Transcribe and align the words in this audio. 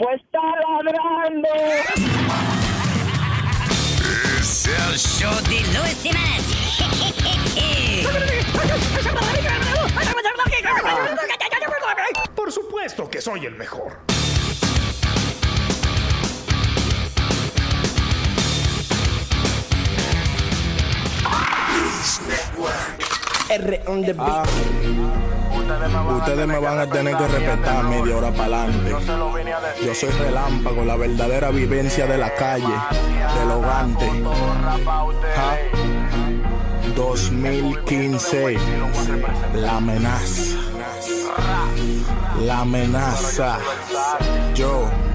Pues 0.00 0.18
está 0.18 0.40
ladrando. 0.82 1.48
Es 4.40 4.66
el 4.66 4.96
show 4.96 5.34
de 5.42 5.60
Luis 5.78 5.96
Semanas. 5.98 6.42
Por 12.34 12.50
supuesto 12.50 13.10
que 13.10 13.20
soy 13.20 13.44
el 13.44 13.56
mejor. 13.56 13.98
R 23.50 23.82
on 23.86 24.02
the 24.02 24.14
beat. 24.14 25.49
Ustedes 26.16 26.46
me 26.46 26.58
van 26.58 26.78
a 26.78 26.86
tener 26.86 27.16
que 27.16 27.28
respetar 27.28 27.84
media 27.84 28.16
hora 28.16 28.30
para 28.32 28.64
adelante. 28.64 28.96
Yo 29.84 29.94
soy 29.94 30.10
relámpago, 30.10 30.84
la 30.84 30.96
verdadera 30.96 31.50
vivencia 31.50 32.06
de 32.06 32.18
la 32.18 32.34
calle, 32.34 32.74
del 33.38 33.50
hogante. 33.50 34.06
Ja. 35.36 35.56
2015, 36.94 38.56
la 39.54 39.76
amenaza. 39.76 40.56
La 42.40 42.60
amenaza. 42.60 43.58
Yo. 44.54 45.09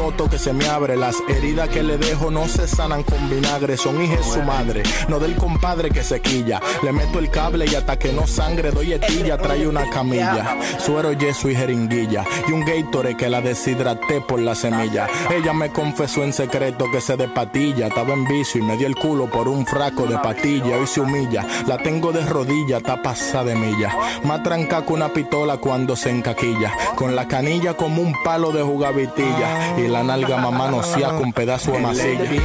toto 0.00 0.30
que 0.30 0.38
se 0.38 0.54
me 0.54 0.66
abre. 0.66 0.96
Las 0.96 1.16
heridas 1.28 1.68
que 1.68 1.82
le 1.82 1.98
dejo 1.98 2.30
no 2.30 2.48
se 2.48 2.66
sanan 2.66 3.02
con 3.02 3.28
vinagre, 3.28 3.76
son 3.76 4.02
hijas 4.02 4.24
su 4.24 4.40
madre. 4.40 4.82
No 5.08 5.18
del 5.18 5.36
compadre 5.36 5.90
que 5.90 6.02
se 6.02 6.22
quilla. 6.22 6.58
Le 6.82 6.90
meto 6.90 7.18
el 7.18 7.28
cable 7.28 7.66
y 7.70 7.74
hasta 7.74 7.98
que 7.98 8.10
no 8.10 8.26
sangre 8.26 8.70
doy 8.70 8.94
etilla, 8.94 9.36
trae 9.36 9.66
una 9.66 9.90
camilla. 9.90 10.56
Suero, 10.78 11.12
yeso 11.12 11.50
y 11.50 11.54
jeringuilla. 11.54 12.24
Y 12.48 12.52
un 12.52 12.64
Gatorade 12.64 13.18
que 13.18 13.28
la 13.28 13.42
deshidraté 13.42 14.22
por 14.22 14.40
la 14.40 14.54
semilla. 14.54 15.06
Ella 15.30 15.52
me 15.52 15.70
confesó 15.70 16.24
en 16.24 16.32
secreto 16.32 16.86
que 16.90 17.02
se 17.02 17.18
de 17.18 17.28
patilla. 17.28 17.88
Estaba 17.88 18.14
en 18.14 18.24
vicio 18.24 18.58
y 18.58 18.64
me 18.64 18.78
dio 18.78 18.86
el 18.86 18.96
culo 18.96 19.26
por 19.26 19.48
un 19.48 19.66
fraco 19.66 20.06
de 20.06 20.16
patilla. 20.16 20.78
Hoy 20.78 20.86
se 20.86 21.02
humilla. 21.02 21.46
La 21.66 21.76
tengo 21.76 22.10
de 22.10 22.24
rodilla, 22.24 22.78
está 22.78 23.02
pasada 23.02 23.44
de 23.44 23.54
milla. 23.54 23.94
Más 24.24 24.42
tranca 24.42 24.82
que 24.86 24.94
una 24.94 25.12
pistola 25.12 25.58
cuando 25.58 25.94
se 25.94 26.08
encaquilla. 26.08 26.72
Con 26.96 27.14
la 27.14 27.28
canilla 27.28 27.74
como 27.74 28.00
un 28.00 28.14
palo 28.24 28.50
de 28.50 28.62
jugavitilla. 28.62 29.78
Y 29.78 29.89
la 29.90 30.02
nalga 30.04 30.36
mamá 30.36 30.70
no 30.70 30.82
sea 30.82 31.10
con 31.10 31.32
pedazo 31.32 31.72
de. 31.72 32.40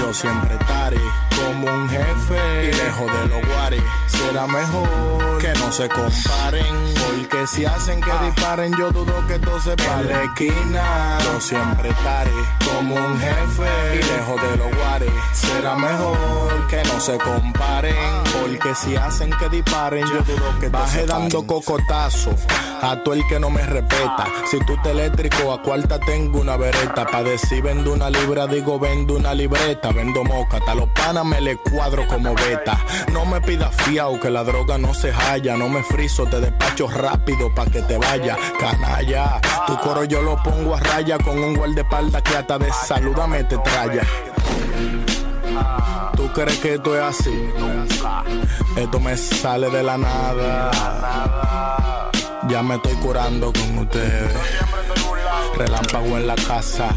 Yo 0.00 0.14
siempre 0.14 0.54
estaré 0.54 0.98
como 1.36 1.66
un 1.72 1.88
jefe. 1.88 2.51
Lejos 2.72 3.06
de 3.06 3.28
los 3.28 3.46
guares. 3.46 3.82
Será 4.06 4.46
mejor 4.46 5.38
que 5.38 5.52
no 5.58 5.72
se 5.72 5.88
comparen. 5.88 6.92
Porque 7.06 7.46
si 7.46 7.64
hacen 7.64 8.00
que 8.00 8.10
disparen, 8.24 8.72
yo 8.76 8.90
dudo 8.90 9.26
que 9.26 9.38
todo 9.38 9.60
se 9.60 9.76
pare. 9.76 10.08
la 10.08 10.22
esquina. 10.24 11.18
Yo 11.24 11.40
siempre 11.40 11.90
estaré 11.90 12.30
como 12.64 12.94
un 12.94 13.18
jefe. 13.18 13.68
Y 13.94 14.02
lejos 14.02 14.42
de 14.42 14.56
los 14.56 14.76
guares. 14.76 15.12
Será 15.32 15.74
mejor 15.76 16.66
que 16.68 16.82
no 16.84 17.00
se 17.00 17.18
comparen. 17.18 17.94
Porque 18.40 18.74
si 18.74 18.96
hacen 18.96 19.30
que 19.38 19.48
disparen, 19.48 20.04
yo 20.06 20.22
dudo 20.22 20.58
que 20.60 20.68
Baje 20.68 21.06
dando 21.06 21.46
cocotazo 21.46 22.30
a 22.80 22.96
todo 23.02 23.14
el 23.14 23.26
que 23.28 23.38
no 23.38 23.50
me 23.50 23.62
respeta. 23.62 24.26
Si 24.50 24.58
tú 24.60 24.76
te 24.82 24.90
eléctrico, 24.90 25.52
a 25.52 25.62
cuarta 25.62 25.98
tengo 25.98 26.40
una 26.40 26.56
vereta. 26.56 27.06
Pa' 27.06 27.22
decir 27.22 27.62
vendo 27.62 27.92
una 27.92 28.10
libra, 28.10 28.46
digo 28.46 28.78
vendo 28.78 29.14
una 29.14 29.34
libreta. 29.34 29.92
Vendo 29.92 30.24
moca, 30.24 30.58
hasta 30.58 30.74
los 30.74 30.88
panas 30.90 31.24
me 31.24 31.40
le 31.40 31.56
cuadro 31.56 32.06
como 32.06 32.34
beta. 32.34 32.61
No 33.12 33.24
me 33.24 33.40
pidas 33.40 33.74
fiao 33.74 34.18
que 34.20 34.30
la 34.30 34.44
droga 34.44 34.78
no 34.78 34.94
se 34.94 35.12
halla. 35.12 35.56
No 35.56 35.68
me 35.68 35.82
friso, 35.82 36.26
te 36.26 36.40
despacho 36.40 36.88
rápido 36.88 37.54
pa' 37.54 37.66
que 37.66 37.82
te 37.82 37.98
vaya. 37.98 38.36
Canalla, 38.58 39.40
tu 39.66 39.78
coro 39.80 40.04
yo 40.04 40.22
lo 40.22 40.42
pongo 40.42 40.74
a 40.74 40.80
raya 40.80 41.18
con 41.18 41.38
un 41.38 41.54
guardaespaldas 41.54 42.22
que 42.22 42.36
hasta 42.36 42.58
de 42.58 42.72
saludame 42.72 43.44
te 43.44 43.58
traya. 43.58 44.02
¿Tú 46.16 46.32
crees 46.32 46.58
que 46.58 46.74
esto 46.74 46.96
es 46.96 47.02
así? 47.02 47.50
Esto 48.76 49.00
me 49.00 49.16
sale 49.16 49.70
de 49.70 49.82
la 49.82 49.98
nada. 49.98 50.70
Ya 52.48 52.62
me 52.62 52.76
estoy 52.76 52.94
curando 52.94 53.52
con 53.52 53.78
ustedes. 53.78 54.32
Relámpago 55.56 56.16
en 56.16 56.26
la 56.26 56.34
casa. 56.34 56.94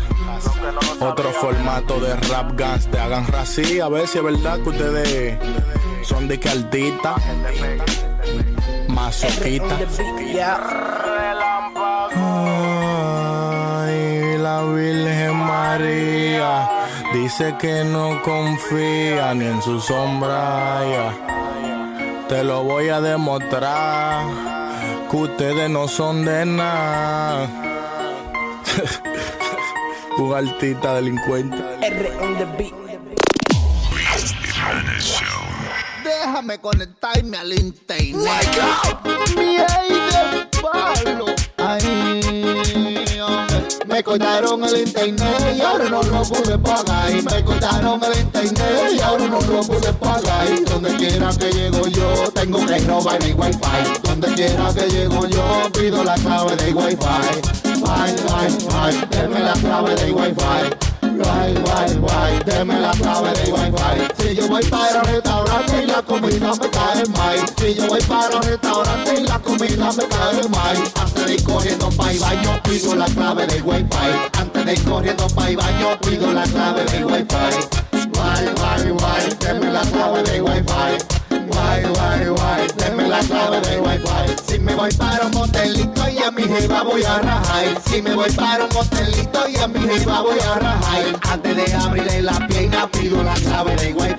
Otro 0.99 1.31
formato 1.31 1.99
de 1.99 2.15
rap 2.15 2.51
guns. 2.57 2.87
Te 2.87 2.99
hagan 2.99 3.27
rací. 3.27 3.79
A 3.79 3.89
ver 3.89 4.07
si 4.07 4.17
es 4.17 4.23
verdad 4.23 4.59
que 4.61 4.69
ustedes 4.69 5.37
son 6.03 6.27
de 6.27 6.39
que 6.39 6.49
altita. 6.49 7.15
Masoquita. 8.87 9.77
Ay, 13.77 14.37
la 14.37 14.63
Virgen 14.63 15.35
María 15.35 16.69
dice 17.13 17.55
que 17.59 17.83
no 17.83 18.21
confía 18.23 19.33
ni 19.33 19.45
en 19.45 19.61
su 19.61 19.79
sombra. 19.79 20.81
ya. 20.85 21.25
Te 22.27 22.43
lo 22.43 22.63
voy 22.63 22.89
a 22.89 23.01
demostrar 23.01 24.25
que 25.09 25.17
ustedes 25.17 25.69
no 25.69 25.87
son 25.87 26.25
de 26.25 26.45
nada. 26.45 27.47
Un 30.17 30.33
altita 30.33 30.95
delincuente. 30.95 31.57
R 31.81 32.11
on 32.21 32.37
the 32.37 32.45
beat. 32.57 32.73
Déjame 36.03 36.57
conectarme 36.59 37.37
al 37.37 37.51
internet. 37.51 38.15
Miel 39.35 39.65
de 40.11 40.47
palo. 40.61 41.25
Ay. 41.57 42.24
Me 43.95 44.03
cortaron 44.03 44.61
el 44.65 44.79
internet 44.79 45.55
y 45.55 45.61
ahora 45.61 45.85
no 45.87 46.03
lo 46.03 46.21
pude 46.23 46.57
pagar. 46.57 47.13
Me 47.13 47.45
cortaron 47.45 48.01
el 48.03 48.19
internet 48.19 48.91
y 48.93 48.99
ahora 48.99 49.25
no 49.25 49.39
lo 49.39 49.61
pude 49.61 49.93
pagar. 49.93 50.65
Donde 50.65 50.93
quiera 50.97 51.29
que 51.29 51.49
llego 51.49 51.87
yo, 51.87 52.29
tengo 52.33 52.57
que 52.65 52.77
robar 52.79 53.23
mi 53.23 53.31
wifi. 53.31 54.01
Donde 54.03 54.27
quiera 54.33 54.73
que 54.73 54.89
llego 54.89 55.25
yo, 55.27 55.71
pido 55.71 56.03
la 56.03 56.15
clave 56.15 56.57
de 56.57 56.73
wifi. 56.73 56.97
Ay, 57.87 58.15
ay, 58.35 58.57
ay, 58.73 59.07
deme 59.11 59.39
la 59.39 59.53
clave 59.53 59.95
de 59.95 60.11
wifi. 60.11 60.33
Guay, 61.01 61.53
guay, 61.53 61.95
guay, 61.95 62.39
deme 62.45 62.77
la 62.77 62.91
clave 62.91 63.31
de 63.31 63.53
wifi. 63.53 64.24
Yo 64.35 64.49
voy 64.49 64.63
para 64.65 64.99
el 64.99 65.05
restaurante 65.05 65.83
y 65.83 65.85
la 65.85 66.01
comida 66.01 66.51
me 66.61 66.69
cae 66.69 67.05
mal. 67.15 67.39
Si 67.57 67.73
yo 67.73 67.87
voy 67.87 68.01
para 68.01 68.35
un 68.35 68.43
restaurante 68.43 69.21
y 69.21 69.23
la 69.23 69.39
comida 69.39 69.91
me 69.93 70.07
cae 70.07 70.49
mal. 70.49 70.77
Antes 70.99 71.25
de 71.25 71.33
ir 71.35 71.43
corriendo 71.45 71.89
pa' 71.91 72.11
el 72.11 72.19
baño, 72.19 72.61
pido 72.63 72.95
la 72.95 73.05
clave 73.05 73.47
del 73.47 73.63
wifi. 73.63 73.87
Antes 74.37 74.65
de 74.65 74.73
ir 74.73 74.83
corriendo 74.83 75.27
pa' 75.29 75.47
el 75.47 75.55
baño, 75.55 75.99
pido 76.01 76.33
la 76.33 76.43
clave 76.43 76.83
del 76.83 77.05
wifi. 77.05 77.25
Guay, 78.13 78.45
guay, 78.57 78.89
guay, 78.91 79.29
deme 79.39 79.71
la 79.71 79.81
clave 79.81 80.23
del 80.23 80.41
wifi. 80.41 80.97
Guay, 81.29 81.83
guay, 81.93 82.25
guay, 82.27 82.74
la 83.15 83.27
clave 83.27 83.61
del 83.61 83.79
wifi. 83.79 84.35
Si 84.47 84.59
me 84.59 84.75
voy 84.75 84.91
para 84.93 85.25
un 85.25 85.31
motelito 85.31 86.09
y 86.09 86.17
a 86.17 86.31
mi 86.31 86.43
jeva 86.43 86.83
voy 86.83 87.03
a 87.03 87.19
rajar. 87.19 87.81
Si 87.87 88.01
me 88.01 88.13
voy 88.13 88.29
para 88.31 88.65
un 88.65 88.73
motelito 88.73 89.47
y 89.47 89.57
a 89.57 89.67
mi 89.67 89.79
jeva 89.79 90.21
voy 90.21 90.39
a 90.39 90.55
rajar. 90.55 91.19
Antes 91.31 91.55
de 91.55 91.73
abrirle 91.73 92.21
la 92.21 92.47
pierna 92.47 92.87
pido 92.91 93.23
la 93.23 93.33
clave 93.35 93.75
del 93.75 93.95
wifi. 93.95 94.15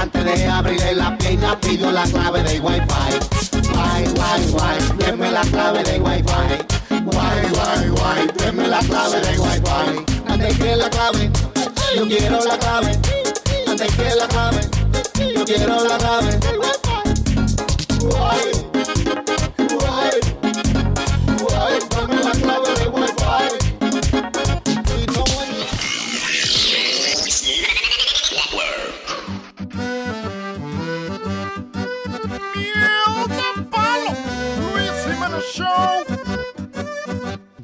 Antes 0.00 0.24
de 0.24 0.46
abrirle 0.46 0.94
la 0.94 1.18
pierna 1.18 1.58
pido 1.60 1.90
la 1.90 2.04
clave 2.04 2.42
del 2.42 2.60
wifi. 2.60 2.82
Guay, 3.72 4.04
guay, 4.14 4.50
guay, 4.52 4.78
deme 4.98 5.30
la 5.30 5.40
clave 5.42 5.82
del 5.82 6.02
wifi. 6.02 6.24
Deme 8.38 8.68
la 8.68 8.78
clave 8.78 9.20
del 9.20 9.40
wifi. 9.40 10.04
Antes 10.28 10.58
que 10.58 10.76
la 10.76 10.90
clave, 10.90 11.30
yo 11.96 12.06
quiero 12.06 12.44
la 12.44 12.58
clave. 12.58 12.92
Antes 13.66 13.92
que 13.96 14.14
la 14.14 14.28
clave, 14.28 14.60
yo 15.34 15.44
quiero 15.44 15.84
la 15.84 15.98
clave. 15.98 16.85
Why? 18.08 18.55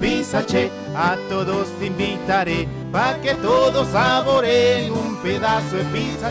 Pizza 0.00 0.42
Che, 0.42 0.70
a 0.94 1.16
todos 1.28 1.68
invitaré 1.82 2.66
pa' 2.90 3.18
que 3.22 3.34
todos 3.34 3.86
saboreen 3.88 4.90
un 4.90 5.16
pedazo 5.22 5.76
de 5.76 5.84
Pizza 5.92 6.30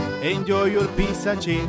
Enjoy 0.21 0.71
your 0.71 0.87
pizza 0.95 1.35
che. 1.35 1.67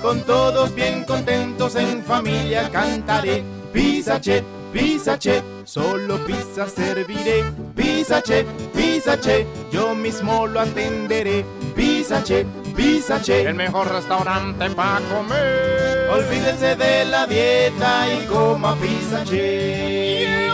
Con 0.00 0.22
todos 0.22 0.72
bien 0.74 1.04
contentos 1.04 1.74
en 1.74 2.02
familia 2.02 2.70
cantaré. 2.70 3.42
Pizza 3.72 4.20
che, 4.20 4.44
pizza 4.72 5.18
che. 5.18 5.42
Solo 5.64 6.18
pizza 6.24 6.68
serviré. 6.68 7.44
Pizza 7.74 8.22
che, 8.22 8.46
pizza 8.72 9.18
che. 9.18 9.46
Yo 9.72 9.94
mismo 9.94 10.46
lo 10.46 10.60
atenderé. 10.60 11.44
Pizza 11.74 12.22
che, 12.22 12.46
pizza 12.76 13.18
che. 13.20 13.42
El 13.42 13.54
mejor 13.54 13.90
restaurante 13.90 14.70
para 14.70 15.00
comer. 15.08 16.08
Olvídese 16.10 16.76
de 16.76 17.04
la 17.04 17.26
dieta 17.26 18.06
y 18.12 18.26
coma 18.26 18.76
pizza 18.76 19.24
che. 19.24 20.48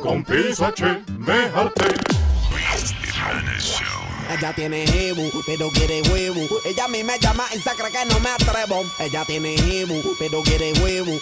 Con 0.00 0.24
Pizza 0.24 0.72
Che, 0.72 1.02
me 1.18 1.50
harté. 1.54 1.92
Ella 4.28 4.52
tiene 4.52 4.86
jebu, 4.86 5.42
pero 5.46 5.70
quiere 5.70 6.02
huevo. 6.02 6.40
Ella 6.64 6.84
a 6.84 6.88
mí 6.88 7.02
me 7.02 7.18
llama 7.18 7.46
y 7.54 7.60
se 7.60 7.70
cree 7.70 7.90
que 7.90 8.04
no 8.04 8.20
me 8.20 8.30
atrevo. 8.30 8.84
Ella 8.98 9.24
tiene 9.24 9.56
jebu, 9.56 10.16
pero 10.18 10.42
quiere 10.42 10.72
huevo. 10.74 11.18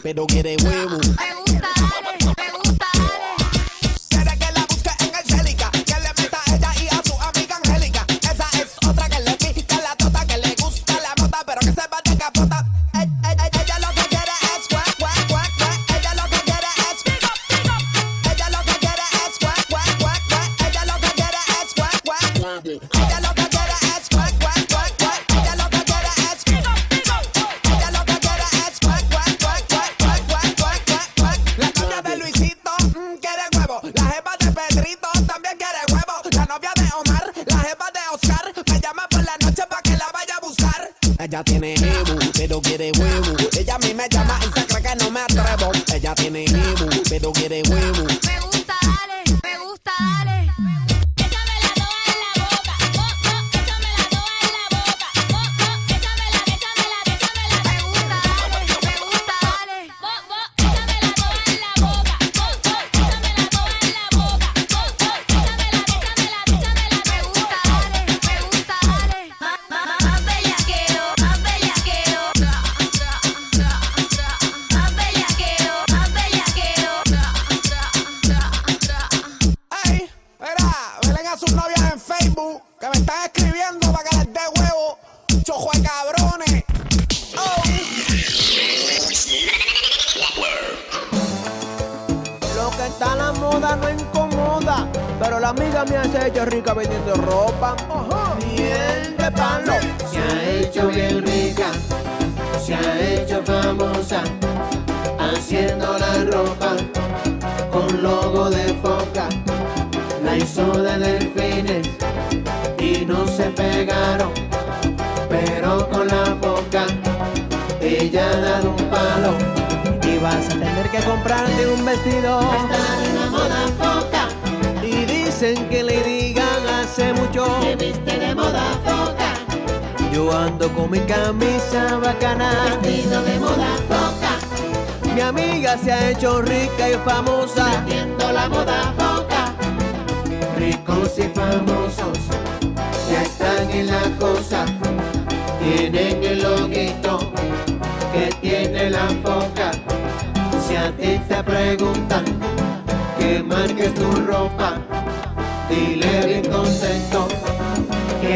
Spit 0.00 0.16
don't 0.16 0.30
get 0.30 0.46
it 0.46 0.59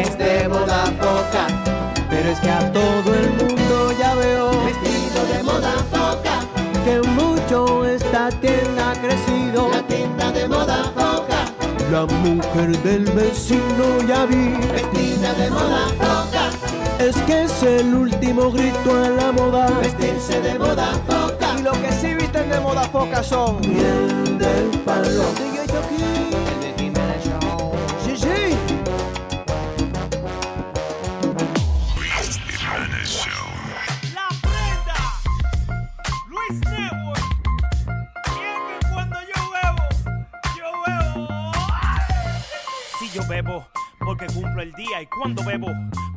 es 0.01 0.17
de 0.17 0.47
moda 0.49 0.85
foca, 0.99 1.47
Pero 2.09 2.29
es 2.29 2.39
que 2.39 2.49
a 2.49 2.71
todo 2.71 3.13
el 3.13 3.29
mundo 3.31 3.91
ya 3.99 4.15
veo 4.15 4.49
vestido 4.65 5.25
de 5.33 5.43
moda 5.43 5.73
foca, 5.91 6.39
que 6.85 7.01
mucho 7.09 7.85
esta 7.85 8.29
tienda 8.29 8.91
ha 8.91 8.93
crecido. 8.95 9.69
la 9.71 9.81
tienda 9.83 10.31
de 10.31 10.47
moda 10.47 10.83
foca, 10.95 11.45
La 11.91 12.05
mujer 12.05 12.77
del 12.83 13.05
vecino 13.05 13.85
ya 14.07 14.25
vi. 14.25 14.53
vestida 14.73 15.33
de 15.33 15.49
moda 15.49 15.87
foca, 15.99 16.49
Es 16.99 17.15
que 17.23 17.43
es 17.43 17.63
el 17.63 17.93
último 17.93 18.51
grito 18.51 18.91
a 19.03 19.09
la 19.09 19.31
moda. 19.31 19.67
vestirse 19.81 20.41
de 20.41 20.57
moda 20.59 20.87
foca. 21.07 21.47
Y 21.59 21.61
lo 21.63 21.71
que 21.73 21.91
sí 21.91 22.13
visten 22.13 22.49
de 22.49 22.59
moda 22.59 22.83
foca 22.91 23.21
son 23.23 23.59
miel 23.61 24.37
del 24.37 24.69
palo. 24.85 25.25
Cuando 45.17 45.43
bebo, 45.43 45.67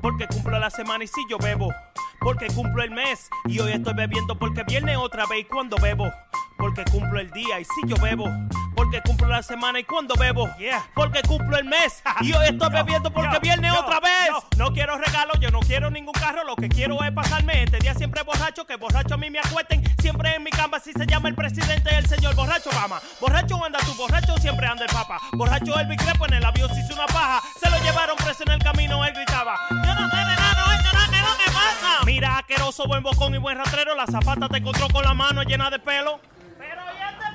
porque 0.01 0.27
cumplo 0.27 0.59
la 0.59 0.71
semana. 0.71 1.05
Y 1.05 1.07
si 1.07 1.27
yo 1.29 1.39
bebo, 1.39 1.73
porque 2.21 2.49
cumplo 2.49 2.83
el 2.83 2.91
mes. 2.91 3.29
Y 3.47 3.61
hoy 3.61 3.73
estoy 3.73 3.95
bebiendo 3.95 4.39
porque 4.39 4.65
viene 4.65 4.97
otra 4.97 5.27
vez. 5.27 5.47
Cuando 5.49 5.77
bebo, 5.77 6.11
porque 6.59 6.85
cumplo 6.85 7.21
el 7.21 7.31
día. 7.31 7.61
Y 7.61 7.65
si 7.65 7.87
yo 7.87 7.97
bebo, 7.97 8.27
porque 8.75 9.01
cumplo 9.01 9.29
la 9.29 9.43
semana. 9.43 9.81
Y 9.81 9.85
cuando 9.85 10.15
bebo, 10.17 10.49
porque 10.95 11.23
cumplo 11.23 11.57
el 11.57 11.65
mes. 11.65 12.03
Y 12.21 12.33
hoy 12.33 12.47
estoy 12.47 12.69
bebiendo 12.71 13.11
porque 13.13 13.39
viene 13.39 13.71
otra 13.71 14.01
vez. 14.01 14.31
No 14.57 14.73
quiero 14.73 14.99
regalos, 14.99 15.39
yo 15.41 15.51
no 15.51 15.61
quiero 15.61 15.89
ningún 15.91 16.13
carro. 16.13 16.43
Lo 16.45 16.57
que 16.57 16.69
quiero 16.69 17.03
es 17.05 17.13
pasarme 17.13 17.63
este 17.63 17.79
día 17.79 17.95
siempre 17.95 18.23
borracho. 18.23 18.67
Que 18.67 18.77
borracho 18.77 19.15
a 19.15 19.17
mí 19.17 19.31
me 19.31 19.39
acuesten. 19.39 19.83
Siempre 20.01 20.35
en 20.35 20.43
mi 20.43 20.51
cama, 20.51 20.81
si 20.81 20.93
se 20.93 21.07
llama 21.07 21.29
el 21.29 21.35
presidente, 21.37 21.97
el 21.97 22.07
señor 22.07 22.35
borracho 22.35 22.71
Obama. 22.71 23.01
Borracho 23.21 23.65
anda 23.65 23.79
tú, 23.87 23.95
borracho 23.95 24.37
siempre 24.39 24.67
anda 24.67 24.85
el 24.85 24.91
papa. 24.93 25.21
Borracho 25.33 25.79
el 25.79 25.97
Crepo 25.97 26.27
en 26.27 26.35
el 26.35 26.45
avión 26.45 26.69
se 26.75 26.81
hizo 26.81 26.95
una 26.95 27.07
paja. 27.07 27.41
Se 27.61 27.71
lo 27.71 27.79
llevaron 27.79 28.17
preso 28.17 28.43
en 28.45 28.53
el 28.53 28.63
camino, 28.63 29.05
él 29.05 29.15
gritaba. 29.15 29.57
Yo 29.71 29.95
no 29.95 30.11
sé 30.11 30.17
de 30.17 30.37
nada, 30.37 30.77
esto 30.77 30.97
no 30.97 31.03
es 31.03 31.11
lo 31.11 31.45
que 31.45 31.51
pasa. 31.51 32.05
Mira, 32.05 32.39
asqueroso, 32.39 32.87
buen 32.87 33.03
bocón 33.03 33.35
y 33.35 33.39
buen 33.39 33.57
rastrero. 33.57 33.95
La 33.95 34.07
zapata 34.07 34.49
te 34.49 34.59
encontró 34.59 34.89
con 34.89 35.05
la 35.05 35.15
mano 35.15 35.43
llena 35.43 35.71
de 35.71 35.79
pelo. 35.79 36.21
Pero 36.59 36.83
ya 36.99 37.11
este 37.11 37.25
pajero, 37.25 37.27
ya. 37.27 37.35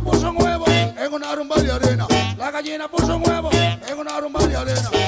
puso 0.00 0.32
huevo 0.32 0.64
en 0.68 1.12
una 1.12 1.34
rumba 1.34 1.56
de 1.56 1.72
arena. 1.72 2.06
La 2.38 2.50
gallina 2.50 2.88
puso 2.88 3.16
huevo 3.16 3.50
en 3.52 3.98
una 3.98 4.20
rumba 4.20 4.46
de 4.46 4.56
arena. 4.56 4.99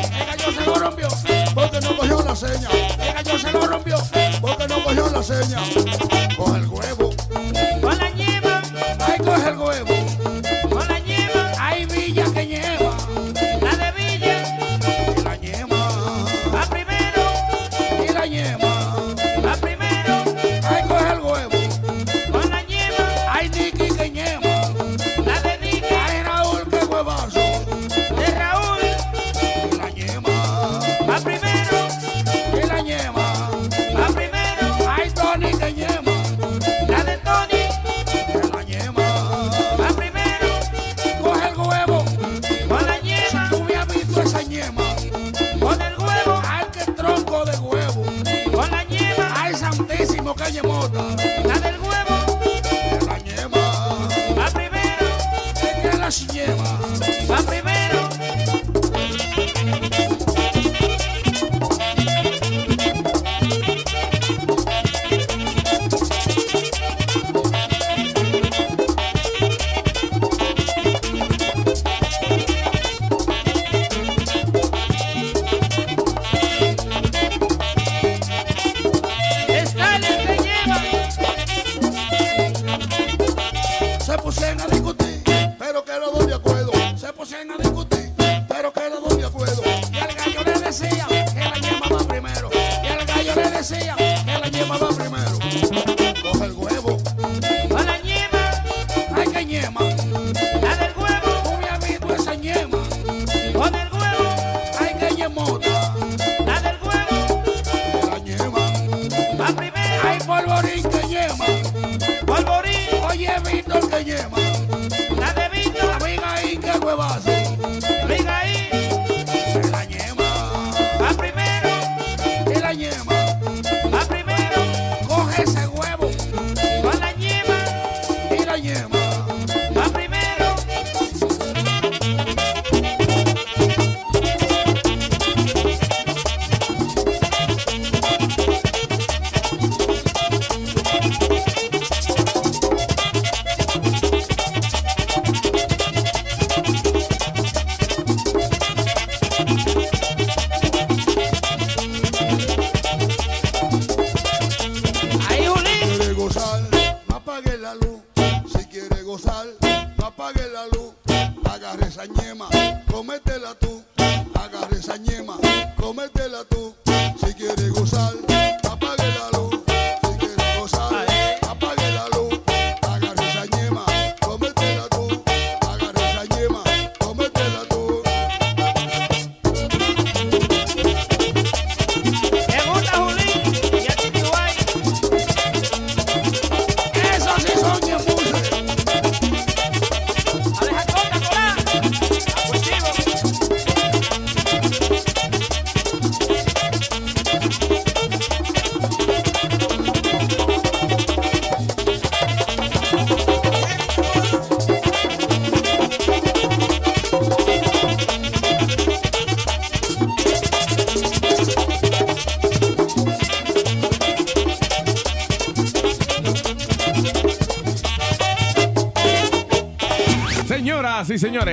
La 2.33 2.37
seña. 2.37 2.69
El 2.71 3.13
gallo 3.13 3.39
se 3.39 3.53
lo 3.53 3.67
rompió 3.67 3.97
porque 4.41 4.67
no 4.67 4.83
cogió 4.83 5.11
la 5.11 5.23
seña. 5.23 5.59
El 6.57 6.67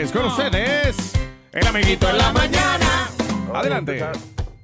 Luis, 0.10 0.12
con 0.12 0.26
ustedes, 0.26 1.14
el 1.52 1.68
amiguito 1.68 2.10
en 2.10 2.18
la 2.18 2.32
mañana. 2.32 3.10
Adelante. 3.54 4.04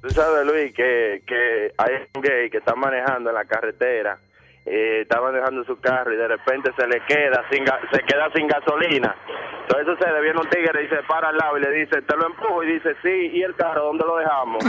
Tú 0.02 0.10
sabes, 0.10 0.44
Luis, 0.46 0.72
que, 0.74 1.22
que 1.26 1.72
hay 1.78 1.92
un 2.14 2.22
gay 2.22 2.50
que 2.50 2.58
está 2.58 2.74
manejando 2.74 3.30
en 3.30 3.34
la 3.36 3.44
carretera, 3.44 4.18
eh, 4.64 5.00
está 5.02 5.20
manejando 5.20 5.64
su 5.64 5.78
carro 5.80 6.12
y 6.12 6.16
de 6.16 6.28
repente 6.28 6.70
se 6.76 6.86
le 6.86 7.00
queda 7.06 7.42
sin 7.50 7.64
ga- 7.64 7.80
se 7.92 8.02
queda 8.04 8.28
sin 8.34 8.46
gasolina. 8.48 9.14
Entonces 9.62 9.88
eso 9.88 9.96
se 10.04 10.20
viene 10.20 10.38
un 10.40 10.48
tigre 10.48 10.84
y 10.84 10.88
se 10.88 11.02
para 11.08 11.28
al 11.28 11.36
lado 11.36 11.58
y 11.58 11.60
le 11.62 11.70
dice, 11.72 12.02
te 12.02 12.16
lo 12.16 12.26
empujo 12.26 12.62
y 12.62 12.72
dice, 12.74 12.94
sí, 13.02 13.30
¿y 13.34 13.42
el 13.42 13.54
carro 13.56 13.84
dónde 13.86 14.04
lo 14.04 14.16
dejamos? 14.16 14.64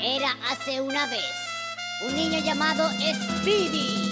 Era 0.00 0.28
hace 0.50 0.80
una 0.80 1.06
vez 1.06 1.35
niño 2.36 2.44
llamado 2.44 2.90
Speedy. 3.40 4.05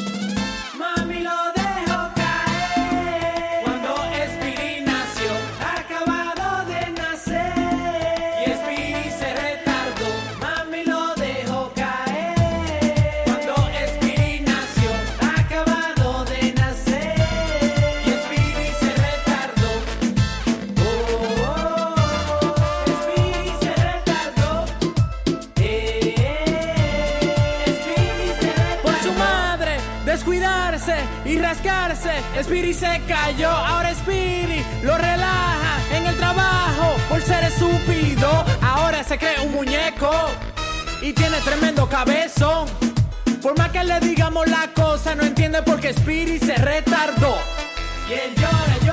y 41.04 41.12
tiene 41.12 41.38
tremendo 41.40 41.86
cabezón. 41.86 42.66
Por 43.42 43.58
más 43.58 43.68
que 43.70 43.84
le 43.84 44.00
digamos 44.00 44.48
la 44.48 44.72
cosa, 44.72 45.14
no 45.14 45.22
entiende 45.22 45.62
por 45.62 45.78
qué 45.78 45.90
Spirit 45.90 46.42
se 46.42 46.56
retardó. 46.56 47.36
Y 48.08 48.14
él 48.14 48.34
llora. 48.36 48.83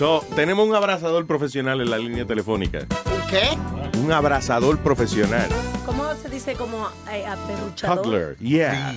So, 0.00 0.24
tenemos 0.34 0.66
un 0.66 0.74
abrazador 0.74 1.26
profesional 1.26 1.80
en 1.80 1.90
la 1.90 1.98
línea 1.98 2.24
telefónica. 2.24 2.80
¿Un 2.80 3.28
qué? 3.30 3.98
Un 3.98 4.10
abrazador 4.12 4.78
profesional. 4.78 5.46
¿Cómo 5.84 6.14
se 6.14 6.28
dice 6.30 6.54
como 6.54 6.88
eh, 7.12 7.26
aperruchador? 7.26 8.02
Cuddler, 8.04 8.36
yeah. 8.38 8.94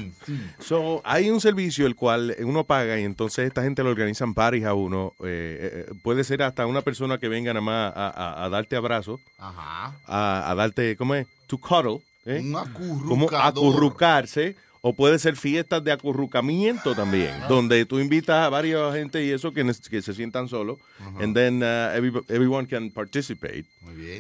So, 0.60 1.02
hay 1.04 1.30
un 1.30 1.42
servicio 1.42 1.86
el 1.88 1.96
cual 1.96 2.36
uno 2.40 2.64
paga 2.64 2.98
y 3.00 3.04
entonces 3.04 3.48
esta 3.48 3.64
gente 3.64 3.84
le 3.84 3.90
organizan 3.90 4.34
parties 4.34 4.66
a 4.66 4.74
uno. 4.74 5.14
eh, 5.24 5.86
eh, 5.90 5.94
puede 6.04 6.24
ser 6.24 6.42
hasta 6.44 6.66
una 6.68 6.82
persona 6.82 7.18
que 7.18 7.28
venga 7.28 7.54
nada 7.54 7.62
más 7.66 7.94
a, 7.96 8.08
a- 8.10 8.46
a 8.46 8.50
darte 8.50 8.76
abrazo, 8.78 9.20
Ajá. 9.38 9.94
a, 10.06 10.50
a 10.52 10.56
darte, 10.56 10.96
¿cómo 10.96 11.16
es? 11.16 11.28
To 11.48 11.58
cuddle. 11.58 12.02
¿eh? 12.26 12.40
Un 12.42 12.54
Como 12.54 12.60
acurrucador. 12.60 13.50
acurrucarse. 13.50 14.56
O 14.86 14.94
puede 14.94 15.18
ser 15.18 15.38
fiestas 15.38 15.82
de 15.82 15.94
acurrucamiento 15.94 16.94
también, 16.94 17.32
donde 17.48 17.86
tú 17.86 18.00
invitas 18.00 18.46
a 18.46 18.50
varias 18.50 18.94
gente 18.94 19.24
y 19.24 19.32
eso 19.32 19.54
que, 19.54 19.64
se 19.74 20.14
sientan 20.14 20.50
solos, 20.50 20.78
and 21.22 21.34
then 21.34 21.64
uh, 21.64 21.96
every- 21.96 22.12
everyone 22.28 22.68
can 22.68 22.92
participate 22.92 23.64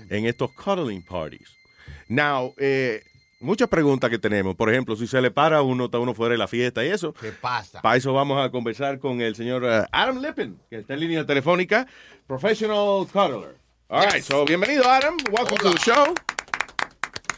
en 0.09 0.25
estos 0.25 0.49
cuddling 0.53 1.01
parties. 1.03 1.49
Now, 2.07 2.53
eh, 2.57 3.03
muchas 3.41 3.67
preguntas 3.67 4.09
que 4.09 4.17
tenemos. 4.17 4.55
Por 4.55 4.69
ejemplo, 4.69 4.95
si 4.95 5.05
se 5.05 5.21
le 5.21 5.31
para 5.31 5.57
a 5.57 5.61
uno, 5.63 5.85
está 5.85 5.99
uno 5.99 6.13
fuera 6.13 6.31
de 6.31 6.37
la 6.37 6.47
fiesta 6.47 6.81
y 6.85 6.87
eso. 6.87 7.13
¿Qué 7.13 7.33
pasa? 7.33 7.81
Para 7.81 7.97
eso 7.97 8.13
vamos 8.13 8.41
a 8.41 8.49
conversar 8.49 8.99
con 8.99 9.19
el 9.19 9.35
señor 9.35 9.63
uh, 9.65 9.85
Adam 9.91 10.21
Lippin, 10.21 10.57
que 10.69 10.77
está 10.77 10.93
en 10.93 11.01
línea 11.01 11.25
telefónica, 11.25 11.85
professional 12.25 13.05
cuddler. 13.11 13.57
All 13.89 14.05
right, 14.09 14.23
so 14.23 14.45
bienvenido, 14.45 14.89
Adam. 14.89 15.17
Welcome 15.29 15.57
to 15.57 15.71
the 15.73 15.79
show. 15.79 16.13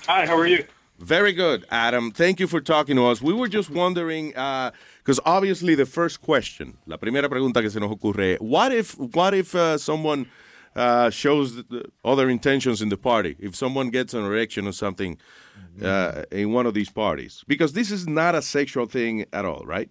Hi, 0.08 0.28
how 0.28 0.40
are 0.40 0.48
you? 0.48 0.64
Very 1.00 1.34
good, 1.34 1.66
Adam. 1.70 2.12
Thank 2.12 2.40
you 2.40 2.48
for 2.48 2.62
talking 2.62 2.96
to 2.96 3.06
us. 3.08 3.22
We 3.22 3.34
were 3.34 3.50
just 3.50 3.70
wondering, 3.70 4.30
because 4.30 5.20
obviously 5.26 5.76
the 5.76 5.86
first 5.86 6.22
question, 6.22 6.78
la 6.86 6.98
primera 6.98 7.28
pregunta 7.30 7.62
que 7.62 7.70
se 7.70 7.80
nos 7.80 7.92
ocurre, 7.92 8.40
what 8.40 8.72
if, 8.72 8.98
what 8.98 9.34
if 9.34 9.54
uh, 9.56 9.78
someone 9.78 10.28
uh, 10.76 11.10
shows 11.10 11.56
the, 11.56 11.64
the 11.64 11.86
other 12.06 12.30
intentions 12.30 12.82
in 12.82 12.88
the 12.90 12.98
party? 12.98 13.36
If 13.40 13.56
someone 13.56 13.90
gets 13.90 14.14
an 14.14 14.24
erection 14.24 14.68
or 14.68 14.72
something 14.72 15.18
uh, 15.84 16.24
in 16.32 16.54
one 16.54 16.66
of 16.66 16.74
these 16.74 16.90
parties, 16.90 17.44
because 17.46 17.74
this 17.74 17.92
is 17.92 18.08
not 18.08 18.34
a 18.34 18.42
sexual 18.42 18.86
thing 18.86 19.26
at 19.34 19.44
all, 19.44 19.64
right? 19.66 19.90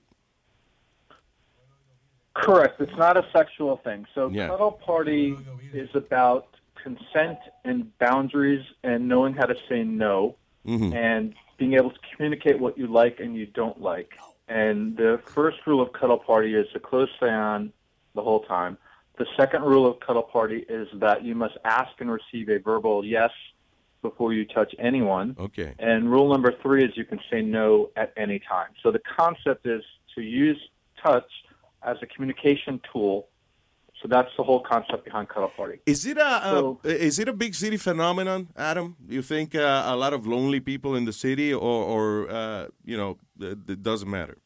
Correct. 2.34 2.80
It's 2.80 2.96
not 2.96 3.18
a 3.18 3.26
sexual 3.30 3.76
thing. 3.84 4.06
So 4.14 4.30
Yeah. 4.30 4.48
cuddle 4.48 4.72
party 4.72 5.36
is 5.74 5.90
about 5.94 6.46
consent 6.82 7.38
and 7.64 7.96
boundaries 7.98 8.64
and 8.82 9.06
knowing 9.06 9.34
how 9.34 9.46
to 9.46 9.54
say 9.68 9.84
no 9.84 10.36
Mhm. 10.66 10.94
and 10.94 11.34
being 11.56 11.74
able 11.74 11.90
to 11.90 11.98
communicate 12.14 12.58
what 12.58 12.76
you 12.76 12.86
like 12.86 13.20
and 13.20 13.36
you 13.36 13.46
don't 13.46 13.80
like. 13.80 14.14
And 14.48 14.96
the 14.96 15.20
first 15.24 15.58
rule 15.66 15.80
of 15.80 15.92
cuddle 15.92 16.18
party 16.18 16.54
is 16.54 16.66
to 16.72 16.80
close 16.80 17.08
on 17.22 17.72
the 18.14 18.22
whole 18.22 18.40
time. 18.40 18.76
The 19.16 19.26
second 19.36 19.62
rule 19.62 19.86
of 19.86 20.00
cuddle 20.00 20.22
party 20.22 20.64
is 20.68 20.88
that 20.94 21.24
you 21.24 21.34
must 21.34 21.56
ask 21.64 21.92
and 22.00 22.10
receive 22.10 22.48
a 22.48 22.58
verbal 22.58 23.04
yes 23.04 23.30
before 24.02 24.32
you 24.32 24.44
touch 24.44 24.74
anyone. 24.78 25.36
Okay. 25.38 25.74
And 25.78 26.10
rule 26.10 26.28
number 26.28 26.52
three 26.62 26.84
is 26.84 26.96
you 26.96 27.04
can 27.04 27.20
say 27.30 27.40
no 27.40 27.90
at 27.96 28.12
any 28.16 28.38
time. 28.38 28.68
So 28.82 28.90
the 28.90 29.00
concept 29.00 29.66
is 29.66 29.82
to 30.14 30.20
use 30.20 30.60
touch 31.02 31.30
as 31.82 31.96
a 32.02 32.06
communication 32.06 32.80
tool. 32.92 33.28
So 34.04 34.08
that's 34.08 34.28
the 34.36 34.42
whole 34.42 34.60
concept 34.60 35.06
behind 35.06 35.30
Cuddle 35.30 35.48
Party. 35.56 35.78
Is 35.86 36.04
it 36.04 36.18
a, 36.18 36.40
So- 36.50 36.78
a 36.84 36.88
is 36.88 37.18
it 37.18 37.26
a 37.26 37.32
big 37.32 37.54
city 37.54 37.78
phenomenon, 37.78 38.48
Adam? 38.54 38.96
You 39.08 39.22
think 39.22 39.54
uh, 39.54 39.84
a 39.86 39.96
lot 39.96 40.12
of 40.12 40.26
lonely 40.26 40.60
people 40.60 40.94
in 40.94 41.06
the 41.06 41.12
city, 41.12 41.54
or, 41.54 41.58
or 41.94 42.30
uh, 42.30 42.66
you 42.84 42.98
know, 42.98 43.16
it, 43.40 43.58
it 43.66 43.82
doesn't 43.82 44.10
matter? 44.10 44.36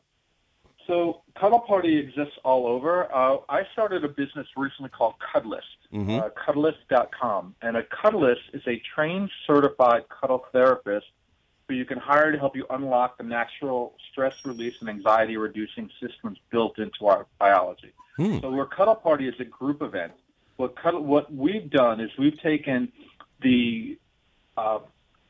So 0.86 1.22
Cuddle 1.40 1.58
Party 1.58 1.98
exists 1.98 2.38
all 2.44 2.68
over. 2.68 3.12
Uh, 3.12 3.38
I 3.48 3.62
started 3.72 4.04
a 4.04 4.08
business 4.08 4.46
recently 4.56 4.90
called 4.90 5.14
Cuddlist, 5.34 5.80
Mhm. 5.92 6.20
uh, 6.22 6.30
cuddlist.com. 6.46 7.56
And 7.60 7.76
a 7.76 7.82
cuddlist 7.82 8.44
is 8.54 8.62
a 8.68 8.80
trained, 8.94 9.28
certified 9.44 10.04
cuddle 10.08 10.44
therapist 10.52 11.06
who 11.68 11.74
you 11.74 11.84
can 11.84 11.98
hire 11.98 12.32
to 12.32 12.38
help 12.38 12.56
you 12.56 12.66
unlock 12.70 13.18
the 13.18 13.24
natural 13.24 13.94
stress 14.10 14.34
release 14.44 14.74
and 14.80 14.88
anxiety 14.88 15.36
reducing 15.36 15.90
systems 16.00 16.38
built 16.50 16.78
into 16.78 17.06
our 17.06 17.26
biology. 17.38 17.92
Hmm. 18.16 18.38
So 18.40 18.50
where 18.50 18.64
Cuddle 18.66 18.94
Party 18.94 19.28
is 19.28 19.34
a 19.38 19.44
group 19.44 19.82
event, 19.82 20.12
what 20.56 20.74
cuddle, 20.76 21.04
what 21.04 21.32
we've 21.32 21.70
done 21.70 22.00
is 22.00 22.10
we've 22.18 22.40
taken 22.40 22.90
the 23.42 23.98
uh, 24.56 24.80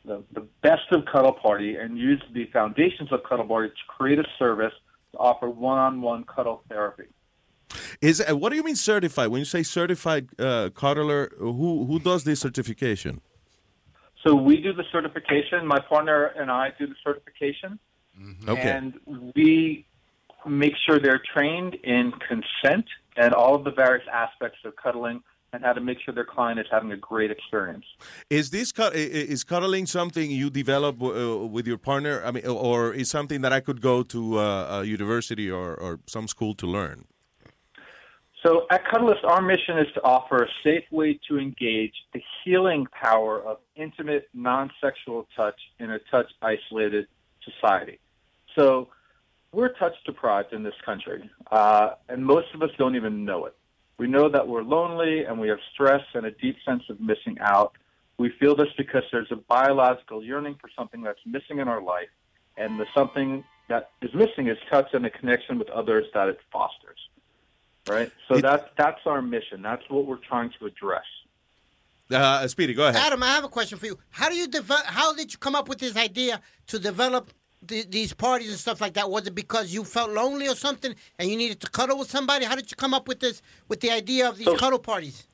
the, 0.04 0.22
the 0.32 0.46
best 0.62 0.90
of 0.92 1.04
Cuddle 1.04 1.32
Party 1.32 1.76
and 1.76 1.98
used 1.98 2.22
the 2.32 2.46
foundations 2.46 3.12
of 3.12 3.22
Cuddle 3.24 3.46
Party 3.46 3.68
to 3.68 3.74
create 3.88 4.18
a 4.18 4.24
service 4.38 4.72
to 5.12 5.18
offer 5.18 5.50
one-on-one 5.50 6.24
cuddle 6.24 6.62
therapy. 6.68 7.04
Is 8.00 8.22
uh, 8.22 8.34
what 8.34 8.50
do 8.50 8.56
you 8.56 8.62
mean 8.62 8.76
certified? 8.76 9.28
When 9.28 9.40
you 9.40 9.44
say 9.44 9.62
certified 9.62 10.28
uh, 10.38 10.70
cuddler, 10.70 11.30
who 11.38 11.84
who 11.84 11.98
does 11.98 12.24
this 12.24 12.40
certification? 12.40 13.20
So 14.24 14.34
we 14.34 14.56
do 14.60 14.72
the 14.72 14.84
certification. 14.90 15.66
My 15.66 15.78
partner 15.80 16.26
and 16.26 16.50
I 16.50 16.72
do 16.78 16.86
the 16.86 16.94
certification, 17.04 17.78
Okay. 18.48 18.70
and 18.70 18.94
we 19.36 19.84
make 20.46 20.74
sure 20.84 20.98
they're 20.98 21.22
trained 21.34 21.74
in 21.84 22.12
consent 22.28 22.86
and 23.16 23.32
all 23.34 23.54
of 23.54 23.64
the 23.64 23.70
various 23.70 24.06
aspects 24.12 24.58
of 24.64 24.74
cuddling 24.76 25.22
and 25.52 25.64
how 25.64 25.72
to 25.72 25.80
make 25.80 25.98
sure 26.00 26.12
their 26.14 26.24
client 26.26 26.58
is 26.60 26.66
having 26.70 26.92
a 26.92 26.96
great 26.96 27.30
experience. 27.30 27.84
Is 28.28 28.50
this 28.50 28.70
cu- 28.70 28.82
i- 28.82 29.10
i- 29.18 29.28
is 29.34 29.44
cuddling 29.44 29.86
something 29.86 30.30
you 30.30 30.50
develop 30.50 31.02
uh, 31.02 31.46
with 31.46 31.66
your 31.66 31.78
partner? 31.78 32.22
I 32.24 32.30
mean, 32.32 32.46
or 32.46 32.92
is 32.92 33.08
something 33.08 33.40
that 33.42 33.52
I 33.52 33.60
could 33.60 33.80
go 33.80 34.02
to 34.14 34.38
uh, 34.38 34.80
a 34.80 34.84
university 34.84 35.50
or, 35.50 35.74
or 35.74 36.00
some 36.06 36.28
school 36.28 36.54
to 36.56 36.66
learn? 36.66 37.06
So 38.44 38.66
at 38.70 38.84
Cuddlist, 38.84 39.24
our 39.24 39.42
mission 39.42 39.78
is 39.78 39.86
to 39.94 40.02
offer 40.04 40.44
a 40.44 40.48
safe 40.62 40.84
way 40.92 41.18
to 41.28 41.38
engage 41.38 41.94
the 42.14 42.22
healing 42.44 42.86
power 42.86 43.42
of 43.42 43.58
intimate, 43.74 44.28
non-sexual 44.32 45.26
touch 45.36 45.58
in 45.80 45.90
a 45.90 45.98
touch 46.10 46.30
isolated 46.40 47.08
society. 47.42 47.98
So 48.56 48.88
we're 49.52 49.72
touch 49.74 49.94
deprived 50.06 50.52
in 50.52 50.62
this 50.62 50.74
country, 50.84 51.28
uh, 51.50 51.90
and 52.08 52.24
most 52.24 52.46
of 52.54 52.62
us 52.62 52.70
don't 52.78 52.94
even 52.94 53.24
know 53.24 53.46
it. 53.46 53.56
We 53.98 54.06
know 54.06 54.28
that 54.28 54.46
we're 54.46 54.62
lonely 54.62 55.24
and 55.24 55.40
we 55.40 55.48
have 55.48 55.58
stress 55.72 56.02
and 56.14 56.26
a 56.26 56.30
deep 56.30 56.56
sense 56.64 56.84
of 56.88 57.00
missing 57.00 57.38
out. 57.40 57.72
We 58.18 58.30
feel 58.38 58.54
this 58.54 58.68
because 58.76 59.02
there's 59.10 59.30
a 59.32 59.36
biological 59.36 60.22
yearning 60.22 60.56
for 60.60 60.70
something 60.76 61.02
that's 61.02 61.18
missing 61.26 61.58
in 61.58 61.66
our 61.66 61.82
life, 61.82 62.08
and 62.56 62.78
the 62.78 62.86
something 62.96 63.42
that 63.68 63.90
is 64.00 64.14
missing 64.14 64.46
is 64.48 64.56
touch 64.70 64.88
and 64.92 65.04
the 65.04 65.10
connection 65.10 65.58
with 65.58 65.68
others 65.70 66.06
that 66.14 66.28
it 66.28 66.38
fosters. 66.52 66.98
Right? 67.88 68.10
So 68.28 68.38
that's 68.38 68.64
that's 68.76 69.00
our 69.06 69.22
mission. 69.22 69.62
That's 69.62 69.82
what 69.88 70.06
we're 70.06 70.16
trying 70.16 70.50
to 70.58 70.66
address. 70.66 71.04
Uh, 72.10 72.46
Speedy, 72.48 72.72
go 72.72 72.88
ahead. 72.88 72.96
Adam, 72.96 73.22
I 73.22 73.28
have 73.28 73.44
a 73.44 73.48
question 73.48 73.78
for 73.78 73.86
you. 73.86 73.98
How 74.10 74.28
do 74.28 74.36
you 74.36 74.48
develop? 74.48 74.84
How 74.86 75.14
did 75.14 75.32
you 75.32 75.38
come 75.38 75.54
up 75.54 75.68
with 75.68 75.78
this 75.78 75.96
idea 75.96 76.40
to 76.68 76.78
develop 76.78 77.30
the, 77.60 77.84
these 77.84 78.14
parties 78.14 78.48
and 78.48 78.58
stuff 78.58 78.80
like 78.80 78.94
that? 78.94 79.10
Was 79.10 79.26
it 79.26 79.34
because 79.34 79.74
you 79.74 79.84
felt 79.84 80.10
lonely 80.10 80.48
or 80.48 80.54
something, 80.54 80.94
and 81.18 81.30
you 81.30 81.36
needed 81.36 81.60
to 81.60 81.70
cuddle 81.70 81.98
with 81.98 82.10
somebody? 82.10 82.44
How 82.46 82.54
did 82.54 82.70
you 82.70 82.76
come 82.76 82.94
up 82.94 83.08
with 83.08 83.20
this 83.20 83.42
with 83.68 83.80
the 83.80 83.90
idea 83.90 84.28
of 84.28 84.38
these 84.38 84.48
cuddle 84.58 84.78
parties? 84.78 85.26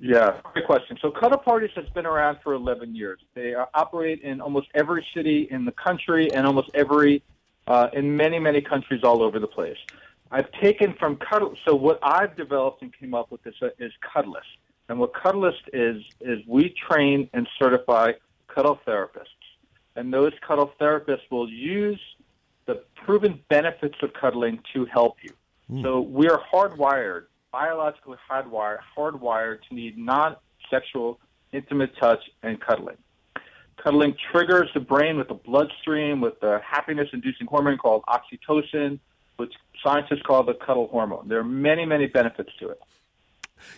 Yeah, 0.00 0.40
great 0.52 0.64
question. 0.64 0.96
So 1.02 1.10
Cuddle 1.10 1.38
Parties 1.38 1.70
has 1.74 1.86
been 1.88 2.06
around 2.06 2.38
for 2.44 2.54
11 2.54 2.94
years. 2.94 3.18
They 3.34 3.54
uh, 3.54 3.66
operate 3.74 4.22
in 4.22 4.40
almost 4.40 4.68
every 4.74 5.04
city 5.12 5.48
in 5.50 5.64
the 5.64 5.72
country 5.72 6.32
and 6.32 6.46
almost 6.46 6.70
every, 6.72 7.22
uh, 7.66 7.88
in 7.92 8.16
many, 8.16 8.38
many 8.38 8.60
countries 8.60 9.00
all 9.02 9.22
over 9.22 9.40
the 9.40 9.48
place. 9.48 9.76
I've 10.30 10.50
taken 10.52 10.94
from 10.98 11.16
Cuddle, 11.16 11.54
so 11.66 11.74
what 11.74 11.98
I've 12.02 12.36
developed 12.36 12.82
and 12.82 12.92
came 12.96 13.14
up 13.14 13.30
with 13.30 13.46
is, 13.46 13.54
uh, 13.62 13.68
is. 13.78 13.92
And 14.88 14.98
what 14.98 15.12
Cuddlist 15.12 15.68
is, 15.72 16.02
is 16.20 16.38
we 16.46 16.74
train 16.88 17.28
and 17.32 17.48
certify 17.58 18.12
cuddle 18.46 18.80
therapists. 18.86 19.26
And 19.96 20.12
those 20.12 20.32
cuddle 20.46 20.72
therapists 20.80 21.30
will 21.30 21.48
use 21.48 22.00
the 22.66 22.82
proven 23.04 23.40
benefits 23.48 23.96
of 24.02 24.12
cuddling 24.14 24.60
to 24.74 24.84
help 24.86 25.16
you. 25.22 25.30
So 25.82 26.00
we 26.00 26.28
are 26.28 26.40
hardwired, 26.52 27.24
biologically 27.52 28.16
hardwired, 28.30 28.78
hardwired 28.96 29.58
to 29.68 29.74
need 29.74 29.98
non-sexual, 29.98 31.20
intimate 31.52 31.90
touch 32.00 32.20
and 32.42 32.58
cuddling. 32.58 32.96
Cuddling 33.76 34.14
triggers 34.32 34.70
the 34.72 34.80
brain 34.80 35.18
with 35.18 35.30
a 35.30 35.34
bloodstream 35.34 36.20
with 36.20 36.42
a 36.42 36.60
happiness-inducing 36.60 37.46
hormone 37.46 37.76
called 37.76 38.02
oxytocin, 38.08 38.98
which 39.38 39.54
scientists 39.82 40.22
call 40.26 40.42
the 40.44 40.54
cuddle 40.54 40.88
hormone. 40.88 41.28
There 41.28 41.38
are 41.38 41.44
many, 41.44 41.86
many 41.86 42.06
benefits 42.06 42.50
to 42.60 42.70
it. 42.70 42.80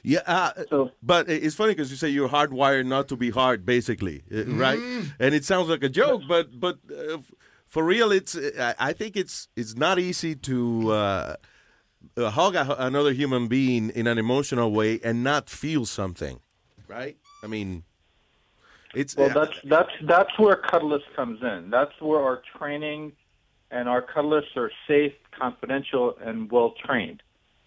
Yeah, 0.03 0.21
uh, 0.27 0.87
but 1.03 1.31
it's 1.31 1.55
funny 1.55 1.73
because 1.73 1.91
you 1.91 1.97
say 1.97 2.09
you're 2.11 2.29
hardwired 2.29 2.87
not 2.87 3.09
to 3.09 3.17
be 3.17 3.31
hard, 3.31 3.65
basically, 3.65 4.23
uh, 4.35 4.45
right? 4.47 4.79
And 5.19 5.35
it 5.35 5.45
sounds 5.45 5.69
like 5.71 5.83
a 5.83 5.89
joke, 5.89 6.23
but 6.29 6.61
but 6.61 6.79
uh, 6.91 7.19
for 7.67 7.83
real, 7.85 8.13
it's 8.13 8.37
I 8.37 8.75
I 8.79 8.93
think 8.93 9.17
it's 9.17 9.49
it's 9.57 9.77
not 9.77 9.99
easy 9.99 10.35
to 10.35 10.93
uh, 10.93 11.37
uh, 12.15 12.31
hug 12.31 12.57
a, 12.57 12.85
another 12.85 13.13
human 13.13 13.49
being 13.49 13.89
in 13.91 14.07
an 14.07 14.19
emotional 14.19 14.71
way 14.71 15.01
and 15.03 15.25
not 15.25 15.49
feel 15.49 15.87
something, 15.87 16.41
right? 16.87 17.17
I 17.43 17.47
mean, 17.47 17.85
It's 18.95 19.17
Well, 19.17 19.31
that's 19.31 19.59
that's 19.65 19.93
that's 20.03 20.39
where 20.39 20.57
Cuddlist 20.57 21.15
comes 21.15 21.43
in. 21.43 21.71
That's 21.71 21.93
where 22.01 22.21
our 22.21 22.43
training 22.59 23.13
and 23.71 23.89
our 23.89 24.03
Cuddlists 24.03 24.57
are 24.57 24.71
safe, 24.89 25.15
confidential, 25.39 26.17
and 26.25 26.51
well 26.51 26.75
trained. 26.85 27.23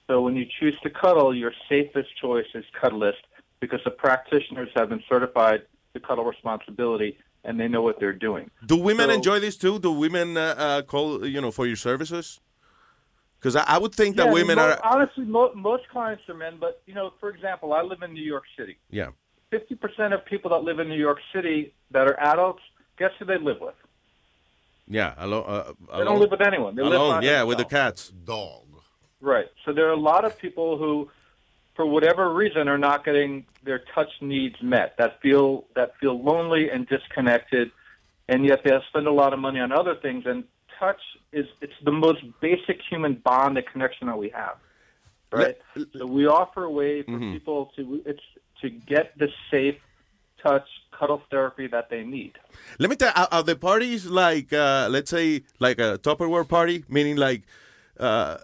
So 0.08 0.22
when 0.22 0.36
you 0.36 0.46
choose 0.60 0.78
to 0.84 0.90
cuddle, 0.90 1.34
your 1.36 1.54
safest 1.70 2.10
choice 2.20 2.46
is 2.54 2.66
Cuddlist 2.82 3.24
because 3.60 3.80
the 3.86 3.92
practitioners 3.92 4.70
have 4.76 4.90
been 4.90 5.04
certified 5.10 5.62
to 5.94 6.00
cuddle 6.00 6.26
responsibility 6.26 7.18
and 7.46 7.60
they 7.60 7.68
know 7.68 7.82
what 7.82 8.00
they're 8.00 8.14
doing. 8.14 8.50
Do 8.66 8.76
women 8.78 9.08
So- 9.10 9.14
enjoy 9.16 9.40
this 9.40 9.58
too? 9.58 9.80
Do 9.80 9.92
women 9.92 10.36
uh, 10.38 10.56
uh, 10.58 10.82
call 10.82 11.26
you 11.26 11.40
know 11.42 11.52
for 11.52 11.66
your 11.68 11.76
services? 11.78 12.40
Because 13.40 13.56
I, 13.58 13.64
I 13.68 13.78
would 13.78 13.94
think 13.94 14.16
that 14.16 14.32
women 14.32 14.56
mo- 14.56 14.64
are. 14.64 14.80
honestly 14.86 15.26
mo- 15.26 15.54
most 15.54 15.88
clients 15.90 16.24
are 16.30 16.34
men, 16.34 16.58
but 16.60 16.82
you 16.86 16.94
know, 16.94 17.14
for 17.20 17.30
example, 17.30 17.74
I 17.74 17.82
live 17.82 18.02
in 18.02 18.14
New 18.14 18.24
York 18.24 18.44
City. 18.58 18.78
Yeah. 18.90 19.10
Fifty 19.52 19.76
percent 19.76 20.14
of 20.14 20.26
people 20.26 20.50
that 20.52 20.64
live 20.64 20.80
in 20.80 20.88
New 20.90 21.00
York 21.00 21.20
City 21.34 21.74
that 21.92 22.08
are 22.08 22.20
adults, 22.20 22.62
guess 22.98 23.12
who 23.20 23.26
they 23.26 23.38
live 23.38 23.58
with? 23.62 23.76
Yeah, 24.88 25.14
alone. 25.18 25.46
Uh, 25.48 25.98
They 25.98 26.04
don't 26.04 26.20
live 26.20 26.32
with 26.32 26.42
anyone. 26.42 26.76
They 26.76 26.82
alone. 26.82 27.22
by 27.22 27.26
yeah, 27.26 27.44
with 27.44 27.58
the 27.58 27.66
cats. 27.66 28.10
Dog. 28.10 28.66
Right. 29.22 29.48
So 29.66 29.72
there 29.72 29.88
are 29.88 29.92
a 29.94 29.96
lot 30.12 30.26
of 30.26 30.38
people 30.38 30.78
who, 30.78 31.10
for 31.76 31.86
whatever 31.86 32.34
reason, 32.34 32.68
are 32.68 32.78
not 32.78 33.06
getting 33.06 33.46
their 33.64 33.80
touch 33.96 34.10
needs 34.22 34.56
met. 34.62 34.96
That 34.98 35.22
feel 35.22 35.66
that 35.76 35.98
feel 36.00 36.22
lonely 36.22 36.70
and 36.70 36.88
disconnected, 36.88 37.72
and 38.28 38.46
yet 38.46 38.64
they 38.66 38.78
spend 38.90 39.08
a 39.08 39.12
lot 39.14 39.32
of 39.34 39.40
money 39.40 39.60
on 39.62 39.72
other 39.72 39.96
things. 39.96 40.26
And 40.26 40.44
touch 40.78 41.02
is 41.32 41.46
it's 41.62 41.74
the 41.86 41.92
most 41.92 42.22
basic 42.42 42.82
human 42.90 43.14
bond 43.16 43.58
and 43.58 43.66
connection 43.66 44.08
that 44.08 44.18
we 44.18 44.30
have. 44.30 44.58
Right. 45.32 45.58
So 45.98 46.06
we 46.06 46.28
offer 46.28 46.66
a 46.66 46.70
way 46.70 47.02
for 47.04 47.12
Mm-hmm. 47.12 47.34
people 47.34 47.72
to 47.78 48.02
it's 48.06 48.22
to 48.62 48.70
get 48.70 49.18
the 49.18 49.30
safe 49.50 49.78
touch 50.44 50.68
cuddle 50.98 51.22
therapy 51.32 51.68
that 51.68 51.90
they 51.90 52.04
need. 52.04 52.34
Let 52.80 52.90
me 52.90 52.96
tell 52.96 53.10
you, 53.10 53.14
are, 53.16 53.28
are 53.32 53.44
the 53.44 53.56
parties 53.56 54.06
like, 54.06 54.54
uh, 54.54 54.88
let's 54.92 55.10
say, 55.10 55.44
like 55.60 55.80
a 55.80 55.98
Tupperware 55.98 56.48
party, 56.48 56.84
meaning 56.88 57.16
like, 57.18 57.44
uh, 58.00 58.38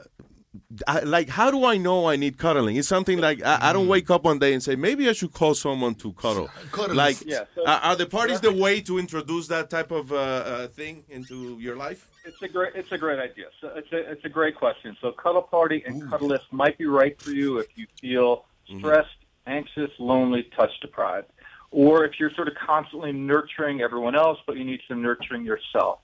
I, 0.87 1.01
like, 1.01 1.29
how 1.29 1.51
do 1.51 1.63
I 1.65 1.77
know 1.77 2.07
I 2.09 2.15
need 2.15 2.37
cuddling? 2.37 2.75
It's 2.75 2.87
something 2.87 3.19
like 3.19 3.43
I, 3.43 3.69
I 3.69 3.73
don't 3.73 3.87
wake 3.87 4.09
up 4.09 4.23
one 4.23 4.39
day 4.39 4.53
and 4.53 4.63
say 4.63 4.75
maybe 4.75 5.07
I 5.07 5.13
should 5.13 5.31
call 5.31 5.53
someone 5.53 5.93
to 5.95 6.11
cuddle. 6.13 6.49
Cuddling. 6.71 6.97
Like, 6.97 7.17
Yeah, 7.25 7.43
so- 7.53 7.65
are, 7.67 7.79
are 7.81 7.95
the 7.95 8.07
parties 8.07 8.41
the 8.41 8.51
way 8.51 8.81
to 8.81 8.97
introduce 8.97 9.47
that 9.47 9.69
type 9.69 9.91
of 9.91 10.11
uh, 10.11 10.15
uh, 10.15 10.67
thing 10.69 11.03
into 11.09 11.59
your 11.59 11.75
life? 11.75 12.07
It's 12.25 12.41
a 12.41 12.47
great 12.47 12.75
it's 12.75 12.91
a 12.91 12.97
great 12.97 13.19
idea. 13.19 13.45
So 13.61 13.71
it's 13.75 13.91
a 13.91 14.11
it's 14.11 14.25
a 14.25 14.29
great 14.29 14.55
question. 14.55 14.95
So 15.01 15.11
cuddle 15.11 15.41
party 15.41 15.83
and 15.85 16.03
cuddlist 16.03 16.51
might 16.51 16.77
be 16.77 16.85
right 16.85 17.19
for 17.21 17.31
you 17.31 17.59
if 17.59 17.67
you 17.75 17.87
feel 18.01 18.45
stressed, 18.77 19.09
anxious, 19.47 19.89
lonely, 19.99 20.43
touch 20.55 20.71
deprived, 20.81 21.27
or 21.71 22.05
if 22.05 22.19
you're 22.19 22.31
sort 22.35 22.47
of 22.47 22.55
constantly 22.55 23.11
nurturing 23.11 23.81
everyone 23.81 24.15
else, 24.15 24.39
but 24.47 24.57
you 24.57 24.63
need 24.63 24.81
some 24.87 25.01
nurturing 25.01 25.45
yourself. 25.45 25.99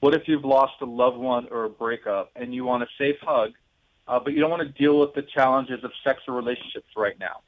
What 0.00 0.14
if 0.14 0.22
you've 0.26 0.44
lost 0.44 0.74
a 0.80 0.86
loved 0.86 1.18
one 1.18 1.46
or 1.50 1.64
a 1.64 1.68
breakup 1.68 2.30
and 2.36 2.54
you 2.54 2.64
want 2.64 2.82
a 2.82 2.86
safe 2.96 3.16
hug, 3.20 3.52
uh, 4.08 4.18
but 4.18 4.32
you 4.32 4.40
don't 4.40 4.50
want 4.50 4.62
to 4.62 4.68
deal 4.68 4.98
with 4.98 5.14
the 5.14 5.22
challenges 5.22 5.84
of 5.84 5.90
sex 6.02 6.22
or 6.26 6.34
relationships 6.34 6.88
right 6.96 7.18
now? 7.18 7.40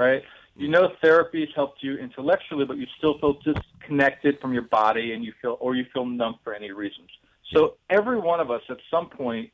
right? 0.00 0.22
You 0.56 0.68
know 0.68 0.92
therapy's 1.02 1.50
helped 1.54 1.82
you 1.82 1.96
intellectually, 1.96 2.64
but 2.64 2.78
you 2.78 2.86
still 2.96 3.18
feel 3.18 3.38
disconnected 3.44 4.40
from 4.40 4.52
your 4.52 4.62
body 4.62 5.12
and 5.12 5.22
you 5.22 5.32
feel 5.40 5.58
or 5.60 5.76
you 5.76 5.84
feel 5.92 6.06
numb 6.06 6.36
for 6.42 6.54
any 6.54 6.72
reasons. 6.72 7.10
So 7.52 7.74
every 7.90 8.18
one 8.18 8.40
of 8.40 8.50
us 8.50 8.62
at 8.70 8.78
some 8.90 9.10
point 9.10 9.50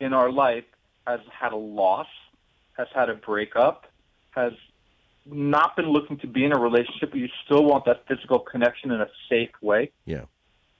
in 0.00 0.12
our 0.12 0.32
life 0.32 0.64
has 1.06 1.20
had 1.30 1.52
a 1.52 1.56
loss, 1.56 2.06
has 2.76 2.88
had 2.94 3.10
a 3.10 3.14
breakup, 3.14 3.86
has 4.30 4.52
not 5.30 5.76
been 5.76 5.90
looking 5.90 6.18
to 6.18 6.26
be 6.26 6.44
in 6.44 6.52
a 6.52 6.58
relationship, 6.58 7.10
but 7.10 7.18
you 7.18 7.28
still 7.44 7.64
want 7.64 7.84
that 7.86 8.04
physical 8.08 8.38
connection 8.38 8.90
in 8.90 9.00
a 9.00 9.08
safe 9.28 9.50
way. 9.60 9.90
Yeah. 10.04 10.22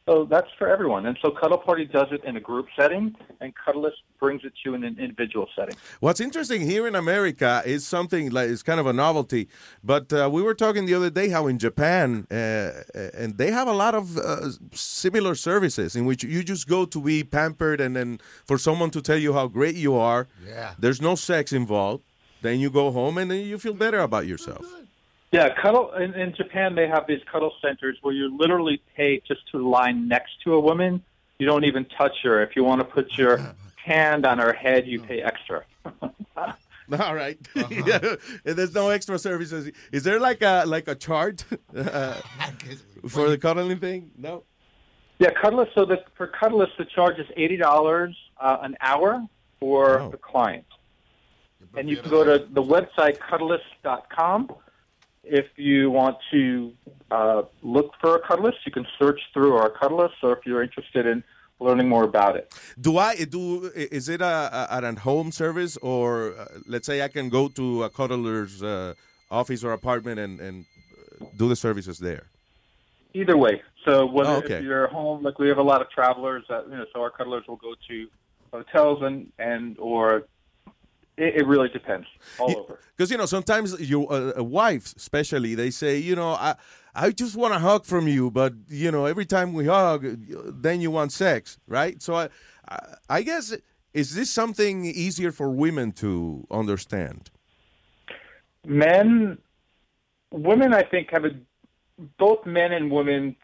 So 0.08 0.24
that's 0.24 0.48
for 0.56 0.66
everyone. 0.70 1.04
And 1.04 1.18
so 1.20 1.30
Cuddle 1.30 1.58
Party 1.58 1.84
does 1.84 2.06
it 2.12 2.24
in 2.24 2.34
a 2.34 2.40
group 2.40 2.66
setting, 2.74 3.14
and 3.42 3.52
Cuddlist 3.54 4.00
brings 4.18 4.42
it 4.42 4.54
to 4.54 4.70
you 4.70 4.74
in 4.74 4.82
an 4.82 4.96
individual 4.98 5.46
setting. 5.54 5.76
What's 6.00 6.18
interesting 6.18 6.62
here 6.62 6.88
in 6.88 6.94
America 6.94 7.62
is 7.66 7.86
something 7.86 8.30
like 8.30 8.48
it's 8.48 8.62
kind 8.62 8.80
of 8.80 8.86
a 8.86 8.94
novelty. 8.94 9.48
But 9.84 10.10
uh, 10.10 10.30
we 10.32 10.40
were 10.40 10.54
talking 10.54 10.86
the 10.86 10.94
other 10.94 11.10
day 11.10 11.28
how 11.28 11.46
in 11.46 11.58
Japan, 11.58 12.26
uh, 12.30 12.70
and 13.12 13.36
they 13.36 13.50
have 13.50 13.68
a 13.68 13.74
lot 13.74 13.94
of 13.94 14.16
uh, 14.16 14.48
similar 14.72 15.34
services 15.34 15.94
in 15.94 16.06
which 16.06 16.24
you 16.24 16.42
just 16.42 16.66
go 16.66 16.86
to 16.86 17.00
be 17.02 17.22
pampered, 17.22 17.78
and 17.78 17.94
then 17.94 18.18
for 18.46 18.56
someone 18.56 18.90
to 18.92 19.02
tell 19.02 19.18
you 19.18 19.34
how 19.34 19.46
great 19.46 19.74
you 19.74 19.94
are. 19.94 20.26
Yeah. 20.42 20.72
There's 20.78 21.02
no 21.02 21.16
sex 21.16 21.52
involved. 21.52 22.04
Then 22.42 22.60
you 22.60 22.70
go 22.70 22.90
home 22.90 23.18
and 23.18 23.30
then 23.30 23.44
you 23.44 23.58
feel 23.58 23.74
better 23.74 24.00
about 24.00 24.26
yourself. 24.26 24.64
Yeah, 25.32 25.54
cuddle 25.60 25.92
in, 25.92 26.14
in 26.14 26.34
Japan 26.34 26.74
they 26.74 26.88
have 26.88 27.06
these 27.06 27.20
cuddle 27.30 27.52
centers 27.60 27.98
where 28.00 28.14
you 28.14 28.34
literally 28.36 28.80
pay 28.96 29.20
just 29.26 29.40
to 29.52 29.68
lie 29.68 29.92
next 29.92 30.32
to 30.44 30.54
a 30.54 30.60
woman. 30.60 31.02
You 31.38 31.46
don't 31.46 31.64
even 31.64 31.84
touch 31.84 32.16
her. 32.22 32.42
If 32.42 32.56
you 32.56 32.64
want 32.64 32.80
to 32.80 32.84
put 32.84 33.16
your 33.18 33.54
hand 33.84 34.24
on 34.24 34.38
her 34.38 34.52
head, 34.52 34.86
you 34.86 35.00
pay 35.00 35.20
extra. 35.20 35.64
All 36.98 37.14
right. 37.14 37.38
yeah. 37.70 38.16
There's 38.44 38.74
no 38.74 38.88
extra 38.88 39.18
services. 39.18 39.70
Is 39.92 40.04
there 40.04 40.18
like 40.18 40.40
a 40.40 40.64
like 40.66 40.88
a 40.88 40.94
chart 40.94 41.44
uh, 41.76 42.14
for 43.06 43.28
the 43.28 43.36
cuddling 43.36 43.78
thing? 43.78 44.10
No. 44.16 44.44
Yeah, 45.18 45.30
Cuddlist. 45.30 45.74
So 45.74 45.84
the, 45.84 45.98
for 46.16 46.28
Cuddlist, 46.28 46.76
the 46.78 46.84
charge 46.84 47.18
is 47.18 47.26
eighty 47.36 47.56
dollars 47.56 48.16
uh, 48.40 48.58
an 48.62 48.76
hour 48.80 49.26
for 49.60 50.08
the 50.10 50.16
client, 50.16 50.64
and 51.76 51.88
you 51.88 51.96
can 51.96 52.10
go 52.10 52.24
to 52.24 52.44
the 52.52 52.62
website 52.62 53.18
cuddlist.com. 53.18 54.50
If 55.24 55.46
you 55.56 55.90
want 55.90 56.16
to 56.30 56.72
uh, 57.10 57.42
look 57.62 57.92
for 58.00 58.16
a 58.16 58.22
Cuddlist, 58.22 58.64
you 58.64 58.72
can 58.72 58.86
search 58.98 59.20
through 59.34 59.56
our 59.56 59.70
Cuddlist. 59.70 60.14
Or 60.22 60.32
if 60.32 60.46
you're 60.46 60.62
interested 60.62 61.04
in 61.06 61.22
learning 61.60 61.88
more 61.88 62.04
about 62.04 62.36
it, 62.36 62.54
Do 62.80 62.96
I 62.98 63.16
do? 63.24 63.70
Is 63.74 64.08
it 64.08 64.20
a, 64.22 64.24
a 64.70 64.76
an 64.78 64.84
at 64.84 64.98
home 65.00 65.30
service, 65.32 65.76
or 65.78 66.34
uh, 66.38 66.46
let's 66.66 66.86
say 66.86 67.02
I 67.02 67.08
can 67.08 67.28
go 67.28 67.48
to 67.48 67.82
a 67.84 67.90
cuddler's 67.90 68.62
uh, 68.62 68.94
office 69.30 69.62
or 69.64 69.72
apartment 69.72 70.18
and 70.18 70.40
and 70.40 70.64
uh, 71.20 71.26
do 71.36 71.48
the 71.48 71.56
services 71.56 71.98
there? 71.98 72.24
either 73.14 73.36
way. 73.36 73.62
So 73.84 74.06
whether 74.06 74.30
Oh, 74.30 74.36
okay. 74.36 74.54
if 74.58 74.62
you're 74.64 74.86
home, 74.88 75.22
like 75.22 75.38
we 75.38 75.48
have 75.48 75.58
a 75.58 75.62
lot 75.62 75.80
of 75.80 75.90
travelers 75.90 76.44
that 76.48 76.64
you 76.70 76.76
know, 76.76 76.84
so 76.92 77.00
our 77.02 77.10
cuddlers 77.10 77.44
will 77.48 77.56
go 77.56 77.74
to 77.88 78.06
hotels 78.52 79.02
and 79.02 79.30
and 79.38 79.76
or 79.78 80.24
it, 81.18 81.36
it 81.36 81.46
really 81.46 81.68
depends 81.68 82.06
all 82.38 82.56
over. 82.56 82.80
Because 82.96 83.10
you 83.10 83.18
know 83.18 83.26
sometimes 83.26 83.78
your 83.80 84.10
uh, 84.10 84.32
uh, 84.38 84.44
wives, 84.44 84.94
especially, 84.96 85.54
they 85.54 85.70
say, 85.70 85.98
you 85.98 86.14
know, 86.14 86.30
I 86.30 86.54
I 86.94 87.10
just 87.10 87.36
want 87.36 87.54
a 87.54 87.58
hug 87.58 87.84
from 87.84 88.08
you, 88.08 88.30
but 88.30 88.54
you 88.68 88.90
know, 88.90 89.04
every 89.04 89.26
time 89.26 89.52
we 89.52 89.66
hug, 89.66 90.06
then 90.62 90.80
you 90.80 90.90
want 90.90 91.12
sex, 91.12 91.58
right? 91.66 92.00
So 92.00 92.14
I 92.14 92.28
I, 92.68 92.78
I 93.10 93.22
guess 93.22 93.54
is 93.92 94.14
this 94.14 94.30
something 94.30 94.84
easier 94.84 95.32
for 95.32 95.50
women 95.50 95.92
to 95.92 96.46
understand? 96.50 97.30
Men, 98.66 99.38
women, 100.30 100.72
I 100.72 100.82
think 100.82 101.08
have 101.10 101.24
a 101.24 101.30
both 102.18 102.46
men 102.46 102.72
and 102.72 102.90
women 102.90 103.34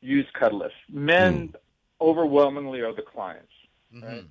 use 0.00 0.26
Cuddlist. 0.38 0.72
Men 0.90 1.54
overwhelmingly 2.00 2.80
are 2.80 2.94
the 2.94 3.02
clients. 3.02 3.52
Right? 4.02 4.26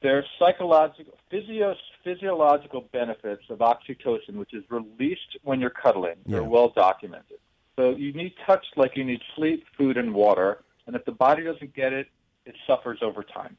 There 0.00 0.18
are 0.18 0.24
psychological, 0.38 1.14
physio, 1.30 1.74
physiological 2.04 2.82
benefits 2.92 3.42
of 3.50 3.58
oxytocin, 3.58 4.34
which 4.34 4.54
is 4.54 4.62
released 4.70 5.38
when 5.42 5.60
you're 5.60 5.70
cuddling. 5.70 6.16
They're 6.26 6.42
Yeah. 6.42 6.46
well 6.46 6.68
documented. 6.68 7.38
So 7.76 7.90
you 7.90 8.12
need 8.12 8.34
touch 8.46 8.64
like 8.76 8.96
you 8.96 9.04
need 9.04 9.22
sleep, 9.34 9.66
food, 9.76 9.96
and 9.96 10.14
water. 10.14 10.62
And 10.86 10.94
if 10.94 11.04
the 11.04 11.12
body 11.12 11.42
doesn't 11.44 11.74
get 11.74 11.92
it, 11.92 12.08
it 12.44 12.54
suffers 12.66 13.02
over 13.02 13.22
time. 13.22 13.56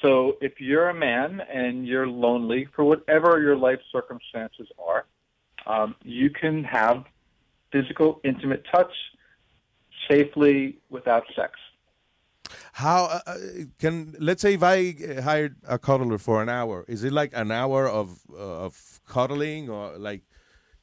So 0.00 0.36
if 0.40 0.60
you're 0.60 0.88
a 0.88 0.94
man 0.94 1.40
and 1.40 1.86
you're 1.86 2.08
lonely 2.08 2.64
for 2.74 2.84
whatever 2.84 3.40
your 3.40 3.56
life 3.56 3.80
circumstances 3.92 4.68
are, 4.78 5.06
um, 5.66 5.94
you 6.02 6.28
can 6.28 6.64
have 6.64 7.04
physical, 7.70 8.20
intimate 8.24 8.64
touch 8.72 8.92
safely 10.10 10.78
without 10.90 11.24
sex. 11.36 11.58
How 12.72 13.04
uh, 13.04 13.20
uh, 13.26 13.36
can 13.78 14.14
let's 14.18 14.42
say 14.42 14.54
if 14.54 14.62
I 14.62 14.94
uh, 15.18 15.22
hired 15.22 15.56
a 15.68 15.78
cuddler 15.78 16.18
for 16.18 16.42
an 16.42 16.48
hour, 16.48 16.84
is 16.88 17.04
it 17.04 17.12
like 17.12 17.32
an 17.34 17.50
hour 17.50 17.88
of 17.88 18.20
uh, 18.32 18.64
of 18.66 19.00
cuddling, 19.06 19.68
or 19.68 19.96
like 19.98 20.22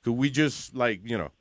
could 0.04 0.14
we 0.14 0.30
just 0.30 0.76
like 0.76 1.02
you 1.04 1.18
know 1.18 1.32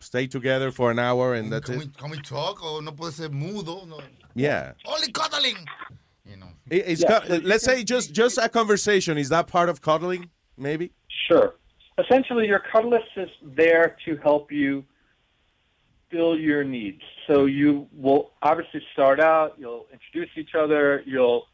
stay 0.00 0.26
together 0.26 0.70
for 0.70 0.90
an 0.90 0.98
hour 0.98 1.34
and 1.34 1.52
that's 1.52 1.66
Can 1.66 1.74
it? 1.74 1.78
we, 1.78 1.86
can 1.88 2.10
we 2.10 2.18
talk 2.20 2.62
or 2.64 2.80
no 2.82 2.92
puede 2.92 3.12
ser 3.14 3.28
mudo? 3.28 3.86
No. 3.86 4.00
Yeah. 4.34 4.72
Only 4.86 5.10
cuddling. 5.12 5.56
It- 6.70 6.84
It's 6.86 7.02
Yeah, 7.02 7.20
cu- 7.20 7.40
let's 7.44 7.64
say 7.64 7.82
just 7.82 8.12
just 8.12 8.38
a 8.38 8.48
conversation. 8.48 9.16
Is 9.18 9.28
that 9.30 9.46
part 9.46 9.68
of 9.68 9.80
cuddling? 9.80 10.30
Maybe. 10.56 10.92
Sure. 11.26 11.54
Essentially, 11.98 12.46
your 12.46 12.62
cuddlist 12.72 13.12
is 13.16 13.30
there 13.42 13.96
to 14.04 14.16
help 14.18 14.52
you 14.52 14.84
fill 16.10 16.38
your 16.38 16.64
needs. 16.64 17.02
So 17.26 17.44
you 17.46 17.86
will 17.92 18.32
obviously 18.42 18.82
start 18.92 19.20
out, 19.20 19.54
you'll 19.58 19.86
introduce 19.92 20.30
each 20.36 20.54
other, 20.54 21.02
you'll 21.06 21.46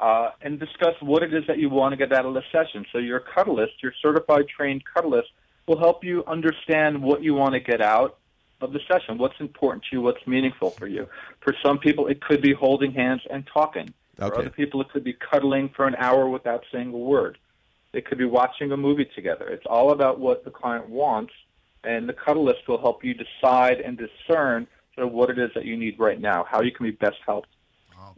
uh, 0.00 0.30
and 0.40 0.58
discuss 0.58 0.94
what 1.00 1.22
it 1.22 1.32
is 1.34 1.46
that 1.46 1.58
you 1.58 1.68
want 1.68 1.92
to 1.92 1.96
get 1.96 2.12
out 2.12 2.24
of 2.24 2.34
the 2.34 2.42
session. 2.50 2.86
So 2.90 2.98
your 2.98 3.20
cuddlist, 3.20 3.82
your 3.82 3.92
certified 4.00 4.48
trained 4.48 4.82
cuddlist, 4.84 5.28
will 5.66 5.78
help 5.78 6.02
you 6.02 6.24
understand 6.26 7.02
what 7.02 7.22
you 7.22 7.34
want 7.34 7.52
to 7.52 7.60
get 7.60 7.80
out 7.80 8.18
of 8.60 8.72
the 8.72 8.80
session. 8.90 9.18
What's 9.18 9.38
important 9.40 9.84
to 9.84 9.96
you? 9.96 10.02
What's 10.02 10.26
meaningful 10.26 10.70
for 10.70 10.86
you? 10.86 11.06
For 11.40 11.54
some 11.62 11.78
people, 11.78 12.06
it 12.08 12.20
could 12.20 12.42
be 12.42 12.52
holding 12.52 12.92
hands 12.92 13.22
and 13.30 13.46
talking. 13.46 13.92
For 14.16 14.38
other 14.40 14.50
people, 14.50 14.80
it 14.80 14.90
could 14.90 15.04
be 15.04 15.14
cuddling 15.14 15.70
for 15.70 15.86
an 15.86 15.94
hour 15.96 16.28
without 16.28 16.64
saying 16.72 16.92
a 16.92 16.96
word. 16.96 17.38
It 17.92 18.06
could 18.06 18.18
be 18.18 18.24
watching 18.24 18.72
a 18.72 18.76
movie 18.76 19.08
together. 19.14 19.48
It's 19.48 19.66
all 19.66 19.92
about 19.92 20.18
what 20.18 20.44
the 20.44 20.50
client 20.50 20.88
wants, 20.88 21.32
and 21.84 22.08
the 22.08 22.12
cuddleist 22.12 22.66
will 22.68 22.80
help 22.80 23.04
you 23.04 23.14
decide 23.14 23.80
and 23.80 23.98
discern 23.98 24.66
sort 24.94 25.06
of 25.06 25.12
what 25.12 25.30
it 25.30 25.38
is 25.38 25.50
that 25.54 25.64
you 25.64 25.76
need 25.76 25.98
right 25.98 26.20
now, 26.20 26.44
how 26.48 26.60
you 26.62 26.72
can 26.72 26.84
be 26.86 26.90
best 26.92 27.16
helped. 27.26 27.48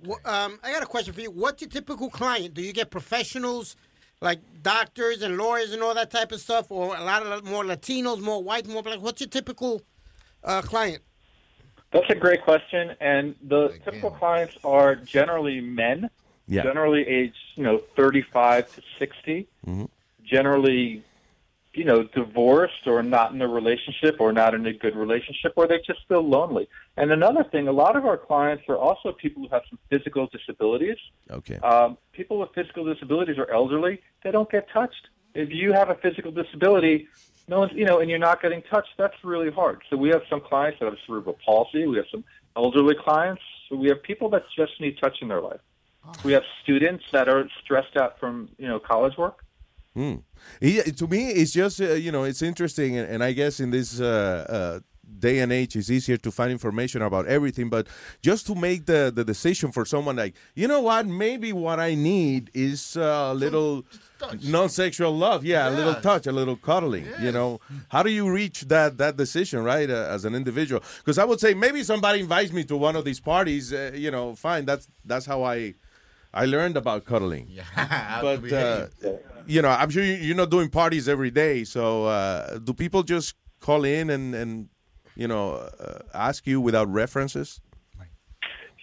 Wh- 0.07 0.25
Um, 0.29 0.59
I 0.63 0.73
got 0.73 0.83
a 0.83 0.87
question 0.87 1.13
for 1.13 1.21
you. 1.21 1.31
What's 1.31 1.63
your 1.63 1.71
typical 1.71 2.11
client? 2.11 2.55
Do 2.55 2.63
you 2.63 2.73
get 2.73 2.91
professionals 2.91 3.77
like 4.21 4.41
doctors 4.63 5.23
and 5.23 5.37
lawyers 5.37 5.73
and 5.73 5.83
all 5.83 5.95
that 5.95 6.11
type 6.11 6.33
of 6.33 6.41
stuff, 6.41 6.71
or 6.71 6.97
a 6.97 7.01
lot 7.03 7.25
of 7.25 7.45
more 7.45 7.65
Latinos, 7.65 8.21
more 8.21 8.43
white, 8.43 8.67
more 8.67 8.83
black? 8.83 9.01
What's 9.01 9.21
your 9.21 9.29
typical 9.29 9.83
uh, 10.45 10.63
client? 10.63 11.03
That's 11.93 12.09
a 12.09 12.15
great 12.15 12.43
question, 12.43 12.97
and 13.01 13.35
the 13.43 13.69
typical 13.85 14.11
clients 14.11 14.57
are 14.65 14.95
generally 14.97 15.61
men, 15.61 16.09
Yeah. 16.49 16.63
generally 16.63 17.07
aged 17.07 17.37
you 17.55 17.65
know 17.65 17.79
35 17.97 18.73
to 18.75 18.83
60, 18.99 19.47
Mhm. 19.67 19.89
generally 20.25 21.03
you 21.75 21.85
know 21.85 22.03
divorced 22.03 22.87
or 22.87 23.03
not 23.03 23.33
in 23.33 23.41
a 23.41 23.49
relationship 23.49 24.17
or 24.21 24.33
not 24.33 24.55
in 24.55 24.67
a 24.67 24.73
good 24.73 24.95
relationship, 24.95 25.53
or 25.57 25.67
they 25.67 25.79
just 25.87 26.01
feel 26.09 26.27
lonely. 26.27 26.69
And 26.97 27.11
another 27.11 27.45
thing, 27.45 27.69
a 27.69 27.73
lot 27.73 27.97
of 27.97 28.05
our 28.05 28.19
clients 28.19 28.65
are 28.69 28.77
also 28.77 29.13
people 29.13 29.43
who 29.43 29.49
have 29.49 29.63
some 29.71 29.79
physical 29.91 30.29
disabilities. 30.29 30.99
Okay. 31.31 31.57
Um, 31.59 31.97
people 32.13 32.39
with 32.39 32.51
physical 32.55 32.85
disabilities 32.85 33.39
or 33.39 33.51
elderly, 33.51 34.01
they 34.23 34.31
don't 34.31 34.51
get 34.51 34.69
touched. 34.71 35.09
If 35.35 35.51
you 35.51 35.73
have 35.73 35.89
a 35.89 35.95
physical 35.97 36.31
disability, 36.31 37.09
no 37.49 37.61
one's, 37.61 37.73
you 37.75 37.87
know, 37.87 38.01
and 38.01 38.11
you're 38.11 38.19
not 38.19 38.43
getting 38.43 38.63
touched, 38.63 38.91
that's 38.99 39.17
really 39.25 39.51
hard. 39.51 39.83
So 39.89 39.97
we 39.97 40.11
have 40.11 40.23
some 40.29 40.41
clients 40.41 40.79
that 40.81 40.87
have 40.87 40.99
cerebral 41.07 41.39
palsy. 41.45 41.87
We 41.87 41.97
have 41.97 42.07
some 42.11 42.25
elderly 42.55 42.95
clients. 42.95 43.43
So 43.69 43.77
we 43.77 43.89
have 43.89 44.03
people 44.03 44.29
that 44.31 44.43
just 44.55 44.73
need 44.79 44.99
touch 45.03 45.19
in 45.23 45.29
their 45.29 45.41
life. 45.41 45.61
We 46.25 46.33
have 46.33 46.43
students 46.63 47.05
that 47.13 47.29
are 47.29 47.49
stressed 47.63 47.97
out 47.97 48.19
from, 48.19 48.49
you 48.59 48.67
know, 48.67 48.79
college 48.79 49.17
work. 49.17 49.45
Yeah, 50.61 50.83
to 50.83 51.07
me, 51.07 51.29
it's 51.31 51.53
just 51.53 51.81
uh, 51.81 51.93
you 51.95 52.11
know, 52.13 52.25
it's 52.25 52.43
interesting, 52.43 52.97
and, 52.97 53.09
and 53.09 53.23
I 53.23 53.33
guess 53.33 53.61
in 53.61 53.71
this 53.71 54.01
uh, 54.01 54.47
uh, 54.49 54.81
day 55.19 55.39
and 55.41 55.53
age, 55.53 55.77
it's 55.77 55.91
easier 55.91 56.17
to 56.17 56.31
find 56.31 56.51
information 56.51 57.03
about 57.03 57.27
everything. 57.27 57.69
But 57.69 57.87
just 58.23 58.47
to 58.47 58.55
make 58.55 58.87
the 58.87 59.13
the 59.15 59.25
decision 59.25 59.71
for 59.71 59.85
someone 59.85 60.17
like, 60.17 60.35
you 60.55 60.67
know 60.67 60.81
what, 60.81 61.07
maybe 61.07 61.53
what 61.53 61.79
I 61.79 61.95
need 61.95 62.51
is 62.55 62.97
a 62.97 63.35
little 63.35 63.85
non-sexual 64.45 65.17
love, 65.17 65.45
yeah, 65.45 65.69
a 65.69 65.71
little 65.71 65.95
touch, 65.97 66.27
a 66.27 66.33
little 66.33 66.57
cuddling. 66.57 67.07
You 67.21 67.33
know, 67.33 67.61
how 67.89 68.03
do 68.03 68.11
you 68.11 68.31
reach 68.33 68.63
that 68.63 68.99
that 68.99 69.17
decision, 69.17 69.63
right, 69.63 69.91
uh, 69.91 70.09
as 70.11 70.25
an 70.25 70.35
individual? 70.35 70.83
Because 70.99 71.19
I 71.19 71.25
would 71.25 71.41
say 71.41 71.55
maybe 71.55 71.83
somebody 71.83 72.21
invites 72.21 72.53
me 72.53 72.65
to 72.65 72.77
one 72.77 72.97
of 72.97 73.05
these 73.05 73.21
parties, 73.21 73.73
uh, 73.73 73.93
you 73.95 74.11
know, 74.11 74.35
fine, 74.35 74.65
that's 74.65 74.89
that's 75.05 75.27
how 75.27 75.43
I. 75.45 75.75
I 76.35 76.47
learned 76.47 76.79
about 76.79 77.05
cuddling. 77.05 77.47
but 78.23 78.41
uh, 78.55 78.87
you 79.47 79.63
know, 79.63 79.69
I'm 79.71 79.91
sure 79.91 80.03
you- 80.03 80.15
you're 80.27 80.37
not 80.37 80.51
doing 80.51 80.69
parties 80.69 81.09
every 81.09 81.31
day. 81.31 81.65
So, 81.65 82.07
uh, 82.07 82.59
do 82.59 82.73
people 82.73 83.03
just 83.03 83.35
call 83.61 83.85
in 83.85 84.11
and 84.11 84.35
and 84.35 84.69
you 85.17 85.29
know 85.29 85.55
uh, 85.55 86.01
ask 86.15 86.47
you 86.47 86.61
without 86.61 86.89
references? 86.93 87.61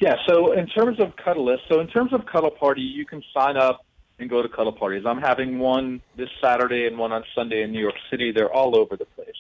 Yeah, 0.02 0.16
so 0.30 0.54
in 0.54 0.66
terms 0.68 0.98
of 1.02 1.14
Cuddle 1.18 1.46
List, 1.46 1.64
so 1.70 1.82
in 1.82 1.88
terms 1.88 2.14
of 2.14 2.26
Cuddle 2.26 2.52
Party, 2.52 2.82
you 2.82 3.06
can 3.06 3.22
sign 3.38 3.58
up 3.58 3.86
and 4.18 4.30
go 4.30 4.42
to 4.42 4.48
Cuddle 4.48 4.72
Parties. 4.72 5.04
I'm 5.06 5.20
having 5.20 5.60
one 5.60 6.02
this 6.16 6.30
Saturday 6.42 6.88
and 6.88 6.98
one 6.98 7.12
on 7.12 7.24
Sunday 7.36 7.64
in 7.64 7.72
New 7.74 7.82
York 7.82 7.96
City. 8.10 8.32
They're 8.32 8.54
all 8.54 8.78
over 8.80 8.96
the 8.96 9.04
place. 9.04 9.36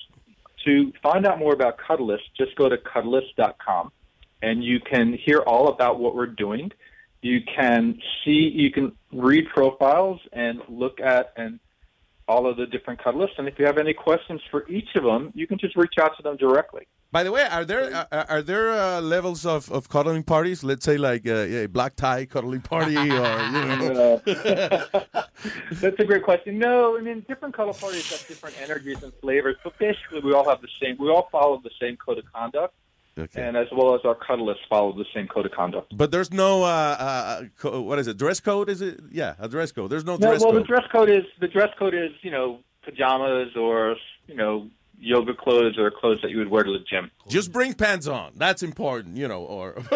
To 0.65 0.91
find 1.01 1.25
out 1.25 1.39
more 1.39 1.53
about 1.53 1.77
Cuddle 1.77 2.07
List, 2.07 2.23
just 2.37 2.55
go 2.57 2.67
to 2.67 2.75
cuddlist.com 2.75 3.91
and 4.41 4.61
you 4.61 4.81
can 4.81 5.13
hear 5.13 5.39
all 5.39 5.69
about 5.69 5.99
what 5.99 6.13
we're 6.13 6.27
doing. 6.27 6.71
You 7.21 7.41
can 7.41 7.99
see, 8.23 8.51
you 8.53 8.71
can 8.71 8.93
read 9.11 9.47
profiles 9.53 10.19
and 10.31 10.61
look 10.69 10.99
at 11.01 11.33
and 11.35 11.59
all 12.27 12.47
of 12.47 12.57
the 12.57 12.67
different 12.67 13.01
cuddlists. 13.01 13.37
And 13.37 13.47
if 13.47 13.57
you 13.57 13.65
have 13.65 13.77
any 13.77 13.93
questions 13.93 14.41
for 14.51 14.67
each 14.69 14.89
of 14.95 15.03
them, 15.03 15.31
you 15.33 15.47
can 15.47 15.57
just 15.57 15.75
reach 15.75 15.95
out 15.99 16.15
to 16.17 16.23
them 16.23 16.37
directly. 16.37 16.87
By 17.11 17.23
the 17.23 17.31
way, 17.31 17.41
are 17.41 17.65
there 17.65 18.07
are, 18.11 18.25
are 18.29 18.41
there 18.43 18.69
uh, 18.71 19.01
levels 19.01 19.43
of, 19.43 19.71
of 19.71 19.89
cuddling 19.89 20.21
parties? 20.21 20.63
Let's 20.63 20.85
say 20.85 20.95
like 20.97 21.27
uh, 21.27 21.63
a 21.63 21.65
black 21.65 21.95
tie 21.95 22.25
cuddling 22.25 22.61
party, 22.61 22.97
or 22.97 23.07
you 23.07 23.09
know. 23.09 24.21
That's 25.71 25.99
a 25.99 26.05
great 26.05 26.23
question. 26.23 26.59
No, 26.59 26.95
I 26.99 27.01
mean 27.01 27.25
different 27.27 27.55
color 27.55 27.73
parties 27.73 28.11
have 28.11 28.27
different 28.27 28.61
energies 28.61 29.01
and 29.01 29.11
flavors, 29.21 29.55
but 29.63 29.75
basically 29.79 30.19
we 30.19 30.33
all 30.33 30.47
have 30.47 30.61
the 30.61 30.67
same. 30.79 30.97
We 30.99 31.09
all 31.09 31.27
follow 31.31 31.59
the 31.63 31.71
same 31.81 31.97
code 31.97 32.19
of 32.19 32.31
conduct, 32.31 32.75
Okay. 33.17 33.41
and 33.41 33.57
as 33.57 33.67
well 33.71 33.95
as 33.95 34.01
our 34.05 34.15
cuddlists 34.15 34.65
follow 34.69 34.93
the 34.93 35.05
same 35.13 35.27
code 35.27 35.45
of 35.45 35.51
conduct. 35.51 35.95
But 35.97 36.11
there's 36.11 36.31
no 36.31 36.63
uh, 36.63 36.67
uh, 36.67 37.41
co- 37.57 37.81
what 37.81 37.99
is 37.99 38.07
it? 38.07 38.17
Dress 38.17 38.39
code? 38.39 38.69
Is 38.69 38.81
it? 38.81 38.99
Yeah, 39.11 39.35
a 39.39 39.47
dress 39.49 39.71
code. 39.71 39.89
There's 39.89 40.05
no 40.05 40.15
No, 40.15 40.27
dress 40.29 40.41
well, 40.41 40.51
code. 40.51 40.61
the 40.63 40.67
dress 40.67 40.85
code 40.91 41.09
is 41.09 41.23
the 41.39 41.47
dress 41.47 41.69
code 41.77 41.93
is 41.93 42.11
you 42.21 42.31
know 42.31 42.59
pajamas 42.83 43.55
or 43.55 43.95
you 44.27 44.35
know 44.35 44.69
yoga 45.01 45.33
clothes 45.33 45.77
or 45.77 45.89
clothes 45.91 46.19
that 46.21 46.29
you 46.31 46.37
would 46.37 46.49
wear 46.49 46.63
to 46.63 46.71
the 46.71 46.83
gym. 46.89 47.09
Just 47.27 47.51
bring 47.51 47.73
pants 47.73 48.07
on. 48.07 48.33
That's 48.35 48.63
important, 48.63 49.15
you 49.17 49.27
know. 49.27 49.43
Or 49.43 49.81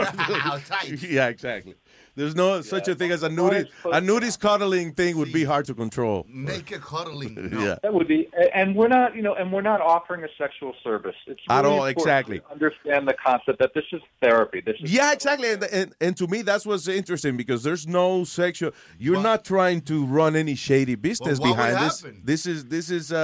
yeah, 1.01 1.27
exactly. 1.27 1.75
There's 2.15 2.35
no 2.35 2.61
such 2.61 2.87
a 2.87 2.95
thing 2.95 3.11
as 3.11 3.23
a 3.23 3.29
nudist. 3.29 3.71
A 3.85 3.99
nudist 3.99 4.39
cuddling 4.39 4.93
thing 4.93 5.17
would 5.17 5.33
be 5.33 5.43
hard 5.43 5.65
to 5.65 5.73
control. 5.73 6.25
Naked 6.29 6.81
cuddling. 6.81 7.51
Yeah. 7.63 7.75
That 7.83 7.93
would 7.93 8.07
be, 8.07 8.29
and 8.53 8.75
we're 8.75 8.87
not, 8.87 9.15
you 9.15 9.21
know, 9.21 9.35
and 9.35 9.51
we're 9.51 9.61
not 9.61 9.79
offering 9.79 10.23
a 10.23 10.27
sexual 10.37 10.73
service. 10.83 11.15
It's 11.27 11.39
At 11.49 11.63
really 11.63 11.77
all, 11.77 11.85
exactly. 11.85 12.39
to 12.39 12.51
Understand 12.51 13.07
the 13.07 13.13
concept 13.13 13.59
that 13.59 13.73
this 13.73 13.85
is 13.91 14.01
therapy. 14.21 14.61
This 14.61 14.75
is 14.81 14.91
Yeah, 14.91 15.13
exactly. 15.13 15.51
And, 15.51 15.63
and 15.65 15.95
and 16.01 16.17
to 16.17 16.27
me, 16.27 16.41
that's 16.41 16.65
what's 16.65 16.87
interesting 16.87 17.37
because 17.37 17.63
there's 17.63 17.87
no 17.87 18.23
sexual. 18.23 18.71
You're 18.97 19.21
not 19.21 19.45
trying 19.45 19.81
to 19.81 20.05
run 20.05 20.35
any 20.35 20.55
shady 20.55 20.95
business 20.95 21.39
what 21.39 21.55
behind 21.55 21.75
this. 21.77 22.01
happen? 22.01 22.21
This 22.23 22.45
is 22.45 22.65
this 22.65 22.89
is 22.89 23.11
uh, 23.11 23.17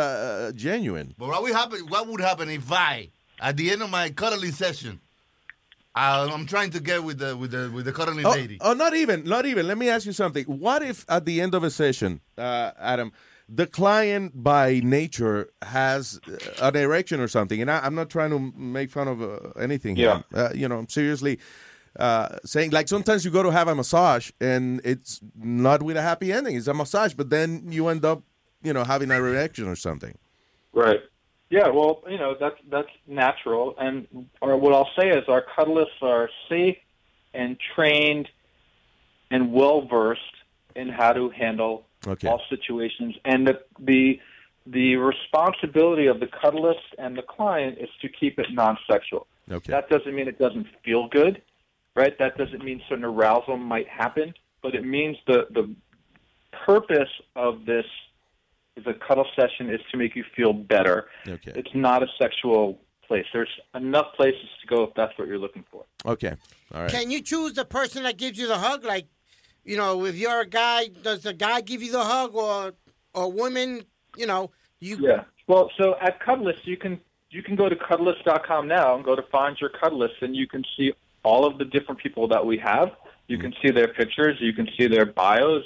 uh, 0.49 0.51
genuine. 0.53 1.15
But 1.17 1.29
what 1.29 1.41
would 1.43 1.53
happen? 1.53 1.79
What 1.87 2.07
would 2.07 2.21
happen 2.21 2.49
if 2.49 2.71
I, 2.71 3.09
at 3.39 3.57
the 3.57 3.71
end 3.71 3.81
of 3.81 3.89
my 3.89 4.09
cuddling 4.09 4.51
session, 4.51 4.99
I, 4.99 5.08
I'm 5.95 6.45
trying 6.45 6.69
to 6.71 6.79
get 6.79 7.03
with 7.03 7.17
the 7.19 7.35
with 7.35 7.51
the 7.51 7.71
with 7.73 7.85
the 7.85 7.91
cuddling 7.91 8.25
Oh, 8.25 8.31
lady? 8.31 8.57
oh, 8.61 8.73
not 8.73 8.93
even, 8.93 9.23
not 9.23 9.45
even. 9.45 9.67
Let 9.67 9.77
me 9.77 9.89
ask 9.89 10.05
you 10.05 10.11
something. 10.13 10.45
What 10.45 10.81
if 10.83 11.05
at 11.09 11.25
the 11.25 11.41
end 11.41 11.53
of 11.55 11.63
a 11.63 11.69
session, 11.69 12.21
uh, 12.37 12.71
Adam, 12.79 13.11
the 13.47 13.65
client 13.67 14.43
by 14.43 14.79
nature 14.83 15.49
has 15.63 16.19
uh, 16.27 16.37
an 16.67 16.75
erection 16.75 17.19
or 17.19 17.27
something, 17.27 17.59
and 17.61 17.69
I, 17.71 17.79
I'm 17.79 17.95
not 17.95 18.09
trying 18.09 18.29
to 18.29 18.39
make 18.57 18.91
fun 18.91 19.07
of 19.07 19.21
uh, 19.21 19.49
anything. 19.59 19.95
here. 19.95 20.23
Uh, 20.33 20.49
you 20.53 20.67
know, 20.69 20.77
I'm 20.77 20.89
seriously 20.89 21.39
uh, 21.97 22.37
saying 22.45 22.69
like 22.71 22.87
sometimes 22.87 23.25
you 23.25 23.31
go 23.31 23.41
to 23.43 23.51
have 23.51 23.67
a 23.67 23.75
massage 23.75 24.29
and 24.39 24.79
it's 24.85 25.19
not 25.35 25.81
with 25.81 25.97
a 25.97 26.01
happy 26.03 26.31
ending. 26.31 26.55
It's 26.55 26.67
a 26.67 26.73
massage, 26.73 27.13
but 27.15 27.29
then 27.31 27.71
you 27.71 27.87
end 27.87 28.05
up, 28.05 28.21
you 28.61 28.71
know, 28.73 28.83
having 28.83 29.09
an 29.11 29.17
erection 29.17 29.67
or 29.67 29.75
something. 29.75 30.17
Right. 30.71 31.01
Yeah, 31.49 31.69
well, 31.69 32.03
you 32.07 32.17
know, 32.17 32.35
that's 32.39 32.57
that's 32.69 32.89
natural. 33.07 33.75
And 33.79 34.07
or 34.41 34.55
what 34.57 34.73
I'll 34.73 34.89
say 34.99 35.09
is 35.09 35.23
our 35.27 35.43
cuddlists 35.57 36.01
are 36.01 36.29
safe 36.47 36.77
and 37.33 37.57
trained 37.75 38.29
and 39.31 39.51
well 39.51 39.87
versed 39.87 40.21
in 40.75 40.89
how 40.89 41.13
to 41.13 41.29
handle 41.29 41.85
Okay. 42.07 42.27
all 42.29 42.41
situations. 42.49 43.15
And 43.25 43.47
the 43.47 43.61
the 43.79 44.19
the 44.65 44.95
responsibility 44.97 46.05
of 46.05 46.19
the 46.19 46.27
cuddlist 46.27 46.85
and 46.97 47.17
the 47.17 47.23
client 47.23 47.77
is 47.79 47.89
to 48.01 48.09
keep 48.09 48.37
it 48.39 48.47
non 48.51 48.77
sexual. 48.89 49.25
Okay. 49.51 49.71
That 49.71 49.89
doesn't 49.89 50.13
mean 50.13 50.27
it 50.27 50.37
doesn't 50.37 50.67
feel 50.85 51.07
good, 51.07 51.41
right? 51.95 52.15
That 52.19 52.37
doesn't 52.37 52.63
mean 52.63 52.81
certain 52.87 53.03
arousal 53.03 53.57
might 53.57 53.87
happen, 53.87 54.33
but 54.61 54.75
it 54.75 54.85
means 54.85 55.17
the 55.25 55.47
the 55.51 55.73
purpose 56.65 57.09
of 57.35 57.65
this 57.65 57.85
is 58.79 58.87
a 58.87 58.93
cuddle 58.93 59.27
session 59.35 59.69
is 59.69 59.81
to 59.91 59.97
make 59.97 60.15
you 60.15 60.23
feel 60.35 60.53
better. 60.53 61.07
Okay. 61.27 61.53
It's 61.55 61.73
not 61.73 62.03
a 62.03 62.07
sexual 62.17 62.79
place. 63.07 63.25
There's 63.33 63.49
enough 63.75 64.13
places 64.15 64.47
to 64.61 64.67
go 64.67 64.83
if 64.83 64.93
that's 64.95 65.17
what 65.17 65.27
you're 65.27 65.39
looking 65.39 65.65
for. 65.69 65.83
Okay. 66.05 66.33
All 66.73 66.83
right. 66.83 66.91
Can 66.91 67.11
you 67.11 67.21
choose 67.21 67.53
the 67.53 67.65
person 67.65 68.03
that 68.03 68.17
gives 68.17 68.37
you 68.37 68.47
the 68.47 68.57
hug? 68.57 68.85
Like, 68.85 69.07
you 69.65 69.77
know, 69.77 70.05
if 70.05 70.15
you're 70.15 70.41
a 70.41 70.47
guy, 70.47 70.87
does 70.87 71.23
the 71.23 71.33
guy 71.33 71.61
give 71.61 71.81
you 71.83 71.91
the 71.91 72.03
hug, 72.03 72.33
or 72.35 72.73
or 73.13 73.31
woman? 73.31 73.83
You 74.15 74.27
know, 74.27 74.51
you. 74.79 74.97
Yeah. 74.99 75.23
Well, 75.47 75.71
so 75.77 75.95
at 75.99 76.21
Cuddlist, 76.21 76.65
you 76.65 76.77
can 76.77 76.99
you 77.31 77.43
can 77.43 77.55
go 77.55 77.69
to 77.69 77.75
cuddlist.com 77.75 78.67
now 78.67 78.95
and 78.95 79.03
go 79.03 79.15
to 79.15 79.23
find 79.23 79.57
your 79.59 79.69
cuddlist, 79.69 80.21
and 80.21 80.35
you 80.35 80.47
can 80.47 80.63
see 80.77 80.93
all 81.23 81.45
of 81.45 81.57
the 81.57 81.65
different 81.65 81.99
people 81.99 82.27
that 82.29 82.45
we 82.45 82.57
have. 82.57 82.91
You 83.27 83.37
mm-hmm. 83.37 83.51
can 83.51 83.53
see 83.61 83.71
their 83.71 83.87
pictures. 83.87 84.37
You 84.39 84.53
can 84.53 84.67
see 84.77 84.87
their 84.87 85.05
bios. 85.05 85.63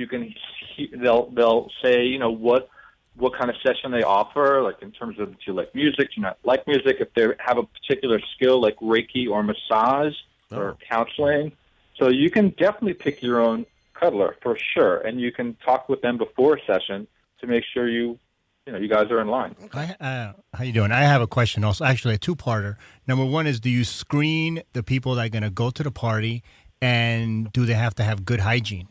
You- 0.00 0.04
You 0.04 0.06
can 0.08 0.34
see, 0.76 0.90
they'll 1.02 1.26
they'll 1.30 1.70
say 1.82 2.04
you 2.06 2.18
know 2.18 2.30
what 2.30 2.68
what 3.16 3.32
kind 3.38 3.50
of 3.50 3.56
session 3.66 3.90
they 3.90 4.02
offer, 4.02 4.62
like 4.62 4.80
in 4.82 4.92
terms 4.92 5.18
of 5.18 5.26
do 5.32 5.36
you 5.48 5.52
like 5.52 5.74
music, 5.74 6.08
do 6.10 6.14
you 6.16 6.22
not 6.22 6.38
like 6.44 6.66
music, 6.66 6.96
if 7.00 7.12
they 7.14 7.26
have 7.38 7.58
a 7.58 7.64
particular 7.64 8.18
skill 8.34 8.60
like 8.60 8.76
Reiki 8.76 9.28
or 9.28 9.42
massage 9.42 10.14
or 10.58 10.76
counseling. 10.88 11.52
So 11.98 12.08
you 12.08 12.30
can 12.30 12.46
definitely 12.64 12.94
pick 12.94 13.20
your 13.22 13.40
own 13.40 13.66
cuddler 13.94 14.36
for 14.42 14.56
sure, 14.72 14.96
and 15.06 15.20
you 15.20 15.30
can 15.32 15.54
talk 15.68 15.88
with 15.90 16.00
them 16.00 16.16
before 16.16 16.56
a 16.56 16.64
session 16.72 17.06
to 17.40 17.46
make 17.46 17.64
sure 17.74 17.88
you 17.88 18.18
you 18.66 18.72
know, 18.72 18.78
you 18.78 18.88
guys 18.88 19.10
are 19.10 19.20
in 19.20 19.28
line. 19.28 19.54
I, 19.74 19.84
uh, 20.00 20.32
how 20.54 20.64
you 20.64 20.72
doing? 20.72 20.92
I 20.92 21.00
have 21.02 21.22
a 21.22 21.26
question 21.26 21.64
also. 21.64 21.84
Actually, 21.84 22.14
a 22.14 22.18
two-parter. 22.18 22.76
Number 23.06 23.24
one 23.24 23.46
is, 23.46 23.58
do 23.58 23.70
you 23.70 23.84
screen 23.84 24.62
the 24.74 24.82
people 24.82 25.14
that 25.16 25.26
are 25.26 25.28
going 25.30 25.42
to 25.42 25.50
go 25.50 25.70
to 25.70 25.82
the 25.82 25.90
party, 25.90 26.42
and 26.80 27.50
do 27.52 27.64
they 27.66 27.74
have 27.74 27.94
to 27.96 28.02
have 28.04 28.24
good 28.24 28.40
hygiene? 28.40 28.86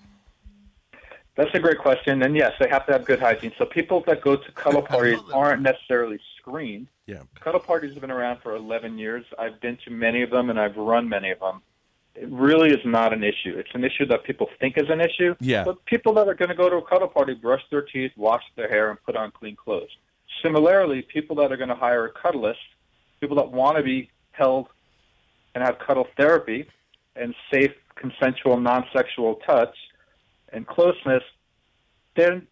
That's 1.39 1.55
a 1.55 1.59
great 1.59 1.77
question. 1.77 2.21
And 2.23 2.35
yes, 2.35 2.51
they 2.59 2.67
have 2.67 2.85
to 2.87 2.91
have 2.91 3.05
good 3.05 3.21
hygiene. 3.21 3.53
So 3.57 3.63
people 3.63 4.03
that 4.07 4.19
go 4.19 4.35
to 4.35 4.51
cuddle 4.51 4.81
parties 4.95 5.19
aren't 5.33 5.61
necessarily 5.61 6.19
screened. 6.37 6.87
Yeah. 7.05 7.21
Cuddle 7.39 7.61
parties 7.61 7.93
have 7.93 8.01
been 8.01 8.11
around 8.11 8.41
for 8.41 8.57
11 8.57 8.97
years. 8.97 9.23
I've 9.39 9.61
been 9.61 9.77
to 9.85 9.89
many 9.89 10.21
of 10.21 10.31
them 10.31 10.49
and 10.49 10.59
I've 10.59 10.75
run 10.75 11.07
many 11.07 11.31
of 11.31 11.39
them. 11.39 11.61
It 12.13 12.27
really 12.29 12.71
is 12.71 12.81
not 12.83 13.13
an 13.13 13.23
issue. 13.23 13.57
It's 13.57 13.69
an 13.73 13.85
issue 13.85 14.05
that 14.07 14.25
people 14.25 14.49
think 14.59 14.77
is 14.77 14.89
an 14.89 14.99
issue. 14.99 15.33
Yeah. 15.39 15.63
But 15.63 15.85
people 15.85 16.13
that 16.15 16.27
are 16.27 16.33
going 16.33 16.49
to 16.49 16.55
go 16.55 16.69
to 16.69 16.75
a 16.75 16.81
cuddle 16.81 17.07
party 17.07 17.35
brush 17.35 17.61
their 17.71 17.83
teeth, 17.83 18.11
wash 18.17 18.43
their 18.57 18.67
hair, 18.67 18.89
and 18.89 19.01
put 19.05 19.15
on 19.15 19.31
clean 19.31 19.55
clothes. 19.55 19.95
Similarly, 20.43 21.03
people 21.03 21.37
that 21.37 21.53
are 21.53 21.57
going 21.57 21.69
to 21.69 21.75
hire 21.75 22.05
a 22.05 22.11
cuddlist, 22.11 22.55
people 23.21 23.37
that 23.37 23.49
want 23.49 23.77
to 23.77 23.83
be 23.83 24.09
held 24.31 24.67
and 25.55 25.63
have 25.63 25.79
cuddle 25.79 26.07
therapy 26.17 26.67
and 27.15 27.33
safe, 27.49 27.71
consensual, 27.95 28.59
non-sexual 28.59 29.35
touch 29.47 29.73
and 30.53 30.65
closeness, 30.67 31.23
then 32.15 32.47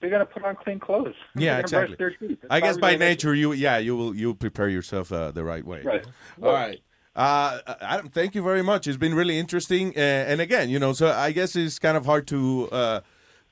they're 0.00 0.10
going 0.10 0.20
to 0.20 0.26
put 0.26 0.44
on 0.44 0.56
clean 0.56 0.78
clothes. 0.78 1.14
Yeah, 1.34 1.58
exactly. 1.58 1.96
brush 1.96 2.18
their 2.18 2.28
teeth. 2.28 2.38
I 2.50 2.60
guess 2.60 2.76
by 2.76 2.88
really 2.88 2.96
an 2.96 3.02
issue. 3.02 3.08
nature, 3.08 3.34
you 3.34 3.52
yeah, 3.52 3.78
you 3.78 3.96
will 3.96 4.14
you 4.14 4.34
prepare 4.34 4.68
yourself 4.68 5.12
uh, 5.12 5.30
the 5.30 5.44
right 5.44 5.64
way. 5.64 5.82
Right. 5.82 6.06
All 6.42 6.52
right. 6.52 6.80
Uh, 7.14 7.60
Adam, 7.80 8.08
thank 8.08 8.34
you 8.34 8.42
very 8.42 8.62
much. 8.62 8.86
It's 8.86 8.98
been 8.98 9.14
really 9.14 9.38
interesting. 9.38 9.94
Uh, 9.96 10.00
and 10.00 10.40
again, 10.42 10.68
you 10.68 10.78
know, 10.78 10.92
so 10.92 11.10
I 11.10 11.32
guess 11.32 11.56
it's 11.56 11.78
kind 11.78 11.96
of 11.96 12.04
hard 12.04 12.26
to 12.26 12.68
uh, 12.70 13.00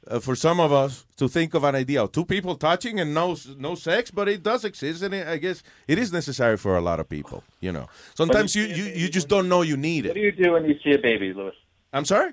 uh, 0.07 0.21
for 0.21 0.37
some 0.37 0.61
of 0.61 0.71
us 0.71 1.07
to 1.17 1.29
think 1.29 1.55
of 1.55 1.65
an 1.65 1.75
idea 1.75 2.03
of 2.03 2.13
two 2.13 2.27
people 2.27 2.57
touching 2.57 3.01
and 3.01 3.15
no 3.15 3.37
no 3.57 3.75
sex, 3.75 4.11
but 4.11 4.29
it 4.29 4.43
does 4.43 4.65
exist, 4.65 5.03
and 5.03 5.15
it, 5.15 5.27
I 5.27 5.39
guess 5.39 5.63
it 5.89 5.99
is 5.99 6.13
necessary 6.13 6.59
for 6.59 6.77
a 6.77 6.83
lot 6.83 7.01
of 7.01 7.09
people. 7.09 7.43
You 7.61 7.73
know, 7.73 7.89
sometimes 8.15 8.55
you, 8.55 8.65
you, 8.65 8.85
you 8.85 9.09
just 9.09 9.29
don't 9.29 9.49
know 9.49 9.63
you 9.63 9.79
need 9.79 10.05
it. 10.05 10.09
What 10.09 10.17
do 10.17 10.21
you 10.21 10.33
do 10.33 10.53
when 10.53 10.67
you 10.67 10.75
see 10.85 10.93
a 10.93 10.99
baby, 10.99 11.33
Louis? 11.33 11.53
I'm 11.93 12.05
sorry. 12.05 12.33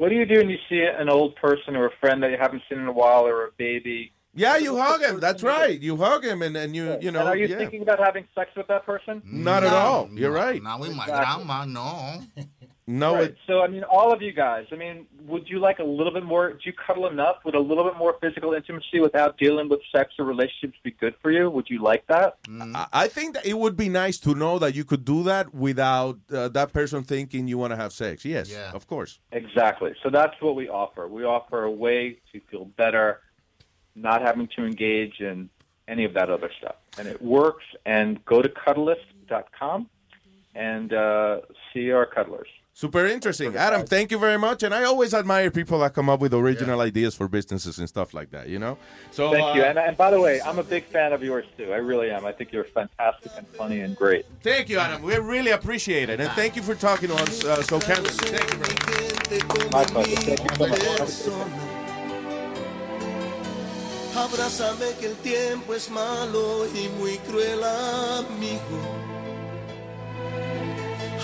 What 0.00 0.08
do 0.08 0.14
you 0.14 0.24
do 0.24 0.38
when 0.38 0.48
you 0.48 0.56
see 0.66 0.82
an 0.82 1.10
old 1.10 1.36
person 1.36 1.76
or 1.76 1.84
a 1.84 1.90
friend 2.00 2.22
that 2.22 2.30
you 2.30 2.38
haven't 2.40 2.62
seen 2.70 2.78
in 2.78 2.86
a 2.86 2.92
while 2.92 3.26
or 3.26 3.44
a 3.44 3.50
baby? 3.58 4.14
Yeah, 4.34 4.56
you 4.56 4.78
hug 4.78 5.02
him. 5.02 5.20
That's 5.20 5.42
right. 5.42 5.78
You 5.78 5.94
hug 5.98 6.24
him, 6.24 6.40
and, 6.40 6.56
and 6.56 6.74
you 6.74 6.96
you 7.02 7.10
know. 7.10 7.20
and 7.20 7.28
are 7.28 7.36
you 7.36 7.48
yeah. 7.48 7.58
thinking 7.58 7.82
about 7.82 7.98
having 7.98 8.26
sex 8.34 8.50
with 8.56 8.66
that 8.68 8.86
person? 8.86 9.20
Not 9.26 9.62
at 9.62 9.74
all. 9.74 10.08
You're 10.10 10.30
right. 10.30 10.62
Not 10.62 10.80
with 10.80 10.94
my 10.94 11.02
Exactly. 11.04 11.44
grandma, 11.44 11.64
no. 11.66 12.22
No, 12.90 13.14
Right. 13.14 13.30
it, 13.30 13.36
So, 13.46 13.62
I 13.62 13.68
mean, 13.68 13.84
all 13.84 14.12
of 14.12 14.20
you 14.20 14.32
guys, 14.32 14.66
I 14.72 14.74
mean, 14.74 15.06
would 15.26 15.48
you 15.48 15.60
like 15.60 15.78
a 15.78 15.84
little 15.84 16.12
bit 16.12 16.24
more? 16.24 16.50
Do 16.54 16.58
you 16.64 16.72
cuddle 16.72 17.06
enough? 17.06 17.36
Would 17.44 17.54
a 17.54 17.60
little 17.60 17.84
bit 17.84 17.96
more 17.96 18.16
physical 18.20 18.52
intimacy 18.52 18.98
without 19.00 19.38
dealing 19.38 19.68
with 19.68 19.78
sex 19.94 20.14
or 20.18 20.24
relationships 20.24 20.76
be 20.82 20.90
good 20.90 21.14
for 21.22 21.30
you? 21.30 21.48
Would 21.50 21.70
you 21.70 21.80
like 21.80 22.04
that? 22.08 22.38
I- 22.50 22.86
I 22.92 23.06
think 23.08 23.34
that 23.34 23.46
it 23.46 23.56
would 23.56 23.76
be 23.76 23.88
nice 23.88 24.18
to 24.26 24.34
know 24.34 24.58
that 24.58 24.74
you 24.74 24.84
could 24.84 25.04
do 25.04 25.22
that 25.22 25.54
without 25.54 26.18
uh, 26.32 26.48
that 26.48 26.72
person 26.72 27.04
thinking 27.04 27.46
you 27.46 27.58
want 27.58 27.70
to 27.72 27.76
have 27.76 27.92
sex. 27.92 28.24
Yes, 28.24 28.50
Yeah. 28.50 28.72
of 28.74 28.88
course. 28.88 29.20
Exactly. 29.30 29.94
So 30.02 30.10
that's 30.10 30.34
what 30.42 30.56
we 30.56 30.68
offer. 30.68 31.06
We 31.06 31.22
offer 31.24 31.62
a 31.62 31.70
way 31.70 32.18
to 32.32 32.40
feel 32.50 32.64
better, 32.64 33.20
not 33.94 34.20
having 34.22 34.48
to 34.56 34.64
engage 34.64 35.20
in 35.20 35.48
any 35.86 36.04
of 36.04 36.12
that 36.14 36.28
other 36.28 36.50
stuff. 36.58 36.74
And 36.98 37.06
it 37.06 37.22
works. 37.22 37.64
And 37.86 38.24
go 38.24 38.42
to 38.42 38.48
cuddlist.com 38.48 39.88
and 40.56 40.92
uh, 40.92 41.40
see 41.72 41.92
our 41.92 42.06
cuddlers. 42.06 42.48
Super 42.72 43.04
interesting. 43.06 43.54
Adam, 43.56 43.84
thank 43.84 44.10
you 44.10 44.18
very 44.18 44.38
much. 44.38 44.62
And 44.62 44.72
I 44.72 44.84
always 44.84 45.12
admire 45.12 45.50
people 45.50 45.80
that 45.80 45.92
come 45.92 46.08
up 46.08 46.20
with 46.20 46.32
original 46.32 46.80
ideas 46.80 47.14
for 47.14 47.28
businesses 47.28 47.78
and 47.78 47.88
stuff 47.88 48.14
like 48.14 48.30
that, 48.30 48.48
you 48.48 48.58
know? 48.58 48.78
So 49.10 49.32
Thank 49.32 49.56
you. 49.56 49.62
uh, 49.62 49.66
And, 49.66 49.78
and 49.78 49.96
by 49.96 50.10
the 50.10 50.20
way, 50.20 50.40
I'm 50.40 50.58
a 50.58 50.62
big 50.62 50.84
fan 50.84 51.12
of 51.12 51.22
yours 51.22 51.44
too. 51.58 51.72
I 51.72 51.76
really 51.76 52.10
am. 52.10 52.24
I 52.24 52.32
think 52.32 52.52
you're 52.52 52.64
fantastic 52.64 53.32
and 53.36 53.46
funny 53.48 53.80
and 53.80 53.94
great. 53.96 54.24
Thank 54.42 54.68
you, 54.68 54.78
Adam. 54.78 55.02
We 55.02 55.16
really 55.16 55.50
appreciate 55.50 56.08
it. 56.08 56.20
And 56.20 56.30
thank 56.32 56.56
you 56.56 56.62
for 56.62 56.74
talking 56.74 57.08
to 57.08 57.16
us 57.16 57.44
uh, 57.44 57.62
so 57.62 57.80
candidly. 57.80 58.10
Thank 58.38 59.42
you 59.42 59.48
very 59.48 59.70
much. 59.70 59.72
My 59.72 59.84
pleasure. 59.84 60.16
Thank 60.16 60.40
you 60.40 61.06
so 61.06 61.36
much. 61.36 61.50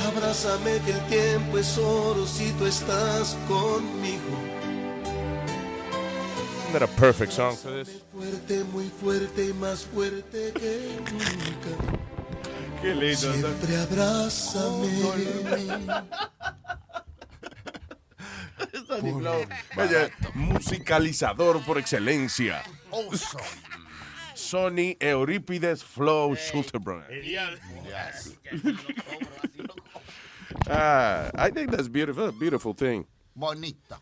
Abrázame 0.04 0.80
que 0.84 0.92
el 0.92 1.06
tiempo 1.06 1.58
es 1.58 1.78
oro 1.78 2.26
si 2.26 2.50
tú 2.52 2.66
estás 2.66 3.36
conmigo. 3.48 4.36
Isn't 6.68 6.72
that 6.72 6.82
a 6.82 6.88
perfect 7.00 7.32
song 7.32 7.56
for 7.56 7.70
this? 7.72 8.02
Fuerte, 8.12 8.64
muy 8.64 8.88
fuerte 8.88 9.54
más 9.54 9.84
fuerte 9.84 10.52
que 10.52 10.98
nunca. 11.12 12.02
Qué 12.82 12.94
lindo. 12.94 13.32
Siempre 13.32 13.76
abrázame. 13.76 14.88
Vaya, 19.76 20.10
musicalizador 20.34 21.64
por 21.64 21.78
excelencia. 21.78 22.62
Sonny 24.50 24.96
Eurípides 25.00 25.82
Flow 25.82 26.34
Schulterbrunner. 26.36 27.06
Ah, 30.70 31.30
I 31.34 31.50
think 31.50 31.70
that's 31.70 31.88
beautiful, 31.88 32.28
a 32.28 32.32
beautiful 32.32 32.74
thing. 32.74 33.04
Bonita. 33.34 33.98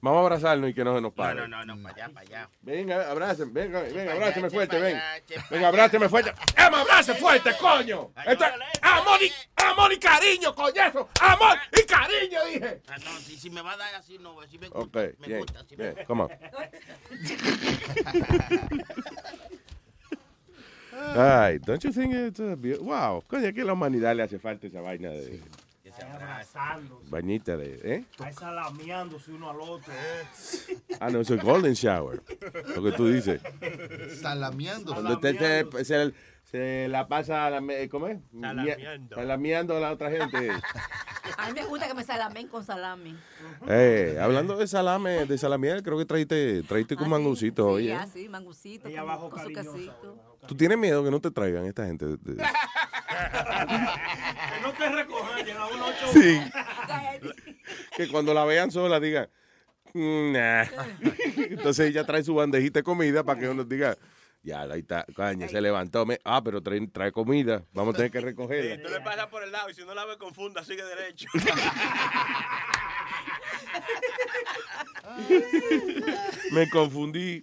Vamos 0.00 0.18
a 0.18 0.20
abrazarnos 0.22 0.70
y 0.70 0.74
que 0.74 0.84
no 0.84 0.94
se 0.94 1.00
nos 1.00 1.10
No, 1.10 1.14
pare. 1.14 1.48
no, 1.48 1.50
no, 1.64 1.64
no, 1.64 1.82
para 1.82 1.94
allá, 2.04 2.14
para 2.14 2.26
allá. 2.26 2.48
Venga, 2.62 3.10
abrácenme, 3.10 3.52
venga, 3.52 3.80
venga, 3.82 4.12
abráceme 4.12 4.50
fuerte, 4.50 4.78
ven. 4.78 5.00
Venga, 5.50 5.68
abráceme 5.68 6.08
fuerte. 6.08 6.32
¡Emma, 6.56 6.80
abrace 6.82 7.14
fuerte, 7.14 7.50
coño! 7.58 8.12
Esto 8.26 8.44
es 8.44 8.52
amor 8.82 9.22
y, 9.22 9.32
amor 9.56 9.92
y 9.92 9.98
cariño, 9.98 10.54
coñazo. 10.54 11.08
Amor 11.20 11.58
y 11.72 11.82
cariño, 11.86 12.44
dije. 12.46 12.82
Ah, 12.88 12.96
no, 13.04 13.18
si, 13.18 13.36
si 13.36 13.50
me 13.50 13.60
va 13.62 13.72
a 13.72 13.76
dar 13.76 13.94
así, 13.96 14.18
no, 14.18 14.36
si 14.48 14.58
me 14.58 14.68
Ok, 14.68 14.74
gusta, 14.76 15.00
me 15.18 15.26
bien, 15.26 15.38
gusta. 15.40 15.64
Si 15.68 15.76
bien, 15.76 15.94
me... 15.96 16.04
come 16.04 16.22
on. 16.22 16.30
Ay, 21.16 21.58
don't 21.58 21.82
you 21.82 21.92
think 21.92 22.14
it's 22.14 22.40
a 22.40 22.56
Wow, 22.80 23.22
coño, 23.28 23.52
que 23.52 23.62
a 23.62 23.64
la 23.64 23.72
humanidad 23.74 24.14
le 24.16 24.22
hace 24.22 24.38
falta 24.38 24.66
esa 24.66 24.80
vaina 24.80 25.10
de 25.10 25.40
Abrazándose. 26.12 27.08
vainita 27.10 27.56
de, 27.56 27.80
¿eh? 27.82 28.04
Ahí 28.18 28.32
salameándose 28.34 29.32
uno 29.32 29.50
al 29.50 29.60
otro. 29.60 29.92
Ah, 31.00 31.08
no, 31.10 31.20
eso 31.20 31.34
es 31.34 31.42
golden 31.42 31.72
shower. 31.74 32.22
Lo 32.74 32.82
que 32.82 32.92
tú 32.92 33.08
dices. 33.08 33.40
Salameando. 34.20 34.92
Cuando 34.92 35.14
usted 35.14 35.38
se, 35.72 35.84
se- 35.84 36.12
se 36.50 36.88
la 36.88 37.08
pasa, 37.08 37.48
lame- 37.50 37.88
¿cómo 37.88 38.08
es? 38.08 38.18
Salameando. 38.38 39.16
Salameando 39.16 39.76
a 39.76 39.80
la 39.80 39.92
otra 39.92 40.10
gente. 40.10 40.50
A 41.38 41.46
mí 41.48 41.54
me 41.54 41.64
gusta 41.64 41.88
que 41.88 41.94
me 41.94 42.04
salamen 42.04 42.46
con 42.48 42.62
salami. 42.64 43.16
Eh, 43.68 44.18
hablando 44.20 44.56
de 44.56 44.66
salame, 44.66 45.24
de 45.26 45.38
salamiel, 45.38 45.82
creo 45.82 45.98
que 45.98 46.04
traíste, 46.04 46.62
traíste 46.62 46.94
con 46.94 47.08
mangucito 47.08 47.66
hoy. 47.68 47.84
Sí, 47.84 47.88
¿eh? 47.90 47.94
ah, 47.94 48.06
sí, 48.06 48.28
mangucito, 48.28 48.88
con, 48.90 49.30
con 49.30 49.40
su 49.42 49.48
quesito. 49.48 50.35
¿Tú 50.46 50.56
tienes 50.56 50.78
miedo 50.78 51.04
que 51.04 51.10
no 51.10 51.20
te 51.20 51.30
traigan 51.30 51.64
esta 51.66 51.84
gente? 51.86 52.06
de- 52.06 52.16
de- 52.16 52.36
Que 52.36 52.42
no 54.62 54.72
te 54.72 54.88
recojan, 54.88 55.44
llega 55.44 55.66
uno 55.66 55.86
ocho. 55.86 56.12
Sí. 56.12 56.40
que 57.96 58.08
cuando 58.08 58.32
la 58.34 58.44
vean 58.44 58.70
sola 58.70 59.00
digan, 59.00 59.28
"Mm, 59.94 60.32
nah". 60.32 60.64
Entonces 61.36 61.88
ella 61.90 62.04
trae 62.04 62.22
su 62.22 62.34
bandejita 62.34 62.80
de 62.80 62.84
comida 62.84 63.24
para 63.24 63.40
que 63.40 63.48
uno 63.48 63.64
diga, 63.64 63.96
ya, 64.42 64.60
ahí 64.62 64.80
está, 64.80 65.04
caña, 65.16 65.48
se 65.48 65.60
levantó. 65.60 66.06
me- 66.06 66.20
ah, 66.24 66.42
pero 66.44 66.62
trae, 66.62 66.86
trae 66.88 67.10
comida, 67.12 67.64
vamos 67.72 67.94
a 67.94 67.96
tener 67.96 68.12
que 68.12 68.20
recogerla. 68.20 68.82
Tú 68.82 68.90
le 68.92 69.00
pasas 69.00 69.26
por 69.26 69.42
el 69.42 69.50
lado 69.50 69.70
y 69.70 69.74
si 69.74 69.84
no 69.84 69.94
la 69.94 70.04
ve 70.04 70.18
confunda, 70.18 70.62
sigue 70.64 70.84
derecho. 70.84 71.26
Me 76.52 76.68
confundí. 76.70 77.42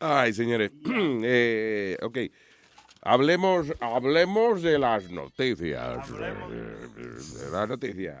Ay, 0.00 0.32
señores. 0.32 0.72
Eh, 0.86 1.96
ok. 2.02 2.18
Hablemos, 3.02 3.72
hablemos 3.80 4.62
de 4.62 4.78
las 4.78 5.10
noticias. 5.10 6.08
De 6.10 7.50
las 7.52 7.68
noticias. 7.68 8.16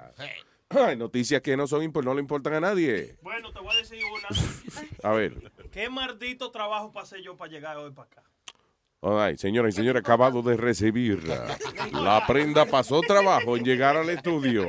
Ay, 0.68 0.96
noticias 0.96 1.40
que 1.40 1.56
no 1.56 1.66
son 1.66 1.82
impor- 1.82 2.04
no 2.04 2.14
le 2.14 2.20
importan 2.20 2.54
a 2.54 2.60
nadie. 2.60 3.16
Bueno, 3.22 3.52
te 3.52 3.60
voy 3.60 3.74
a 3.74 3.78
decir 3.78 4.02
una. 4.04 4.28
A 5.10 5.12
ver. 5.14 5.52
¿Qué 5.72 5.88
maldito 5.88 6.50
trabajo 6.50 6.92
pasé 6.92 7.22
yo 7.22 7.36
para 7.36 7.50
llegar 7.50 7.76
hoy 7.78 7.92
para 7.92 8.08
acá? 8.08 8.22
Right, 9.02 9.38
señoras 9.38 9.74
y 9.74 9.76
señores, 9.76 10.00
acabado 10.00 10.42
de 10.42 10.56
recibir. 10.56 11.22
La 11.92 12.24
prenda 12.26 12.64
pasó 12.64 13.00
trabajo 13.02 13.56
en 13.56 13.64
llegar 13.64 13.96
al 13.96 14.08
estudio. 14.10 14.66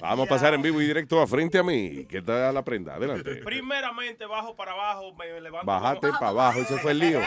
Vamos 0.00 0.26
a 0.26 0.28
pasar 0.28 0.54
en 0.54 0.62
vivo 0.62 0.80
y 0.80 0.86
directo 0.86 1.20
a 1.20 1.26
frente 1.26 1.58
a 1.58 1.62
mí. 1.62 2.04
¿Qué 2.06 2.22
tal 2.22 2.54
la 2.54 2.62
prenda? 2.62 2.94
Adelante. 2.94 3.36
Primeramente, 3.36 4.26
bajo 4.26 4.54
para 4.54 4.72
abajo, 4.72 5.14
me 5.14 5.40
levanto. 5.40 5.66
Bájate 5.66 6.10
para 6.12 6.28
abajo, 6.28 6.60
ese 6.60 6.78
fue 6.78 6.92
el 6.92 6.98
lío. 6.98 7.20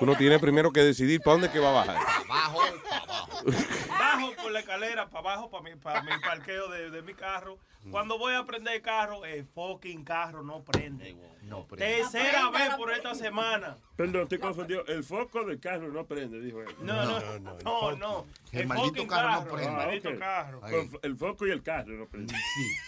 Uno 0.00 0.16
tiene 0.16 0.38
primero 0.38 0.72
que 0.72 0.80
decidir 0.80 1.20
para 1.20 1.32
dónde 1.32 1.50
que 1.50 1.58
va 1.58 1.70
a 1.70 1.72
bajar. 1.72 1.96
Bajo 2.28 2.60
por 4.34 4.42
por 4.42 4.52
la 4.52 4.60
escalera 4.60 5.08
para 5.08 5.30
abajo, 5.32 5.50
para 5.50 5.62
mi, 5.62 5.76
para 5.76 6.02
mi 6.02 6.10
parqueo 6.20 6.68
de, 6.68 6.90
de 6.90 7.02
mi 7.02 7.14
carro. 7.14 7.58
Cuando 7.90 8.18
voy 8.18 8.34
a 8.34 8.44
prender 8.44 8.74
el 8.74 8.82
carro, 8.82 9.24
el 9.24 9.44
fucking 9.46 10.04
carro 10.04 10.42
no 10.42 10.62
prende. 10.62 11.16
No 11.52 11.66
Tercera 11.66 12.48
vez 12.50 12.74
por 12.76 12.90
esta 12.92 13.14
semana. 13.14 13.76
Perdón, 13.94 14.26
te 14.26 14.38
confundió. 14.38 14.86
El 14.86 15.04
foco 15.04 15.44
del 15.44 15.60
carro 15.60 15.92
no 15.92 16.06
prende, 16.06 16.40
dijo 16.40 16.62
él. 16.62 16.68
No, 16.80 17.04
no, 17.04 17.38
no, 17.38 17.96
no. 17.96 18.26
El, 18.52 18.66
maldito 18.66 19.06
carro 19.06 19.44
no 19.44 19.52
prende. 19.52 19.66
Ah, 19.66 19.70
El 19.70 19.86
maldito 19.86 20.08
ok. 20.08 20.18
carro. 20.18 20.60
Con 20.60 20.90
El 21.02 21.16
foco 21.16 21.46
y 21.46 21.50
el 21.50 21.62
carro 21.62 21.92
no 21.92 22.06
prenden. 22.06 22.34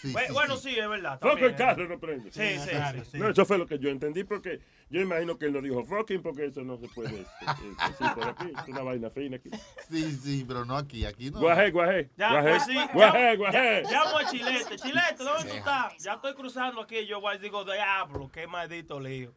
Bu- 0.05 0.33
bueno, 0.33 0.57
sí, 0.57 0.79
es 0.79 0.89
verdad. 0.89 1.21
Foco 1.21 1.39
y 1.41 1.45
el 1.45 1.57
carro 1.57 1.85
eh. 1.85 1.89
no 1.89 1.99
prenden. 1.99 2.33
Sí, 2.33 2.59
sí, 2.59 2.71
sí, 2.71 3.11
sí. 3.12 3.19
No, 3.19 3.29
eso 3.29 3.45
fue 3.45 3.59
lo 3.59 3.67
que 3.67 3.79
yo 3.79 3.91
entendí 3.91 4.25
porque 4.25 4.61
yo 4.89 5.01
imagino 5.01 5.37
que 5.37 5.47
él 5.47 5.53
no 5.53 5.61
dijo 5.61 5.85
fucking 5.85 6.23
porque 6.23 6.47
eso 6.47 6.62
no 6.62 6.79
se 6.79 6.89
puede 6.89 7.21
eh, 7.21 7.27
eh, 7.43 7.89
decir 7.89 8.07
por 8.15 8.29
aquí. 8.29 8.53
Es 8.57 8.69
una 8.69 8.83
vaina 8.83 9.11
fina 9.11 9.37
aquí. 9.37 9.51
Sí, 9.91 10.11
sí, 10.23 10.45
pero 10.47 10.65
no 10.65 10.77
aquí. 10.77 11.05
Aquí 11.05 11.31
no. 11.31 11.41
Guajé, 11.41 11.71
guajé. 11.71 12.11
Ya, 12.17 12.31
guajé, 12.31 12.49
pues 12.51 12.65
sí, 12.65 12.79
guajé, 12.95 13.37
guajé. 13.37 13.83
Llamo 13.91 14.19
a 14.19 14.31
Chilete. 14.31 14.77
Chilete, 14.77 15.25
¿dónde 15.25 15.51
tú 15.51 15.57
estás? 15.57 16.03
Ya 16.03 16.15
estoy 16.15 16.35
cruzando 16.35 16.81
aquí. 16.81 17.05
Yo 17.07 17.21
voy, 17.21 17.39
digo, 17.39 17.65
diablo, 17.65 18.31
qué 18.33 18.47
maldito 18.59 19.00
lío. 19.00 19.34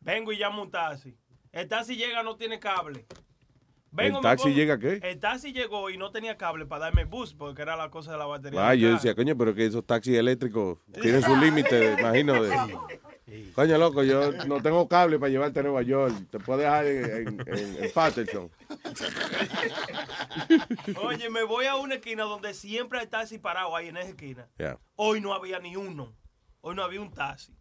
Vengo 0.00 0.32
y 0.32 0.36
llamo 0.38 0.62
un 0.62 0.70
taxi. 0.70 1.16
El 1.52 1.68
taxi 1.68 1.96
llega, 1.96 2.22
no 2.22 2.36
tiene 2.36 2.58
cable. 2.60 3.06
Vengo, 3.90 4.18
¿El 4.18 4.22
taxi 4.22 4.44
pongo- 4.44 4.56
llega 4.56 4.78
qué? 4.78 5.00
El 5.02 5.18
taxi 5.18 5.52
llegó 5.52 5.90
y 5.90 5.96
no 5.96 6.10
tenía 6.12 6.36
cable 6.36 6.66
para 6.66 6.84
darme 6.86 7.04
boost 7.04 7.36
porque 7.36 7.62
era 7.62 7.76
la 7.76 7.90
cosa 7.90 8.12
de 8.12 8.18
la 8.18 8.26
batería. 8.26 8.68
Ah, 8.68 8.74
yo 8.74 8.90
decía, 8.92 9.14
coño, 9.14 9.36
pero 9.36 9.54
que 9.54 9.66
esos 9.66 9.84
taxis 9.86 10.16
eléctricos 10.16 10.78
tienen 11.02 11.22
su 11.22 11.34
límite, 11.36 11.94
imagino. 11.98 12.42
De... 12.42 12.78
Coño, 13.54 13.78
loco, 13.78 14.02
yo 14.04 14.30
no 14.46 14.62
tengo 14.62 14.86
cable 14.86 15.18
para 15.18 15.30
llevarte 15.30 15.60
a 15.60 15.62
Nueva 15.64 15.82
York. 15.82 16.14
Te 16.30 16.38
puedo 16.38 16.60
dejar 16.60 16.86
en, 16.86 17.04
en, 17.04 17.40
en- 17.48 17.84
en 17.84 17.90
Patterson. 17.92 18.50
Oye, 21.02 21.30
me 21.30 21.42
voy 21.44 21.66
a 21.66 21.76
una 21.76 21.96
esquina 21.96 22.24
donde 22.24 22.54
siempre 22.54 22.98
hay 23.00 23.06
taxi 23.06 23.38
parado 23.38 23.74
ahí 23.74 23.88
en 23.88 23.96
esa 23.96 24.10
esquina. 24.10 24.48
Hoy 24.96 25.20
no 25.20 25.32
había 25.34 25.58
ni 25.58 25.76
uno. 25.76 26.14
Hoy 26.60 26.74
no 26.74 26.82
había 26.82 27.00
un 27.00 27.12
taxi. 27.12 27.52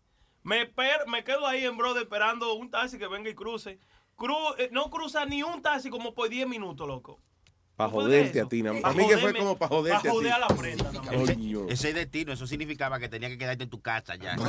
Me, 0.45 0.61
esper- 0.61 1.05
me 1.07 1.23
quedo 1.23 1.47
ahí 1.47 1.65
en 1.65 1.75
brother 1.75 2.03
esperando 2.03 2.53
un 2.53 2.69
taxi 2.69 2.99
que 2.99 3.07
venga 3.07 3.27
y 3.29 3.33
cruce. 3.33 3.79
Cru- 4.15 4.53
eh, 4.59 4.69
no 4.71 4.89
cruza 4.91 5.25
ni 5.25 5.41
un 5.43 5.59
taxi 5.61 5.89
como 5.89 6.13
por 6.13 6.29
10 6.29 6.47
minutos, 6.47 6.87
loco. 6.87 7.19
Para 7.75 7.89
¿Tú 7.89 7.95
puedes 7.95 8.19
joderte 8.31 8.41
a 8.41 8.45
ti. 8.47 8.61
nada 8.63 8.73
más. 8.75 8.83
Pa' 8.83 8.89
Para 8.93 9.03
mí 9.03 9.09
que 9.09 9.17
fue 9.17 9.33
como 9.33 9.57
para 9.57 9.67
joderte 9.69 9.93
pa' 9.95 9.99
a 9.99 10.03
ti. 10.03 10.07
joder 10.09 10.31
a 10.33 10.39
la 10.39 10.47
prenda. 10.47 10.91
Coño. 11.01 11.65
Ese 11.67 11.91
destino, 11.93 12.31
eso 12.31 12.45
significaba 12.47 12.99
que 12.99 13.09
tenía 13.09 13.27
que 13.27 13.37
quedarte 13.39 13.63
en 13.65 13.69
tu 13.69 13.81
casa 13.81 14.15
ya. 14.15 14.35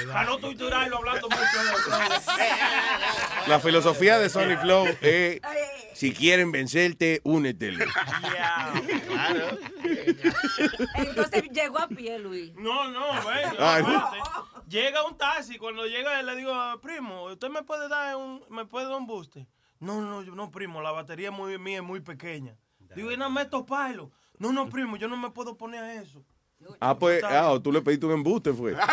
Para 0.12 0.24
no 0.24 0.38
torturarlo 0.38 0.96
hablando 0.98 1.28
mucho 1.28 1.42
de. 1.42 1.44
La 3.46 3.58
filosofía 3.60 4.18
de 4.18 4.28
Sony 4.28 4.56
Flow 4.60 4.86
es, 5.00 5.40
si 5.94 6.12
quieren 6.12 6.52
vencerte, 6.52 7.20
únetele. 7.24 7.84
Claro. 9.06 9.58
Entonces 10.94 11.44
llegó 11.52 11.78
a 11.78 11.88
pie, 11.88 12.18
Luis. 12.18 12.52
No, 12.54 12.90
no, 12.90 13.06
ven, 13.26 13.50
Ay. 13.58 13.82
aguante. 13.82 14.18
Llega 14.68 15.04
un 15.04 15.16
taxi, 15.18 15.58
cuando 15.58 15.86
llega 15.86 16.22
le 16.22 16.36
digo, 16.36 16.54
primo, 16.80 17.24
¿usted 17.24 17.48
me 17.48 17.62
puede 17.62 17.88
dar 17.88 18.16
un, 18.16 18.44
me 18.50 18.64
puede 18.66 18.86
dar 18.86 18.96
un 18.96 19.06
booster? 19.06 19.46
No, 19.80 20.00
no, 20.00 20.22
yo- 20.22 20.34
no, 20.34 20.50
primo, 20.50 20.80
la 20.82 20.92
batería 20.92 21.30
muy, 21.30 21.58
mía 21.58 21.78
es 21.78 21.82
muy 21.82 22.00
pequeña. 22.00 22.54
Digo, 22.94 23.10
y 23.10 23.16
no 23.16 23.30
me 23.30 23.44
toparlo. 23.46 24.10
No, 24.38 24.52
no, 24.52 24.68
primo, 24.68 24.96
yo 24.96 25.08
no 25.08 25.16
me 25.16 25.30
puedo 25.30 25.56
poner 25.56 25.82
a 25.82 25.94
eso. 25.94 26.24
Ah, 26.78 26.94
pues, 26.98 27.22
ah, 27.24 27.58
tú 27.62 27.72
le 27.72 27.80
pediste 27.80 28.04
un 28.06 28.12
embuste, 28.12 28.52
fue. 28.52 28.76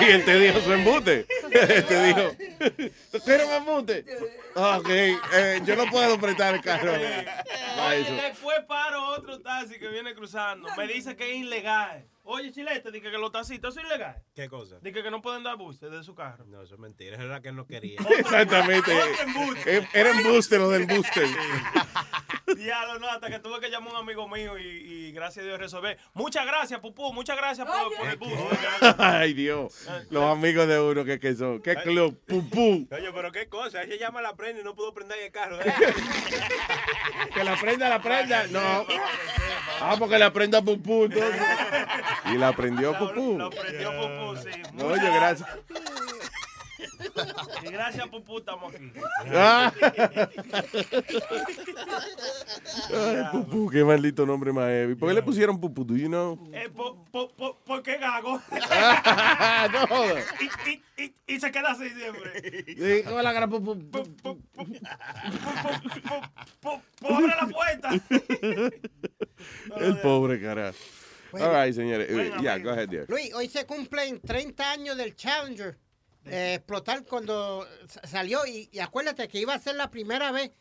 y 0.00 0.04
él 0.04 0.24
te 0.24 0.38
dijo 0.38 0.60
su 0.60 0.72
embuste. 0.72 1.26
Él 1.50 1.84
te 1.86 2.02
dijo, 2.04 2.36
¿tú 3.12 3.18
quieres 3.20 3.46
un 3.46 3.52
embuste? 3.54 4.04
Ah, 4.56 4.78
Ok, 4.78 4.88
eh, 4.90 5.60
yo 5.64 5.76
no 5.76 5.86
puedo 5.90 6.18
prestar 6.18 6.54
el 6.54 6.60
carro. 6.60 6.92
Oye, 6.92 8.12
después 8.22 8.60
paro 8.66 9.04
otro 9.08 9.40
taxi 9.40 9.78
que 9.78 9.88
viene 9.88 10.14
cruzando. 10.14 10.68
Me 10.76 10.86
dice 10.86 11.16
que 11.16 11.30
es 11.32 11.36
ilegal. 11.38 12.04
Oye, 12.26 12.52
Chilete, 12.52 12.90
dije 12.90 13.10
que 13.10 13.18
los 13.18 13.30
taxistas 13.30 13.74
son 13.74 13.84
ilegales. 13.84 14.22
¿Qué 14.34 14.48
cosa? 14.48 14.76
Dije 14.80 15.02
que 15.02 15.10
no 15.10 15.20
pueden 15.20 15.42
dar 15.42 15.56
booster 15.58 15.90
de 15.90 16.02
su 16.02 16.14
carro. 16.14 16.46
No, 16.46 16.62
eso 16.62 16.74
es 16.74 16.80
mentira. 16.80 17.16
Eso 17.16 17.26
era 17.26 17.42
que 17.42 17.48
él 17.50 17.56
no 17.56 17.66
quería. 17.66 18.00
Exactamente. 18.18 18.92
Eh, 19.66 19.86
Era 19.92 20.10
embuste 20.10 20.56
lo 20.58 20.70
del 20.70 20.86
booster. 20.86 21.26
Diablo, 22.56 22.98
no, 22.98 23.08
hasta 23.10 23.28
que 23.28 23.40
tuve 23.40 23.60
que 23.60 23.68
llamar 23.68 23.88
a 23.94 23.98
un 23.98 24.04
amigo 24.04 24.26
mío 24.28 24.56
y, 24.58 24.62
y 24.62 25.12
gracias 25.12 25.44
a 25.44 25.48
Dios 25.48 25.58
resolver. 25.58 25.98
Muchas 26.14 26.46
gracias, 26.46 26.80
Pupú, 26.80 27.12
muchas 27.12 27.36
gracias 27.36 27.66
por, 27.66 27.94
por 27.96 28.08
el 28.08 28.16
booster. 28.16 28.94
Ay, 28.98 29.34
Dios. 29.34 29.86
Los 30.10 30.24
amigos 30.24 30.66
de 30.68 30.80
uno 30.80 31.04
que, 31.04 31.18
que 31.20 31.34
son. 31.34 31.60
¿Qué 31.60 31.74
club? 31.76 32.18
Pupú. 32.26 32.86
Oye, 32.90 33.12
pero 33.12 33.32
qué 33.32 33.48
cosa. 33.48 33.82
Ella 33.82 33.96
llama 33.96 34.20
a 34.20 34.22
la 34.22 34.34
prenda 34.36 34.60
y 34.62 34.64
no 34.64 34.74
pudo 34.74 34.94
prender 34.94 35.18
el 35.18 35.30
carro. 35.30 35.58
Que 37.34 37.42
la 37.42 37.56
prenda, 37.56 37.88
la 37.88 38.00
prenda. 38.00 38.46
No. 38.48 38.86
Ah, 39.80 39.96
porque 39.98 40.18
la 40.18 40.32
prenda 40.32 40.62
Pupú. 40.62 41.04
entonces. 41.04 41.34
Y 42.32 42.38
la 42.38 42.52
prendió 42.54 42.96
Pupú. 42.98 43.36
Lo 43.38 43.50
prendió 43.50 43.90
Pupú, 43.92 44.36
sí. 44.42 44.62
No, 44.74 44.86
oye, 44.86 45.10
gracias. 45.14 45.48
Y 47.62 47.68
gracias, 47.70 48.06
Pupú, 48.08 48.38
estamos 48.38 48.74
aquí. 48.74 48.92
Ah. 49.32 49.72
Ay, 52.92 53.22
Pupú, 53.32 53.70
qué 53.70 53.84
maldito 53.84 54.26
nombre 54.26 54.52
más 54.52 54.68
heavy. 54.68 54.94
¿Por 54.94 55.08
qué 55.08 55.14
le 55.14 55.22
pusieron 55.22 55.60
Pupú? 55.60 55.84
Do 55.84 55.96
you 55.96 56.08
know? 56.08 56.38
Eh, 56.52 56.68
po- 56.74 57.04
po- 57.10 57.28
po- 57.34 57.58
¿Por 57.64 57.82
qué 57.82 57.96
gago? 57.98 58.40
no 59.72 59.86
jodas. 59.86 60.24
y, 60.40 60.70
y, 60.70 60.82
y, 61.04 61.14
y 61.34 61.40
se 61.40 61.50
queda 61.50 61.72
así 61.72 61.88
siempre. 61.90 62.64
Sí, 62.66 63.02
¿cómo 63.04 63.22
la 63.22 63.32
gran 63.32 63.50
Pupú? 63.50 63.78
¡Pobre 67.00 67.26
la 67.28 67.46
puerta! 67.48 67.90
El 69.78 69.98
pobre 70.00 70.40
carajo. 70.40 70.78
Bueno. 71.40 71.46
All 71.58 71.64
right, 71.66 71.74
señores. 71.74 72.08
Eh, 72.08 72.14
Bueno, 72.14 72.40
Yeah, 72.42 72.58
go 72.58 72.70
ahead, 72.70 72.88
dear. 72.88 73.06
Luis, 73.08 73.34
hoy 73.34 73.48
se 73.48 73.66
cumplen 73.66 74.20
30 74.20 74.70
años 74.70 74.96
del 74.96 75.16
Challenger. 75.16 75.76
eh, 76.26 76.54
explotar 76.54 77.04
cuando 77.04 77.66
sa- 77.88 78.06
salió 78.06 78.46
y, 78.46 78.70
y 78.72 78.78
acuérdate 78.78 79.26
que 79.28 79.38
iba 79.40 79.52
a 79.52 79.58
ser 79.58 79.74
la 79.74 79.90
primera 79.90 80.30
vez 80.32 80.52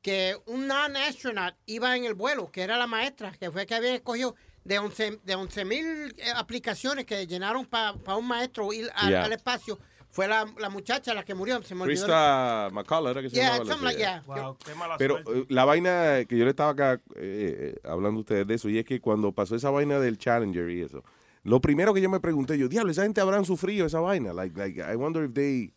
que 0.00 0.36
un 0.46 0.66
non-astronaut 0.66 1.54
iba 1.66 1.94
en 1.96 2.04
el 2.04 2.14
vuelo, 2.14 2.50
que 2.50 2.62
era 2.62 2.76
la 2.78 2.86
maestra, 2.86 3.32
que 3.32 3.50
fue 3.50 3.66
que 3.66 3.74
había 3.74 3.94
escogido 3.94 4.34
de 4.64 4.78
11 4.78 5.18
de 5.22 5.34
11 5.34 5.64
mil 5.66 6.16
aplicaciones 6.36 7.04
que 7.04 7.26
llenaron 7.26 7.66
para 7.66 7.92
un 8.16 8.26
maestro 8.26 8.72
ir 8.72 8.90
al, 8.94 9.10
Yeah. 9.10 9.24
al 9.24 9.32
espacio. 9.32 9.78
Fue 10.12 10.28
la, 10.28 10.46
la 10.58 10.68
muchacha 10.68 11.14
la 11.14 11.24
que 11.24 11.34
murió, 11.34 11.62
se 11.62 11.74
me 11.74 11.82
olvidó. 11.84 12.04
Krista 12.04 12.68
era 13.10 13.22
que 13.22 13.30
se 13.30 13.36
Yeah, 13.36 13.56
llamaba. 13.58 13.64
like- 13.64 13.98
señora. 13.98 13.98
yeah. 13.98 14.22
Wow, 14.26 14.56
qué 14.64 14.74
mala 14.74 14.96
Pero 14.98 15.14
suerte. 15.22 15.40
eh, 15.40 15.46
la 15.48 15.64
vaina 15.64 16.24
que 16.28 16.36
yo 16.36 16.44
le 16.44 16.50
estaba 16.50 16.70
acá 16.70 16.92
eh, 17.16 17.74
eh, 17.76 17.80
hablando 17.82 18.18
a 18.18 18.20
ustedes 18.20 18.46
de 18.46 18.54
eso, 18.54 18.68
y 18.68 18.78
es 18.78 18.84
que 18.84 19.00
cuando 19.00 19.32
pasó 19.32 19.56
esa 19.56 19.70
vaina 19.70 19.98
del 19.98 20.18
Challenger 20.18 20.68
y 20.70 20.82
eso, 20.82 21.02
lo 21.44 21.60
primero 21.60 21.92
que 21.94 22.00
yo 22.02 22.10
me 22.10 22.20
pregunté, 22.20 22.56
yo, 22.58 22.68
diablo, 22.68 22.92
esa 22.92 23.02
gente 23.04 23.20
habrán 23.22 23.44
sufrido 23.46 23.86
esa 23.86 24.00
vaina. 24.00 24.32
Like, 24.34 24.56
like, 24.56 24.80
I 24.80 24.94
wonder 24.96 25.24
if 25.24 25.32
they. 25.32 25.72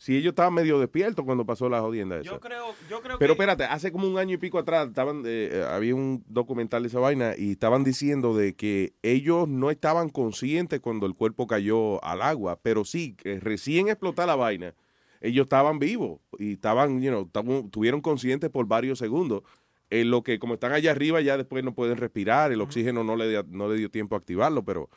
Si 0.00 0.16
ellos 0.16 0.30
estaban 0.30 0.54
medio 0.54 0.78
despiertos 0.78 1.24
cuando 1.24 1.44
pasó 1.44 1.68
la 1.68 1.80
jodienda 1.80 2.16
esa. 2.20 2.30
Yo 2.30 2.38
creo, 2.40 2.66
yo 2.88 3.00
creo 3.02 3.18
Pero 3.18 3.34
que... 3.34 3.42
espérate, 3.42 3.64
hace 3.64 3.90
como 3.90 4.06
un 4.06 4.16
año 4.16 4.34
y 4.34 4.38
pico 4.38 4.58
atrás 4.58 4.86
estaban, 4.86 5.24
eh, 5.26 5.50
eh, 5.52 5.66
había 5.68 5.94
un 5.96 6.24
documental 6.28 6.82
de 6.82 6.88
esa 6.88 7.00
vaina 7.00 7.34
y 7.36 7.50
estaban 7.50 7.82
diciendo 7.82 8.36
de 8.36 8.54
que 8.54 8.92
ellos 9.02 9.48
no 9.48 9.70
estaban 9.72 10.08
conscientes 10.08 10.78
cuando 10.80 11.06
el 11.06 11.14
cuerpo 11.14 11.48
cayó 11.48 12.02
al 12.04 12.22
agua, 12.22 12.60
pero 12.62 12.84
sí, 12.84 13.14
que 13.14 13.40
recién 13.40 13.88
explotó 13.88 14.24
la 14.24 14.36
vaina, 14.36 14.74
ellos 15.20 15.46
estaban 15.46 15.80
vivos 15.80 16.20
y 16.38 16.52
estaban, 16.52 17.02
you 17.02 17.10
know, 17.10 17.22
estaban- 17.26 17.68
tuvieron 17.70 18.00
conscientes 18.00 18.50
por 18.50 18.66
varios 18.66 19.00
segundos. 19.00 19.42
En 19.90 20.10
lo 20.10 20.22
que 20.22 20.38
como 20.38 20.54
están 20.54 20.70
allá 20.72 20.90
arriba 20.92 21.20
ya 21.22 21.36
después 21.38 21.64
no 21.64 21.74
pueden 21.74 21.96
respirar, 21.96 22.52
el 22.52 22.60
oxígeno 22.60 23.02
no 23.02 23.16
le, 23.16 23.28
dio- 23.30 23.46
no 23.48 23.68
le 23.68 23.76
dio 23.78 23.90
tiempo 23.90 24.14
a 24.14 24.18
activarlo, 24.18 24.62
pero 24.62 24.90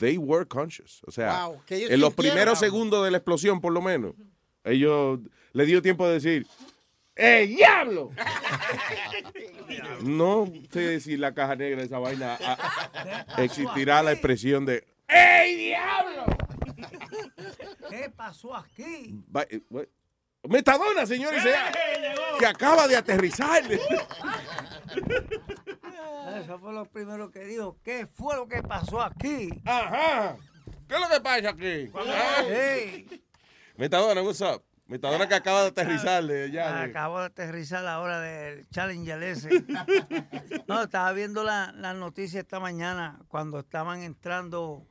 they 0.00 0.16
were 0.16 0.46
conscious. 0.46 1.02
O 1.06 1.10
sea, 1.10 1.46
Wow, 1.48 1.60
en 1.68 2.00
los 2.00 2.14
primeros 2.14 2.58
segundos 2.60 3.04
de 3.04 3.10
la 3.10 3.18
explosión 3.18 3.60
por 3.60 3.72
lo 3.72 3.82
menos, 3.82 4.14
ellos 4.66 5.20
le 5.52 5.64
dio 5.66 5.80
tiempo 5.82 6.06
de 6.06 6.14
decir, 6.14 6.46
¡Eh, 7.16 7.46
diablo! 7.46 8.10
No 10.02 10.46
sé 10.70 11.00
si 11.00 11.16
la 11.16 11.32
caja 11.34 11.56
negra 11.56 11.80
de 11.80 11.86
esa 11.86 11.98
vaina 11.98 12.38
ah, 12.40 13.24
existirá 13.38 14.02
la 14.02 14.12
expresión 14.12 14.64
de 14.66 14.84
¡Ey, 15.08 15.56
diablo! 15.56 16.26
¿Qué 17.88 18.10
pasó 18.14 18.54
aquí? 18.54 19.14
Va- 19.34 19.46
eh, 19.48 19.62
we- 19.70 19.88
Metadona, 20.48 21.06
señores, 21.06 21.42
sea- 21.42 21.72
que 22.38 22.46
acaba 22.46 22.86
de 22.86 22.96
aterrizar. 22.96 23.62
Eso 26.42 26.58
fue 26.60 26.72
lo 26.72 26.84
primero 26.86 27.30
que 27.30 27.40
dijo. 27.44 27.76
¿Qué 27.82 28.06
fue 28.06 28.36
lo 28.36 28.46
que 28.46 28.62
pasó 28.62 29.00
aquí? 29.00 29.48
Ajá. 29.64 30.36
¿Qué 30.88 30.94
es 30.94 31.00
lo 31.00 31.08
que 31.08 31.20
pasa 31.20 31.48
aquí? 31.50 31.90
Hey, 32.48 33.06
Metadona, 33.78 34.22
what's 34.22 34.40
up? 34.40 34.62
Metadona 34.88 35.26
que 35.28 35.34
acaba 35.34 35.62
de 35.62 35.68
aterrizar 35.68 36.24
de 36.24 36.44
allá. 36.44 36.72
de- 36.76 36.90
acabo 36.90 37.18
de 37.18 37.26
aterrizar 37.26 37.82
la 37.82 38.00
hora 38.00 38.20
del 38.20 38.68
Challenger 38.70 39.22
ese. 39.22 39.48
No, 40.68 40.82
estaba 40.82 41.12
viendo 41.12 41.42
la, 41.44 41.72
la 41.72 41.92
noticia 41.94 42.40
esta 42.40 42.60
mañana 42.60 43.18
cuando 43.28 43.60
estaban 43.60 44.02
entrando 44.02 44.86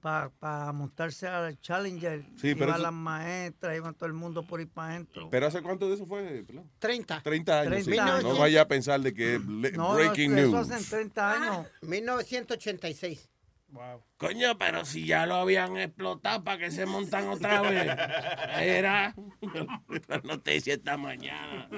para 0.00 0.72
montarse 0.72 1.26
al 1.28 1.60
Challenger. 1.60 2.22
Sí, 2.36 2.54
pero 2.54 2.66
iban 2.66 2.74
eso- 2.76 2.82
las 2.84 2.92
maestras, 2.92 3.76
iban 3.76 3.94
todo 3.94 4.06
el 4.06 4.12
mundo 4.14 4.44
por 4.46 4.60
ahí 4.60 4.66
para 4.66 4.90
adentro. 4.92 5.28
¿Pero 5.30 5.46
hace 5.48 5.62
cuánto 5.62 5.88
de 5.88 5.94
eso 5.96 6.06
fue? 6.06 6.42
pelón? 6.46 6.70
30. 6.78 7.20
30 7.22 7.60
años. 7.60 7.74
sí. 7.84 7.84
30 7.90 8.22
No 8.22 8.36
vaya 8.38 8.62
a 8.62 8.68
pensar 8.68 9.00
de 9.00 9.12
que 9.12 9.38
No, 9.44 9.70
no, 9.72 9.94
breaking 9.94 10.38
eso 10.38 10.50
news. 10.52 10.70
hacen 10.70 10.84
30 10.88 11.32
años. 11.32 11.66
1986. 11.82 13.29
Coño, 14.16 14.58
pero 14.58 14.84
si 14.84 15.06
ya 15.06 15.24
lo 15.26 15.36
habían 15.36 15.76
explotado 15.78 16.44
para 16.44 16.58
que 16.58 16.70
se 16.70 16.84
montan 16.86 17.28
otra 17.28 17.62
vez. 17.62 17.86
Era 18.60 19.14
la 20.08 20.18
noticia 20.18 20.74
esta 20.74 20.96
mañana. 20.96 21.68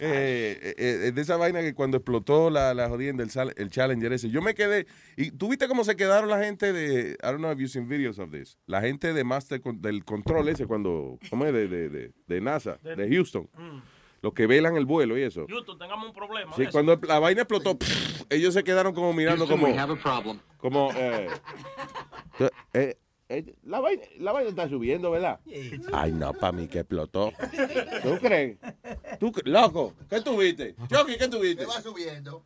Eh, 0.00 0.58
eh, 0.62 0.74
eh, 1.06 1.12
de 1.12 1.20
esa 1.22 1.36
vaina 1.36 1.60
que 1.60 1.74
cuando 1.74 1.96
explotó 1.96 2.50
la, 2.50 2.74
la 2.74 2.88
jodienda, 2.88 3.22
el, 3.24 3.30
sal- 3.30 3.54
el 3.56 3.70
Challenger 3.70 4.12
ese, 4.12 4.28
yo 4.30 4.42
me 4.42 4.54
quedé. 4.54 4.86
¿Y 5.16 5.30
tú 5.30 5.48
viste 5.48 5.68
cómo 5.68 5.84
se 5.84 5.96
quedaron 5.96 6.28
la 6.28 6.42
gente 6.44 6.72
de. 6.72 7.12
I 7.12 7.26
don't 7.26 7.38
know 7.38 7.50
if 7.52 7.58
you've 7.58 7.70
seen 7.70 7.88
videos 7.88 8.18
of 8.18 8.30
this. 8.30 8.58
La 8.66 8.80
gente 8.80 9.12
de 9.12 9.24
Master 9.24 9.60
con- 9.60 9.80
del 9.80 10.04
control 10.04 10.48
ese, 10.48 10.66
cuando. 10.66 11.18
¿Cómo 11.30 11.46
es? 11.46 11.52
De, 11.52 11.66
de, 11.68 11.88
de, 11.88 12.12
de 12.26 12.40
NASA, 12.40 12.78
de 12.82 13.08
Houston. 13.10 13.48
Mm. 13.54 13.78
Los 14.20 14.32
que 14.34 14.46
velan 14.46 14.76
el 14.76 14.84
vuelo 14.84 15.16
y 15.16 15.22
eso. 15.22 15.46
Houston, 15.48 15.78
tengamos 15.78 16.08
un 16.08 16.14
problema. 16.14 16.54
Sí, 16.56 16.66
cuando 16.72 16.98
la 17.06 17.18
vaina 17.18 17.42
explotó, 17.42 17.78
pff, 17.78 18.22
ellos 18.30 18.54
se 18.54 18.64
quedaron 18.64 18.94
como 18.94 19.12
mirando 19.12 19.46
Houston, 19.46 19.60
como. 19.60 19.72
we 19.72 19.78
have 19.78 19.92
a 19.92 20.22
Como. 20.58 20.90
Eh, 20.94 21.28
eh, 22.74 22.98
eh, 23.28 23.54
la, 23.62 23.80
vaina, 23.80 24.02
la 24.18 24.32
vaina 24.32 24.50
está 24.50 24.68
subiendo, 24.68 25.10
¿verdad? 25.10 25.40
Ay, 25.92 26.12
no, 26.12 26.32
para 26.32 26.52
mí 26.52 26.66
que 26.66 26.80
explotó. 26.80 27.32
¿Tú 28.02 28.18
crees? 28.20 28.58
¿Tú, 29.20 29.32
loco, 29.44 29.94
¿qué 30.08 30.20
tuviste? 30.20 30.74
Chucky, 30.88 31.16
¿qué 31.18 31.28
tuviste? 31.28 31.66
va 31.66 31.80
subiendo. 31.80 32.44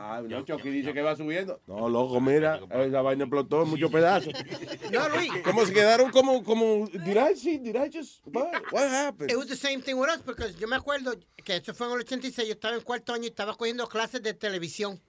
Ah, 0.00 0.22
no, 0.22 0.44
Chucky 0.44 0.70
dice 0.70 0.92
que 0.94 1.02
va 1.02 1.16
subiendo. 1.16 1.60
No, 1.66 1.88
loco, 1.88 2.20
mira, 2.20 2.60
esa 2.70 3.02
vaina 3.02 3.24
explotó 3.24 3.64
en 3.64 3.70
muchos 3.70 3.90
pedazos. 3.90 4.32
No, 4.92 5.08
Luis. 5.08 5.30
Como 5.44 5.66
se 5.66 5.72
quedaron 5.72 6.10
como, 6.10 6.42
como, 6.44 6.86
did 6.86 7.16
I 7.16 7.36
see, 7.36 7.58
did 7.58 7.74
I 7.74 7.90
just, 7.92 8.24
what, 8.26 8.46
what 8.72 8.88
happened? 8.88 9.30
It 9.30 9.36
was 9.36 9.48
the 9.48 9.56
same 9.56 9.82
thing 9.82 9.94
with 9.96 10.08
us, 10.08 10.22
porque 10.24 10.54
yo 10.58 10.66
me 10.68 10.76
acuerdo 10.76 11.14
que 11.44 11.56
eso 11.56 11.74
fue 11.74 11.88
en 11.88 11.94
el 11.94 11.98
86, 12.00 12.46
yo 12.48 12.54
estaba 12.54 12.76
en 12.76 12.82
cuarto 12.82 13.12
año 13.12 13.24
y 13.24 13.28
estaba 13.28 13.54
cogiendo 13.56 13.86
clases 13.88 14.22
de 14.22 14.34
televisión. 14.34 15.00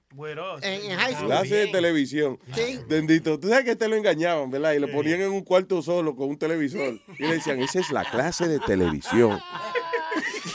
En, 0.63 0.91
en 0.91 0.97
high 0.97 1.13
school. 1.13 1.27
Clase 1.27 1.55
de 1.55 1.67
televisión. 1.67 2.39
Sí. 2.55 2.79
Bendito. 2.87 3.39
Tú 3.39 3.47
sabes 3.47 3.63
que 3.65 3.75
te 3.75 3.87
lo 3.87 3.95
engañaban, 3.95 4.49
¿verdad? 4.49 4.73
Y 4.73 4.79
lo 4.79 4.91
ponían 4.91 5.21
en 5.21 5.29
un 5.31 5.43
cuarto 5.43 5.81
solo 5.83 6.15
con 6.15 6.29
un 6.29 6.37
televisor. 6.37 6.99
Y 7.19 7.23
le 7.23 7.33
decían, 7.35 7.61
esa 7.61 7.79
es 7.79 7.91
la 7.91 8.03
clase 8.09 8.47
de 8.47 8.59
televisión. 8.59 9.39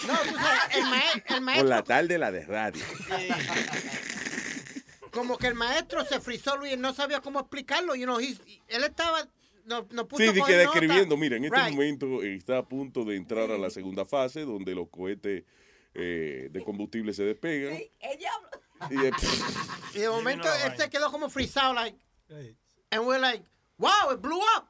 No, 0.07 0.15
tú 0.19 0.35
sabes, 0.35 0.77
el, 0.77 0.83
mae- 0.85 1.03
el 1.15 1.23
Con 1.23 1.45
maestro, 1.45 1.69
la 1.69 1.83
tarde 1.85 2.19
la 2.19 2.33
de 2.33 2.45
radio. 2.45 2.83
Como 5.15 5.39
que 5.39 5.47
el 5.47 5.55
maestro 5.55 6.05
se 6.05 6.21
frizó, 6.21 6.57
Luis, 6.57 6.75
y 6.75 6.77
no 6.77 6.93
sabía 6.93 7.21
cómo 7.21 7.41
explicarlo. 7.41 7.95
You 7.95 8.05
know, 8.05 8.19
él 8.19 8.85
estaba, 8.85 9.27
no, 9.65 9.87
no 9.91 10.07
puso 10.09 10.23
Sí, 10.23 10.43
que 10.43 10.57
describiendo, 10.57 11.17
mira, 11.17 11.37
en 11.37 11.45
este 11.45 11.57
Right. 11.57 11.71
momento 11.73 12.23
está 12.23 12.59
a 12.59 12.63
punto 12.69 13.05
de 13.05 13.17
entrar 13.17 13.51
a 13.51 13.57
la 13.59 13.71
segunda 13.71 14.05
fase 14.05 14.41
donde 14.43 14.75
los 14.75 14.89
cohetes 14.91 15.45
eh, 15.97 16.49
de 16.51 16.65
combustible 16.65 17.15
se 17.15 17.23
despegan. 17.23 17.75
Ella 18.01 18.31
Y 18.91 18.97
de- 18.97 19.13
Y 19.95 19.99
de 20.01 20.09
momento 20.09 20.49
él 20.67 20.73
se 20.77 20.91
quedó 20.91 21.11
como 21.13 21.31
frizado, 21.31 21.73
like, 21.73 21.97
and 22.91 23.07
we're 23.07 23.21
like, 23.21 23.45
wow, 23.79 24.13
it 24.13 24.21
blew 24.21 24.37
up. 24.57 24.67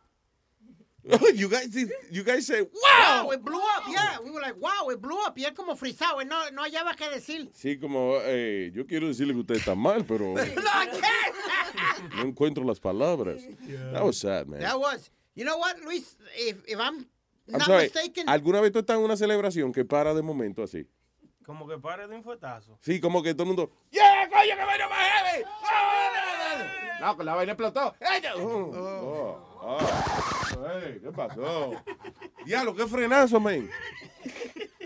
you 1.35 1.49
guys, 1.49 1.69
you 2.11 2.23
guys 2.25 2.47
say, 2.47 2.63
Wow, 2.63 3.31
it 3.31 3.45
blew 3.45 3.61
up, 3.61 3.85
yeah. 3.91 4.19
We 4.25 4.31
were 4.31 4.41
like, 4.41 4.57
wow, 4.59 4.89
it 4.91 5.03
blew 5.03 5.19
up. 5.25 5.37
Y 5.37 5.45
él 5.45 5.55
como 5.55 5.77
frizado, 5.77 6.21
él 6.21 6.29
no, 6.29 6.49
no 6.51 6.63
hallaba 6.63 6.97
qué 6.97 7.11
decir. 7.11 7.51
sí, 7.53 7.79
como, 7.79 8.19
eh, 8.23 8.71
yo 8.75 8.87
quiero 8.87 9.09
decirle 9.09 9.35
que 9.35 9.41
usted 9.41 9.57
está 9.57 9.75
mal, 9.75 10.05
pero 10.07 10.35
No, 12.17 12.23
encuentro 12.23 12.65
las 12.65 12.81
palabras. 12.81 13.43
That 13.93 14.03
was 14.05 14.19
sad, 14.19 14.47
man. 14.47 14.61
That 14.61 14.79
was. 14.79 15.11
You 15.35 15.45
know 15.45 15.59
what, 15.59 15.77
Luis? 15.85 16.17
If, 16.39 16.63
if 16.67 16.79
I'm 16.79 17.07
I'm 17.53 17.59
not 17.59 17.67
sorry, 17.67 17.83
mistaken, 17.85 18.29
¿alguna 18.29 18.61
vez 18.61 18.73
tú 18.73 18.79
estás 18.79 18.97
en 18.97 19.03
una 19.05 19.17
celebración 19.17 19.73
que 19.73 19.85
para 19.85 20.15
de 20.15 20.23
momento 20.23 20.63
así? 20.63 20.87
Como 21.45 21.69
que 21.69 21.77
pare 21.79 22.07
de 22.07 22.15
un 22.17 22.25
fuetazo. 22.25 22.79
Sí, 22.81 23.01
como 23.01 23.23
que 23.23 23.35
todo 23.35 23.43
el 23.43 23.49
mundo, 23.49 23.71
¡Yeah, 23.91 24.29
coño, 24.31 24.57
que 24.57 24.65
vaina 24.65 24.89
más 24.89 24.99
heavy! 24.99 25.45
No, 27.01 27.17
que 27.17 27.25
la 27.25 27.35
vaina 27.35 27.53
explotó. 27.53 27.95
¡Ella! 28.01 28.35
Oh, 28.37 28.73
oh, 28.75 29.61
oh. 29.61 29.79
Ey, 30.83 31.01
¿Qué 31.01 31.11
pasó? 31.13 31.73
Diablo, 32.47 32.75
qué 32.75 32.87
frenazo, 32.87 33.39
man. 33.41 33.69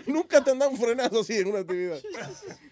Nunca 0.05 0.43
te 0.43 0.51
han 0.51 0.59
dado 0.59 0.71
un 0.71 0.77
frenazo 0.77 1.21
así 1.21 1.37
en 1.37 1.47
una 1.47 1.59
actividad. 1.59 1.97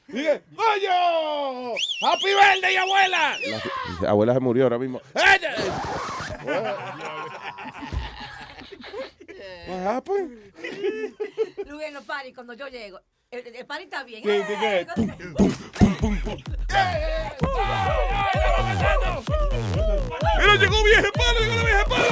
Dije, 0.07 0.41
¡Coño! 0.55 1.73
¡Happy 2.01 2.25
birthday, 2.25 2.75
abuela! 2.75 3.37
La 4.01 4.09
abuela 4.09 4.33
se 4.33 4.39
murió 4.39 4.63
ahora 4.63 4.79
mismo. 4.79 4.99
¡Ella! 5.13 5.55
What 9.67 9.87
happened? 9.87 10.53
Luis 11.67 11.85
en 11.87 11.93
los 11.93 12.03
paris, 12.05 12.33
cuando 12.33 12.53
yo 12.53 12.67
llego, 12.67 12.99
el, 13.31 13.55
el 13.55 13.65
party 13.65 13.83
está 13.83 14.03
bien. 14.03 14.23
¿Qué, 14.23 14.43
qué, 14.47 14.57
qué? 14.59 14.79
¡Eh! 14.79 14.87
Pum, 14.95 15.07
pum, 15.17 15.51
pum, 15.79 15.97
pum, 15.97 16.19
pum. 16.21 16.37
¡Mira, 20.39 20.55
llegó 20.55 20.83
vieja 20.83 21.09
palo, 21.13 21.39
llegó 21.39 21.55
la 21.55 21.63
vieja 21.63 21.85
palo! 21.85 22.05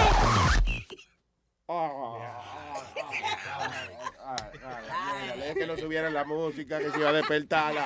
Es 5.43 5.53
que 5.53 5.68
no 5.68 5.78
subieran 5.78 6.13
la 6.13 6.24
música, 6.24 6.80
que 6.80 6.91
se 6.91 6.99
iba 6.99 7.09
a 7.09 7.13
despertarla. 7.13 7.86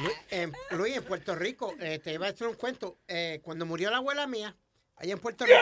Luis, 0.00 0.16
en, 0.30 0.52
Luis, 0.70 0.96
en 0.96 1.04
Puerto 1.04 1.34
Rico, 1.34 1.74
eh, 1.80 2.00
te 2.02 2.12
iba 2.14 2.26
a 2.26 2.30
hacer 2.30 2.46
un 2.48 2.54
cuento. 2.54 2.98
Eh, 3.06 3.40
cuando 3.42 3.66
murió 3.66 3.90
la 3.90 3.98
abuela 3.98 4.26
mía, 4.26 4.56
allá 4.96 5.12
en 5.12 5.18
Puerto 5.20 5.44
Rico. 5.46 5.58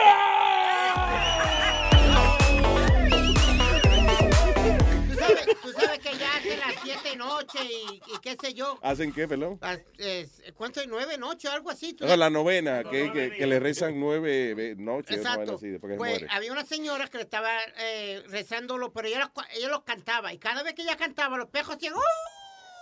Sabes, 5.35 5.61
tú 5.61 5.71
sabes 5.71 5.99
que 5.99 6.17
ya 6.17 6.35
hace 6.35 6.57
las 6.57 6.75
siete 6.83 7.15
noche 7.15 7.59
y, 7.63 8.01
y 8.13 8.19
qué 8.21 8.35
sé 8.39 8.53
yo. 8.53 8.77
¿Hacen 8.81 9.13
qué, 9.13 9.27
eh, 9.97 10.27
¿Cuánto 10.55 10.81
es? 10.81 10.87
¿Nueve 10.87 11.17
noches 11.17 11.49
o 11.49 11.53
algo 11.53 11.69
así? 11.69 11.93
¿Tú 11.93 12.05
No, 12.05 12.15
la 12.15 12.29
novena, 12.29 12.83
que, 12.83 13.11
que, 13.11 13.31
que 13.31 13.47
le 13.47 13.59
rezan 13.59 13.99
nueve 13.99 14.75
noches, 14.77 15.17
Exacto. 15.17 15.55
así, 15.55 15.67
después 15.69 15.91
que 15.93 15.97
Pues 15.97 16.11
muere. 16.11 16.27
había 16.31 16.51
una 16.51 16.65
señora 16.65 17.07
que 17.07 17.17
le 17.17 17.23
estaba 17.23 17.49
eh, 17.77 18.23
rezándolo, 18.27 18.91
pero 18.93 19.07
ella 19.07 19.19
los, 19.19 19.29
ella 19.55 19.69
los 19.69 19.83
cantaba. 19.83 20.33
Y 20.33 20.37
cada 20.39 20.63
vez 20.63 20.73
que 20.73 20.81
ella 20.83 20.97
cantaba, 20.97 21.37
los 21.37 21.49
pejos 21.49 21.75
hacían. 21.75 21.93
¡Uh! 21.93 21.99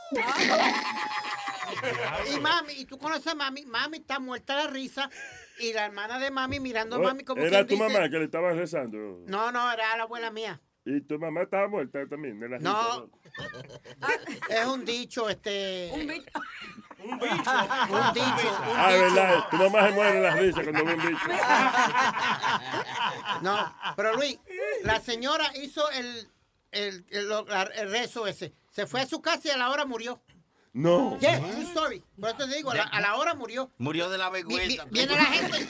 y 2.35 2.39
mami, 2.39 2.73
y 2.73 2.85
tú 2.85 2.97
conoces 2.97 3.27
a 3.27 3.35
mami, 3.35 3.65
mami 3.65 3.97
está 3.97 4.19
muerta 4.19 4.57
de 4.57 4.63
la 4.65 4.69
risa. 4.69 5.09
Y 5.59 5.73
la 5.73 5.85
hermana 5.85 6.19
de 6.19 6.29
mami 6.31 6.59
mirando 6.59 6.97
a 6.97 6.99
mami 6.99 7.23
como 7.23 7.41
Era 7.41 7.65
quien 7.65 7.79
tu 7.79 7.83
dice, 7.83 7.93
mamá 7.97 8.09
que 8.09 8.17
le 8.19 8.25
estaba 8.25 8.53
rezando. 8.53 9.23
No, 9.25 9.51
no, 9.51 9.71
era 9.71 9.97
la 9.97 10.03
abuela 10.03 10.29
mía. 10.31 10.61
Y 10.89 11.01
tu 11.01 11.19
mamá 11.19 11.41
estaba 11.41 11.67
muerta 11.67 12.07
también. 12.07 12.39
De 12.39 12.47
la 12.47 12.59
No. 12.59 13.09
Es 14.49 14.65
un 14.65 14.85
dicho, 14.85 15.27
este. 15.29 15.91
Un 15.93 16.07
bicho. 16.07 16.31
Un 17.03 17.19
bicho. 17.19 17.35
Un 17.35 18.13
dicho. 18.13 18.47
un 18.47 18.77
Ah, 18.77 18.87
verdad. 18.91 19.49
Tu 19.51 19.57
mamá 19.57 19.87
se 19.87 19.93
muere 19.93 20.13
de 20.13 20.21
la 20.21 20.35
risa 20.37 20.63
cuando 20.63 20.85
ve 20.85 20.93
un 20.93 21.05
bicho. 21.07 21.27
No, 23.41 23.75
pero 23.97 24.15
Luis, 24.15 24.39
la 24.83 25.01
señora 25.01 25.51
hizo 25.57 25.89
el, 25.91 26.29
el, 26.71 27.05
el, 27.09 27.31
el 27.75 27.91
rezo 27.91 28.25
ese. 28.25 28.53
Se 28.71 28.87
fue 28.87 29.01
a 29.01 29.05
su 29.05 29.21
casa 29.21 29.49
y 29.49 29.51
a 29.51 29.57
la 29.57 29.69
hora 29.69 29.83
murió. 29.85 30.21
No. 30.77 31.17
Yeah, 31.19 31.39
true 31.39 31.63
story. 31.63 32.03
Por 32.19 32.29
eso 32.29 32.37
te 32.37 32.55
digo, 32.55 32.69
a 32.71 32.75
la, 32.75 32.83
a 32.83 33.01
la 33.01 33.15
hora 33.15 33.33
murió. 33.33 33.71
Murió 33.79 34.09
de 34.09 34.17
la 34.19 34.29
Vi- 34.29 34.43
vi- 34.43 34.55
vergüenza. 34.55 34.85
viene 34.91 35.15
la 35.15 35.25
gente. 35.25 35.67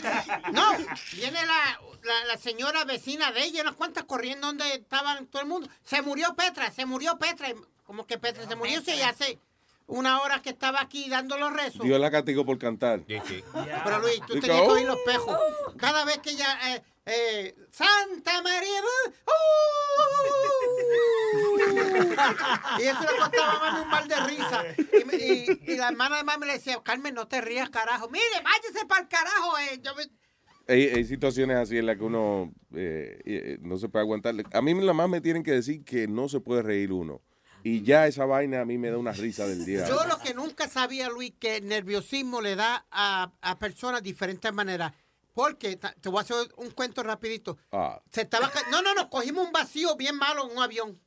No, 0.51 0.71
viene 1.13 1.45
la, 1.45 1.79
la, 2.03 2.25
la 2.25 2.37
señora 2.37 2.83
vecina 2.83 3.31
de 3.31 3.43
ella, 3.45 3.61
unas 3.61 3.75
cuantas 3.75 4.03
corriendo 4.03 4.47
donde 4.47 4.67
estaban 4.73 5.25
todo 5.27 5.41
el 5.43 5.47
mundo. 5.47 5.69
Se 5.83 6.01
murió 6.01 6.35
Petra, 6.35 6.71
se 6.71 6.85
murió 6.85 7.17
Petra. 7.17 7.47
Como 7.85 8.05
que 8.05 8.17
Petra 8.17 8.45
se 8.47 8.55
murió, 8.57 8.81
sí, 8.81 9.01
hace 9.01 9.39
una 9.87 10.19
hora 10.21 10.41
que 10.41 10.49
estaba 10.49 10.81
aquí 10.81 11.09
dando 11.09 11.37
los 11.37 11.53
rezos. 11.53 11.81
Dios 11.83 11.99
la 12.01 12.11
castigó 12.11 12.45
por 12.45 12.57
cantar. 12.57 12.99
Pero 13.07 13.99
Luis, 13.99 14.19
tú 14.27 14.33
tenías 14.41 14.61
que 14.61 14.67
"Oh". 14.67 14.73
oír 14.73 14.85
los 14.87 14.99
pejos. 15.05 15.37
Cada 15.77 16.03
vez 16.03 16.17
que 16.19 16.31
ella. 16.31 16.75
eh, 16.75 16.83
eh, 17.07 17.55
Santa 17.71 18.41
María. 18.41 18.81
uh, 18.85 19.11
y 22.79 22.83
eso 22.83 22.99
le 23.01 23.17
costaba 23.19 23.53
a 23.53 23.59
mami 23.71 23.81
un 23.83 23.89
mal 23.89 24.07
de 24.07 24.15
risa. 24.25 24.63
Y, 24.77 25.05
me- 25.05 25.15
y- 25.15 25.73
y 25.73 25.77
la 25.77 25.89
hermana 25.89 26.17
de 26.17 26.23
mami 26.23 26.45
le 26.47 26.53
decía, 26.53 26.81
Carmen, 26.83 27.13
no 27.13 27.27
te 27.27 27.41
rías, 27.41 27.69
carajo. 27.69 28.09
Mire, 28.09 28.23
váyase 28.43 28.85
para 28.87 29.01
el 29.01 29.07
carajo. 29.07 29.57
eh. 29.59 29.79
Yo 29.83 29.93
me- 29.95 30.73
Hay, 30.73 30.83
hay 30.89 31.05
situaciones 31.05 31.57
así 31.57 31.77
en 31.77 31.85
las 31.85 31.97
que 31.97 32.03
uno 32.03 32.53
eh, 32.75 33.21
eh, 33.25 33.57
no 33.61 33.77
se 33.77 33.89
puede 33.89 34.03
aguantar. 34.03 34.35
A 34.53 34.61
mí 34.61 34.73
la 34.81 34.93
más 34.93 35.09
me 35.09 35.21
tienen 35.21 35.43
que 35.43 35.51
decir 35.51 35.83
que 35.83 36.07
no 36.07 36.29
se 36.29 36.39
puede 36.39 36.61
reír 36.61 36.91
uno. 36.91 37.21
Y 37.63 37.81
ya 37.83 38.07
esa 38.07 38.25
vaina 38.25 38.61
a 38.61 38.65
mí 38.65 38.77
me 38.77 38.89
da 38.91 38.97
una 38.97 39.11
risa 39.11 39.47
del 39.47 39.65
día. 39.65 39.87
Yo 39.87 40.05
lo 40.05 40.19
que 40.19 40.33
nunca 40.33 40.67
sabía, 40.69 41.09
Luis, 41.09 41.33
que 41.39 41.57
el 41.57 41.67
nerviosismo 41.67 42.39
le 42.41 42.55
da 42.55 42.85
a, 42.91 43.31
a 43.41 43.59
personas 43.59 44.03
diferentes 44.03 44.53
maneras. 44.53 44.93
Porque, 45.37 45.75
te 45.75 46.09
voy 46.09 46.17
a 46.17 46.21
hacer 46.23 46.35
un 46.57 46.71
cuento 46.71 47.03
rapidito. 47.03 47.59
Ah, 47.71 48.01
Se 48.11 48.21
estaba 48.21 48.51
no, 48.71 48.81
no, 48.81 48.95
no, 48.95 49.07
cogimos 49.07 49.45
un 49.45 49.51
vacío 49.51 49.95
bien 49.95 50.15
malo 50.17 50.45
en 50.49 50.57
un 50.57 50.63
avión. 50.63 50.99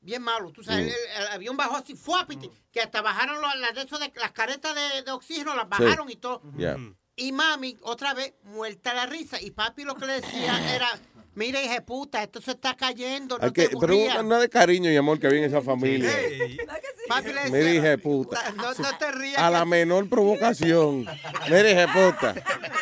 Bien 0.00 0.20
malo. 0.20 0.52
Tú 0.52 0.62
sabes, 0.62 0.88
Mm. 0.88 0.90
el, 0.90 1.22
el 1.22 1.28
avión 1.28 1.56
bajó 1.56 1.76
así, 1.76 1.94
fuapiti, 1.94 2.50
que 2.70 2.82
hasta 2.82 3.00
bajaron 3.00 3.40
los- 3.40 3.56
las, 3.56 3.74
de 3.74 3.84
de- 3.98 4.12
las 4.16 4.32
caretas 4.32 4.74
de, 4.74 5.02
de 5.04 5.10
oxígeno, 5.10 5.56
las 5.56 5.68
bajaron 5.70 6.10
y 6.10 6.16
todo. 6.16 6.42
Yeah. 6.58 6.76
Y 7.16 7.32
mami, 7.32 7.78
otra 7.82 8.12
vez, 8.12 8.34
muerta 8.42 8.92
la 8.92 9.06
risa. 9.06 9.40
Y 9.40 9.52
papi 9.52 9.84
lo 9.84 9.94
que 9.94 10.04
le 10.06 10.20
decía 10.20 10.52
era, 10.76 10.88
mira, 11.34 11.62
hija 11.62 11.80
puta, 11.82 12.22
esto 12.22 12.40
se 12.40 12.52
está 12.52 12.74
cayendo, 12.76 13.38
no 13.38 13.44
Hay 13.44 13.50
te 13.52 13.68
que, 13.68 13.76
pero 13.78 13.92
aburría". 13.94 14.20
una 14.20 14.38
de 14.38 14.48
cariño 14.48 14.90
y 14.90 14.96
amor 14.96 15.18
que 15.18 15.26
había 15.26 15.38
en 15.40 15.44
esa 15.46 15.60
familia. 15.62 16.10
Papi 17.08 17.32
le 17.32 17.50
Me 17.50 17.58
decía, 17.58 17.72
dije 17.72 17.98
puta. 17.98 18.52
no, 18.56 18.72
no 18.74 18.98
te 18.98 19.12
rías. 19.12 19.38
A 19.42 19.46
que- 19.46 19.52
la 19.52 19.64
menor 19.64 20.08
provocación. 20.08 21.06
Me 21.50 21.62
dije 21.62 21.86
puta. 21.88 22.34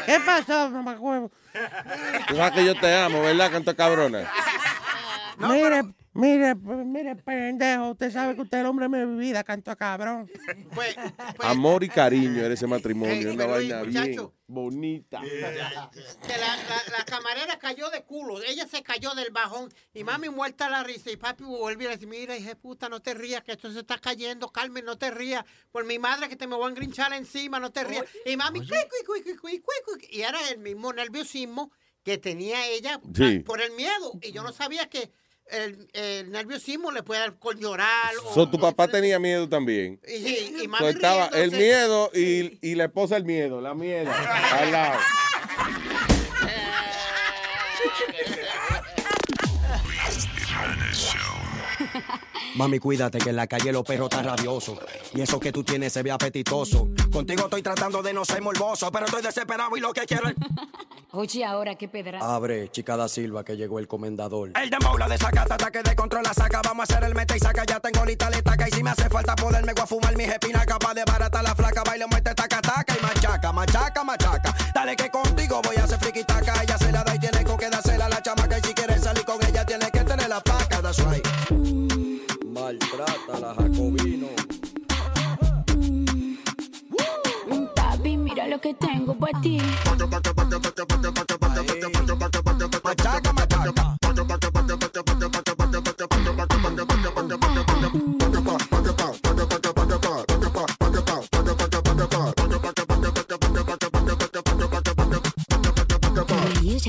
¿Qué 0.06 0.18
pasó, 0.24 0.70
mamacuevo? 0.70 1.30
Tú 2.28 2.36
sabes 2.36 2.52
que 2.52 2.64
yo 2.64 2.74
te 2.78 2.92
amo, 2.94 3.22
¿verdad, 3.22 3.50
canto 3.50 3.74
cabrona? 3.74 4.30
mire, 5.38 5.82
mire, 5.82 5.94
pues, 6.12 6.86
mire, 6.86 7.16
pendejo. 7.16 7.90
Usted 7.92 8.10
sabe 8.10 8.34
que 8.34 8.42
usted 8.42 8.58
es 8.58 8.60
el 8.62 8.66
hombre 8.66 8.88
de 8.88 9.06
mi 9.06 9.18
vida, 9.20 9.44
canto 9.44 9.74
cabrón. 9.76 10.28
Pues, 10.74 10.96
Amor 11.38 11.84
y 11.84 11.88
cariño 11.88 12.44
era 12.44 12.54
ese 12.54 12.66
matrimonio, 12.66 13.14
Ey, 13.14 13.26
una 13.26 13.46
vaina 13.46 13.82
bien 13.82 14.28
bonita. 14.46 15.20
que 15.20 15.40
la, 15.40 16.56
la- 16.56 16.98
la 16.98 17.04
camarera 17.04 17.58
cayó 17.60 17.88
de 17.90 18.02
culo, 18.02 18.42
ella 18.42 18.66
se 18.66 18.82
cayó 18.82 19.14
del 19.14 19.30
bajón 19.30 19.72
y 19.94 20.02
mami 20.02 20.28
muerta 20.28 20.68
la 20.68 20.82
risa 20.82 21.10
y 21.12 21.16
papi 21.16 21.44
volvió 21.44 21.86
y 21.88 21.90
le 21.92 21.96
dice, 21.96 22.06
mira 22.08 22.36
hija 22.36 22.48
de 22.48 22.56
puta, 22.56 22.88
no 22.88 23.00
te 23.00 23.14
rías, 23.14 23.44
que 23.44 23.52
esto 23.52 23.70
se 23.72 23.78
está 23.80 23.98
cayendo, 23.98 24.48
Carmen, 24.50 24.84
no 24.84 24.98
te 24.98 25.10
rías, 25.12 25.44
por 25.70 25.84
mi 25.84 26.00
madre 26.00 26.28
que 26.28 26.34
te 26.34 26.48
me 26.48 26.56
voy 26.56 26.66
a 26.66 26.70
engrinchar 26.70 27.12
encima, 27.12 27.60
no 27.60 27.70
te 27.70 27.84
rías. 27.84 28.04
Y 28.26 28.36
mami, 28.36 28.58
cui, 28.60 28.68
cui, 28.68 29.04
cui, 29.06 29.22
cui, 29.22 29.36
cui, 29.38 29.60
cui, 29.60 29.98
cui, 30.00 30.08
y 30.10 30.22
era 30.22 30.38
el 30.50 30.58
mismo 30.58 30.92
nerviosismo 30.92 31.70
que 32.02 32.18
tenía 32.18 32.66
ella 32.66 33.00
Sí. 33.14 33.40
por 33.40 33.60
el 33.60 33.70
miedo 33.72 34.12
y 34.22 34.32
yo 34.32 34.42
no 34.42 34.52
sabía 34.52 34.88
que 34.88 35.12
el, 35.52 35.88
el 35.92 36.30
nerviosismo 36.30 36.90
le 36.92 37.02
puede 37.02 37.20
dar 37.20 37.38
con 37.38 37.58
llorar 37.58 38.12
o, 38.24 38.34
So, 38.34 38.48
tu 38.48 38.58
papá 38.58 38.88
tenía 38.88 39.18
miedo 39.18 39.48
también. 39.48 40.00
y, 40.06 40.12
y- 40.12 40.54
y 40.56 40.62
So, 40.64 40.68
mami 40.68 40.86
estaba 40.88 41.26
el 41.28 41.50
miedo 41.52 42.10
y, 42.14 42.58
y 42.62 42.74
la 42.74 42.84
esposa 42.84 43.16
el 43.16 43.24
miedo, 43.24 43.60
la 43.60 43.74
mierda, 43.74 44.12
al 44.58 44.72
lado. 44.72 45.00
Mami, 52.56 52.78
cuídate 52.78 53.18
que 53.18 53.30
en 53.30 53.36
la 53.36 53.46
calle 53.46 53.72
los 53.72 53.84
perros 53.84 54.08
están 54.10 54.24
rabiosos. 54.24 54.78
Y 55.14 55.20
eso 55.20 55.38
que 55.38 55.52
tú 55.52 55.62
tienes 55.62 55.92
se 55.92 56.02
ve 56.02 56.10
apetitoso. 56.10 56.88
Contigo 57.12 57.44
estoy 57.44 57.62
tratando 57.62 58.02
de 58.02 58.12
no 58.12 58.24
ser 58.24 58.42
morboso, 58.42 58.90
pero 58.90 59.06
estoy 59.06 59.22
desesperado 59.22 59.76
y 59.76 59.80
lo 59.80 59.92
que 59.92 60.02
quiero 60.06 60.28
es. 60.28 60.34
Oye, 61.12 61.44
ahora 61.44 61.74
qué 61.74 61.88
pedra. 61.88 62.20
Abre, 62.20 62.70
chica 62.70 62.96
da 62.96 63.08
Silva, 63.08 63.44
que 63.44 63.56
llegó 63.56 63.80
el 63.80 63.88
comendador. 63.88 64.52
El 64.54 64.70
dembow 64.70 64.96
la 64.96 65.08
desacata, 65.08 65.54
ataque 65.54 65.82
de 65.82 65.96
control 65.96 66.22
la 66.22 66.32
saca. 66.32 66.60
Vamos 66.62 66.88
a 66.88 66.92
hacer 66.92 67.04
el 67.04 67.14
mete 67.16 67.36
y 67.36 67.40
saca. 67.40 67.64
Ya 67.66 67.80
tengo 67.80 68.04
lista 68.04 68.30
la 68.30 68.36
estaca. 68.36 68.68
Y 68.68 68.72
si 68.72 68.82
me 68.82 68.90
hace 68.90 69.08
falta 69.10 69.34
poderme 69.34 69.72
voy 69.72 69.82
a 69.82 69.86
fumar 69.86 70.16
mi 70.16 70.24
jepina. 70.24 70.64
Capaz 70.64 70.94
de 70.94 71.04
barata 71.04 71.42
la 71.42 71.54
flaca. 71.54 71.82
Baila, 71.82 72.06
muerte, 72.06 72.32
taca, 72.34 72.60
taca. 72.60 72.96
Y 72.96 73.02
machaca, 73.02 73.52
machaca, 73.52 74.04
machaca. 74.04 74.54
Dale 74.72 74.94
que 74.94 75.10
contigo 75.10 75.60
voy 75.64 75.76
a 75.76 75.84
hacer 75.84 75.98
friki 75.98 76.22
taca. 76.22 76.62
Ella 76.62 76.78
se 76.78 76.92
la 76.92 77.02
da 77.02 77.14
y 77.14 77.18
tiene 77.18 77.44
con 77.44 77.56
que 77.56 77.68
dársela 77.68 78.06
a 78.06 78.08
la 78.08 78.22
chamaca. 78.22 78.58
Y 78.58 78.62
si 78.62 78.74
quieres 78.74 79.02
salir 79.02 79.24
con 79.24 79.44
ella, 79.44 79.64
tiene 79.66 79.90
que 79.90 80.04
tener 80.04 80.28
la 80.28 80.40
paca. 80.40 80.80
That's 80.80 80.98
right. 81.06 81.26
Maltrata 82.70 83.40
la 83.40 83.52
Jacobino. 83.52 84.28
Papi, 87.74 88.16
mira 88.16 88.46
lo 88.46 88.60
que 88.60 88.74
tengo 88.74 89.18
para 89.18 89.40
ti. 89.40 89.58
Machaca, 91.58 92.19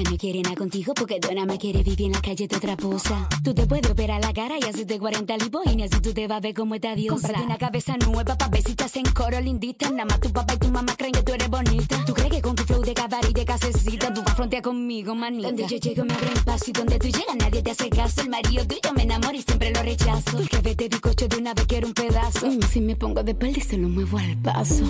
No 0.09 0.17
quiere 0.17 0.41
nada 0.41 0.55
contigo 0.55 0.93
porque 0.93 1.19
Donna 1.19 1.45
me 1.45 1.57
quiere 1.57 1.83
vivir 1.83 2.07
en 2.07 2.13
la 2.13 2.21
calle 2.21 2.47
de 2.47 2.55
otra 2.55 2.75
posa. 2.75 3.29
Tú 3.43 3.53
te 3.53 3.65
puedes 3.67 3.89
operar 3.89 4.19
la 4.21 4.33
cara 4.33 4.55
y 4.59 4.63
hacerte 4.63 4.99
40 4.99 5.37
libos 5.37 5.63
y 5.65 5.81
así 5.81 6.01
tú 6.01 6.13
te 6.13 6.27
vas 6.27 6.37
a 6.37 6.39
ver 6.41 6.53
como 6.53 6.75
esta 6.75 6.95
diosa. 6.95 7.27
Cómprate 7.27 7.45
una 7.45 7.57
cabeza 7.57 7.95
nueva 7.97 8.35
pa' 8.37 8.47
ver 8.47 8.63
si 8.63 8.71
estás 8.71 8.95
en 8.95 9.05
coro 9.05 9.39
lindita. 9.39 9.89
Nada 9.91 10.05
más 10.05 10.19
tu 10.19 10.31
papá 10.31 10.55
y 10.55 10.57
tu 10.57 10.67
mamá 10.69 10.95
creen 10.97 11.13
que 11.13 11.23
tú 11.23 11.33
eres 11.33 11.49
bonita. 11.49 12.03
¿Tú 12.05 12.13
crees 12.13 12.31
que 12.31 12.41
con 12.41 12.55
tu 12.55 12.63
flow 12.63 12.81
de 12.81 12.93
cabaret 12.93 13.29
y 13.29 13.33
de 13.33 13.45
casecita 13.45 14.13
tú 14.13 14.21
vas 14.21 14.31
a 14.31 14.35
frontear 14.35 14.63
conmigo, 14.63 15.13
manita? 15.13 15.47
Donde 15.47 15.67
yo 15.67 15.77
llego 15.77 16.03
me 16.03 16.13
abren 16.13 16.43
paso 16.43 16.65
y 16.67 16.73
donde 16.73 16.97
tú 16.99 17.07
llegas 17.07 17.35
nadie 17.37 17.61
te 17.61 17.71
hace 17.71 17.89
caso. 17.89 18.21
El 18.21 18.29
marido 18.29 18.65
tuyo 18.65 18.93
me 18.95 19.03
enamora 19.03 19.35
y 19.35 19.41
siempre 19.43 19.71
lo 19.71 19.81
rechazo. 19.83 20.37
Porque 20.37 20.57
vete 20.57 20.89
bizcocho 20.89 21.27
de 21.27 21.37
una 21.37 21.53
vez 21.53 21.65
quiero 21.67 21.87
un 21.87 21.93
pedazo. 21.93 22.47
Mm, 22.47 22.61
si 22.63 22.81
me 22.81 22.95
pongo 22.95 23.23
de 23.23 23.31
espalda 23.31 23.57
y 23.59 23.61
se 23.61 23.77
lo 23.77 23.87
muevo 23.87 24.17
al 24.17 24.37
paso. 24.37 24.83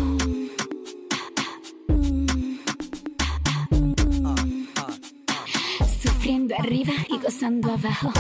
Arriba 6.58 6.94
y 7.10 7.18
gozando 7.18 7.72
abajo. 7.74 8.12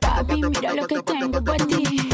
Papi, 0.00 0.42
mira 0.42 0.74
lo 0.74 0.86
que 0.86 1.02
tengo 1.02 1.44
para 1.44 1.66
ti. 1.66 2.10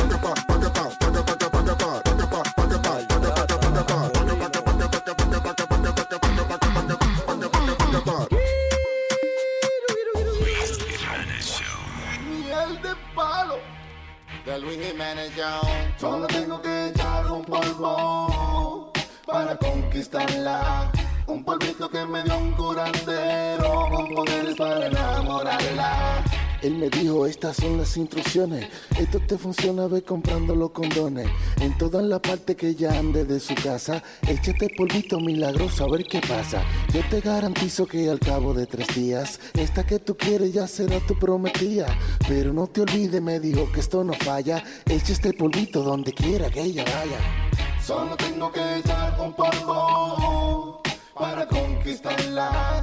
Solo 15.98 16.26
tengo 16.26 16.60
que 16.62 16.88
echar 16.88 17.30
un 17.30 17.44
polvo 17.44 18.27
para 19.38 19.56
conquistarla. 19.56 20.90
Un 21.28 21.44
polvito 21.44 21.88
que 21.88 22.04
me 22.06 22.24
dio 22.24 22.36
un 22.36 22.52
curandero 22.52 23.88
con 23.88 24.14
poderes 24.14 24.56
para 24.56 24.86
enamorarla. 24.86 26.24
Él 26.60 26.74
me 26.74 26.90
dijo, 26.90 27.24
estas 27.24 27.54
son 27.54 27.78
las 27.78 27.96
instrucciones. 27.96 28.66
Esto 28.98 29.20
te 29.20 29.38
funciona, 29.38 29.86
ve 29.86 30.02
comprando 30.02 30.56
los 30.56 30.72
condones. 30.72 31.28
En 31.60 31.78
todas 31.78 32.02
las 32.02 32.18
partes 32.18 32.56
que 32.56 32.70
ella 32.70 32.98
ande 32.98 33.24
de 33.24 33.38
su 33.38 33.54
casa, 33.54 34.02
échate 34.26 34.70
polvito 34.76 35.20
milagroso 35.20 35.84
a 35.84 35.90
ver 35.92 36.02
qué 36.04 36.20
pasa. 36.20 36.60
Yo 36.92 37.00
te 37.08 37.20
garantizo 37.20 37.86
que 37.86 38.10
al 38.10 38.18
cabo 38.18 38.54
de 38.54 38.66
tres 38.66 38.88
días, 38.92 39.38
esta 39.54 39.86
que 39.86 40.00
tú 40.00 40.16
quieres 40.16 40.52
ya 40.52 40.66
será 40.66 40.98
tu 41.06 41.16
prometida. 41.16 41.86
Pero 42.26 42.52
no 42.52 42.66
te 42.66 42.80
olvides, 42.80 43.22
me 43.22 43.38
dijo 43.38 43.70
que 43.70 43.78
esto 43.78 44.02
no 44.02 44.14
falla. 44.14 44.64
Echa 44.86 45.12
este 45.12 45.32
polvito 45.32 45.84
donde 45.84 46.12
quiera 46.12 46.50
que 46.50 46.62
ella 46.62 46.82
vaya. 46.82 47.67
Solo 47.88 48.14
tengo 48.18 48.52
que 48.52 48.80
echar 48.80 49.18
un 49.18 49.32
polvo 49.32 50.82
para 51.14 51.46
conquistarla. 51.46 52.82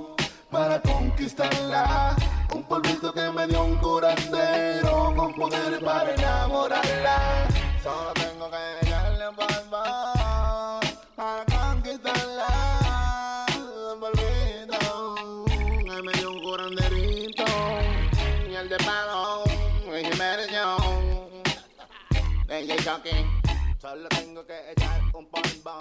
conquistarla. 1.21 2.15
Un 2.53 2.63
polvito 2.63 3.13
que 3.13 3.29
me 3.29 3.45
dio 3.47 3.63
un 3.63 3.77
curandero 3.77 5.13
con 5.15 5.33
poder 5.33 5.79
para 5.83 6.13
enamorarla. 6.13 7.47
Solo 7.83 8.11
tengo 8.13 8.49
que 8.49 8.87
echarle 8.87 9.29
un 9.29 9.35
polvo 9.35 9.83
para 11.15 11.45
conquistarla. 11.45 13.45
Un 13.93 13.99
polvito 13.99 15.15
que 15.85 16.01
me 16.01 16.11
dio 16.13 16.31
un 16.31 16.41
curanderito. 16.41 17.45
Y 18.49 18.55
el 18.55 18.69
de 18.69 18.77
palo, 18.77 19.43
y 19.85 20.01
Young. 20.51 21.43
DJ 22.47 22.77
Chucky. 22.77 23.25
Solo 23.79 24.09
tengo 24.09 24.43
que 24.45 24.71
echar 24.71 25.01
un 25.13 25.27
polvo 25.27 25.77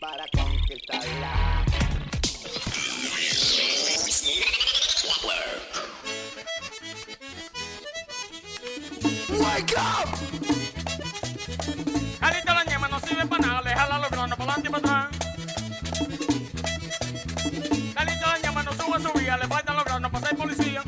para 0.00 0.26
conquistarla. 0.32 1.51
Wake 9.40 9.74
up! 9.78 10.08
Carita 12.20 12.54
la 12.54 12.64
ñema 12.64 12.88
no 12.88 13.00
sirve 13.00 13.26
para 13.26 13.46
nada, 13.46 13.62
le 13.62 13.70
jala 13.70 13.98
los 13.98 14.10
granos 14.10 14.38
para 14.38 14.52
adelante 14.52 14.68
y 14.68 14.72
para 14.72 14.86
la 18.26 18.38
ñema 18.38 18.62
no 18.62 18.72
sube 18.72 19.00
su 19.00 19.18
le 19.36 19.46
faltan 19.48 19.76
los 19.76 19.84
granos 19.84 20.10
para 20.10 20.26
ser 20.26 20.36
policía. 20.36 20.82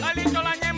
La 0.00 0.14
ñema 0.56 0.73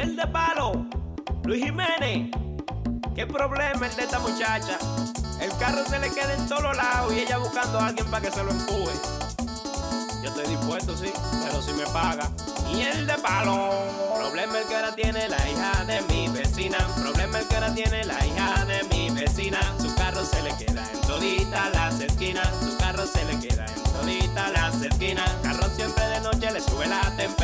Miel 0.00 0.16
de 0.16 0.26
palo, 0.28 0.86
Luis 1.44 1.62
Jiménez. 1.62 2.30
¿Qué 3.14 3.26
problema 3.26 3.86
el 3.86 3.96
de 3.96 4.02
esta 4.02 4.18
muchacha? 4.18 4.78
El 5.42 5.54
carro 5.58 5.84
se 5.84 5.98
le 5.98 6.08
queda 6.08 6.32
en 6.32 6.48
todos 6.48 6.74
lados 6.74 7.12
y 7.12 7.18
ella 7.18 7.36
buscando 7.36 7.78
a 7.78 7.88
alguien 7.88 8.06
para 8.10 8.22
que 8.22 8.30
se 8.30 8.42
lo 8.42 8.50
empuje. 8.50 8.94
Yo 10.22 10.30
estoy 10.30 10.46
dispuesto, 10.46 10.96
sí, 10.96 11.12
pero 11.44 11.60
si 11.60 11.74
me 11.74 11.84
paga. 11.88 12.30
Miel 12.72 13.06
de 13.06 13.12
palo. 13.18 13.72
Problema 14.16 14.60
el 14.60 14.66
que 14.68 14.76
ahora 14.76 14.94
tiene 14.94 15.28
la 15.28 15.48
hija 15.50 15.84
de 15.84 16.00
mi 16.08 16.28
vecina. 16.28 16.78
Problema 16.96 17.40
el 17.40 17.46
que 17.46 17.56
ahora 17.56 17.74
tiene 17.74 18.02
la 18.04 18.26
hija 18.26 18.64
de 18.64 18.82
mi 18.84 19.10
vecina. 19.10 19.60
Su 19.78 19.94
carro 19.96 20.24
se 20.24 20.42
le 20.42 20.56
queda 20.56 20.82
en 20.94 21.00
todita 21.02 21.68
las 21.74 22.00
esquinas. 22.00 22.48
Su 22.64 22.74
carro 22.78 23.04
se 23.06 23.22
le 23.26 23.38
queda 23.38 23.66
en 23.66 23.82
todita 23.92 24.48
las 24.48 24.80
esquinas. 24.80 25.30
Carro 25.42 25.68
siempre 25.76 26.06
de 26.06 26.20
noche 26.20 26.50
le 26.50 26.60
sube 26.62 26.86
la 26.86 27.02
temperatura. 27.18 27.39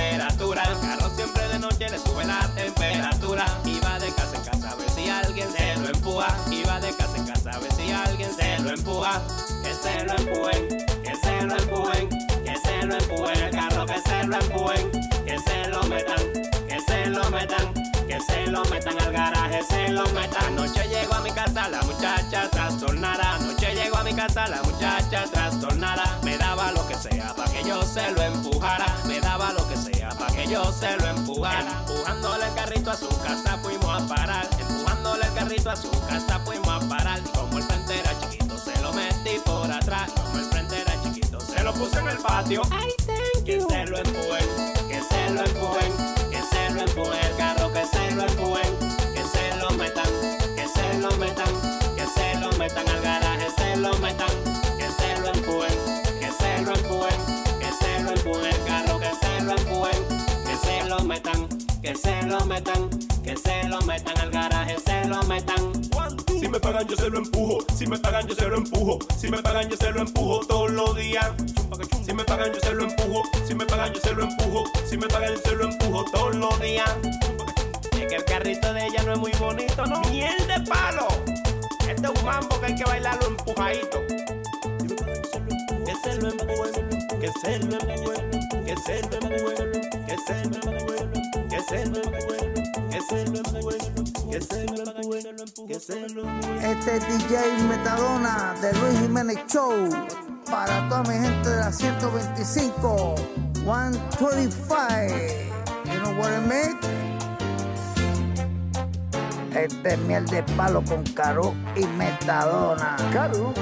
Que 9.06 9.72
se 9.72 10.04
lo 10.04 10.14
empujen, 10.18 10.68
que 11.04 11.14
se 11.14 11.42
lo 11.42 11.56
empujen, 11.56 12.08
que 12.44 12.56
se 12.58 12.86
lo 12.86 12.96
empujen. 12.96 13.40
El 13.40 13.50
carro 13.52 13.86
que 13.86 14.00
se 14.00 14.26
lo 14.26 14.36
empujen, 14.36 14.90
que 15.24 15.38
se 15.38 15.68
lo 15.68 15.82
metan, 15.84 16.32
que 16.66 16.80
se 16.80 17.06
lo 17.06 17.30
metan. 17.30 17.72
Que 18.08 18.20
se 18.20 18.46
lo 18.46 18.64
metan 18.64 19.00
al 19.00 19.12
garaje, 19.12 19.62
se 19.62 19.90
lo 19.90 20.04
metan. 20.08 20.44
Anoche 20.46 20.88
llego 20.88 21.14
a 21.14 21.20
mi 21.20 21.30
casa 21.30 21.68
la 21.68 21.82
muchacha 21.82 22.50
trastornada. 22.50 23.36
Anoche 23.36 23.74
llego 23.74 23.96
a 23.96 24.02
mi 24.02 24.12
casa 24.12 24.48
la 24.48 24.60
muchacha 24.64 25.24
trastornada. 25.30 26.18
Me 26.24 26.36
daba 26.36 26.72
lo 26.72 26.86
que 26.88 26.96
sea 26.96 27.32
para 27.34 27.52
que 27.52 27.62
yo 27.62 27.82
se 27.82 28.10
lo 28.10 28.22
empujara. 28.22 28.86
Me 29.06 29.20
daba 29.20 29.52
lo 29.52 29.68
que 29.68 29.76
sea 29.76 30.08
para 30.10 30.34
que 30.34 30.48
yo 30.48 30.72
se 30.72 30.96
lo 30.96 31.06
empujara. 31.06 31.84
Empujándole 31.88 32.46
el 32.46 32.54
carrito 32.54 32.90
a 32.90 32.96
su 32.96 33.08
casa 33.20 33.56
fuimos 33.62 34.02
a 34.02 34.06
parar. 34.06 34.48
Empujándole 34.58 35.26
el 35.26 35.34
carrito 35.34 35.70
a 35.70 35.76
su 35.76 35.90
casa 36.08 36.40
fuimos 36.44 36.68
a 36.68 36.88
parar. 36.88 37.20
Atrás. 39.86 40.10
Como 40.12 40.38
el 40.38 40.44
frente 40.46 40.80
era 40.80 41.02
chiquito, 41.02 41.40
se 41.40 41.62
lo 41.62 41.72
puse 41.72 41.98
en 41.98 42.08
el 42.08 42.18
patio. 42.18 42.62
que 43.44 43.60
se 43.60 43.86
lo 43.86 43.98
empujen, 43.98 44.46
que 44.88 45.00
se 45.00 45.30
lo 45.30 45.44
empujen, 45.44 45.92
que 46.30 46.42
se 46.42 46.70
lo 46.74 46.80
empujen. 46.80 47.24
El 47.24 47.36
carro 47.36 47.72
que 47.72 47.84
se 47.86 48.10
lo 48.12 48.22
empujen, 48.22 48.78
que 49.14 49.22
se 49.22 49.56
lo 49.58 49.70
metan, 49.72 50.10
que 50.56 50.66
se 50.66 50.98
lo 50.98 51.10
metan, 51.18 51.52
que 51.96 52.06
se 52.06 52.40
lo 52.40 52.50
metan 52.58 52.88
al 52.88 53.00
garaje, 53.00 53.46
se 53.56 53.76
lo 53.76 53.96
metan, 53.98 54.34
que 54.78 54.88
se 54.90 55.20
lo 55.20 55.28
empujen, 55.28 55.78
que 56.20 56.32
se 56.32 56.62
lo 56.62 56.74
empujen, 56.74 57.18
que 57.60 57.72
se 57.72 58.02
lo 58.02 58.10
empujen. 58.10 58.52
El 58.52 58.64
carro 58.64 58.98
que 58.98 59.10
se 59.20 59.42
lo 59.42 59.52
empujen, 59.52 59.98
que 60.46 60.56
se 60.66 60.84
lo 60.88 61.00
metan, 61.04 61.48
que 61.82 61.94
se 61.94 62.22
lo 62.22 62.44
metan, 62.44 62.90
que 63.22 63.36
se 63.36 63.68
lo 63.68 63.80
metan 63.82 64.18
al 64.18 64.30
garaje, 64.30 64.76
se 64.84 65.04
lo 65.06 65.22
metan. 65.24 65.85
Si 66.66 66.72
me 66.72 66.74
pagan 66.74 66.88
yo 66.88 66.96
se 66.96 67.10
lo 67.10 67.18
empujo, 67.18 67.58
si 67.78 67.86
me 67.86 67.96
pagan 67.96 68.26
yo 68.26 68.34
se 68.34 68.48
lo 68.48 68.56
empujo, 68.56 68.98
si 69.16 69.30
me 69.30 69.40
pagan 69.40 69.70
yo 69.70 69.76
se 69.76 69.92
lo 69.92 70.00
empujo 70.00 70.40
todos 70.48 70.72
los 70.72 70.96
días. 70.96 71.30
Si 72.04 72.12
me 72.12 72.24
pagan 72.24 72.52
yo 72.52 72.58
se 72.58 72.74
lo 72.74 72.82
empujo, 72.82 73.22
si 73.46 73.54
me 73.54 73.64
pagan 73.64 73.92
yo 73.92 74.00
se 74.00 74.12
lo 74.12 74.24
empujo, 74.24 74.64
si 74.84 74.96
me 74.96 75.06
pagan 75.06 75.34
yo 75.34 75.40
se 75.42 75.54
lo 75.54 75.64
empujo 75.70 76.04
todos 76.10 76.34
los 76.34 76.60
días. 76.60 76.90
Es 77.92 78.06
que 78.08 78.16
el 78.16 78.24
carrito 78.24 78.74
de 78.74 78.84
ella 78.84 79.00
no 79.04 79.12
es 79.12 79.18
muy 79.20 79.30
bonito, 79.38 79.86
¿no? 79.86 80.00
Miel 80.10 80.36
de 80.48 80.60
palo. 80.68 81.06
Este 81.88 82.04
es 82.04 82.20
un 82.20 82.24
mambo 82.24 82.58
que 82.58 82.66
hay 82.66 82.74
que 82.74 82.84
bailarlo 82.84 83.28
empujadito. 83.28 84.00
Que 85.86 85.94
se 86.02 86.16
lo 86.20 86.30
empujen, 86.30 86.88
que 87.20 87.30
se 87.42 87.58
lo 87.60 87.78
empujen, 87.78 88.30
que 88.66 88.76
se 88.84 89.02
lo 89.02 89.16
empujen, 89.22 89.70
que 90.04 90.16
se 90.18 90.44
lo 90.44 90.72
empujen, 90.72 91.12
que 91.48 91.62
se 91.62 91.86
lo 91.86 92.02
empujen, 92.02 92.54
que 92.90 93.00
se 93.02 93.24
lo 93.24 93.38
empujen, 93.38 94.05
que 94.36 94.44
se 94.44 94.66
lo 94.66 94.82
empujen, 94.84 95.66
que 95.66 95.80
se 95.80 96.08
lo 96.10 96.28
empujen. 96.28 96.58
Este 96.58 96.96
es 96.96 97.08
DJ 97.08 97.62
Metadona 97.68 98.54
de 98.60 98.72
Luis 98.74 99.00
Jiménez 99.00 99.38
Show. 99.48 99.88
Para 100.50 100.88
toda 100.88 101.02
mi 101.04 101.14
gente 101.14 101.48
de 101.48 101.56
la 101.56 101.72
125, 101.72 103.14
125. 103.54 104.76
You 105.86 106.00
know 106.00 106.12
what 106.18 106.32
I 106.32 106.40
mean? 106.46 106.78
Este 109.56 109.94
es 109.94 109.98
miel 110.00 110.26
de 110.26 110.42
palo 110.54 110.82
con 110.84 111.02
Caro 111.14 111.54
y 111.74 111.86
Metadona. 111.96 112.96
¿Caro? 113.12 113.54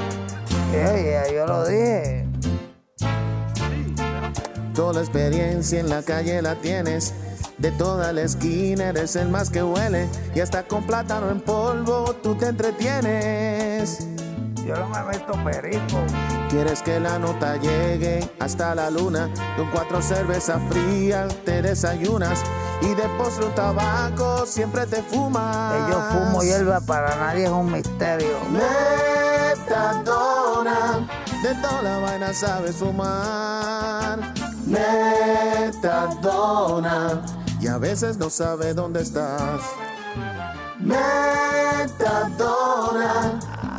Yeah, 0.72 1.32
yo 1.32 1.46
lo 1.46 1.66
dije. 1.66 2.26
Toda 4.74 4.94
la 4.94 5.00
experiencia 5.00 5.78
en 5.78 5.88
la 5.88 6.02
calle 6.02 6.42
la 6.42 6.56
tienes. 6.56 7.14
De 7.59 7.70
toda 7.72 8.12
la 8.12 8.22
esquina 8.22 8.88
eres 8.88 9.16
el 9.16 9.28
más 9.28 9.50
que 9.50 9.62
huele. 9.62 10.09
Y 10.34 10.40
hasta 10.40 10.64
con 10.64 10.84
plátano 10.84 11.30
en 11.30 11.40
polvo 11.40 12.14
tú 12.22 12.34
te 12.34 12.48
entretienes. 12.48 14.07
Yo 14.66 14.76
no 14.76 14.88
me 14.88 15.02
meto 15.05 15.32
perico. 15.44 16.02
Quieres 16.48 16.82
que 16.82 16.98
la 16.98 17.18
nota 17.18 17.57
llegue 17.57 18.26
hasta 18.40 18.74
la 18.74 18.90
luna. 18.90 19.28
Con 19.57 19.70
cuatro 19.70 20.00
cervezas 20.00 20.61
frías 20.70 21.34
te 21.44 21.61
desayunas. 21.62 22.42
Y 22.80 22.94
de 22.94 23.09
postre 23.18 23.44
un 23.46 23.55
tabaco 23.55 24.46
siempre 24.46 24.86
te 24.86 25.02
fumas. 25.02 25.72
Que 25.72 25.92
yo 25.92 26.00
fumo 26.00 26.42
hierba 26.42 26.80
para 26.80 27.14
nadie 27.16 27.44
es 27.44 27.50
un 27.50 27.70
misterio. 27.70 28.38
Metadona, 29.66 31.07
de 31.42 31.55
toda 31.57 31.82
la 31.82 31.98
vaina 31.98 32.32
sabes 32.32 32.76
fumar. 32.76 34.18
Metadona, 35.84 36.14
y 37.64 37.66
a 37.66 37.78
veces 37.78 38.18
no 38.18 38.28
sabe 38.28 38.74
dónde 38.74 39.00
estás. 39.00 39.62
Metadona, 40.80 42.10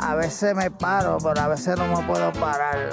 A 0.02 0.16
veces 0.16 0.56
me 0.56 0.72
paro, 0.72 1.18
pero 1.22 1.40
a 1.40 1.46
veces 1.46 1.78
no 1.78 1.86
me 1.96 2.04
puedo 2.04 2.32
parar. 2.32 2.90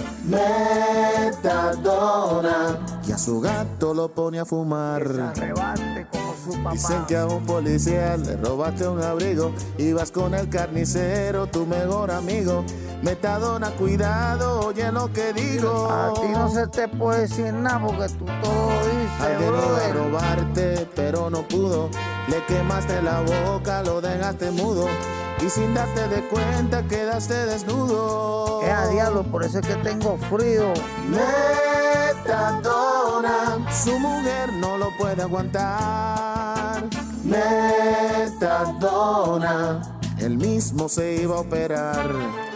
Metadona, 1.34 2.78
y 3.08 3.12
a 3.12 3.18
su 3.18 3.42
gato 3.42 3.96
lo 3.96 4.08
pone 4.10 4.40
a 4.40 4.46
fumar. 4.46 5.02
Arrebate 5.02 6.06
como 6.12 6.36
su 6.36 6.52
papá. 6.58 6.74
Dicen 6.74 7.06
que 7.08 7.18
a 7.18 7.26
un 7.26 7.44
policía 7.44 8.16
le 8.18 8.38
robaste 8.38 8.88
un 8.88 9.02
abrigo. 9.02 9.52
Ibas 9.80 10.12
con 10.12 10.36
el 10.36 10.48
carnicero, 10.48 11.48
tu 11.48 11.66
mejor 11.66 12.12
amigo. 12.12 12.64
Metadona, 13.04 13.70
cuidado, 13.72 14.68
oye 14.68 14.90
lo 14.92 15.12
que 15.12 15.34
digo. 15.34 15.92
A 15.92 16.14
ti 16.14 16.28
no 16.32 16.50
se 16.50 16.68
te 16.68 16.88
puede 16.88 17.22
decir 17.22 17.54
nada 17.54 17.82
porque 17.86 18.08
tú 18.18 18.24
todo 18.42 18.70
dices, 18.86 19.22
Alguien 19.22 19.50
iba 19.50 19.58
a 19.58 19.62
brother. 19.66 19.96
robarte, 19.96 20.88
pero 20.96 21.30
no 21.30 21.46
pudo. 21.46 21.90
Le 22.30 22.42
quemaste 22.46 23.02
la 23.02 23.20
boca, 23.20 23.84
lo 23.84 24.00
dejaste 24.00 24.52
mudo. 24.52 24.88
Y 25.46 25.50
sin 25.50 25.74
darte 25.74 26.08
de 26.08 26.26
cuenta, 26.30 26.84
quedaste 26.84 27.46
desnudo. 27.46 28.62
Es 28.62 28.72
a 28.72 28.88
diablo, 28.88 29.24
por 29.24 29.44
eso 29.44 29.60
es 29.60 29.68
que 29.68 29.76
tengo 29.76 30.18
frío. 30.30 30.72
Metadona, 32.24 33.70
su 33.84 34.00
mujer 34.00 34.54
no 34.54 34.78
lo 34.78 34.96
puede 34.98 35.24
aguantar. 35.24 36.84
Metadona, 38.64 39.82
él 40.20 40.38
mismo 40.38 40.88
se 40.88 41.16
iba 41.16 41.36
a 41.36 41.40
operar. 41.40 42.53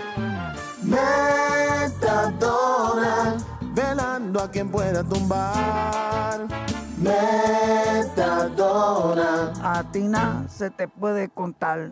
Metadona, 2.07 3.35
velando 3.73 4.39
a 4.41 4.49
quien 4.49 4.69
pueda 4.71 5.03
tumbar. 5.03 6.47
Metadona, 6.97 8.47
A 9.61 9.83
ti 9.91 10.07
nada 10.07 10.47
se 10.47 10.69
te 10.69 10.88
puede 10.88 11.27
contar. 11.29 11.91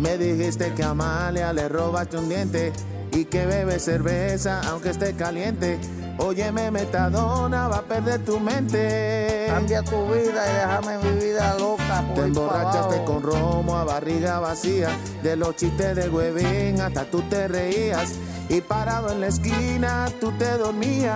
Me 0.00 0.18
dijiste 0.18 0.72
que 0.74 0.82
a 0.82 0.90
Amalia 0.90 1.52
le 1.52 1.68
robaste 1.68 2.16
un 2.16 2.28
diente 2.28 2.72
y 3.12 3.26
que 3.26 3.46
bebe 3.46 3.78
cerveza 3.78 4.60
aunque 4.68 4.90
esté 4.90 5.14
caliente. 5.14 5.78
Óyeme, 6.18 6.70
metadona, 6.70 7.68
va 7.68 7.76
a 7.78 7.82
perder 7.82 8.24
tu 8.24 8.38
mente. 8.38 9.46
Cambia 9.48 9.82
tu 9.82 10.06
vida 10.06 10.44
y 10.50 10.54
déjame 10.54 10.98
mi 10.98 11.12
vida 11.18 11.54
loca. 11.58 12.04
Te 12.14 12.20
emborrachaste 12.22 13.04
con 13.04 13.22
romo 13.22 13.76
a 13.76 13.84
barriga 13.84 14.38
vacía. 14.38 14.90
De 15.22 15.36
los 15.36 15.56
chistes 15.56 15.96
de 15.96 16.10
huevín 16.10 16.80
hasta 16.80 17.04
tú 17.04 17.22
te 17.22 17.48
reías. 17.48 18.16
Y 18.48 18.60
parado 18.60 19.12
en 19.12 19.20
la 19.20 19.28
esquina 19.28 20.08
tú 20.20 20.32
te 20.32 20.58
dormías. 20.58 21.10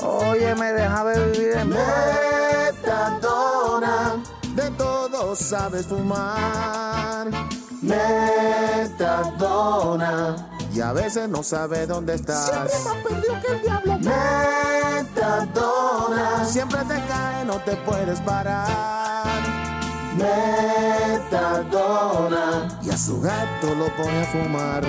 Óyeme, 0.00 0.72
déjame 0.72 1.18
vivir 1.30 1.52
en. 1.56 1.68
Metadona, 2.74 4.22
de 4.54 4.70
todo 4.70 5.36
sabes 5.36 5.86
fumar. 5.86 7.30
Metadona, 7.82 8.94
y 10.72 10.80
a 10.80 10.92
veces 10.92 11.28
no 11.28 11.42
sabes 11.42 11.86
dónde 11.86 12.14
estás. 12.14 12.48
Siempre 12.48 12.78
más 12.84 12.96
perdido 12.96 13.34
que 13.40 13.52
el 13.52 13.60
diablo. 13.62 13.98
Metadona. 14.94 16.44
Siempre 16.46 16.78
te 16.80 16.94
cae, 17.06 17.44
no 17.44 17.56
te 17.58 17.76
puedes 17.76 18.20
parar. 18.20 19.42
Metadona. 21.36 22.78
Y 22.82 22.90
a 22.90 22.96
su 22.96 23.20
gato 23.20 23.74
lo 23.74 23.94
pone 23.96 24.22
a 24.22 24.26
fumar. 24.26 24.84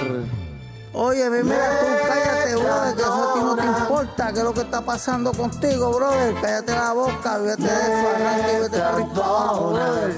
Oye, 0.97 1.29
mira, 1.29 1.79
tú 1.81 1.85
cállate, 2.07 2.55
brother, 2.55 2.95
que 2.95 3.01
eso 3.01 3.29
a 3.29 3.33
ti 3.33 3.39
no 3.41 3.55
te 3.57 3.65
importa, 3.65 4.31
qué 4.31 4.39
es 4.39 4.45
lo 4.45 4.53
que 4.53 4.61
está 4.61 4.79
pasando 4.79 5.33
contigo, 5.33 5.91
brother. 5.91 6.33
Cállate 6.41 6.71
la 6.71 6.93
boca, 6.93 7.37
vete 7.39 7.63
de 7.63 7.67
eso, 7.67 8.09
arranca 8.15 8.53
y 8.53 8.59
vete 8.61 8.77
para 8.77 8.89
arriba 8.93 9.11
abajo, 9.13 9.73
brother. 9.73 10.15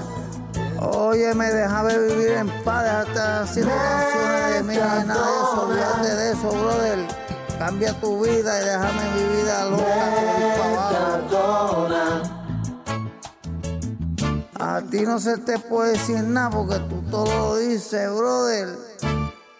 Oye, 0.80 1.34
me 1.34 1.46
déjame 1.52 1.98
vivir 1.98 2.30
en 2.30 2.48
paz, 2.62 2.84
déjate 2.84 3.20
haciendo 3.20 3.72
canciones 3.74 4.54
de 4.54 4.62
mí, 4.62 4.74
ni 4.74 4.78
nada 4.78 5.26
de 5.26 5.36
eso, 5.36 5.62
olvídate 5.62 6.14
de 6.14 6.30
eso, 6.30 6.48
brother. 6.48 6.98
Cambia 7.58 7.92
tu 8.00 8.24
vida 8.24 8.60
y 8.60 8.64
déjame 8.64 9.10
mi 9.16 9.24
vida 9.34 9.64
loca, 9.64 9.84
por 11.28 11.88
para. 11.88 12.38
A 14.60 14.80
ti 14.82 15.00
no 15.00 15.18
se 15.18 15.38
te 15.38 15.58
puede 15.58 15.92
decir 15.92 16.22
nada 16.22 16.50
porque 16.50 16.78
tú 16.88 17.02
todo 17.10 17.26
lo 17.26 17.56
dices, 17.56 18.08
brother. 18.14 18.87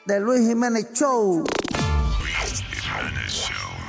De 0.09 0.19
Luis 0.21 0.41
Jiménez 0.41 0.87
Show. 0.95 1.45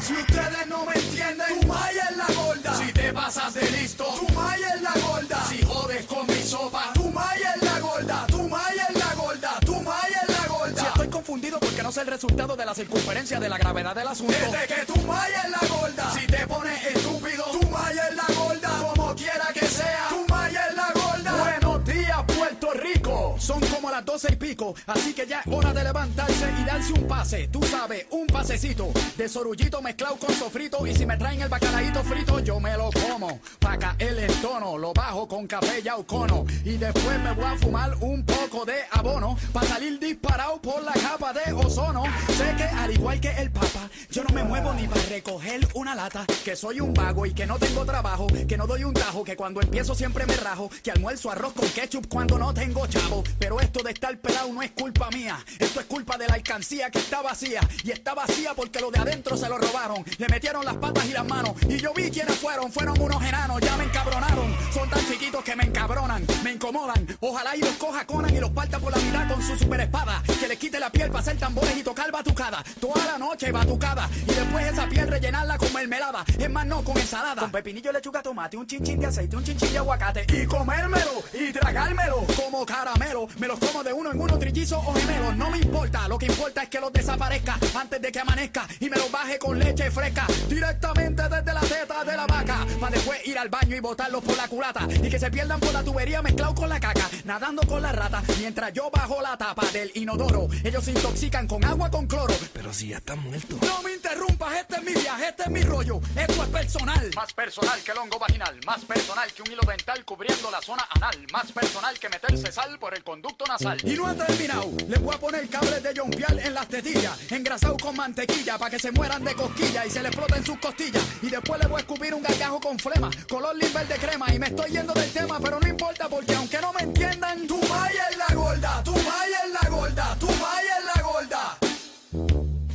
Si 0.02 0.14
ustedes 0.14 0.68
no 0.68 0.84
me 0.84 0.94
entienden, 0.94 1.62
tu 1.62 1.68
maya 1.68 2.10
es 2.12 2.18
la 2.18 2.28
gorda. 2.36 2.76
Si 2.76 2.92
te 2.92 3.14
pasas 3.14 3.54
de 3.54 3.72
listo, 3.72 4.04
tu 4.04 4.34
maya 4.34 4.68
es 4.76 4.82
la 4.82 4.92
gorda. 5.00 5.46
Si 5.48 5.64
jodes 5.64 6.06
con 6.08 6.28
mi 6.28 6.44
sopa, 6.44 6.92
tu 6.94 7.06
maya 7.06 7.54
es 7.56 7.64
la 7.64 7.80
gorda. 7.80 8.28
Tu 8.28 8.50
maya 8.50 8.88
es 8.90 9.00
la 9.00 9.16
gorda. 9.16 9.60
Tu 9.66 9.76
maya 9.80 10.22
es 10.28 10.38
la 10.38 10.48
gorda. 10.50 10.82
Si 10.82 10.88
estoy 10.88 11.08
confundido 11.08 11.58
porque 11.58 11.84
no 11.84 11.92
sé 11.94 12.02
el 12.02 12.08
resultado 12.08 12.58
de 12.58 12.66
la 12.66 12.76
circunferencia 12.76 13.40
de 13.40 13.48
la 13.48 13.58
gravedad 13.58 13.96
del 13.96 14.10
asunto. 14.10 14.34
Desde 14.34 14.76
que 14.76 14.92
tu 14.92 15.02
maya 15.04 15.44
es 15.46 15.52
la 15.52 15.68
gorda. 15.70 16.12
Si 16.12 16.28
te 16.28 16.46
pones 16.48 16.86
estúpido, 16.86 17.46
tu 17.46 17.66
maya 17.70 18.10
es 18.10 18.16
la 18.18 18.36
gorda. 18.36 18.70
Como 18.94 19.16
quiera 19.16 19.48
que 19.54 19.66
sea, 19.66 20.08
tu 20.10 20.26
maya 20.28 20.68
es 20.70 20.76
la 20.76 20.92
gorda. 20.94 21.32
Buenos 21.38 21.86
días, 21.86 22.18
Puerto 22.50 22.72
Rico. 22.82 23.36
Son 23.38 23.60
como 23.68 23.92
las 23.92 24.04
doce 24.04 24.34
y 24.34 24.36
pico, 24.36 24.74
así 24.88 25.14
que 25.14 25.28
ya 25.28 25.42
es 25.42 25.54
hora 25.54 25.72
de 25.72 25.84
levantarse 25.84 26.52
y 26.60 26.64
darse 26.66 26.94
un 26.94 27.08
pase. 27.08 27.48
Tú 27.50 27.62
sabes, 27.62 28.08
un 28.10 28.26
pasecito 28.26 28.92
de 29.16 29.30
sorullito 29.30 29.84
mezclado 29.84 30.16
con 30.18 30.34
sofrito. 30.34 30.88
Y 30.88 30.96
si 30.96 31.06
me 31.06 31.16
traen 31.16 31.44
el 31.44 31.50
bacalaíto 31.50 32.04
frito, 32.04 32.40
yo 32.40 32.60
me 32.60 32.76
lo 32.76 32.90
como. 32.92 33.40
Pa' 33.60 33.78
caer 33.78 34.18
el 34.18 34.34
tono, 34.42 34.80
lo 34.80 34.94
bajo 34.94 35.28
con 35.28 35.46
café 35.46 35.80
y 35.80 36.06
cono. 36.06 36.44
Y 36.66 36.78
después 36.78 37.20
me 37.20 37.34
voy 37.34 37.46
a 37.46 37.56
fumar 37.58 37.96
un 38.00 38.26
poco 38.26 38.66
de 38.66 38.80
abono. 38.94 39.38
Pa' 39.54 39.64
salir 39.66 40.00
disparado 40.00 40.60
por 40.60 40.82
la 40.82 40.94
capa 40.94 41.32
de 41.34 41.54
ozono. 41.54 42.04
Sé 42.36 42.56
que 42.58 42.64
al 42.64 42.92
igual 42.92 43.20
que 43.20 43.30
el 43.30 43.52
papa, 43.52 43.90
yo 44.10 44.24
no 44.24 44.34
me 44.34 44.44
muevo 44.44 44.74
ni 44.74 44.88
para 44.88 45.04
recoger 45.04 45.68
una 45.76 45.94
lata. 45.94 46.26
Que 46.44 46.56
soy 46.56 46.80
un 46.80 46.96
vago 46.96 47.28
y 47.28 47.34
que 47.34 47.46
no 47.46 47.60
tengo 47.60 47.86
trabajo. 47.86 48.26
Que 48.48 48.58
no 48.58 48.66
doy 48.66 48.86
un 48.86 48.96
tajo, 48.96 49.24
que 49.24 49.36
cuando 49.36 49.62
empiezo 49.62 49.94
siempre 49.94 50.26
me 50.26 50.36
rajo. 50.36 50.72
Que 50.82 50.90
almuerzo 50.90 51.30
arroz 51.30 51.54
con 51.54 51.70
ketchup 51.70 52.08
cuando 52.08 52.39
no 52.40 52.54
tengo 52.54 52.88
chavo. 52.88 53.24
Pero 53.38 53.60
esto 53.60 53.84
de 53.84 53.92
estar 53.92 54.18
pelado 54.18 54.52
no 54.52 54.62
es 54.62 54.72
culpa 54.72 55.10
mía. 55.12 55.38
Esto 55.60 55.82
es 55.82 55.86
culpa 55.86 56.18
de 56.18 56.28
la 56.28 56.36
alcancía 56.36 56.90
que 56.90 57.00
está 57.00 57.22
vacía. 57.22 57.62
Y 57.84 57.92
está 57.92 58.14
vacía 58.14 58.54
porque 58.56 58.80
lo 58.80 58.90
de 58.90 59.00
adentro 59.00 59.38
se 59.38 59.48
lo 59.50 59.58
robaron. 59.58 60.04
Le 60.18 60.28
metieron 60.30 60.66
las 60.66 60.76
patas 60.78 61.06
y 61.06 61.12
las 61.12 61.28
manos. 61.28 61.54
Y 61.68 61.78
yo 61.78 61.94
vi 61.94 62.10
quiénes 62.10 62.36
fueron. 62.38 62.72
Fueron 62.72 63.00
unos 63.00 63.22
enanos. 63.24 63.60
Ya 63.62 63.76
me 63.78 63.84
encabronaron. 63.84 64.56
Son 64.74 64.90
tan 64.90 65.06
chiquitos 65.06 65.44
que 65.44 65.56
me 65.56 65.66
encabronan. 65.66 66.26
Me 66.44 66.54
incomodan. 66.54 67.06
Ojalá 67.20 67.56
y 67.56 67.60
los 67.60 67.74
coja 67.74 68.06
Conan 68.06 68.34
y 68.34 68.40
los 68.40 68.52
parta 68.52 68.80
por 68.80 68.96
la 68.96 69.04
mitad 69.04 69.28
con 69.28 69.44
su 69.44 69.58
super 69.58 69.82
espada. 69.82 70.24
Que 70.40 70.48
les 70.48 70.58
quite 70.58 70.80
la 70.80 70.90
piel 70.90 71.10
para 71.10 71.20
hacer 71.20 71.38
tambores 71.38 71.76
y 71.78 71.84
tocar 71.84 72.12
batucada. 72.12 72.64
Toda 72.80 73.06
la 73.06 73.18
noche 73.18 73.52
batucada. 73.52 74.10
Y 74.24 74.34
después 74.34 74.66
esa 74.66 74.88
piel 74.88 75.08
rellenarla 75.08 75.58
con 75.58 75.74
mermelada. 75.74 76.24
Es 76.38 76.50
más, 76.50 76.66
no 76.66 76.84
con 76.84 76.98
ensalada. 76.98 77.42
Con 77.42 77.52
pepinillo, 77.52 77.92
lechuga, 77.92 78.22
tomate, 78.22 78.56
un 78.56 78.66
chinchín 78.66 79.00
de 79.00 79.08
aceite, 79.08 79.36
un 79.36 79.44
chinchín 79.44 79.72
de 79.72 79.78
aguacate. 79.78 80.26
Y 80.34 80.46
comérmelo 80.46 81.24
y 81.34 81.52
tragármelo 81.52 82.29
como 82.36 82.66
caramelo. 82.66 83.28
Me 83.38 83.48
los 83.48 83.60
como 83.60 83.84
de 83.84 83.94
uno 83.94 84.12
en 84.12 84.20
uno, 84.20 84.38
trillizos 84.38 84.82
o 84.86 84.94
gemelos. 84.94 85.36
No 85.36 85.50
me 85.50 85.58
importa. 85.60 86.08
Lo 86.08 86.18
que 86.18 86.26
importa 86.26 86.64
es 86.64 86.70
que 86.70 86.80
los 86.80 86.92
desaparezca 86.92 87.58
antes 87.76 88.02
de 88.02 88.12
que 88.12 88.20
amanezca. 88.20 88.68
Y 88.80 88.90
me 88.90 88.98
los 88.98 89.12
baje 89.12 89.38
con 89.40 89.58
leche 89.60 89.92
fresca. 89.92 90.26
Directamente 90.48 91.24
desde 91.24 91.54
la 91.54 91.62
teta 91.62 92.04
de 92.04 92.16
la 92.16 92.26
vaca. 92.26 92.66
Para 92.80 92.96
después 92.96 93.26
ir 93.28 93.38
al 93.38 93.50
baño 93.50 93.76
y 93.76 93.80
botarlos 93.80 94.24
por 94.24 94.36
la 94.38 94.48
culata. 94.48 94.88
Y 95.02 95.10
que 95.10 95.20
se 95.20 95.30
pierdan 95.32 95.60
por 95.60 95.74
la 95.74 95.84
tubería 95.84 96.22
mezclado 96.22 96.56
con 96.56 96.70
la 96.70 96.80
caca. 96.80 97.10
Nadando 97.26 97.62
con 97.64 97.82
la 97.82 97.92
rata. 97.92 98.24
Mientras 98.40 98.74
yo 98.74 98.90
bajo 98.92 99.22
la 99.22 99.38
tapa 99.38 99.66
del 99.72 99.92
inodoro. 99.96 100.48
Ellos 100.64 100.84
se 100.84 100.92
intoxican 100.92 101.48
con 101.48 101.64
agua 101.66 101.90
con 101.90 102.08
cloro. 102.08 102.34
Pero 102.54 102.74
si 102.74 102.90
ya 102.90 102.98
están 102.98 103.20
muertos. 103.20 103.60
No 103.62 103.82
me 103.84 103.94
interrumpas, 103.94 104.54
este 104.56 104.76
es 104.76 104.84
mi 104.84 104.94
viaje, 104.94 105.30
este 105.30 105.44
es 105.44 105.50
mi 105.50 105.62
rollo. 105.62 106.00
Esto 106.16 106.44
es 106.44 106.50
personal. 106.50 107.12
Más 107.16 107.34
personal 107.34 107.80
que 107.84 107.92
el 107.92 107.98
hongo 107.98 108.20
vaginal. 108.20 108.60
Más 108.66 108.84
personal 108.86 109.32
que 109.34 109.42
un 109.42 109.52
hilo 109.52 109.62
dental 109.68 110.04
cubriendo 110.06 110.52
la 110.52 110.62
zona 110.62 110.88
anal. 110.92 111.16
Más 111.32 111.52
personal 111.52 111.98
que 112.00 112.10
meterse 112.22 112.52
sal 112.52 112.78
por 112.80 112.94
el 112.94 113.04
conducto 113.04 113.46
nasal. 113.46 113.78
Y 113.84 113.96
no 113.96 114.08
ha 114.08 114.14
terminado. 114.14 114.72
Les 114.88 115.02
voy 115.02 115.16
a 115.16 115.20
poner 115.20 115.48
cables 115.48 115.82
de 115.82 115.94
jompial 115.96 116.40
en 116.40 116.54
las 116.54 116.68
tetillas. 116.68 117.32
Engrasado 117.32 117.78
con 117.78 117.96
mantequilla 117.96 118.58
para 118.58 118.72
que 118.72 118.80
se 118.80 118.92
mueran 118.92 119.24
de 119.24 119.34
cosquilla 119.36 119.86
y 119.86 119.90
se 119.90 120.02
les 120.02 120.12
exploten 120.12 120.46
sus 120.46 120.58
costillas. 120.60 121.04
Y 121.22 121.30
después 121.30 121.60
les 121.60 121.70
voy 121.70 121.78
a 121.78 121.82
escupir 121.82 122.14
un 122.14 122.22
gargajo 122.22 122.60
con 122.60 122.78
flema. 122.78 123.10
Color 123.30 123.56
limber 123.56 123.88
de 123.88 123.96
crema. 123.96 124.34
Y 124.34 124.40
me 124.40 124.48
estoy 124.48 124.72
yendo 124.72 124.94
del 124.94 125.12
tema, 125.12 125.40
pero 125.40 125.60
no 125.60 125.68
importa 125.68 126.10
porque 126.10 126.36
aunque 126.36 126.60
no 126.60 126.74
me 126.74 126.82
entiendan, 126.82 127.48
tu 127.48 127.58
maya 127.62 128.08
es 128.10 128.18
la 128.18 128.36
gorda. 128.36 128.84
Tu 128.84 128.92
maya 128.92 129.40
es 129.46 129.54
la 129.62 129.70
gorda. 129.70 130.18
Tu 130.20 130.28
maya 130.28 130.78
es 130.80 130.86
la 130.96 131.02
gorda. 131.02 131.58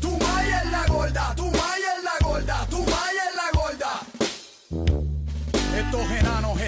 Tu 0.01 0.11
maya 0.11 0.63
es 0.63 0.71
la 0.71 0.87
gorda. 0.87 1.35
Tu 1.37 1.45
maya 1.51 1.97
es 1.97 2.05
la 2.05 2.27
gorda. 2.27 2.67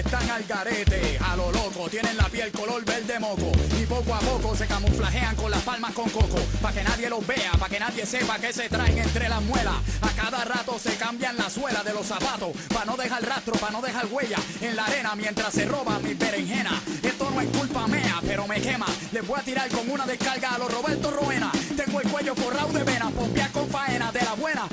Están 0.07 0.29
al 0.29 0.43
garete, 0.45 1.19
a 1.19 1.35
lo 1.35 1.51
loco, 1.51 1.89
tienen 1.89 2.15
la 2.15 2.29
piel 2.29 2.49
color 2.51 2.83
verde 2.85 3.19
moco 3.19 3.51
y 3.77 3.85
poco 3.85 4.15
a 4.15 4.19
poco 4.19 4.55
se 4.55 4.65
camuflajean 4.65 5.35
con 5.35 5.51
las 5.51 5.61
palmas 5.63 5.93
con 5.93 6.09
coco, 6.09 6.39
pa' 6.61 6.71
que 6.71 6.81
nadie 6.81 7.09
los 7.09 7.27
vea, 7.27 7.51
pa' 7.59 7.67
que 7.67 7.77
nadie 7.77 8.05
sepa 8.05 8.39
que 8.39 8.53
se 8.53 8.69
traen 8.69 8.97
entre 8.97 9.27
las 9.27 9.41
muelas. 9.41 9.75
A 10.01 10.09
cada 10.11 10.45
rato 10.45 10.79
se 10.79 10.95
cambian 10.95 11.35
la 11.35 11.49
suela 11.49 11.83
de 11.83 11.93
los 11.93 12.05
zapatos, 12.05 12.55
pa' 12.73 12.85
no 12.85 12.95
dejar 12.95 13.21
rastro, 13.25 13.55
pa' 13.55 13.69
no 13.69 13.81
dejar 13.81 14.05
huella 14.05 14.37
en 14.61 14.77
la 14.77 14.85
arena 14.85 15.13
mientras 15.15 15.53
se 15.53 15.65
roban 15.65 16.01
mis 16.01 16.17
berenjenas. 16.17 16.81
Esto 17.03 17.29
no 17.29 17.41
es 17.41 17.49
culpa 17.49 17.85
mía, 17.87 18.21
pero 18.25 18.47
me 18.47 18.61
quema. 18.61 18.87
Les 19.11 19.27
voy 19.27 19.37
a 19.39 19.43
tirar 19.43 19.67
con 19.69 19.89
una 19.89 20.05
descarga 20.05 20.55
a 20.55 20.57
los 20.57 20.71
Roberto 20.71 21.11
Roena. 21.11 21.51
Tengo 21.75 21.99
el 21.99 22.07
cuello 22.07 22.33
forrado 22.33 22.71
de 22.71 22.83
venas, 22.83 23.11
pompear 23.11 23.51
con 23.51 23.69
faena 23.69 24.11
de 24.13 24.21
la 24.21 24.33
buena, 24.35 24.67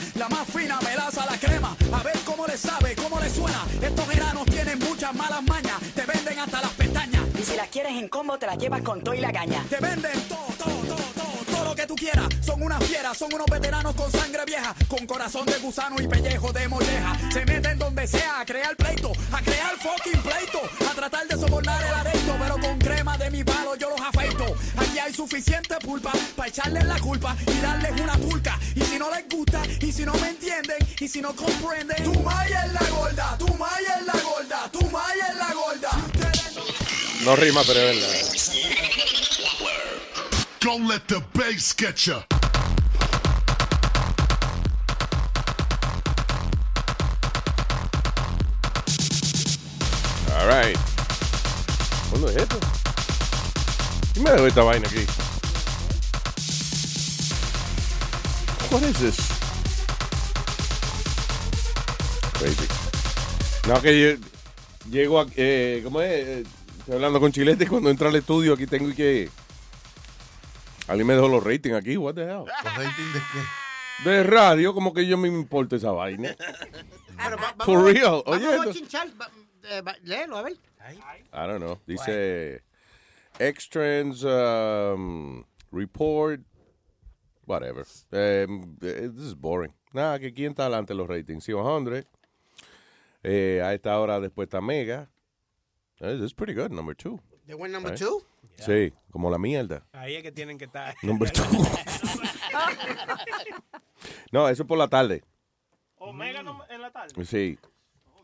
A 1.95 2.03
ver 2.03 2.19
cómo 2.25 2.47
les 2.47 2.59
sabe, 2.59 2.97
cómo 2.97 3.21
les 3.21 3.33
suena. 3.33 3.65
Estos 3.81 4.13
enanos 4.13 4.45
tienen 4.47 4.79
muchas 4.81 5.15
malas 5.15 5.43
mañas, 5.45 5.79
te 5.95 6.03
venden 6.05 6.39
hasta 6.41 6.61
las 6.61 6.71
pestañas. 6.73 7.23
Y 7.39 7.43
si 7.43 7.57
las 7.57 7.69
quieres 7.69 7.93
en 7.93 8.09
combo, 8.09 8.37
te 8.37 8.47
las 8.47 8.59
llevas 8.59 8.83
con 8.83 9.01
todo 9.01 9.15
y 9.15 9.21
la 9.21 9.33
caña. 9.33 9.65
Te 9.71 9.79
venden 9.79 10.21
todo, 10.29 10.47
todo, 10.59 10.84
tú 11.87 11.95
quieras. 11.95 12.29
Son 12.45 12.63
unas 12.63 12.83
fieras, 12.85 13.17
son 13.17 13.33
unos 13.33 13.47
veteranos 13.47 13.95
con 13.95 14.11
sangre 14.11 14.45
vieja, 14.45 14.75
con 14.89 15.07
corazón 15.07 15.47
de 15.47 15.59
gusano 15.59 15.97
y 16.01 16.07
pellejo 16.07 16.53
de 16.53 16.69
molleja. 16.69 17.19
Se 17.33 17.45
meten 17.45 17.79
donde 17.79 18.07
sea 18.07 18.41
a 18.41 18.45
crear 18.45 18.77
pleito, 18.77 19.13
a 19.33 19.41
crear 19.41 19.75
fucking 19.79 20.21
pleito, 20.23 20.61
a 20.91 20.95
tratar 20.95 21.27
de 21.27 21.35
sobornar 21.35 21.83
el 21.83 21.95
aresto, 21.95 22.37
pero 22.39 22.59
con 22.59 22.79
crema 22.79 23.19
de 23.19 23.31
mi 23.31 23.45
palo 23.45 23.77
yo 23.77 23.91
los 23.91 24.01
afeito. 24.01 24.57
Aquí 24.77 24.99
hay 24.99 25.13
suficiente 25.13 25.77
pulpa 25.77 26.13
para 26.37 26.49
echarles 26.49 26.85
la 26.85 26.99
culpa 26.99 27.37
y 27.47 27.61
darles 27.61 28.01
una 28.01 28.17
pulca. 28.17 28.59
Y 28.75 28.81
si 28.83 28.99
no 28.99 29.11
les 29.15 29.29
gusta, 29.29 29.63
y 29.81 29.93
si 29.93 30.05
no 30.05 30.15
me 30.15 30.29
entienden, 30.31 30.79
y 31.01 31.09
si 31.09 31.21
no 31.21 31.35
comprenden, 31.35 32.03
tu 32.05 32.21
maya 32.21 32.67
es 32.67 32.73
la 32.73 32.89
gorda, 32.91 33.37
tu 33.39 33.49
maya 33.55 33.99
es 34.01 34.07
la 34.07 34.21
gorda, 34.21 34.71
tu 34.73 34.91
maya 34.91 35.27
es 35.31 35.37
la 35.37 35.55
gorda. 35.55 35.91
No 37.25 37.37
rima, 37.37 37.63
pero 37.67 37.81
es 37.81 38.01
verdad. 38.01 38.84
Don't 40.65 40.89
let 40.89 41.07
the 41.09 41.23
bass 41.35 41.75
get 41.75 42.07
ya. 42.07 42.23
All 50.33 50.49
right. 50.49 50.75
¿Cuándo 52.09 52.31
es 52.31 52.37
esto? 52.37 52.59
¿Quién 54.15 54.25
me 54.25 54.31
dejó 54.31 54.47
esta 54.47 54.63
vaina 54.63 54.89
aquí? 54.89 55.05
What 58.71 58.85
is 58.85 58.99
this? 59.01 59.17
Crazy. 62.39 62.69
No, 63.69 63.83
que 63.83 64.01
yo 64.01 64.91
llego 64.91 65.21
a... 65.21 65.27
Eh, 65.37 65.83
¿Cómo 65.85 66.01
es? 66.01 66.11
Eh, 66.11 66.45
Estoy 66.79 66.95
hablando 66.97 67.19
con 67.19 67.33
Chilete 67.33 67.67
cuando 67.69 67.91
entra 67.91 68.09
al 68.09 68.17
estudio 68.17 68.55
aquí 68.55 68.67
tengo 68.67 68.95
que... 68.95 69.31
Alguien 70.89 71.07
me 71.07 71.15
dejó 71.15 71.29
los 71.29 71.43
ratings 71.43 71.77
aquí, 71.77 71.97
what 71.97 72.15
the 72.15 72.23
hell? 72.23 72.45
¿Los 72.47 72.77
ratings 72.77 73.15
de 73.15 73.21
qué? 73.33 74.11
De 74.11 74.23
radio, 74.25 74.75
como 74.75 74.93
que 74.93 75.07
yo 75.07 75.17
me 75.17 75.29
importa 75.29 75.77
esa 75.77 75.93
vaina. 75.93 76.35
Pero 77.17 77.37
va- 77.37 77.55
For 77.65 77.77
vamos 77.79 77.91
a- 77.91 77.93
real, 77.93 78.23
vamos 78.27 78.27
oye, 78.27 78.47
a 78.49 78.57
esto- 78.57 78.73
chinchar, 78.73 79.09
va- 79.21 79.31
eh, 79.71 79.81
va- 79.83 79.97
léelo, 80.03 80.37
a 80.37 80.43
ver. 80.43 80.53
I 80.53 81.47
don't 81.47 81.59
know. 81.63 81.81
Dice 81.87 82.63
X-Trends 83.39 84.23
um, 84.25 85.45
Report 85.73 86.41
whatever. 87.47 87.87
Eh, 88.13 88.47
eh, 88.83 89.09
this 89.15 89.25
is 89.29 89.35
boring. 89.35 89.73
Nada, 89.93 90.19
que 90.19 90.35
quién 90.35 90.51
está 90.51 90.65
adelante 90.65 90.93
los 90.95 91.09
ratings. 91.09 91.45
100. 91.45 92.07
Eh, 93.23 93.63
a 93.65 93.73
esta 93.73 93.99
hora 93.99 94.21
después 94.21 94.47
está 94.47 94.61
Mega. 94.61 95.09
Eh, 96.01 96.17
This 96.17 96.27
is 96.27 96.35
pretty 96.35 96.53
good, 96.53 96.71
number 96.73 96.95
two. 96.97 97.21
¿De 97.47 97.55
buen 97.55 97.73
number 97.73 97.93
Right. 97.93 98.01
two? 98.03 98.23
Sí, 98.59 98.93
como 99.11 99.31
la 99.31 99.39
mierda. 99.39 99.87
Ahí 99.93 100.15
es 100.17 100.23
que 100.23 100.33
tienen 100.33 100.59
que 100.59 100.65
estar. 100.67 100.95
Number 101.03 101.31
two. 101.33 101.45
No, 104.33 104.49
eso 104.49 104.63
es 104.63 104.69
por 104.69 104.79
la 104.79 104.89
tarde. 104.89 105.23
Omega 105.97 106.43
no- 106.43 106.65
en 106.69 106.83
la 106.83 106.91
tarde. 106.91 107.25
Sí. 107.25 107.59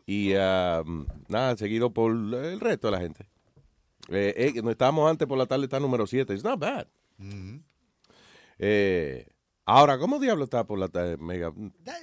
Y 0.05 0.33
ah, 0.35 0.83
nada, 1.27 1.55
seguido 1.57 1.91
por 1.93 2.11
el 2.11 2.59
resto 2.59 2.87
de 2.87 2.91
la 2.91 2.99
gente. 2.99 3.27
Eh, 4.09 4.33
eh, 4.35 4.51
donde 4.55 4.71
estábamos 4.71 5.09
antes 5.09 5.27
por 5.27 5.37
la 5.37 5.45
tarde 5.45 5.65
está 5.65 5.79
número 5.79 6.05
7. 6.07 6.33
It's 6.33 6.43
not 6.43 6.59
bad. 6.59 6.87
Eh, 8.59 9.27
ahora, 9.65 9.97
¿cómo 9.97 10.19
diablo 10.19 10.43
está 10.43 10.65
por 10.65 10.79
la 10.79 10.87
tarde, 10.87 11.17
Mega, 11.17 11.51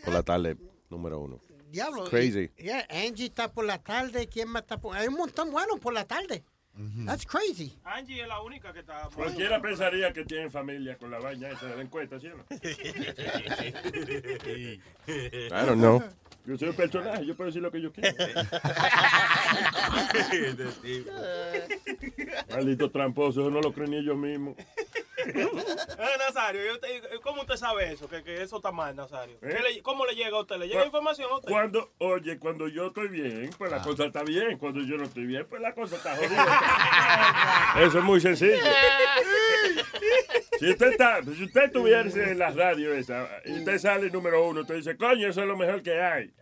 por 0.05 0.12
la 0.14 0.22
tarde 0.22 0.57
número 0.91 1.20
uno? 1.20 1.41
Diablo. 1.70 2.05
Crazy. 2.05 2.51
y- 2.57 2.62
yeah, 2.64 2.87
Angie 2.89 3.26
está 3.26 3.53
por 3.53 3.64
la 3.64 3.79
tarde. 3.83 4.26
¿Quién 4.29 4.49
más 4.49 4.62
está 4.62 4.81
por 4.81 4.97
Hay 4.97 5.07
un 5.09 5.14
montón 5.14 5.51
buenos 5.51 5.79
por 5.81 5.93
la 5.93 6.07
tarde. 6.07 6.45
That's 7.07 7.26
crazy. 7.26 7.76
Angie 7.85 8.22
es 8.22 8.29
la 8.29 8.41
única 8.41 8.72
que 8.72 8.81
está. 8.81 9.09
Cualquiera 9.14 9.61
pensaría 9.61 10.12
que 10.12 10.24
tienen 10.24 10.51
familia 10.51 10.97
con 10.97 11.11
la 11.11 11.18
vaina 11.18 11.49
esa 11.49 11.66
de 11.66 11.76
la 11.76 11.83
encuesta, 11.83 12.20
¿sí 12.20 12.29
o 12.29 12.37
no? 12.37 12.45
I 15.09 15.66
don't 15.66 15.81
know. 15.81 16.03
Yo 16.47 16.57
soy 16.57 16.68
un 16.68 16.76
personaje, 16.76 17.26
yo 17.26 17.37
puedo 17.37 17.49
decir 17.49 17.61
lo 17.61 17.70
que 17.70 17.83
yo 17.83 17.93
quiero. 17.93 18.16
Maldito 22.51 22.91
tramposo, 22.91 23.43
eso 23.43 23.51
no 23.51 23.61
lo 23.61 23.72
creen 23.72 23.91
ni 23.91 23.97
ellos 23.99 24.16
mismos. 24.16 24.57
Eh, 25.27 26.16
Nazario, 26.19 26.64
yo 26.64 26.79
te- 26.81 27.03
¿cómo 27.23 27.43
usted 27.43 27.57
sabe 27.57 27.93
eso? 27.93 28.09
Que, 28.09 28.23
que 28.23 28.43
eso 28.43 28.57
está 28.57 28.71
mal, 28.73 28.95
Nazario. 28.95 29.37
¿Eh? 29.43 29.49
¿Qué 29.57 29.62
le- 29.75 29.83
¿Cómo 29.83 30.07
le 30.07 30.14
llega 30.14 30.37
a 30.37 30.41
usted? 30.41 30.57
¿Le 30.57 30.69
llega 30.69 30.85
información 30.85 31.31
a 31.31 31.37
usted? 31.37 31.51
Cuando, 31.51 31.93
oye, 31.99 32.39
cuando 32.39 32.69
yo 32.69 32.86
estoy 32.89 33.09
bien, 33.09 33.51
pues 33.59 33.73
Ah. 33.73 33.77
la 33.77 33.82
cosa 33.82 34.05
está 34.05 34.23
bien. 34.23 34.59
Cuando 34.59 34.81
yo 34.81 34.97
no 34.97 35.05
estoy 35.05 35.27
bien, 35.27 35.47
pues 35.49 35.61
la 35.61 35.74
cosa 35.74 35.97
está 35.97 36.15
jodida. 36.16 37.74
Eso 37.86 37.99
es 37.99 38.05
muy 38.05 38.20
sencillo. 38.20 38.57
Si 40.59 40.69
usted, 40.69 40.89
está, 40.90 41.23
si 41.23 41.45
usted 41.45 41.65
estuviese 41.66 42.32
en 42.32 42.39
la 42.40 42.51
radio 42.51 42.93
esa, 42.93 43.28
y 43.45 43.59
usted 43.61 43.78
sale 43.78 44.11
número 44.11 44.45
uno, 44.45 44.62
usted 44.62 44.74
dice, 44.74 44.97
coño, 44.97 45.28
eso 45.28 45.43
es 45.43 45.47
lo 45.47 45.57
mejor 45.57 45.85
que 45.85 46.01
hay. 46.03 46.32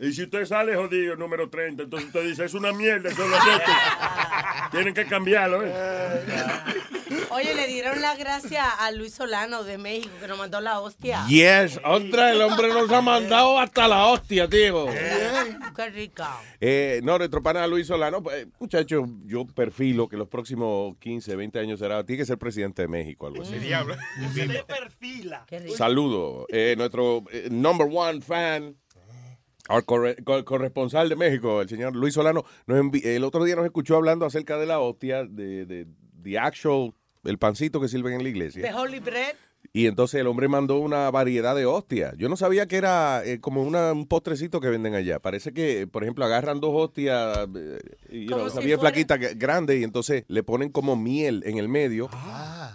Y 0.00 0.12
si 0.12 0.22
usted 0.22 0.44
sale 0.44 0.76
jodido 0.76 1.16
número 1.16 1.50
30, 1.50 1.82
entonces 1.82 2.06
usted 2.06 2.22
dice, 2.22 2.44
es 2.44 2.54
una 2.54 2.72
mierda, 2.72 3.10
eso 3.10 3.24
es 3.24 3.28
lo. 3.28 3.36
Tienen 4.70 4.94
que 4.94 5.06
cambiarlo, 5.06 5.64
¿eh? 5.66 5.72
Oye, 7.30 7.54
le 7.54 7.66
dieron 7.66 8.00
la 8.00 8.15
gracia 8.16 8.68
a 8.70 8.90
Luis 8.92 9.14
Solano 9.14 9.64
de 9.64 9.78
México 9.78 10.10
que 10.20 10.26
nos 10.28 10.38
mandó 10.38 10.60
la 10.60 10.80
hostia. 10.80 11.24
Yes, 11.28 11.80
otra, 11.84 12.32
el 12.32 12.42
hombre 12.42 12.68
nos 12.68 12.90
ha 12.90 13.00
mandado 13.00 13.58
hasta 13.58 13.86
la 13.88 14.06
hostia, 14.06 14.48
tío. 14.48 14.86
Qué 15.76 15.90
rica. 15.90 16.38
Eh, 16.60 17.00
no, 17.04 17.18
nuestro 17.18 17.42
pana 17.42 17.66
Luis 17.66 17.86
Solano, 17.86 18.22
pues, 18.22 18.46
muchacho, 18.58 19.04
yo 19.24 19.46
perfilo 19.46 20.08
que 20.08 20.16
los 20.16 20.28
próximos 20.28 20.96
15, 20.98 21.36
20 21.36 21.58
años 21.58 21.78
será, 21.78 22.04
tiene 22.04 22.20
que 22.22 22.26
ser 22.26 22.38
presidente 22.38 22.82
de 22.82 22.88
México, 22.88 23.26
algo 23.26 23.42
así. 23.42 23.56
diablo. 23.58 23.94
Usted 24.28 24.64
perfila. 24.64 25.46
Saludo, 25.76 26.46
eh, 26.48 26.74
nuestro 26.76 27.24
eh, 27.30 27.48
number 27.50 27.86
one 27.92 28.20
fan, 28.20 28.76
our 29.68 29.84
corre- 29.84 30.16
co- 30.24 30.44
corresponsal 30.44 31.08
de 31.08 31.16
México, 31.16 31.60
el 31.60 31.68
señor 31.68 31.94
Luis 31.96 32.14
Solano, 32.14 32.44
nos 32.66 32.94
el 33.04 33.24
otro 33.24 33.44
día 33.44 33.56
nos 33.56 33.64
escuchó 33.64 33.96
hablando 33.96 34.24
acerca 34.24 34.56
de 34.58 34.66
la 34.66 34.78
hostia, 34.80 35.24
de, 35.24 35.66
de 35.66 35.86
the 36.22 36.38
actual, 36.38 36.92
el 37.26 37.38
pancito 37.38 37.80
que 37.80 37.88
sirven 37.88 38.14
en 38.14 38.22
la 38.22 38.28
iglesia. 38.28 38.62
De 38.62 38.72
Holy 38.72 39.00
Bread. 39.00 39.34
Y 39.76 39.86
entonces 39.88 40.18
el 40.22 40.26
hombre 40.26 40.48
mandó 40.48 40.78
una 40.78 41.10
variedad 41.10 41.54
de 41.54 41.66
hostias. 41.66 42.14
Yo 42.16 42.30
no 42.30 42.36
sabía 42.38 42.66
que 42.66 42.76
era 42.76 43.22
eh, 43.26 43.40
como 43.40 43.62
una- 43.62 43.92
un 43.92 44.06
postrecito 44.06 44.58
que 44.58 44.70
venden 44.70 44.94
allá. 44.94 45.18
Parece 45.18 45.52
que, 45.52 45.86
por 45.86 46.02
ejemplo, 46.02 46.24
agarran 46.24 46.60
dos 46.60 46.70
hostias, 46.74 47.46
eh, 47.54 47.78
y, 48.08 48.20
you 48.24 48.28
know, 48.34 48.48
si 48.48 48.60
bien 48.64 48.78
fuera- 48.78 48.94
flaquita, 48.94 49.18
grande, 49.18 49.76
y 49.78 49.84
entonces 49.84 50.24
le 50.28 50.42
ponen 50.42 50.70
como 50.70 50.96
miel 50.96 51.42
en 51.44 51.58
el 51.58 51.68
medio. 51.68 52.08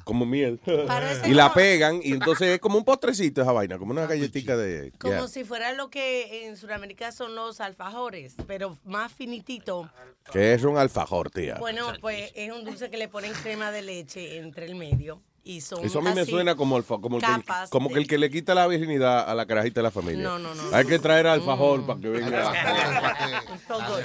Como 0.03 0.27
miel. 0.27 0.59
Parece 0.85 1.27
y 1.27 1.33
la 1.33 1.45
como- 1.45 1.55
pegan, 1.55 2.01
y 2.03 2.11
entonces 2.11 2.49
es 2.49 2.59
como 2.59 2.77
un 2.77 2.85
postrecito 2.85 3.41
esa 3.41 3.51
vaina, 3.51 3.79
como 3.79 3.93
una 3.93 4.05
galletita 4.05 4.55
de... 4.55 4.91
Como 4.99 5.13
yeah. 5.13 5.27
si 5.27 5.43
fuera 5.43 5.73
lo 5.73 5.89
que 5.89 6.45
en 6.45 6.55
Sudamérica 6.55 7.11
son 7.11 7.33
los 7.33 7.61
alfajores, 7.61 8.35
pero 8.45 8.77
más 8.85 9.11
finitito. 9.11 9.89
Que 10.31 10.53
es 10.53 10.63
un 10.63 10.77
alfajor, 10.77 11.31
tía. 11.31 11.55
Bueno, 11.59 11.93
pues 11.99 12.31
es 12.35 12.51
un 12.51 12.63
dulce 12.63 12.91
que 12.91 12.97
le 12.97 13.07
ponen 13.07 13.31
crema 13.41 13.71
de 13.71 13.81
leche 13.81 14.37
entre 14.37 14.67
el 14.67 14.75
medio. 14.75 15.19
Y 15.43 15.61
son 15.61 15.83
Eso 15.83 15.99
a 15.99 16.01
mí 16.03 16.09
me 16.13 16.21
así, 16.21 16.29
suena 16.29 16.55
como, 16.55 16.77
alfa- 16.77 17.01
como, 17.01 17.17
el 17.17 17.23
que, 17.23 17.27
como 17.69 17.89
que 17.89 17.97
el 17.97 18.07
que 18.07 18.17
le 18.19 18.29
quita 18.29 18.53
la 18.53 18.67
virginidad 18.67 19.27
a 19.27 19.33
la 19.33 19.47
carajita 19.47 19.79
de 19.79 19.83
la 19.83 19.91
familia. 19.91 20.23
No, 20.23 20.37
no, 20.37 20.53
no. 20.53 20.63
Hay 20.75 20.85
que 20.85 20.99
traer 20.99 21.25
alfajor 21.25 21.83
para 21.87 21.99
que 21.99 22.09
venga. 22.09 22.53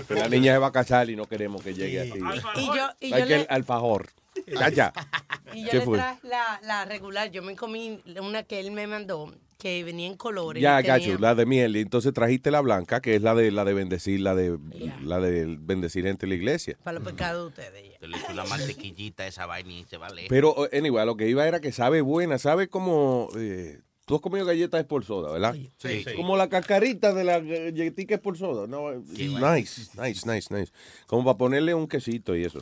La 0.08 0.28
niña 0.28 0.52
se 0.54 0.58
va 0.58 0.68
a 0.68 0.72
casar 0.72 1.10
y 1.10 1.16
no 1.16 1.26
queremos 1.26 1.62
que 1.62 1.74
llegue 1.74 2.00
así. 2.00 2.18
Y 2.56 2.66
yo, 2.66 2.88
y 3.00 3.12
Hay 3.12 3.20
yo 3.20 3.26
que 3.26 3.36
le, 3.36 3.40
el 3.42 3.46
alfajor. 3.50 4.08
Ya, 4.46 4.68
ya. 4.68 4.92
y 5.54 5.64
yo 5.64 5.70
¿Qué 5.70 5.78
le 5.78 5.84
fue? 5.84 5.98
traje 5.98 6.26
la, 6.28 6.60
la 6.62 6.84
regular. 6.84 7.30
Yo 7.30 7.42
me 7.42 7.56
comí 7.56 8.00
una 8.20 8.42
que 8.44 8.60
él 8.60 8.70
me 8.70 8.86
mandó, 8.86 9.34
que 9.58 9.82
venía 9.84 10.06
en 10.06 10.16
colores. 10.16 10.62
Ya, 10.62 10.80
gacho, 10.82 11.18
la 11.18 11.34
de 11.34 11.46
miel. 11.46 11.76
Y 11.76 11.80
entonces 11.80 12.12
trajiste 12.12 12.50
la 12.50 12.60
blanca, 12.60 13.00
que 13.00 13.14
es 13.16 13.22
la 13.22 13.34
de 13.34 13.50
la 13.50 13.64
de 13.64 13.74
bendecir, 13.74 14.20
la 14.20 14.34
de 14.34 14.58
la 15.02 15.18
de 15.20 15.56
bendecir 15.58 16.04
gente 16.04 16.26
en 16.26 16.30
la 16.30 16.36
iglesia. 16.36 16.76
Para 16.84 16.98
los 17.00 17.08
pecados 17.08 17.54
de 17.54 17.62
ustedes. 17.62 17.90
ya. 17.92 17.98
Se 17.98 18.06
le 18.08 18.16
una 18.32 18.44
mantequillita 18.44 19.26
esa 19.26 19.46
vaina 19.46 19.72
y 19.72 19.84
se 19.84 19.96
vale. 19.96 20.26
Pero, 20.28 20.66
eh, 20.70 20.78
anyway, 20.78 21.04
lo 21.06 21.16
que 21.16 21.28
iba 21.28 21.46
era 21.46 21.60
que 21.60 21.72
sabe 21.72 22.00
buena, 22.02 22.38
sabe 22.38 22.68
como... 22.68 23.28
eh, 23.36 23.80
Tú 24.06 24.14
has 24.14 24.20
comido 24.20 24.46
galletas 24.46 24.84
por 24.84 25.04
soda, 25.04 25.32
¿verdad? 25.32 25.52
Sí, 25.78 26.04
sí. 26.04 26.14
Como 26.14 26.36
la 26.36 26.48
cascarita 26.48 27.12
de 27.12 27.24
la 27.24 27.40
galletita 27.40 28.18
por 28.18 28.38
soda. 28.38 28.68
No, 28.68 28.92
eh, 28.92 29.00
nice, 29.18 29.90
nice, 30.00 30.24
nice, 30.24 30.54
nice. 30.54 30.72
Como 31.08 31.24
para 31.24 31.36
ponerle 31.36 31.74
un 31.74 31.88
quesito 31.88 32.36
y 32.36 32.44
eso. 32.44 32.60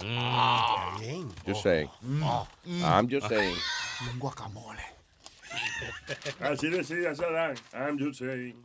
Just 1.47 1.63
saying. 1.63 1.91
I'm 2.83 3.07
just 3.11 3.29
saying. 3.29 3.55
Un 4.11 4.19
guacamole. 4.19 4.81
Así 6.41 6.71
decía 6.71 7.15
Saddam. 7.15 7.55
I'm 7.75 7.99
just 7.99 8.21
saying. 8.21 8.57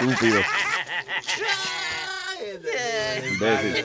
Estúpido. 0.00 0.40
Imbécil. 3.28 3.84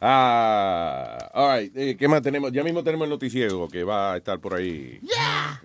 Ah, 0.00 1.30
all 1.34 1.60
right. 1.60 1.76
eh, 1.76 1.96
¿Qué 1.98 2.06
más 2.08 2.22
tenemos? 2.22 2.52
Ya 2.52 2.62
mismo 2.62 2.84
tenemos 2.84 3.04
el 3.06 3.10
noticiero 3.10 3.68
que 3.68 3.82
va 3.84 4.14
a 4.14 4.16
estar 4.18 4.38
por 4.40 4.54
ahí. 4.54 5.00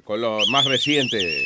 Con 0.04 0.22
lo 0.22 0.40
más 0.52 0.66
reciente. 0.66 1.46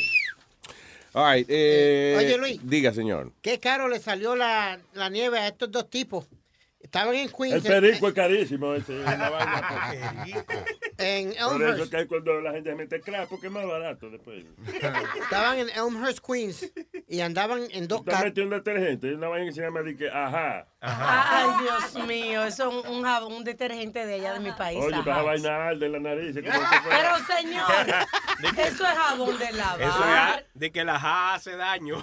All 1.12 1.34
right. 1.36 1.46
eh, 1.50 2.14
Oye, 2.18 2.38
Luis. 2.38 2.60
Diga, 2.62 2.92
señor. 2.92 3.32
Qué 3.42 3.58
caro 3.58 3.88
le 3.88 3.98
salió 4.00 4.36
la, 4.36 4.78
la 4.94 5.10
nieve 5.10 5.38
a 5.38 5.48
estos 5.48 5.70
dos 5.70 5.90
tipos. 5.90 6.26
Estaban 6.88 7.14
en 7.16 7.20
El 7.28 7.32
Queens. 7.34 7.62
perico 7.64 8.08
es 8.08 8.14
carísimo. 8.14 8.72
Ese, 8.74 8.98
es 8.98 9.06
una 9.06 9.28
vaina. 9.28 9.86
En 10.96 11.26
Por 11.28 11.36
eso 11.36 11.54
Elmhurst. 11.54 11.92
que 11.92 12.06
cuando 12.06 12.40
la 12.40 12.52
gente 12.52 12.74
mete 12.74 13.00
crack, 13.02 13.28
porque 13.28 13.48
es 13.48 13.52
más 13.52 13.66
barato 13.66 14.08
después. 14.08 14.42
Estaban 15.22 15.58
en 15.58 15.68
Elmhurst, 15.68 16.20
Queens. 16.26 16.72
Y 17.06 17.20
andaban 17.20 17.64
en 17.72 17.88
dos 17.88 18.02
carros. 18.04 18.24
metió 18.24 18.42
un 18.44 18.50
detergente, 18.50 19.14
una 19.14 19.28
vaina 19.28 19.44
que 19.46 19.52
se 19.52 19.60
llama 19.60 19.82
de 19.82 19.96
que, 19.98 20.08
ajá. 20.08 20.66
Ay, 20.80 21.46
Dios 21.62 22.06
mío, 22.06 22.44
eso 22.44 22.70
es 22.80 22.86
un, 22.88 23.02
jabón, 23.02 23.32
un 23.34 23.44
detergente 23.44 24.06
de 24.06 24.14
allá 24.14 24.32
de 24.34 24.40
mi 24.40 24.52
país. 24.52 24.82
Oye, 24.82 24.96
ajá. 24.96 25.22
vaina 25.22 25.66
arde 25.68 25.86
en 25.86 25.92
la 25.92 26.00
nariz. 26.00 26.34
Pero 26.42 27.18
señor, 27.36 27.70
eso 28.66 28.84
es 28.84 28.90
jabón 28.98 29.38
de 29.38 29.44
Eso 29.44 29.56
lavar. 29.56 30.38
es 30.40 30.46
de 30.54 30.72
que 30.72 30.84
la 30.84 30.98
ja 30.98 31.34
hace 31.34 31.54
daño. 31.54 32.02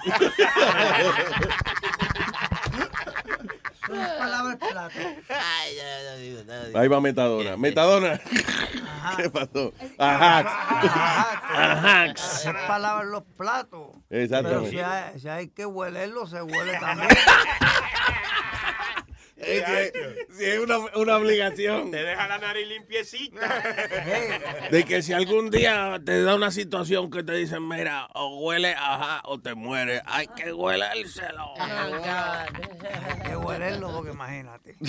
Palabra 4.20 4.58
plato. 4.58 5.00
Ahí 6.74 6.88
va 6.88 7.02
Metadona. 7.02 7.58
Metadona. 7.58 8.20
¿Qué 9.18 9.30
pasó? 9.30 9.74
Ajax. 9.98 10.52
Ajax. 11.56 12.46
Es 12.46 12.54
para 12.54 12.80
lavar 12.80 13.06
los 13.06 13.24
platos. 13.38 13.90
Exactamente. 14.10 14.72
Pero 14.72 14.72
si 14.72 14.80
hay, 14.80 15.20
si 15.20 15.30
hay 15.30 15.48
que 15.50 15.66
huelerlo, 15.66 16.26
se 16.28 16.42
huele 16.42 16.74
también. 16.80 17.10
Si 19.46 20.44
es 20.44 20.60
una, 20.60 20.80
una 20.96 21.18
obligación. 21.18 21.92
Te 21.92 22.04
deja 22.04 22.28
la 22.28 22.38
nariz 22.38 22.68
limpiecita. 22.68 23.64
De 24.72 24.84
que 24.84 25.02
si 25.02 25.14
algún 25.14 25.50
día 25.50 26.02
te 26.04 26.22
da 26.24 26.36
una 26.36 26.52
situación 26.52 27.10
que 27.10 27.24
te 27.24 27.34
dicen, 27.34 27.68
mira, 27.68 28.08
o 28.14 28.40
huele 28.40 28.74
ajá 28.74 29.22
o 29.26 29.40
te 29.40 29.54
mueres, 29.56 30.02
hay 30.06 30.28
que 30.28 30.52
huelérselo. 30.52 31.54
Hay 31.60 33.22
que 33.24 33.36
huelerlo 33.36 33.92
porque 33.94 34.12
imagínate. 34.12 34.76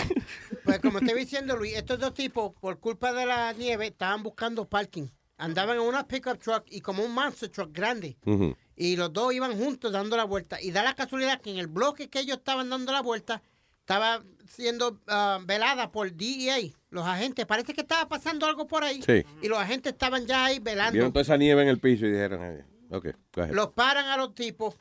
Pues 0.65 0.81
como 0.81 0.99
te 0.99 1.15
diciendo, 1.15 1.57
Luis, 1.57 1.77
estos 1.77 2.01
dos 2.01 2.13
tipos, 2.13 2.53
por 2.61 2.81
culpa 2.81 3.13
de 3.13 3.25
la 3.25 3.53
nieve, 3.53 3.87
estaban 3.87 4.25
buscando 4.25 4.69
parking. 4.69 5.07
Andaban 5.39 5.77
en 5.77 5.83
una 5.83 6.09
pickup 6.09 6.39
truck 6.41 6.65
y 6.67 6.81
como 6.81 7.05
un 7.05 7.13
monster 7.13 7.49
truck 7.49 7.73
grande. 7.73 8.17
Y 8.75 8.97
los 8.97 9.13
dos 9.13 9.33
iban 9.33 9.57
juntos 9.57 9.93
dando 9.93 10.17
la 10.17 10.25
vuelta. 10.25 10.61
Y 10.61 10.73
da 10.73 10.83
la 10.83 10.95
casualidad 10.95 11.41
que 11.41 11.51
en 11.51 11.59
el 11.59 11.69
bloque 11.69 12.11
que 12.11 12.19
ellos 12.19 12.39
estaban 12.39 12.69
dando 12.69 12.91
la 12.91 13.01
vuelta, 13.01 13.43
estaba 13.79 14.25
siendo 14.49 15.01
ah, 15.09 15.39
velada 15.45 15.91
por 15.93 16.13
DEA, 16.13 16.59
los 16.91 17.07
agentes. 17.07 17.47
Parece 17.47 17.75
que 17.75 17.81
estaba 17.83 18.09
pasando 18.09 18.47
algo 18.47 18.67
por 18.67 18.85
ahí. 18.85 19.03
Sí. 19.03 19.25
Y 19.43 19.49
los 19.49 19.59
agentes 19.59 19.93
estaban 19.93 20.27
ya 20.27 20.45
ahí 20.47 20.59
velando. 20.59 20.93
Vieron 20.93 21.13
toda 21.13 21.23
esa 21.23 21.37
nieve 21.37 21.63
en 21.63 21.69
el 21.69 21.79
piso 21.79 22.07
y 22.07 22.11
dijeron, 22.13 22.43
eh, 22.43 22.65
ok, 22.91 23.07
go 23.35 23.43
ahead. 23.43 23.55
Los 23.55 23.69
paran 23.73 24.07
a 24.07 24.17
los 24.17 24.35
tipos 24.35 24.75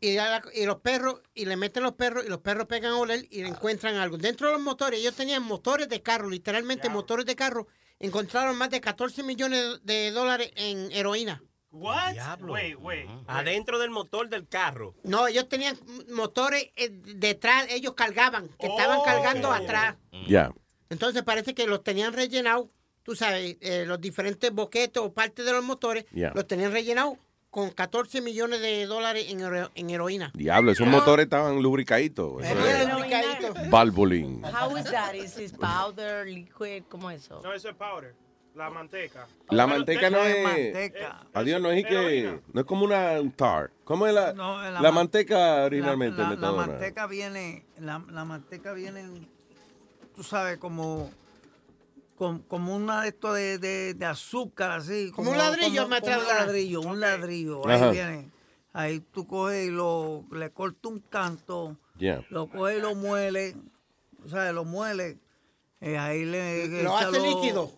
y, 0.00 0.16
a 0.18 0.28
la- 0.30 0.42
y 0.54 0.64
los 0.64 0.76
perros, 0.80 1.20
y 1.34 1.44
le 1.44 1.56
meten 1.56 1.82
los 1.82 1.92
perros, 1.94 2.24
y 2.24 2.28
los 2.28 2.38
perros 2.38 2.66
pegan 2.66 2.92
a 2.92 2.96
oler 2.98 3.26
y 3.30 3.42
le 3.42 3.48
encuentran 3.48 3.96
algo. 3.96 4.16
Dentro 4.16 4.46
de 4.46 4.52
los 4.54 4.62
motores, 4.62 5.00
ellos 5.00 5.14
tenían 5.14 5.42
motores 5.42 5.88
de 5.88 6.02
carro, 6.02 6.30
literalmente 6.30 6.88
motores 6.88 7.26
de 7.26 7.34
carro. 7.36 7.66
Encontraron 7.98 8.56
más 8.56 8.70
de 8.70 8.80
14 8.80 9.24
millones 9.24 9.80
de 9.82 10.12
dólares 10.12 10.52
en 10.54 10.92
heroína. 10.92 11.42
What? 11.70 12.14
Wait, 12.40 12.76
wait. 12.80 13.06
Adentro 13.26 13.78
del 13.78 13.90
motor 13.90 14.28
del 14.28 14.46
carro. 14.48 14.94
No, 15.04 15.26
ellos 15.28 15.48
tenían 15.48 15.78
motores 16.10 16.70
eh, 16.76 16.88
detrás, 16.90 17.66
ellos 17.70 17.92
cargaban, 17.94 18.48
que 18.58 18.66
estaban 18.66 18.98
Oh. 19.00 19.04
cargando 19.04 19.52
atrás. 19.52 19.96
Ya. 20.26 20.50
Entonces 20.90 21.22
parece 21.22 21.54
que 21.54 21.66
los 21.66 21.84
tenían 21.84 22.14
rellenados, 22.14 22.68
tú 23.02 23.14
sabes, 23.14 23.58
eh, 23.60 23.84
los 23.86 24.00
diferentes 24.00 24.50
boquetes 24.50 25.02
o 25.02 25.12
partes 25.12 25.44
de 25.44 25.52
los 25.52 25.62
motores, 25.62 26.06
Ya. 26.12 26.32
los 26.34 26.46
tenían 26.46 26.72
rellenados 26.72 27.18
con 27.50 27.70
14 27.70 28.20
millones 28.22 28.60
de 28.60 28.86
dólares 28.86 29.26
en, 29.28 29.40
hero- 29.40 29.70
en 29.74 29.90
heroína. 29.90 30.30
Diablo, 30.34 30.72
esos 30.72 30.86
motores 30.86 31.24
estaban 31.24 31.62
lubricaditos. 31.62 32.42
Eso 32.44 32.58
es. 32.66 32.88
How 34.54 34.76
is 34.76 34.84
that? 34.90 35.14
Is 35.14 35.38
it 35.38 35.56
powder, 35.58 36.26
liquid? 36.26 36.84
¿Cómo 36.88 37.10
es 37.10 37.24
eso? 37.24 37.40
No, 37.42 37.52
eso 37.52 37.68
es 37.68 37.74
powder. 37.74 38.14
La 38.58 38.70
manteca. 38.70 39.26
La 39.50 39.66
manteca 39.68 40.10
no 40.10 40.18
es. 40.18 40.42
manteca. 40.42 41.26
Adiós, 41.32 41.60
no 41.62 41.70
es 41.70 41.86
que. 41.86 42.40
No 42.52 42.60
es 42.60 42.66
como 42.66 42.84
una 42.84 43.20
un 43.20 43.30
tar. 43.30 43.70
¿Cómo 43.84 44.06
es 44.06 44.12
la, 44.12 44.32
No, 44.32 44.60
la, 44.60 44.70
la 44.72 44.80
man- 44.82 44.94
manteca 44.94 45.64
originalmente? 45.64 46.20
La, 46.20 46.30
la- 46.34 46.52
manteca 46.52 47.06
viene, 47.06 47.64
la, 47.78 48.04
la 48.10 48.24
manteca 48.24 48.72
viene, 48.72 49.28
tú 50.16 50.22
sabes, 50.24 50.58
como, 50.58 51.10
como, 52.16 52.42
como 52.48 52.74
una 52.74 53.02
de 53.02 53.08
esto 53.08 53.32
de, 53.32 53.58
de, 53.58 53.94
de 53.94 54.06
azúcar, 54.06 54.72
así. 54.72 55.12
Como 55.12 55.30
un 55.30 55.38
ladrillo, 55.38 55.84
como, 55.84 56.00
como 56.00 56.16
un 56.18 56.26
ladrillo, 56.26 56.80
un 56.80 57.00
ladrillo. 57.00 57.68
Ajá. 57.68 57.86
Ahí 57.86 57.92
viene. 57.92 58.30
Ahí 58.72 59.00
tú 59.00 59.26
coges 59.26 59.68
y 59.68 59.70
lo, 59.70 60.24
le 60.32 60.50
cortas 60.50 60.90
un 60.92 60.98
canto, 61.00 61.76
Ya. 61.98 62.22
lo 62.30 62.48
coges 62.48 62.78
y 62.78 62.80
lo 62.80 62.94
mueles, 62.96 63.54
o 64.24 64.28
sea, 64.28 64.52
lo 64.52 64.64
mueles. 64.64 65.16
eh, 65.80 65.96
ahí 65.96 66.24
le 66.24 66.82
Lo 66.82 66.96
hace 66.98 67.20
líquido. 67.20 67.72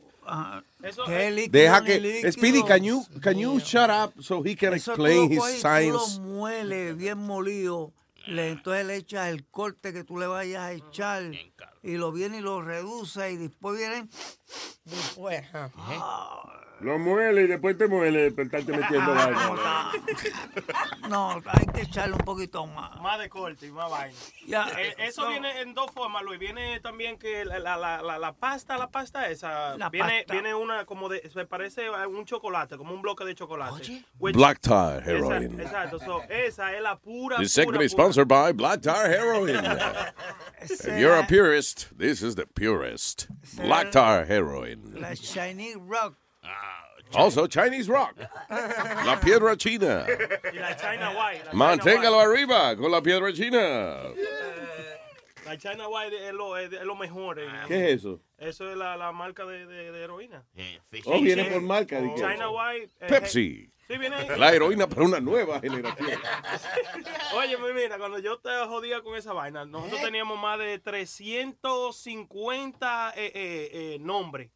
Deja 1.51 1.83
que. 1.83 2.33
Speedy, 2.33 2.63
can 2.63 2.83
you, 2.83 3.05
can 3.21 3.39
you 3.39 3.59
shut 3.61 3.91
up 3.91 4.13
so 4.21 4.43
he 4.43 4.55
can 4.55 4.75
Eso 4.75 4.95
tú 4.95 5.07
explain 5.07 5.37
lo 5.37 5.47
his 5.47 5.61
science? 5.61 6.17
Tú 6.17 6.23
lo 6.23 6.29
mueles 6.29 6.97
bien 6.97 7.19
molido. 7.19 7.93
Le, 8.27 8.51
entonces 8.51 8.87
le 8.87 8.97
echas 8.97 9.29
el 9.29 9.45
corte 9.47 9.93
que 9.93 10.05
tú 10.05 10.19
le 10.19 10.27
vayas 10.27 10.63
a 10.63 10.73
echar. 10.73 11.33
Y 11.83 11.97
lo 11.97 12.13
viene 12.13 12.39
y 12.39 12.41
lo 12.43 12.63
reduce. 12.63 13.33
Y 13.33 13.37
después 13.37 13.79
viene. 13.79 14.09
Después, 14.85 15.43
Lo 16.81 16.99
muele 16.99 17.43
y 17.43 17.47
después 17.47 17.77
te 17.77 17.87
muele 17.89 18.31
por 18.33 18.45
estarte 18.45 18.73
metiendo 18.73 19.13
Ah, 19.13 19.93
vaina. 19.93 21.09
No, 21.09 21.31
hay 21.47 21.67
que 21.75 21.83
echarle 21.83 22.15
un 22.15 22.21
poquito 22.25 22.67
más. 22.67 22.99
Más 23.01 23.19
de 23.19 23.29
corte 23.29 23.67
y 23.67 23.71
más 23.71 23.91
vaina. 23.91 24.15
Ya. 24.47 24.67
Eh, 24.79 24.95
eso 24.99 25.23
No. 25.25 25.29
viene 25.31 25.61
en 25.61 25.75
dos 25.75 25.91
formas, 25.91 26.23
Luis. 26.23 26.39
Viene 26.39 26.81
también 26.81 27.19
que 27.19 27.45
la, 27.45 27.59
la, 27.59 27.77
la, 27.77 28.01
la- 28.03 28.19
la 28.19 28.33
pasta, 28.33 28.79
la 28.79 28.91
pasta 28.91 29.29
esa, 29.29 29.77
La 29.77 29.91
viene, 29.91 30.21
pasta. 30.21 30.33
viene 30.33 30.55
una 30.55 30.85
como 30.87 31.09
de, 31.09 31.29
se 31.31 31.45
parece 31.47 31.87
a 31.89 32.07
un 32.09 32.25
chocolate, 32.25 32.77
como 32.77 32.95
un 32.95 33.03
bloque 33.03 33.25
de 33.25 33.35
chocolate. 33.35 34.03
Which- 34.19 34.35
Black 34.35 34.61
Tar 34.61 35.03
Esa- 35.03 35.11
Heroin. 35.11 35.61
Exacto, 35.61 35.99
so, 35.99 36.23
esa 36.29 36.73
es 36.75 36.81
la 36.83 36.99
pura, 36.99 37.37
This 37.39 37.55
pura, 37.55 37.65
segment 37.65 37.83
is 37.83 37.93
pura. 37.95 38.05
sponsored 38.05 38.29
by 38.29 38.53
Black 38.53 38.81
Tar 38.83 39.07
Heroin. 39.11 39.57
If 40.63 40.87
you're 40.99 41.17
a 41.19 41.27
purist, 41.27 41.89
this 41.97 42.23
is 42.23 42.35
the 42.37 42.47
purest. 42.47 43.29
Black 43.57 43.91
Tar 43.91 44.25
Heroin. 44.27 44.95
La 45.01 45.15
Chinese 45.15 45.77
Rock. 45.77 46.17
Also 47.15 47.47
Chinese 47.49 47.89
Rock. 47.91 48.15
La 49.05 49.19
piedra 49.21 49.57
china. 49.57 50.07
Y 50.53 50.57
la 50.59 50.77
China 50.77 51.11
White. 51.11 51.45
la 51.47 51.53
Manténgalo 51.53 52.03
China 52.03 52.19
White. 52.19 52.31
arriba 52.55 52.77
con 52.77 52.91
la 52.93 53.03
piedra 53.03 53.33
china. 53.33 53.97
La 55.45 55.59
China 55.59 55.89
White 55.89 56.29
es 56.29 56.33
lo, 56.33 56.57
es, 56.57 56.71
lo 56.71 56.95
mejor. 56.95 57.41
en- 57.41 57.51
¿Qué 57.67 57.91
es 57.93 57.99
eso? 58.01 58.21
Eso 58.39 58.71
es 58.71 58.77
la, 58.77 58.97
la 58.97 59.11
marca 59.11 59.45
de, 59.45 59.67
de, 59.67 59.91
de 59.91 60.05
heroína. 60.05 60.45
Oh, 61.07 61.21
viene 61.21 61.45
por 61.47 61.61
marca. 61.63 61.99
China 62.15 62.49
White. 62.51 62.93
eh, 63.01 63.07
Pepsi. 63.09 63.73
Sí, 63.89 63.99
viene 63.99 64.37
La 64.37 64.53
heroína 64.53 64.87
para 64.87 65.03
una 65.03 65.19
nueva 65.19 65.59
generación. 65.59 66.21
Oye, 67.35 67.59
pues 67.59 67.75
mira, 67.75 67.99
cuando 67.99 68.21
yo 68.21 68.39
te 68.39 68.51
jodía 68.69 69.03
con 69.03 69.17
esa 69.17 69.33
vaina, 69.33 69.65
nosotros 69.65 70.01
teníamos 70.01 70.39
más 70.39 70.61
de 70.61 70.79
350 70.79 73.15
eh, 73.17 73.33
eh, 73.35 73.71
eh, 73.73 73.99
nombres. 74.01 74.53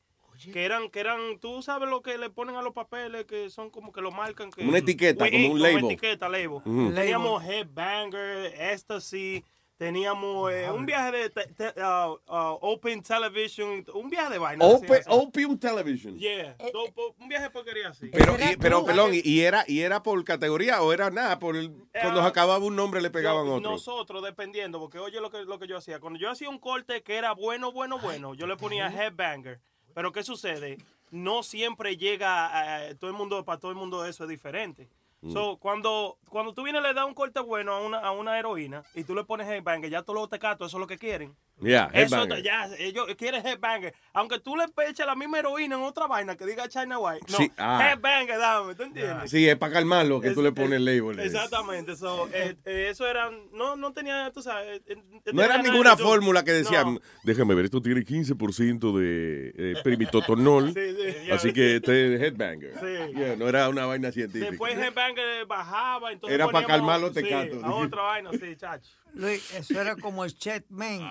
Que 0.53 0.65
eran, 0.65 0.91
que 0.91 1.01
eran, 1.01 1.39
tú 1.41 1.63
sabes 1.63 1.89
lo 1.89 2.03
que 2.03 2.19
le 2.19 2.31
ponen 2.31 2.57
a 2.57 2.63
los 2.63 2.73
papeles, 2.73 3.25
que 3.25 3.51
son 3.51 3.71
como 3.71 3.93
que 3.93 4.01
lo 4.01 4.11
marcan. 4.11 4.51
Que, 4.51 4.63
una 4.67 4.79
etiqueta, 4.79 5.31
como 5.31 5.53
un 5.53 5.63
label. 5.63 5.85
etiqueta, 5.87 6.29
label. 6.29 6.49
Ujú. 6.65 6.93
Teníamos 6.95 7.43
Headbanger, 7.45 8.53
Ecstasy, 8.59 9.45
teníamos 9.77 10.53
eh, 10.53 10.71
un 10.71 10.87
viaje 10.87 11.11
de 11.13 11.31
te- 11.31 11.47
te- 11.49 11.81
uh, 11.83 12.13
uh, 12.29 12.59
Open 12.61 13.03
Television, 13.03 13.85
un 13.93 14.09
viaje 14.09 14.33
de 14.35 14.39
vaina. 14.39 14.65
así, 14.65 14.75
Ope- 14.87 14.99
así. 15.01 15.09
Opium 15.11 15.59
Television. 15.59 16.17
Yeah, 16.17 16.57
do- 16.73 16.93
po- 16.95 17.15
un 17.19 17.29
viaje 17.29 17.45
de 17.45 17.51
porquería 17.51 17.89
así. 17.89 18.09
Pero, 18.13 18.37
y- 18.39 18.57
pero 18.57 18.85
perdón, 18.85 19.13
¿y- 19.15 19.21
¿y 19.25 19.41
era, 19.41 19.65
¿y 19.67 19.81
era 19.81 20.03
por 20.03 20.23
categoría 20.25 20.81
o 20.83 20.93
era 20.93 21.11
nada? 21.11 21.39
Por 21.41 21.57
el, 21.57 21.71
cuando 21.93 22.21
se 22.21 22.27
Ah, 22.27 22.29
acababa 22.29 22.65
un 22.65 22.77
nombre 22.77 23.03
le 23.03 23.11
pegaban 23.11 23.47
Yo- 23.47 23.55
otro. 23.57 23.71
Nosotros, 23.73 24.23
dependiendo, 24.23 24.79
porque 24.79 24.99
oye 25.01 25.21
lo 25.21 25.31
que, 25.31 25.43
lo 25.45 25.59
que 25.59 25.67
yo 25.67 25.77
hacía. 25.77 25.99
Cuando 25.99 26.19
yo 26.21 26.31
hacía 26.31 26.49
un 26.49 26.59
corte 26.59 27.03
que 27.03 27.17
era 27.17 27.33
bueno, 27.33 27.73
bueno, 27.73 27.99
bueno, 27.99 28.35
yo 28.35 28.47
le 28.47 28.57
ponía 28.57 28.87
headbanger. 28.89 29.61
Pero 29.95 30.13
¿qué 30.13 30.23
sucede? 30.23 30.79
No 31.11 31.43
siempre 31.43 31.97
llega 31.97 32.89
a, 32.89 32.95
todo 32.97 33.11
el 33.11 33.17
mundo, 33.17 33.45
para 33.45 33.61
todo 33.61 33.71
el 33.71 33.77
mundo 33.77 34.05
eso 34.05 34.25
es 34.25 34.31
diferente. 34.31 34.89
Mm. 35.23 35.33
So, 35.33 35.57
cuando, 35.57 36.19
cuando 36.29 36.53
tú 36.53 36.65
vienes 36.65 36.83
le 36.83 36.93
das 36.93 37.07
un 37.07 37.15
corte 37.15 37.41
bueno 37.41 37.73
a 37.73 37.81
una, 37.81 37.99
a 37.99 38.11
una 38.11 38.39
heroína 38.39 38.83
y 38.95 39.05
tú 39.05 39.15
le 39.15 39.25
pones 39.25 39.49
headbanger, 39.49 39.91
ya 39.91 40.03
todos 40.03 40.19
los 40.19 40.29
tecatos, 40.29 40.69
eso 40.69 40.77
es 40.77 40.81
lo 40.81 40.87
que 40.87 40.99
quieren. 40.99 41.35
Yeah, 41.63 41.89
Eso 41.95 42.17
headbanger. 42.17 42.43
ya, 42.43 42.69
ellos 42.79 43.07
quieren 43.17 43.47
headbanger. 43.47 43.95
Aunque 44.13 44.41
tú 44.41 44.57
le 44.57 44.65
eches 44.89 45.07
la 45.07 45.15
misma 45.15 45.39
heroína 45.39 45.77
en 45.77 45.83
otra 45.83 46.07
vaina 46.09 46.37
que 46.37 46.45
diga 46.47 46.69
China 46.69 46.99
White. 46.99 47.27
No, 47.31 47.37
Sí, 47.39 47.51
ah. 47.57 47.91
headbanger, 47.93 48.39
dame, 48.39 48.75
¿tú 48.75 48.83
entiendes? 48.83 49.31
Sí, 49.31 49.49
es 49.49 49.57
para 49.57 49.73
calmarlo 49.73 50.21
que 50.21 50.33
tú 50.33 50.43
le 50.43 50.51
pones 50.51 50.73
el 50.73 50.85
label. 50.85 51.21
Exactamente, 51.21 51.95
so, 51.97 52.29
eh, 52.33 52.57
eh, 52.65 52.89
eso 52.91 53.07
era, 53.07 53.31
no, 53.53 53.77
no 53.77 53.93
tenía, 53.93 54.31
tú 54.35 54.43
sabes, 54.43 54.83
eh, 54.87 54.97
eh, 55.25 55.31
No 55.33 55.43
era 55.43 55.59
ninguna 55.63 55.95
de- 55.95 56.03
fórmula 56.03 56.45
que 56.45 56.53
decía, 56.53 56.83
No. 56.85 56.99
déjame 57.23 57.55
ver, 57.55 57.67
esto 57.67 57.81
tiene 57.81 58.05
15% 58.05 58.93
de 58.99 59.53
eh, 59.57 59.75
primitotonol, 59.85 60.73
Sí, 60.75 60.97
sí, 61.25 61.31
así 61.31 61.53
que 61.53 61.77
este 61.77 62.17
es 62.17 62.21
headbanger. 62.21 62.75
Sí. 62.75 63.15
Yeah, 63.15 63.37
no 63.37 63.49
era 63.49 63.69
una 63.69 63.87
vaina 63.87 64.11
científica. 64.11 64.51
Después 64.51 64.77
Headbanger 64.77 65.47
bajaba, 65.47 66.11
entonces 66.13 66.35
Era 66.35 66.47
pa' 66.47 66.63
poníamos- 66.63 66.67
calmar 66.67 67.01
los 67.01 67.15
sí, 67.15 67.23
tecatos. 67.23 67.63
a 67.63 67.73
otra 67.73 68.03
vaina, 68.03 68.31
sí, 68.33 68.57
chacho. 68.57 68.91
Luis, 69.15 69.55
eso 69.55 69.81
era 69.81 69.95
como 69.95 70.25
el 70.25 70.37
Checkmate. 70.37 71.05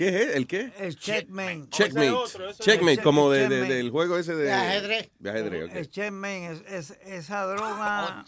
¿Qué 0.00 0.22
es? 0.22 0.34
¿El 0.34 0.46
qué? 0.46 0.72
El 0.78 0.96
Checkmate. 0.96 1.66
Checkmate. 1.68 2.14
Checkmate, 2.58 3.02
como 3.02 3.30
de, 3.30 3.50
de- 3.50 3.64
del 3.64 3.90
juego 3.90 4.16
ese 4.16 4.34
de, 4.34 4.44
De 4.44 4.52
ajedrez. 4.54 5.10
De 5.18 5.28
ajedrez, 5.28 5.64
ok. 5.68 5.76
El 5.76 5.90
Checkmate, 5.90 6.46
es, 6.52 6.62
es- 6.90 6.98
esa 7.04 7.44
droga, 7.44 8.24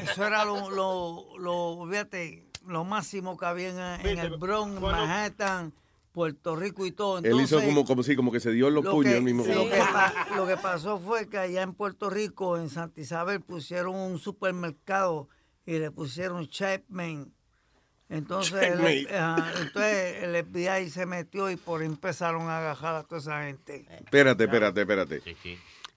eso 0.00 0.26
era 0.26 0.44
lo, 0.44 0.68
lo, 0.70 1.38
lo, 1.38 1.86
fíjate, 1.88 2.48
lo 2.66 2.82
máximo 2.84 3.36
que 3.36 3.46
había 3.46 3.68
en, 4.00 4.04
en 4.04 4.18
el 4.18 4.36
Bronx, 4.36 4.80
Manhattan, 4.80 5.72
Puerto 6.10 6.56
Rico 6.56 6.84
y 6.86 6.90
todo. 6.90 7.18
Él 7.18 7.40
hizo 7.40 7.62
como, 7.62 7.84
como, 7.84 8.02
sí, 8.02 8.16
como 8.16 8.32
que 8.32 8.40
se 8.40 8.50
dio 8.50 8.68
los 8.70 8.82
lo 8.82 8.90
puños 8.90 9.12
que, 9.12 9.18
el 9.18 9.22
mismo. 9.22 9.44
lo, 9.46 9.70
que, 9.70 9.78
pa- 9.78 10.26
lo 10.34 10.44
que 10.48 10.56
pasó 10.56 10.98
fue 10.98 11.28
que 11.28 11.38
allá 11.38 11.62
en 11.62 11.72
Puerto 11.74 12.10
Rico, 12.10 12.58
en 12.58 12.68
Santa 12.68 13.00
Isabel, 13.00 13.40
pusieron 13.42 13.94
un 13.94 14.18
supermercado 14.18 15.28
y 15.64 15.78
le 15.78 15.92
pusieron 15.92 16.48
Checkmate. 16.48 17.28
Entonces, 18.12 18.62
el, 18.78 19.08
entonces 19.08 20.22
el 20.22 20.44
FBI 20.44 20.90
se 20.90 21.06
metió 21.06 21.50
y 21.50 21.56
por 21.56 21.80
ahí 21.80 21.86
empezaron 21.86 22.48
a 22.48 22.58
agarrar 22.58 22.96
a 22.96 23.02
toda 23.04 23.20
esa 23.20 23.44
gente. 23.44 23.86
Espérate, 24.04 24.44
espérate, 24.44 24.80
espérate. 24.82 25.22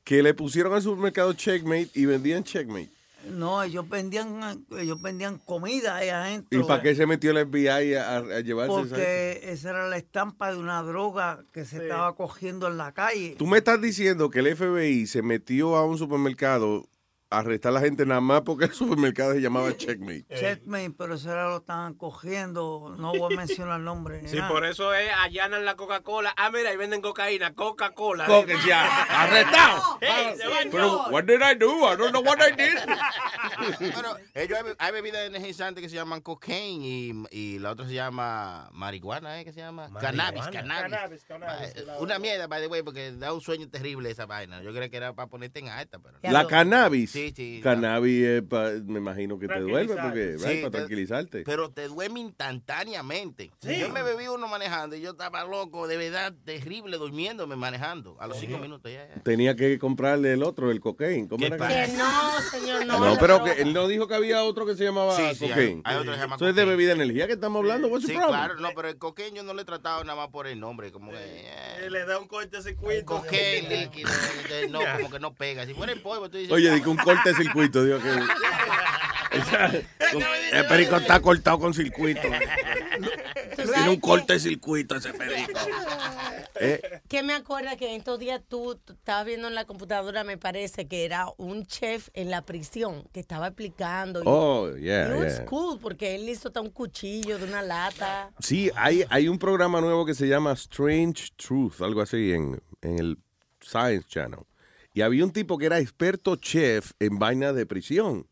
Que 0.04 0.24
le 0.24 0.34
pusieron 0.34 0.74
al 0.74 0.82
supermercado 0.82 1.34
Checkmate 1.34 1.90
y 1.94 2.06
vendían 2.06 2.44
Checkmate. 2.44 2.90
No, 3.30 3.64
ellos 3.64 3.90
vendían, 3.90 4.66
ellos 4.78 5.02
vendían 5.02 5.40
comida 5.40 5.96
ahí 5.96 6.10
adentro. 6.10 6.60
¿Y 6.60 6.64
para 6.64 6.84
qué 6.84 6.94
se 6.96 7.08
metió 7.08 7.32
el 7.32 7.48
FBI 7.48 7.96
a, 7.96 8.18
a 8.18 8.40
llevarse? 8.42 8.72
Porque 8.72 9.42
esa 9.44 9.72
era 9.72 9.90
la 9.90 9.98
estampa 9.98 10.52
de 10.52 10.60
una 10.60 10.84
droga 10.84 11.44
que 11.52 11.66
se 11.66 11.78
estaba 11.78 12.16
cogiendo 12.16 12.68
en 12.68 12.78
la 12.78 12.92
calle. 12.94 13.36
Tú 13.38 13.48
me 13.48 13.58
estás 13.58 13.82
diciendo 13.82 14.30
que 14.30 14.40
el 14.40 14.56
FBI 14.56 15.08
se 15.08 15.24
metió 15.24 15.76
a 15.76 15.86
un 15.86 15.98
supermercado 15.98 16.88
arrestar 17.40 17.70
a 17.72 17.74
la 17.74 17.82
gente 17.82 18.06
nada 18.06 18.22
más 18.22 18.42
porque 18.42 18.66
el 18.66 18.74
supermercado 18.74 19.34
se 19.34 19.42
llamaba 19.42 19.76
Checkmate. 19.76 20.26
Checkmate, 20.36 20.92
pero 20.98 21.16
ese 21.16 21.30
ahora 21.30 21.50
lo 21.50 21.58
están 21.58 21.94
cogiendo. 21.96 22.96
No 22.98 23.14
voy 23.14 23.34
a 23.34 23.38
mencionar 23.38 23.80
el 23.80 23.86
nombre. 23.86 24.28
Sí, 24.28 24.38
nada. 24.38 24.50
por 24.50 24.66
eso 24.66 24.94
es, 24.94 25.10
allanan 25.22 25.66
la 25.66 25.76
Coca-Cola. 25.76 26.34
Ah, 26.38 26.50
mira, 26.52 26.70
ahí 26.70 26.78
venden 26.78 27.02
cocaína, 27.02 27.54
Coca-Cola. 27.54 28.26
Coca, 28.26 28.54
sí, 28.62 28.70
arrestado. 28.72 30.00
Hey, 30.02 30.36
Pero, 30.72 31.08
what 31.10 31.24
did 31.24 31.42
I 31.42 31.56
do? 31.56 31.92
I 31.92 31.96
don't 31.96 32.12
know 32.12 32.22
what 32.22 32.38
I 32.40 32.52
did. 32.52 32.76
Bueno, 33.94 34.16
ellos 34.34 34.60
hay, 34.60 34.74
hay 34.78 34.92
bebidas 34.92 35.26
energizantes 35.26 35.82
que 35.82 35.90
se 35.90 35.96
llaman 35.96 36.22
cocaine 36.22 36.84
y, 36.84 37.14
y 37.32 37.60
la 37.60 37.72
otra 37.72 37.88
se 37.88 37.94
llama 37.94 38.70
marihuana, 38.74 39.40
¿eh? 39.40 39.46
¿Qué 39.46 39.54
se 39.54 39.62
llama? 39.62 39.90
Cannabis, 40.00 40.44
cannabis. 40.48 40.92
Cannabis, 40.92 41.24
cannabis, 41.26 41.76
Eh, 41.76 41.86
Una 42.00 42.20
mierda, 42.20 42.48
by 42.48 42.62
the 42.62 42.68
way, 42.68 42.82
porque 42.84 43.12
da 43.14 43.34
un 43.34 43.42
sueño 43.42 43.68
terrible 43.70 44.10
esa 44.12 44.26
vaina. 44.26 44.62
Yo 44.62 44.72
creía 44.72 44.90
que 44.90 44.98
era 44.98 45.14
para 45.14 45.28
ponerte 45.28 45.60
en 45.60 45.70
alta, 45.70 46.00
pero... 46.00 46.18
La 46.24 46.46
cannabis. 46.48 47.12
Sí, 47.12 47.25
sí. 47.36 47.62
Cannabis, 47.64 48.24
es 48.26 48.42
pa- 48.44 48.72
me 48.86 49.00
imagino 49.00 49.40
que 49.40 49.48
te 49.48 49.60
duerme 49.60 49.96
porque, 49.96 50.38
Sí, 50.38 50.46
right, 50.46 50.62
para 50.62 50.72
te- 50.72 50.78
tranquilizarte. 50.80 51.44
Pero 51.46 51.70
te 51.72 51.88
duerme 51.88 52.20
instantáneamente. 52.20 53.52
Sí. 53.62 53.78
Yo 53.80 53.90
me 53.90 54.04
bebí 54.04 54.28
uno 54.28 54.48
manejando 54.48 54.96
y 54.96 55.02
yo 55.02 55.12
estaba 55.12 55.44
loco, 55.46 55.88
de 55.88 55.98
verdad, 55.98 56.34
terrible, 56.46 56.98
durmiéndome 56.98 57.56
manejando. 57.56 58.18
A 58.20 58.28
los 58.28 58.38
cinco 58.40 58.58
minutos 58.58 58.92
ya, 58.92 59.08
ya. 59.08 59.22
Tenía 59.24 59.56
que 59.56 59.78
comprarle 59.80 60.34
el 60.34 60.44
otro, 60.44 60.72
el 60.72 60.80
cocaine. 60.80 61.28
¿Cómo 61.28 61.46
era 61.46 61.58
Que 61.58 61.88
no, 61.94 62.42
señor, 62.52 62.86
no. 62.86 63.00
No, 63.00 63.18
pero 63.20 63.44
que 63.44 63.62
él 63.62 63.74
no 63.74 63.88
dijo 63.88 64.08
que 64.08 64.16
había 64.16 64.44
otro 64.44 64.66
que 64.66 64.76
se 64.76 64.84
llamaba 64.84 65.16
Sí, 65.16 65.24
sí, 65.36 65.46
hay- 65.46 65.50
cocaine. 65.52 65.82
hay 65.86 65.96
otro 65.98 66.12
que 66.12 66.18
se 66.18 66.22
llama 66.24 66.36
Eso 66.36 66.48
es 66.50 66.56
de 66.56 66.66
bebida 66.66 66.90
de 66.96 67.04
energía 67.04 67.28
que 67.28 67.34
estamos 67.34 67.60
hablando. 67.60 67.88
What's 67.88 68.06
Sí, 68.08 68.14
claro, 68.14 68.56
no, 68.56 68.70
pero 68.76 68.88
el 68.90 68.98
cocaine 68.98 69.38
yo 69.38 69.44
no 69.44 69.54
le 69.54 69.62
he 69.64 69.66
tratado 69.66 70.04
nada 70.04 70.16
más 70.18 70.30
por 70.30 70.48
el 70.48 70.60
nombre, 70.60 70.92
como 70.92 71.12
que... 71.12 71.18
eh, 71.20 71.90
Le 71.90 72.06
da 72.06 72.20
un 72.20 72.28
corte 72.28 72.62
circuito. 72.62 73.06
cocaine 73.06 73.70
líquido, 73.92 74.10
eh, 74.52 74.68
no, 74.70 74.80
como 74.98 75.10
que 75.12 75.20
no 75.20 75.34
pega. 75.34 75.66
Si 75.66 75.74
fuera 75.74 75.92
el 75.94 76.02
polvo, 76.02 76.30
tú 76.30 76.38
dices... 76.38 76.52
Oye, 76.52 76.72
di 76.72 76.82
que 76.82 76.90
un 76.90 76.98
corte 76.98 77.15
de 77.24 77.36
circuito, 77.36 77.84
digo 77.84 78.00
que. 78.00 78.10
el 80.54 80.66
perico 80.68 80.96
está 80.98 81.20
cortado 81.20 81.60
con 81.60 81.74
circuito. 81.74 82.22
Tiene 83.56 83.90
un 83.90 84.00
corte 84.00 84.34
de 84.34 84.40
circuito 84.40 84.96
ese 84.96 85.14
perico. 85.14 85.60
Eh, 86.60 87.02
Que 87.10 87.22
me 87.24 87.34
acuerda 87.34 87.76
que 87.76 87.90
en 87.90 87.96
estos 88.00 88.18
días 88.18 88.42
tú, 88.48 88.80
tú 88.86 88.94
estabas 88.94 89.26
viendo 89.26 89.48
en 89.50 89.56
la 89.56 89.66
computadora, 89.66 90.24
me 90.24 90.38
parece 90.38 90.88
que 90.88 91.04
era 91.04 91.26
un 91.38 91.66
chef 91.66 92.08
en 92.14 92.30
la 92.32 92.44
prisión 92.44 93.04
que 93.12 93.20
estaba 93.20 93.48
explicando. 93.48 94.20
y- 94.22 94.24
Oh, 94.26 94.74
yeah, 94.78 95.14
was 95.18 95.38
yeah. 95.38 95.46
cool 95.46 95.80
porque 95.80 96.16
él 96.16 96.30
hizo 96.30 96.48
hasta 96.48 96.62
un 96.62 96.70
cuchillo 96.70 97.38
de 97.38 97.44
una 97.46 97.62
lata. 97.62 98.30
Sí, 98.40 98.72
hay, 98.76 99.04
hay 99.10 99.28
un 99.28 99.38
programa 99.38 99.82
nuevo 99.82 100.06
que 100.06 100.14
se 100.14 100.28
llama 100.28 100.54
Strange 100.54 101.30
Truth, 101.36 101.82
algo 101.82 102.02
así, 102.02 102.32
en, 102.32 102.62
en 102.82 103.00
el 103.00 103.18
Science 103.60 104.08
Channel. 104.08 104.40
Y 104.96 105.02
había 105.02 105.24
un 105.26 105.32
tipo 105.32 105.58
que 105.60 105.66
era 105.68 105.80
experto 105.80 106.38
chef 106.38 106.94
en 107.00 107.20
vaina 107.20 107.54
de 107.54 107.66
prisión. 107.68 108.26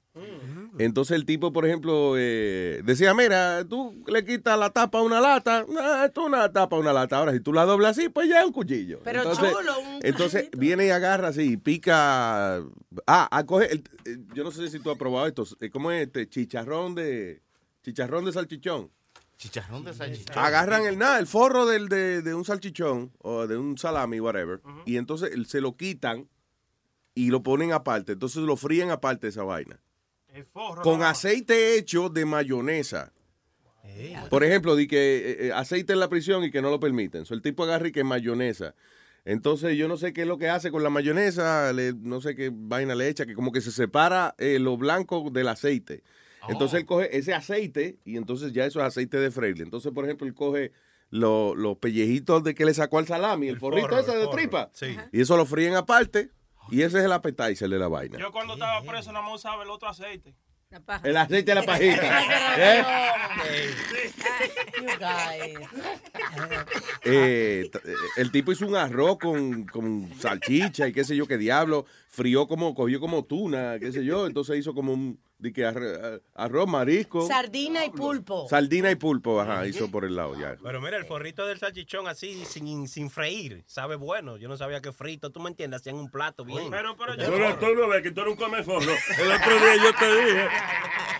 Entonces 0.80 1.16
el 1.16 1.26
tipo, 1.26 1.52
por 1.54 1.66
ejemplo, 1.68 2.16
eh, 2.18 2.82
decía, 2.84 3.14
mira, 3.14 3.64
tú 3.68 4.04
le 4.08 4.24
quitas 4.26 4.58
la 4.58 4.70
tapa 4.72 5.00
a 5.00 5.02
una 5.02 5.20
lata, 5.22 5.66
no, 5.70 6.04
esto 6.04 6.22
es 6.22 6.28
una 6.28 6.52
tapa 6.52 6.76
a 6.76 6.80
una 6.80 6.94
lata. 6.94 7.18
Ahora, 7.18 7.32
si 7.34 7.42
tú 7.42 7.52
la 7.54 7.66
doblas 7.66 7.98
así, 7.98 8.10
pues 8.10 8.28
ya 8.30 8.40
es 8.40 8.46
un 8.48 8.54
cuchillo. 8.54 9.02
Pero 9.04 9.20
entonces, 9.24 9.52
chulo, 9.52 9.80
un 9.80 10.00
Entonces 10.02 10.50
viene 10.58 10.88
y 10.88 10.90
agarra 10.90 11.28
así, 11.28 11.58
pica... 11.58 12.64
Ah, 13.06 13.44
coge 13.46 13.72
el- 13.72 13.84
eh, 14.06 14.18
yo 14.34 14.44
no 14.44 14.52
sé 14.52 14.68
si 14.70 14.80
tú 14.80 14.90
has 14.90 14.98
probado 14.98 15.28
esto, 15.28 15.46
eh, 15.60 15.70
¿cómo 15.70 15.92
es 15.92 16.08
este? 16.08 16.28
Chicharrón 16.30 16.96
de... 16.96 17.42
Chicharrón 17.84 18.24
de 18.26 18.32
salchichón. 18.32 18.90
Chicharrón 19.38 19.84
de 19.84 19.94
salchichón. 19.94 20.38
Agarran 20.38 20.86
el 20.86 20.98
nada, 20.98 21.20
el 21.20 21.28
forro 21.28 21.66
del, 21.66 21.90
de, 21.90 22.22
de 22.22 22.34
un 22.34 22.46
salchichón 22.46 23.12
o 23.20 23.46
de 23.48 23.58
un 23.58 23.78
salami, 23.78 24.20
whatever, 24.22 24.62
y 24.86 24.96
entonces 24.98 25.32
se 25.50 25.60
lo 25.60 25.76
quitan 25.76 26.30
y 27.16 27.30
lo 27.30 27.44
ponen 27.44 27.72
aparte. 27.72 28.14
Entonces 28.14 28.42
lo 28.44 28.56
fríen 28.58 28.90
aparte 28.92 29.28
esa 29.28 29.44
vaina. 29.44 29.80
El 30.34 30.46
forro. 30.46 30.82
Con 30.82 31.00
no. 31.00 31.06
aceite 31.06 31.78
hecho 31.78 32.10
de 32.10 32.26
mayonesa. 32.26 33.14
Por 34.30 34.44
ejemplo, 34.44 34.76
di 34.76 34.88
que 34.88 35.18
eh, 35.18 35.48
eh, 35.48 35.52
aceite 35.54 35.94
en 35.94 36.00
la 36.00 36.10
prisión 36.10 36.44
y 36.44 36.50
que 36.52 36.62
no 36.62 36.72
lo 36.72 36.80
permiten. 36.80 37.26
So, 37.26 37.34
el 37.36 37.42
tipo 37.42 37.64
agarra 37.64 37.88
y 37.90 37.92
que 37.92 38.04
mayonesa. 38.04 38.74
Entonces 39.26 39.78
yo 39.78 39.88
no 39.88 39.98
sé 39.98 40.14
qué 40.14 40.22
es 40.24 40.28
lo 40.28 40.38
que 40.38 40.50
hace 40.50 40.72
con 40.72 40.84
la 40.84 40.90
mayonesa, 40.90 41.72
le- 41.74 41.94
no 41.94 42.20
sé 42.20 42.36
qué 42.36 42.50
vaina 42.52 42.96
le 42.96 43.08
echa, 43.08 43.26
que 43.26 43.36
como 43.36 43.52
que 43.52 43.62
se 43.62 43.72
separa 43.72 44.36
eh, 44.38 44.58
lo 44.60 44.78
blanco 44.78 45.30
del 45.32 45.48
aceite. 45.48 46.04
Entonces 46.50 46.82
él 46.82 46.86
coge 46.86 47.16
ese 47.18 47.34
aceite 47.34 48.00
y 48.04 48.18
entonces 48.18 48.52
ya 48.52 48.66
eso 48.66 48.80
es 48.82 48.86
aceite 48.86 49.18
de 49.18 49.32
freír. 49.32 49.62
Entonces, 49.62 49.94
por 49.94 50.04
ejemplo, 50.04 50.28
él 50.28 50.34
coge 50.34 50.72
lo- 51.10 51.56
los 51.56 51.78
pellejitos 51.78 52.44
de 52.44 52.54
que 52.56 52.66
le 52.66 52.74
sacó 52.74 52.98
al 52.98 53.08
salami, 53.08 53.48
el, 53.48 53.60
forrito 53.60 53.88
forro, 53.88 54.00
ese 54.02 54.12
el 54.12 54.18
de 54.20 54.26
forro. 54.26 54.38
tripa. 54.38 54.70
Sí. 54.74 54.98
Y 55.14 55.22
eso 55.22 55.38
lo 55.38 55.46
fríen 55.46 55.76
aparte 55.76 56.32
y 56.70 56.82
ese 56.82 57.00
es 57.00 57.06
el 57.06 57.12
appetizer 57.12 57.70
de 57.70 57.80
la 57.80 57.88
vaina. 57.88 58.18
Yo 58.20 58.32
cuando 58.32 58.54
estaba 58.54 58.82
preso 58.82 59.12
nada 59.12 59.26
más 59.26 59.36
usaba 59.36 59.64
el 59.64 59.70
otro 59.70 59.88
aceite. 59.90 60.34
El 61.04 61.16
aceite 61.18 61.52
de 61.52 61.56
la 61.56 61.64
pajita. 61.64 62.22
¿Eh? 62.58 62.84
Eh, 67.06 67.70
t- 67.72 67.80
eh, 67.84 67.96
el 68.18 68.32
tipo 68.32 68.52
hizo 68.52 68.66
un 68.66 68.76
arroz 68.76 69.18
con, 69.20 69.66
con 69.66 70.10
salchicha 70.20 70.88
y 70.88 70.94
qué 70.94 71.04
sé 71.04 71.16
yo 71.16 71.28
qué 71.28 71.38
diablo, 71.38 71.86
frió 72.14 72.48
como, 72.48 72.76
cogió 72.76 73.00
como 73.00 73.26
tuna, 73.26 73.80
qué 73.80 73.92
sé 73.92 74.06
yo, 74.06 74.28
entonces 74.28 74.58
hizo 74.60 74.76
como 74.76 74.94
un 74.94 75.20
di 75.40 75.52
que 75.52 75.66
arroz, 75.66 76.68
marisco, 76.70 77.28
Sardina 77.28 77.84
y 77.84 77.90
pulpo. 77.90 78.48
saldina 78.48 78.92
y 78.92 78.96
pulpo, 78.96 79.42
ajá, 79.42 79.68
hizo 79.68 79.92
por 79.92 80.06
el 80.06 80.16
lado 80.16 80.40
ya. 80.40 80.56
Pero 80.64 80.80
mira, 80.80 80.96
el 80.96 81.06
forrito 81.06 81.46
del 81.46 81.60
salchichón 81.60 82.08
así, 82.08 82.46
sin, 82.46 82.88
sin 82.88 83.10
freír, 83.10 83.64
sabe 83.68 83.96
bueno. 83.98 84.38
Yo 84.38 84.48
no 84.48 84.56
sabía 84.56 84.80
que 84.80 84.94
frito, 84.94 85.32
tú 85.32 85.42
me 85.42 85.50
entiendes, 85.50 85.82
hacían 85.82 85.96
un 85.96 86.10
plato 86.10 86.46
bien. 86.46 86.70
Pero, 86.70 86.96
pero 86.96 87.18
Tú 87.18 87.38
no, 87.38 87.56
tú 87.58 87.76
no 87.76 87.90
ves 87.90 88.04
que 88.04 88.12
tú 88.12 88.22
eres 88.22 88.34
un 88.34 88.38
comeforro. 88.38 88.94
El 89.20 89.32
otro 89.32 89.60
día 89.60 89.76
yo 89.84 89.94
te 90.00 90.26
dije, 90.26 90.48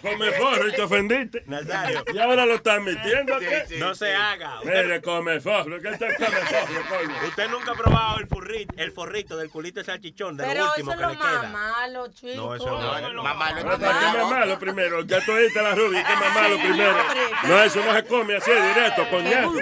comeforro, 0.02 0.70
y 0.70 0.72
te 0.74 0.82
ofendiste. 0.84 1.44
Nazario. 1.48 2.06
Y 2.14 2.18
ahora 2.20 2.46
lo 2.46 2.56
estás 2.56 2.82
metiendo. 2.82 3.40
¿qué? 3.40 3.78
no 3.78 3.94
se 3.94 4.14
haga. 4.14 4.60
Mire, 4.64 5.02
comeforro, 5.02 5.82
¿qué 5.82 5.92
te 5.98 6.16
comeforro, 6.16 6.82
coño? 6.88 7.28
Usted 7.28 7.50
nunca 7.50 7.72
ha 7.72 7.76
probado 7.76 8.20
el 8.20 8.28
forrito, 8.28 8.74
el 8.78 8.92
forrito 8.94 9.36
del 9.36 9.50
culito 9.50 9.82
de 9.82 9.86
salchichón, 9.86 10.38
de 10.38 10.46
Pero 10.46 10.66
lo 10.66 10.83
último 10.90 10.92
es 10.92 10.98
que 10.98 11.04
lo 11.04 11.10
le 11.10 11.16
más 11.18 11.40
queda. 11.40 11.50
malo, 11.50 12.08
chico. 12.14 12.36
No, 12.36 12.56
eso 12.56 12.66
no 12.80 12.98
es 12.98 13.14
lo 13.14 13.24
Más 13.24 13.36
malo 13.36 13.62
Ah, 13.62 13.78
¿para 13.78 14.00
¿Qué 14.00 14.18
más 14.18 14.30
malo 14.32 14.60
primero? 14.60 15.02
Ya 15.04 15.26
tú 15.26 15.36
dijiste 15.36 15.62
la 15.62 15.76
rubia, 15.76 16.04
¿qué 16.04 16.16
más 16.16 16.34
malo 16.34 16.58
primero? 16.58 16.98
No, 17.44 17.64
eso 17.64 17.84
no 17.84 17.94
se 17.94 18.04
come 18.06 18.36
así 18.38 18.52
directo, 18.52 19.10
coñazo. 19.10 19.54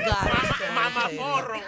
Mamá 0.73 1.09
forro. 1.17 1.61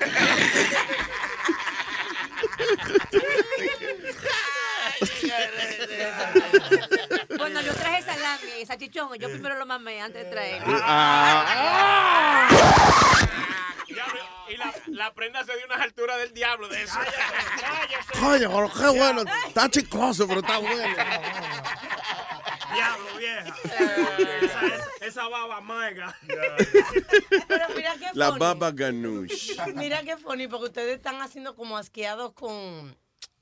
Cuando 7.38 7.61
yo 7.61 7.73
traje 7.73 8.01
salami 8.03 8.61
y 8.61 8.65
salchichón, 8.65 9.17
yo 9.19 9.30
primero 9.30 9.57
lo 9.57 9.65
mamé 9.65 10.01
antes 10.01 10.23
de 10.25 10.31
traerlo. 10.31 10.77
Ah, 10.81 12.47
Y 14.49 14.57
la, 14.57 14.74
la 14.88 15.14
prenda 15.14 15.44
se 15.44 15.56
dio 15.56 15.65
unas 15.65 15.82
alturas 15.82 16.18
del 16.18 16.34
diablo 16.34 16.68
de 16.68 16.84
eso. 16.84 16.98
Coño, 18.20 18.49
pero 18.52 18.72
qué 18.74 18.98
bueno, 18.99 19.24
está 19.48 19.70
chicloso, 19.70 20.28
pero 20.28 20.40
está 20.41 20.57
bueno. 20.60 20.95
Diablo, 22.74 23.18
vieja. 23.18 23.56
Esa, 23.64 24.65
esa, 24.68 24.90
esa 25.02 25.28
baba 25.28 25.61
maiga. 25.61 26.15
Pero 26.28 27.65
mira 27.76 27.94
qué 27.99 28.07
La 28.14 28.32
baba 28.32 28.72
ganoush. 28.72 29.52
Mira 29.76 30.02
qué 30.03 30.18
funny, 30.18 30.48
porque 30.48 30.65
ustedes 30.65 30.95
están 30.95 31.22
haciendo 31.22 31.56
como 31.56 31.78
asqueados 31.78 32.34
con, 32.34 32.98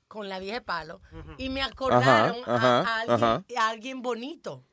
con 0.08 0.28
la 0.28 0.38
vieja 0.38 0.56
de 0.56 0.60
palo. 0.62 1.00
Y 1.38 1.48
me 1.48 1.62
acordaron 1.62 2.36
a- 2.46 2.54
ajá, 2.56 2.80
a, 2.80 3.00
alguien, 3.00 3.58
a 3.58 3.68
alguien 3.68 4.02
bonito. 4.02 4.64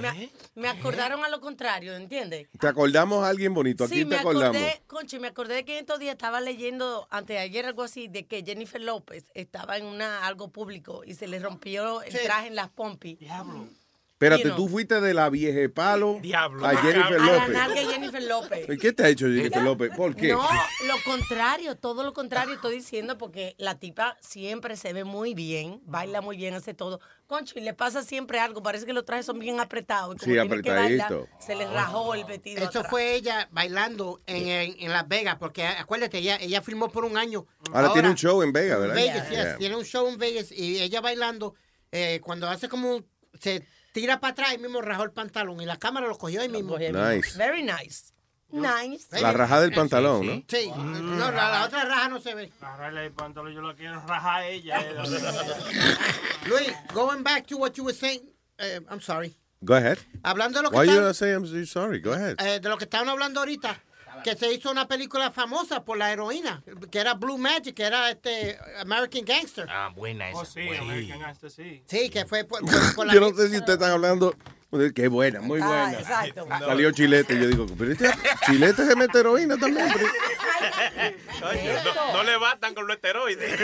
Me, 0.00 0.30
me 0.54 0.68
acordaron 0.68 1.24
a 1.24 1.28
lo 1.28 1.40
contrario, 1.40 1.94
¿entiendes? 1.96 2.48
Te 2.58 2.66
acordamos 2.68 3.24
a 3.24 3.28
alguien 3.28 3.54
bonito, 3.54 3.84
aquí 3.84 3.94
Sí, 3.94 4.00
te 4.00 4.06
me 4.06 4.16
acordamos. 4.16 4.56
acordé, 4.56 4.82
conchi, 4.86 5.18
me 5.18 5.28
acordé 5.28 5.64
que 5.64 5.74
en 5.74 5.78
estos 5.80 5.98
días 5.98 6.12
estaba 6.12 6.40
leyendo, 6.40 7.06
antes 7.10 7.36
de 7.36 7.40
ayer 7.40 7.66
algo 7.66 7.82
así, 7.82 8.08
de 8.08 8.26
que 8.26 8.42
Jennifer 8.44 8.80
López 8.80 9.30
estaba 9.34 9.76
en 9.78 9.86
una 9.86 10.26
algo 10.26 10.48
público 10.50 11.02
y 11.04 11.14
se 11.14 11.26
le 11.28 11.38
rompió 11.38 12.02
el 12.02 12.12
traje 12.22 12.48
en 12.48 12.54
las 12.56 12.68
pompis. 12.68 13.18
Diablo. 13.18 13.68
Espérate, 14.18 14.44
You 14.44 14.48
know. 14.54 14.56
tú 14.64 14.68
fuiste 14.70 14.98
de 15.02 15.12
la 15.12 15.28
vieja 15.28 15.60
palo 15.74 16.20
Diablo. 16.22 16.64
a 16.66 16.74
Jennifer 16.76 17.18
A 17.20 17.26
la 17.26 17.32
López. 17.34 17.48
nalga 17.50 17.74
de 17.82 17.84
Jennifer 17.86 18.22
López. 18.22 18.66
¿Y 18.70 18.78
qué 18.78 18.92
te 18.94 19.04
ha 19.04 19.08
hecho 19.10 19.26
Jennifer 19.26 19.62
López? 19.62 19.90
¿Por 19.94 20.16
qué? 20.16 20.28
No, 20.32 20.40
lo 20.86 20.94
contrario, 21.04 21.76
todo 21.76 22.02
lo 22.02 22.14
contrario 22.14 22.54
estoy 22.54 22.76
diciendo 22.76 23.18
porque 23.18 23.54
la 23.58 23.78
tipa 23.78 24.16
siempre 24.22 24.78
se 24.78 24.94
ve 24.94 25.04
muy 25.04 25.34
bien, 25.34 25.82
baila 25.84 26.22
muy 26.22 26.38
bien, 26.38 26.54
hace 26.54 26.72
todo. 26.72 26.98
Concho, 27.26 27.58
y 27.58 27.60
le 27.62 27.74
pasa 27.74 28.02
siempre 28.02 28.38
algo, 28.40 28.62
parece 28.62 28.86
que 28.86 28.94
los 28.94 29.04
trajes 29.04 29.26
son 29.26 29.38
bien 29.38 29.60
apretados. 29.60 30.14
Y 30.14 30.18
como 30.20 30.32
Sí, 30.32 30.40
tiene 30.48 30.62
que 30.62 30.70
bailar, 30.70 31.06
apretadito. 31.12 31.28
se 31.38 31.54
le 31.54 31.66
rajó 31.66 32.14
el 32.14 32.24
vestido. 32.24 32.58
Eso 32.60 32.68
atrás. 32.78 32.86
fue 32.88 33.16
ella 33.16 33.48
bailando 33.52 34.22
en, 34.24 34.48
en- 34.48 34.76
en 34.78 34.92
Las 34.92 35.06
Vegas, 35.08 35.36
porque 35.38 35.66
acuérdate, 35.66 36.16
ella, 36.18 36.38
ella 36.40 36.62
filmó 36.62 36.88
por 36.88 37.04
un 37.04 37.18
año. 37.18 37.44
Ahora, 37.70 37.92
tiene 37.92 38.08
un 38.08 38.14
show 38.16 38.42
en 38.42 38.50
Vegas, 38.54 38.80
¿verdad? 38.80 38.94
Vegas, 38.94 39.28
Yeah. 39.28 39.44
yes, 39.50 39.58
tiene 39.58 39.76
un 39.76 39.84
show 39.84 40.08
en 40.08 40.16
Vegas 40.16 40.50
y 40.52 40.80
ella 40.80 41.02
bailando, 41.02 41.54
eh, 41.92 42.20
cuando 42.24 42.48
hace 42.48 42.70
como, 42.70 43.04
se 43.38 43.62
tira 43.96 44.20
para 44.20 44.32
atrás 44.32 44.52
y 44.54 44.58
mismo 44.58 44.82
rajó 44.82 45.04
el 45.04 45.10
pantalón 45.10 45.58
y 45.62 45.64
la 45.64 45.78
cámara 45.78 46.06
lo 46.06 46.18
cogió 46.18 46.42
ahí 46.42 46.50
mismo. 46.50 46.76
Nice. 46.78 47.38
Very 47.38 47.62
nice. 47.62 48.12
Nice. 48.50 49.06
La 49.22 49.32
rajada 49.32 49.62
del 49.62 49.72
pantalón, 49.72 50.26
¿no? 50.26 50.42
Sí, 50.46 50.70
no, 50.76 51.30
la, 51.32 51.50
la 51.50 51.64
otra 51.64 51.82
raja 51.86 52.08
no 52.10 52.20
se 52.20 52.34
ve. 52.34 52.52
Agarrarle 52.60 53.06
el 53.06 53.12
pantalón, 53.12 53.54
yo 53.54 53.62
lo 53.62 53.74
quiero 53.74 53.98
rajar 54.06 54.42
a 54.42 54.46
ella. 54.48 54.80
eh. 54.82 54.94
Luis, 56.46 56.72
going 56.92 57.22
back 57.22 57.46
to 57.46 57.56
what 57.56 57.72
you 57.76 57.84
were 57.84 57.94
saying, 57.96 58.20
eh, 58.58 58.80
I'm 58.90 59.00
sorry. 59.00 59.34
Go 59.62 59.74
ahead. 59.74 59.98
Hablando 60.22 60.58
de 60.58 60.64
lo 60.64 60.70
que 60.70 60.76
Why 60.76 60.84
you 60.84 60.92
están- 60.92 61.00
gonna 61.00 61.14
say 61.14 61.32
I'm 61.32 61.46
so 61.46 61.64
sorry? 61.64 62.00
Go 62.00 62.12
ahead. 62.12 62.36
Eh, 62.38 62.60
de 62.60 62.68
lo 62.68 62.76
que 62.76 62.84
estaban 62.84 63.08
hablando 63.08 63.40
ahorita, 63.40 63.80
que 64.26 64.34
se 64.36 64.52
hizo 64.52 64.72
una 64.72 64.88
película 64.88 65.30
famosa 65.30 65.84
por 65.84 65.96
la 65.96 66.12
heroína, 66.12 66.60
que 66.90 66.98
era 66.98 67.14
Blue 67.14 67.38
Magic, 67.38 67.76
que 67.76 67.84
era 67.84 68.10
este 68.10 68.58
American 68.80 69.24
Gangster. 69.24 69.66
Ah, 69.70 69.92
buena 69.94 70.30
esa. 70.30 70.38
Oh, 70.40 70.44
sí, 70.44 70.68
American 70.80 71.20
Gangster, 71.20 71.48
sí. 71.48 71.84
Sí, 71.86 72.10
que 72.10 72.26
fue 72.26 72.42
por, 72.42 72.60
por- 72.62 72.94
por 72.96 73.06
la... 73.06 73.14
Yo 73.14 73.20
no 73.20 73.28
sé 73.28 73.48
si 73.50 73.56
ustedes 73.58 73.78
están 73.78 73.92
hablando. 73.92 74.34
de- 74.72 74.92
Qué 74.92 75.06
buena, 75.06 75.40
muy 75.40 75.60
Ah, 75.62 75.66
buena. 75.68 75.92
exacto. 76.00 76.44
Salió 76.58 76.90
Chilete 76.90 77.34
y 77.34 77.40
yo 77.40 77.46
digo, 77.46 77.66
pero 77.78 77.92
este 77.92 78.10
Chilete 78.46 78.84
se 78.84 78.96
mete 78.96 79.20
heroína 79.20 79.56
también. 79.58 79.86
pero- 79.94 81.48
Oye, 81.48 81.74
no, 81.84 82.12
no 82.14 82.22
le 82.24 82.36
bastan 82.38 82.74
con 82.74 82.88
los 82.88 82.96
esteroides. 82.96 83.60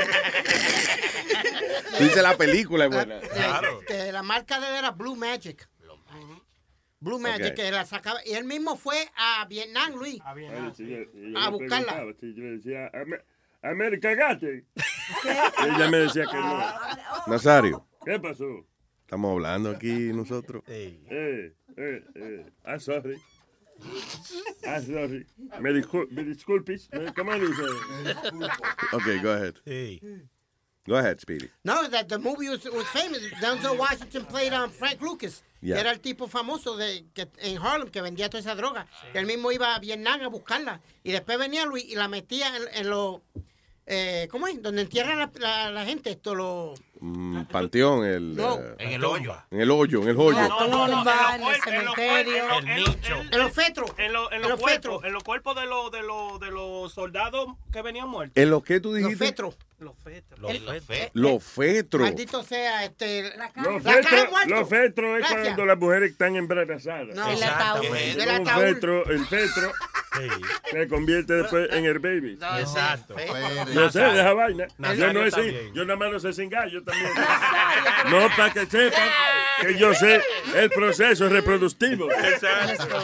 Dice 1.98 2.22
la 2.22 2.36
película 2.36 2.84
es 2.84 2.90
buena. 2.90 3.16
de- 3.16 3.94
de 4.04 4.12
la 4.12 4.22
marca 4.22 4.60
de 4.60 4.68
él 4.68 4.74
era 4.76 4.92
Blue 4.92 5.16
Magic. 5.16 5.68
Blue 7.02 7.18
Magic, 7.18 7.54
que 7.54 7.70
la 7.70 7.84
sacaba. 7.84 8.20
Y 8.24 8.32
él 8.34 8.44
mismo 8.44 8.76
fue 8.76 8.96
a 9.16 9.44
Vietnam, 9.46 9.94
Luis. 9.96 10.20
Sí, 10.76 10.86
yo- 10.88 11.12
yo 11.12 11.38
A 11.38 11.48
buscarla. 11.50 12.04
sí, 12.20 12.32
yo 12.34 12.44
le 12.44 12.50
decía, 12.58 12.90
"Ame- 12.94 13.20
América 13.62 14.14
Gate. 14.14 14.64
Ella 15.66 15.90
me 15.90 15.98
decía 15.98 16.26
que 16.26 16.36
no. 16.36 16.64
Nazario, 17.26 17.86
¿Qué 18.04 18.18
pasó? 18.18 18.66
estamos 19.00 19.32
hablando 19.32 19.70
aquí 19.70 20.12
nosotros. 20.12 20.62
Eh, 20.68 21.00
eh, 21.76 22.04
eh. 22.14 22.46
Ah, 22.64 22.78
sorry. 22.78 23.20
Ah, 24.66 24.80
sorry. 24.80 25.26
Me, 25.60 25.70
discul- 25.72 26.08
me 26.10 26.22
disculpes. 26.24 26.88
Me- 26.92 27.12
¿Cómo 27.14 27.34
dice? 27.34 27.62
Ok, 28.92 29.22
go 29.22 29.30
ahead. 29.32 29.54
Go 30.86 30.96
ahead, 30.96 31.20
Speedy. 31.20 31.48
No, 31.62 31.86
that 31.88 32.08
the 32.08 32.18
movie 32.18 32.48
was, 32.48 32.64
was 32.64 32.86
famous. 32.88 33.20
Denzel 33.40 33.78
Washington 33.78 34.24
played 34.24 34.52
on 34.52 34.70
Frank 34.70 35.00
Lucas. 35.00 35.42
Yeah. 35.60 35.76
que 35.76 35.80
Era 35.80 35.92
el 35.92 36.00
tipo 36.00 36.26
famoso 36.26 36.76
de, 36.76 37.04
que, 37.14 37.28
en 37.38 37.58
Harlem 37.58 37.88
que 37.88 38.02
vendía 38.02 38.28
toda 38.28 38.40
esa 38.40 38.56
droga. 38.56 38.88
Que 39.12 39.20
él 39.20 39.26
mismo 39.26 39.52
iba 39.52 39.76
a 39.76 39.78
Vietnam 39.78 40.20
a 40.22 40.28
buscarla. 40.28 40.80
Y 41.04 41.12
después 41.12 41.38
venía 41.38 41.66
Luis 41.66 41.84
y 41.84 41.94
la 41.94 42.08
metía 42.08 42.56
en, 42.56 42.62
en 42.74 42.90
los... 42.90 43.20
Eh, 43.86 44.26
¿Cómo 44.30 44.48
es? 44.48 44.60
Donde 44.60 44.82
entierran 44.82 45.18
la, 45.18 45.30
la, 45.38 45.70
la 45.70 45.84
gente. 45.84 46.10
Esto 46.10 46.34
lo... 46.34 46.74
Mm, 47.04 47.42
panteón, 47.46 48.04
el, 48.06 48.36
No. 48.36 48.60
eh, 48.60 48.74
En 48.78 48.90
el 48.92 49.04
hoyo. 49.04 49.34
en 49.50 49.60
el 49.60 49.70
hoyo, 49.72 50.02
en 50.02 50.08
el 50.10 50.16
hoyo. 50.16 50.38
No, 50.40 50.68
no, 50.68 50.86
no, 50.86 50.98
tumba, 50.98 51.34
en 51.34 51.40
los 51.40 51.54
el 51.56 51.62
cuerpos, 51.62 51.66
en 51.72 51.84
los 51.84 51.94
cementerio. 51.96 52.42
en 52.44 52.48
los- 52.48 52.64
nicho. 52.64 53.14
en- 53.32 53.38
los 53.40 53.52
fetros. 53.52 53.90
En, 53.98 54.12
lo- 54.12 54.28
en 54.30 54.36
En 54.36 54.42
los 54.42 54.50
los 54.52 54.60
cuerpos, 54.60 54.82
fetros. 54.84 55.04
en 55.04 55.12
los 55.12 55.24
cuerpos 55.24 55.56
de 55.56 55.66
los 55.66 55.90
de 55.90 56.02
los 56.02 56.38
de 56.38 56.50
los 56.52 56.92
soldados 56.92 57.48
que 57.72 57.82
venían 57.82 58.08
muertos. 58.08 58.40
¿En 58.40 58.50
lo 58.50 58.62
que 58.62 58.78
tú 58.78 58.90
Los 58.90 58.98
dijiste? 58.98 59.26
fetros. 59.26 59.56
Los 59.80 59.98
fetos. 59.98 60.38
Los 60.38 60.52
fe- 60.86 61.10
Los 61.12 61.42
fetros. 61.42 62.02
Maldito 62.02 62.44
sea, 62.44 62.84
este... 62.84 63.22
Los 63.24 63.36
La 63.36 63.50
cara 63.50 63.70
de 63.72 63.80
fetros, 63.80 64.46
los 64.46 64.68
fetros 64.68 65.10
es 65.14 65.18
Gracias. 65.18 65.42
cuando 65.42 65.66
las 65.66 65.78
mujeres 65.78 66.10
están 66.12 66.36
embarazadas. 66.36 67.16
No, 67.16 67.28
El 67.28 67.42
ataúd. 67.42 67.82
Fetro, 68.60 69.04
el 69.06 69.26
fetro 69.26 69.72
se 70.70 70.86
convierte 70.88 71.32
después 71.34 71.68
en 71.72 71.84
el 71.84 71.98
baby. 71.98 72.36
No, 72.40 72.58
Exacto. 72.58 73.16
Yo 73.74 73.90
sé 73.90 74.00
de 74.00 74.20
esa 74.20 74.32
vaina. 74.34 74.66
Yo 74.78 75.12
no 75.12 75.26
yo 75.74 75.84
nada 75.84 75.96
más 75.98 76.12
lo 76.12 76.20
sé 76.20 76.32
sin 76.32 76.48
gallo 76.48 76.82
también. 76.92 78.10
No, 78.10 78.28
para 78.36 78.52
que 78.52 78.66
sepan 78.66 79.08
que 79.60 79.76
yo 79.78 79.94
sé 79.94 80.20
el 80.56 80.70
proceso 80.70 81.28
reproductivo. 81.28 82.10
Exacto. 82.10 82.98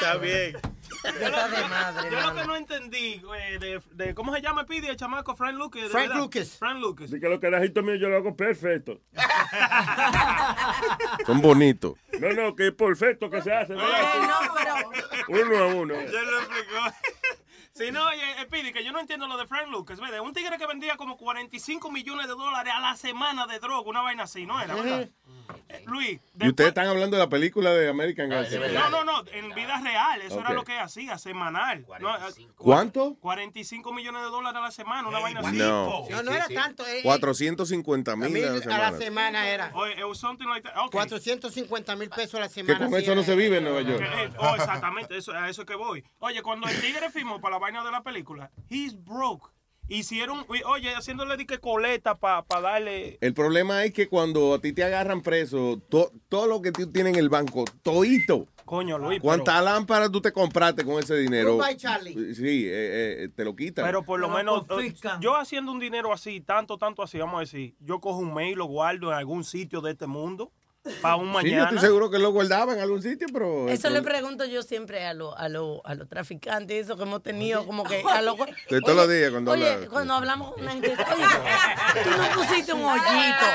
Está 0.00 0.16
bien. 0.16 0.56
Yo 1.04 1.10
está 1.10 1.48
de 1.48 1.68
madre, 1.68 2.10
Yo 2.10 2.20
lo 2.20 2.34
que 2.34 2.44
no 2.44 2.56
entendí 2.56 3.22
eh, 3.38 3.58
de, 3.60 3.80
de 3.92 4.14
cómo 4.14 4.34
se 4.34 4.42
llama 4.42 4.64
Pidi 4.66 4.88
el 4.88 4.96
chamaco 4.96 5.36
Frank 5.36 5.54
Lucas. 5.54 5.84
de 5.84 5.88
Frank 5.90 6.08
verdad. 6.08 6.20
Lucas. 6.22 6.56
Frank 6.58 6.80
Lucas. 6.80 7.06
Así 7.06 7.20
que 7.20 7.28
los 7.28 7.38
carajitos 7.38 7.84
míos 7.84 7.98
yo 8.00 8.08
lo 8.08 8.16
hago 8.16 8.36
perfecto. 8.36 9.00
Son 11.26 11.40
bonitos. 11.40 11.94
No, 12.18 12.32
no, 12.32 12.56
que 12.56 12.68
es 12.68 12.74
perfecto 12.74 13.30
que 13.30 13.42
se 13.42 13.52
hace. 13.52 13.74
¿verdad? 13.74 14.00
Eh, 14.00 14.26
no, 14.26 14.38
pero 14.54 14.74
Uno 15.46 15.58
a 15.58 15.66
uno. 15.74 15.94
Ya 15.94 16.22
lo 16.22 16.38
explicó. 16.40 16.94
Sí, 17.78 17.92
no, 17.92 18.06
oye, 18.08 18.42
eh, 18.42 18.46
Pidi, 18.50 18.72
que 18.72 18.84
yo 18.84 18.92
no 18.92 19.00
entiendo 19.00 19.26
lo 19.28 19.36
de 19.36 19.46
Frank 19.46 19.68
Lucas. 19.70 20.00
¿verdad? 20.00 20.20
Un 20.20 20.32
tigre 20.34 20.58
que 20.58 20.66
vendía 20.66 20.96
como 20.96 21.16
45 21.16 21.90
millones 21.90 22.26
de 22.26 22.32
dólares 22.32 22.72
a 22.76 22.80
la 22.80 22.96
semana 22.96 23.46
de 23.46 23.58
droga, 23.60 23.88
una 23.88 24.02
vaina 24.02 24.24
así, 24.24 24.44
¿no 24.46 24.60
era? 24.60 24.74
¿verdad? 24.74 25.08
Eh, 25.70 25.82
Luis, 25.86 26.18
Y 26.40 26.48
ustedes 26.48 26.68
están 26.68 26.86
hablando 26.88 27.16
de 27.16 27.22
la 27.22 27.28
película 27.28 27.72
de 27.72 27.88
American 27.88 28.28
Gangster. 28.30 28.72
No, 28.72 28.88
no, 28.90 29.04
no, 29.04 29.22
en 29.32 29.54
vida 29.54 29.80
real, 29.82 30.20
eso 30.22 30.40
era 30.40 30.52
lo 30.52 30.64
que 30.64 30.78
hacía, 30.78 31.16
semanal. 31.18 31.86
No, 32.00 32.16
eh, 32.16 32.20
¿Cuánto? 32.56 33.16
45 33.20 33.92
millones 33.92 34.22
de 34.22 34.28
dólares 34.28 34.58
a 34.58 34.62
la 34.62 34.70
semana, 34.70 35.08
una 35.08 35.20
vaina 35.20 35.40
así. 35.40 35.56
No. 35.56 36.04
No, 36.10 36.22
no 36.22 36.32
era 36.32 36.48
tanto. 36.48 36.86
eh, 36.86 37.00
450 37.02 38.12
a 38.12 38.16
mil 38.16 38.44
a 38.44 38.50
la 38.52 38.74
a 38.88 38.90
la 38.90 38.98
semana. 38.98 39.48
era. 39.48 39.70
Oye, 39.74 39.92
it 39.98 40.04
was 40.04 40.18
something 40.18 40.46
like 40.48 40.62
that. 40.66 40.76
Okay. 40.76 40.90
450 40.90 41.96
mil 41.96 42.10
pesos 42.10 42.34
a 42.34 42.40
la 42.40 42.48
Que 42.48 42.54
semana. 42.54 42.78
con 42.78 42.90
sí 42.90 42.96
eso 43.04 43.14
no 43.14 43.22
se 43.22 43.34
vive 43.36 43.58
en 43.58 43.64
Nueva 43.64 43.80
Que, 43.84 43.90
York. 43.90 44.02
eh, 44.02 44.30
oh, 44.38 44.54
exactamente, 44.54 45.16
eso, 45.18 45.32
a 45.32 45.48
eso 45.48 45.62
es 45.62 45.66
que 45.68 45.74
voy. 45.74 46.02
Oye, 46.20 46.42
cuando 46.42 46.66
el 46.68 46.80
tigre 46.80 47.10
firmó 47.10 47.40
para 47.40 47.56
la 47.56 47.58
vaina 47.58 47.67
de 47.84 47.90
la 47.90 48.02
película, 48.02 48.50
he's 48.70 48.94
broke. 49.04 49.50
Hicieron, 49.90 50.44
oye, 50.66 50.94
haciéndole 50.94 51.38
dique 51.38 51.60
coleta 51.60 52.18
para 52.18 52.44
darle. 52.60 53.16
El 53.22 53.32
problema 53.32 53.84
es 53.84 53.94
que 53.94 54.06
cuando 54.06 54.52
a 54.52 54.60
ti 54.60 54.74
te 54.74 54.84
agarran 54.84 55.22
preso, 55.22 55.80
to- 55.88 56.12
todo 56.28 56.46
lo 56.46 56.60
que 56.60 56.72
tú 56.72 56.90
tienes 56.92 57.14
en 57.14 57.18
el 57.18 57.30
banco, 57.30 57.64
toito. 57.82 58.46
Coño, 58.66 58.98
Luis. 58.98 59.18
¿Cuántas 59.22 59.64
lámparas 59.64 60.10
tú 60.12 60.20
te 60.20 60.30
compraste 60.30 60.84
con 60.84 60.98
ese 61.02 61.16
dinero? 61.16 61.54
Goodbye, 61.56 61.78
Charlie. 61.78 62.34
Sí, 62.34 62.66
eh, 62.66 63.24
eh, 63.24 63.28
te 63.34 63.42
lo 63.46 63.56
quitan. 63.56 63.86
Pero 63.86 64.02
por 64.02 64.20
lo 64.20 64.28
menos, 64.28 64.66
confiscan. 64.66 65.20
eh, 65.20 65.20
yo 65.22 65.36
haciendo 65.36 65.72
un 65.72 65.78
dinero 65.78 66.12
así, 66.12 66.42
tanto, 66.42 66.76
tanto 66.76 67.02
así, 67.02 67.16
vamos 67.16 67.36
a 67.38 67.40
decir, 67.40 67.74
yo 67.80 67.98
cojo 67.98 68.18
un 68.18 68.34
mail, 68.34 68.58
lo 68.58 68.66
guardo 68.66 69.10
en 69.10 69.16
algún 69.16 69.42
sitio 69.42 69.80
de 69.80 69.92
este 69.92 70.06
mundo, 70.06 70.52
para 71.00 71.16
un 71.16 71.26
sí, 71.28 71.32
yo 71.32 71.32
mañana. 71.32 71.64
estoy 71.64 71.78
seguro 71.78 72.10
que 72.10 72.18
lo 72.18 72.32
guardaba 72.32 72.72
en 72.72 72.80
algún 72.80 73.02
sitio, 73.02 73.28
pero... 73.32 73.68
Eso 73.68 73.90
le 73.90 74.02
pregunto 74.02 74.44
yo 74.44 74.62
siempre 74.62 75.04
a 75.04 75.14
los 75.14 75.34
a 75.36 75.48
lo, 75.48 75.84
a 75.86 75.94
los 75.94 76.08
traficantes, 76.08 76.84
eso 76.86 76.96
que 76.96 77.02
hemos 77.02 77.22
tenido, 77.22 77.66
como 77.66 77.84
que 77.84 78.02
a 78.08 78.22
los... 78.22 78.36
De 78.70 78.80
todos 78.80 78.96
los 78.96 79.08
días 79.08 79.30
cuando 79.30 79.52
Oye, 79.52 79.88
cuando 79.90 80.14
hablamos 80.14 80.52
con 80.52 80.62
una 80.62 80.72
gente, 80.72 80.88
oye, 80.92 82.04
tú 82.04 82.10
no 82.10 82.30
pusiste 82.34 82.72
un 82.72 82.84
hoyito. 82.84 83.46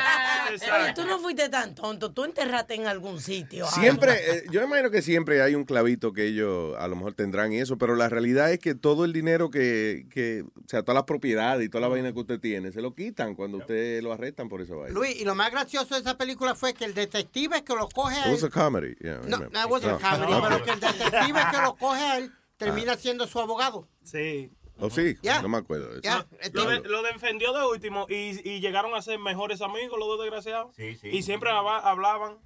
Oye, 0.51 0.93
tú 0.93 1.05
no 1.05 1.19
fuiste 1.19 1.49
tan 1.49 1.75
tonto, 1.75 2.11
tú 2.11 2.25
enterraste 2.25 2.75
en 2.75 2.87
algún 2.87 3.19
sitio. 3.19 3.65
Siempre, 3.67 4.13
eh, 4.13 4.43
yo 4.51 4.61
imagino 4.61 4.91
que 4.91 5.01
siempre 5.01 5.41
hay 5.41 5.55
un 5.55 5.65
clavito 5.65 6.13
que 6.13 6.27
ellos 6.27 6.75
a 6.77 6.87
lo 6.87 6.95
mejor 6.95 7.13
tendrán 7.13 7.51
y 7.53 7.59
eso, 7.59 7.77
pero 7.77 7.95
la 7.95 8.09
realidad 8.09 8.51
es 8.51 8.59
que 8.59 8.75
todo 8.75 9.05
el 9.05 9.13
dinero 9.13 9.49
que, 9.49 10.05
que 10.11 10.43
o 10.43 10.67
sea, 10.67 10.83
todas 10.83 10.95
las 10.95 11.03
propiedades 11.05 11.65
y 11.65 11.69
toda 11.69 11.81
la 11.81 11.87
vaina 11.87 12.13
que 12.13 12.19
usted 12.19 12.39
tiene, 12.39 12.71
se 12.71 12.81
lo 12.81 12.93
quitan 12.93 13.35
cuando 13.35 13.57
usted 13.57 14.01
lo 14.03 14.13
arrestan 14.13 14.49
por 14.49 14.61
esa 14.61 14.75
vaina. 14.75 14.93
Luis, 14.93 15.19
y 15.19 15.25
lo 15.25 15.35
más 15.35 15.51
gracioso 15.51 15.95
de 15.95 16.01
esa 16.01 16.17
película 16.17 16.55
fue 16.55 16.73
que 16.73 16.85
el 16.85 16.93
detective 16.93 17.22
que 17.31 17.75
lo 17.75 17.87
coge 17.89 18.15
a 18.15 18.27
It 18.27 18.31
was 18.33 18.43
él. 18.43 18.47
a 18.47 18.49
comedy. 18.49 18.95
Yeah, 19.01 19.19
No, 19.27 19.37
no, 19.37 19.45
it 19.45 19.69
wasn't 19.69 19.93
a 19.93 19.95
Oh, 19.95 19.99
comedy, 19.99 20.33
okay. 20.33 20.41
pero 20.49 20.63
que 20.63 20.71
el 20.71 20.79
detective 20.79 21.39
que 21.51 21.61
lo 21.61 21.75
coge 21.75 22.01
a 22.01 22.17
él 22.17 22.31
termina 22.57 22.95
siendo 22.95 23.27
su 23.27 23.39
abogado. 23.39 23.87
Sí. 24.03 24.51
Oh, 24.79 24.89
sí, 24.89 25.15
Ya. 25.21 25.41
no 25.41 25.49
me 25.49 25.57
acuerdo 25.59 25.85
de 25.87 25.93
eso. 25.99 26.01
Ya, 26.01 26.25
Lo, 26.51 26.65
de- 26.65 26.81
lo 26.81 27.03
defendió 27.03 27.53
de 27.53 27.65
último 27.65 28.05
y, 28.09 28.41
y 28.49 28.59
llegaron 28.59 28.95
a 28.95 29.01
ser 29.01 29.19
mejores 29.19 29.61
amigos 29.61 29.97
los 29.99 30.07
dos 30.07 30.19
desgraciados. 30.21 30.77
Y 30.79 31.21
siempre 31.21 31.51
hablaban 31.51 32.39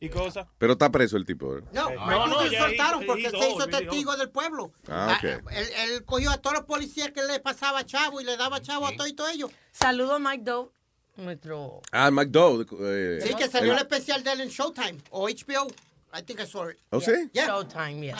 y 0.00 0.08
cosas. 0.08 0.46
Pero 0.58 0.72
está 0.72 0.90
preso 0.90 1.16
el 1.16 1.24
tipo. 1.26 1.56
¿eh? 1.56 1.62
No, 1.72 1.90
No, 1.90 2.06
no, 2.06 2.26
no, 2.28 2.44
lo 2.44 2.50
soltaron 2.50 3.02
he- 3.02 3.06
porque 3.06 3.26
he 3.26 3.30
se 3.30 3.50
hizo 3.50 3.66
testigo 3.66 4.16
del 4.16 4.30
pueblo. 4.30 4.72
Ah, 4.88 5.16
ok. 5.18 5.24
él, 5.52 5.68
él 5.90 6.04
cogió 6.04 6.30
a 6.30 6.38
todos 6.38 6.56
los 6.56 6.64
policías 6.66 7.10
que 7.12 7.22
le 7.22 7.40
pasaba 7.40 7.84
chavo 7.84 8.20
y 8.20 8.24
le 8.24 8.36
daba 8.36 8.60
chavo 8.62 8.86
a 8.86 8.92
todos 8.96 9.30
ellos. 9.32 9.50
Saludo 9.72 10.14
a 10.14 10.18
Mike 10.18 10.44
Doe, 10.44 10.70
nuestro... 11.16 11.80
Ah, 11.92 12.10
McDowell. 12.10 12.66
eh, 12.80 13.20
Sí, 13.22 13.34
que 13.34 13.48
salió 13.48 13.72
el 13.72 13.78
especial 13.78 14.22
de 14.22 14.32
él 14.32 14.40
en 14.42 14.48
Showtime 14.48 14.98
o 15.10 15.28
HBO. 15.28 15.66
I 16.14 16.22
think 16.22 16.40
I 16.40 16.46
saw 16.46 16.70
it. 16.70 16.78
¿Oh, 16.90 17.00
sí? 17.00 17.12
Yeah. 17.32 17.46
Showtime, 17.46 18.00
yes. 18.00 18.14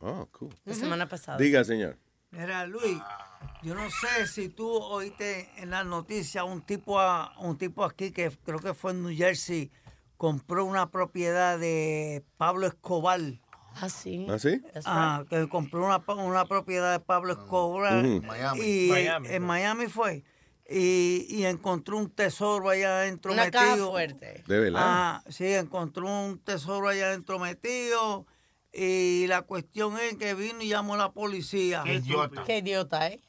Oh, 0.00 0.28
cool. 0.32 0.54
La 0.64 0.74
semana 0.74 1.08
pasada. 1.08 1.38
Diga, 1.38 1.64
señor. 1.64 1.96
Mira, 2.30 2.66
Luis, 2.66 2.98
yo 3.62 3.74
no 3.74 3.88
sé 3.90 4.26
si 4.26 4.48
tú 4.50 4.68
oíste 4.70 5.48
en 5.56 5.70
las 5.70 5.86
noticias 5.86 6.44
un 6.44 6.60
tipo, 6.62 7.00
a, 7.00 7.32
un 7.38 7.56
tipo 7.56 7.84
aquí 7.84 8.12
que 8.12 8.30
creo 8.44 8.58
que 8.58 8.74
fue 8.74 8.90
en 8.92 9.02
New 9.02 9.16
Jersey, 9.16 9.70
compró 10.16 10.64
una 10.64 10.90
propiedad 10.90 11.58
de 11.58 12.22
Pablo 12.36 12.66
Escobar. 12.66 13.20
Ah, 13.80 13.88
sí. 13.88 14.26
¿Ah, 14.28 14.38
sí? 14.38 14.60
Ah, 14.84 15.24
que 15.28 15.48
compró 15.48 15.84
una, 15.84 16.02
una 16.22 16.44
propiedad 16.44 16.92
de 16.92 17.00
Pablo 17.00 17.32
Escobar. 17.32 18.04
Miami. 18.04 18.60
Y 18.60 18.88
Miami, 18.90 19.28
en 19.28 19.32
fue. 19.32 19.40
Miami 19.40 19.86
fue. 19.86 20.24
Y, 20.70 21.26
y 21.30 21.46
encontró 21.46 21.96
un 21.96 22.10
tesoro 22.10 22.68
allá 22.68 22.98
adentro 23.00 23.32
Una 23.32 23.50
caja 23.50 23.70
metido. 23.70 23.90
fuerte. 23.90 24.44
De 24.46 24.60
verdad. 24.60 24.80
Ah, 24.84 25.24
sí, 25.28 25.46
encontró 25.46 26.06
un 26.06 26.38
tesoro 26.40 26.88
allá 26.88 27.06
adentro 27.08 27.38
metido. 27.38 28.26
Y 28.72 29.26
la 29.28 29.42
cuestión 29.42 29.96
es 29.98 30.16
que 30.16 30.34
vino 30.34 30.60
y 30.60 30.68
llamó 30.68 30.94
a 30.94 30.98
la 30.98 31.12
policía. 31.12 31.82
Qué 31.86 31.94
idiota. 31.94 32.44
Qué 32.44 32.58
idiota, 32.58 33.08
¿eh? 33.08 33.20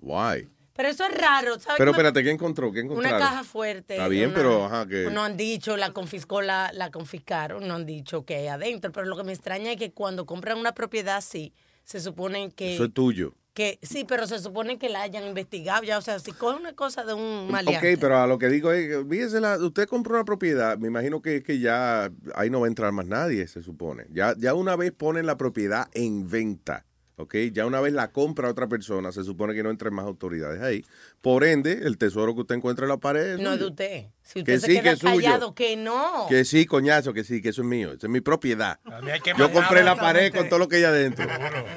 Why? 0.00 0.48
Pero 0.72 0.88
eso 0.88 1.04
es 1.06 1.16
raro, 1.16 1.60
¿sabes? 1.60 1.78
Pero 1.78 1.90
espérate, 1.92 2.24
¿qué 2.24 2.30
encontró? 2.30 2.72
¿Qué 2.72 2.80
Una 2.80 2.90
encontraron? 2.92 3.20
caja 3.20 3.44
fuerte. 3.44 3.94
Está 3.94 4.08
bien, 4.08 4.30
una- 4.30 4.34
pero 4.34 4.64
ajá, 4.64 4.86
que... 4.88 5.10
No 5.10 5.22
han 5.22 5.36
dicho, 5.36 5.76
la 5.76 5.92
confiscó, 5.92 6.40
la, 6.42 6.70
la 6.72 6.90
confiscaron, 6.90 7.68
no 7.68 7.74
han 7.74 7.86
dicho 7.86 8.24
que 8.24 8.34
hay 8.36 8.46
adentro. 8.48 8.90
Pero 8.90 9.06
lo 9.06 9.16
que 9.16 9.22
me 9.24 9.32
extraña 9.32 9.70
es 9.72 9.76
que 9.76 9.92
cuando 9.92 10.26
compran 10.26 10.58
una 10.58 10.72
propiedad 10.72 11.16
así, 11.18 11.52
se 11.84 12.00
supone 12.00 12.50
que... 12.52 12.74
Eso 12.74 12.84
es 12.84 12.94
tuyo. 12.94 13.34
Que 13.52 13.78
Sí, 13.82 14.04
pero 14.04 14.26
se 14.26 14.38
supone 14.38 14.78
que 14.78 14.88
la 14.88 15.02
hayan 15.02 15.24
investigado 15.24 15.82
ya. 15.82 15.98
O 15.98 16.02
sea, 16.02 16.18
si 16.18 16.32
coge 16.32 16.56
una 16.58 16.74
cosa 16.74 17.04
de 17.04 17.14
un 17.14 17.46
Ok, 17.46 17.50
maleante. 17.52 17.98
pero 17.98 18.18
a 18.18 18.26
lo 18.26 18.38
que 18.38 18.48
digo 18.48 18.72
es, 18.72 18.96
fíjese, 19.08 19.40
la- 19.40 19.56
usted 19.58 19.86
compró 19.88 20.14
una 20.14 20.24
propiedad, 20.24 20.78
me 20.78 20.88
imagino 20.88 21.20
que, 21.22 21.42
que 21.42 21.58
ya 21.58 22.10
ahí 22.34 22.50
no 22.50 22.60
va 22.60 22.66
a 22.66 22.68
entrar 22.68 22.92
más 22.92 23.06
nadie, 23.06 23.46
se 23.48 23.62
supone. 23.62 24.06
Ya, 24.10 24.34
ya 24.38 24.54
una 24.54 24.76
vez 24.76 24.92
ponen 24.92 25.26
la 25.26 25.36
propiedad 25.36 25.88
en 25.92 26.28
venta, 26.30 26.86
ok, 27.22 27.34
ya 27.52 27.66
una 27.66 27.80
vez 27.80 27.92
la 27.92 28.10
compra 28.12 28.48
otra 28.50 28.66
persona, 28.68 29.12
se 29.12 29.24
supone 29.24 29.54
que 29.54 29.62
no 29.62 29.70
entren 29.70 29.94
más 29.94 30.04
autoridades 30.06 30.60
ahí. 30.62 30.84
Por 31.20 31.44
ende, 31.44 31.72
el 31.84 31.98
tesoro 31.98 32.34
que 32.34 32.40
usted 32.42 32.54
encuentra 32.56 32.84
en 32.86 32.90
la 32.90 32.96
pared 32.98 33.34
es 33.34 33.40
No 33.40 33.52
es 33.52 33.58
de 33.58 33.64
suyo. 33.64 33.70
usted. 33.70 34.06
Si 34.22 34.44
Que 34.44 34.54
usted 34.54 34.60
se 34.60 34.66
sí, 34.66 34.74
que 34.76 34.82
queda 34.82 34.92
es 34.92 34.98
suyo. 35.00 35.14
callado, 35.14 35.54
que 35.54 35.76
no. 35.76 36.26
Que 36.28 36.44
sí, 36.44 36.66
coñazo, 36.66 37.12
que 37.12 37.24
sí, 37.24 37.42
que 37.42 37.48
eso 37.50 37.62
es 37.62 37.68
mío, 37.68 37.92
esa 37.92 38.06
es 38.06 38.10
mi 38.10 38.20
propiedad. 38.20 38.78
que 39.22 39.32
Yo 39.38 39.52
compré 39.52 39.82
la 39.82 39.96
pared 39.96 40.32
con 40.34 40.48
todo 40.48 40.58
lo 40.58 40.68
que 40.68 40.76
hay 40.76 40.84
adentro. 40.84 41.26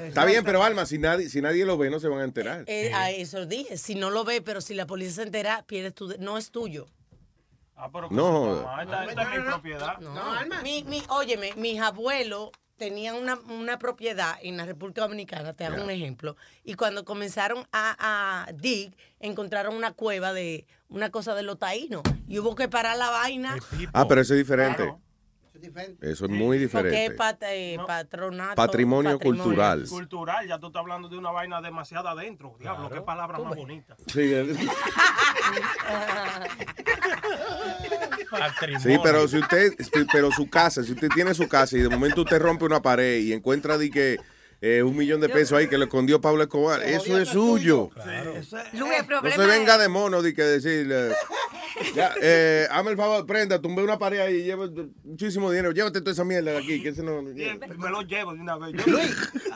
Está 0.05 0.25
bien, 0.25 0.43
pero 0.43 0.63
Alma, 0.63 0.85
si 0.85 0.97
nadie, 0.97 1.29
si 1.29 1.41
nadie 1.41 1.65
lo 1.65 1.77
ve, 1.77 1.89
no 1.89 1.99
se 1.99 2.07
van 2.07 2.19
a 2.19 2.23
enterar. 2.23 2.63
Eh, 2.67 2.91
a 2.93 3.11
eso 3.11 3.45
dije. 3.45 3.77
Si 3.77 3.95
no 3.95 4.09
lo 4.09 4.23
ve, 4.23 4.41
pero 4.41 4.61
si 4.61 4.73
la 4.73 4.85
policía 4.87 5.13
se 5.15 5.21
entera, 5.23 5.63
pierdes 5.67 5.93
tu... 5.93 6.07
de- 6.07 6.17
No 6.19 6.37
es 6.37 6.51
tuyo. 6.51 6.85
No, 8.11 8.65
Ah, 8.67 8.83
esta, 8.83 9.05
esta 9.05 9.21
es 9.33 9.39
mi 9.39 9.45
propiedad. 9.45 9.97
No, 9.99 10.61
Mi, 10.63 10.83
mi, 10.83 11.01
óyeme, 11.09 11.51
mis 11.57 11.81
abuelos 11.81 12.51
tenían 12.77 13.15
una, 13.15 13.39
una 13.49 13.79
propiedad 13.79 14.35
en 14.41 14.57
la 14.57 14.65
República 14.65 15.01
Dominicana, 15.01 15.53
te 15.53 15.65
hago 15.65 15.83
un 15.83 15.89
ejemplo, 15.89 16.35
y 16.63 16.73
cuando 16.73 17.05
comenzaron 17.05 17.65
a, 17.71 18.45
a 18.47 18.51
dig, 18.53 18.95
encontraron 19.19 19.75
una 19.75 19.93
cueva 19.93 20.33
de 20.33 20.65
una 20.89 21.09
cosa 21.09 21.35
de 21.35 21.43
los 21.43 21.59
taínos, 21.59 22.01
y 22.27 22.39
hubo 22.39 22.55
que 22.55 22.67
parar 22.67 22.97
la 22.97 23.09
vaina 23.09 23.57
ah, 23.93 24.07
pero 24.07 24.21
eso 24.21 24.33
es 24.33 24.39
diferente. 24.39 24.83
Claro. 24.83 24.99
Eso 26.01 26.25
es 26.25 26.31
muy 26.31 26.57
porque 26.67 26.87
diferente. 26.89 27.05
es 27.05 27.13
pat- 27.13 27.43
eh, 27.43 27.77
patronato. 27.87 28.55
Patrimonio 28.55 29.19
cultural. 29.19 29.85
Cultural, 29.89 30.47
ya 30.47 30.59
tú 30.59 30.67
estás 30.67 30.81
hablando 30.81 31.07
de 31.09 31.17
una 31.17 31.31
vaina 31.31 31.61
demasiado 31.61 32.07
adentro. 32.09 32.55
Diablo, 32.59 32.89
qué 32.89 33.01
palabra 33.01 33.39
más 33.39 33.55
bonita. 33.55 33.95
Sí, 34.07 34.33
Sí, 38.79 38.97
pero 39.03 39.27
si 39.27 39.37
usted, 39.37 39.73
pero 40.11 40.31
su 40.31 40.49
casa, 40.49 40.83
si 40.83 40.91
usted 40.93 41.09
tiene 41.13 41.33
su 41.33 41.47
casa 41.47 41.77
y 41.77 41.81
de 41.81 41.89
momento 41.89 42.21
usted 42.23 42.39
rompe 42.41 42.65
una 42.65 42.81
pared 42.81 43.19
y 43.19 43.31
encuentra 43.33 43.77
de 43.77 43.89
que 43.91 44.17
eh, 44.65 44.81
un 44.81 44.95
millón 44.95 45.19
de 45.19 45.27
pesos 45.27 45.57
ahí 45.57 45.67
que 45.67 45.77
le 45.77 45.83
escondió 45.83 46.21
Pablo 46.21 46.41
Escobar, 46.41 46.81
eso 46.83 47.17
es 47.17 47.27
suyo. 47.27 47.89
Luis, 48.71 48.97
el 49.03 49.09
No 49.21 49.29
se 49.29 49.45
venga 49.45 49.77
de 49.77 49.89
mono 49.89 50.21
de 50.21 50.33
que 50.33 50.41
decirle, 50.41 51.11
ya, 51.95 52.13
eh, 52.21 52.65
hazme 52.71 52.91
el 52.91 52.97
favor, 52.97 53.25
prenda, 53.25 53.59
tumbe 53.59 53.83
una 53.83 53.99
pared 53.99 54.21
ahí 54.21 54.35
y 54.35 54.43
lleva 54.43 54.69
muchísimo 55.03 55.51
dinero, 55.51 55.73
llévate 55.73 55.99
toda 55.99 56.13
esa 56.13 56.23
mierda 56.23 56.51
de 56.51 56.59
aquí, 56.59 56.81
que 56.81 56.89
ese 56.89 57.03
no... 57.03 57.21
Me 57.21 57.89
lo 57.89 58.03
llevo 58.03 58.33
de 58.33 58.39
una 58.39 58.57
vez. 58.57 58.73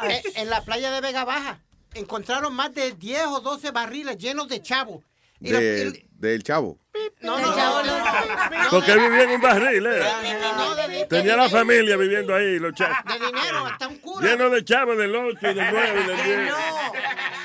Eh, 0.10 0.24
en 0.36 0.50
la 0.50 0.66
playa 0.66 0.92
de 0.92 1.00
Vega 1.00 1.24
Baja 1.24 1.62
encontraron 1.94 2.54
más 2.54 2.74
de 2.74 2.92
10 2.92 3.28
o 3.28 3.40
12 3.40 3.72
barriles 3.72 4.18
llenos 4.18 4.50
de 4.50 4.62
chavo. 4.62 5.04
De- 5.40 5.82
el- 5.84 6.04
del 6.12 6.44
chavo. 6.44 6.80
no, 7.22 7.40
no, 7.40 7.56
no, 7.56 7.84
no. 7.84 8.70
Porque 8.72 8.92
él 8.92 9.00
vivía 9.00 9.24
en 9.24 9.30
un 9.32 9.42
barril, 9.42 9.86
¿eh? 9.86 10.00
No, 10.58 11.06
Tenía 11.08 11.36
la 11.38 11.48
familia 11.50 11.96
viviendo 11.96 12.34
ahí, 12.36 12.58
los 12.60 12.74
chavos. 12.74 12.98
De 13.06 13.26
dinero, 13.26 13.66
hasta 13.66 13.88
un 13.88 13.98
cura. 14.00 14.28
Lleno 14.28 14.50
de 14.50 14.66
chavos 14.66 14.98
del 14.98 15.16
8, 15.16 15.40
del 15.42 15.56
9, 15.72 16.04
del 16.08 16.18
10. 16.24 16.52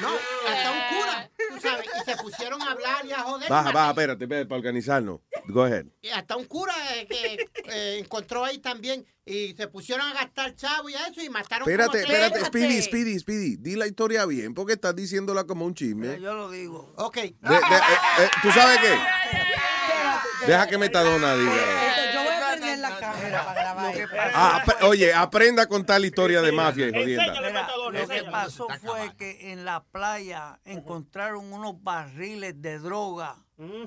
No, 0.01 0.09
hasta 0.49 0.71
un 0.71 0.79
cura, 0.89 1.31
sabes, 1.63 1.87
y 2.01 2.11
se 2.11 2.17
pusieron 2.17 2.61
a 2.63 2.73
hablar 2.73 3.07
y 3.07 3.13
a 3.13 3.21
joder. 3.21 3.49
Baja, 3.49 3.73
baja, 3.73 3.91
espérate, 3.91 4.25
espérate, 4.25 4.47
para 4.47 4.59
organizarnos. 4.59 5.21
Go 5.49 5.63
ahead. 5.65 5.87
Y 6.03 6.09
hasta 6.11 6.37
un 6.37 6.45
cura 6.45 6.75
eh, 6.95 7.07
que 7.09 7.47
eh, 7.71 7.99
encontró 7.99 8.45
ahí 8.45 8.59
también 8.59 9.07
y 9.25 9.55
se 9.57 9.69
pusieron 9.69 10.07
a 10.07 10.13
gastar 10.15 10.55
chavo 10.57 10.89
y 10.91 10.95
a 10.95 11.07
eso 11.07 11.23
y 11.23 11.29
mataron 11.31 11.69
Espérate, 11.69 12.03
como 12.03 12.05
tres. 12.07 12.11
espérate, 12.23 12.45
Speedy, 12.47 12.83
Speedy, 12.83 13.19
Speedy, 13.19 13.57
di 13.57 13.77
la 13.77 13.87
historia 13.87 14.27
bien, 14.27 14.53
porque 14.55 14.75
estás 14.75 14.95
diciéndola 14.97 15.45
como 15.45 15.65
un 15.65 15.75
chisme. 15.75 16.21
Yo 16.21 16.35
lo 16.35 16.51
digo. 16.51 16.93
Ok. 16.97 17.17
De- 17.17 17.23
de- 17.23 17.55
eh, 17.57 17.61
eh, 18.21 18.29
¿Tú 18.43 18.51
sabes 18.51 18.79
qué? 18.81 18.95
Deja 20.47 20.67
que 20.67 20.79
Metadona 20.79 21.35
diga. 21.37 21.53
Yo 22.15 22.21
voy 22.23 22.29
a 22.33 22.49
prender 22.51 22.79
la 22.79 22.99
cámara 22.99 23.45
para 23.45 23.61
grabar. 23.61 23.95
Ah, 24.35 24.65
oye, 24.83 25.13
aprenda 25.15 25.63
a 25.65 25.67
contar 25.67 26.01
la 26.01 26.07
historia 26.07 26.43
de 26.43 26.53
mafia 26.53 26.89
y 26.89 26.93
jodienda. 26.93 27.33
Mira, 27.41 27.69
lo 27.91 28.09
que 28.09 28.25
pasó 28.25 28.67
fue 28.81 29.15
que 29.17 29.53
en 29.53 29.65
la 29.65 29.83
playa 29.85 30.59
encontraron 30.65 31.53
unos 31.53 31.83
barriles 31.83 32.61
de 32.61 32.79
droga 32.79 33.37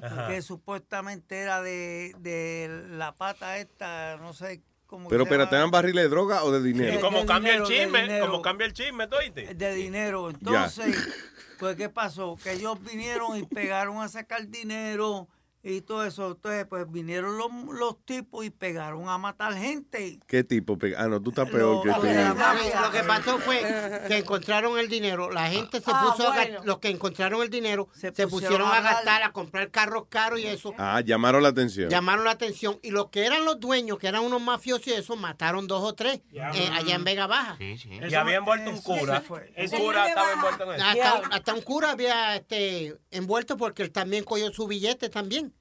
Ajá. 0.02 0.28
que 0.28 0.42
supuestamente 0.42 1.40
era 1.40 1.62
de, 1.62 2.14
de 2.20 2.84
la 2.92 3.14
pata 3.14 3.58
esta, 3.58 4.18
no 4.18 4.34
sé 4.34 4.62
cómo 4.86 5.10
Pero 5.10 5.24
llama. 5.26 5.34
espérate, 5.36 5.56
¿eran 5.58 5.72
barriles 5.72 6.04
de 6.04 6.10
droga 6.10 6.44
o 6.44 6.52
de 6.52 6.60
Y 6.70 6.74
dinero? 6.74 7.02
como 7.02 7.22
de 7.22 7.26
cambia 7.26 7.56
el 7.56 7.64
dinero, 7.66 7.84
chisme, 8.00 8.20
como 8.22 8.42
cambia 8.42 8.68
el 8.68 8.74
chisme, 8.74 9.08
¿tú 9.08 9.18
oíste? 9.18 9.54
de 9.54 9.74
dinero. 9.74 10.30
Entonces, 10.30 10.96
pues, 11.60 11.76
¿qué 11.76 11.90
pasó? 11.90 12.38
Que 12.42 12.54
ellos 12.54 12.82
vinieron 12.84 13.36
y 13.38 13.44
pegaron 13.44 14.02
a 14.02 14.08
sacar 14.08 14.48
dinero 14.48 15.28
y 15.68 15.82
todo 15.82 16.06
eso. 16.06 16.32
Entonces, 16.32 16.66
pues, 16.70 16.86
vinieron 16.92 17.38
los, 17.38 17.50
los 17.78 17.98
tipos 18.06 18.46
y 18.46 18.52
pegaron 18.52 19.10
a 19.10 19.18
matar 19.18 19.54
gente. 19.56 20.20
¿Qué 20.28 20.44
tipo? 20.44 20.78
Ah, 20.98 21.08
no, 21.08 21.20
tú 21.22 21.32
estás 21.32 21.50
peor 21.50 21.82
que 21.82 21.90
Lo, 21.90 22.04
este. 22.06 22.80
lo 22.82 22.92
que 22.92 23.04
pasó 23.04 23.38
fue 23.40 23.62
que 24.08 24.18
encontraron 24.18 24.78
el 24.78 24.88
dinero. 24.90 25.32
La 25.32 25.50
gente 25.50 25.80
se 25.82 25.92
Ah, 25.92 26.12
puso 26.16 26.30
a 26.32 26.36
bueno. 26.36 26.60
ga- 26.62 26.64
los 26.66 26.78
que 26.80 26.90
encontraron 26.90 27.42
el 27.42 27.50
dinero 27.50 27.90
se, 27.94 28.12
pusieron, 28.12 28.30
pusieron 28.30 28.68
a 28.68 28.78
a 28.78 28.82
gastar, 28.82 29.24
a 29.24 29.32
comprar 29.32 29.72
carros 29.72 30.06
caros 30.08 30.40
y 30.40 30.46
eso. 30.46 30.74
Ah, 30.78 31.02
llamaron 31.02 31.42
la 31.42 31.50
atención. 31.50 31.90
Llamaron 31.90 32.26
la 32.26 32.32
atención 32.32 32.80
y 32.84 32.92
los 32.92 33.10
que 33.10 33.26
eran 33.26 33.44
los 33.44 33.60
dueños, 33.60 33.98
que 33.98 34.08
eran 34.08 34.24
unos 34.24 34.42
mafiosos 34.42 34.86
y 34.88 34.94
eso, 34.94 35.16
mataron 35.16 35.66
dos 35.66 35.84
o 35.84 35.94
tres 35.96 36.22
eh, 36.32 36.70
allá 36.74 36.94
en 36.96 37.04
Vega 37.04 37.26
Baja. 37.26 37.58
Y 37.60 38.14
había 38.14 38.36
envuelto 38.38 38.70
un 38.70 38.82
cura. 38.82 39.24
El 39.56 39.72
cura 39.72 40.08
estaba 40.10 40.32
envuelto 40.34 40.64
en 40.66 40.76
eso. 40.80 40.86
Hasta, 40.86 41.36
hasta 41.36 41.54
un 41.56 41.62
cura 41.62 41.92
había 41.92 42.36
este, 42.36 42.96
envuelto 43.10 43.58
porque 43.58 43.82
él 43.82 43.92
también 43.92 44.24
cogió 44.24 44.52
su 44.54 44.68
billete 44.68 45.10
también. 45.10 45.54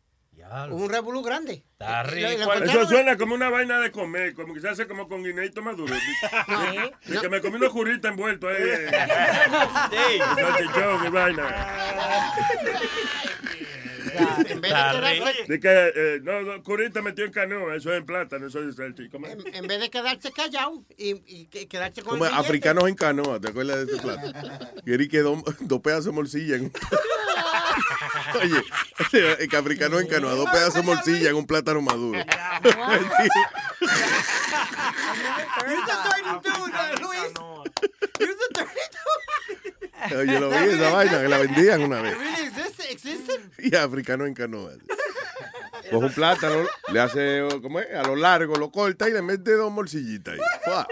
Un 0.70 0.88
revolú 0.88 1.22
grande. 1.22 1.64
Está 1.72 2.04
y 2.04 2.36
rico. 2.36 2.54
lo 2.54 2.64
Eso 2.64 2.86
suena 2.86 3.16
como 3.16 3.34
una 3.34 3.50
vaina 3.50 3.78
de 3.80 3.90
comer, 3.90 4.34
como 4.34 4.54
que 4.54 4.60
se 4.60 4.68
hace 4.68 4.86
como 4.86 5.08
con 5.08 5.22
guineito 5.22 5.62
maduro. 5.62 5.94
De, 7.04 7.14
de 7.14 7.20
que 7.20 7.28
me 7.28 7.40
comí 7.40 7.56
unos 7.56 7.72
curitas 7.72 8.10
envueltos 8.10 8.50
ahí. 8.50 8.62
eh. 8.62 8.90
Sí. 9.90 10.18
Salchichón 10.36 11.06
y 11.06 11.10
vaina. 11.10 11.44
En 14.48 14.60
vez 14.60 14.72
de 14.72 14.90
quedarse, 14.92 15.44
De 15.48 15.60
que, 15.60 15.92
eh, 15.94 16.20
no, 16.22 16.42
no, 16.42 16.62
curita 16.62 17.02
metió 17.02 17.24
en 17.24 17.32
canoa, 17.32 17.76
eso 17.76 17.92
es 17.92 17.98
en 17.98 18.06
plátano, 18.06 18.46
eso 18.46 18.60
es 18.68 18.76
salchichón. 18.76 19.24
en, 19.24 19.54
en 19.54 19.66
vez 19.66 19.80
de 19.80 19.90
quedarse 19.90 20.32
callado 20.32 20.84
y, 20.96 21.16
y 21.26 21.46
que- 21.46 21.66
quedarse 21.68 22.02
con 22.02 22.12
Como 22.12 22.26
el 22.26 22.34
africanos 22.34 22.88
en 22.88 22.94
canoa, 22.94 23.40
¿te 23.40 23.48
acuerdas 23.48 23.86
de 23.86 23.92
ese 23.92 24.02
plato? 24.02 24.32
Querí 24.84 25.08
que 25.08 25.20
dos, 25.20 25.42
dos 25.60 25.80
pedazos 25.80 26.06
de 26.06 26.12
morcilla 26.12 26.56
en 26.56 26.64
un... 26.64 26.72
Oye, 28.42 28.62
el 29.38 29.48
que 29.48 29.56
africano 29.56 29.98
en 29.98 30.06
canoa, 30.06 30.34
dos 30.34 30.48
pedazos 30.50 30.74
de 30.74 30.82
morcilla 30.82 31.30
en 31.30 31.36
un 31.36 31.46
plátano 31.46 31.80
maduro. 31.82 32.18
Oye, 40.16 40.40
lo 40.40 40.50
vi 40.50 40.56
esa 40.56 40.90
vaina, 40.90 41.20
que 41.20 41.28
la 41.28 41.38
vendían 41.38 41.82
una 41.82 42.00
vez. 42.02 42.16
Really 42.18 42.48
existe- 42.48 42.90
existe? 42.90 43.40
Y 43.58 43.74
africano 43.76 44.26
en 44.26 44.34
canoa. 44.34 44.72
Coge 45.90 46.06
un 46.06 46.12
plátano, 46.12 46.66
le 46.92 47.00
hace, 47.00 47.46
¿cómo 47.62 47.78
es? 47.80 47.86
A 47.94 48.02
lo 48.02 48.16
largo, 48.16 48.56
lo 48.56 48.70
corta 48.70 49.08
y 49.08 49.12
le 49.12 49.22
mete 49.22 49.52
dos 49.54 49.70
morcillitas 49.70 50.34
ahí. 50.34 50.40
¡Fua! 50.64 50.86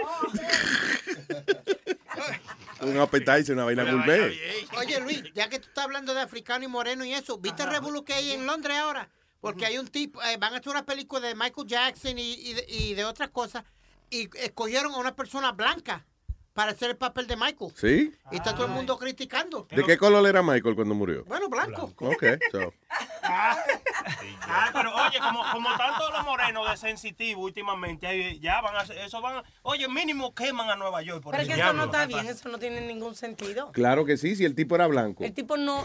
Un 2.81 2.97
appetizer, 2.99 3.53
una 3.55 3.63
vaina 3.65 3.83
gourmet. 3.83 4.33
Oye, 4.77 4.99
Luis, 4.99 5.23
ya 5.33 5.47
que 5.49 5.59
tú 5.59 5.67
estás 5.69 5.85
hablando 5.85 6.13
de 6.13 6.21
africano 6.21 6.65
y 6.65 6.67
moreno 6.67 7.05
y 7.05 7.13
eso, 7.13 7.37
¿viste 7.37 7.63
el 7.63 7.69
revolú 7.69 8.03
que 8.03 8.13
hay 8.13 8.31
en 8.31 8.45
Londres 8.45 8.77
ahora? 8.77 9.09
Porque 9.39 9.65
hay 9.65 9.77
un 9.77 9.87
tipo, 9.87 10.21
eh, 10.23 10.37
van 10.37 10.53
a 10.53 10.57
hacer 10.57 10.69
una 10.69 10.85
película 10.85 11.25
de 11.27 11.35
Michael 11.35 11.67
Jackson 11.67 12.17
y, 12.17 12.33
y 12.33 12.53
de, 12.53 12.65
y 12.67 12.93
de 12.93 13.05
otras 13.05 13.29
cosas, 13.29 13.63
y 14.09 14.29
escogieron 14.37 14.93
a 14.93 14.97
una 14.97 15.15
persona 15.15 15.51
blanca 15.53 16.05
para 16.53 16.71
hacer 16.71 16.91
el 16.91 16.97
papel 16.97 17.25
de 17.27 17.35
Michael. 17.35 17.71
¿Sí? 17.75 18.13
Y 18.31 18.35
está 18.35 18.53
todo 18.53 18.65
el 18.67 18.71
mundo 18.71 18.97
criticando. 18.97 19.67
¿De 19.71 19.83
qué 19.83 19.97
color 19.97 20.27
era 20.27 20.41
Michael 20.43 20.75
cuando 20.75 20.93
murió? 20.93 21.25
Bueno, 21.25 21.49
blanco. 21.49 21.91
Ok, 21.97 22.23
so. 22.51 22.73
Ah, 23.23 24.69
pero 24.73 24.93
oye, 24.95 25.17
como, 25.19 25.43
como 25.51 25.71
están 25.71 25.97
todos 25.97 26.11
los 26.13 26.23
morenos 26.25 26.69
de 26.69 26.77
sensitivo 26.77 27.41
últimamente, 27.43 28.05
ahí 28.05 28.39
ya 28.39 28.61
van 28.61 28.75
a 28.75 28.81
hacer- 28.81 28.97
eso 28.99 29.21
van 29.21 29.37
a- 29.37 29.43
oye, 29.63 29.87
mínimo 29.87 30.35
queman 30.35 30.69
a 30.69 30.75
Nueva 30.75 31.01
York 31.01 31.23
por 31.23 31.31
Pero 31.35 31.47
que 31.47 31.53
eso 31.53 31.73
no 31.73 31.85
está 31.85 32.05
bien, 32.05 32.27
eso 32.27 32.49
no 32.49 32.59
tiene 32.59 32.81
ningún 32.81 33.15
sentido. 33.15 33.71
Claro 33.71 34.05
que 34.05 34.17
sí, 34.17 34.35
si 34.35 34.45
el 34.45 34.53
tipo 34.55 34.75
era 34.75 34.85
blanco. 34.87 35.23
El 35.23 35.33
tipo 35.33 35.57
no, 35.57 35.83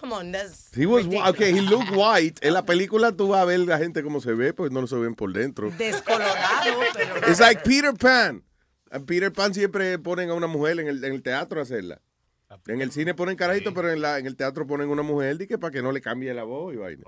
come 0.00 0.14
on, 0.14 0.32
that's 0.32 0.70
He 0.76 0.86
was 0.86 1.04
ridiculous. 1.04 1.30
okay, 1.30 1.50
he 1.56 1.62
looked 1.62 1.90
white. 1.94 2.44
En 2.46 2.54
la 2.54 2.64
película 2.64 3.12
tú 3.12 3.28
vas 3.28 3.42
a 3.42 3.44
ver 3.44 3.60
la 3.60 3.78
gente 3.78 4.02
cómo 4.02 4.20
se 4.20 4.32
ve, 4.32 4.52
pues 4.52 4.72
no 4.72 4.80
lo 4.80 4.86
se 4.88 4.96
ven 4.96 5.14
por 5.14 5.32
dentro. 5.32 5.70
descolorado, 5.70 6.80
pero 6.94 7.16
Es 7.26 7.38
like 7.38 7.62
Peter 7.62 7.94
Pan. 7.94 8.42
A 8.90 8.98
Peter 9.00 9.32
Pan 9.32 9.52
siempre 9.54 9.98
ponen 9.98 10.30
a 10.30 10.34
una 10.34 10.46
mujer 10.46 10.80
en 10.80 10.88
el, 10.88 11.02
en 11.04 11.12
el 11.12 11.22
teatro 11.22 11.60
a 11.60 11.62
hacerla. 11.62 12.00
En 12.66 12.80
el 12.80 12.90
cine 12.90 13.12
ponen 13.14 13.36
carajito, 13.36 13.74
pero 13.74 13.90
en, 13.90 14.00
la, 14.00 14.18
en 14.18 14.26
el 14.26 14.34
teatro 14.34 14.66
ponen 14.66 14.88
una 14.88 15.02
mujer 15.02 15.36
que 15.46 15.58
para 15.58 15.70
que 15.70 15.82
no 15.82 15.92
le 15.92 16.00
cambie 16.00 16.32
la 16.32 16.44
voz 16.44 16.72
y 16.72 16.78
vaina. 16.78 17.04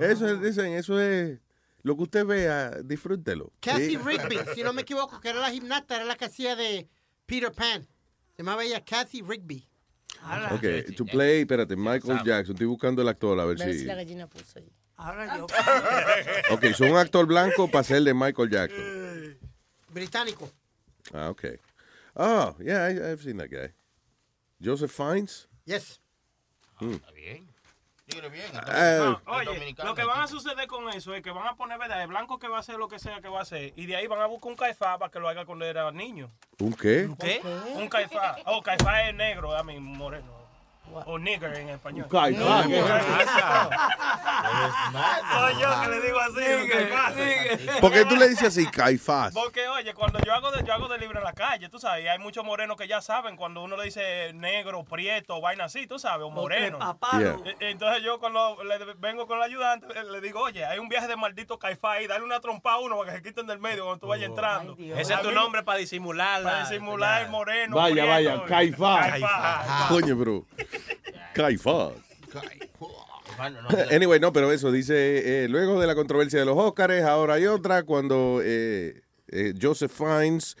Eso 0.00 0.28
es, 0.28 0.42
dicen, 0.42 0.72
eso 0.74 1.00
es 1.00 1.40
lo 1.82 1.96
que 1.96 2.02
usted 2.02 2.26
vea, 2.26 2.70
disfrútelo. 2.84 3.50
Cassie 3.60 3.90
Sí. 3.90 3.96
Rigby, 3.96 4.38
si 4.54 4.62
no 4.62 4.74
me 4.74 4.82
equivoco, 4.82 5.20
que 5.20 5.30
era 5.30 5.40
la 5.40 5.50
gimnasta, 5.50 5.96
era 5.96 6.04
la 6.04 6.16
que 6.16 6.26
hacía 6.26 6.54
de 6.54 6.86
Peter 7.24 7.50
Pan. 7.50 7.82
Se 8.36 8.42
llamaba 8.42 8.62
ella 8.64 8.84
Kathy 8.84 9.22
Rigby. 9.22 9.66
Okay, 10.52 10.82
to 10.96 11.04
play, 11.04 11.40
espérate, 11.42 11.76
Michael 11.76 12.20
Jackson. 12.24 12.54
Estoy 12.54 12.66
buscando 12.66 13.02
el 13.02 13.08
actor 13.08 13.38
a 13.38 13.44
ver 13.44 13.60
A 13.60 13.64
ver 13.64 13.74
si 13.74 13.80
si. 13.80 13.84
la 13.86 13.94
gallina 13.94 14.26
puso 14.26 14.58
ahí. 14.58 14.70
Ahora 14.96 15.36
yo. 15.36 15.46
Ok, 16.50 16.64
son 16.76 16.90
un 16.92 16.96
actor 16.96 17.26
blanco 17.26 17.70
para 17.70 17.84
ser 17.84 18.02
de 18.02 18.14
Michael 18.14 18.50
Jackson. 18.50 19.38
Británico. 19.90 20.50
Ah, 21.14 21.30
ok. 21.30 21.44
Oh, 22.16 22.54
yeah, 22.60 22.84
I, 22.84 23.12
I've 23.12 23.22
seen 23.22 23.36
that 23.38 23.50
guy. 23.50 23.72
Joseph 24.60 24.90
Fiennes. 24.90 25.46
Yes. 25.64 26.00
Hmm. 26.80 26.96
bien. 27.14 27.48
Dígale 28.06 28.28
bien. 28.28 28.50
Ah, 28.52 29.20
Oye, 29.26 29.74
lo 29.82 29.94
que 29.94 30.04
van 30.04 30.20
a 30.20 30.26
suceder 30.26 30.66
con 30.66 30.88
eso 30.90 31.14
es 31.14 31.22
que 31.22 31.30
van 31.30 31.46
a 31.46 31.56
poner, 31.56 31.78
¿verdad? 31.78 32.02
El 32.02 32.08
blanco 32.08 32.38
que 32.38 32.48
va 32.48 32.58
a 32.58 32.60
hacer 32.60 32.76
lo 32.76 32.88
que 32.88 32.98
sea 32.98 33.20
que 33.20 33.28
va 33.28 33.38
a 33.38 33.42
hacer. 33.42 33.72
Y 33.76 33.86
de 33.86 33.96
ahí 33.96 34.06
van 34.06 34.20
a 34.20 34.26
buscar 34.26 34.50
un 34.50 34.56
caifá 34.56 34.98
para 34.98 35.10
que 35.10 35.20
lo 35.20 35.28
haga 35.28 35.46
cuando 35.46 35.64
era 35.64 35.90
niño. 35.90 36.30
¿Un 36.58 36.74
qué? 36.74 37.08
¿Qué? 37.18 37.40
Un 37.74 37.88
caifá. 37.88 38.36
Oh, 38.44 38.62
caifá 38.62 39.08
es 39.08 39.14
negro, 39.14 39.56
a 39.56 39.62
mí, 39.62 39.78
moreno. 39.80 40.43
O 41.06 41.18
nigger 41.18 41.54
en 41.56 41.70
español. 41.70 42.04
Un 42.04 42.10
caifá, 42.10 42.62
No, 42.62 42.68
¿qué? 42.68 42.80
Soy 45.32 45.60
yo 45.60 45.80
que 45.82 45.88
le 45.88 46.00
digo 46.00 46.18
así, 46.20 46.68
caifá. 46.68 47.80
¿Por 47.80 47.92
qué 47.92 48.04
tú 48.04 48.16
le 48.16 48.28
dices 48.28 48.48
así, 48.48 48.66
Caifás? 48.70 49.32
Porque, 49.34 49.66
oye, 49.68 49.92
cuando 49.94 50.18
yo 50.20 50.32
hago, 50.34 50.50
de, 50.52 50.62
yo 50.64 50.72
hago 50.72 50.88
delivery 50.88 51.18
en 51.18 51.24
la 51.24 51.32
calle, 51.32 51.68
tú 51.68 51.78
sabes, 51.78 52.04
y 52.04 52.08
hay 52.08 52.18
muchos 52.18 52.44
morenos 52.44 52.76
que 52.76 52.86
ya 52.86 53.00
saben 53.00 53.36
cuando 53.36 53.62
uno 53.62 53.76
le 53.76 53.84
dice 53.84 54.32
negro, 54.34 54.84
prieto, 54.84 55.40
vaina 55.40 55.64
así, 55.64 55.86
tú 55.86 55.98
sabes, 55.98 56.24
o 56.26 56.30
moreno. 56.30 56.78
prepapado. 56.78 57.42
E- 57.44 57.70
Entonces 57.70 58.02
yo 58.02 58.18
cuando 58.20 58.56
le 58.62 58.78
vengo 58.94 59.26
con 59.26 59.38
la 59.38 59.46
ayudante, 59.46 59.86
le- 60.04 60.20
digo, 60.20 60.40
oye, 60.42 60.64
hay 60.64 60.78
un 60.78 60.88
viaje 60.88 61.08
de 61.08 61.16
maldito 61.16 61.58
caifá 61.58 61.92
ahí, 61.92 62.06
dale 62.06 62.24
una 62.24 62.40
trompa 62.40 62.74
a 62.74 62.78
uno 62.78 62.96
para 62.98 63.10
que 63.12 63.16
se 63.18 63.22
quiten 63.22 63.46
del 63.46 63.58
medio 63.58 63.84
cuando 63.84 64.00
tú 64.00 64.06
vayas 64.08 64.28
entrando. 64.28 64.76
Ese 64.78 65.14
es 65.14 65.20
tu 65.22 65.32
nombre 65.32 65.62
para 65.62 65.78
disimular. 65.78 66.40
la- 66.42 66.50
Para 66.50 66.68
disimular 66.68 67.22
el 67.22 67.30
moreno. 67.30 67.76
Vaya, 67.76 67.94
prieto, 68.04 68.08
vaya. 68.10 68.44
Caifás. 68.46 69.06
Caifás. 69.10 69.86
Coño, 69.88 70.16
bro. 70.16 70.44
Caifás. 71.34 71.92
Bueno, 73.36 73.62
no, 73.62 73.68
Anyway, 73.90 74.20
no, 74.20 74.32
pero 74.32 74.52
eso 74.52 74.72
dice, 74.72 75.44
eh, 75.44 75.48
luego 75.48 75.80
de 75.80 75.86
la 75.86 75.94
controversia 75.94 76.38
de 76.38 76.44
los 76.44 76.56
Óscares, 76.56 77.04
ahora 77.04 77.34
hay 77.34 77.46
otra, 77.46 77.82
cuando 77.82 78.40
eh, 78.42 79.02
eh, 79.28 79.54
Joseph 79.60 79.92
Fiennes 79.92 80.56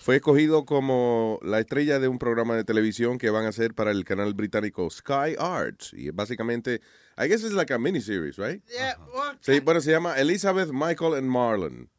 fue 0.00 0.16
escogido 0.16 0.64
como 0.64 1.38
la 1.42 1.58
estrella 1.60 1.98
de 1.98 2.08
un 2.08 2.18
programa 2.18 2.56
de 2.56 2.64
televisión 2.64 3.18
que 3.18 3.30
van 3.30 3.44
a 3.44 3.48
hacer 3.48 3.74
para 3.74 3.90
el 3.90 4.04
canal 4.04 4.32
británico 4.34 4.88
Sky 4.90 5.36
Arts. 5.38 5.92
Y 5.92 6.10
básicamente, 6.10 6.80
I 7.18 7.28
guess 7.28 7.42
it's 7.42 7.52
like 7.52 7.72
a 7.72 7.78
miniseries, 7.78 8.36
right? 8.38 8.62
Yeah, 8.68 8.96
Sí, 9.40 9.60
bueno, 9.60 9.80
se 9.80 9.90
llama 9.90 10.18
Elizabeth, 10.18 10.70
Michael 10.72 11.14
and 11.14 11.28
Marlon. 11.28 11.90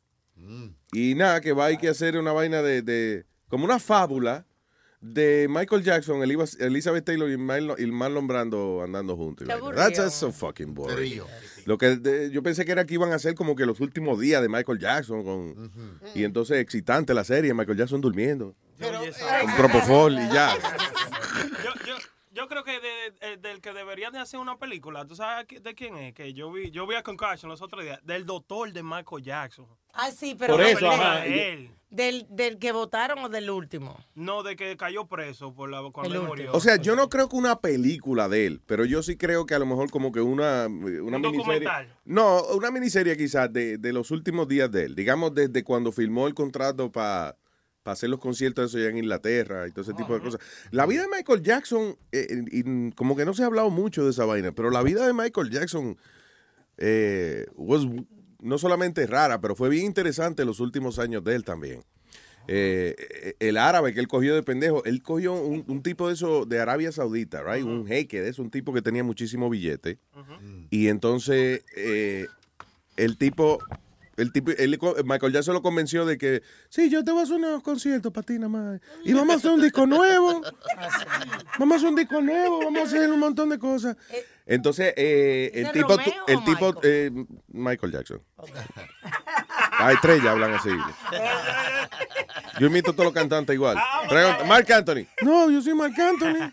Y 0.93 1.15
nada, 1.15 1.41
que 1.41 1.53
va 1.53 1.65
hay 1.65 1.77
que 1.77 1.89
hacer 1.89 2.18
una 2.18 2.31
vaina 2.31 2.61
de, 2.61 2.81
de 2.81 3.26
como 3.49 3.65
una 3.65 3.77
fábula 3.77 4.45
de 5.02 5.48
Michael 5.50 5.82
Jackson, 5.84 6.22
Elizabeth 6.24 7.06
Taylor 7.06 7.30
y 7.30 7.38
Marlon, 7.38 8.28
Brando 8.28 8.82
andando 8.84 9.16
juntos. 9.16 9.48
That's 9.76 9.98
just 9.98 10.18
so 10.18 10.32
fucking 10.32 10.74
boring. 10.74 11.22
Lo 11.66 11.78
que 11.78 11.96
de- 11.96 12.32
yo 12.32 12.44
pensé 12.44 12.66
que 12.66 12.72
era 12.74 12.86
que 12.86 12.96
iban 12.96 13.12
a 13.12 13.16
hacer 13.16 13.36
como 13.36 13.56
que 13.56 13.66
los 13.66 13.80
últimos 13.80 14.20
días 14.20 14.42
de 14.42 14.50
Michael 14.50 14.80
Jackson 14.80 15.24
con 15.24 15.72
y 16.16 16.24
entonces 16.24 16.58
excitante 16.58 17.14
la 17.14 17.24
serie, 17.24 17.54
Michael 17.54 17.78
Jackson 17.78 18.02
durmiendo. 18.02 18.56
Un 19.46 19.56
propofol 19.58 20.14
y 20.14 20.28
ya. 20.34 20.58
Yo, 21.64 21.72
yo, 22.40 22.48
creo 22.48 22.64
que 22.64 22.80
de- 22.80 23.28
de- 23.28 23.38
del 23.38 23.61
que 23.61 23.74
deberían 23.74 24.11
de 24.14 24.20
hacer 24.20 24.40
una 24.40 24.57
película, 24.57 25.06
¿tú 25.06 25.16
sabes 25.16 25.45
de 25.61 25.76
quién 25.76 25.95
es? 25.98 26.14
Que 26.14 26.34
yo 26.34 26.52
vi, 26.52 26.72
yo 26.72 26.88
vi 26.88 26.95
a 26.95 27.03
Concussion 27.03 27.49
los 27.49 27.61
otros 27.61 27.84
días, 27.84 27.99
del 28.06 28.26
doctor 28.26 28.72
de 28.72 28.82
Michael 28.84 29.24
Jackson. 29.24 29.68
Ah, 29.94 30.11
sí, 30.11 30.36
pero 30.38 30.53
Por 30.56 30.61
no, 30.61 30.68
eso, 30.68 30.90
ajá, 30.90 31.26
él. 31.26 31.72
Del, 31.90 32.28
del 32.30 32.60
que 32.60 32.72
votaron 32.72 33.18
o 33.26 33.30
del 33.30 33.49
último. 33.49 33.98
No, 34.14 34.44
de 34.44 34.56
que 34.56 34.78
cayó 34.78 35.07
preso 35.07 35.52
por 35.56 35.70
la, 35.72 35.82
cuando 35.91 36.14
él 36.16 36.22
murió. 36.22 36.52
O 36.53 36.60
sea, 36.60 36.76
yo 36.76 36.95
no 36.95 37.10
creo 37.10 37.28
que 37.28 37.36
una 37.36 37.60
película 37.60 38.30
de 38.30 38.45
él, 38.45 38.61
pero 38.68 38.86
yo 38.86 39.02
sí 39.02 39.18
creo 39.18 39.48
que 39.48 39.56
a 39.56 39.60
lo 39.60 39.66
mejor 39.66 39.90
como 39.90 40.11
que 40.11 40.22
una, 40.22 40.68
una 40.68 40.68
Un 40.68 41.02
miniserie. 41.22 41.38
documental. 41.38 41.95
No, 42.06 42.44
una 42.56 42.70
miniserie 42.70 43.18
quizás 43.18 43.52
de, 43.52 43.80
de 43.80 43.91
los 43.94 44.11
últimos 44.11 44.48
días 44.48 44.72
de 44.72 44.84
él. 44.86 44.95
Digamos 44.95 45.34
desde 45.34 45.64
cuando 45.64 45.91
firmó 45.91 46.28
el 46.28 46.36
contrato 46.36 46.91
para 46.91 47.36
hacer 47.85 48.10
los 48.10 48.19
conciertos 48.19 48.69
eso 48.69 48.77
allá 48.77 48.89
en 48.89 48.97
Inglaterra 48.97 49.68
y 49.68 49.72
todo 49.72 49.81
ese 49.81 49.93
tipo 49.93 50.14
de 50.14 50.22
cosas. 50.22 50.39
La 50.72 50.85
vida 50.85 51.03
de 51.03 51.07
Michael 51.07 51.41
Jackson, 51.41 51.97
eh, 52.11 52.43
y 52.51 52.91
como 52.91 53.15
que 53.15 53.26
no 53.26 53.34
se 53.34 53.43
ha 53.43 53.47
hablado 53.47 53.69
mucho 53.69 54.03
de 54.03 54.11
esa 54.11 54.26
vaina, 54.26 54.51
pero 54.51 54.69
la 54.69 54.84
vida 54.84 55.06
de 55.06 55.14
Michael 55.14 55.49
Jackson 55.49 55.97
eh, 56.77 57.45
was 57.56 57.88
no 58.41 58.57
solamente 58.57 59.06
rara, 59.06 59.41
pero 59.41 59.56
fue 59.56 59.69
bien 59.69 59.85
interesante 59.85 60.45
los 60.45 60.60
últimos 60.60 60.99
años 60.99 61.23
de 61.23 61.35
él 61.35 61.43
también. 61.43 61.84
Eh, 62.51 62.95
eh, 62.97 63.35
el 63.39 63.57
árabe 63.57 63.93
que 63.93 63.99
él 63.99 64.07
cogió 64.07 64.34
de 64.34 64.41
pendejo, 64.41 64.84
él 64.85 65.03
cogió 65.03 65.34
un, 65.34 65.64
un 65.68 65.84
tipo 65.84 66.07
de 66.07 66.15
eso 66.15 66.45
de 66.45 66.60
Arabia 66.60 66.91
Saudita, 66.91 67.43
right? 67.43 67.64
Un 67.64 67.85
jeque 67.85 68.22
de 68.22 68.30
eso, 68.30 68.41
un 68.41 68.49
tipo 68.49 68.73
que 68.73 68.81
tenía 68.81 69.03
muchísimo 69.03 69.49
billete. 69.49 69.99
Y 70.72 70.88
entonces 70.88 71.64
eh, 71.76 72.27
el 72.97 73.18
tipo, 73.18 73.60
el 74.20 74.32
tipo, 74.32 74.52
él- 74.52 74.80
Michael 75.06 75.34
Jackson 75.34 75.54
lo 75.54 75.62
convenció 75.62 76.06
de 76.06 76.18
que, 76.18 76.41
sí, 76.70 76.90
yo 76.90 77.04
te 77.04 77.12
voy 77.12 77.22
a 77.22 77.24
hacer 77.24 77.36
unos 77.38 77.64
conciertos 77.64 78.12
para 78.12 78.26
ti 78.26 78.34
nada 78.34 78.50
más. 78.50 78.80
Y 79.04 79.14
vamos 79.14 79.36
a 79.36 79.38
hacer 79.38 79.52
un 79.52 79.62
disco 79.62 79.86
nuevo. 79.86 80.41
Vamos 81.58 81.76
a 81.76 81.78
hacer 81.78 81.90
un 81.90 81.96
disco 81.96 82.22
nuevo, 82.22 82.60
vamos 82.64 82.80
a 82.82 82.84
hacer 82.86 83.12
un 83.12 83.20
montón 83.20 83.50
de 83.50 83.60
cosas. 83.60 83.96
Entonces, 84.46 84.94
eh, 84.98 85.52
el 85.54 85.64
¿Ese 85.66 85.74
tipo, 85.74 85.90
Romeo 85.90 86.14
el 86.28 86.36
o 86.38 86.44
tipo, 86.44 86.66
Michael? 86.74 86.76
eh, 86.84 87.12
Michael 87.50 87.91
Jackson. 87.91 88.22
Hay 89.78 89.96
tres 90.02 90.24
ya 90.24 90.32
hablan 90.32 90.54
así. 90.56 90.70
Yo 92.60 92.68
imito 92.68 92.91
a 92.91 92.94
todos 92.94 93.06
los 93.06 93.14
cantantes 93.14 93.54
igual. 93.54 93.78
Pregunta, 94.10 94.44
Mark 94.46 94.72
Anthony. 94.72 95.06
No, 95.22 95.50
yo 95.52 95.62
soy 95.62 95.74
Mark 95.76 95.94
Anthony. 96.00 96.50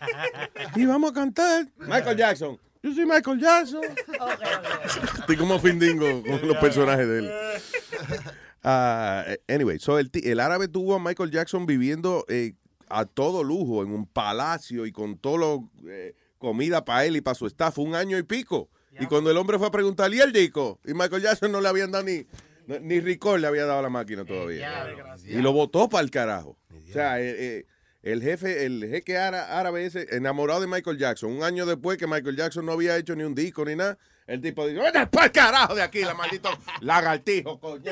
Y 0.75 0.85
vamos 0.85 1.11
a 1.11 1.13
cantar. 1.13 1.67
Michael 1.77 2.17
Jackson. 2.17 2.59
Yo 2.83 2.93
soy 2.93 3.05
Michael 3.05 3.39
Jackson. 3.39 3.81
Estoy 5.19 5.37
como 5.37 5.59
Findingo 5.59 6.21
con 6.23 6.47
los 6.47 6.57
personajes 6.57 7.07
de 7.07 7.19
él. 7.19 7.31
Ah, 8.69 9.23
anyway, 9.47 9.79
so 9.79 9.97
el, 9.97 10.09
el 10.13 10.39
árabe 10.41 10.67
tuvo 10.67 10.95
a 10.95 10.99
Michael 10.99 11.31
Jackson 11.31 11.65
viviendo 11.65 12.25
eh, 12.27 12.53
a 12.89 13.05
todo 13.05 13.41
lujo 13.41 13.81
en 13.81 13.91
un 13.91 14.05
palacio 14.05 14.85
y 14.85 14.91
con 14.91 15.17
todo 15.17 15.37
lo 15.37 15.69
eh, 15.87 16.15
comida 16.37 16.83
para 16.83 17.05
él 17.05 17.15
y 17.15 17.21
para 17.21 17.35
su 17.35 17.45
staff 17.47 17.77
un 17.77 17.95
año 17.95 18.17
y 18.17 18.23
pico. 18.23 18.69
Y 18.99 19.05
cuando 19.05 19.31
el 19.31 19.37
hombre 19.37 19.57
fue 19.57 19.67
a 19.67 19.71
preguntar, 19.71 20.13
¿y 20.13 20.19
el 20.19 20.33
disco? 20.33 20.81
Y 20.85 20.93
Michael 20.93 21.21
Jackson 21.21 21.51
no 21.51 21.61
le 21.61 21.69
habían 21.69 21.91
dado 21.91 22.03
ni, 22.03 22.25
no- 22.65 22.79
ni 22.79 22.99
Ricor 22.99 23.39
le 23.39 23.47
había 23.47 23.65
dado 23.65 23.79
a 23.79 23.83
la 23.83 23.89
máquina 23.89 24.25
todavía. 24.25 24.85
y 25.25 25.35
lo 25.35 25.53
votó 25.53 25.87
para 25.87 26.03
el 26.03 26.11
carajo. 26.11 26.57
O 26.89 26.91
sea, 26.91 27.21
eh, 27.21 27.35
eh, 27.37 27.65
el 28.03 28.21
jefe, 28.21 28.65
el 28.65 28.85
jeque 28.89 29.17
ára- 29.17 29.59
árabe 29.59 29.85
ese, 29.85 30.07
enamorado 30.15 30.61
de 30.61 30.67
Michael 30.67 30.97
Jackson, 30.97 31.31
un 31.31 31.43
año 31.43 31.65
después 31.65 31.97
que 31.97 32.07
Michael 32.07 32.35
Jackson 32.35 32.65
no 32.65 32.73
había 32.73 32.95
hecho 32.97 33.15
ni 33.15 33.23
un 33.23 33.35
disco 33.35 33.65
ni 33.65 33.75
nada, 33.75 33.97
el 34.27 34.41
tipo 34.41 34.65
dice, 34.67 34.81
¡vete 34.81 35.07
para 35.07 35.25
el 35.27 35.31
carajo 35.31 35.75
de 35.75 35.81
aquí, 35.81 36.01
la 36.01 36.13
maldito 36.13 36.49
lagartijo, 36.81 37.59
coño! 37.59 37.91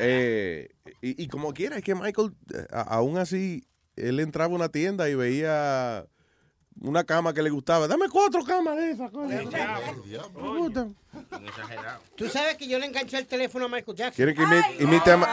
Eh, 0.00 0.70
y, 1.02 1.22
y 1.22 1.28
como 1.28 1.52
quiera, 1.54 1.76
es 1.76 1.84
que 1.84 1.94
Michael, 1.94 2.32
eh, 2.52 2.66
aún 2.70 3.16
así, 3.16 3.64
él 3.96 4.18
entraba 4.18 4.52
a 4.52 4.56
una 4.56 4.68
tienda 4.68 5.08
y 5.08 5.14
veía 5.14 6.04
una 6.80 7.04
cama 7.04 7.32
que 7.32 7.42
le 7.42 7.50
gustaba. 7.50 7.86
Dame 7.88 8.08
cuatro 8.08 8.44
camas 8.44 8.76
de 8.76 8.90
esas, 8.92 9.10
coño. 9.10 9.28
Me 9.28 10.58
gustan. 10.58 10.96
Tú 12.16 12.28
sabes 12.28 12.56
que 12.56 12.66
yo 12.68 12.78
le 12.78 12.86
enganché 12.86 13.18
el 13.18 13.26
teléfono 13.26 13.66
a 13.66 13.68
Michael 13.68 13.96
Jackson. 13.96 14.16
¿Quieren 14.16 14.34
que 14.36 14.42
imite, 14.42 14.82
imite 14.82 15.10
a 15.12 15.16
Ma- 15.16 15.26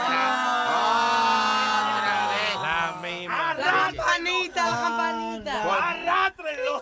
La 2.62 3.00
misma. 3.02 3.54
La 3.56 3.64
campanita, 3.96 4.70
la 4.70 4.78
campanita. 4.82 5.90
Arrátrenlo. 5.90 6.82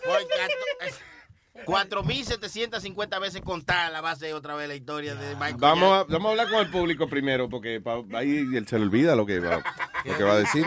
4.750 1.66 3.20
veces 3.20 3.42
contar 3.42 3.92
la 3.92 4.02
base 4.02 4.34
otra 4.34 4.56
vez 4.56 4.68
la 4.68 4.76
historia 4.76 5.14
de 5.16 5.36
Michael 5.36 5.58
Vamos 5.58 5.92
a, 5.94 6.04
vamos 6.06 6.28
a 6.28 6.30
hablar 6.32 6.50
con 6.50 6.60
el 6.60 6.70
público 6.72 7.08
primero, 7.10 7.50
porque 7.50 7.82
pa- 7.82 8.02
ahí 8.18 8.38
él 8.56 8.66
se 8.68 8.78
le 8.80 8.86
olvida 8.86 9.16
lo 9.16 9.26
que 9.26 9.40
va, 9.40 9.62
lo 10.06 10.18
que 10.18 10.24
va 10.24 10.34
a 10.34 10.38
decir. 10.38 10.66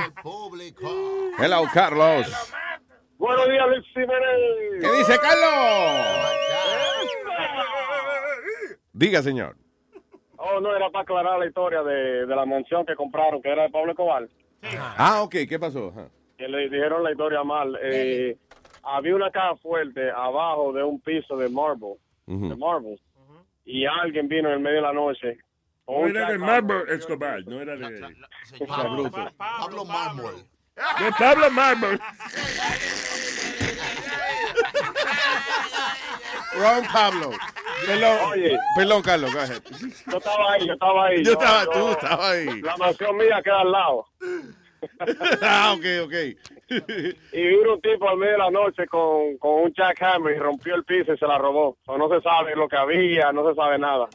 Hello, 1.39 1.65
Carlos. 1.73 2.27
Buenos 3.23 3.49
días, 3.49 3.69
Luis 3.69 3.87
Jiménez. 3.95 4.81
¿Qué 4.81 4.93
dice 4.99 5.17
Carlos? 5.21 6.29
Diga, 8.93 9.23
señor. 9.23 9.55
Oh, 10.39 10.59
no, 10.59 10.75
era 10.75 10.91
para 10.91 11.03
aclarar 11.05 11.39
la 11.39 11.47
historia 11.47 11.85
de, 11.85 12.27
de 12.27 12.35
la 12.35 12.45
mansión 12.45 12.85
que 12.85 12.97
compraron, 12.97 13.41
que 13.41 13.49
era 13.49 13.63
de 13.63 13.71
Pablo 13.71 13.93
Escobar. 13.93 14.29
Ah, 14.99 15.23
ok, 15.23 15.37
¿qué 15.49 15.57
pasó? 15.61 15.93
Que 16.37 16.49
le 16.49 16.69
dijeron 16.69 17.05
la 17.05 17.13
historia 17.13 17.45
mal. 17.45 17.79
Eh, 17.81 18.37
había 18.83 19.15
una 19.15 19.31
caja 19.31 19.55
fuerte 19.55 20.11
abajo 20.11 20.73
de 20.73 20.83
un 20.83 21.01
piso 21.01 21.37
de 21.37 21.49
marble, 21.49 21.95
Ujú. 22.27 22.49
de 22.49 22.57
marble. 22.57 22.99
Y 23.65 23.87
alguien 23.87 24.27
vino 24.27 24.49
en 24.49 24.55
el 24.55 24.61
medio 24.61 24.77
de 24.79 24.83
la 24.83 24.93
noche. 24.93 25.39
con 25.85 25.95
No 25.95 26.01
un 26.07 26.11
era 26.11 26.27
de 26.33 26.41
chacal. 26.41 26.65
Marble 26.65 26.95
Escobar, 26.97 27.45
no 27.47 27.61
era 27.61 27.77
de 27.77 28.17
Pablo, 28.67 29.11
Pablo 29.39 29.85
Mármol. 29.85 30.35
De 30.77 31.13
Pablo 31.19 31.51
Marble. 31.51 31.99
Wrong 36.57 36.87
Pablo. 36.93 37.31
Perdón, 37.87 38.19
Oye. 38.33 38.59
perdón, 38.77 39.03
Carlos, 39.03 39.33
go 39.33 39.41
ahead. 39.41 39.63
Yo 40.11 40.19
estaba 40.19 40.53
ahí, 40.53 40.67
yo 40.67 40.73
estaba 40.75 41.07
ahí. 41.07 41.25
Yo 41.25 41.33
estaba- 41.33 41.65
tú 41.67 41.89
estabas 41.91 42.31
ahí. 42.33 42.61
La 42.63 42.77
mansión 42.77 43.17
mía 43.17 43.41
queda 43.43 43.61
al 43.61 43.73
lado. 43.73 44.07
ah, 45.43 45.75
ok, 45.77 45.85
ok. 46.05 46.15
Y 47.33 47.43
vino 47.43 47.75
un 47.75 47.81
tipo 47.81 48.09
al 48.09 48.17
medio 48.17 48.33
de 48.33 48.39
la 48.39 48.51
noche 48.51 48.87
con, 48.87 49.37
con 49.39 49.63
un 49.65 49.73
jackhammer 49.75 50.35
y 50.37 50.39
rompió 50.39 50.75
el 50.75 50.85
piso 50.85 51.13
y 51.13 51.19
se 51.19 51.27
la 51.27 51.39
robó. 51.39 51.77
O 51.87 51.99
no 51.99 52.09
se 52.09 52.21
sabe 52.23 52.55
lo 52.57 52.69
que 52.69 52.77
había, 52.77 53.31
no 53.33 53.49
se 53.49 53.55
sabe 53.55 53.79
nada. 53.79 54.09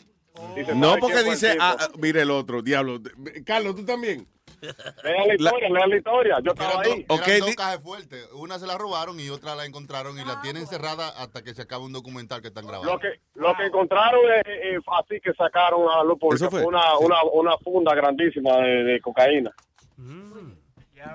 Se 0.56 0.76
No, 0.76 0.98
porque 1.00 1.24
dice, 1.24 1.58
ah, 1.60 1.76
ah, 1.80 1.88
mire 1.98 2.22
el 2.22 2.32
otro, 2.32 2.62
diablo. 2.62 3.00
Carlos, 3.46 3.76
tú 3.76 3.86
también. 3.86 4.28
Lean 4.62 5.28
la 5.28 5.36
historia, 5.36 5.70
lean 5.70 5.90
la 5.90 5.98
historia. 5.98 6.38
Yo 6.44 6.52
estaba 6.52 6.82
ahí. 6.82 7.06
Eran 7.28 7.40
dos 7.40 7.56
cajas 7.56 7.84
fuertes. 7.84 8.28
Una 8.34 8.60
se 8.60 8.68
la 8.68 8.78
robaron 8.78 9.20
y 9.20 9.30
otra 9.30 9.56
la 9.56 9.66
encontraron 9.66 10.20
y 10.20 10.26
la 10.26 10.42
tienen 10.42 10.66
cerrada 10.68 11.10
hasta 11.10 11.44
que 11.44 11.54
se 11.54 11.62
acabe 11.64 11.84
un 11.84 11.94
documental 11.94 12.42
que 12.42 12.48
están 12.50 12.66
grabando. 12.66 12.94
Lo 12.94 13.00
que, 13.00 13.08
lo 13.36 13.56
que 13.56 13.66
encontraron 13.66 14.22
es, 14.46 14.76
es 14.76 14.80
así 15.00 15.20
que 15.22 15.34
sacaron 15.34 15.82
a. 15.90 16.04
Eso 16.34 16.50
fue. 16.50 16.64
Una, 16.66 16.98
una, 17.00 17.18
una 17.34 17.58
funda 17.58 17.94
grandísima 17.96 18.58
de, 18.58 18.84
de 18.84 19.02
cocaína. 19.02 19.52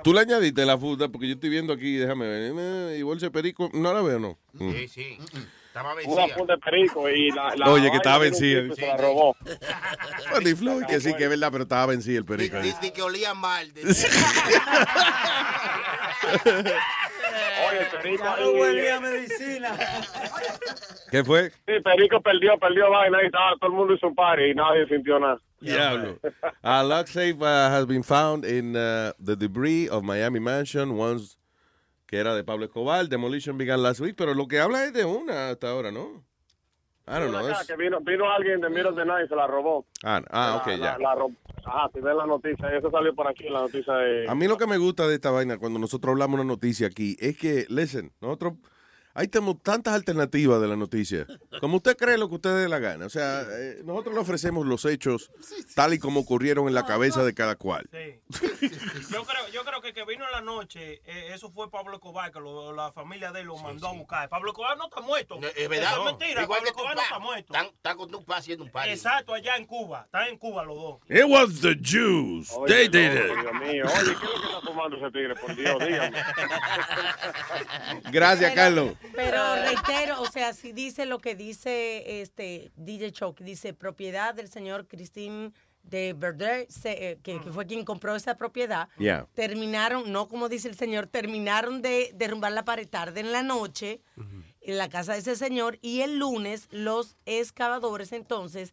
Tú 0.03 0.13
le 0.15 0.21
añadiste 0.21 0.65
la 0.65 0.79
fruta 0.79 1.09
porque 1.09 1.27
yo 1.29 1.35
estoy 1.35 1.51
viendo 1.51 1.73
aquí, 1.73 1.97
déjame 1.97 2.27
ver. 2.27 2.53
eh, 2.57 2.97
Y 2.99 3.03
bolsa 3.03 3.27
de 3.27 3.31
perico, 3.31 3.69
no 3.75 3.93
la 3.93 4.01
veo, 4.01 4.19
¿no? 4.19 4.39
Mm. 4.53 4.71
Sí, 4.73 4.89
sí. 4.89 5.19
Estaba 5.73 5.95
Una 5.95 6.29
funda 6.29 6.55
de 6.55 6.61
perico 6.61 7.09
y 7.09 7.31
la, 7.31 7.57
la 7.57 7.71
Oye, 7.71 7.91
que 7.91 7.97
estaba 7.97 8.19
vencida. 8.19 8.75
Se 8.75 8.87
la 8.87 8.99
robó. 8.99 9.35
Bueno, 10.31 10.57
Floyd, 10.57 10.85
que 10.85 11.01
sí, 11.01 11.15
que 11.15 11.25
es 11.25 11.31
verdad, 11.31 11.49
pero 11.51 11.63
estaba 11.63 11.87
vencido 11.87 12.19
el 12.19 12.27
perico. 12.27 12.59
Dice 12.61 12.93
que 12.93 13.01
olía 13.01 13.33
mal. 13.33 13.73
Oye, 16.45 17.87
Perico 18.03 18.25
Ya 18.25 18.37
no 18.37 18.51
huelía 18.53 18.97
a 18.97 19.01
medicina. 19.01 19.79
¿Qué 21.11 21.25
fue? 21.25 21.51
Sí, 21.51 21.81
Perico 21.83 22.21
perdió, 22.21 22.59
perdió 22.59 22.91
vaina 22.91 23.23
y 23.23 23.27
estaba, 23.27 23.57
todo 23.59 23.71
el 23.71 23.77
mundo 23.77 23.95
hizo 23.95 24.09
un 24.09 24.15
party 24.15 24.51
y 24.51 24.55
nadie 24.55 24.87
sintió 24.89 25.19
nada. 25.19 25.39
Diablo. 25.61 26.19
A 26.63 26.83
lock 26.83 27.07
safe 27.07 27.41
uh, 27.41 27.71
has 27.71 27.87
been 27.87 28.03
found 28.03 28.45
in 28.45 28.77
uh, 28.77 29.13
the 29.19 29.37
debris 29.37 29.89
of 29.89 30.03
Miami 30.03 30.41
Mansion 30.41 30.97
once 30.99 31.37
que 32.13 32.19
era 32.19 32.35
de 32.35 32.45
Pablo 32.45 32.67
Escobar. 32.67 33.09
Demolition 33.09 33.57
began 33.57 33.83
last 33.83 33.99
week, 34.01 34.15
pero 34.19 34.35
lo 34.35 34.47
que 34.47 34.61
habla 34.61 34.85
es 34.85 34.93
de 34.93 35.07
una 35.07 35.49
hasta 35.49 35.71
ahora, 35.71 35.91
¿no? 35.91 36.23
I 37.09 37.13
don't 37.19 37.31
know. 37.31 37.47
acá, 37.49 37.63
es- 37.63 37.67
que 37.67 37.75
vino, 37.77 38.01
vino 38.03 38.31
alguien 38.31 38.61
de 38.61 38.67
of 38.85 38.95
the 38.95 39.05
Night 39.07 39.25
y 39.25 39.29
se 39.29 39.35
la 39.35 39.47
robó. 39.47 39.87
Ah, 40.05 40.21
ah, 40.31 40.59
ok, 40.61 40.67
La- 40.67 40.77
ya. 40.77 40.83
la- 40.85 40.99
la 40.99 41.15
ro- 41.15 41.31
Ajá, 41.65 41.89
si 41.95 42.01
ven 42.01 42.17
la 42.17 42.27
noticia, 42.27 42.69
eso 42.77 42.91
salió 42.91 43.15
por 43.15 43.27
aquí, 43.29 43.45
la 43.49 43.61
noticia 43.61 43.95
de... 43.95 44.29
A 44.29 44.35
mí 44.35 44.47
lo 44.47 44.59
que 44.59 44.67
me 44.67 44.77
gusta 44.77 45.07
de 45.09 45.15
esta 45.15 45.31
vaina 45.31 45.57
cuando 45.57 45.79
nosotros 45.79 46.13
hablamos 46.13 46.35
una 46.41 46.45
noticia 46.47 46.89
aquí 46.89 47.17
es 47.19 47.39
que, 47.39 47.65
listen, 47.71 48.13
nosotros 48.21 48.55
ahí 49.15 49.29
tenemos 49.29 49.63
tantas 49.63 49.95
alternativas 49.95 50.61
de 50.61 50.69
la 50.69 50.77
noticia. 50.77 51.27
Como 51.61 51.77
usted 51.77 51.97
cree 51.97 52.19
lo 52.19 52.29
que 52.29 52.37
usted 52.37 52.55
dé 52.57 52.69
la 52.69 52.79
gana. 52.79 53.07
O 53.07 53.11
sea, 53.11 53.43
eh, 53.51 53.83
nosotros 53.85 54.15
le 54.15 54.21
ofrecemos 54.21 54.67
los 54.67 54.85
hechos 54.85 55.31
tal 55.75 55.95
y 55.95 55.99
como 55.99 56.21
ocurrieron 56.21 56.69
en 56.69 56.75
la 56.75 56.85
cabeza 56.87 57.25
de 57.25 57.35
cada 57.35 57.57
cual. 57.57 57.89
Yo 57.93 59.25
creo, 59.25 59.49
yo 59.53 59.65
creo 59.65 59.81
que 59.81 59.93
que 59.93 60.05
vino 60.05 60.25
en 60.25 60.33
la 60.33 60.41
noche, 60.41 61.03
eh, 61.05 61.31
eso 61.35 61.51
fue 61.51 61.71
Pablo 61.71 61.95
Escobar, 61.95 62.33
que 62.33 62.41
lo- 62.41 62.73
la 62.73 62.91
familia 62.93 63.31
de 63.33 63.41
él 63.41 63.47
lo 63.49 63.57
mandó 63.59 63.89
a 63.89 63.93
buscar. 63.93 64.29
Pablo 64.29 64.51
Escobar 64.53 64.77
no 64.79 64.85
está 64.87 65.01
muerto. 65.03 65.39
Es 65.57 65.69
verdad. 65.69 65.93
Eso 65.93 65.99
es 66.01 66.05
mentira. 66.07 66.43
Igual 66.43 66.47
Pablo 66.61 66.63
que 66.63 66.69
Escobar 66.71 66.97
no 66.97 67.03
está 67.03 67.19
muerto. 67.19 67.53
Están, 67.53 67.67
están 67.67 67.97
con 67.99 68.11
tu 68.11 68.25
pa 68.25 68.37
haciendo 68.39 68.65
un 68.65 68.71
party. 68.71 68.91
Exacto, 68.91 69.35
allá 69.35 69.57
en 69.57 69.67
Cuba. 69.67 70.03
Están 70.07 70.29
en 70.29 70.39
Cuba 70.39 70.65
los 70.65 70.77
dos. 70.77 71.01
It 71.09 71.25
was 71.29 71.61
the 71.61 71.75
Jews. 71.83 72.51
Oye, 72.57 72.73
They 72.75 72.89
did 72.89 73.15
no, 73.15 73.21
it. 73.21 73.41
Dios 73.43 73.55
mío, 73.55 73.85
oye, 73.85 74.05
¿qué 74.19 74.27
es 74.27 74.33
lo 74.33 74.41
que 74.41 74.47
está 74.47 74.61
fumando 74.63 74.97
ese 74.97 75.11
tigre? 75.11 75.35
Por 75.37 75.55
Dios, 75.55 75.79
dígame. 75.85 76.23
Gracias, 78.11 78.55
Carlos. 78.55 78.93
Pero 79.15 79.55
reitero, 79.57 80.21
o 80.23 80.27
sea, 80.31 80.53
si 80.53 80.73
dice 80.73 81.07
lo 81.07 81.19
que 81.19 81.35
dice 81.35 82.21
este 82.23 82.73
DJ 82.77 83.13
Choke, 83.13 83.43
dice 83.45 83.75
propiedad 83.75 84.35
del 84.35 84.49
señor 84.49 84.87
Christine 84.87 85.53
de 85.83 86.13
Verder, 86.17 86.67
se- 86.71 87.11
eh, 87.11 87.19
que, 87.23 87.41
que 87.41 87.51
fue 87.51 87.67
quien 87.67 87.85
compró 87.85 88.15
esa 88.15 88.37
propiedad. 88.37 88.89
Yeah. 88.99 89.27
Terminaron, 89.35 90.13
no 90.13 90.29
como 90.29 90.49
dice 90.49 90.69
el 90.69 90.77
señor, 90.77 91.07
terminaron 91.09 91.83
de 91.83 92.13
derrumbar 92.15 92.53
la 92.53 92.65
pared 92.65 92.89
tarde 92.89 93.21
en 93.21 93.33
la 93.33 93.43
noche 93.43 94.01
en 94.61 94.79
la 94.79 94.89
casa 94.89 95.15
de 95.15 95.19
ese 95.19 95.35
señor 95.35 95.79
y 95.83 96.03
el 96.03 96.19
lunes 96.21 96.69
los 96.71 97.17
excavadores 97.27 98.13
entonces 98.13 98.73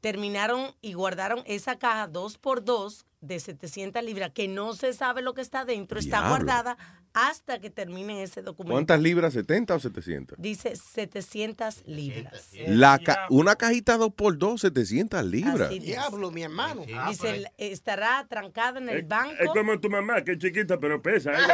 terminaron 0.00 0.74
y 0.80 0.92
guardaron 0.92 1.42
esa 1.46 1.76
caja 1.78 2.06
dos 2.06 2.38
por 2.38 2.62
dos 2.64 3.04
de 3.26 3.40
700 3.40 4.02
libras 4.04 4.30
que 4.34 4.48
no 4.48 4.74
se 4.74 4.92
sabe 4.92 5.22
lo 5.22 5.34
que 5.34 5.40
está 5.40 5.64
dentro, 5.64 5.98
está 5.98 6.28
guardada 6.28 6.76
hasta 7.12 7.60
que 7.60 7.70
terminen 7.70 8.16
ese 8.18 8.42
documento. 8.42 8.72
¿Cuántas 8.74 9.00
libras? 9.00 9.34
¿70 9.36 9.70
o 9.76 9.78
700? 9.80 10.36
Dice 10.40 10.74
700 10.76 11.82
libras. 11.86 12.50
La 12.66 12.98
ca- 12.98 13.26
una 13.30 13.54
cajita 13.56 13.96
2 13.96 14.12
por 14.14 14.36
2 14.36 14.60
700 14.60 15.24
libras. 15.24 15.60
Así 15.68 15.78
dice. 15.78 15.92
Diablo, 15.92 16.30
mi 16.30 16.42
hermano. 16.42 16.84
Dice, 17.08 17.30
el- 17.30 17.48
estará 17.58 18.26
trancada 18.28 18.78
en 18.80 18.88
el 18.88 18.98
Es, 18.98 19.08
banco. 19.08 19.34
es 19.38 19.48
como 19.50 19.78
tu 19.78 19.88
mamá, 19.90 20.22
que 20.24 20.32
es 20.32 20.38
chiquita, 20.38 20.78
pero 20.80 21.00
pesa. 21.00 21.32
¿eh? 21.32 21.36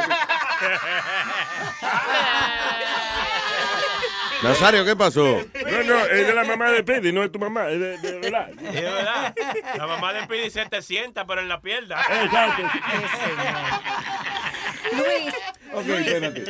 Nazario, 4.43 4.85
¿qué 4.85 4.97
pasó? 4.97 5.23
No, 5.23 5.83
no, 5.85 5.99
es 6.07 6.27
de 6.27 6.35
la 6.35 6.45
mamá 6.45 6.71
de 6.71 6.83
Pidi, 6.83 7.12
no 7.12 7.23
es 7.23 7.31
tu 7.31 7.39
mamá, 7.39 7.69
es 7.69 7.79
de, 7.79 7.99
de 7.99 8.19
verdad. 8.21 8.49
Es 8.51 8.83
verdad. 8.83 9.35
La 9.77 9.87
mamá 9.87 10.12
de 10.12 10.27
Pidi 10.27 10.51
se 10.51 10.65
te 10.67 10.83
sienta, 10.83 11.27
pero 11.27 11.41
en 11.41 11.49
la 11.49 11.61
pierna. 11.61 11.97
Exacto. 12.23 12.62
Luis. 14.93 15.35
Ok, 15.73 15.86
espérate. 15.89 16.44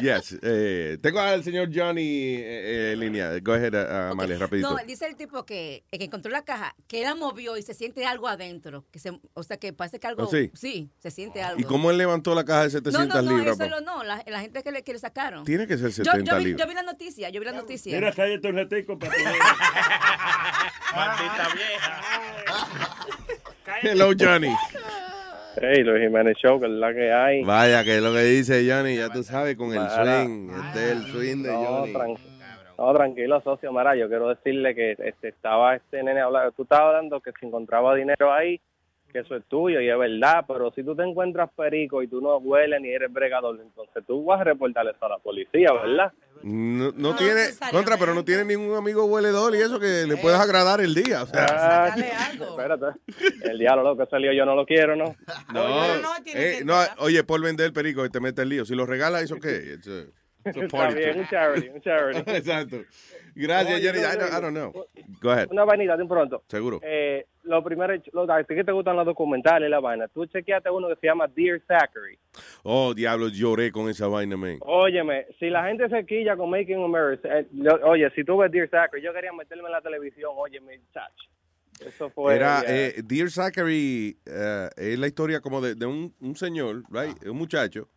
Yes. 0.00 0.38
eh, 0.42 0.96
tengo 1.02 1.20
al 1.20 1.44
señor 1.44 1.68
Johnny 1.72 2.36
eh, 2.36 2.40
eh, 2.44 2.92
en 2.94 3.00
línea. 3.00 3.38
Go 3.42 3.52
ahead, 3.52 3.74
uh, 3.74 4.12
Amalia, 4.12 4.38
rapidito. 4.38 4.70
No, 4.70 4.76
dice 4.86 5.06
el 5.06 5.14
tipo 5.16 5.44
que, 5.44 5.84
el 5.90 5.98
que 5.98 6.06
encontró 6.06 6.30
la 6.32 6.42
caja, 6.42 6.74
que 6.88 7.02
la 7.02 7.14
movió 7.14 7.56
y 7.58 7.62
se 7.62 7.74
siente 7.74 8.06
algo 8.06 8.28
adentro. 8.28 8.86
Que 8.90 8.98
se, 8.98 9.12
o 9.34 9.42
sea, 9.42 9.58
que 9.58 9.72
parece 9.74 10.00
que 10.00 10.06
algo. 10.06 10.24
¿Oh, 10.24 10.30
sí? 10.54 10.90
se 10.98 11.10
siente 11.10 11.42
algo. 11.42 11.60
¿Y 11.60 11.64
cómo 11.64 11.90
él 11.90 11.98
levantó 11.98 12.34
la 12.34 12.44
caja 12.44 12.60
de 12.62 12.68
No, 12.68 12.70
700 12.90 13.08
no, 13.08 13.30
no, 13.30 13.36
libras? 13.36 13.60
eso 13.60 13.68
lo, 13.68 13.80
no, 13.82 14.02
la, 14.04 14.22
la 14.26 14.40
gente 14.40 14.62
que 14.62 14.72
le, 14.72 14.82
que 14.82 14.92
le 14.94 14.98
sacaron. 14.98 15.44
Tiene 15.44 15.66
que 15.66 15.76
ser 15.76 15.90
Yo- 15.90 16.04
70 16.04 16.30
yo, 16.32 16.38
vi, 16.38 16.44
libras. 16.46 16.60
yo 16.66 16.68
vi 16.70 16.74
la 16.74 16.82
noticia, 16.82 17.28
yo 17.28 17.40
vi 17.40 17.46
la 17.46 17.52
noticia. 17.52 17.94
Mira, 17.94 18.12
cállate 18.12 18.48
un 18.48 18.56
ratico 18.56 18.98
para 18.98 19.12
poder... 19.12 19.26
Maldita 20.94 21.48
vieja. 21.54 22.02
Hello, 23.82 24.12
Johnny. 24.18 24.54
Hey, 25.64 25.84
Luis 25.84 26.02
Jiménez 26.02 26.36
Show, 26.38 26.58
que 26.58 26.66
es 26.66 26.72
la 26.72 26.92
que 26.92 27.12
hay. 27.12 27.44
Vaya, 27.44 27.84
que 27.84 27.96
es 27.98 28.02
lo 28.02 28.12
que 28.12 28.22
dice 28.22 28.68
Johnny, 28.68 28.96
ya 28.96 29.08
tú 29.10 29.22
sabes, 29.22 29.54
con 29.56 29.72
el 29.72 29.88
swing. 29.88 30.50
Este 30.50 30.84
es 30.86 30.90
el 30.90 31.02
swing 31.02 31.42
de 31.44 31.52
No, 31.52 31.64
Johnny. 31.64 31.92
no, 32.76 32.92
tranquilo, 32.92 33.40
socio 33.42 33.72
Mara. 33.72 33.94
Yo 33.94 34.08
quiero 34.08 34.28
decirle 34.28 34.74
que 34.74 34.96
este, 34.98 35.28
estaba 35.28 35.76
este 35.76 36.02
nene 36.02 36.20
hablando. 36.20 36.50
Tú 36.50 36.64
estabas 36.64 36.88
hablando 36.96 37.20
que 37.20 37.30
se 37.38 37.46
encontraba 37.46 37.94
dinero 37.94 38.32
ahí, 38.32 38.60
que 39.12 39.20
eso 39.20 39.36
es 39.36 39.44
tuyo 39.44 39.80
y 39.80 39.88
es 39.88 39.98
verdad. 39.98 40.44
Pero 40.46 40.72
si 40.72 40.82
tú 40.82 40.96
te 40.96 41.02
encuentras 41.02 41.50
perico 41.56 42.02
y 42.02 42.08
tú 42.08 42.20
no 42.20 42.36
hueles 42.38 42.80
ni 42.80 42.90
eres 42.90 43.12
bregador, 43.12 43.60
entonces 43.60 44.02
tú 44.06 44.24
vas 44.24 44.40
a 44.40 44.44
reportar 44.44 44.86
eso 44.86 45.04
a 45.04 45.08
la 45.10 45.18
policía, 45.18 45.72
¿verdad? 45.72 46.12
No, 46.42 46.90
no 46.96 47.14
tiene, 47.14 47.42
contra, 47.70 47.96
pero 47.96 48.14
no 48.14 48.24
tiene 48.24 48.44
ningún 48.44 48.76
amigo 48.76 49.04
hueledor 49.04 49.54
y 49.54 49.58
eso 49.58 49.78
que 49.78 50.06
le 50.08 50.16
puedas 50.16 50.40
agradar 50.40 50.80
el 50.80 50.94
día. 50.94 51.22
O 51.22 51.26
sea, 51.26 51.46
Ah, 51.48 51.94
espérate. 51.96 52.86
El 53.44 53.58
diablo, 53.58 53.82
lo 53.84 53.96
que 53.96 54.10
salió 54.10 54.32
yo 54.32 54.44
no 54.44 54.56
lo 54.56 54.66
quiero, 54.66 54.96
¿no? 54.96 55.14
no, 55.52 55.98
no, 56.00 56.08
tiene 56.24 56.40
eh, 56.40 56.58
que 56.58 56.64
no, 56.64 56.74
oye, 56.98 57.22
por 57.22 57.40
vender 57.40 57.66
el 57.66 57.72
perico 57.72 58.04
y 58.04 58.10
te 58.10 58.18
mete 58.20 58.42
el 58.42 58.48
lío. 58.48 58.64
Si 58.64 58.74
lo 58.74 58.86
regalas, 58.86 59.22
¿eso 59.22 59.36
qué? 59.36 59.76
Está 60.44 60.88
bien, 60.90 61.18
un 61.20 61.26
charity, 61.28 61.68
un 61.68 61.80
charity. 61.80 62.30
Exacto. 62.30 62.82
Gracias, 63.34 63.82
no, 63.82 63.88
I 63.88 64.16
don't, 64.16 64.32
I 64.32 64.40
don't 64.40 64.54
know. 64.54 64.72
Go 65.20 65.30
ahead. 65.30 65.48
Una 65.50 65.64
vainita 65.64 65.96
de 65.96 66.02
un 66.02 66.08
pronto. 66.08 66.42
Seguro. 66.48 66.80
Eh, 66.82 67.26
lo 67.44 67.62
primero, 67.62 67.94
lo, 68.12 68.30
a 68.30 68.44
ti 68.44 68.54
que 68.54 68.64
te 68.64 68.72
gustan 68.72 68.96
los 68.96 69.06
documentales, 69.06 69.68
la 69.70 69.80
vaina. 69.80 70.08
Tú 70.08 70.26
chequeaste 70.26 70.70
uno 70.70 70.88
que 70.88 70.96
se 70.96 71.06
llama 71.06 71.26
Dear 71.28 71.60
Zachary. 71.66 72.18
Oh, 72.62 72.94
diablo, 72.94 73.28
lloré 73.28 73.72
con 73.72 73.88
esa 73.88 74.06
vaina, 74.06 74.36
man. 74.36 74.58
Óyeme, 74.60 75.26
si 75.38 75.48
la 75.48 75.64
gente 75.66 75.88
se 75.88 76.04
quilla 76.04 76.36
con 76.36 76.50
Making 76.50 76.84
America, 76.84 77.28
eh, 77.38 77.46
oye, 77.84 78.10
si 78.14 78.24
tú 78.24 78.36
ves 78.38 78.50
Dear 78.52 78.68
Zachary, 78.68 79.02
yo 79.02 79.12
quería 79.12 79.32
meterme 79.32 79.66
en 79.66 79.72
la 79.72 79.80
televisión, 79.80 80.32
óyeme, 80.36 80.80
chach. 80.92 81.12
Eso 81.84 82.10
fue... 82.10 82.36
Era, 82.36 82.62
eh, 82.66 83.02
Dear 83.02 83.30
Zachary, 83.30 84.16
eh, 84.26 84.68
es 84.76 84.98
la 84.98 85.06
historia 85.06 85.40
como 85.40 85.60
de, 85.60 85.74
de 85.74 85.86
un, 85.86 86.14
un 86.20 86.36
señor, 86.36 86.84
right? 86.90 87.26
un 87.26 87.36
muchacho, 87.36 87.88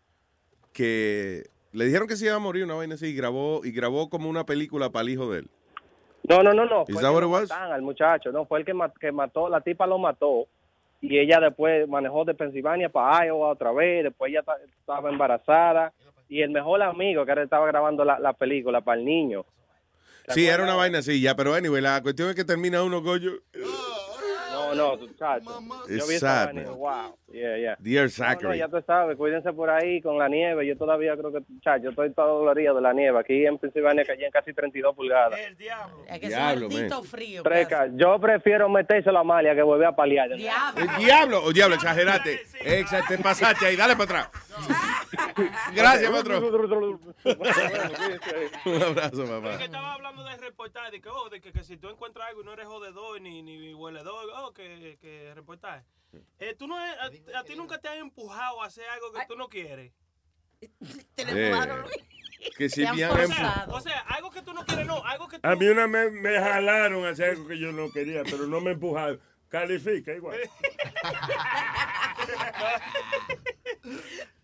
que 0.74 1.44
le 1.76 1.86
dijeron 1.86 2.08
que 2.08 2.16
se 2.16 2.26
iba 2.26 2.36
a 2.36 2.40
morir 2.40 2.64
una 2.64 2.74
vaina 2.76 2.96
así 2.96 3.08
y 3.08 3.14
grabó, 3.14 3.62
y 3.64 3.72
grabó 3.72 4.10
como 4.10 4.30
una 4.30 4.46
película 4.46 4.90
para 4.90 5.04
el 5.04 5.10
hijo 5.10 5.32
de 5.32 5.40
él. 5.40 5.50
No, 6.28 6.42
no, 6.42 6.54
no, 6.54 6.66
no. 6.66 6.86
Is 6.88 6.94
Fue 6.96 7.02
that 7.04 7.10
que 7.10 7.14
what 7.16 7.22
lo 7.22 7.28
it 7.28 7.32
was? 7.34 7.50
mataron 7.50 7.74
al 7.74 7.82
muchacho, 7.84 8.32
no, 8.32 8.46
fue 8.46 8.60
el 8.60 8.66
que, 8.66 8.74
ma- 8.74 8.92
que 9.00 9.12
mató, 9.12 9.48
la 9.50 9.62
tipa 9.62 9.86
lo 9.86 9.98
mató 10.00 10.48
y 11.02 11.20
ella 11.20 11.40
después 11.40 11.88
manejó 11.88 12.26
de 12.26 12.34
Pensilvania 12.34 12.90
para 12.90 13.28
Iowa 13.28 13.50
otra 13.50 13.72
vez, 13.72 14.04
después 14.06 14.32
ella 14.32 14.42
ta- 14.42 14.58
estaba 14.80 15.10
embarazada 15.12 15.94
y 16.28 16.42
el 16.42 16.50
mejor 16.50 16.82
amigo 16.82 17.24
que 17.26 17.32
ahora 17.32 17.44
estaba 17.44 17.68
grabando 17.68 18.04
la, 18.04 18.18
la 18.18 18.34
película 18.34 18.82
para 18.82 18.98
el 19.00 19.06
niño. 19.06 19.46
Sí, 20.30 20.48
era 20.48 20.64
una 20.64 20.74
vaina 20.74 20.98
así, 21.00 21.22
ya, 21.22 21.36
pero 21.36 21.54
anyway, 21.54 21.82
la 21.84 22.02
cuestión 22.02 22.30
es 22.30 22.36
que 22.36 22.44
termina 22.44 22.82
uno, 22.82 23.04
coño. 23.04 23.34
No, 24.74 24.76
No, 24.76 24.96
no, 24.98 25.08
chacho. 25.18 25.60
It's 25.88 25.98
Yo 26.00 26.08
vi 26.08 26.16
esa 26.16 26.52
wow. 26.76 27.18
Yeah, 27.32 27.58
yeah. 27.58 27.76
Dear 27.80 28.04
No, 28.06 28.08
no, 28.08 28.10
Zachary. 28.10 28.58
ya 28.60 28.68
tú 28.70 28.82
sabes, 28.86 29.18
cuídense 29.18 29.52
por 29.54 29.70
ahí 29.70 30.02
con 30.02 30.18
la 30.18 30.28
nieve. 30.30 30.66
Yo 30.66 30.78
todavía 30.78 31.16
creo 31.18 31.32
que, 31.32 31.40
chacho, 31.62 31.84
yo 31.84 31.90
estoy 31.90 32.12
todo 32.14 32.40
dolorido 32.40 32.76
de 32.76 32.82
la 32.82 32.94
nieve. 32.94 33.20
Aquí 33.20 33.46
en 33.46 33.58
Pensilvania 33.58 34.06
caían 34.06 34.32
casi 34.32 34.54
32 34.54 34.96
pulgadas. 34.96 35.38
Es 35.40 35.46
que 36.20 36.28
es 36.28 36.32
Diablo, 36.32 36.68
un 36.68 36.74
maldito 36.74 36.96
man. 37.02 37.04
frío. 37.10 37.44
Treca, 37.44 37.88
yo 37.94 38.18
prefiero 38.20 38.70
meterse 38.70 39.12
la 39.12 39.24
malia 39.24 39.54
que 39.54 39.62
volver 39.64 39.88
a 39.88 39.96
paliar. 39.96 40.30
Diablo. 40.36 40.82
El 40.82 41.04
diablo, 41.04 41.44
o 41.44 41.52
diablo, 41.52 41.76
exageraste. 41.76 42.42
Exa, 42.62 43.02
te 43.08 43.18
pasaste 43.18 43.66
ahí, 43.66 43.76
dale 43.76 43.96
para 43.96 44.22
atrás. 44.22 44.30
Gracias, 45.74 46.12
otro. 46.12 46.38
Un 48.66 48.82
abrazo, 48.84 49.24
Es 49.24 49.30
que 49.30 49.36
papá. 49.42 49.64
estaba 49.64 49.94
hablando 49.94 50.24
de 50.24 50.38
reportar, 50.38 50.92
de 50.92 51.02
que, 51.02 51.10
oh, 51.10 51.30
de 51.30 51.42
que, 51.42 51.52
que 51.52 51.64
si 51.64 51.78
tú 51.78 51.90
encuentras 51.90 52.28
algo 52.30 52.42
y 52.42 52.46
no 52.46 52.54
eres 52.54 52.66
jodedor 52.66 53.22
ni, 53.22 53.42
ni 53.42 53.74
hueledor, 53.74 54.26
oh, 54.38 54.54
que, 54.56 54.98
que 55.00 55.32
reportar. 55.36 55.84
Eh, 56.40 56.56
tú 56.58 56.66
no, 56.66 56.78
a, 56.78 56.94
a 57.36 57.44
ti 57.44 57.56
nunca 57.56 57.78
te 57.80 57.90
han 57.90 57.98
empujado 58.00 58.64
a 58.64 58.66
hacer 58.68 58.86
algo 58.90 59.12
que 59.12 59.26
tú 59.28 59.36
no 59.36 59.48
quieres. 59.50 59.92
Te 61.16 61.24
Eh, 61.50 61.54
que 62.58 62.70
si 62.70 62.90
bien 62.92 63.10
o, 63.12 63.20
em- 63.20 63.28
sea, 63.32 63.68
o 63.70 63.82
sea, 63.82 64.00
algo 64.00 64.32
que 64.32 64.42
tú 64.42 64.54
no 64.54 64.66
quieres, 64.66 64.88
no, 64.88 65.04
algo 65.04 65.28
que 65.28 65.40
tú... 65.40 65.48
A 65.48 65.56
mí 65.56 65.68
una 65.68 65.88
vez 65.88 66.12
me 66.12 66.40
jalaron 66.40 67.06
a 67.06 67.10
hacer 67.10 67.32
algo 67.32 67.48
que 67.48 67.60
yo 67.60 67.72
no 67.72 67.92
quería, 67.92 68.24
pero 68.24 68.48
no 68.48 68.62
me 68.62 68.72
empujaron. 68.72 69.20
Califica 69.50 70.14
igual. 70.14 70.40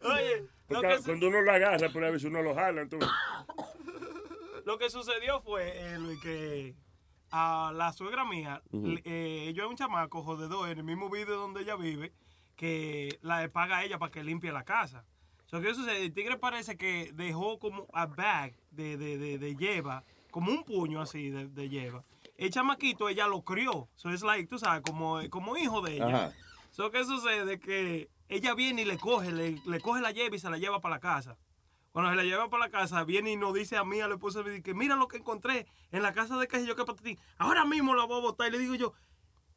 Oye, 0.02 0.46
lo 0.70 0.82
que, 0.82 1.00
cuando 1.06 1.28
uno 1.28 1.42
lo 1.42 1.52
agarra, 1.52 1.90
por 1.90 2.04
a 2.04 2.10
veces 2.12 2.28
uno 2.30 2.42
lo 2.42 2.56
jala. 2.56 2.82
Entonces, 2.82 3.10
lo 4.66 4.78
que 4.78 4.90
sucedió 4.90 5.42
fue 5.42 5.72
eh, 5.76 5.98
lo 5.98 6.20
que 6.22 6.76
a 7.32 7.72
la 7.74 7.94
suegra 7.94 8.26
mía, 8.26 8.62
eh, 8.74 9.54
yo 9.56 9.64
es 9.64 9.70
un 9.70 9.78
chamaco 9.78 10.24
jodedor 10.24 10.70
en 10.70 10.80
el 10.80 10.84
mismo 10.84 11.10
video 11.10 11.38
donde 11.38 11.62
ella 11.62 11.76
vive, 11.76 12.14
que 12.56 13.18
la 13.22 13.48
paga 13.50 13.78
a 13.78 13.84
ella 13.84 13.98
para 13.98 14.12
que 14.12 14.24
limpie 14.24 14.52
la 14.52 14.64
casa. 14.64 15.06
So, 15.46 15.62
¿Qué 15.62 15.74
sucede? 15.74 16.06
El 16.06 16.14
tigre 16.14 16.38
parece 16.38 16.78
que 16.78 17.12
dejó 17.14 17.60
como 17.60 17.88
a 17.94 18.06
bag 18.06 18.54
de, 18.72 18.98
de, 18.98 19.18
de, 19.18 19.38
de 19.38 19.56
lleva, 19.56 20.04
como 20.30 20.52
un 20.52 20.64
puño 20.64 21.02
así 21.02 21.30
de, 21.30 21.48
de 21.48 21.70
lleva. 21.70 22.04
El 22.38 22.52
chamaquito 22.52 23.10
ella 23.10 23.28
lo 23.28 23.42
crió. 23.44 23.90
So 23.96 24.10
es 24.10 24.24
like, 24.24 24.48
tú 24.48 24.58
sabes, 24.58 24.82
como, 24.82 25.20
como 25.30 25.58
hijo 25.58 25.82
de 25.82 25.96
ella. 25.96 26.08
Ajá. 26.08 26.34
So, 26.72 26.90
¿Qué 26.90 27.04
sucede? 27.04 27.60
Que 27.60 28.10
ella 28.30 28.54
viene 28.54 28.84
y 28.84 28.86
le 28.86 28.98
coge, 28.98 29.32
le, 29.32 29.62
le 29.66 29.80
coge 29.82 30.02
la 30.02 30.12
lleva 30.12 30.36
y 30.36 30.40
se 30.40 30.50
la 30.50 30.58
lleva 30.58 30.80
para 30.80 30.96
la 30.96 31.00
casa. 31.02 31.38
Cuando 31.92 32.12
se 32.12 32.16
la 32.18 32.24
lleva 32.24 32.50
para 32.50 32.66
la 32.66 32.70
casa, 32.72 33.04
viene 33.04 33.32
y 33.32 33.36
nos 33.38 33.54
dice 33.54 33.76
a 33.78 33.84
mí, 33.84 34.00
a 34.00 34.08
la 34.08 34.14
esposa, 34.16 34.42
que 34.64 34.74
mira 34.74 34.96
lo 34.96 35.08
que 35.08 35.18
encontré 35.18 35.68
en 35.92 36.02
la 36.04 36.14
casa 36.14 36.38
de 36.38 36.48
que 36.48 36.66
yo 36.66 36.76
que 36.76 36.86
patatín. 36.86 37.20
Ahora 37.38 37.66
mismo 37.66 37.94
la 37.96 38.06
voy 38.06 38.18
a 38.20 38.22
botar. 38.22 38.48
Y 38.48 38.52
le 38.52 38.60
digo 38.60 38.76
yo, 38.76 38.94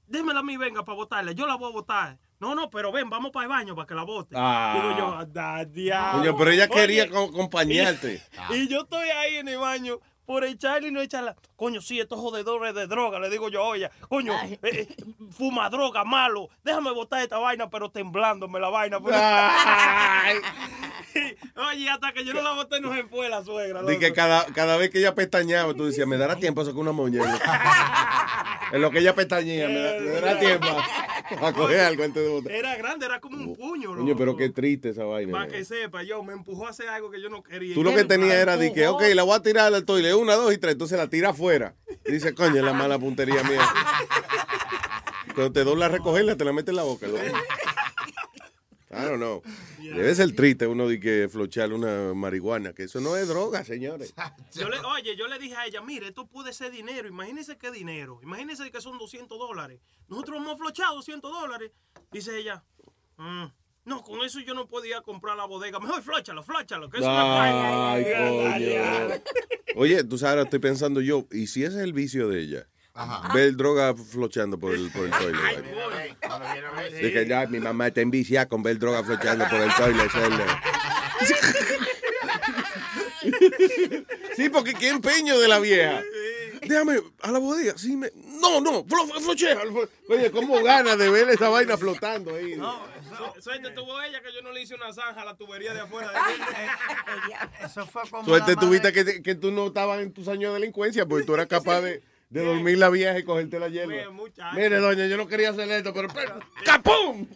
démela 0.09 0.41
a 0.41 0.43
mí, 0.43 0.57
venga, 0.57 0.85
para 0.85 0.97
botarla. 0.97 1.33
Yo 1.33 1.47
la 1.47 1.55
voy 1.55 1.71
a 1.71 1.73
botar. 1.73 2.19
No, 2.41 2.55
no, 2.57 2.69
pero 2.71 2.91
ven, 2.91 3.09
vamos 3.09 3.31
para 3.31 3.45
el 3.45 3.49
baño 3.51 3.77
para 3.77 3.87
que 3.87 3.95
la 3.95 4.03
bote. 4.03 4.35
Ah. 4.37 4.73
Digo 4.75 4.99
yo, 4.99 5.27
da 5.27 5.65
diablo. 5.65 6.21
Coño, 6.23 6.37
pero 6.37 6.51
ella 6.51 6.69
Oye, 6.71 6.81
quería 6.81 7.09
co- 7.09 7.25
acompañarte. 7.25 8.21
y, 8.51 8.55
y 8.55 8.69
yo 8.69 8.81
estoy 8.83 9.09
ahí 9.11 9.37
en 9.37 9.49
el 9.49 9.59
baño 9.59 10.01
por 10.27 10.43
echarle 10.45 10.89
y 10.89 10.91
no 10.91 11.01
echarla. 11.01 11.37
Coño, 11.55 11.81
sí, 11.81 12.01
estos 12.01 12.19
jodedores 12.19 12.75
de 12.75 12.87
droga, 12.89 13.21
le 13.21 13.31
digo 13.31 13.49
yo, 13.49 13.63
oye, 13.63 13.89
coño, 14.09 14.35
eh, 14.43 14.59
eh, 14.63 14.89
fuma 15.31 15.71
droga, 15.71 16.03
malo. 16.05 16.49
Déjame 16.65 16.91
botar 16.93 17.23
esta 17.23 17.39
vaina, 17.39 17.71
pero 17.71 17.91
temblándome 17.91 18.59
la 18.59 18.71
vaina. 18.71 18.99
pues. 19.01 19.15
Oye, 21.57 21.89
hasta 21.91 22.13
que 22.13 22.25
yo 22.25 22.33
no 22.35 22.43
la 22.43 22.53
boté 22.53 22.81
no 22.81 22.93
se 22.95 23.05
fue 23.05 23.29
la 23.29 23.43
suegra. 23.45 23.83
De 23.83 23.99
que 23.99 24.13
cada, 24.13 24.47
cada 24.47 24.77
vez 24.77 24.91
que 24.91 24.99
ella 24.99 25.15
pestañeaba, 25.15 25.75
tú 25.75 25.87
decías, 25.87 26.07
me 26.07 26.17
dará 26.17 26.37
tiempo 26.37 26.61
a 26.61 26.65
sacar 26.65 26.81
una 26.81 26.93
moña. 26.93 27.23
En 28.73 28.81
lo 28.81 28.91
que 28.91 28.99
ella 28.99 29.15
pestañea, 29.15 29.69
me, 29.69 29.79
da- 29.79 30.01
me 30.01 30.11
dará 30.11 30.39
tiempo 30.41 30.67
a, 30.67 31.49
a 31.49 31.53
coger 31.53 31.81
algo 31.81 32.03
antes 32.03 32.21
de 32.25 32.29
botar. 32.29 32.51
Era 32.51 32.75
grande, 32.77 33.07
era 33.07 33.21
como 33.21 33.37
un 33.37 33.55
puño, 33.55 33.91
loco. 33.91 34.01
Coño, 34.01 34.17
pero 34.17 34.37
qué 34.37 34.49
triste 34.49 34.89
esa 34.89 35.05
vaina. 35.05 35.31
Para 35.31 35.45
man. 35.45 35.53
que 35.55 35.65
sepa, 35.65 36.03
yo 36.03 36.25
me 36.25 36.33
empujó 36.33 36.67
a 36.67 36.71
hacer 36.71 36.89
algo 36.89 37.09
que 37.11 37.21
yo 37.23 37.29
no 37.29 37.43
quería. 37.43 37.75
Tú 37.75 37.85
lo 37.85 37.95
que 37.95 38.05
tenías 38.05 38.35
era 38.35 38.57
de 38.57 38.73
que, 38.73 38.89
ok, 38.89 39.03
la 39.15 39.23
voy 39.23 39.37
a 39.37 39.43
tirar 39.43 39.73
al 39.73 39.85
toile, 39.85 40.13
una, 40.15 40.35
dos 40.35 40.53
y 40.53 40.59
tres, 40.59 40.73
entonces 40.73 40.99
la 40.99 41.09
tira 41.09 41.29
afuera. 41.29 41.75
Y 42.05 42.13
dice, 42.13 42.35
coño, 42.35 42.57
es 42.57 42.65
la 42.65 42.73
mala 42.73 42.99
puntería 42.99 43.45
mía. 43.45 43.61
Cuando 45.35 45.53
te 45.53 45.63
dobla 45.63 45.87
a 45.87 45.91
recogerla, 45.91 46.37
te 46.37 46.45
la 46.45 46.53
metes 46.53 46.71
en 46.71 46.77
la 46.77 46.83
boca. 46.83 47.07
loco. 47.07 47.21
I 48.97 49.09
don't 49.09 49.19
know. 49.19 49.43
Debe 49.79 50.15
ser 50.15 50.35
triste 50.35 50.67
uno 50.67 50.89
de 50.89 50.99
que 51.01 51.29
flochear 51.29 51.73
una 51.73 52.15
marihuana, 52.15 52.73
que 52.73 52.85
eso 52.85 53.01
no 53.01 53.17
es 53.17 53.29
droga, 53.29 53.65
señores. 53.65 54.15
Yo 54.55 54.69
le, 54.69 54.79
oye, 54.81 55.17
yo 55.17 55.27
le 55.29 55.39
dije 55.39 55.57
a 55.57 55.67
ella, 55.67 55.83
mire, 55.83 56.09
esto 56.09 56.27
puede 56.27 56.53
ser 56.53 56.71
dinero. 56.71 57.09
Imagínese 57.09 57.57
qué 57.59 57.71
dinero. 57.71 58.21
Imagínese 58.23 58.71
que 58.71 58.81
son 58.81 58.99
200 58.99 59.39
dólares. 59.39 59.81
Nosotros 60.09 60.39
hemos 60.39 60.59
flochado 60.59 60.97
200 60.97 61.31
dólares. 61.31 61.73
Dice 62.13 62.39
ella, 62.39 62.63
"Mm, 63.17 63.47
no, 63.87 64.03
con 64.03 64.21
eso 64.23 64.41
yo 64.41 64.55
no 64.55 64.67
podía 64.67 65.03
comprar 65.03 65.37
la 65.37 65.45
bodega. 65.45 65.79
Mejor 65.81 66.03
flóchalo, 66.03 66.43
flóchalo, 66.43 66.89
que 66.89 66.99
me 67.01 67.05
coño. 67.05 67.15
Oye, 69.77 70.05
tú 70.05 70.17
sabes, 70.19 70.31
ahora 70.31 70.43
estoy 70.45 70.61
pensando 70.61 71.01
yo, 71.01 71.27
¿y 71.33 71.49
si 71.49 71.65
ese 71.65 71.79
es 71.79 71.83
el 71.83 71.93
vicio 71.93 72.29
de 72.29 72.41
ella? 72.41 72.69
Ver 73.35 73.57
droga 73.57 73.93
flocheando 73.95 74.59
por 74.59 74.73
el, 74.75 74.91
por 74.93 75.05
el 75.07 75.11
toilet. 75.11 75.65
De 76.93 77.13
que 77.13 77.27
ya 77.27 77.47
mi 77.47 77.59
mamá 77.59 77.89
está 77.89 78.01
enviciada 78.01 78.47
con 78.47 78.63
ver 78.63 78.79
droga 78.79 79.03
flocheando 79.03 79.45
por 79.49 79.61
el 79.61 79.75
toilet. 79.75 80.11
Sí, 84.37 84.49
porque 84.49 84.75
qué 84.75 84.89
empeño 84.91 85.39
de 85.39 85.49
la 85.49 85.59
vieja. 85.59 86.03
Déjame, 86.63 87.01
a 87.21 87.31
la 87.31 87.39
bodega. 87.39 87.75
Sí, 87.77 87.95
me... 87.97 88.11
No, 88.41 88.61
no, 88.61 88.85
flo, 88.85 89.07
flo- 89.07 89.21
flochea. 89.21 89.59
Oye, 90.09 90.31
cómo 90.31 90.63
gana 90.63 90.97
de 90.97 91.11
ver 91.11 91.29
esa 91.31 91.49
vaina 91.49 91.77
flotando 91.77 92.35
ahí. 92.35 92.55
Su- 92.55 93.43
Suerte 93.43 93.71
tuvo 93.71 94.01
ella 94.03 94.23
que 94.23 94.33
yo 94.33 94.41
no 94.41 94.51
le 94.53 94.63
hice 94.63 94.75
una 94.75 94.93
zanja 94.93 95.23
a 95.23 95.25
la 95.25 95.37
tubería 95.37 95.75
de 95.75 95.81
afuera. 95.81 96.11
Eso 97.65 97.87
fue 97.87 98.03
como 98.09 98.25
Suerte 98.25 98.57
tuviste 98.57 98.93
que, 98.93 99.23
que 99.23 99.35
tú 99.35 99.51
no 99.51 99.67
estabas 99.67 100.01
en 100.01 100.13
tus 100.13 100.27
años 100.29 100.55
de 100.55 100.61
delincuencia, 100.61 101.05
porque 101.07 101.25
tú 101.27 101.35
eras 101.35 101.47
capaz 101.49 101.81
de, 101.83 102.03
de 102.35 102.45
dormir 102.45 102.79
la 102.79 102.91
vieja 102.91 103.17
y 103.19 103.23
cogerte 103.23 103.61
la 103.61 103.69
hierba. 103.69 103.95
Mire, 104.55 104.79
doña, 104.79 105.07
yo 105.07 105.17
no 105.17 105.27
quería 105.29 105.51
hacer 105.51 105.71
esto, 105.71 105.93
pero... 105.95 106.09
pero 106.13 106.41
¡Capum! 106.65 107.27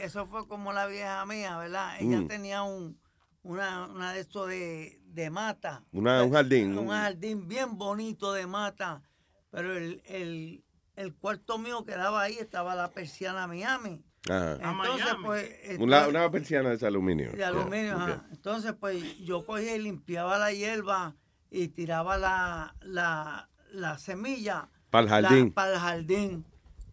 Eso 0.00 0.26
fue 0.26 0.46
como 0.46 0.72
la 0.72 0.86
vieja 0.86 1.24
mía, 1.26 1.56
¿verdad? 1.58 1.96
Ella 1.98 2.20
Mm. 2.20 2.28
tenía 2.28 2.62
un, 2.62 3.00
una, 3.42 3.86
una 3.86 4.12
de 4.12 4.20
estos 4.20 4.48
de, 4.48 5.00
de 5.06 5.30
mata. 5.30 5.82
Una- 5.92 6.22
un 6.22 6.32
jardín. 6.32 6.76
Un 6.76 6.88
jardín 6.88 7.48
bien 7.48 7.78
bonito 7.78 8.32
de 8.32 8.46
mata. 8.46 9.02
Pero 9.50 9.74
el, 9.76 10.02
el, 10.04 10.62
el 10.96 11.14
cuarto 11.14 11.58
mío 11.58 11.82
quedaba 11.84 12.22
ahí, 12.22 12.36
estaba 12.38 12.74
la 12.74 12.90
persiana 12.90 13.46
Miami. 13.46 14.04
Ajá. 14.28 14.58
Entonces, 14.62 15.14
pues. 15.24 15.50
Una, 15.78 15.98
esto- 16.00 16.10
una 16.10 16.30
persiana 16.30 16.76
de 16.76 16.86
aluminio. 16.86 17.32
de 17.32 17.44
aluminio, 17.44 17.94
Yeah, 17.96 18.04
ajá. 18.04 18.26
Entonces, 18.30 18.74
pues 18.78 19.18
yo 19.20 19.46
cogía 19.46 19.74
y 19.74 19.78
limpiaba 19.78 20.36
la 20.38 20.52
hierba 20.52 21.16
y 21.50 21.68
tiraba 21.68 22.16
la, 22.18 22.76
la, 22.82 23.49
la 23.72 23.98
semilla. 23.98 24.68
Pa'l 24.90 25.08
jardín. 25.08 25.52
Para 25.52 25.72
el 25.74 25.78
jardín. 25.78 26.44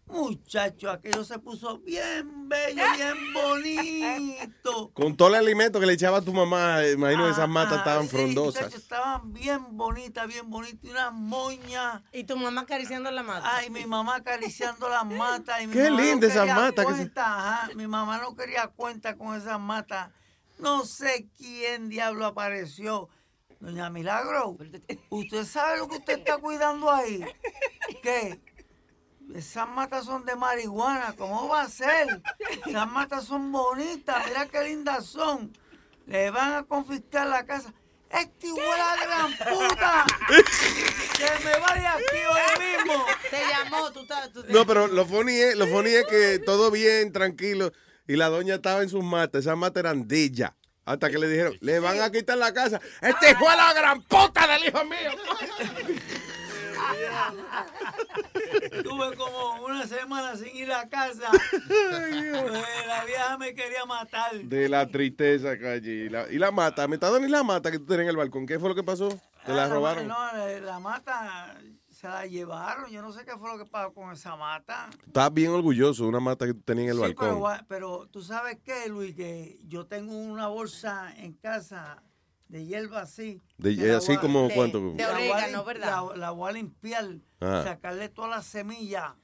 Muchacho, 0.06 0.90
aquello 0.90 1.22
se 1.22 1.38
puso 1.38 1.80
bien 1.80 2.48
bello, 2.48 2.82
bien 2.96 3.14
bonito. 3.34 4.90
Con 4.94 5.16
todo 5.16 5.28
el 5.28 5.34
alimento 5.34 5.78
que 5.80 5.84
le 5.86 5.92
echaba 5.92 6.18
a 6.18 6.22
tu 6.22 6.32
mamá, 6.32 6.82
imagino 6.86 7.24
que 7.26 7.32
esas 7.32 7.48
matas 7.48 7.78
estaban 7.78 8.04
sí, 8.08 8.16
frondosas. 8.16 8.62
muchacho, 8.64 8.78
estaban 8.78 9.32
bien 9.34 9.76
bonitas, 9.76 10.26
bien 10.26 10.48
bonitas. 10.48 10.78
Y 10.82 10.90
unas 10.90 11.12
moñas. 11.12 12.02
¿Y 12.12 12.24
tu 12.24 12.38
mamá 12.38 12.62
acariciando 12.62 13.10
la 13.10 13.22
mata? 13.22 13.56
Ay, 13.56 13.68
mi 13.68 13.84
mamá 13.84 14.16
acariciando 14.16 14.88
las 14.88 15.04
matas. 15.04 15.60
Y 15.62 15.66
mi 15.66 15.74
Qué 15.74 15.90
linda 15.90 16.26
esas 16.26 16.46
matas 16.46 16.86
que 16.86 16.94
se- 16.94 17.12
ajá, 17.16 17.68
Mi 17.76 17.86
mamá 17.86 18.18
no 18.18 18.34
quería 18.34 18.68
cuenta 18.68 19.16
con 19.16 19.36
esas 19.36 19.60
matas. 19.60 20.10
No 20.58 20.84
sé 20.86 21.28
quién 21.36 21.88
diablo 21.90 22.24
apareció. 22.26 23.08
Doña 23.60 23.90
Milagro, 23.90 24.56
¿usted 25.10 25.44
sabe 25.44 25.78
lo 25.78 25.88
que 25.88 25.96
usted 25.96 26.18
está 26.20 26.38
cuidando 26.38 26.90
ahí? 26.90 27.24
¿Qué? 28.02 28.40
Esas 29.34 29.68
matas 29.68 30.04
son 30.06 30.24
de 30.24 30.36
marihuana, 30.36 31.14
¿cómo 31.18 31.48
va 31.48 31.62
a 31.62 31.68
ser? 31.68 32.22
Esas 32.66 32.90
matas 32.90 33.24
son 33.24 33.50
bonitas, 33.52 34.24
mira 34.26 34.46
qué 34.46 34.62
lindas 34.64 35.04
son. 35.06 35.52
Le 36.06 36.30
van 36.30 36.52
a 36.54 36.62
confiscar 36.62 37.26
la 37.26 37.44
casa. 37.44 37.74
¡Este 38.10 38.46
hijo 38.46 38.56
de 38.56 38.62
la 38.62 38.96
gran 39.04 39.32
puta! 39.36 40.06
¡Que 41.18 41.44
me 41.44 41.58
vaya 41.60 41.92
aquí 41.92 42.16
hoy 42.30 42.66
mismo! 42.78 43.04
Te 43.28 43.36
llamó, 43.50 43.92
tú 43.92 44.00
estás... 44.00 44.32
tú- 44.32 44.44
No, 44.48 44.64
pero 44.66 44.86
lo 44.86 45.04
funny 45.04 45.34
es, 45.34 45.56
lo 45.56 45.66
funny 45.66 45.90
es 45.90 46.06
que 46.06 46.38
todo 46.38 46.70
bien, 46.70 47.12
tranquilo, 47.12 47.70
y 48.06 48.16
la 48.16 48.28
doña 48.30 48.54
estaba 48.54 48.82
en 48.82 48.88
sus 48.88 49.04
matas, 49.04 49.40
esas 49.44 49.58
matas 49.58 49.80
eran 49.82 50.08
de 50.08 50.24
ella. 50.24 50.56
Hasta 50.88 51.10
que 51.10 51.18
le 51.18 51.28
dijeron, 51.28 51.54
le 51.60 51.80
van 51.80 52.00
a 52.00 52.10
quitar 52.10 52.38
la 52.38 52.54
casa. 52.54 52.80
Este 53.02 53.32
hijo 53.32 53.50
de 53.50 53.56
la 53.56 53.74
gran 53.74 54.00
puta 54.02 54.46
del 54.46 54.64
hijo 54.68 54.82
mío. 54.86 55.10
Tuve 58.82 59.14
como 59.16 59.64
una 59.66 59.86
semana 59.86 60.34
sin 60.36 60.56
ir 60.56 60.72
a 60.72 60.88
casa. 60.88 61.30
Eh, 61.70 62.32
la 62.86 63.04
vieja 63.04 63.36
me 63.36 63.54
quería 63.54 63.84
matar. 63.84 64.32
De 64.34 64.68
la 64.70 64.86
tristeza, 64.86 65.58
calle. 65.58 66.06
Y 66.06 66.08
la, 66.08 66.26
y 66.30 66.38
la 66.38 66.50
mata, 66.50 66.88
metadona 66.88 67.26
y 67.26 67.30
la 67.30 67.42
mata 67.42 67.70
que 67.70 67.78
tú 67.78 67.84
tenías 67.84 68.04
en 68.04 68.08
el 68.10 68.16
balcón. 68.16 68.46
¿Qué 68.46 68.58
fue 68.58 68.70
lo 68.70 68.74
que 68.74 68.82
pasó? 68.82 69.08
¿Te 69.44 69.52
la 69.52 69.64
Ah, 69.64 69.68
robaron? 69.68 70.08
No, 70.08 70.16
la 70.64 70.78
mata 70.78 71.54
se 71.98 72.06
la 72.06 72.26
llevaron. 72.26 72.88
Yo 72.92 73.02
no 73.02 73.12
sé 73.12 73.24
qué 73.24 73.36
fue 73.36 73.50
lo 73.50 73.58
que 73.64 73.68
pasó 73.68 73.92
con 73.92 74.12
esa 74.12 74.36
mata. 74.36 74.88
Estás 75.04 75.34
bien 75.34 75.50
orgulloso 75.50 76.04
de 76.04 76.08
una 76.10 76.20
mata 76.20 76.46
que 76.46 76.54
tú 76.54 76.60
tenías 76.60 76.92
en 76.96 77.02
el 77.02 77.08
Sí, 77.08 77.14
pero, 77.18 77.40
balcón. 77.40 77.66
pero 77.68 78.08
tú 78.08 78.22
sabes 78.22 78.58
qué, 78.62 78.88
Luis, 78.88 79.16
que 79.16 79.58
yo 79.66 79.84
tengo 79.86 80.12
una 80.16 80.46
bolsa 80.46 81.12
en 81.16 81.32
casa 81.32 82.00
de 82.46 82.64
hierba 82.66 83.00
así. 83.00 83.42
De- 83.56 83.74
la 83.74 83.96
así 83.96 84.12
voy 84.12 84.18
como, 84.18 84.46
De- 84.46 84.54
¿cuánto? 84.54 84.78
de 84.92 85.02
la 85.02 85.12
voy 85.12 85.28
a 85.28 85.32
orégano, 85.34 85.64
¿verdad? 85.64 86.02
La, 86.10 86.16
la 86.16 86.30
voy 86.30 86.50
a 86.50 86.52
limpiar, 86.52 87.04
Ajá. 87.40 87.64
sacarle 87.64 88.08
todas 88.08 88.30
las 88.30 88.46
semillas 88.46 89.14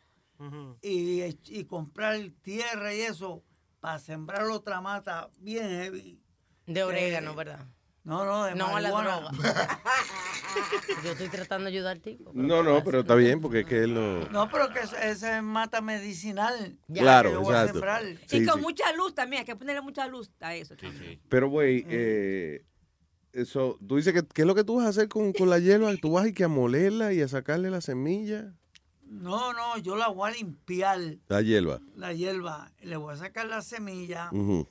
y, 0.83 1.23
y 1.47 1.65
comprar 1.67 2.19
tierra 2.43 2.93
y 2.93 3.03
eso 3.03 3.45
para 3.79 4.01
sembrar 4.01 4.43
otra 4.49 4.81
mata 4.81 5.31
bien 5.39 5.69
heavy. 5.69 6.21
De 6.67 6.83
orégano, 6.83 7.33
Eh, 7.33 7.37
¿verdad? 7.37 7.67
No, 8.05 8.25
no, 8.27 8.45
de 8.45 8.55
No 8.55 8.79
la 8.79 8.91
droga. 8.91 9.31
Yo 11.05 11.13
estoy 11.13 11.29
tratando 11.29 11.65
de 11.65 11.71
ayudar 11.77 11.93
al 11.93 12.03
tipo. 12.03 12.31
No, 12.35 12.63
no, 12.63 12.85
pero 12.85 13.01
está 13.01 13.15
bien 13.15 13.41
porque 13.41 13.61
es 13.61 13.67
que 13.67 13.83
él 13.85 13.95
no... 13.95 14.27
No, 14.27 14.49
pero 14.51 14.69
que 14.69 14.81
esa 14.81 15.39
es 15.39 15.43
mata 15.43 15.81
medicinal. 15.81 16.79
Claro, 16.93 17.31
que 17.31 17.35
yo 17.35 17.41
voy 17.41 17.55
a 17.55 17.63
exacto. 17.63 17.73
sembrar. 17.73 18.03
Sí, 18.27 18.37
y 18.37 18.47
con 18.47 18.57
sí. 18.57 18.61
mucha 18.61 18.93
luz 18.93 19.15
también, 19.15 19.41
hay 19.41 19.47
que 19.47 19.57
ponerle 19.57 19.81
mucha 19.81 20.07
luz 20.07 20.31
a 20.41 20.55
eso. 20.55 20.77
también. 20.77 21.19
Pero, 21.31 21.49
güey, 21.49 21.85
eh, 21.89 22.65
eso, 23.33 23.79
tú 23.87 23.97
dices 23.97 24.13
que, 24.13 24.23
¿qué 24.23 24.43
es 24.43 24.47
lo 24.47 24.55
que 24.55 24.65
tú 24.65 24.77
vas 24.77 24.87
a 24.87 24.91
hacer 24.91 25.09
con, 25.09 25.33
con 25.33 25.49
la 25.49 25.59
hierba? 25.59 25.91
Tú 25.97 26.13
vas 26.13 26.25
a 26.25 26.29
ir 26.29 26.35
que 26.35 26.45
a 26.45 26.49
molerla 26.49 27.15
y 27.15 27.23
a 27.23 27.29
sacarle 27.29 27.71
la 27.71 27.81
semilla. 27.81 28.53
No, 29.03 29.53
no, 29.55 29.79
yo 29.79 29.97
la 29.97 30.09
voy 30.09 30.31
a 30.31 30.35
limpiar, 30.35 31.01
La 31.29 31.41
hierba. 31.41 31.81
la 31.97 32.13
hierba. 32.13 32.71
Le 32.83 32.97
voy 32.97 33.15
a 33.15 33.17
sacar 33.17 33.47
la 33.47 33.63
semilla. 33.63 34.29
Voy 34.31 34.67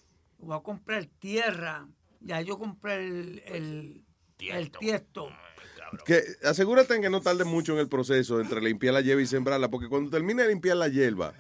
a 0.55 0.60
comprar 0.60 1.05
tierra. 1.19 1.88
Ya 2.24 2.41
yo 2.41 2.58
compré 2.58 2.95
el, 2.95 3.44
el, 3.45 4.06
el 4.40 4.72
tiesto. 4.72 5.30
Que 6.06 6.24
asegúrate 6.44 6.95
en 6.95 7.04
que 7.04 7.10
no 7.10 7.22
tarde 7.22 7.44
mucho 7.44 7.74
en 7.74 7.80
el 7.80 7.88
proceso 7.88 8.40
entre 8.40 8.62
limpiar 8.62 8.95
la 8.95 9.02
hierba 9.02 9.22
y 9.22 9.28
sembrarla, 9.28 9.70
porque 9.70 9.90
cuando 9.90 10.10
termine 10.10 10.44
de 10.44 10.50
limpiar 10.50 10.78
la 10.78 10.88
hierba 10.88 11.34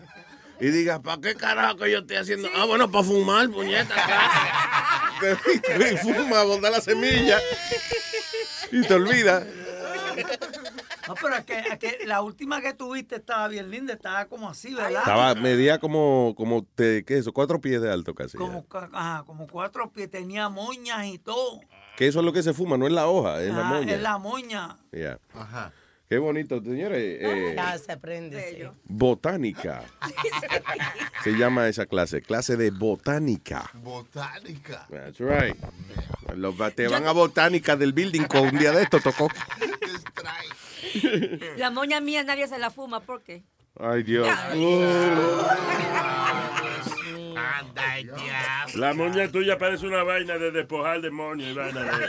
y 0.59 0.67
digas, 0.67 0.99
¿para 0.99 1.19
qué 1.19 1.35
carajo 1.35 1.77
que 1.77 1.91
yo 1.91 1.99
estoy 1.99 2.17
haciendo? 2.17 2.49
Ah, 2.55 2.65
bueno, 2.65 2.91
para 2.91 3.03
fumar, 3.03 3.49
puñeta. 3.49 3.95
te, 5.19 5.93
y 5.93 5.97
fuma, 5.97 6.43
botar 6.43 6.71
la 6.71 6.81
semilla 6.81 7.39
y 8.71 8.81
te 8.81 8.93
olvidas. 8.93 9.45
No, 11.07 11.15
pero 11.15 11.35
es 11.35 11.43
que, 11.45 11.59
es 11.59 11.77
que 11.79 12.05
la 12.05 12.21
última 12.21 12.61
que 12.61 12.73
tuviste 12.73 13.15
estaba 13.17 13.47
bien 13.49 13.69
linda, 13.69 13.93
estaba 13.93 14.25
como 14.25 14.49
así, 14.49 14.73
¿verdad? 14.73 14.99
Estaba, 15.01 15.35
medía 15.35 15.79
como, 15.79 16.33
como 16.37 16.63
te, 16.75 17.03
¿qué 17.03 17.15
es 17.15 17.19
eso? 17.21 17.33
Cuatro 17.33 17.59
pies 17.59 17.81
de 17.81 17.91
alto 17.91 18.15
casi. 18.15 18.37
como, 18.37 18.65
ajá, 18.93 19.23
como 19.25 19.47
cuatro 19.47 19.91
pies, 19.91 20.09
tenía 20.09 20.47
moñas 20.49 21.05
y 21.07 21.19
todo. 21.19 21.59
Que 21.97 22.07
eso 22.07 22.19
es 22.19 22.25
lo 22.25 22.31
que 22.33 22.41
se 22.41 22.53
fuma, 22.53 22.77
no 22.77 22.87
es 22.87 22.93
la 22.93 23.07
hoja, 23.07 23.41
es 23.41 23.53
la 23.53 23.61
Ah, 23.61 23.73
moña. 23.73 23.93
Es 23.95 24.01
la 24.01 24.17
moña. 24.17 24.77
Ya. 24.91 25.19
Qué 26.09 26.17
bonito, 26.19 26.61
señores. 26.61 26.99
eh, 27.21 27.53
Ya 27.55 27.77
se 27.77 27.91
aprende. 27.91 28.49
sí. 28.51 28.77
botánica. 28.85 29.83
Se 31.23 31.31
llama 31.37 31.67
esa 31.69 31.85
clase, 31.85 32.21
clase 32.21 32.57
de 32.57 32.69
botánica. 32.69 33.69
Botánica. 33.75 34.85
That's 34.89 35.19
right. 35.19 35.55
Los, 36.35 36.55
te 36.75 36.87
van 36.89 37.07
a 37.07 37.13
botánica 37.13 37.77
del 37.77 37.93
building 37.93 38.23
con 38.25 38.41
un 38.47 38.57
día 38.59 38.73
de 38.73 38.83
esto 38.83 38.99
tocó. 38.99 39.29
La 41.57 41.69
moña 41.71 41.99
mía 41.99 42.23
nadie 42.23 42.47
se 42.47 42.57
la 42.57 42.69
fuma, 42.69 42.99
¿por 42.99 43.23
qué? 43.23 43.43
Ay, 43.79 44.03
Dios. 44.03 44.27
La 48.75 48.93
moña 48.93 49.31
tuya 49.31 49.57
parece 49.57 49.87
una 49.87 50.03
vaina 50.03 50.37
de 50.37 50.51
despojar 50.51 51.01
demonio 51.01 51.49
y 51.49 51.53
vaina 51.53 51.83
de... 51.83 52.07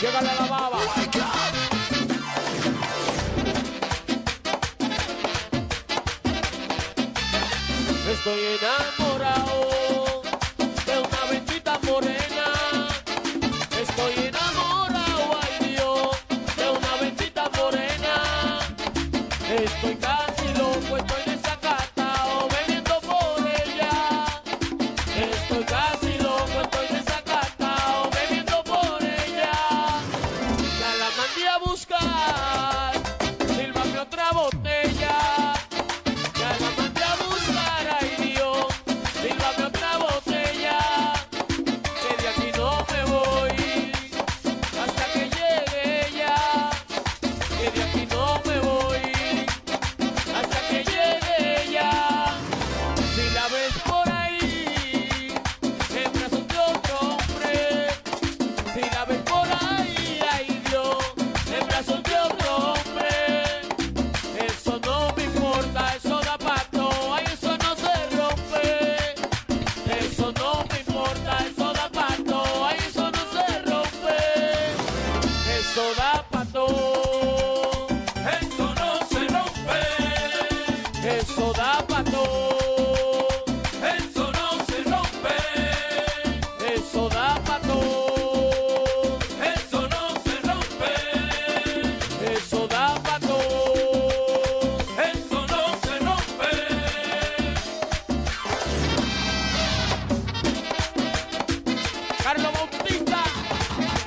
Llegale 0.00 0.34
la 0.38 0.46
baba. 0.46 0.78
Estoy 8.10 8.40
enamorado 8.40 9.07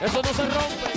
Eso 0.01 0.19
no 0.19 0.33
se 0.33 0.45
rompe. 0.47 0.90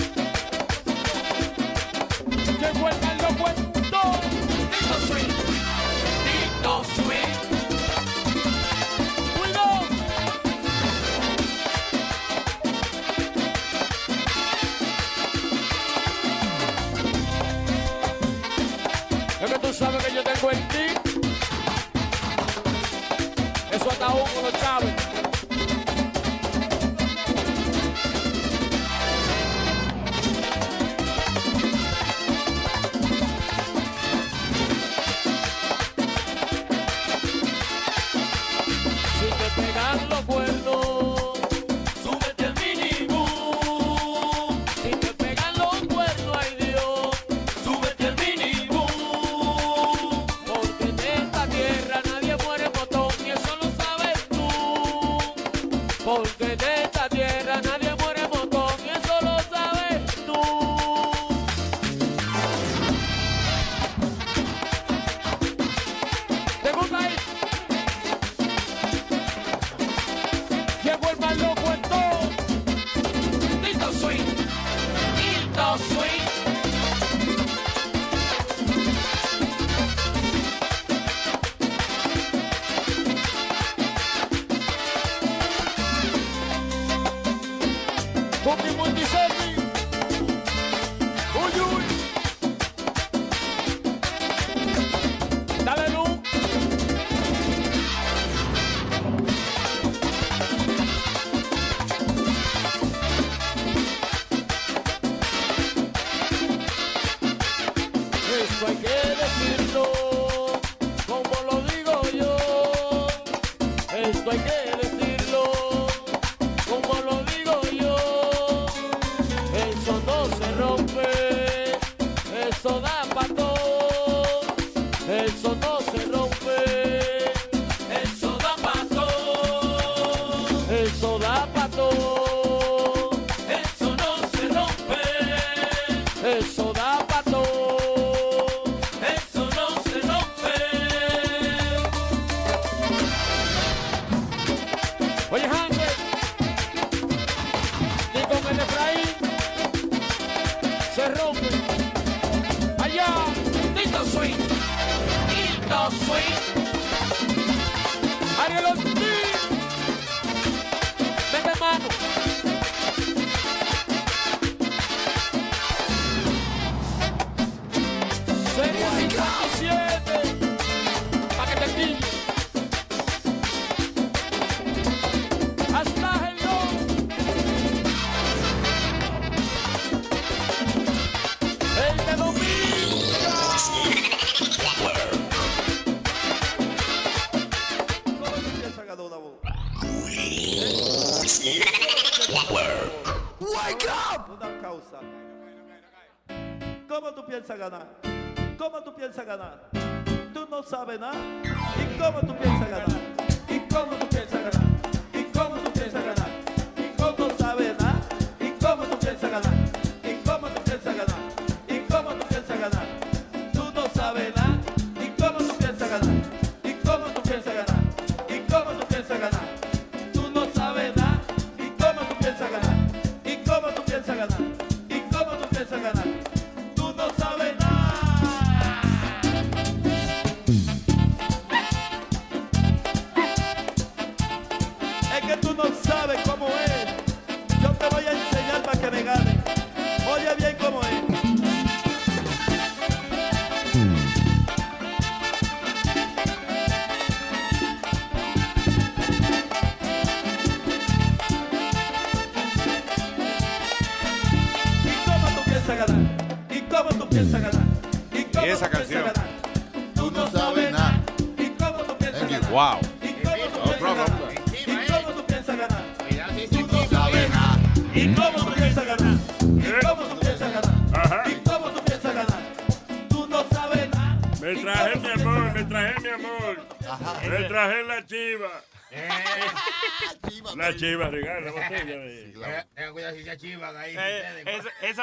¿Cómo 199.25 199.64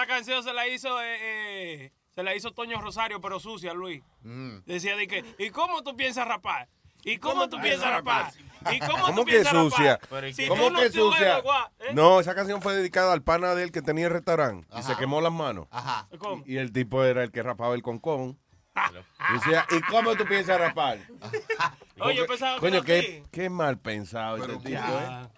esa, 0.02 0.06
canción 0.06 0.42
se 0.42 0.52
la 0.52 0.68
hizo 0.68 1.00
eh, 1.02 1.16
eh, 1.20 1.92
se 2.14 2.22
la 2.22 2.34
hizo 2.34 2.52
Toño 2.52 2.80
Rosario, 2.80 3.20
pero 3.20 3.40
sucia, 3.40 3.72
Luis. 3.72 4.02
Mm. 4.22 4.58
Decía 4.66 4.96
de 4.96 5.06
que, 5.06 5.24
¿y 5.38 5.50
cómo 5.50 5.82
tú 5.82 5.96
piensas 5.96 6.26
rapar? 6.26 6.68
¿Y 7.04 7.18
cómo 7.18 7.48
tú 7.48 7.60
piensas 7.60 7.90
rapar? 7.90 8.32
¿Y 8.70 8.78
cómo, 8.80 9.06
¿Cómo 9.06 9.20
tú 9.20 9.24
que 9.26 9.32
piensas 9.32 9.52
sucia? 9.52 9.98
rapar? 10.00 10.32
Si 10.32 10.46
¿Cómo 10.46 10.66
tú 10.66 10.70
no 10.72 10.80
que 10.80 10.90
sucia? 10.90 11.38
¿eh? 11.38 11.94
No, 11.94 12.20
esa 12.20 12.34
canción 12.34 12.62
fue 12.62 12.76
dedicada 12.76 13.12
al 13.12 13.22
pana 13.22 13.54
de 13.54 13.64
él 13.64 13.72
que 13.72 13.82
tenía 13.82 14.06
el 14.06 14.12
restaurante 14.12 14.68
y 14.78 14.82
se 14.82 14.96
quemó 14.96 15.20
las 15.20 15.32
manos. 15.32 15.66
Ajá. 15.70 16.08
Y 16.46 16.56
el 16.56 16.72
tipo 16.72 17.02
era 17.04 17.22
el 17.24 17.32
que 17.32 17.42
rapaba 17.42 17.74
el 17.74 17.82
concón. 17.82 18.38
Y 18.74 19.32
decía, 19.34 19.66
¿y 19.70 19.80
cómo 19.90 20.14
tú 20.16 20.24
piensas 20.24 20.58
rapar? 20.58 20.98
Oye, 22.00 22.16
yo 22.16 22.22
Porque- 22.22 22.26
pensaba 22.26 22.54
que 22.54 22.60
Coño, 22.60 22.82
qué, 22.82 23.24
qué 23.30 23.50
mal 23.50 23.78
pensado 23.78 24.38
Pero 24.38 24.54
este 24.54 24.70
tipo. 24.70 24.82
¿eh? 24.82 25.28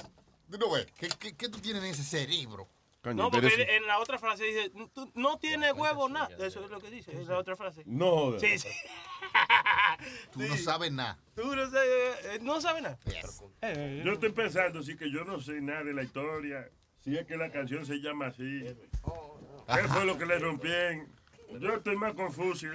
Tú 0.51 0.59
no 0.59 0.71
ves, 0.71 0.87
¿qué, 0.97 1.09
qué, 1.19 1.35
qué 1.35 1.49
tú 1.49 1.59
tienes 1.59 1.83
en 1.83 1.91
ese 1.91 2.05
cerebro? 2.05 2.69
Coño, 3.05 3.23
No, 3.25 3.31
porque 3.31 3.47
es- 3.49 3.69
en 3.69 3.87
la 3.87 3.99
otra 3.99 4.19
frase 4.19 4.45
dice, 4.45 4.71
tú 4.95 5.13
no 5.15 5.39
tienes 5.39 5.75
huevo 5.75 6.09
nada. 6.09 6.29
Eso 6.39 6.65
es 6.65 6.71
lo 6.71 6.81
que 6.81 6.91
dice, 6.91 7.13
en 7.13 7.29
la 7.29 7.39
otra 7.39 7.55
frase. 7.55 7.83
No 7.85 8.11
jodas. 8.11 8.41
Sí, 8.41 8.59
sí. 8.59 8.69
Tú 10.33 10.41
no 10.41 10.57
sabes 10.57 10.91
nada. 10.91 11.19
Tú 11.37 11.55
no 11.55 11.71
sabes, 11.71 12.25
eh, 12.25 12.39
no 12.41 12.61
sabes 12.63 12.83
nada. 12.83 12.99
Eh, 13.63 14.03
Yo 14.05 14.13
estoy 14.13 14.31
pensando, 14.33 14.83
sí, 14.83 14.97
que 14.97 15.11
yo 15.11 15.25
no 15.25 15.39
sé 15.41 15.61
nada 15.61 15.85
de 15.85 15.93
la 15.93 16.03
historia. 16.03 16.69
Si 17.03 17.17
es 17.17 17.27
que 17.27 17.37
la 17.37 17.51
canción 17.53 17.85
se 17.85 17.97
llama 18.01 18.29
así. 18.29 18.65
¿Qué 19.67 19.89
fue 19.89 20.05
lo 20.07 20.17
que 20.19 20.25
le 20.27 20.39
rompían? 20.39 21.07
Yo 21.61 21.75
estoy 21.75 21.97
más 21.97 22.15
confuso. 22.15 22.67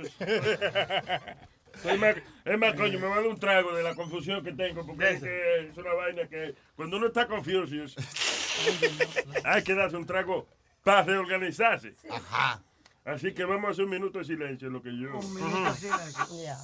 Estoy 1.73 1.97
más- 1.97 2.15
es 2.45 2.57
más, 2.57 2.73
coño, 2.73 2.99
me 2.99 3.07
va 3.07 3.13
a 3.13 3.19
dar 3.21 3.27
un 3.27 3.39
trago 3.39 3.73
de 3.73 3.83
la 3.83 3.95
confusión 3.95 4.43
que 4.43 4.51
tengo, 4.53 4.85
porque 4.85 5.11
es, 5.11 5.21
que 5.21 5.69
es 5.69 5.77
una 5.77 5.93
vaina 5.93 6.27
que 6.27 6.55
cuando 6.75 6.97
uno 6.97 7.07
está 7.07 7.27
confuso, 7.27 7.75
hay 9.43 9.63
que 9.63 9.75
darse 9.75 9.97
un 9.97 10.05
trago 10.05 10.47
para 10.83 11.03
reorganizarse. 11.03 11.95
Ajá. 12.09 12.61
Así 13.05 13.33
que 13.33 13.43
vamos 13.43 13.69
a 13.69 13.71
hacer 13.71 13.85
un 13.85 13.91
minuto 13.91 14.19
de 14.19 14.25
silencio, 14.25 14.67
en 14.67 14.73
lo 14.73 14.81
que 14.81 14.89
yo. 14.89 15.17
Un 15.17 15.33
minuto 15.33 15.63
de 15.63 15.73
silencio. 15.75 16.55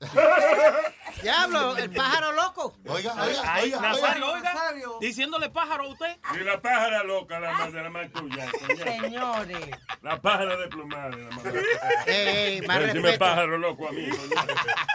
Diablo, 1.22 1.76
el 1.76 1.90
pájaro 1.90 2.32
loco. 2.32 2.74
Oiga, 2.86 3.14
Ay, 3.16 3.70
Nazario, 3.70 4.26
oiga, 4.32 4.54
diciéndole 5.00 5.50
pájaro 5.50 5.84
a 5.84 5.88
usted. 5.88 6.16
Y 6.34 6.44
la 6.44 6.60
pájara 6.60 7.02
loca, 7.04 7.38
la 7.40 7.52
más 7.52 7.72
de 7.72 7.82
la 7.82 7.90
más 7.90 8.10
tuya. 8.12 8.48
Señores. 8.84 9.68
La 10.02 10.20
pájara 10.20 10.56
desplumada. 10.56 11.10
La 11.10 11.30
más 11.30 11.44
Ey, 12.06 12.62
más 12.62 12.80
Decime 12.80 13.00
respeto. 13.02 13.18
pájaro 13.18 13.58
loco 13.58 13.88
a 13.88 13.92
mí. 13.92 14.08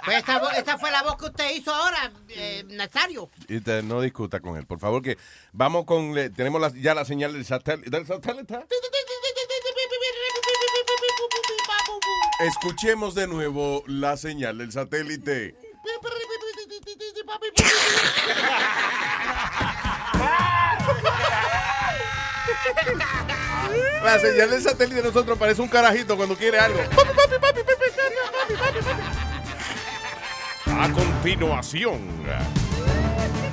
Pues 0.06 0.18
esta, 0.18 0.38
esta 0.57 0.77
fue 0.77 0.91
la 0.91 1.03
voz 1.03 1.18
que 1.18 1.26
usted 1.26 1.52
hizo 1.56 1.73
ahora, 1.73 2.11
eh, 2.30 2.64
Nazario. 2.69 3.30
Y 3.47 3.60
te- 3.61 3.84
no 3.84 4.02
discuta 4.02 4.39
con 4.39 4.57
él, 4.57 4.65
por 4.65 4.80
favor, 4.80 5.02
que 5.02 5.18
vamos 5.53 5.85
con, 5.85 6.14
le- 6.15 6.30
tenemos 6.30 6.60
la- 6.61 6.72
ya 6.73 6.93
la 6.95 7.06
señal 7.06 7.34
del 7.34 7.45
satélite. 7.45 7.89
Del 7.89 8.06
satélite. 8.07 8.60
Escuchemos 12.39 13.15
de 13.15 13.27
nuevo 13.27 13.84
la 13.88 14.18
señal 14.18 14.57
del 14.57 14.72
satélite. 14.72 15.56
La 24.04 24.20
señal 24.20 24.52
del 24.52 24.62
satélite 24.62 25.02
de 25.02 25.08
nosotros 25.08 25.38
parece 25.38 25.62
un 25.62 25.68
carajito 25.68 26.16
cuando 26.16 26.36
quiere 26.36 26.60
algo. 26.60 26.80
A 30.68 30.90
continuación, 30.90 32.02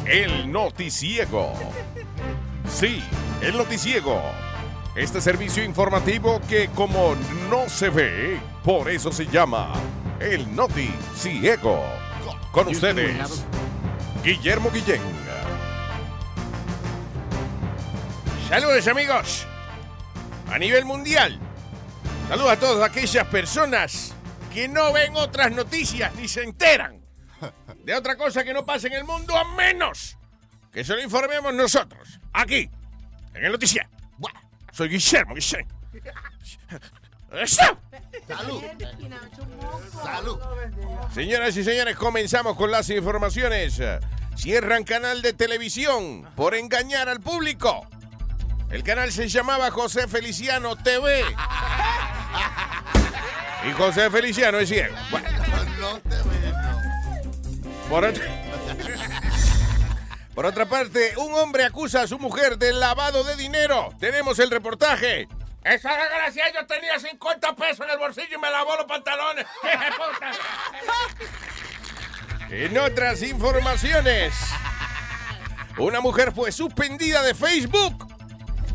el 0.05 0.51
noticiego. 0.53 1.53
Sí, 2.69 3.03
el 3.41 3.57
noticiego. 3.57 4.21
Este 4.95 5.23
servicio 5.23 5.65
informativo 5.65 6.41
que 6.49 6.69
como 6.75 7.17
no 7.49 7.69
se 7.69 7.89
ve, 7.89 8.39
por 8.63 8.91
eso 8.91 9.11
se 9.11 9.27
llama 9.27 9.73
el 10.21 10.55
noticiego. 10.55 11.83
Con 12.51 12.69
ustedes, 12.69 13.45
Guillermo 14.23 14.71
Guillén. 14.71 15.01
Saludos 18.49 18.87
amigos. 18.87 19.47
A 20.51 20.59
nivel 20.59 20.85
mundial. 20.85 21.39
Saludos 22.29 22.53
a 22.53 22.57
todas 22.59 22.89
aquellas 22.89 23.27
personas 23.27 24.15
que 24.53 24.69
no 24.69 24.93
ven 24.93 25.17
otras 25.17 25.51
noticias 25.53 26.15
ni 26.15 26.29
se 26.29 26.43
enteran 26.43 27.01
de 27.85 27.95
otra 27.95 28.17
cosa 28.17 28.45
que 28.45 28.53
no 28.53 28.65
pasa 28.65 28.87
en 28.87 28.93
el 28.93 29.05
mundo 29.05 29.37
a 29.37 29.45
menos 29.57 30.19
que 30.73 30.85
se 30.85 30.95
lo 30.95 31.03
informemos 31.03 31.53
nosotros, 31.53 32.19
aquí, 32.33 32.71
en 33.35 33.45
el 33.45 33.53
noticiero. 33.53 33.89
Soy 34.73 34.89
Guillermo 34.89 35.35
Guillén. 35.35 35.67
Salud. 38.29 38.63
Salud. 40.03 40.39
Señoras 41.15 41.57
y 41.57 41.65
señores, 41.65 41.97
comenzamos 41.97 42.57
con 42.57 42.71
las 42.71 42.91
informaciones. 42.91 43.81
Cierran 44.37 44.85
canal 44.85 45.23
de 45.23 45.33
televisión 45.33 46.29
por 46.37 46.55
engañar 46.55 47.09
al 47.09 47.21
público. 47.21 47.87
El 48.71 48.83
canal 48.83 49.13
se 49.13 49.29
llamaba 49.29 49.71
José 49.71 50.09
Feliciano 50.09 50.77
TV. 50.77 51.25
Y 53.69 53.73
José 53.73 54.11
Feliciano 54.11 54.59
es 54.59 54.69
ciego. 54.69 54.95
Bueno, 55.11 55.29
por 57.89 58.05
otra, 58.05 58.25
por 60.35 60.47
otra 60.47 60.67
parte, 60.67 61.15
un 61.19 61.35
hombre 61.35 61.65
acusa 61.65 62.03
a 62.03 62.07
su 62.07 62.19
mujer 62.19 62.59
de 62.59 62.73
lavado 62.73 63.25
de 63.25 63.37
dinero. 63.37 63.95
Tenemos 63.99 64.39
el 64.39 64.51
reportaje. 64.51 65.29
Esa 65.65 65.97
desgracia 65.97 66.53
yo 66.53 66.67
tenía 66.67 66.99
50 66.99 67.55
pesos 67.55 67.87
en 67.87 67.93
el 67.93 67.99
bolsillo 67.99 68.37
y 68.37 68.41
me 68.41 68.51
lavó 68.51 68.77
los 68.77 68.87
pantalones. 68.87 69.47
En 72.51 72.77
otras 72.77 73.23
informaciones, 73.23 74.35
una 75.79 76.01
mujer 76.03 76.33
fue 76.33 76.53
suspendida 76.53 77.23
de 77.23 77.35
Facebook 77.35 78.07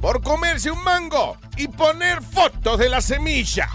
por 0.01 0.23
comerse 0.23 0.71
un 0.71 0.83
mango 0.83 1.37
y 1.57 1.67
poner 1.67 2.23
fotos 2.23 2.79
de 2.79 2.89
la 2.89 3.01
semilla. 3.01 3.69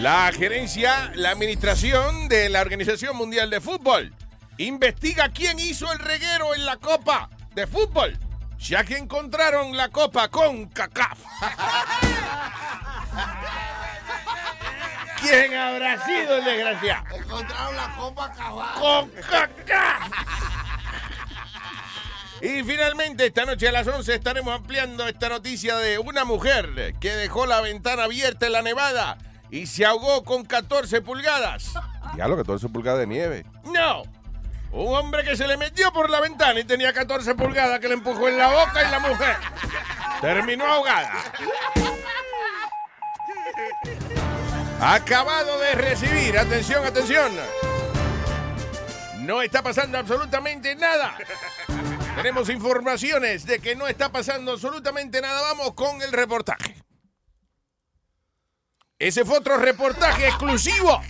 La 0.00 0.32
gerencia, 0.32 1.12
la 1.16 1.30
administración 1.30 2.28
de 2.28 2.48
la 2.48 2.62
Organización 2.62 3.14
Mundial 3.14 3.50
de 3.50 3.60
Fútbol 3.60 4.14
investiga 4.56 5.28
quién 5.28 5.58
hizo 5.58 5.92
el 5.92 5.98
reguero 5.98 6.54
en 6.54 6.64
la 6.64 6.78
Copa 6.78 7.28
de 7.54 7.66
Fútbol, 7.66 8.18
ya 8.58 8.84
que 8.84 8.96
encontraron 8.96 9.76
la 9.76 9.88
copa 9.88 10.28
con 10.28 10.66
CACAF. 10.66 11.18
¿Quién 15.20 15.54
habrá 15.54 16.04
sido 16.04 16.36
el 16.36 16.44
desgraciado? 16.44 17.16
Encontraron 17.16 17.76
la 17.76 17.96
copa 17.96 18.26
acabada. 18.26 18.74
Con 18.74 19.10
CACAF. 19.10 20.10
Y 22.40 22.62
finalmente, 22.62 23.26
esta 23.26 23.44
noche 23.44 23.68
a 23.68 23.72
las 23.72 23.86
11 23.86 24.14
estaremos 24.14 24.54
ampliando 24.54 25.08
esta 25.08 25.28
noticia 25.28 25.76
de 25.76 25.98
una 25.98 26.24
mujer 26.24 26.94
que 27.00 27.10
dejó 27.10 27.46
la 27.46 27.60
ventana 27.60 28.04
abierta 28.04 28.46
en 28.46 28.52
la 28.52 28.62
nevada 28.62 29.18
y 29.50 29.66
se 29.66 29.84
ahogó 29.84 30.22
con 30.24 30.44
14 30.44 31.00
pulgadas. 31.00 31.72
Diablo, 32.14 32.36
14 32.36 32.68
pulgadas 32.68 33.00
de 33.00 33.06
nieve. 33.08 33.44
No. 33.64 34.04
Un 34.70 34.94
hombre 34.94 35.24
que 35.24 35.36
se 35.36 35.46
le 35.46 35.56
metió 35.56 35.92
por 35.92 36.10
la 36.10 36.20
ventana 36.20 36.60
y 36.60 36.64
tenía 36.64 36.92
14 36.92 37.34
pulgadas 37.34 37.80
que 37.80 37.88
le 37.88 37.94
empujó 37.94 38.28
en 38.28 38.36
la 38.36 38.48
boca 38.48 38.86
y 38.86 38.90
la 38.90 38.98
mujer 39.00 39.36
terminó 40.20 40.66
ahogada. 40.66 41.24
Acabado 44.80 45.58
de 45.58 45.74
recibir, 45.74 46.38
atención, 46.38 46.84
atención. 46.84 47.32
No 49.20 49.42
está 49.42 49.62
pasando 49.62 49.98
absolutamente 49.98 50.74
nada. 50.76 51.16
Tenemos 52.14 52.48
informaciones 52.48 53.46
de 53.46 53.60
que 53.60 53.74
no 53.74 53.86
está 53.86 54.10
pasando 54.10 54.52
absolutamente 54.52 55.20
nada. 55.20 55.40
Vamos 55.42 55.74
con 55.74 56.02
el 56.02 56.12
reportaje. 56.12 56.76
Ese 58.98 59.24
fue 59.24 59.38
otro 59.38 59.56
reportaje 59.56 60.26
exclusivo 60.26 61.00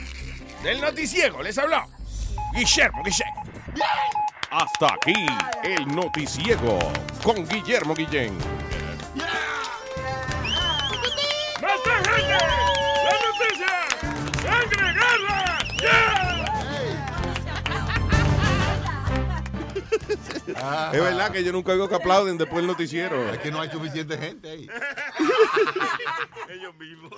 del 0.62 0.80
noticiego. 0.80 1.42
Les 1.42 1.56
habló 1.56 1.86
Guillermo 2.54 3.02
Guillén. 3.02 3.47
Hasta 4.50 4.94
aquí 4.94 5.26
el 5.62 5.86
noticiego 5.94 6.78
con 7.22 7.46
Guillermo 7.46 7.94
Guillén. 7.94 8.36
¡Mata 11.60 11.96
gente! 12.10 12.38
¡La 13.04 13.12
noticia! 13.26 13.72
¡Sangre, 14.42 14.92
guerra! 14.94 15.58
Es 20.92 21.00
verdad 21.00 21.30
que 21.30 21.44
yo 21.44 21.52
nunca 21.52 21.72
oigo 21.72 21.88
que 21.88 21.96
aplauden 21.96 22.38
después 22.38 22.56
del 22.58 22.66
noticiero. 22.66 23.30
Es 23.32 23.38
que 23.38 23.50
no 23.50 23.60
hay 23.60 23.70
suficiente 23.70 24.16
gente 24.16 24.50
ahí. 24.50 24.68
Ellos 26.48 26.74
mismos. 26.76 27.12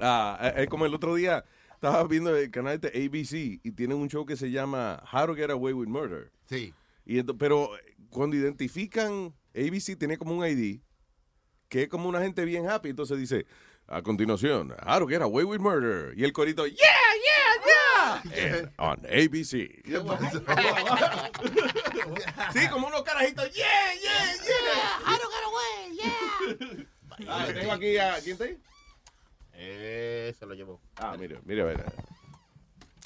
Ah, 0.00 0.52
es 0.56 0.68
como 0.68 0.84
el 0.86 0.94
otro 0.94 1.14
día 1.14 1.44
estaba 1.78 2.02
viendo 2.08 2.34
el 2.36 2.50
canal 2.50 2.80
de 2.80 2.88
ABC 2.88 3.60
y 3.62 3.70
tienen 3.70 3.98
un 3.98 4.08
show 4.08 4.26
que 4.26 4.34
se 4.36 4.50
llama 4.50 5.00
How 5.12 5.26
to 5.28 5.36
Get 5.36 5.48
Away 5.50 5.72
with 5.72 5.86
Murder. 5.86 6.32
Sí. 6.48 6.74
Y 7.06 7.18
ento- 7.20 7.36
pero 7.38 7.70
cuando 8.10 8.34
identifican, 8.36 9.32
ABC 9.54 9.94
tiene 9.96 10.18
como 10.18 10.36
un 10.36 10.44
ID 10.44 10.80
que 11.68 11.82
es 11.84 11.88
como 11.88 12.08
una 12.08 12.20
gente 12.20 12.44
bien 12.44 12.68
happy. 12.68 12.88
Entonces 12.90 13.16
dice, 13.16 13.46
a 13.86 14.02
continuación, 14.02 14.74
How 14.84 14.98
to 14.98 15.06
Get 15.06 15.22
Away 15.22 15.44
with 15.44 15.60
Murder. 15.60 16.18
Y 16.18 16.24
el 16.24 16.32
corito, 16.32 16.66
yeah, 16.66 16.74
yeah, 16.74 17.62
yeah. 17.64 18.22
And 18.56 18.72
on 18.78 18.98
ABC. 19.06 19.84
sí, 22.54 22.68
como 22.70 22.88
unos 22.88 23.02
carajitos, 23.02 23.52
yeah, 23.54 23.92
yeah, 24.02 24.32
yeah. 24.44 25.00
How 25.04 25.16
to 25.16 25.28
get 25.30 25.44
away, 25.46 25.96
yeah. 25.96 26.16
Ah, 27.28 27.46
tengo 27.54 27.70
aquí 27.72 27.96
a, 27.98 28.18
¿quién 28.20 28.32
está 28.32 28.44
ahí? 28.46 28.58
Eh, 29.60 30.32
se 30.38 30.46
lo 30.46 30.54
llevó. 30.54 30.80
Ah, 30.96 31.16
mire, 31.18 31.40
mire, 31.44 31.62
a 31.62 31.64
ver. 31.64 31.84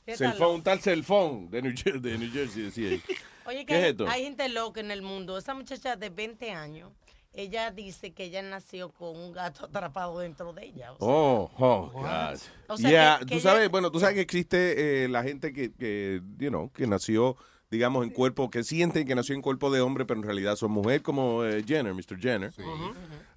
¿Qué 0.04 0.16
Cell 0.16 0.30
tal? 0.30 0.38
phone, 0.38 0.62
tal 0.62 0.80
cell 0.80 1.02
phone 1.02 1.48
de 1.50 1.62
New 1.62 1.72
Jersey, 1.74 2.00
de 2.00 2.18
New 2.18 2.30
Jersey 2.32 2.62
decía 2.64 2.88
ahí. 2.90 3.02
Oye, 3.46 3.58
que 3.60 3.66
¿Qué 3.66 3.78
es 3.78 3.84
hay, 3.84 3.90
esto? 3.90 4.06
hay 4.08 4.22
gente 4.24 4.48
loca 4.48 4.80
en 4.80 4.90
el 4.90 5.02
mundo. 5.02 5.38
Esa 5.38 5.54
muchacha 5.54 5.96
de 5.96 6.10
20 6.10 6.50
años, 6.52 6.92
ella 7.32 7.70
dice 7.70 8.12
que 8.12 8.24
ella 8.24 8.42
nació 8.42 8.90
con 8.90 9.16
un 9.16 9.32
gato 9.32 9.64
atrapado 9.66 10.18
dentro 10.18 10.52
de 10.52 10.66
ella. 10.66 10.92
O 10.92 10.98
sea, 10.98 11.06
Oh, 11.08 11.50
oh, 11.58 11.90
God. 11.92 12.38
O 12.68 12.76
sea, 12.76 12.90
Yeah, 12.90 13.18
que- 13.20 13.36
tú 13.36 13.40
sabes, 13.40 13.70
bueno, 13.70 13.90
tú 13.90 13.98
sabes 14.00 14.14
que 14.16 14.20
existe 14.20 15.04
eh, 15.04 15.08
la 15.08 15.22
gente 15.22 15.52
que, 15.52 15.72
que, 15.72 16.20
you 16.38 16.50
know, 16.50 16.70
que 16.72 16.86
nació, 16.86 17.36
digamos, 17.70 18.04
en 18.04 18.10
cuerpo, 18.10 18.50
que 18.50 18.62
sienten 18.64 19.06
que 19.06 19.14
nació 19.14 19.34
en 19.34 19.40
cuerpo 19.42 19.70
de 19.70 19.80
hombre, 19.80 20.04
pero 20.04 20.20
en 20.20 20.26
realidad 20.26 20.56
son 20.56 20.72
mujer, 20.72 21.00
como 21.02 21.44
eh, 21.44 21.64
Jenner, 21.66 21.94
Mr. 21.94 22.18
Jenner. 22.20 22.52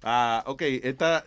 Ah, 0.02 0.44
ok, 0.46 0.62
esta, 0.82 1.24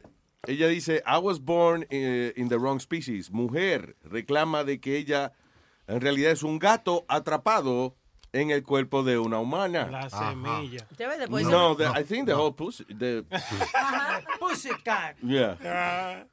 ella 0.48 0.68
dice, 0.70 1.02
I 1.06 1.18
was 1.18 1.40
born 1.40 1.86
eh, 1.91 2.32
in 2.36 2.48
the 2.49 2.57
wrong 2.60 2.80
species. 2.80 3.30
Mujer 3.32 3.95
reclama 4.03 4.64
de 4.66 4.80
que 4.80 4.98
ella 4.98 5.32
en 5.88 5.99
realidad 6.02 6.32
es 6.32 6.44
un 6.44 6.60
gato 6.60 7.06
atrapado 7.10 7.95
en 8.32 8.52
el 8.52 8.61
cuerpo 8.64 9.03
de 9.03 9.18
una 9.18 9.40
humana. 9.40 9.88
La 9.91 10.10
semilla. 10.10 10.86
No, 11.49 11.76
the- 11.76 11.86
I 11.99 12.03
think 12.03 12.28
the 12.28 12.36
whole 12.36 12.52
pussy, 12.53 12.86
the, 12.86 13.26
Pussycat. 14.40 15.16
Yeah. 15.24 16.24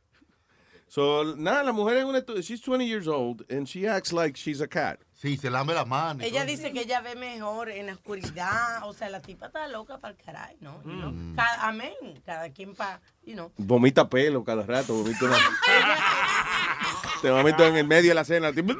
So, 0.88 1.34
nada, 1.36 1.64
la 1.64 1.72
mujer 1.72 1.96
es 1.96 2.04
una, 2.04 2.22
she's 2.42 2.60
20 2.60 2.84
years 2.86 3.08
old 3.08 3.42
and 3.50 3.68
she 3.68 3.86
acts 3.86 4.12
like 4.12 4.36
she's 4.36 4.60
a 4.60 4.68
cat. 4.68 5.00
Sí, 5.16 5.38
se 5.38 5.48
lame 5.50 5.72
la 5.72 5.84
mano. 5.86 6.22
Ella 6.22 6.40
todo. 6.42 6.50
dice 6.50 6.72
que 6.72 6.80
ella 6.82 7.00
ve 7.00 7.16
mejor 7.16 7.70
en 7.70 7.86
la 7.86 7.94
oscuridad. 7.94 8.80
O 8.84 8.92
sea, 8.92 9.08
la 9.08 9.20
tipa 9.22 9.46
está 9.46 9.66
loca 9.66 9.98
para 9.98 10.14
el 10.14 10.22
caray, 10.22 10.56
¿no? 10.60 10.82
You 10.84 10.92
know? 10.92 11.10
Mm. 11.10 11.34
Cada- 11.36 11.68
amén. 11.68 11.94
Cada 12.24 12.50
quien 12.50 12.74
para, 12.74 13.00
you 13.24 13.32
know. 13.32 13.50
Vomita 13.56 14.08
pelo 14.08 14.44
cada 14.44 14.62
rato, 14.62 14.92
vomita 14.94 15.24
una... 15.24 15.36
Te 17.22 17.30
momento 17.30 17.64
en 17.64 17.76
el 17.76 17.86
medio 17.86 18.10
de 18.10 18.14
la 18.14 18.24
cena. 18.24 18.52
tipo, 18.52 18.72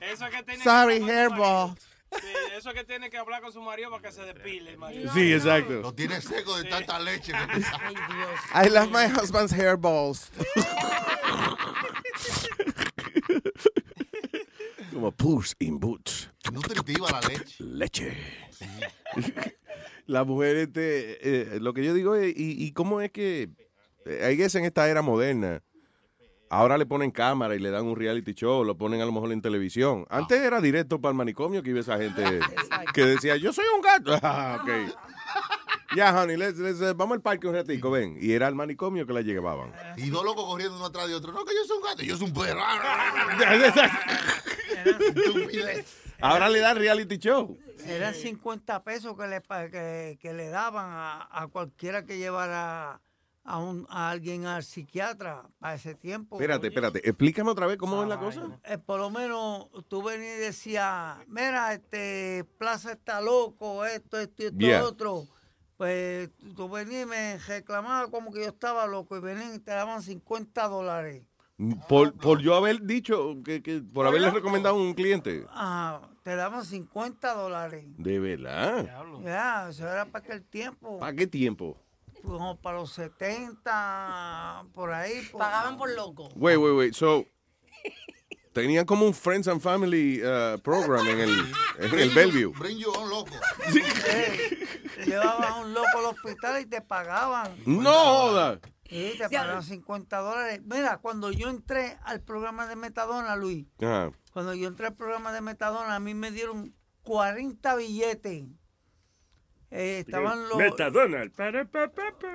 Eso 0.00 0.26
que 0.30 0.42
tiene 0.42 0.62
Sorry, 0.62 1.02
hairball. 1.02 1.74
Sí, 2.12 2.26
eso 2.56 2.72
que 2.72 2.84
tiene 2.84 3.10
que 3.10 3.18
hablar 3.18 3.42
con 3.42 3.52
su 3.52 3.60
marido 3.60 3.90
para 3.90 4.02
que 4.02 4.12
se 4.12 4.22
despile. 4.22 4.70
el 4.72 4.78
marido. 4.78 5.12
Sí, 5.12 5.32
exacto. 5.32 5.72
Lo 5.72 5.92
tiene 5.94 6.20
seco 6.20 6.56
de 6.58 6.64
tanta 6.64 6.98
leche. 6.98 7.32
Ay, 7.34 7.94
Dios. 7.94 8.40
I 8.66 8.68
love 8.70 8.90
my 8.90 9.06
husband's 9.06 9.52
hairballs. 9.52 10.30
Como 14.96 15.12
Puss 15.12 15.54
in 15.58 15.78
Boots. 15.78 16.30
Nutritiva 16.50 17.10
la 17.10 17.20
leche. 17.28 17.56
Leche. 17.62 18.16
La 20.06 20.24
mujer, 20.24 20.56
este, 20.56 21.18
eh, 21.56 21.60
lo 21.60 21.74
que 21.74 21.84
yo 21.84 21.92
digo 21.92 22.14
es, 22.14 22.28
¿y, 22.34 22.64
y 22.64 22.72
cómo 22.72 23.02
es 23.02 23.10
que, 23.10 23.50
eh, 24.06 24.22
hay 24.24 24.38
veces 24.38 24.54
en 24.54 24.64
esta 24.64 24.88
era 24.88 25.02
moderna, 25.02 25.62
ahora 26.48 26.78
le 26.78 26.86
ponen 26.86 27.10
cámara 27.10 27.54
y 27.56 27.58
le 27.58 27.70
dan 27.70 27.84
un 27.84 27.94
reality 27.94 28.32
show, 28.32 28.64
lo 28.64 28.78
ponen 28.78 29.02
a 29.02 29.04
lo 29.04 29.12
mejor 29.12 29.32
en 29.32 29.42
televisión. 29.42 30.06
Antes 30.08 30.40
era 30.40 30.62
directo 30.62 30.98
para 30.98 31.10
el 31.10 31.16
manicomio 31.18 31.62
que 31.62 31.68
iba 31.70 31.80
esa 31.80 31.98
gente 31.98 32.22
que 32.94 33.04
decía, 33.04 33.36
yo 33.36 33.52
soy 33.52 33.66
un 33.74 33.82
gato. 33.82 34.18
Ah. 34.22 34.64
Ya, 35.94 36.12
honey, 36.20 36.36
let's- 36.36 36.58
let's, 36.58 36.80
uh, 36.80 36.94
vamos 36.96 37.14
al 37.16 37.22
parque 37.22 37.46
un 37.46 37.54
ratico, 37.54 37.90
ven. 37.90 38.18
Y 38.20 38.32
era 38.32 38.48
al 38.48 38.54
manicomio 38.54 39.06
que 39.06 39.12
la 39.12 39.20
llevaban. 39.22 39.72
Y 39.96 40.10
dos 40.10 40.24
locos 40.24 40.44
corriendo 40.44 40.76
uno 40.76 40.86
atrás 40.86 41.06
de 41.08 41.14
otro. 41.14 41.32
No, 41.32 41.44
que 41.44 41.54
yo 41.54 41.64
soy 41.64 41.76
un 41.78 41.82
gato, 41.84 42.02
yo 42.02 42.16
soy 42.16 42.26
un 42.26 42.32
perro. 42.34 42.60
Ahora 46.20 46.48
le 46.48 46.60
dan 46.60 46.76
reality 46.76 47.18
show. 47.18 47.56
Eran 47.86 48.14
50 48.14 48.82
pesos 48.82 49.16
que 49.16 49.26
le, 49.26 49.42
que, 49.70 50.18
que 50.20 50.32
le 50.32 50.48
daban 50.48 50.86
a, 50.90 51.28
a 51.30 51.46
cualquiera 51.48 52.04
que 52.04 52.18
llevara 52.18 53.00
a, 53.44 53.58
un, 53.58 53.86
a 53.88 54.10
alguien 54.10 54.46
al 54.46 54.64
psiquiatra 54.64 55.44
para 55.60 55.74
ese 55.74 55.94
tiempo. 55.94 56.36
Espérate, 56.36 56.66
espérate, 56.66 57.08
explícame 57.08 57.50
otra 57.50 57.66
vez 57.66 57.76
cómo 57.76 58.02
es 58.02 58.08
la 58.08 58.18
cosa. 58.18 58.58
Eh, 58.64 58.78
por 58.78 58.98
lo 58.98 59.10
menos 59.10 59.68
tú 59.88 60.02
venías 60.02 60.36
y 60.36 60.40
decías, 60.40 61.18
mira, 61.28 61.74
este 61.74 62.44
Plaza 62.58 62.92
está 62.92 63.20
loco, 63.20 63.84
esto, 63.84 64.18
esto 64.18 64.42
y 64.42 64.46
esto 64.46 64.58
Yeah. 64.58 64.84
otro. 64.84 65.26
Pues 65.76 66.30
tú 66.56 66.68
venías 66.70 67.02
y 67.02 67.06
me 67.06 67.38
reclamabas 67.38 68.08
como 68.10 68.32
que 68.32 68.40
yo 68.40 68.48
estaba 68.48 68.86
loco 68.86 69.16
y 69.16 69.20
venían 69.20 69.54
y 69.54 69.58
te 69.58 69.70
daban 69.72 70.02
50 70.02 70.66
dólares. 70.68 71.22
Por, 71.88 72.12
por 72.12 72.40
yo 72.40 72.54
haber 72.54 72.82
dicho, 72.82 73.36
que, 73.44 73.62
que- 73.62 73.80
por 73.80 74.06
haberle 74.06 74.30
recomendado 74.30 74.76
a 74.76 74.78
un 74.78 74.92
cliente. 74.92 75.46
Ajá, 75.50 76.02
te 76.22 76.36
daban 76.36 76.64
50 76.64 77.34
dólares. 77.34 77.84
De 77.96 78.18
verdad. 78.18 78.86
Ya, 79.24 79.68
eso 79.70 79.88
era 79.88 80.04
para 80.04 80.24
aquel 80.24 80.44
tiempo. 80.44 80.98
¿Para 80.98 81.14
qué 81.16 81.26
tiempo? 81.26 81.78
Como 82.22 82.56
para 82.60 82.78
los 82.78 82.92
70, 82.92 84.64
por 84.74 84.92
ahí. 84.92 85.12
Pagaban 85.32 85.78
por 85.78 85.90
loco. 85.94 86.28
Wait, 86.34 86.58
wait, 86.58 86.74
wait. 86.76 86.92
So, 86.94 87.24
tenían 88.52 88.84
como 88.84 89.06
un 89.06 89.14
Friends 89.14 89.48
and 89.48 89.60
Family 89.60 90.20
uh, 90.22 90.58
program 90.58 91.06
en 91.08 91.20
el, 91.20 91.30
en 91.78 91.98
el 91.98 92.10
Bellevue. 92.10 92.52
Bring 92.58 92.78
you 92.78 92.90
on 92.90 93.08
loco. 93.08 93.32
Eh, 93.74 94.66
te 94.96 95.04
llevaban 95.06 95.44
a 95.52 95.54
un 95.60 95.72
loco 95.72 95.98
al 96.00 96.04
hospital 96.06 96.60
y 96.60 96.66
te 96.66 96.80
pagaban. 96.82 97.50
No 97.64 97.92
joda. 97.92 98.60
Sí, 98.88 99.14
te 99.18 99.28
pagaban 99.28 99.62
50 99.62 100.18
dólares. 100.18 100.60
Mira, 100.64 100.98
cuando 100.98 101.30
yo 101.32 101.48
entré 101.48 101.98
al 102.04 102.20
programa 102.22 102.66
de 102.66 102.76
Metadona, 102.76 103.36
Luis, 103.36 103.66
Ajá. 103.80 104.12
cuando 104.32 104.54
yo 104.54 104.68
entré 104.68 104.86
al 104.88 104.94
programa 104.94 105.32
de 105.32 105.40
Metadona, 105.40 105.94
a 105.96 106.00
mí 106.00 106.14
me 106.14 106.30
dieron 106.30 106.74
40 107.02 107.76
billetes. 107.76 108.44
Eh, 109.70 109.98
estaban 110.06 110.48
los... 110.48 110.56
Metadona. 110.58 111.24
Para, 111.36 111.64
pa, 111.64 111.88
pa, 111.88 112.02
pa. 112.18 112.28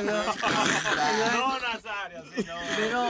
ellos- 0.00 1.34
No, 1.34 1.58
Nazario. 1.60 2.22
Vino 2.76 3.08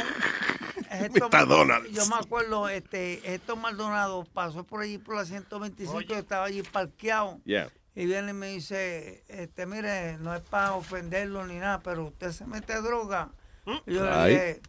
esto- 0.90 1.28
McDonald's. 1.30 1.90
Yo 1.92 2.06
me 2.06 2.16
acuerdo, 2.16 2.68
este, 2.68 3.34
esto 3.34 3.56
Maldonado 3.56 4.24
pasó 4.34 4.64
por 4.64 4.82
allí 4.82 4.98
por 4.98 5.16
la 5.16 5.24
125, 5.24 6.00
yo 6.02 6.16
estaba 6.16 6.44
allí 6.44 6.62
parqueado. 6.62 7.40
Yeah. 7.44 7.70
Y 7.98 8.06
viene 8.06 8.30
y 8.30 8.34
me 8.34 8.46
dice, 8.46 9.24
este, 9.26 9.66
mire, 9.66 10.18
no 10.18 10.32
es 10.32 10.40
para 10.42 10.74
ofenderlo 10.74 11.44
ni 11.44 11.56
nada, 11.56 11.80
pero 11.80 12.04
usted 12.04 12.30
se 12.30 12.46
mete 12.46 12.80
droga. 12.80 13.30
Y 13.86 13.94
yo 13.94 14.08
Ay. 14.08 14.34
le 14.34 14.38
dije, 14.38 14.62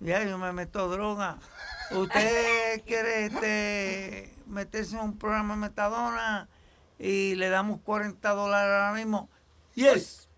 ya, 0.00 0.22
yo 0.24 0.36
me 0.36 0.52
meto 0.52 0.86
droga. 0.90 1.38
¿Usted 1.92 2.82
quiere 2.86 3.24
este, 3.24 4.34
meterse 4.46 4.96
en 4.96 5.00
un 5.00 5.16
programa 5.18 5.54
de 5.54 5.60
metadona 5.60 6.46
y 6.98 7.36
le 7.36 7.48
damos 7.48 7.80
40 7.80 8.28
dólares 8.34 8.70
ahora 8.74 8.92
mismo? 8.92 9.30
Yes. 9.74 10.28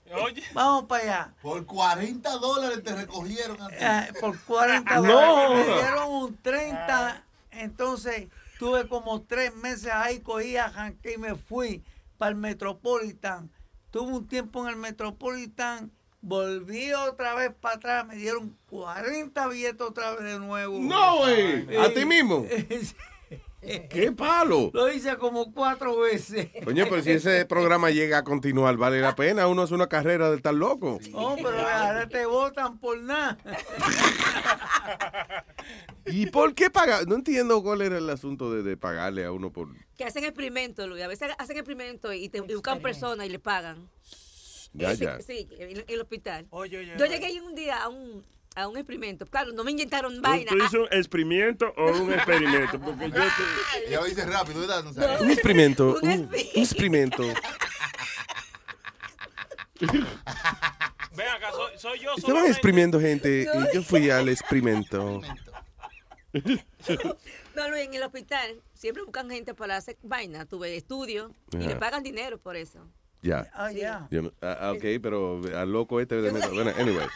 Vamos 0.54 0.84
para 0.84 1.02
allá. 1.02 1.34
Por 1.42 1.66
40 1.66 2.30
dólares 2.30 2.80
te 2.84 2.94
recogieron 2.94 3.60
a 3.60 3.66
ti. 3.70 3.74
Eh, 3.76 4.12
por 4.20 4.38
40 4.44 4.94
No. 5.00 5.02
dólares. 5.02 5.66
Me 5.66 5.74
dieron 5.74 6.12
un 6.12 6.36
30. 6.36 7.24
Entonces 7.50 8.28
tuve 8.60 8.86
como 8.86 9.22
tres 9.22 9.52
meses 9.56 9.90
ahí, 9.92 10.20
cogí, 10.20 10.56
arranqué 10.56 11.14
y 11.14 11.18
me 11.18 11.34
fui 11.34 11.82
para 12.16 12.30
el 12.30 12.36
Metropolitan. 12.36 13.50
Tuve 13.90 14.12
un 14.12 14.26
tiempo 14.26 14.62
en 14.62 14.74
el 14.74 14.76
Metropolitan, 14.76 15.92
volví 16.20 16.92
otra 16.92 17.34
vez 17.34 17.52
para 17.60 17.76
atrás, 17.76 18.06
me 18.06 18.16
dieron 18.16 18.56
40 18.66 19.48
billetes 19.48 19.80
otra 19.80 20.12
vez 20.12 20.24
de 20.24 20.38
nuevo. 20.38 20.78
No, 20.78 21.18
güey. 21.18 21.76
¿A 21.76 21.92
ti 21.92 22.04
mismo? 22.04 22.44
¡Qué 23.60 24.12
palo! 24.12 24.70
Lo 24.72 24.92
hice 24.92 25.16
como 25.16 25.52
cuatro 25.52 25.98
veces. 25.98 26.48
Coño, 26.64 26.86
pero 26.88 27.02
si 27.02 27.12
ese 27.12 27.44
programa 27.46 27.90
llega 27.90 28.18
a 28.18 28.24
continuar, 28.24 28.76
vale 28.76 29.00
la 29.00 29.16
pena. 29.16 29.48
Uno 29.48 29.62
hace 29.62 29.74
una 29.74 29.88
carrera 29.88 30.30
de 30.30 30.36
estar 30.36 30.54
loco. 30.54 30.98
Oh, 31.14 31.36
pero 31.36 31.58
ahora 31.66 32.08
te 32.08 32.26
votan 32.26 32.78
por 32.78 32.98
nada. 32.98 33.36
¿Y 36.06 36.26
por 36.26 36.54
qué 36.54 36.70
pagar? 36.70 37.06
No 37.08 37.16
entiendo 37.16 37.62
cuál 37.62 37.82
era 37.82 37.98
el 37.98 38.08
asunto 38.08 38.52
de, 38.52 38.62
de 38.62 38.76
pagarle 38.76 39.24
a 39.24 39.32
uno 39.32 39.52
por... 39.52 39.68
Que 39.96 40.04
hacen 40.04 40.24
experimentos, 40.24 40.88
Luis. 40.88 41.02
A 41.02 41.08
veces 41.08 41.30
hacen 41.38 41.56
experimentos 41.56 42.14
y, 42.14 42.28
te, 42.28 42.40
buscan 42.42 42.80
personas 42.80 43.26
y 43.26 43.30
le 43.30 43.38
pagan. 43.38 43.88
Ya, 44.72 44.94
Sí, 44.94 45.04
ya. 45.04 45.20
Sí, 45.20 45.48
en 45.58 45.78
en 45.78 45.84
el 45.88 46.00
hospital. 46.00 46.46
Oye, 46.50 46.78
oye, 46.78 46.94
Yo 46.98 47.04
oye. 47.04 47.14
llegué 47.14 47.26
ahí 47.26 47.40
un 47.40 47.54
día 47.54 47.82
a 47.82 47.88
un, 47.88 48.24
a 48.56 48.66
un 48.68 48.76
experimento. 48.76 49.26
Claro, 49.26 49.52
no 49.52 49.62
me 49.62 49.70
inyectaron 49.70 50.16
¿Tú, 50.16 50.22
vaina. 50.22 50.50
tú 50.50 50.56
hizo 50.58 50.80
un 50.80 50.88
experimento 50.90 51.72
o 51.76 51.92
un 52.02 52.12
experimento? 52.14 52.80
Porque 52.80 53.10
yo 53.10 53.14
te... 53.22 53.90
Ya 53.90 54.00
lo 54.00 54.06
dices 54.06 54.26
rápido, 54.26 54.60
¿verdad? 54.60 54.82
No 54.82 54.92
sabes. 54.92 55.20
Un 55.20 55.30
experimento, 55.30 55.98
un, 56.02 56.08
un 56.10 56.30
experimento. 56.54 57.22
Ven 61.16 61.28
acá, 61.28 61.50
soy, 61.52 61.78
soy 61.78 61.98
yo 61.98 62.10
Estaban 62.10 62.20
solamente. 62.20 62.50
exprimiendo 62.52 63.00
gente 63.00 63.42
y 63.42 63.74
yo 63.74 63.82
fui 63.82 64.10
al 64.10 64.28
experimento. 64.28 65.20
No, 67.54 67.70
Luis, 67.70 67.86
en 67.86 67.94
el 67.94 68.02
hospital 68.02 68.60
siempre 68.74 69.02
buscan 69.02 69.30
gente 69.30 69.54
para 69.54 69.78
hacer 69.78 69.96
vaina, 70.02 70.44
tuve 70.44 70.76
estudio 70.76 71.34
y 71.52 71.56
le 71.56 71.74
pagan 71.76 72.02
dinero 72.02 72.36
por 72.36 72.54
eso. 72.56 72.86
Ya. 73.22 73.50
Ah, 73.54 73.72
ya. 73.72 74.06
Yo 74.10 74.22
no- 74.22 74.32
ah, 74.42 74.72
ok, 74.76 74.84
pero 75.02 75.40
al 75.56 75.72
loco 75.72 76.00
este 76.00 76.20
de. 76.22 76.30
Bueno, 76.30 76.70
anyway. 76.78 77.06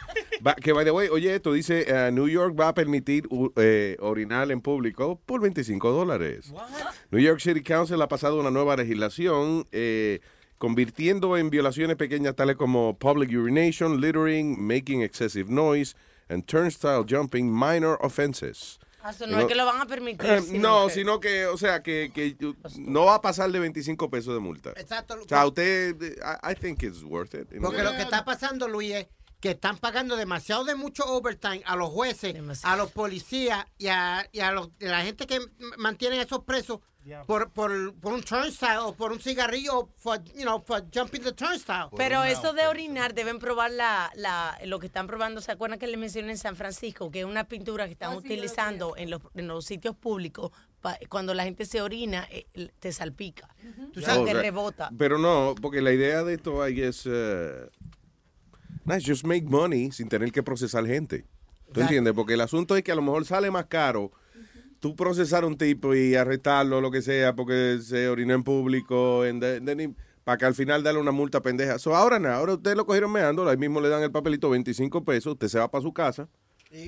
Va- 0.45 0.55
que 0.55 0.73
by 0.73 0.83
the 0.83 0.91
way, 0.91 1.07
oye, 1.09 1.33
esto 1.35 1.53
dice: 1.53 1.85
eh, 1.87 2.11
New 2.11 2.27
York 2.27 2.59
va 2.59 2.69
a 2.69 2.73
permitir 2.73 3.27
u- 3.29 3.51
eh, 3.55 3.95
orinar 3.99 4.51
en 4.51 4.59
público 4.61 5.21
por 5.25 5.39
25 5.41 5.91
dólares. 5.91 6.51
New 7.11 7.21
York 7.21 7.39
City 7.39 7.61
Council 7.61 8.01
ha 8.01 8.07
pasado 8.07 8.39
una 8.39 8.51
nueva 8.51 8.75
legislación 8.75 9.65
eh, 9.71 10.19
convirtiendo 10.57 11.37
en 11.37 11.49
violaciones 11.49 11.95
pequeñas 11.95 12.35
tales 12.35 12.55
como 12.55 12.97
public 12.97 13.29
urination, 13.31 14.01
littering, 14.01 14.59
making 14.61 15.01
excessive 15.01 15.49
noise, 15.49 15.95
and 16.29 16.45
turnstile 16.45 17.03
jumping 17.07 17.49
minor 17.51 17.97
offenses. 18.01 18.79
Ah, 19.03 19.11
Eso 19.11 19.25
no 19.27 19.39
es 19.39 19.45
que 19.45 19.55
lo 19.55 19.65
van 19.65 19.81
a 19.81 19.85
permitir. 19.85 20.29
Eh, 20.29 20.41
sino 20.41 20.81
no, 20.81 20.87
que- 20.87 20.93
sino 20.93 21.19
que, 21.19 21.45
o 21.47 21.57
sea, 21.57 21.81
que, 21.81 22.11
que 22.13 22.35
no 22.77 23.05
va 23.05 23.15
a 23.15 23.21
pasar 23.21 23.51
de 23.51 23.59
25 23.59 24.09
pesos 24.09 24.33
de 24.33 24.39
multa. 24.39 24.71
Exacto. 24.77 25.15
O 25.23 25.27
sea, 25.27 25.45
usted, 25.47 25.95
I, 26.01 26.51
I 26.51 26.55
think 26.55 26.83
it's 26.83 27.03
worth 27.03 27.33
it. 27.33 27.47
Porque 27.61 27.83
lo 27.83 27.91
que 27.91 28.01
está 28.03 28.23
pasando, 28.25 28.67
Luis, 28.67 28.91
es 28.93 29.07
que 29.39 29.51
están 29.51 29.77
pagando 29.79 30.15
demasiado 30.17 30.63
de 30.65 30.75
mucho 30.75 31.03
overtime 31.05 31.63
a 31.65 31.75
los 31.75 31.89
jueces, 31.89 32.35
a 32.63 32.75
los 32.75 32.91
policías 32.91 33.65
y 33.79 33.87
a, 33.87 34.27
y 34.31 34.39
a 34.41 34.51
los- 34.51 34.69
la 34.79 35.01
gente 35.01 35.25
que 35.25 35.39
mantienen 35.77 36.19
a 36.19 36.23
esos 36.23 36.43
presos 36.43 36.79
por, 37.25 37.49
por, 37.51 37.93
por 37.95 38.13
un 38.13 38.21
turnstile 38.21 38.77
o 38.79 38.93
por 38.93 39.11
un 39.11 39.19
cigarrillo, 39.19 39.89
for, 39.97 40.23
you 40.35 40.43
know, 40.43 40.61
for 40.63 40.83
jumping 40.93 41.21
the 41.23 41.33
turnstile. 41.33 41.87
Pero 41.97 42.23
eso 42.23 42.53
de 42.53 42.67
orinar 42.67 43.13
deben 43.13 43.39
probar 43.39 43.71
la, 43.71 44.11
la, 44.15 44.57
lo 44.65 44.79
que 44.79 44.87
están 44.87 45.07
probando. 45.07 45.41
¿Se 45.41 45.51
acuerdan 45.51 45.79
que 45.79 45.87
les 45.87 45.97
mencioné 45.97 46.31
en 46.31 46.37
San 46.37 46.55
Francisco? 46.55 47.09
Que 47.11 47.21
es 47.21 47.25
una 47.25 47.45
pintura 47.45 47.85
que 47.85 47.93
están 47.93 48.15
utilizando 48.15 48.95
en 48.97 49.09
los, 49.09 49.21
en 49.33 49.47
los 49.47 49.65
sitios 49.65 49.95
públicos. 49.95 50.51
pa- 50.81 50.97
cuando 51.09 51.33
la 51.33 51.43
gente 51.43 51.65
se 51.65 51.81
orina, 51.81 52.27
eh, 52.31 52.45
te 52.79 52.91
salpica. 52.91 53.47
Tú 53.93 54.01
sabes, 54.01 54.19
Oh, 54.19 54.25
te 54.25 54.33
rebota. 54.33 54.91
Pero 54.97 55.17
no, 55.17 55.55
porque 55.61 55.81
la 55.81 55.91
idea 55.91 56.23
de 56.23 56.35
esto, 56.35 56.67
I 56.67 56.73
guess, 56.75 57.05
uh, 57.07 57.67
nice, 58.85 59.05
just 59.09 59.25
make 59.25 59.43
money 59.47 59.91
sin 59.91 60.07
tener 60.09 60.31
que 60.31 60.43
procesar 60.43 60.85
gente. 60.85 61.25
¿Tú 61.73 61.81
entiendes? 61.81 62.13
Porque 62.13 62.33
el 62.33 62.41
asunto 62.41 62.75
es 62.75 62.83
que 62.83 62.91
a 62.91 62.95
lo 62.95 63.01
mejor 63.01 63.25
sale 63.25 63.49
más 63.49 63.65
caro 63.67 64.11
tú 64.81 64.95
procesar 64.97 65.45
un 65.45 65.57
tipo 65.57 65.95
y 65.95 66.15
arrestarlo 66.15 66.81
lo 66.81 66.91
que 66.91 67.01
sea 67.01 67.33
porque 67.33 67.79
se 67.81 68.09
orinó 68.09 68.33
en 68.33 68.43
público, 68.43 69.23
para 70.25 70.37
que 70.37 70.45
al 70.45 70.53
final 70.55 70.83
darle 70.83 70.99
una 70.99 71.11
multa 71.11 71.41
pendeja. 71.41 71.79
So, 71.79 71.95
ahora 71.95 72.19
nada, 72.19 72.35
ahora 72.35 72.53
ustedes 72.55 72.75
lo 72.75 72.85
cogieron 72.85 73.11
meando, 73.11 73.47
ahí 73.47 73.57
mismo 73.57 73.79
le 73.79 73.87
dan 73.89 74.03
el 74.03 74.11
papelito 74.11 74.49
25 74.49 75.05
pesos, 75.05 75.33
usted 75.33 75.47
se 75.47 75.59
va 75.59 75.71
para 75.71 75.81
su 75.81 75.93
casa. 75.93 76.27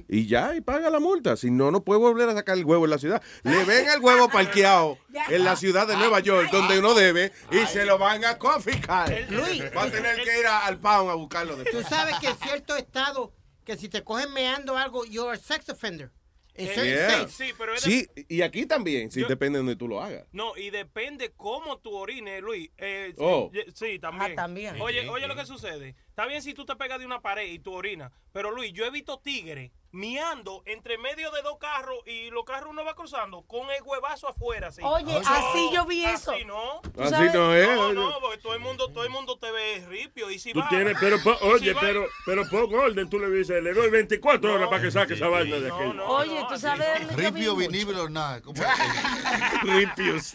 Y 0.08 0.28
ya, 0.28 0.56
y 0.56 0.62
paga 0.62 0.90
la 0.90 1.02
multa. 1.02 1.36
Si 1.36 1.52
no, 1.52 1.70
no 1.70 1.84
puede 1.84 2.00
volver 2.00 2.30
a 2.30 2.34
sacar 2.34 2.58
el 2.58 2.64
huevo 2.64 2.86
en 2.86 2.92
la 2.92 2.98
ciudad. 2.98 3.22
Le 3.44 3.64
ven 3.66 3.86
el 3.94 4.00
huevo 4.02 4.30
parqueado 4.30 4.98
en 5.30 5.44
la 5.44 5.58
ciudad 5.58 5.86
de 5.88 5.98
Nueva 5.98 6.22
York, 6.22 6.50
donde 6.54 6.80
uno 6.80 6.94
debe, 6.94 7.34
y 7.52 7.66
se 7.68 7.86
lo 7.86 7.98
van 7.98 8.24
a 8.24 8.38
confiscar. 8.38 9.14
Luis, 9.30 9.62
va 9.76 9.84
a 9.84 9.92
tener 9.92 10.16
que 10.24 10.40
ir 10.40 10.48
a- 10.48 10.66
al 10.68 10.80
pound 10.80 11.12
a 11.12 11.16
buscarlo 11.16 11.56
Tú 11.58 11.64
después. 11.64 11.86
sabes 11.88 12.16
que 12.20 12.28
en 12.28 12.38
cierto 12.38 12.78
estado, 12.78 13.34
que 13.66 13.76
si 13.76 13.90
te 13.90 14.04
cogen 14.04 14.32
meando 14.34 14.78
algo, 14.78 15.04
you're 15.06 15.34
a 15.34 15.38
sex 15.38 15.68
offender. 15.70 16.12
Yeah. 16.56 17.28
Sí, 17.30 17.52
pero 17.58 17.78
Sí, 17.78 18.08
y 18.30 18.42
aquí 18.42 18.66
también, 18.66 19.10
sí, 19.12 19.22
Yo- 19.22 19.28
depende 19.28 19.58
de 19.58 19.60
donde 19.66 19.76
tú 19.76 19.88
lo 19.88 20.02
hagas. 20.02 20.26
No, 20.32 20.56
y 20.56 20.70
depende 20.70 21.32
cómo 21.36 21.80
tú 21.80 21.96
orines, 21.96 22.42
Luis. 22.44 22.70
Eh, 22.78 23.14
Oh. 23.18 23.50
sí, 23.54 23.62
Sí, 23.74 24.00
también. 24.00 24.34
Ah, 24.34 24.36
también. 24.36 24.80
Oye, 24.82 25.02
Sí, 25.02 25.08
oye 25.08 25.24
sí. 25.24 25.28
lo 25.28 25.36
que 25.36 25.46
sucede. 25.46 25.96
Está 26.10 26.28
bien 26.28 26.42
si 26.44 26.54
tú 26.54 26.66
te 26.66 26.76
pegas 26.76 27.00
de 27.00 27.06
una 27.06 27.22
pared 27.22 27.48
y 27.52 27.60
tú 27.60 27.74
orinas. 27.74 28.12
Pero 28.32 28.52
Luis, 28.52 28.72
yo 28.74 28.86
he 28.86 28.92
visto 28.92 29.20
tigres 29.20 29.72
miando 29.94 30.64
entre 30.66 30.98
medio 30.98 31.30
de 31.32 31.44
dos 31.44 31.58
carros 31.60 32.00
y 32.08 32.32
los 32.32 32.44
carros 32.46 32.72
uno 32.72 32.84
va 32.84 32.96
cruzando 32.96 33.44
con 33.44 33.70
el 33.70 33.82
huevazo 33.84 34.28
afuera. 34.28 34.68
Así. 34.70 34.82
Oye, 34.84 35.14
No, 35.14 35.20
así 35.20 35.70
yo 35.72 35.86
vi 35.86 36.04
eso. 36.04 36.32
Así 36.32 36.46
no. 36.46 36.82
Así 37.00 37.24
no 37.34 37.56
es, 37.56 37.68
No, 37.78 37.94
no, 37.94 38.20
porque 38.20 38.40
todo 38.40 38.56
el 38.56 38.60
mundo, 38.60 38.90
todo 38.92 39.04
el 39.04 39.12
mundo 39.12 39.38
te 39.38 39.52
ve 39.52 39.86
ripio. 39.88 40.32
Y 40.32 40.40
si 40.40 40.52
Tú 40.52 40.60
va- 40.60 40.68
tienes, 40.70 40.98
pero, 41.00 41.22
po- 41.22 41.38
si 41.38 41.46
oye, 41.46 41.74
va- 41.74 41.82
pero, 41.82 42.08
pero 42.26 42.50
pon 42.50 42.74
orden, 42.74 43.08
tú 43.10 43.20
le 43.20 43.30
dices, 43.30 43.62
le 43.64 43.72
doy 43.74 43.90
24 43.92 44.54
horas 44.54 44.68
para 44.68 44.82
que 44.82 44.92
saque 44.92 45.14
esa 45.14 45.28
vaina 45.28 45.58
de 45.58 45.68
aquí. 45.72 45.98
Oye, 46.08 46.44
tú 46.50 46.58
sabes 46.58 47.16
Ripio, 47.16 47.56
or 47.56 48.10
nada. 48.12 48.42
¿Cómo 48.42 48.62
Ripios. 49.64 50.34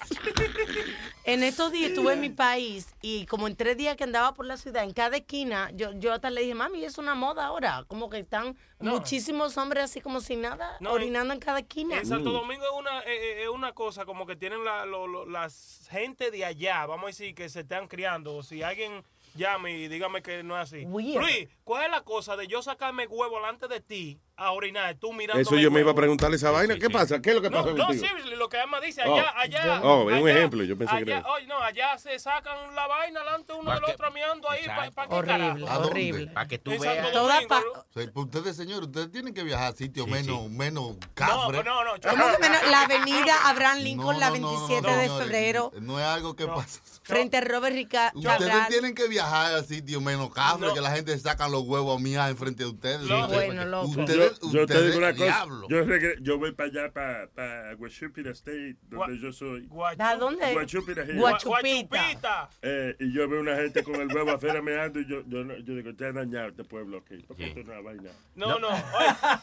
En 1.28 1.42
estos 1.42 1.70
días 1.72 1.90
estuve 1.90 2.14
en 2.14 2.20
mi 2.20 2.30
país 2.30 2.94
y 3.02 3.26
como 3.26 3.48
en 3.48 3.54
tres 3.54 3.76
días 3.76 3.96
que 3.96 4.04
andaba 4.04 4.32
por 4.32 4.46
la 4.46 4.56
ciudad, 4.56 4.82
en 4.82 4.94
cada 4.94 5.18
esquina, 5.18 5.70
yo, 5.74 5.92
yo 5.92 6.14
hasta 6.14 6.30
le 6.30 6.40
dije, 6.40 6.54
mami, 6.54 6.82
es 6.86 6.96
una 6.96 7.14
moda 7.14 7.44
ahora. 7.44 7.84
Como 7.86 8.08
que 8.08 8.18
están 8.20 8.56
muchísimos 8.78 9.56
hombres 9.58 9.84
así 9.84 10.00
como 10.00 10.22
sin 10.22 10.40
nada, 10.40 10.78
No, 10.80 10.92
orinando 10.92 11.34
en 11.34 11.40
cada 11.40 11.58
esquina. 11.58 11.98
En 11.98 12.06
Santo 12.06 12.30
Domingo 12.32 12.64
es 12.64 12.72
una, 12.78 13.00
eh, 13.00 13.04
eh, 13.08 13.42
es 13.42 13.48
una 13.50 13.74
cosa 13.74 14.06
como 14.06 14.26
que 14.26 14.36
tienen 14.36 14.64
la, 14.64 14.86
lo- 14.86 15.06
lo- 15.06 15.26
las 15.26 15.86
gente 15.90 16.30
de 16.30 16.46
allá, 16.46 16.86
vamos 16.86 17.04
a 17.04 17.06
decir, 17.08 17.34
que 17.34 17.50
se 17.50 17.60
están 17.60 17.88
criando. 17.88 18.34
O 18.34 18.42
si 18.42 18.62
alguien 18.62 19.04
llame 19.34 19.72
y 19.78 19.88
dígame 19.88 20.22
que 20.22 20.42
no 20.42 20.56
es 20.56 20.62
así. 20.72 20.84
Weird. 20.86 21.20
Luis, 21.20 21.48
¿cuál 21.64 21.84
es 21.86 21.90
la 21.90 22.02
cosa 22.02 22.36
de 22.36 22.46
yo 22.46 22.62
sacarme 22.62 23.06
huevo 23.06 23.36
delante 23.36 23.68
de 23.68 23.80
ti 23.80 24.20
a 24.36 24.52
orinar, 24.52 24.94
tú 24.94 25.12
mirando 25.12 25.40
Eso 25.42 25.56
yo 25.56 25.68
me 25.72 25.80
iba 25.80 25.90
a 25.90 25.94
preguntarle 25.96 26.36
esa 26.36 26.52
vaina. 26.52 26.78
¿Qué 26.78 26.88
pasa? 26.88 27.20
¿Qué 27.20 27.30
es 27.30 27.34
lo 27.34 27.42
que 27.42 27.50
No, 27.50 27.56
pasa 27.64 27.74
no, 27.74 27.86
contigo? 27.86 28.06
seriously, 28.06 28.36
lo 28.36 28.48
que 28.48 28.60
Emma 28.60 28.80
dice, 28.80 29.02
Oh. 29.04 29.14
allá, 29.16 29.32
allá. 29.36 29.80
Oh, 29.82 30.08
es 30.08 30.22
un 30.22 30.28
ejemplo, 30.28 30.62
yo 30.62 30.78
pensé 30.78 30.94
que 30.98 31.02
allá, 31.02 31.18
era- 31.18 31.28
Oye, 31.32 31.46
no, 31.48 31.58
allá 31.58 31.98
se 31.98 32.16
sacan 32.20 32.72
la 32.76 32.86
vaina 32.86 33.18
delante 33.18 33.52
uno 33.54 33.74
del 33.74 33.82
otro 33.84 34.12
mirando 34.12 34.48
ahí. 34.48 34.64
¿Para 34.94 35.08
qué 35.08 35.14
Horrible, 35.14 35.42
¿A 35.68 35.74
dónde? 35.74 35.88
horrible. 35.88 36.26
Para 36.28 36.46
que 36.46 36.58
tú 36.58 36.70
En 36.70 36.80
veas. 36.80 37.12
Toda 37.12 37.40
pa- 37.48 37.60
¿no? 37.60 37.80
O 37.80 37.84
sea, 37.92 38.12
pues 38.12 38.26
ustedes, 38.26 38.56
señor, 38.56 38.84
ustedes 38.84 39.10
tienen 39.10 39.34
que 39.34 39.42
viajar 39.42 39.72
a 39.72 39.76
sitios 39.76 40.06
menos, 40.06 40.48
menos 40.50 40.96
cafres. 41.14 41.64
No, 41.64 41.84
no, 41.84 41.96
no. 41.96 42.00
¿Cómo 42.08 42.24
que 42.30 42.38
menos? 42.38 42.62
La 42.70 42.82
avenida 42.82 43.34
Abraham 43.48 43.78
Lincoln, 43.78 44.20
la 44.20 44.30
no, 44.30 44.36
no, 44.36 44.40
no, 44.52 44.68
27 44.68 44.88
no, 44.88 44.96
de 45.18 45.24
febrero, 45.24 45.72
No 45.80 45.98
es 45.98 46.06
algo 46.06 46.36
que 46.36 46.46
pasa. 46.46 46.80
Frente 47.08 47.36
a 47.38 47.40
Robert 47.40 47.74
Rica 47.74 48.12
Ustedes 48.14 48.68
tienen 48.68 48.94
que 48.94 49.08
viajar 49.08 49.54
a 49.54 49.62
sitios 49.64 50.02
menos 50.02 50.30
cafres, 50.32 50.68
No. 50.68 50.74
que 50.74 50.80
la 50.80 50.90
gente 50.90 51.18
saca 51.18 51.48
los 51.48 51.62
huevos 51.62 51.98
a 51.98 52.02
miar 52.02 52.30
enfrente 52.30 52.62
de 52.64 52.68
ustedes. 52.70 53.00
No, 53.02 53.22
Ustedes- 53.22 53.46
bueno, 53.46 53.64
loco. 53.64 53.88
Ustedes, 53.88 54.38
yo, 54.40 54.50
yo 54.52 54.66
te 54.66 54.82
digo 54.82 54.98
una 54.98 55.12
cosa. 55.12 55.24
diablo. 55.24 55.66
Yo, 55.68 55.84
yo 56.20 56.38
voy 56.38 56.52
para 56.52 56.68
allá, 56.68 56.92
para, 56.92 57.26
para 57.28 57.74
Guachupira 57.74 58.30
State, 58.32 58.76
donde 58.82 59.14
Gua- 59.14 59.20
yo 59.22 59.32
soy. 59.32 59.66
Guachu- 59.68 59.96
¿A 60.02 60.16
dónde? 60.16 60.52
Guachupira. 60.52 61.04
Guachupita. 61.14 61.88
Guachupita. 61.88 62.50
Eh, 62.62 62.96
y 63.00 63.12
yo 63.12 63.28
veo 63.28 63.40
una 63.40 63.56
gente 63.56 63.82
con 63.82 63.96
el 63.96 64.08
huevo 64.14 64.30
afuera 64.32 64.60
meando 64.62 65.00
y 65.00 65.06
yo, 65.08 65.22
yo, 65.26 65.44
no- 65.44 65.56
yo 65.56 65.74
digo, 65.74 65.94
te 65.94 66.06
ha 66.06 66.12
dañado 66.12 66.48
este 66.48 66.64
pueblo 66.64 66.98
aquí. 66.98 67.16
¿Por 67.26 67.36
qué 67.36 67.46
esto 67.48 67.60
no 67.64 67.72
es 67.72 67.78
una 67.78 67.80
vaina? 67.80 68.10
No, 68.34 68.58
no. 68.58 68.68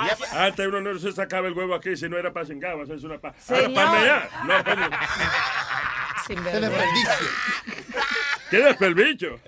Oye, 0.00 0.12
Antes 0.32 0.66
uno 0.66 0.80
no 0.80 0.98
se 0.98 1.12
sacaba 1.12 1.48
el 1.48 1.54
huevo 1.54 1.74
aquí 1.74 1.96
si 1.96 2.08
no 2.08 2.16
era 2.18 2.32
para 2.32 2.46
cingar, 2.46 2.78
hacerse 2.80 3.06
una 3.06 3.18
pa. 3.18 3.34
Señor. 3.38 3.62
Ahora 3.64 3.74
para 3.74 4.00
mear. 4.00 4.30
No, 4.46 4.64
coño. 4.64 4.90
Sin. 6.26 6.38
Desperdicio. 6.68 7.28
¿Qué 8.50 8.56
desperdicio? 8.58 9.40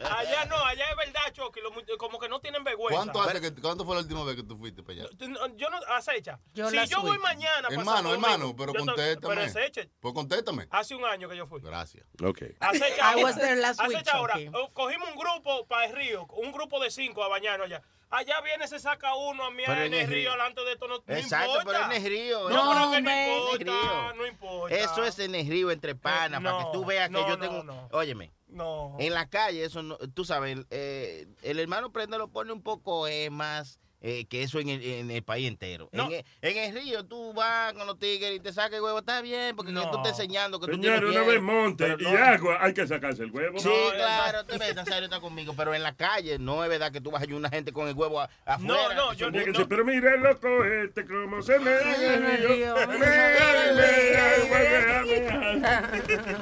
allá 0.00 0.44
no, 0.46 0.56
allá 0.64 0.84
es 0.90 0.96
verdad, 0.96 1.32
Chucky, 1.32 1.60
como 1.98 2.18
que 2.18 2.28
no 2.28 2.40
tienen 2.40 2.62
vergüenza. 2.64 2.94
¿Cuánto, 2.96 3.22
hace 3.22 3.40
que, 3.40 3.54
¿Cuánto 3.60 3.84
fue 3.84 3.94
la 3.94 4.02
última 4.02 4.24
vez 4.24 4.36
que 4.36 4.42
tú 4.42 4.56
fuiste 4.58 4.82
para 4.82 5.00
allá? 5.00 5.08
No, 5.28 5.56
Yo 5.56 5.70
no, 5.70 5.78
acecha. 5.94 6.38
Yo 6.54 6.68
si 6.70 6.86
yo 6.86 7.00
voy 7.00 7.18
mañana 7.18 7.68
Hermano, 7.70 8.12
hermano, 8.12 8.46
Domingo, 8.48 8.56
pero 8.56 8.74
contéstame. 8.74 9.34
Pero 9.34 9.46
aceche, 9.46 9.90
Pues 10.00 10.14
contéstame. 10.14 10.66
hace 10.70 10.94
un 10.94 11.04
año 11.04 11.28
que 11.28 11.36
yo 11.36 11.46
fui. 11.46 11.60
Gracias. 11.60 12.04
Ok. 12.22 12.42
Acecha, 12.60 13.18
I 13.18 13.22
was 13.22 13.36
there 13.36 13.56
last 13.56 13.80
acecha 13.80 13.98
week, 13.98 14.08
ahora. 14.08 14.34
Oh, 14.52 14.70
Cogimos 14.72 15.08
un 15.10 15.16
grupo 15.16 15.66
para 15.66 15.86
el 15.86 15.94
río, 15.96 16.26
un 16.36 16.52
grupo 16.52 16.80
de 16.80 16.90
cinco 16.90 17.22
a 17.24 17.28
bañarnos 17.28 17.66
allá. 17.66 17.82
Allá 18.10 18.40
viene, 18.40 18.68
se 18.68 18.78
saca 18.78 19.14
uno 19.14 19.44
a 19.44 19.50
Pero 19.56 19.72
en 19.82 19.92
en 19.92 19.94
el 19.94 20.06
río 20.08 20.30
delante 20.30 20.62
de 20.64 20.72
esto. 20.72 20.86
No, 20.86 21.02
no 21.04 21.14
Exacto, 21.16 21.58
importa. 21.58 21.80
pero 21.88 21.92
en 21.96 22.02
el 22.04 22.08
río. 22.10 22.48
No, 22.48 22.54
eso- 22.54 22.72
pero 22.72 22.90
que 22.92 23.00
no 23.02 23.10
hombre. 23.10 23.36
importa, 23.36 23.64
río. 23.64 24.14
no 24.14 24.26
importa. 24.26 24.74
Eso 24.76 25.04
es 25.04 25.18
en 25.18 25.34
el 25.34 25.48
río 25.48 25.70
entre 25.72 25.94
panas, 25.96 26.40
para 26.42 26.58
que 26.58 26.64
no, 26.64 26.70
tú 26.72 26.84
veas 26.84 27.08
que 27.08 27.12
no, 27.14 27.20
yo 27.28 27.36
no, 27.36 27.38
tengo. 27.38 27.62
no. 27.64 27.88
Óyeme, 27.92 28.32
No. 28.48 28.96
en 29.00 29.12
la 29.12 29.28
calle, 29.28 29.64
eso 29.64 29.82
no, 29.82 29.98
tú 29.98 30.24
sabes, 30.24 30.58
eh, 30.70 31.26
el 31.42 31.58
hermano 31.58 31.90
Prenda 31.90 32.16
lo 32.16 32.28
pone 32.28 32.52
un 32.52 32.62
poco 32.62 33.08
eh, 33.08 33.28
más 33.30 33.80
eh, 34.08 34.24
que 34.26 34.42
eso 34.44 34.60
en 34.60 34.68
el, 34.68 34.82
en 34.82 35.10
el 35.10 35.22
país 35.24 35.48
entero. 35.48 35.88
No. 35.92 36.04
En, 36.06 36.12
el, 36.12 36.24
en 36.42 36.58
el 36.58 36.74
río 36.82 37.04
tú 37.04 37.32
vas 37.32 37.72
con 37.72 37.86
los 37.88 37.98
tigres 37.98 38.36
y 38.36 38.40
te 38.40 38.52
sacas 38.52 38.74
el 38.74 38.80
huevo, 38.82 38.98
está 39.00 39.20
bien, 39.20 39.56
porque 39.56 39.72
No. 39.72 39.90
tú 39.90 39.96
estás 39.96 40.12
enseñando 40.18 40.60
que 40.60 40.66
tú 40.66 40.72
Señores, 40.74 41.00
tienes 41.00 41.16
una 41.16 41.26
vez 41.26 41.42
monte 41.42 41.84
Pero 41.96 41.98
y 42.10 42.12
no. 42.12 42.24
agua, 42.24 42.58
hay 42.60 42.72
que 42.72 42.86
sacarse 42.86 43.24
el 43.24 43.30
huevo. 43.32 43.58
Sí, 43.58 43.68
No, 43.68 43.94
claro, 43.94 44.44
te 44.44 44.58
ves, 44.58 44.74
Nazario 44.76 45.04
está 45.06 45.20
conmigo, 45.20 45.54
pero 45.56 45.74
en 45.74 45.82
la 45.82 45.94
calle 45.96 46.38
no 46.38 46.62
es 46.62 46.70
verdad 46.70 46.92
que 46.92 47.00
tú 47.00 47.10
vas 47.10 47.20
a 47.20 47.24
ayudar 47.24 47.36
a 47.36 47.38
una 47.40 47.50
gente 47.50 47.72
con 47.72 47.88
el 47.88 47.94
huevo 47.94 48.20
a- 48.20 48.30
afuera. 48.44 48.94
no, 48.94 49.12
yo 49.14 49.30
Tiene 49.30 49.44
que 49.46 49.50
no. 49.52 49.58
decir, 49.58 49.68
pero 49.68 49.84
mira 49.84 50.14
el 50.14 50.20
loco 50.22 50.64
este, 50.64 51.04
cómo 51.04 51.42
se 51.42 51.58
me 51.58 51.72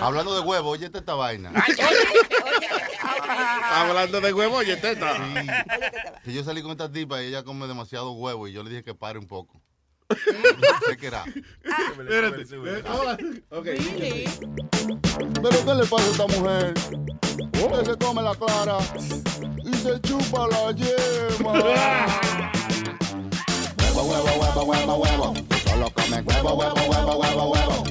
Hablando 0.01 0.35
de 0.35 0.41
huevo, 0.41 0.71
oye 0.71 0.87
esta 0.93 1.15
vaina. 1.15 1.51
Hablando 3.63 4.21
de 4.21 4.33
huevo, 4.33 4.57
oye, 4.57 4.77
teta. 4.77 5.15
Sí. 5.17 5.47
Que 6.25 6.33
yo 6.33 6.45
salí 6.45 6.63
con 6.63 6.71
esta 6.73 6.91
tipa 6.91 7.23
y 7.23 7.27
ella 7.27 7.43
come 7.55 7.69
demasiado 7.69 8.13
huevo 8.13 8.49
y 8.49 8.53
yo 8.53 8.65
le 8.65 8.71
dije 8.71 8.83
que 8.83 8.95
pare 8.95 9.17
un 9.19 9.27
poco. 9.29 9.61
sé 10.87 10.97
que 10.97 11.07
era. 11.07 11.25
Espérate. 11.63 12.43
Ok. 13.51 13.65
Really? 13.65 14.29
¿Pero 15.41 15.65
qué 15.65 15.75
le 15.75 15.87
pasa 15.87 16.05
a 16.05 16.11
esta 16.11 16.27
mujer? 16.27 16.75
Que 17.53 17.85
se 17.85 17.97
come 17.97 18.23
la 18.23 18.35
clara 18.35 18.79
y 19.65 19.75
se 19.75 20.01
chupa 20.01 20.49
la 20.49 20.73
yema. 20.73 21.53
Huevo, 23.95 24.03
huevo, 24.03 24.31
huevo, 24.41 24.65
huevo, 24.65 24.95
huevo. 24.97 25.35
Solo 25.69 25.91
comes 25.91 26.25
huevo, 26.27 26.55
huevo, 26.55 26.75
huevo, 26.75 27.17
huevo, 27.17 27.53
huevo. 27.53 27.85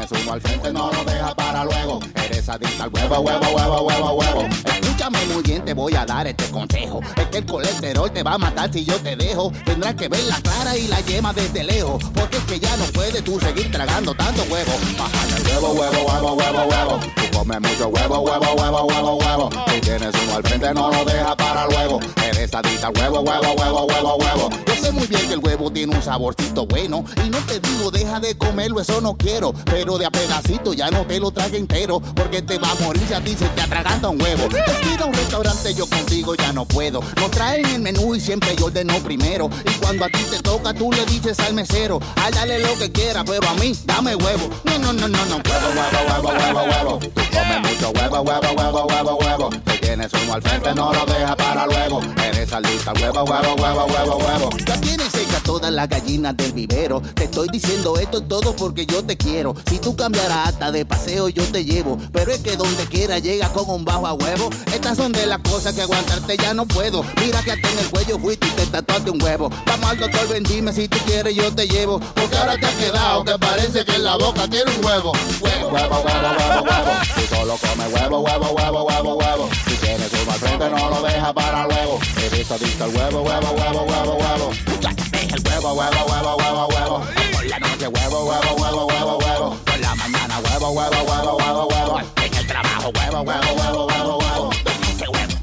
Tienes 0.00 0.24
uno 0.24 0.32
al 0.32 0.40
frente, 0.40 0.72
no 0.72 0.90
lo 0.90 1.04
deja 1.04 1.34
para 1.34 1.62
luego. 1.62 2.00
Eres 2.14 2.48
adicta 2.48 2.84
al 2.84 2.90
huevo, 2.90 3.20
huevo, 3.20 3.46
huevo, 3.54 3.82
huevo, 3.82 4.12
huevo. 4.12 4.48
Escúchame 4.64 5.18
muy 5.26 5.42
bien, 5.42 5.62
te 5.62 5.74
voy 5.74 5.94
a 5.94 6.06
dar 6.06 6.26
este 6.26 6.48
consejo. 6.50 7.00
Es 7.16 7.26
que 7.26 7.38
el 7.38 7.44
colesterol 7.44 8.10
te 8.10 8.22
va 8.22 8.34
a 8.34 8.38
matar 8.38 8.72
si 8.72 8.82
yo 8.82 8.96
te 9.00 9.14
dejo. 9.14 9.52
Tendrás 9.66 9.94
que 9.96 10.08
ver 10.08 10.22
la 10.24 10.40
clara 10.40 10.74
y 10.74 10.88
la 10.88 11.00
yema 11.00 11.34
desde 11.34 11.64
lejos. 11.64 12.02
Porque 12.14 12.38
es 12.38 12.44
que 12.44 12.58
ya 12.58 12.74
no 12.78 12.84
puedes 12.86 13.22
tú 13.22 13.38
seguir 13.40 13.70
tragando 13.70 14.14
tanto 14.14 14.42
huevo. 14.44 14.72
Baja 14.98 15.36
el 15.36 15.46
huevo, 15.48 15.72
huevo, 15.72 16.06
huevo, 16.08 16.32
huevo, 16.32 16.62
huevo. 16.64 17.00
Tú 17.16 17.38
comes 17.38 17.60
mucho 17.60 17.88
huevo, 17.88 18.20
huevo, 18.20 18.54
huevo, 18.54 18.84
huevo, 18.84 19.16
huevo. 19.16 19.50
Si 19.68 19.80
tienes 19.82 20.14
uno 20.24 20.36
al 20.36 20.42
frente, 20.42 20.72
no 20.72 20.90
lo 20.90 21.04
deja 21.04 21.36
para 21.36 21.66
luego. 21.66 22.00
Eres 22.24 22.54
adicta 22.54 22.86
al 22.86 22.96
huevo, 22.96 23.20
huevo, 23.20 23.52
huevo, 23.52 23.84
huevo, 23.84 24.16
huevo. 24.16 24.50
Yo 24.66 24.74
sé 24.76 24.92
muy 24.92 25.06
bien 25.06 25.28
que 25.28 25.34
el 25.34 25.40
huevo 25.40 25.70
tiene 25.70 25.94
un 25.94 26.02
saborcito 26.02 26.66
bueno. 26.66 27.04
Y 27.22 27.28
no 27.28 27.38
te 27.40 27.60
digo, 27.60 27.90
deja 27.90 28.18
de 28.18 28.34
comerlo, 28.36 28.80
eso 28.80 29.02
no 29.02 29.14
quiero. 29.14 29.52
Pero 29.66 29.89
de 29.98 30.06
a 30.06 30.10
pedacito 30.10 30.72
ya 30.74 30.90
no 30.90 31.06
te 31.06 31.18
lo 31.20 31.30
trague 31.30 31.58
entero. 31.58 32.00
Porque 32.00 32.42
te 32.42 32.58
va 32.58 32.70
a 32.70 32.74
morir 32.76 33.02
si 33.06 33.14
a 33.14 33.20
ti 33.20 33.36
se 33.36 33.48
te 33.48 33.60
atraganta 33.60 34.08
un 34.08 34.20
huevo. 34.20 34.48
Ir 34.92 35.02
a 35.02 35.06
un 35.06 35.14
restaurante 35.14 35.74
yo 35.74 35.86
contigo 35.86 36.34
ya 36.34 36.52
no 36.52 36.64
puedo. 36.64 37.00
Nos 37.16 37.30
traen 37.30 37.66
el 37.66 37.80
menú 37.80 38.14
y 38.14 38.20
siempre 38.20 38.54
yo 38.56 38.66
ordeno 38.66 38.94
primero. 39.00 39.50
Y 39.66 39.72
cuando 39.78 40.04
a 40.04 40.08
ti 40.08 40.22
te 40.30 40.40
toca, 40.40 40.72
tú 40.74 40.90
le 40.92 41.04
dices 41.06 41.38
al 41.40 41.54
mesero, 41.54 42.00
ay, 42.16 42.32
dale 42.32 42.58
lo 42.60 42.76
que 42.78 42.90
quiera, 42.90 43.24
pero 43.24 43.48
a 43.48 43.54
mí, 43.54 43.76
dame 43.84 44.14
huevo. 44.14 44.50
No, 44.64 44.78
no, 44.78 44.92
no, 44.92 45.08
no, 45.08 45.24
no. 45.26 45.36
Huevo, 45.36 45.68
huevo, 45.76 46.28
huevo, 46.28 46.38
huevo, 46.38 46.62
huevo. 46.70 46.98
Tú 46.98 47.22
comes 47.32 47.60
mucho 47.60 47.90
huevo, 47.90 48.20
huevo, 48.20 48.52
huevo, 48.56 48.86
huevo, 48.86 49.18
huevo. 49.18 49.50
Si 49.66 49.78
tienes 49.80 50.10
uno 50.22 50.34
al 50.34 50.42
frente, 50.42 50.74
no 50.74 50.92
lo 50.92 51.06
deja 51.06 51.36
para 51.36 51.66
luego. 51.66 52.00
Eres 52.24 52.52
al 52.52 52.64
huevo, 52.64 53.24
huevo, 53.24 53.54
huevo, 53.54 53.86
huevo, 53.86 54.16
huevo. 54.16 54.50
Ya 54.66 54.80
tienes 54.80 55.14
hecha 55.14 55.40
todas 55.44 55.72
las 55.72 55.88
gallinas 55.88 56.36
del 56.36 56.52
vivero. 56.52 57.00
Te 57.14 57.24
estoy 57.24 57.48
diciendo 57.52 57.96
esto 57.98 58.22
todo 58.22 58.54
porque 58.54 58.86
yo 58.86 59.04
te 59.04 59.16
quiero. 59.16 59.54
Si 59.68 59.78
tú 59.80 59.96
cambiarás 59.96 60.48
hasta 60.48 60.70
de 60.70 60.84
paseo, 60.84 61.28
yo 61.28 61.42
te 61.44 61.64
llevo. 61.64 61.98
Pero 62.12 62.32
es 62.32 62.40
que 62.40 62.56
donde 62.56 62.84
quiera 62.86 63.18
llega 63.18 63.48
con 63.48 63.68
un 63.70 63.84
bajo 63.84 64.06
a 64.06 64.12
huevo. 64.12 64.50
Estas 64.72 64.96
son 64.96 65.12
de 65.12 65.26
las 65.26 65.38
cosas 65.38 65.74
que 65.74 65.82
aguantarte 65.82 66.36
ya 66.36 66.54
no 66.54 66.66
puedo. 66.66 67.04
Mira 67.20 67.42
que 67.42 67.52
hasta 67.52 67.70
en 67.70 67.78
el 67.78 67.90
cuello 67.90 68.18
fuiste 68.18 68.46
y 68.46 68.50
te 68.50 68.66
tatuaste 68.66 69.10
un 69.10 69.22
huevo. 69.22 69.50
Vamos 69.66 69.90
al 69.90 69.98
doctor, 69.98 70.28
ven 70.28 70.44
dime 70.44 70.72
si 70.72 70.88
tú 70.88 70.98
quieres, 71.06 71.34
yo 71.34 71.52
te 71.54 71.66
llevo. 71.66 72.00
Porque 72.00 72.36
ahora 72.36 72.56
te 72.58 72.66
ha 72.66 72.76
quedado 72.76 73.24
que 73.24 73.38
parece 73.38 73.84
que 73.84 73.94
en 73.96 74.04
la 74.04 74.16
boca 74.16 74.46
tiene 74.48 74.70
un 74.76 74.84
huevo. 74.84 75.12
Huevo, 75.40 75.68
huevo, 75.68 76.02
huevo, 76.02 76.28
huevo, 76.38 76.62
huevo. 76.62 76.92
Si 77.16 77.26
solo 77.34 77.58
come 77.58 77.86
huevo, 77.88 78.20
huevo, 78.20 78.50
huevo, 78.52 78.84
huevo, 78.84 79.14
huevo. 79.16 79.48
Si 79.66 79.74
tienes 79.76 80.10
uno 80.22 80.32
al 80.32 80.38
frente, 80.38 80.70
no 80.70 80.90
lo 80.90 81.02
deja 81.02 81.32
para 81.32 81.66
luego. 81.66 81.98
Eres 82.24 82.50
adicto 82.50 82.84
al 82.84 82.96
huevo, 82.96 83.22
huevo, 83.22 83.50
huevo, 83.52 83.82
huevo, 83.82 84.14
huevo. 84.14 85.09
El 85.28 85.40
huevo, 85.46 85.74
huevo, 85.74 86.04
huevo, 86.06 86.36
huevo, 86.36 86.66
huevo. 86.68 87.06
Por 87.32 87.44
la 87.46 87.58
noche 87.58 87.86
huevo, 87.88 88.24
huevo, 88.24 88.54
huevo, 88.56 88.86
huevo, 88.86 89.18
huevo. 89.18 89.56
Por 89.64 89.78
la 89.80 89.94
mañana 89.94 90.38
huevo, 90.40 90.70
huevo, 90.70 91.02
huevo, 91.04 91.36
huevo, 91.36 91.66
huevo. 91.68 92.00
En 92.24 92.34
el 92.34 92.46
trabajo 92.46 92.90
huevo, 92.94 93.20
huevo, 93.22 93.54
huevo, 93.54 93.86
huevo, 93.86 94.18
huevo. 94.18 94.50
Ese 94.88 95.06
huevo. 95.06 95.34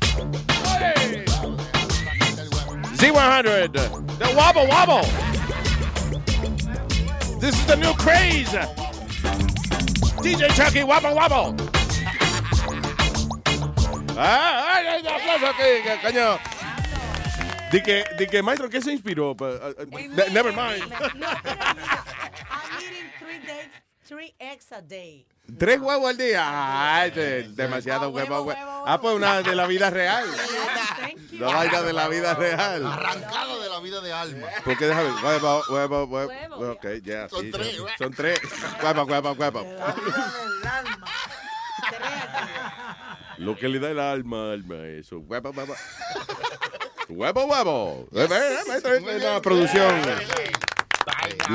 Z100, 2.97 3.71
The 4.17 4.35
wobble 4.35 4.67
wobble. 4.67 5.05
This 7.39 7.53
is 7.55 7.65
the 7.67 7.75
new 7.75 7.93
craze. 7.93 8.49
DJ 10.23 10.49
Chucky, 10.55 10.83
wobble 10.83 11.13
wobble. 11.13 11.55
Ah, 14.17 14.73
ay, 14.73 14.87
ay, 14.87 14.99
aplauso 15.07 15.45
aquí. 15.45 16.56
Di 17.71 17.81
que, 17.83 18.05
di 18.17 18.27
que, 18.27 18.41
maestro, 18.41 18.69
¿qué 18.69 18.81
se 18.81 18.91
inspiró? 18.93 19.35
Pa- 19.35 19.45
uh, 19.45 19.73
uh, 19.81 19.85
ne- 20.15 20.29
never 20.31 20.53
mind. 20.53 20.83
I'm 20.91 22.81
eating 22.81 23.09
three, 23.19 23.39
days, 23.45 23.69
three 24.07 24.33
eggs 24.39 24.71
a 24.71 24.81
day. 24.81 25.25
Tres 25.57 25.79
huevos 25.79 26.09
al 26.09 26.17
día. 26.17 26.43
Ah, 26.45 27.05
este, 27.05 27.43
demasiado 27.49 28.09
huevo, 28.09 28.41
huevo. 28.41 28.83
Ah, 28.85 28.99
pues 29.01 29.15
una 29.15 29.41
de 29.41 29.55
la 29.55 29.65
vida 29.67 29.89
real. 29.89 30.25
La 31.31 31.47
vaina 31.47 31.81
de 31.81 31.93
la 31.93 32.07
vida 32.09 32.33
real. 32.35 32.85
Arrancado 32.85 33.61
de 33.61 33.69
la 33.69 33.79
vida 33.79 34.01
de 34.01 34.11
alma. 34.13 34.47
Porque 34.65 34.85
déjame 34.87 35.09
ver. 35.09 35.23
Huevo, 35.23 35.63
huevo, 35.69 36.03
huevo. 36.05 36.71
Ok, 36.71 36.85
ya. 37.01 37.29
Son 37.29 37.41
sí, 37.43 37.51
tres, 37.51 37.67
sí. 37.67 37.79
¿verdad? 37.79 37.95
Son 37.97 38.13
tres. 38.13 38.39
Huevo, 38.83 39.03
huevo, 39.03 39.31
huevo. 39.33 39.65
Lo 43.37 43.55
que 43.55 43.69
le 43.69 43.79
da 43.79 43.91
el 43.91 43.99
alma, 43.99 44.51
alma, 44.51 44.75
eso. 44.87 45.19
Huevo, 45.19 45.51
huevo. 45.51 45.75
Huevo, 47.09 47.45
huevo. 47.45 48.07
Eh, 48.13 48.27
eh, 48.29 48.57
es 48.67 49.23
una 49.23 49.41
producción 49.41 50.01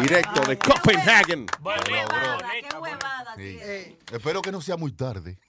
directo 0.02 0.40
de 0.42 0.58
Copenhagen. 0.58 1.46
Sí. 3.36 3.58
Espero 4.10 4.40
que 4.42 4.50
no 4.52 4.60
sea 4.60 4.76
muy 4.76 4.92
tarde. 4.92 5.38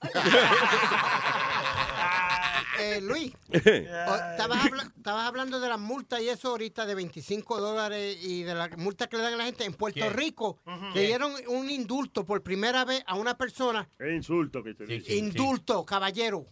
Eh, 2.80 3.00
Luis, 3.00 3.32
estabas, 3.52 4.64
habla- 4.66 4.92
estabas 4.96 5.26
hablando 5.28 5.60
de 5.60 5.68
las 5.68 5.78
multas 5.78 6.20
y 6.20 6.28
eso 6.28 6.48
ahorita 6.50 6.84
de 6.84 6.96
25 6.96 7.60
dólares 7.60 8.18
y 8.20 8.42
de 8.42 8.52
la 8.52 8.68
multa 8.76 9.06
que 9.06 9.16
le 9.16 9.22
dan 9.22 9.34
a 9.34 9.36
la 9.36 9.44
gente. 9.44 9.64
En 9.64 9.74
Puerto 9.74 10.00
¿Qué? 10.00 10.10
Rico 10.10 10.58
Ujú. 10.66 10.86
le 10.92 11.02
dieron 11.06 11.32
un 11.48 11.70
indulto 11.70 12.24
por 12.26 12.42
primera 12.42 12.84
vez 12.84 13.02
a 13.06 13.14
una 13.14 13.36
persona. 13.38 13.88
Es 13.96 14.12
insulto 14.12 14.62
que 14.64 14.74
te 14.74 14.86
dice. 14.86 15.14
indulto, 15.14 15.84
caballero. 15.86 16.46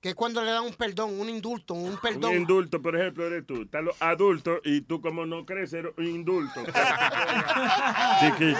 Que 0.00 0.10
es 0.10 0.14
cuando 0.14 0.44
le 0.44 0.50
dan 0.50 0.62
un 0.64 0.74
perdón, 0.74 1.18
un 1.18 1.28
indulto, 1.28 1.74
un 1.74 1.98
perdón. 1.98 2.30
Un 2.32 2.36
indulto, 2.42 2.80
por 2.80 2.94
ejemplo, 2.96 3.26
eres 3.26 3.46
tú. 3.46 3.62
Están 3.62 3.86
los 3.86 4.00
adultos 4.00 4.60
y 4.64 4.82
tú 4.82 5.00
como 5.00 5.26
no 5.26 5.44
crees, 5.46 5.72
eres 5.72 5.92
un 5.96 6.06
indulto. 6.06 6.62
Chiquito. 8.20 8.58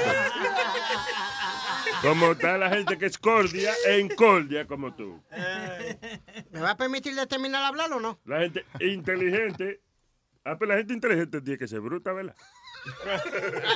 Como 2.02 2.32
está 2.32 2.58
la 2.58 2.70
gente 2.70 2.98
que 2.98 3.06
es 3.06 3.16
cordia 3.18 3.72
e 3.86 3.98
incordia 4.00 4.66
como 4.66 4.94
tú. 4.94 5.22
¿Me 6.50 6.60
va 6.60 6.70
a 6.72 6.76
permitir 6.76 7.14
de 7.14 7.26
terminar 7.26 7.60
de 7.62 7.66
hablar 7.68 7.92
o 7.92 8.00
no? 8.00 8.18
La 8.24 8.40
gente 8.40 8.64
inteligente. 8.80 9.80
Ah, 10.44 10.56
pero 10.58 10.72
la 10.72 10.78
gente 10.78 10.94
inteligente 10.94 11.40
tiene 11.40 11.58
que 11.58 11.68
ser 11.68 11.80
bruta, 11.80 12.12
¿verdad? 12.12 12.34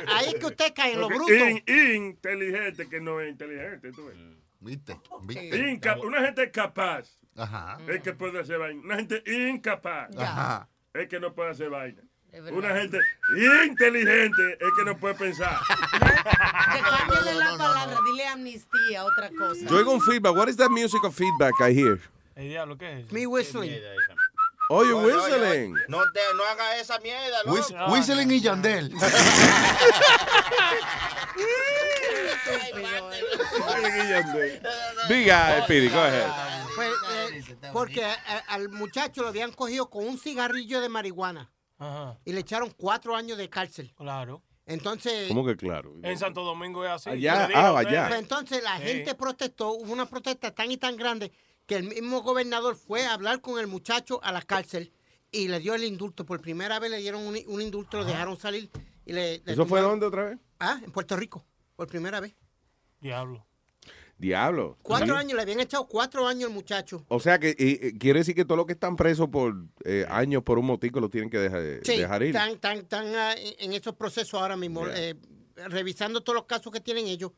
Ahí 0.08 0.34
que 0.38 0.46
usted 0.46 0.72
cae 0.74 0.92
en 0.92 1.00
lo 1.00 1.08
Porque 1.08 1.36
bruto. 1.36 1.72
in- 1.72 2.06
inteligente 2.06 2.88
que 2.88 3.00
no 3.00 3.20
es 3.20 3.28
inteligente, 3.30 3.90
tú 3.92 4.06
ves. 4.06 4.16
¿Viste? 4.60 4.98
Inca- 5.56 5.96
una 6.02 6.20
gente 6.20 6.50
capaz 6.50 7.08
Ajá. 7.36 7.78
es 7.88 8.02
que 8.02 8.12
puede 8.12 8.40
hacer 8.40 8.58
vaina. 8.58 8.80
Una 8.84 8.96
gente 8.96 9.22
incapaz 9.26 10.10
Ajá. 10.16 10.68
es 10.94 11.08
que 11.08 11.18
no 11.18 11.32
puede 11.34 11.50
hacer 11.50 11.70
vaina. 11.70 12.02
Una 12.52 12.68
gente 12.76 12.98
inteligente 13.36 14.52
es 14.60 14.68
que 14.76 14.84
no 14.84 14.96
puede 14.96 15.14
pensar. 15.16 15.58
Cámbiale 15.90 17.34
la 17.34 17.56
palabra, 17.58 17.98
dile 18.04 18.26
amnistía, 18.28 19.04
otra 19.04 19.30
cosa. 19.36 19.66
Yo 19.66 19.76
oigo 19.76 19.92
un 19.92 20.00
feedback. 20.00 20.36
What 20.36 20.48
is 20.48 20.56
that 20.58 20.70
music 20.70 21.02
of 21.02 21.12
feedback 21.14 21.54
I 21.60 21.72
hear? 21.74 21.98
El 22.36 22.48
diablo, 22.50 22.76
¿qué 22.78 23.00
es? 23.00 23.10
Me 23.12 23.26
whistling. 23.26 23.72
Oh, 24.68 24.84
you're 24.84 25.04
whistling. 25.04 25.74
No, 25.88 25.98
te, 26.12 26.20
no 26.36 26.44
haga 26.44 26.76
esa 26.78 27.00
mierda, 27.00 27.42
loco. 27.44 27.92
Whistling 27.92 28.30
y 28.30 28.40
Yandel. 28.40 28.92
Diga, 35.08 35.62
Speedy, 35.64 35.88
go 35.88 35.98
ahead. 35.98 36.26
Pues, 36.74 36.90
eh, 37.12 37.54
porque 37.72 38.04
a- 38.04 38.12
a- 38.14 38.38
al 38.54 38.68
muchacho 38.68 39.22
lo 39.22 39.28
habían 39.28 39.52
cogido 39.52 39.90
con 39.90 40.06
un 40.06 40.18
cigarrillo 40.18 40.80
de 40.80 40.88
marihuana 40.88 41.50
Ajá. 41.78 42.18
y 42.24 42.32
le 42.32 42.40
echaron 42.40 42.70
cuatro 42.76 43.16
años 43.16 43.36
de 43.38 43.48
cárcel. 43.48 43.92
Claro. 43.96 44.42
Entonces, 44.66 45.26
¿Cómo 45.28 45.44
que 45.44 45.56
claro? 45.56 45.94
En 46.02 46.16
Santo 46.16 46.44
Domingo 46.44 46.84
es 46.84 46.90
así. 46.92 47.10
Allá, 47.10 47.48
digo 47.48 47.58
ah, 47.58 47.78
allá. 47.78 48.06
pues 48.08 48.20
entonces 48.20 48.62
la 48.62 48.78
Sí. 48.78 48.84
gente 48.84 49.14
protestó, 49.16 49.72
hubo 49.72 49.92
una 49.92 50.06
protesta 50.06 50.52
tan 50.54 50.70
y 50.70 50.76
tan 50.76 50.96
grande 50.96 51.32
que 51.66 51.74
el 51.76 51.82
mismo 51.84 52.22
gobernador 52.22 52.76
fue 52.76 53.04
a 53.04 53.14
hablar 53.14 53.40
con 53.40 53.58
el 53.58 53.66
muchacho 53.66 54.20
a 54.22 54.30
la 54.30 54.42
cárcel 54.42 54.92
y 55.32 55.48
le 55.48 55.58
dio 55.58 55.74
el 55.74 55.82
indulto. 55.84 56.24
Por 56.24 56.40
primera 56.40 56.78
vez 56.78 56.90
le 56.90 56.98
dieron 56.98 57.22
un, 57.26 57.36
un 57.46 57.60
indulto, 57.62 57.98
lo 57.98 58.04
dejaron 58.04 58.38
salir 58.38 58.70
y 59.04 59.12
le, 59.12 59.38
le 59.44 59.52
¿Eso 59.52 59.66
fue 59.66 59.80
tumbaron- 59.80 59.90
dónde 59.90 60.06
otra 60.06 60.24
vez? 60.24 60.38
Ah, 60.60 60.78
en 60.84 60.92
Puerto 60.92 61.16
Rico, 61.16 61.44
por 61.74 61.88
primera 61.88 62.20
vez. 62.20 62.34
Diablo. 63.00 63.46
Diablo. 64.18 64.76
Cuatro 64.82 65.14
Sí. 65.14 65.20
años, 65.20 65.32
le 65.36 65.40
habían 65.42 65.60
echado 65.60 65.86
cuatro 65.88 66.26
años 66.28 66.48
al 66.50 66.54
muchacho. 66.54 67.02
O 67.08 67.18
sea 67.20 67.38
que 67.38 67.56
y- 67.58 67.86
y 67.86 67.98
quiere 67.98 68.18
decir 68.20 68.34
que 68.34 68.44
todos 68.44 68.58
los 68.58 68.66
que 68.66 68.74
están 68.74 68.94
presos 68.94 69.28
por 69.30 69.54
eh, 69.84 70.04
años 70.10 70.42
por 70.42 70.58
un 70.58 70.66
motico 70.66 71.00
lo 71.00 71.08
tienen 71.08 71.30
que 71.30 71.38
dejar, 71.38 71.62
Sí, 71.82 71.96
dejar 71.96 72.22
ir. 72.22 72.28
están, 72.28 72.50
están, 72.50 72.78
están, 72.78 73.06
ah, 73.14 73.32
en 73.34 73.54
en 73.58 73.72
esos 73.72 73.94
procesos 73.96 74.34
ahora 74.40 74.56
mismo, 74.58 74.84
Yeah. 74.86 74.98
eh, 75.10 75.14
revisando 75.68 76.20
todos 76.20 76.34
los 76.36 76.44
casos 76.44 76.70
que 76.70 76.80
tienen 76.80 77.06
ellos. 77.06 77.32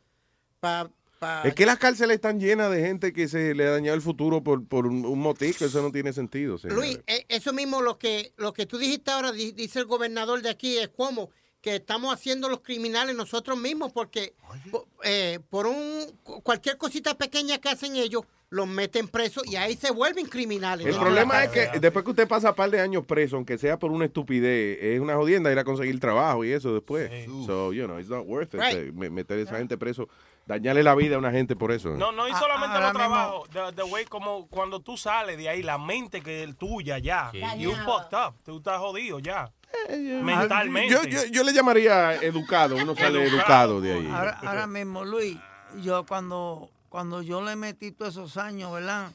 Pa, 0.58 0.90
pa- 1.20 1.42
Es 1.44 1.54
que 1.54 1.66
las 1.66 1.78
cárceles 1.78 2.16
están 2.16 2.40
llenas 2.40 2.72
de 2.72 2.80
gente 2.84 3.12
que 3.12 3.28
se 3.28 3.54
le 3.54 3.66
ha 3.68 3.70
dañado 3.70 3.94
el 3.94 4.02
futuro 4.02 4.42
por, 4.42 4.66
por 4.66 4.88
un, 4.88 5.04
un 5.06 5.20
motico. 5.20 5.64
Eso 5.64 5.82
no 5.82 5.92
tiene 5.92 6.12
sentido. 6.12 6.56
Luis, 6.64 6.98
eh, 7.06 7.24
eso 7.28 7.52
mismo 7.52 7.80
lo 7.80 7.96
que, 7.96 8.32
lo 8.36 8.52
que 8.52 8.66
tú 8.66 8.76
dijiste 8.78 9.12
ahora, 9.12 9.30
di- 9.30 9.52
dice 9.52 9.78
el 9.78 9.84
gobernador 9.86 10.42
de 10.42 10.50
aquí, 10.50 10.78
es 10.78 10.88
como 10.88 11.30
que 11.62 11.76
estamos 11.76 12.12
haciendo 12.12 12.48
los 12.50 12.60
criminales 12.60 13.14
nosotros 13.16 13.56
mismos 13.58 13.92
porque 13.92 14.34
po- 14.70 14.86
eh, 15.04 15.38
por 15.48 15.66
un 15.66 16.04
cualquier 16.42 16.76
cosita 16.76 17.16
pequeña 17.16 17.58
que 17.58 17.68
hacen 17.70 17.96
ellos, 17.96 18.22
los 18.50 18.66
meten 18.68 19.08
presos 19.08 19.44
y 19.46 19.56
ahí 19.56 19.76
se 19.76 19.90
vuelven 19.90 20.26
criminales. 20.26 20.86
El 20.86 20.96
problema 20.96 21.42
es 21.44 21.50
que 21.50 21.78
después 21.80 22.04
que 22.04 22.10
usted 22.10 22.28
pasa 22.28 22.50
un 22.50 22.56
par 22.56 22.70
de 22.70 22.80
años 22.80 23.06
preso, 23.06 23.36
aunque 23.36 23.56
sea 23.56 23.78
por 23.78 23.90
una 23.92 24.04
estupidez, 24.04 24.76
es 24.82 25.00
una 25.00 25.14
jodienda 25.14 25.50
ir 25.50 25.58
a 25.58 25.64
conseguir 25.64 25.98
trabajo 26.00 26.44
y 26.44 26.52
eso 26.52 26.74
después. 26.74 27.10
So, 27.46 27.72
you 27.72 27.84
know, 27.86 27.98
it's 27.98 28.10
not 28.10 28.26
worth 28.26 28.52
it. 28.52 28.60
Right. 28.60 28.76
eh, 28.76 28.92
me- 28.92 29.08
Meter 29.08 29.38
a 29.38 29.42
esa 29.42 29.56
gente 29.56 29.78
preso, 29.78 30.06
dañarle 30.52 30.82
la 30.82 30.94
vida 30.94 31.16
a 31.16 31.18
una 31.18 31.30
gente 31.30 31.56
por 31.56 31.72
eso. 31.72 31.90
No, 31.90 32.12
no, 32.12 32.28
y 32.28 32.32
solamente 32.34 32.78
los 32.78 32.92
trabajos. 32.92 33.50
De, 33.50 33.72
de 33.72 33.82
way 33.82 34.04
como 34.04 34.46
cuando 34.48 34.80
tú 34.80 34.96
sales 34.96 35.38
de 35.38 35.48
ahí, 35.48 35.62
la 35.62 35.78
mente 35.78 36.20
que 36.20 36.44
es 36.44 36.56
tuya 36.56 36.98
ya. 36.98 37.32
You 37.56 37.72
fucked 37.72 38.16
up. 38.16 38.34
Tú 38.44 38.58
estás 38.58 38.78
jodido 38.78 39.18
ya. 39.18 39.50
Mentalmente. 39.88 40.92
Yo, 40.92 41.04
yo, 41.04 41.24
yo 41.30 41.42
le 41.42 41.52
llamaría 41.52 42.14
educado, 42.16 42.76
uno 42.76 42.94
sale 42.94 43.24
educado 43.24 43.80
de 43.80 43.94
ahí. 43.94 44.06
Ahora, 44.06 44.38
ahora 44.42 44.66
mismo, 44.66 45.04
Luis, 45.04 45.38
yo 45.80 46.04
cuando, 46.04 46.68
cuando 46.90 47.22
yo 47.22 47.42
le 47.42 47.56
metí 47.56 47.90
todos 47.90 48.12
esos 48.12 48.36
años, 48.36 48.70
¿verdad? 48.72 49.10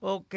Ok, 0.00 0.34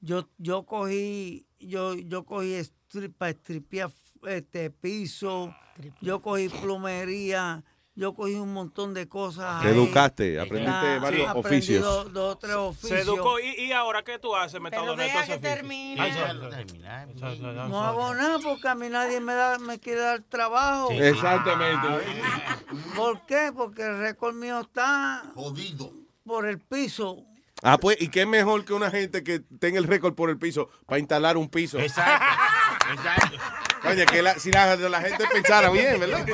yo, 0.00 0.26
yo 0.38 0.64
cogí, 0.64 1.46
yo, 1.60 1.94
yo 1.94 2.24
cogí 2.24 2.54
strip, 2.54 3.14
para 3.16 3.32
estripear 3.32 3.90
este 4.26 4.70
piso, 4.70 5.54
yo 6.00 6.22
cogí 6.22 6.48
plomería, 6.48 7.62
yo 7.96 8.14
cogí 8.14 8.34
un 8.34 8.52
montón 8.52 8.92
de 8.94 9.08
cosas. 9.08 9.62
Te 9.62 9.68
ahí. 9.68 9.74
educaste, 9.74 10.38
aprendiste 10.38 10.70
Ah, 10.86 10.98
varios 11.02 11.28
aprendí 11.28 11.48
oficios. 11.56 11.82
Dos, 11.82 12.12
dos 12.12 12.34
o 12.34 12.38
tres 12.38 12.52
Se 12.52 12.56
oficios. 12.58 13.00
educó. 13.00 13.40
¿Y, 13.40 13.64
y 13.64 13.72
ahora 13.72 14.02
qué 14.04 14.18
tú 14.18 14.36
haces, 14.36 14.60
Metadona? 14.60 15.02
deja 15.02 15.20
Entonces, 15.24 15.36
que 15.36 15.40
termine. 15.56 16.00
Ay, 16.00 16.12
sorry. 16.12 17.38
No 17.68 17.82
hago 17.82 18.14
nada 18.14 18.38
porque 18.38 18.68
a 18.68 18.74
mí 18.74 18.88
nadie 18.90 19.18
me, 19.20 19.34
da, 19.34 19.58
me 19.58 19.80
quiere 19.80 20.00
dar 20.00 20.22
trabajo. 20.28 20.88
Sí. 20.90 20.98
Exactamente. 20.98 21.86
¿Por 22.96 23.24
qué? 23.26 23.50
Porque 23.54 23.82
el 23.82 23.98
récord 23.98 24.34
mío 24.34 24.60
está 24.60 25.22
Jodido. 25.34 25.90
por 26.24 26.46
el 26.46 26.60
piso. 26.60 27.24
Ah, 27.62 27.78
pues, 27.78 27.96
¿y 28.00 28.08
qué 28.08 28.26
mejor 28.26 28.66
que 28.66 28.74
una 28.74 28.90
gente 28.90 29.24
que 29.24 29.40
tenga 29.40 29.78
el 29.78 29.84
récord 29.86 30.14
por 30.14 30.28
el 30.28 30.38
piso 30.38 30.68
para 30.84 30.98
instalar 30.98 31.38
un 31.38 31.48
piso? 31.48 31.78
Exacto. 31.78 32.24
Exacto. 32.92 33.36
Oye, 33.84 34.06
que 34.06 34.22
la- 34.22 34.34
si 34.38 34.50
la, 34.50 34.74
la 34.76 35.00
gente 35.00 35.24
pensara 35.32 35.70
bien, 35.70 36.00
¿verdad? 36.00 36.26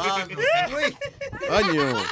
Luis, 0.70 0.96
Coño. 1.48 2.02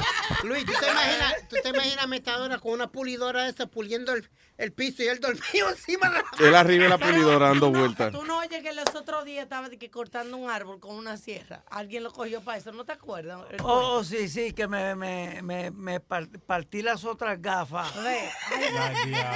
Luis, 0.43 0.65
¿tú 0.65 0.73
te 0.79 0.89
imaginas, 0.89 1.35
tú 1.49 1.55
te 1.61 1.69
imaginas 1.69 2.03
a 2.03 2.07
Metadona 2.07 2.59
con 2.59 2.71
una 2.73 2.87
pulidora 2.91 3.47
esa 3.47 3.67
puliendo 3.67 4.13
el, 4.13 4.29
el 4.57 4.71
piso 4.73 5.03
y 5.03 5.07
él 5.07 5.19
dormido 5.19 5.69
encima 5.69 6.09
de 6.09 6.15
la... 6.15 6.47
Él 6.47 6.55
arriba 6.55 6.83
de 6.83 6.89
la 6.89 6.97
pulidora 6.97 7.49
dando 7.49 7.69
vueltas. 7.71 8.11
Tú 8.11 8.23
no 8.23 8.39
oyes 8.39 8.61
que 8.63 8.73
los 8.73 8.93
otros 8.95 9.25
días 9.25 9.43
estaba 9.43 9.69
de 9.69 9.77
que 9.77 9.89
cortando 9.91 10.37
un 10.37 10.49
árbol 10.49 10.79
con 10.79 10.95
una 10.95 11.17
sierra. 11.17 11.63
Alguien 11.69 12.03
lo 12.03 12.11
cogió 12.11 12.41
para 12.41 12.57
eso, 12.57 12.71
¿no 12.71 12.85
te 12.85 12.93
acuerdas? 12.93 13.39
Oh, 13.63 13.97
oh, 13.97 14.03
sí, 14.03 14.27
sí, 14.29 14.53
que 14.53 14.67
me, 14.67 14.95
me, 14.95 15.41
me, 15.43 15.71
me 15.71 15.99
par- 15.99 16.29
partí 16.45 16.81
las 16.81 17.03
otras 17.05 17.41
gafas. 17.41 17.91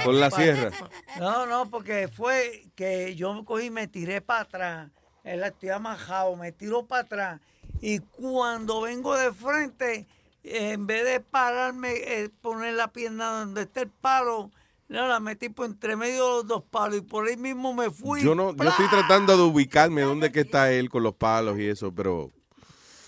Con 0.04 0.18
la 0.20 0.30
sierra. 0.30 0.70
No, 1.18 1.46
no, 1.46 1.70
porque 1.70 2.08
fue 2.08 2.64
que 2.74 3.14
yo 3.14 3.32
me 3.34 3.44
cogí 3.44 3.66
y 3.66 3.70
me 3.70 3.86
tiré 3.88 4.20
para 4.20 4.40
atrás. 4.40 4.90
Él 5.26 5.42
estoy 5.44 5.68
amajado, 5.70 6.34
me 6.36 6.52
tiro 6.52 6.86
para 6.86 7.02
atrás. 7.02 7.40
Y 7.80 7.98
cuando 7.98 8.80
vengo 8.82 9.14
de 9.16 9.32
frente, 9.32 10.06
en 10.44 10.86
vez 10.86 11.04
de 11.04 11.20
pararme, 11.20 11.92
eh, 11.96 12.30
poner 12.40 12.74
la 12.74 12.88
pierna 12.88 13.40
donde 13.40 13.62
está 13.62 13.82
el 13.82 13.90
palo, 13.90 14.50
No, 14.88 15.08
la 15.08 15.18
metí 15.18 15.48
por 15.48 15.66
entre 15.66 15.96
medio 15.96 16.12
de 16.24 16.30
los 16.34 16.46
dos 16.46 16.62
palos 16.62 16.98
y 16.98 17.00
por 17.00 17.26
ahí 17.26 17.36
mismo 17.36 17.74
me 17.74 17.90
fui. 17.90 18.22
Yo 18.22 18.36
no, 18.36 18.54
yo 18.54 18.68
estoy 18.68 18.86
tratando 18.88 19.36
de 19.36 19.42
ubicarme 19.42 20.02
dónde 20.02 20.30
que 20.30 20.42
está 20.42 20.70
él 20.70 20.88
con 20.88 21.02
los 21.02 21.14
palos 21.16 21.58
y 21.58 21.66
eso, 21.66 21.92
pero 21.92 22.30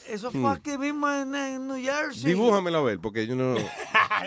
Eso 0.08 0.32
fue 0.32 0.40
Hmm. 0.40 0.46
aquí 0.46 0.76
mismo 0.76 1.08
en, 1.08 1.32
en 1.36 1.68
New 1.68 1.76
Jersey. 1.80 2.24
dibújamelo 2.24 2.78
a 2.78 2.82
ver, 2.82 2.98
porque 2.98 3.28
yo 3.28 3.36
no. 3.36 3.54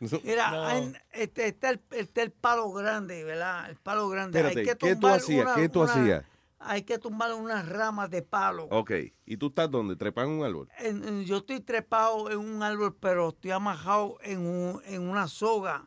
Mira, 0.24 0.76
en- 0.78 0.96
este, 1.12 1.48
está, 1.48 1.70
el, 1.70 1.80
está 1.90 2.22
el 2.22 2.30
palo 2.30 2.72
grande, 2.72 3.24
¿verdad? 3.24 3.68
El 3.70 3.76
palo 3.76 4.08
grande. 4.08 4.38
Espérate, 4.38 4.60
hay 4.60 4.66
que 4.66 4.76
¿qué 4.76 4.96
tú 4.96 5.06
hacías? 5.08 5.44
una- 5.44 5.54
¿Qué 5.56 5.68
tú 5.68 5.82
una- 5.82 5.92
hacías? 5.92 6.24
Hay 6.66 6.82
que 6.82 6.98
tumbar 6.98 7.32
unas 7.34 7.68
ramas 7.68 8.10
de 8.10 8.22
palo. 8.22 8.64
Ok, 8.70 8.90
¿y 9.26 9.36
tú 9.36 9.48
estás 9.48 9.70
dónde? 9.70 9.96
¿Trepado 9.96 10.28
en 10.28 10.38
un 10.38 10.44
árbol? 10.44 10.68
En- 10.78 11.04
en- 11.06 11.24
yo 11.24 11.38
estoy 11.38 11.60
trepado 11.60 12.30
en 12.30 12.38
un 12.38 12.62
árbol, 12.62 12.96
pero 12.98 13.28
estoy 13.30 13.50
amajado 13.50 14.18
en, 14.22 14.46
un- 14.46 14.82
en 14.86 15.02
una 15.08 15.28
soga. 15.28 15.86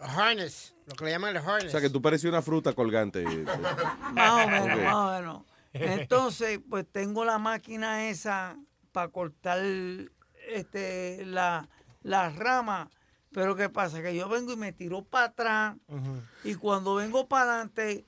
Harness, 0.00 0.74
lo 0.86 0.94
que 0.94 1.04
le 1.06 1.10
llaman 1.12 1.36
el 1.36 1.42
harness. 1.42 1.66
O 1.68 1.70
sea, 1.70 1.80
que 1.80 1.90
tú 1.90 2.00
pareces 2.02 2.28
una 2.28 2.42
fruta 2.42 2.72
colgante. 2.72 3.24
Más 4.12 4.44
o 4.44 4.48
menos, 4.48 4.78
más 4.82 4.94
o 4.94 5.10
menos. 5.12 5.42
Entonces, 5.72 6.60
pues 6.68 6.86
tengo 6.90 7.24
la 7.24 7.38
máquina 7.38 8.08
esa 8.08 8.56
para 8.92 9.08
cortar 9.08 9.58
este, 10.48 11.24
la, 11.26 11.68
las 12.02 12.36
ramas. 12.36 12.88
Pero 13.32 13.56
¿qué 13.56 13.68
pasa? 13.68 14.00
Que 14.02 14.14
yo 14.14 14.28
vengo 14.28 14.52
y 14.52 14.56
me 14.56 14.72
tiro 14.72 15.02
para 15.02 15.26
atrás 15.26 15.76
y 16.44 16.54
cuando 16.54 16.94
vengo 16.94 17.26
para 17.26 17.50
adelante, 17.54 18.04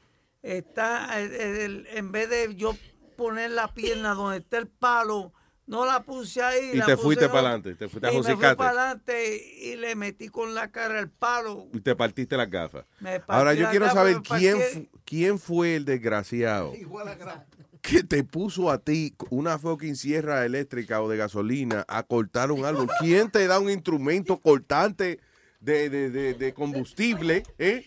está 0.47 1.21
el- 1.21 1.33
el- 1.33 1.87
en 1.93 2.13
vez 2.13 2.29
de 2.31 2.55
yo 2.55 2.77
poner 3.17 3.51
la 3.51 3.73
pierna 3.75 4.15
donde 4.15 4.39
está 4.39 4.59
el 4.59 4.67
palo, 4.69 5.33
no 5.67 5.85
la 5.85 6.03
puse 6.05 6.43
ahí. 6.43 6.71
Y 6.75 6.77
la 6.77 6.87
te 6.87 6.97
fuiste 6.97 7.27
para 7.29 7.41
adelante, 7.41 7.75
te 7.75 7.89
fuiste 7.89 8.07
a 8.07 8.13
y 8.13 8.17
me 8.21 8.23
fui 8.23 8.37
para 8.37 8.69
adelante 8.71 9.43
y 9.63 9.77
le 9.77 9.97
metí 9.97 10.29
con 10.29 10.55
la 10.55 10.71
cara 10.71 11.01
el 11.01 11.11
palo. 11.11 11.67
Y 11.73 11.81
te 11.81 11.97
partiste 11.97 12.37
las 12.37 12.49
gafas. 12.51 12.85
Me 13.01 13.19
partí 13.21 13.33
Ahora 13.39 13.55
yo 13.55 13.69
quiero 13.71 13.87
gafas, 13.87 13.99
saber 13.99 14.17
quién, 14.23 14.61
fu- 14.61 14.89
quién 15.05 15.39
fue 15.39 15.75
el 15.77 15.85
desgraciado 15.85 16.73
que 17.83 18.03
te 18.03 18.23
puso 18.25 18.71
a 18.71 18.79
ti 18.79 19.15
una 19.31 19.59
fucking 19.59 19.97
sierra 19.97 20.45
eléctrica 20.45 21.01
o 21.03 21.09
de 21.09 21.17
gasolina 21.17 21.85
a 21.89 22.03
cortar 22.05 22.51
un 22.53 22.65
árbol. 22.65 22.89
¿Quién 23.01 23.31
te 23.31 23.47
da 23.47 23.59
un 23.59 23.71
instrumento 23.71 24.39
cortante 24.41 25.21
de, 25.61 25.89
de- 25.91 26.11
de- 26.11 26.35
de 26.35 26.53
combustible? 26.55 27.43
¿eh? 27.59 27.87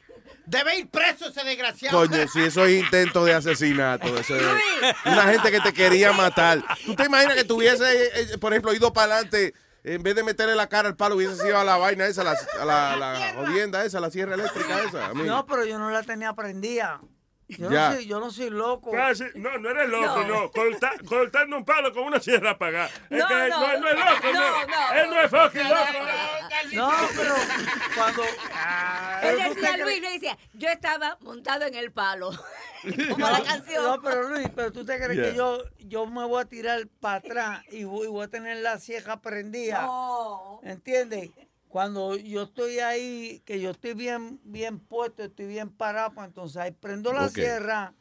Debe 0.50 0.80
ir 0.80 0.90
preso 0.90 1.28
ese 1.28 1.44
desgraciado. 1.44 1.96
Coño, 1.96 2.28
si 2.28 2.42
eso 2.42 2.66
es 2.66 2.82
intento 2.84 3.24
de 3.24 3.36
asesinato, 3.36 4.08
eso 4.18 4.36
es 4.36 4.44
una 5.06 5.24
gente 5.26 5.52
que 5.52 5.60
te 5.62 5.74
quería 5.74 6.12
matar. 6.12 6.64
¿Tú 6.86 6.96
te 6.96 7.06
imaginas 7.06 7.36
que 7.36 7.44
tuviese, 7.44 7.86
eh, 8.16 8.38
por 8.40 8.52
ejemplo, 8.54 8.74
ido 8.74 8.92
para 8.92 9.14
adelante, 9.14 9.54
en 9.84 10.02
vez 10.02 10.16
de 10.16 10.24
meterle 10.24 10.56
la 10.56 10.68
cara 10.68 10.88
al 10.88 10.96
palo, 10.96 11.18
hubiese 11.18 11.36
sido 11.36 11.60
a 11.60 11.64
la 11.64 11.78
vaina 11.78 12.08
esa, 12.08 12.22
a 12.22 12.24
la, 12.24 12.34
a 12.62 12.66
la, 12.66 12.96
la 12.96 13.34
jodienda 13.36 13.86
esa, 13.86 14.00
la 14.00 14.10
sierra 14.10 14.34
eléctrica 14.34 14.84
esa? 14.84 15.08
A 15.08 15.14
No, 15.14 15.46
pero 15.46 15.66
yo 15.66 15.78
no 15.78 15.92
la 15.92 16.02
tenía 16.02 16.34
prendida. 16.34 17.00
Yo, 17.50 17.70
Ya. 17.72 17.90
no, 17.90 17.96
soy, 17.96 18.06
yo 18.06 18.20
no 18.20 18.32
soy 18.32 18.50
loco. 18.52 18.92
Casi, 18.92 19.24
no, 19.34 19.58
no 19.58 19.70
eres 19.72 19.90
loco, 19.90 20.22
No. 20.22 20.28
no. 20.28 20.52
Corta- 20.52 20.94
cortando 21.04 21.58
un 21.58 21.66
palo 21.66 21.92
con 21.92 22.04
una 22.04 22.20
sierra 22.20 22.52
apagada. 22.52 22.86
Es 23.10 23.18
No, 23.18 23.28
que 23.28 23.34
él 23.34 23.50
no. 23.50 23.60
no, 23.60 23.72
él 23.74 23.82
no 23.82 23.88
es 23.90 23.96
loco, 23.96 24.28
no. 24.32 24.34
No, 24.34 24.68
no. 24.68 24.94
Él 24.94 25.10
no 25.10 25.22
es 25.22 25.32
fucking 25.32 25.70
loco. 25.70 25.86
No, 26.74 26.92
pero 27.18 27.36
cuando. 27.96 28.24
Él 28.24 28.30
Pero 29.22 29.50
tú 29.50 29.54
decía, 29.62 29.78
Luis, 29.78 30.02
le 30.02 30.12
decía, 30.12 30.38
yo 30.54 30.70
estaba 30.70 31.18
montado 31.22 31.66
en 31.66 31.74
el 31.76 31.92
palo. 31.92 32.30
Como 33.10 33.30
la 33.30 33.44
canción. 33.44 33.84
No, 33.84 34.02
pero 34.02 34.30
Luis, 34.30 34.48
pero 34.56 34.72
tú 34.72 34.86
te 34.86 34.98
crees 34.98 35.16
Yeah. 35.18 35.32
que 35.32 35.36
yo, 35.36 35.64
yo 35.80 36.06
me 36.06 36.24
voy 36.26 36.42
a 36.44 36.46
tirar 36.46 36.88
para 37.02 37.16
atrás 37.16 37.64
y 37.72 37.84
voy, 37.84 38.06
y 38.06 38.10
voy 38.10 38.24
a 38.26 38.28
tener 38.30 38.58
la 38.58 38.78
sieja 38.80 39.22
prendida. 39.22 39.82
No. 39.82 40.62
¿Entiendes? 40.64 41.32
Cuando 41.70 42.16
yo 42.18 42.44
estoy 42.44 42.80
ahí, 42.80 43.42
que 43.46 43.62
yo 43.62 43.70
estoy 43.72 43.94
bien, 43.94 44.40
bien 44.44 44.80
puesto, 44.80 45.24
estoy 45.24 45.46
bien 45.46 45.70
parado, 45.70 46.12
pues 46.14 46.28
entonces 46.28 46.58
ahí 46.58 46.72
prendo 46.72 47.14
la 47.14 47.30
sierra 47.30 47.94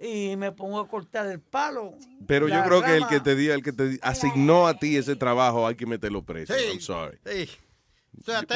y 0.00 0.36
me 0.36 0.52
pongo 0.52 0.78
a 0.78 0.86
cortar 0.86 1.26
el 1.26 1.40
palo. 1.40 1.94
Pero 2.26 2.48
yo 2.48 2.62
creo 2.64 2.82
que 2.82 2.96
el 2.96 3.06
que 3.06 3.20
te 3.20 3.34
di- 3.34 3.48
el 3.48 3.62
que 3.62 3.72
te 3.72 3.98
asignó 4.02 4.66
a 4.66 4.78
ti 4.78 4.96
ese 4.96 5.16
trabajo 5.16 5.66
hay 5.66 5.74
que 5.74 5.86
meterlo 5.86 6.22
preso. 6.22 6.52
Sí. 6.54 6.64
I'm 6.70 6.80
sorry. 6.80 7.18
Sí. 7.24 7.48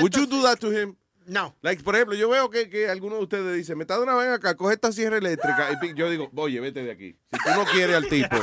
Would 0.00 0.12
you 0.14 0.26
do 0.26 0.42
that 0.42 0.58
to 0.58 0.70
him? 0.70 0.94
No. 1.26 1.55
Like, 1.62 1.82
por 1.82 1.94
ejemplo, 1.94 2.14
yo 2.16 2.28
veo 2.30 2.48
que, 2.48 2.70
que 2.70 2.88
alguno 2.88 3.16
de 3.16 3.22
ustedes 3.22 3.55
dice, 3.56 3.74
me 3.74 3.82
está 3.84 3.97
de 3.97 4.02
una 4.02 4.14
vez 4.14 4.28
acá, 4.30 4.55
coge 4.55 4.74
esta 4.74 4.92
sierra 4.92 5.18
eléctrica. 5.18 5.78
Y 5.82 5.94
yo 5.94 6.08
digo, 6.10 6.30
oye, 6.36 6.58
vete 6.60 6.82
de 6.82 6.90
aquí. 6.90 7.16
Si 7.32 7.38
tú 7.38 7.50
no 7.56 7.64
quieres 7.66 7.97
al 7.97 8.08
tipo, 8.08 8.36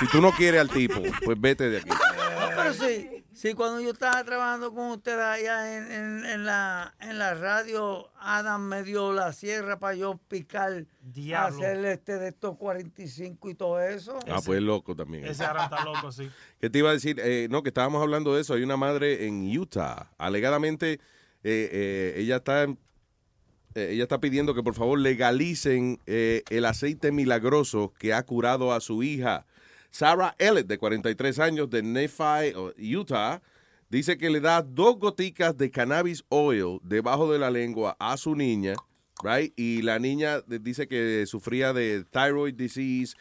si 0.00 0.06
tú 0.08 0.20
no 0.20 0.32
quieres 0.32 0.60
al 0.60 0.68
tipo, 0.70 1.00
pues 1.24 1.40
vete 1.40 1.68
de 1.70 1.78
aquí. 1.78 1.90
No, 1.90 2.48
pero 2.56 2.74
sí, 2.74 3.23
sí, 3.34 3.54
cuando 3.54 3.80
yo 3.80 3.90
estaba 3.90 4.22
trabajando 4.24 4.72
con 4.72 4.90
ustedes 4.92 5.18
allá 5.18 5.76
en, 5.76 5.92
en- 5.92 6.24
en 6.24 6.44
la, 6.46 6.94
en 7.00 7.18
la 7.18 7.34
radio, 7.34 8.08
Adam 8.18 8.62
me 8.62 8.82
dio 8.82 9.12
la 9.12 9.32
sierra 9.32 9.78
para 9.78 9.94
yo 9.94 10.18
picar, 10.28 10.86
Diablo. 11.02 11.58
hacer 11.58 11.84
este 11.84 12.18
de 12.18 12.28
estos 12.28 12.56
45 12.56 13.50
y 13.50 13.54
todo 13.54 13.80
eso. 13.80 14.18
Ah, 14.28 14.40
pues 14.44 14.62
loco 14.62 14.94
también. 14.96 15.26
Ese 15.26 15.44
Aran 15.44 15.64
está 15.64 15.84
loco, 15.84 16.10
sí. 16.12 16.30
¿Qué 16.60 16.70
te 16.70 16.78
iba 16.78 16.90
a 16.90 16.94
decir? 16.94 17.20
Eh, 17.22 17.48
no, 17.50 17.62
que 17.62 17.68
estábamos 17.68 18.00
hablando 18.00 18.34
de 18.34 18.40
eso. 18.40 18.54
Hay 18.54 18.62
una 18.62 18.76
madre 18.76 19.26
en 19.26 19.56
Utah. 19.58 20.10
Alegadamente, 20.18 20.94
eh, 20.94 21.68
eh, 21.72 22.14
ella 22.18 22.36
está 22.36 22.64
eh, 22.64 23.88
ella 23.90 24.04
está 24.04 24.20
pidiendo 24.20 24.54
que 24.54 24.62
por 24.62 24.74
favor 24.74 24.98
legalicen 25.00 25.98
eh, 26.06 26.42
el 26.50 26.64
aceite 26.64 27.10
milagroso 27.10 27.92
que 27.98 28.14
ha 28.14 28.22
curado 28.22 28.72
a 28.72 28.80
su 28.80 29.02
hija. 29.02 29.46
Sarah 29.94 30.34
Elliott, 30.38 30.66
de 30.66 30.76
43 30.76 31.38
años, 31.38 31.70
de 31.70 31.80
Nephi, 31.80 32.52
Utah, 32.96 33.40
dice 33.88 34.18
que 34.18 34.28
le 34.28 34.40
da 34.40 34.60
dos 34.60 34.98
goticas 34.98 35.56
de 35.56 35.70
cannabis 35.70 36.24
oil 36.30 36.80
debajo 36.82 37.30
de 37.32 37.38
la 37.38 37.48
lengua 37.48 37.96
a 38.00 38.16
su 38.16 38.34
niña, 38.34 38.74
right? 39.22 39.52
Y 39.56 39.82
la 39.82 40.00
niña 40.00 40.40
dice 40.48 40.88
que 40.88 41.24
sufría 41.28 41.72
de 41.72 42.04
thyroid 42.10 42.54
disease, 42.54 43.14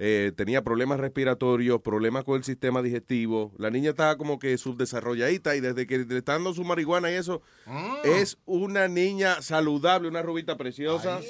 eh, 0.00 0.32
tenía 0.36 0.64
problemas 0.64 0.98
respiratorios, 0.98 1.80
problemas 1.80 2.24
con 2.24 2.38
el 2.38 2.42
sistema 2.42 2.82
digestivo. 2.82 3.52
La 3.56 3.70
niña 3.70 3.90
estaba 3.90 4.16
como 4.16 4.40
que 4.40 4.58
subdesarrolladita 4.58 5.54
y 5.54 5.60
desde 5.60 5.86
que 5.86 5.98
le 5.98 6.18
está 6.18 6.32
dando 6.32 6.52
su 6.54 6.64
marihuana 6.64 7.08
y 7.08 7.14
eso, 7.14 7.40
es 8.02 8.36
una 8.46 8.88
niña 8.88 9.42
saludable, 9.42 10.08
una 10.08 10.22
rubita 10.22 10.56
preciosa. 10.56 11.20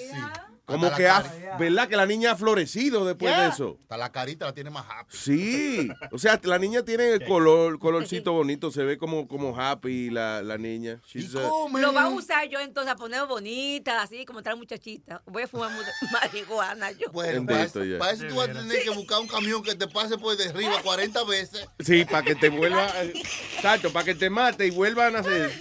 Como 0.67 0.93
que, 0.97 1.07
ha. 1.07 1.23
¿verdad? 1.61 1.89
Que 1.89 1.97
la 1.97 2.07
niña 2.07 2.33
ha 2.33 2.37
florecido 2.37 3.05
después 3.05 3.37
de 3.37 3.47
eso. 3.47 3.79
Hasta 3.83 3.97
la 3.97 4.11
carita 4.11 4.47
la 4.47 4.53
tiene 4.53 4.71
más 4.71 4.85
happy. 4.91 5.17
Sí, 5.17 5.89
o 6.11 6.19
sea, 6.19 6.41
la 6.43 6.59
niña 6.59 6.83
tiene 6.83 7.09
el 7.13 7.25
color, 7.25 7.79
colorcito 7.79 8.33
bonito, 8.33 8.73
se 8.73 8.83
ve 8.83 8.99
como, 8.99 9.29
como 9.29 9.59
happy 9.59 10.11
la, 10.11 10.43
la 10.43 10.59
niña. 10.59 11.01
She's, 11.07 11.33
Lo 11.33 11.93
va 11.93 12.03
a 12.03 12.09
usar 12.09 12.49
yo 12.49 12.59
entonces 12.59 12.93
a 12.93 12.97
poner 12.97 13.25
bonita, 13.27 14.03
así 14.03 14.25
como 14.27 14.43
tal 14.43 14.57
muchachita. 14.57 15.23
Voy 15.27 15.45
a 15.45 15.49
fumar 15.49 15.71
marihuana 16.13 16.91
yo. 16.91 17.13
Bueno, 17.13 17.47
para 17.47 17.63
eso, 17.63 17.81
para 18.01 18.13
eso 18.13 18.27
tú 18.27 18.35
vas 18.35 18.49
a 18.49 18.53
tener 18.53 18.83
que 18.83 18.91
buscar 18.91 19.21
un 19.21 19.29
camión 19.29 19.63
que 19.63 19.77
te 19.77 19.87
pase 19.87 20.19
por 20.19 20.37
de 20.37 20.49
arriba 20.49 20.83
40 20.83 21.25
veces. 21.25 21.69
Sí, 21.79 22.05
para 22.05 22.25
que 22.25 22.35
te 22.35 22.49
vuelva, 22.49 22.89
exacto, 23.05 23.93
para 23.93 24.05
que 24.05 24.17
te 24.17 24.31
mate 24.31 24.67
y 24.67 24.71
vuelva 24.71 25.07
a 25.07 25.11
nacer. 25.13 25.53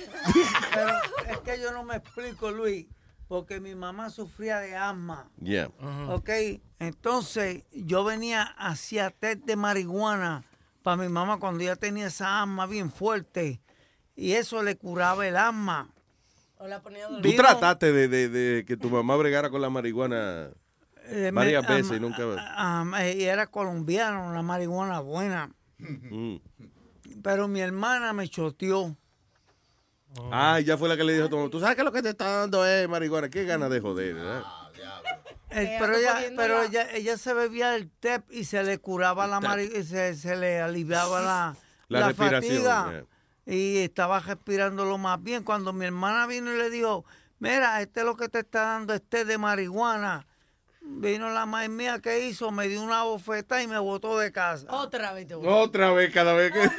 Pero 0.74 0.88
es 1.30 1.38
que 1.42 1.61
yo 1.61 1.72
no 1.72 1.84
me 1.84 1.98
explico, 1.98 2.50
Luis, 2.50 2.88
porque 3.28 3.60
mi 3.60 3.76
mamá 3.76 4.10
sufría 4.10 4.60
de 4.60 4.76
asma. 4.76 5.30
Yeah. 5.42 5.70
Ok, 6.10 6.30
entonces 6.80 7.64
yo 7.72 8.04
venía 8.04 8.44
hacia 8.58 9.10
té 9.10 9.36
de 9.36 9.56
marihuana 9.56 10.44
para 10.84 10.98
mi 10.98 11.10
mamá 11.10 11.40
cuando 11.40 11.62
ella 11.64 11.76
tenía 11.76 12.08
esa 12.08 12.42
asma 12.44 12.66
bien 12.68 12.92
fuerte 12.92 13.62
y 14.16 14.34
eso 14.34 14.62
le 14.64 14.76
curaba 14.78 15.28
el 15.28 15.36
asma. 15.38 15.90
O 16.58 16.68
la 16.68 16.82
ponía 16.82 17.08
a 17.08 17.22
Tú 17.22 17.34
trataste 17.36 17.92
de, 17.92 18.08
de- 18.08 18.30
de 18.30 18.66
que 18.66 18.78
tu 18.78 18.90
mamá 18.90 19.16
bregara 19.18 19.50
con 19.50 19.62
la 19.62 19.70
marihuana 19.70 20.50
Eh, 21.08 21.26
me- 21.26 21.32
varias 21.32 21.68
veces 21.68 21.98
y 21.98 22.00
nunca... 22.00 22.24
y 23.14 23.24
era 23.24 23.48
colombiano, 23.48 24.34
la 24.34 24.42
marihuana 24.42 25.00
buena. 25.02 25.52
Mm. 25.78 26.36
Pero 27.22 27.48
mi 27.48 27.60
hermana 27.60 28.14
me 28.14 28.28
choteó. 28.30 28.95
Ah, 30.32 30.60
ya 30.60 30.77
fue 30.77 30.90
la 30.90 30.98
que 30.98 31.03
le 31.03 31.14
dijo 31.14 31.30
mamá, 31.30 31.50
tú 31.50 31.60
sabes 31.60 31.76
que 31.76 31.84
lo 31.84 31.92
que 31.92 32.02
te 32.02 32.10
está 32.10 32.40
dando 32.40 32.66
es 32.66 32.88
marihuana, 32.88 33.30
qué 33.30 33.44
ganas 33.45 33.69
de 33.69 33.80
joder, 33.82 34.14
¿verdad? 34.16 34.44
Eh, 35.52 35.61
Ella 35.61 35.77
pero 35.80 35.94
está 35.94 36.26
ella, 36.26 36.34
pero 36.35 36.58
la- 36.58 36.66
ella, 36.66 36.92
ella 36.92 37.18
se 37.18 37.34
bebía 37.34 37.76
el 37.76 37.90
TEP 37.90 38.30
y 38.32 38.45
se 38.45 38.64
le 38.64 38.77
curaba 38.80 39.27
la 39.27 39.40
marihuana, 39.40 39.85
se, 39.85 40.16
se 40.16 40.35
le 40.35 40.60
aliviaba 40.61 41.22
la, 41.22 41.56
La 41.88 42.00
la 42.00 42.08
respiración, 42.08 42.64
fatiga. 42.66 43.03
Y 43.45 43.77
estaba 43.77 44.19
respirando 44.19 44.85
lo 44.85 44.98
más 44.98 45.22
bien. 45.22 45.44
Cuando 45.44 45.72
mi 45.72 45.85
hermana 45.85 46.26
vino 46.27 46.52
y 46.53 46.58
le 46.58 46.69
dijo, 46.72 47.06
mira, 47.40 47.80
este 47.82 48.00
es 48.00 48.06
lo 48.06 48.18
que 48.18 48.27
te 48.27 48.40
está 48.40 48.61
dando, 48.61 48.94
este 48.94 49.24
de 49.24 49.38
marihuana. 49.38 50.26
Vino 50.82 51.30
la 51.30 51.45
madre 51.45 51.69
mía 51.69 52.00
que 52.00 52.27
hizo, 52.27 52.52
me 52.52 52.68
dio 52.68 52.82
una 52.82 53.03
bofeta 53.03 53.61
y 53.61 53.68
me 53.68 53.77
botó 53.80 54.18
de 54.18 54.32
casa. 54.32 54.66
Otra 54.72 55.14
vez 55.14 55.27
te 55.27 55.35
Otra 55.35 55.92
vez, 55.92 56.11
cada 56.14 56.34
vez 56.34 56.52
que... 56.52 56.60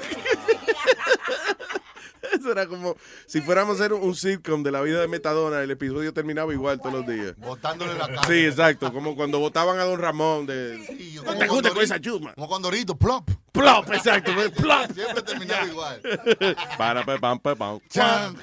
Eso 2.33 2.53
era 2.53 2.67
como 2.67 2.97
si 3.27 3.41
fuéramos 3.41 3.77
a 3.77 3.85
hacer 3.85 3.93
un 3.93 4.15
sitcom 4.15 4.63
de 4.63 4.73
la 4.73 4.81
vida 4.83 5.01
de 5.01 5.09
Metadona, 5.09 5.61
el 5.63 5.71
episodio 5.71 6.13
terminaba 6.13 6.53
igual 6.53 6.81
todos 6.81 6.95
los 6.95 7.07
días. 7.07 7.35
Botándole 7.37 7.95
la 7.95 8.09
cara. 8.09 8.23
Sí, 8.27 8.47
exacto, 8.47 8.93
como 8.93 9.17
cuando 9.17 9.39
votaban 9.39 9.79
a 9.79 9.85
Don 9.85 10.01
Ramón 10.01 10.47
de... 10.47 10.85
Sí, 10.87 11.19
No 11.25 11.37
te 11.37 11.49
juntes 11.49 11.73
con 11.73 11.83
esa 11.83 12.01
chusma. 12.01 12.35
Como 12.35 12.49
Condorito, 12.49 12.97
plop. 12.97 13.29
Plop, 13.57 13.93
exacto. 13.93 14.33
Plop. 14.57 14.91
Siempre 14.93 15.23
terminaba 15.23 15.67
igual. 15.67 16.01
Para, 16.79 17.05
pa, 17.05 17.19
pam, 17.19 17.39
pa, 17.39 17.55
pam. 17.55 17.81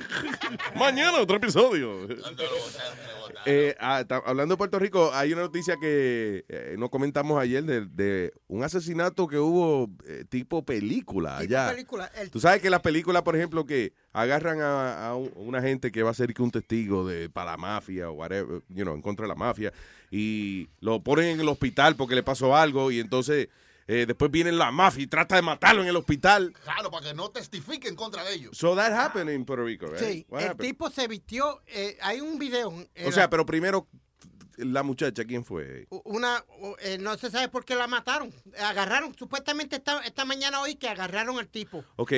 Mañana 0.76 1.20
otro 1.22 1.38
episodio. 1.38 2.08
Eh, 3.46 3.76
ah, 3.80 4.04
hablando 4.26 4.54
de 4.54 4.58
Puerto 4.58 4.80
Rico, 4.80 5.12
hay 5.14 5.34
una 5.34 5.42
noticia 5.44 5.76
que 5.80 6.46
eh, 6.48 6.76
nos 6.78 6.90
comentamos 6.90 7.42
ayer 7.42 7.64
de, 7.64 7.86
de 7.88 8.34
un 8.48 8.64
asesinato 8.64 9.28
que 9.28 9.38
hubo 9.38 9.90
eh, 10.08 10.24
tipo 10.30 10.64
película 10.64 11.40
Tipo 11.40 11.54
allá. 11.58 11.70
película, 11.72 12.10
el- 12.16 12.32
Tú 12.32 12.40
sabes 12.40 12.62
que 12.62 12.70
las 12.70 12.80
películas, 12.82 13.22
por 13.24 13.36
ejemplo, 13.36 13.66
que 13.66 13.92
agarran 14.14 14.62
a, 14.62 15.08
a 15.08 15.16
un- 15.16 15.32
una 15.36 15.62
gente 15.62 15.92
que 15.92 16.04
va 16.04 16.12
a 16.12 16.14
ser 16.14 16.34
que 16.34 16.42
un 16.42 16.52
testigo 16.52 17.06
de 17.06 17.30
para 17.30 17.52
la 17.52 17.58
mafia 17.58 18.10
o 18.10 18.14
whatever, 18.14 18.62
you 18.70 18.84
know, 18.84 18.96
en 18.96 19.02
contra 19.02 19.24
de 19.24 19.30
la 19.30 19.36
mafia 19.36 19.74
y 20.10 20.70
lo 20.80 21.02
ponen 21.02 21.26
en 21.26 21.40
el 21.42 21.50
hospital 21.50 21.96
porque 21.98 22.16
le 22.16 22.24
pasó 22.24 22.56
algo 22.56 22.92
y 22.92 23.00
entonces 23.02 23.50
eh, 23.88 24.06
después 24.08 24.32
viene 24.32 24.52
la 24.52 24.72
mafia 24.72 25.04
y 25.04 25.08
trata 25.08 25.36
de 25.36 25.42
matarlo 25.42 25.82
en 25.82 25.88
el 25.88 25.96
hospital. 25.96 26.54
Claro, 26.64 26.90
para 26.92 27.08
que 27.08 27.14
no 27.14 27.30
testifiquen 27.30 27.96
contra 27.96 28.24
de 28.24 28.34
ellos. 28.36 28.58
So 28.58 28.76
that 28.76 28.92
happened 28.94 29.30
in 29.30 29.46
Puerto 29.46 29.66
Rico, 29.66 29.88
right? 29.88 30.00
Sí, 30.00 30.26
What 30.30 30.42
el 30.42 30.48
happened? 30.50 30.68
tipo 30.70 30.90
se 30.90 31.08
vistió, 31.08 31.62
eh, 31.68 31.98
hay 32.02 32.22
un 32.22 32.40
video. 32.40 32.74
O 33.06 33.12
sea, 33.12 33.30
pero 33.30 33.46
primero 33.46 33.88
la 34.58 34.84
muchacha, 34.84 35.24
¿quién 35.26 35.44
fue? 35.44 35.88
Una, 36.04 36.44
eh, 36.80 36.98
no 37.00 37.18
se 37.18 37.32
sabe 37.32 37.50
por 37.50 37.66
qué 37.66 37.76
la 37.76 37.88
mataron. 37.88 38.32
Agarraron, 38.60 39.16
supuestamente 39.18 39.78
esta, 39.78 40.00
esta 40.02 40.26
mañana 40.26 40.62
hoy 40.62 40.76
que 40.76 40.88
agarraron 40.88 41.40
al 41.40 41.48
tipo. 41.48 41.84
Ok, 41.96 42.14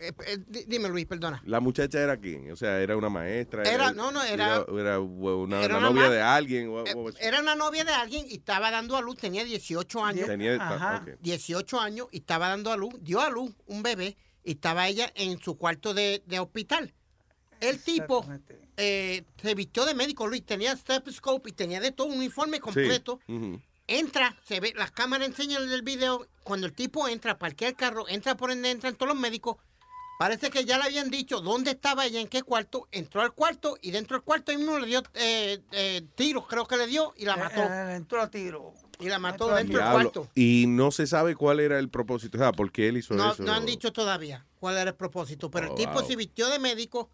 Eh, 0.00 0.12
eh, 0.26 0.38
di- 0.46 0.64
dime 0.66 0.88
Luis, 0.88 1.06
perdona. 1.06 1.42
la 1.44 1.60
muchacha 1.60 2.00
era 2.00 2.16
quién? 2.16 2.50
O 2.52 2.56
sea, 2.56 2.80
era 2.80 2.96
una 2.96 3.08
maestra. 3.08 3.62
Era- 3.64 3.92
no, 3.92 4.10
no, 4.12 4.22
era- 4.22 4.64
Era, 4.78 5.00
una, 5.00 5.62
era 5.62 5.80
novia 5.80 6.08
de 6.10 6.20
alguien. 6.22 6.70
Eh, 6.86 7.12
Era 7.20 7.40
una 7.40 7.54
novia 7.54 7.84
de 7.84 7.92
alguien 7.92 8.26
y 8.28 8.34
estaba 8.34 8.70
dando 8.70 8.96
a 8.96 9.00
luz, 9.00 9.16
tenía 9.18 9.44
18 9.44 10.04
años. 10.04 10.26
Tenía- 10.26 10.54
Ajá. 10.56 11.02
ok. 11.04 11.18
18 11.20 11.80
años 11.80 12.06
y 12.12 12.18
estaba 12.18 12.48
dando 12.48 12.72
a 12.72 12.76
luz, 12.76 12.94
dio 13.00 13.20
a 13.20 13.30
luz 13.30 13.50
un 13.66 13.82
bebé 13.82 14.16
y 14.44 14.52
estaba 14.52 14.86
ella 14.88 15.10
en 15.14 15.40
su 15.40 15.56
cuarto 15.58 15.94
de, 15.94 16.22
de 16.26 16.38
hospital. 16.38 16.92
El 17.60 17.82
tipo 17.82 18.24
eh, 18.76 19.24
se 19.42 19.54
vistió 19.56 19.84
de 19.84 19.94
médico, 19.94 20.26
Luis, 20.28 20.44
tenía 20.46 20.76
stethoscope 20.76 21.50
y 21.50 21.52
tenía 21.52 21.80
de 21.80 21.90
todo 21.90 22.06
un 22.06 22.18
uniforme 22.18 22.60
completo. 22.60 23.18
Sí. 23.26 23.60
Entra, 23.90 24.36
se 24.46 24.60
ve, 24.60 24.74
las 24.76 24.90
cámaras 24.92 25.26
enseñan 25.28 25.68
el 25.68 25.82
video, 25.82 26.26
cuando 26.44 26.66
el 26.66 26.74
tipo 26.74 27.08
entra, 27.08 27.38
parquea 27.38 27.68
el 27.70 27.74
carro, 27.74 28.06
entra 28.08 28.36
por 28.36 28.50
donde 28.50 28.70
entran 28.70 28.94
todos 28.94 29.12
los 29.14 29.20
médicos, 29.20 29.56
parece 30.18 30.50
que 30.50 30.64
ya 30.66 30.76
le 30.76 30.84
habían 30.84 31.08
dicho 31.10 31.40
dónde 31.40 31.70
estaba 31.70 32.04
ella, 32.04 32.20
en 32.20 32.28
qué 32.28 32.42
cuarto, 32.42 32.88
entró 32.92 33.22
al 33.22 33.32
cuarto 33.32 33.78
y 33.80 33.92
dentro 33.92 34.16
del 34.18 34.24
cuarto 34.24 34.50
ahí 34.50 34.58
mismo 34.58 34.78
le 34.78 34.86
dio 34.86 35.02
eh, 35.14 35.60
eh, 35.72 36.02
tiros, 36.16 36.46
creo 36.46 36.66
que 36.66 36.76
le 36.76 36.86
dio, 36.86 37.14
y 37.16 37.24
la 37.24 37.36
mató. 37.36 37.62
Eh, 37.62 37.94
entró 37.94 38.20
a 38.20 38.28
tiro. 38.30 38.74
Y 39.00 39.08
la 39.08 39.20
mató 39.20 39.44
entró 39.44 39.56
dentro 39.56 39.78
del 39.80 39.92
cuarto. 39.92 40.28
Y 40.34 40.64
no 40.66 40.90
se 40.90 41.06
sabe 41.06 41.36
cuál 41.36 41.60
era 41.60 41.78
el 41.78 41.88
propósito, 41.88 42.36
o 42.36 42.40
sea, 42.40 42.50
por 42.52 42.72
qué 42.72 42.88
él 42.88 42.96
hizo 42.96 43.14
No, 43.14 43.32
eso. 43.32 43.42
no 43.44 43.52
han 43.54 43.64
dicho 43.64 43.92
todavía 43.92 44.44
cuál 44.58 44.76
era 44.76 44.90
el 44.90 44.96
propósito, 44.96 45.50
pero 45.52 45.68
Oh, 45.68 45.70
el 45.70 45.76
tipo 45.76 45.92
wow. 45.92 46.06
se 46.06 46.16
vistió 46.16 46.48
de 46.48 46.58
médico 46.58 47.08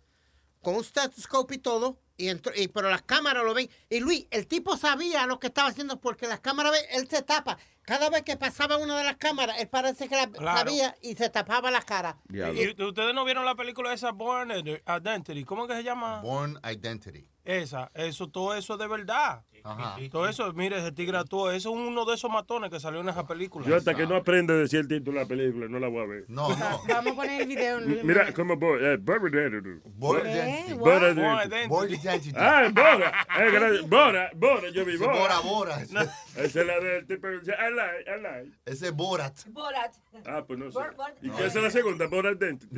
con 0.64 0.74
un 0.74 0.82
stethoscope 0.82 1.54
y 1.54 1.58
todo, 1.58 2.00
y 2.16 2.28
entró, 2.28 2.52
y, 2.56 2.66
pero 2.68 2.90
las 2.90 3.02
cámaras 3.02 3.44
lo 3.44 3.54
ven. 3.54 3.68
Y 3.88 4.00
Luis, 4.00 4.26
el 4.32 4.48
tipo 4.48 4.76
sabía 4.76 5.26
lo 5.26 5.38
que 5.38 5.46
estaba 5.48 5.68
haciendo 5.68 6.00
porque 6.00 6.26
las 6.26 6.40
cámaras, 6.40 6.72
ven, 6.72 6.82
él 6.90 7.08
se 7.08 7.22
tapa. 7.22 7.56
Cada 7.82 8.08
vez 8.08 8.22
que 8.22 8.36
pasaba 8.36 8.78
una 8.78 8.96
de 8.96 9.04
las 9.04 9.16
cámaras, 9.18 9.60
él 9.60 9.68
parece 9.68 10.08
que 10.08 10.16
la 10.16 10.28
Claro. 10.30 10.58
sabía 10.58 10.96
y 11.02 11.14
se 11.16 11.28
tapaba 11.28 11.70
la 11.70 11.82
cara. 11.82 12.16
¿Y 12.32 12.38
y 12.38 12.82
ustedes 12.82 13.14
no 13.14 13.24
vieron 13.26 13.44
la 13.44 13.54
película 13.54 13.92
esa 13.92 14.10
Born 14.12 14.50
Identity? 14.52 15.44
¿Cómo 15.44 15.66
que 15.68 15.74
se 15.74 15.84
llama? 15.84 16.20
Born 16.22 16.58
Identity. 16.64 17.28
Esa, 17.44 17.90
eso, 17.94 18.28
todo 18.30 18.54
eso 18.54 18.78
de 18.78 18.86
verdad. 18.88 19.44
Ajá. 19.66 19.96
Todo 20.12 20.28
eso, 20.28 20.52
mire, 20.52 20.76
ese 20.78 20.92
tigre 20.92 21.16
actuó. 21.16 21.50
Eso 21.50 21.70
es 21.70 21.76
uno 21.76 22.04
de 22.04 22.14
esos 22.14 22.30
matones 22.30 22.70
que 22.70 22.78
salió 22.78 23.00
en 23.00 23.08
esa 23.08 23.26
película. 23.26 23.66
Yo 23.66 23.74
hasta 23.76 23.94
que 23.94 24.06
no 24.06 24.14
aprenda 24.14 24.52
a 24.52 24.58
decir 24.58 24.80
el 24.80 24.88
título 24.88 25.18
de 25.18 25.24
la 25.24 25.28
película, 25.28 25.66
no 25.68 25.78
la 25.78 25.88
voy 25.88 26.02
a 26.02 26.06
ver. 26.06 26.24
No, 26.28 26.50
no. 26.50 26.80
Vamos 26.88 27.12
a 27.12 27.16
poner 27.16 27.40
el 27.42 27.48
video. 27.48 27.80
Mira, 27.80 28.30
como 28.34 28.56
Bo- 28.56 28.76
eh, 28.78 28.98
Born 28.98 29.26
Identity. 29.32 29.70
¿Eh? 29.70 30.66
Identity. 30.68 30.74
What? 30.78 31.88
Identity. 31.88 32.32
Ah, 32.36 32.68
Bora. 32.72 33.26
Eh, 33.38 33.50
gracias. 33.52 33.88
Bora, 33.88 34.30
Bora, 34.34 34.68
yo 34.68 34.84
vi 34.84 34.94
Ese 34.96 35.04
Bora. 35.06 35.18
Bora 35.18 35.40
Bora. 35.40 35.82
Esa 36.36 36.60
es 36.60 36.66
la 36.66 36.80
del 36.80 37.06
tipo 37.06 37.22
que 37.28 37.38
dice, 37.38 37.52
I 37.52 37.74
like, 37.74 38.10
I 38.10 38.20
like. 38.22 38.58
Ese 38.66 38.88
es 38.88 38.92
Borat. 38.94 39.34
Borat. 39.46 39.94
Ah, 40.26 40.44
pues 40.46 40.58
no 40.58 40.70
sé. 40.70 40.78
¿Y 41.22 41.30
qué 41.30 41.46
es 41.46 41.54
la 41.54 41.70
segunda? 41.70 42.06
Bora 42.06 42.32
Identity. 42.32 42.76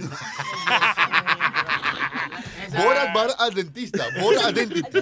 Borat 2.71 3.13
Bar 3.15 3.31
al 3.39 3.55
dentista. 3.55 4.05
Borat 4.21 4.51
Identity. 4.57 4.99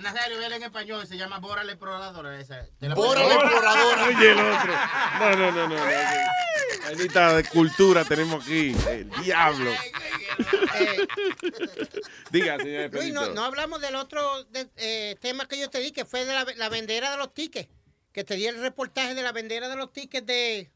Nazario, 0.00 0.38
vela 0.38 0.56
en 0.56 0.62
español, 0.62 1.06
se 1.06 1.16
llama 1.16 1.38
Bora 1.38 1.64
la 1.64 1.72
exploradora. 1.72 2.30
Te 2.44 2.88
la 2.88 2.94
exploradora. 2.94 4.04
Oye, 4.06 4.30
el 4.32 4.38
otro. 4.38 4.72
No, 5.18 5.36
no, 5.36 5.52
no, 5.52 5.68
no. 5.68 5.76
Anita 6.88 7.34
de 7.34 7.44
cultura 7.44 8.04
tenemos 8.04 8.42
aquí. 8.44 8.74
El 8.88 9.10
diablo. 9.22 9.70
Eh, 9.70 11.06
Diga, 12.30 12.56
señor 12.58 12.92
Luis, 12.94 13.12
no, 13.12 13.28
no 13.30 13.44
hablamos 13.44 13.80
del 13.80 13.96
otro 13.96 14.44
de- 14.44 14.68
eh, 14.76 15.16
tema 15.20 15.46
que 15.46 15.58
yo 15.58 15.68
te 15.70 15.80
di, 15.80 15.90
que 15.92 16.04
fue 16.04 16.24
de 16.24 16.32
la, 16.32 16.46
la 16.56 16.68
vendera 16.68 17.10
de 17.10 17.16
los 17.16 17.34
tickets. 17.34 17.68
Que 18.12 18.24
te 18.24 18.34
di 18.34 18.46
el 18.46 18.60
reportaje 18.60 19.14
de 19.14 19.22
la 19.22 19.32
vendera 19.32 19.68
de 19.68 19.76
los 19.76 19.92
tickets 19.92 20.26
de... 20.26 20.70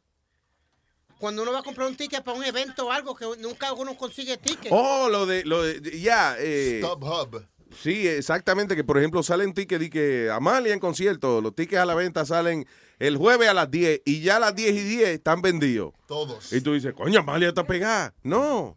Cuando 1.25 1.41
uno 1.43 1.53
va 1.53 1.61
a 1.61 1.63
comprar 1.63 1.89
un 1.89 1.97
ticket 1.97 2.23
para 2.23 2.37
un 2.37 2.45
evento 2.45 2.85
o 2.87 2.93
algo, 2.93 3.15
que 3.17 3.25
nunca 3.41 3.73
uno 3.73 3.97
consigue 3.97 4.37
ticket. 4.37 4.71
Oh, 4.71 5.09
lo 5.09 5.25
de, 5.25 5.43
lo 5.47 5.63
de, 5.63 5.99
ya. 5.99 6.37
eh, 6.39 6.83
StubHub. 6.85 7.47
Sí, 7.81 8.07
exactamente, 8.07 8.77
que 8.77 8.85
por 8.85 8.99
ejemplo 8.99 9.23
salen 9.23 9.55
tickets 9.55 9.85
y 9.87 9.89
que 9.89 10.29
Amalia 10.31 10.75
en 10.75 10.81
concierto, 10.81 11.41
los 11.41 11.55
tickets 11.55 11.81
a 11.81 11.87
la 11.87 11.95
venta 11.95 12.27
salen 12.27 12.67
el 12.99 13.17
jueves 13.17 13.49
a 13.49 13.55
las 13.55 13.71
10 13.71 14.03
y 14.05 14.21
ya 14.21 14.37
a 14.37 14.39
las 14.39 14.55
10 14.55 14.75
y 14.75 14.81
10 14.83 15.09
están 15.09 15.41
vendidos. 15.41 15.95
Todos. 16.07 16.53
Y 16.53 16.61
tú 16.61 16.75
dices, 16.75 16.93
coño, 16.93 17.21
Amalia 17.21 17.49
está 17.49 17.67
pegada. 17.67 18.13
No, 18.23 18.77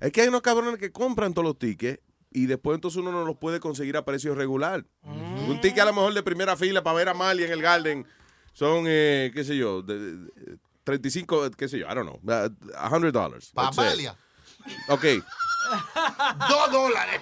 es 0.00 0.12
que 0.12 0.22
hay 0.22 0.28
unos 0.28 0.40
cabrones 0.40 0.78
que 0.80 0.92
compran 0.92 1.34
todos 1.34 1.44
los 1.46 1.58
tickets 1.58 2.00
y 2.30 2.46
después 2.46 2.74
entonces 2.76 3.02
uno 3.02 3.12
no 3.12 3.26
los 3.26 3.36
puede 3.36 3.60
conseguir 3.60 3.98
a 3.98 4.04
precio 4.06 4.34
regular. 4.34 4.86
Un 5.04 5.60
ticket 5.60 5.80
a 5.80 5.84
lo 5.84 5.92
mejor 5.92 6.14
de 6.14 6.22
primera 6.22 6.56
fila 6.56 6.82
para 6.82 6.96
ver 6.96 7.08
a 7.08 7.10
Amalia 7.10 7.44
en 7.44 7.52
el 7.52 7.60
Garden 7.60 8.06
son, 8.54 8.84
eh, 8.86 9.30
qué 9.34 9.44
sé 9.44 9.56
yo, 9.56 9.82
de, 9.82 9.98
de- 10.16 10.58
35, 10.84 11.50
qué 11.56 11.68
sé 11.68 11.78
yo, 11.78 11.86
I 11.86 11.94
don't 11.94 12.06
know, 12.06 12.20
uh, 12.24 12.48
$100 12.88 13.12
dollars. 13.12 13.50
Pa' 13.54 13.64
let's 13.64 13.76
say. 13.76 13.86
Amalia. 13.86 14.16
Ok. 14.88 15.04
Dos 16.48 16.72
dólares. 16.72 17.20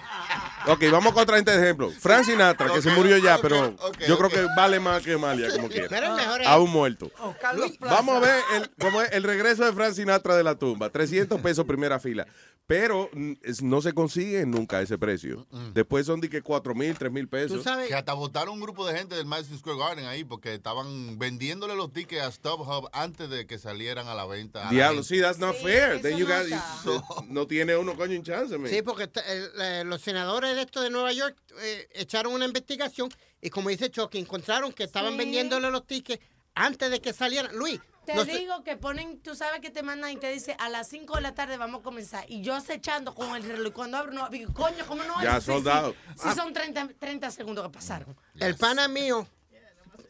Ok, 0.67 0.83
vamos 0.91 1.13
con 1.13 1.23
otra 1.23 1.37
gente 1.37 1.51
de 1.51 1.63
ejemplo. 1.63 1.91
Frank 1.91 2.25
Sinatra, 2.25 2.71
que 2.73 2.81
se 2.81 2.91
murió 2.91 3.17
ya, 3.17 3.37
pero 3.39 3.75
yo 4.07 4.17
creo 4.17 4.29
que 4.29 4.45
vale 4.55 4.79
más 4.79 5.03
que 5.03 5.13
Amalia, 5.13 5.49
como 5.55 5.69
Pero 5.69 5.87
quiera. 5.87 6.07
el 6.07 6.13
mejor 6.15 6.41
es- 6.41 6.47
Aún 6.47 6.71
muerto. 6.71 7.11
Oh. 7.19 7.33
Vamos 7.79 8.15
a 8.15 8.19
ver 8.19 8.41
el, 8.55 8.69
cómo 8.79 9.01
es 9.01 9.11
el 9.11 9.23
regreso 9.23 9.65
de 9.65 9.73
Frank 9.73 9.93
Sinatra 9.93 10.35
de 10.35 10.43
la 10.43 10.55
tumba. 10.55 10.89
300 10.89 11.39
pesos 11.41 11.65
primera 11.65 11.99
fila. 11.99 12.27
Pero 12.67 13.09
mm, 13.11 13.33
no 13.63 13.81
se 13.81 13.91
consigue 13.91 14.45
nunca 14.45 14.81
ese 14.81 14.97
precio. 14.97 15.45
Después 15.73 16.05
son 16.05 16.21
de 16.21 16.29
que 16.29 16.41
4 16.41 16.73
mil, 16.73 16.97
3 16.97 17.11
mil 17.11 17.27
pesos. 17.27 17.65
Que 17.87 17.93
hasta 17.95 18.13
votaron 18.13 18.53
un 18.53 18.61
grupo 18.61 18.87
de 18.87 18.97
gente 18.97 19.15
del 19.15 19.25
Madison 19.25 19.57
Square 19.57 19.77
Garden 19.79 20.05
ahí 20.05 20.23
porque 20.23 20.53
estaban 20.53 21.19
vendiéndole 21.19 21.75
los 21.75 21.91
tickets 21.91 22.21
a 22.21 22.31
StubHub 22.31 22.87
antes 22.93 23.29
de 23.29 23.45
que 23.45 23.57
salieran 23.57 24.07
a 24.07 24.15
la 24.15 24.25
venta. 24.25 24.69
a 24.69 24.71
Diablo, 24.71 25.03
sí, 25.03 25.19
that's 25.19 25.39
not 25.39 25.55
fair. 25.57 26.01
Then 26.01 26.17
you 26.17 26.25
no 26.25 26.33
got- 26.33 26.45
está. 26.45 27.25
no 27.29 27.45
tiene 27.47 27.75
uno 27.75 27.95
coño 27.97 28.17
un 28.17 28.23
chance, 28.23 28.57
man. 28.57 28.69
Sí, 28.69 28.81
porque 28.81 29.09
eh, 29.25 29.83
los 29.85 30.01
senadores 30.01 30.55
de 30.55 30.61
esto 30.61 30.81
de 30.81 30.91
Nueva 30.91 31.11
York 31.11 31.35
eh, 31.61 31.89
echaron 31.95 32.31
una 32.33 32.45
investigación 32.45 33.09
y 33.41 33.49
como 33.49 33.69
dice 33.69 33.89
Chucky, 33.89 34.19
encontraron 34.19 34.71
que 34.71 34.83
estaban 34.83 35.13
Sí. 35.13 35.17
vendiéndole 35.17 35.69
los 35.71 35.85
tickets 35.87 36.23
antes 36.55 36.91
de 36.91 37.01
que 37.01 37.13
salieran. 37.13 37.55
Luis, 37.55 37.79
Te 38.05 38.15
no 38.15 38.25
sé- 38.25 38.37
digo 38.39 38.63
que 38.63 38.77
ponen, 38.77 39.19
tú 39.21 39.35
sabes 39.35 39.61
que 39.61 39.69
te 39.69 39.83
mandan 39.83 40.11
y 40.11 40.17
te 40.17 40.31
dice 40.31 40.55
a 40.59 40.69
las 40.69 40.87
5 40.89 41.15
de 41.15 41.21
la 41.21 41.33
tarde 41.35 41.57
vamos 41.57 41.81
a 41.81 41.83
comenzar. 41.83 42.25
Y 42.29 42.41
yo 42.41 42.55
acechando 42.55 43.13
con 43.15 43.35
el 43.35 43.43
reloj. 43.43 43.67
Y 43.67 43.71
cuando 43.71 43.97
abro, 43.97 44.11
no, 44.11 44.27
digo, 44.29 44.53
coño, 44.53 44.85
¿cómo 44.87 45.03
no? 45.03 45.21
Ya, 45.23 45.39
Sí, 45.39 45.45
sold 45.47 45.67
sí. 45.67 45.95
Sí, 46.23 46.29
son 46.35 46.51
30, 46.53 46.87
30 46.99 47.29
segundos 47.31 47.63
que 47.65 47.71
pasaron. 47.73 48.15
el 48.39 48.55
pana 48.55 48.87
mío, 48.87 49.27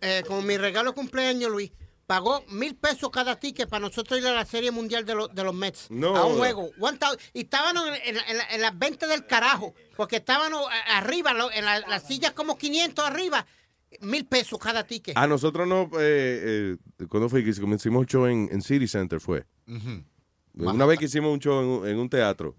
eh, 0.01 0.23
con 0.27 0.45
mi 0.45 0.57
regalo 0.57 0.93
cumpleaños, 0.95 1.51
Luis, 1.51 1.71
pagó 2.11 2.43
mil 2.49 2.75
pesos 2.75 3.09
cada 3.09 3.39
ticket 3.39 3.69
para 3.69 3.79
nosotros 3.87 4.19
ir 4.19 4.27
a 4.27 4.33
la 4.33 4.43
Serie 4.43 4.69
Mundial 4.69 5.05
de, 5.05 5.15
los 5.15 5.33
de 5.33 5.43
los 5.45 5.53
Mets. 5.55 5.89
No. 5.89 6.13
A 6.17 6.25
un 6.25 6.37
juego. 6.39 6.69
One 6.77 6.97
y 7.33 7.41
estábamos 7.43 7.87
en, 7.87 7.93
en- 8.17 8.21
en 8.27 8.37
la- 8.37 8.47
en 8.51 8.61
las 8.61 8.77
ventas 8.77 9.07
del 9.09 9.25
carajo, 9.25 9.73
porque 9.95 10.17
estábamos 10.17 10.61
a- 10.69 10.97
arriba, 10.97 11.31
lo- 11.33 11.49
en 11.53 11.63
la- 11.63 11.79
las 11.87 12.03
sillas 12.05 12.33
como 12.33 12.57
500 12.57 13.05
arriba. 13.05 13.45
Mil 14.01 14.25
pesos 14.25 14.59
cada 14.59 14.83
ticket. 14.85 15.17
A 15.17 15.25
nosotros 15.25 15.65
no, 15.67 15.83
eh, 15.99 16.77
eh, 16.99 17.05
¿cuándo 17.07 17.29
fue 17.29 17.43
que 17.45 17.51
hicimos 17.51 17.81
un 17.95 18.05
show 18.05 18.25
en, 18.25 18.49
en 18.51 18.61
City 18.61 18.87
Center? 18.89 19.21
Fue. 19.21 19.45
Una 20.53 20.85
vez 20.85 20.99
que 20.99 21.05
hicimos 21.05 21.31
un 21.33 21.39
show 21.39 21.61
en, 21.61 21.67
un- 21.67 21.87
en 21.87 21.97
un 21.97 22.09
teatro. 22.09 22.57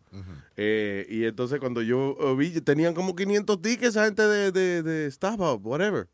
Eh, 0.56 1.06
y 1.10 1.24
entonces 1.24 1.60
cuando 1.60 1.82
yo 1.82 2.16
eh, 2.20 2.34
vi, 2.36 2.58
tenían 2.62 2.94
como 2.94 3.14
500 3.14 3.60
tickets 3.60 3.88
esa 3.88 4.06
gente 4.06 4.22
de, 4.22 4.50
de, 4.50 4.82
de 4.82 5.10
StubHub, 5.10 5.60
whatever. 5.66 6.08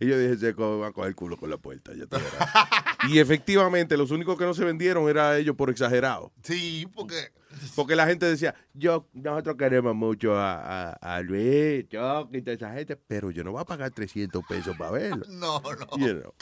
Y 0.00 0.06
yo 0.06 0.18
dije, 0.18 0.36
se 0.38 0.52
va 0.52 0.86
a 0.88 0.92
coger 0.92 1.10
el 1.10 1.14
culo 1.14 1.36
con 1.36 1.50
la 1.50 1.58
puerta. 1.58 1.92
ya 1.94 2.06
te 2.06 2.16
verás". 2.16 2.48
y 3.10 3.18
efectivamente, 3.18 3.96
los 3.96 4.10
únicos 4.10 4.36
que 4.38 4.44
no 4.44 4.54
se 4.54 4.64
vendieron 4.64 5.08
era 5.08 5.36
ellos 5.38 5.54
por 5.56 5.70
exagerado. 5.70 6.32
Sí, 6.42 6.88
porque... 6.94 7.32
Porque 7.74 7.96
la 7.96 8.06
gente 8.06 8.26
decía, 8.26 8.54
yo, 8.74 9.08
nosotros 9.12 9.56
queremos 9.56 9.94
mucho 9.94 10.36
a, 10.36 10.92
a, 10.92 11.16
a 11.16 11.20
Luis, 11.20 11.84
yo, 11.90 12.28
y 12.32 12.42
toda 12.42 12.54
esa 12.54 12.72
gente, 12.72 12.96
pero 12.96 13.32
yo 13.32 13.42
no 13.42 13.50
voy 13.52 13.60
a 13.60 13.64
pagar 13.64 13.90
300 13.90 14.42
pesos 14.48 14.76
para 14.76 14.92
verlo. 14.92 15.26
No, 15.28 15.60
no. 15.60 15.98
You 15.98 16.20
know. 16.20 16.34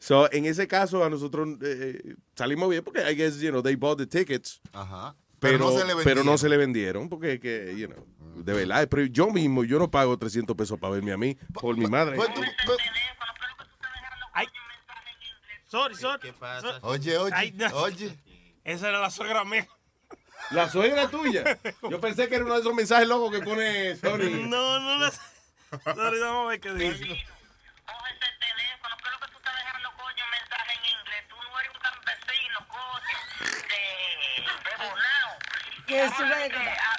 So, 0.00 0.30
en 0.32 0.46
ese 0.46 0.66
caso, 0.66 1.04
a 1.04 1.10
nosotros 1.10 1.48
eh, 1.62 2.16
salimos 2.34 2.68
bien 2.68 2.82
porque 2.82 3.00
I 3.08 3.14
guess, 3.14 3.38
you 3.40 3.50
know, 3.50 3.62
they 3.62 3.76
bought 3.76 3.98
the 3.98 4.06
tickets. 4.06 4.60
Ajá. 4.72 5.14
Pero, 5.38 5.58
Pero 5.58 5.70
no 5.70 5.70
se 5.78 5.84
le 5.86 5.94
pero 6.02 6.24
no 6.24 6.32
vendieron. 6.32 6.38
se 6.38 6.48
le 6.48 6.56
vendieron 6.56 7.08
porque, 7.08 7.38
que, 7.38 7.74
you 7.78 7.86
know, 7.86 8.04
de 8.44 8.52
verdad. 8.52 8.88
Pero 8.90 9.06
yo 9.06 9.28
mismo, 9.28 9.64
yo 9.64 9.78
no 9.78 9.90
pago 9.90 10.18
300 10.18 10.56
pesos 10.56 10.78
para 10.78 10.94
verme 10.94 11.12
a 11.12 11.16
mí 11.16 11.36
por 11.54 11.76
mi 11.76 11.86
madre. 11.86 12.16
Pues 12.16 12.32
tú- 12.34 12.42
pues- 12.66 12.78
Sorry, 15.66 15.94
sorry. 15.96 16.20
¿Qué 16.22 16.32
pasa? 16.32 16.78
Oye, 16.80 17.18
oye, 17.18 17.34
oye. 17.74 18.18
Esa 18.64 18.88
era 18.88 19.00
la 19.00 19.10
suegra 19.10 19.44
mía. 19.44 19.68
La 20.50 20.66
suegra 20.70 21.10
tuya. 21.10 21.58
Yo 21.90 22.00
pensé 22.00 22.26
que 22.28 22.36
era 22.36 22.44
uno 22.44 22.54
de 22.54 22.60
esos 22.60 22.74
mensajes 22.74 23.06
locos 23.06 23.30
que 23.32 23.40
pone 23.44 23.94
Sony. 23.96 24.48
No, 24.48 24.80
no 24.80 24.98
la 24.98 25.10
Sorry, 25.94 26.20
vamos 26.20 26.46
a 26.46 26.48
ver 26.48 26.60
qué 26.60 26.72
dice. 26.72 27.26
¿Qué 35.86 36.04
es 36.04 36.12
suegra? 36.14 36.97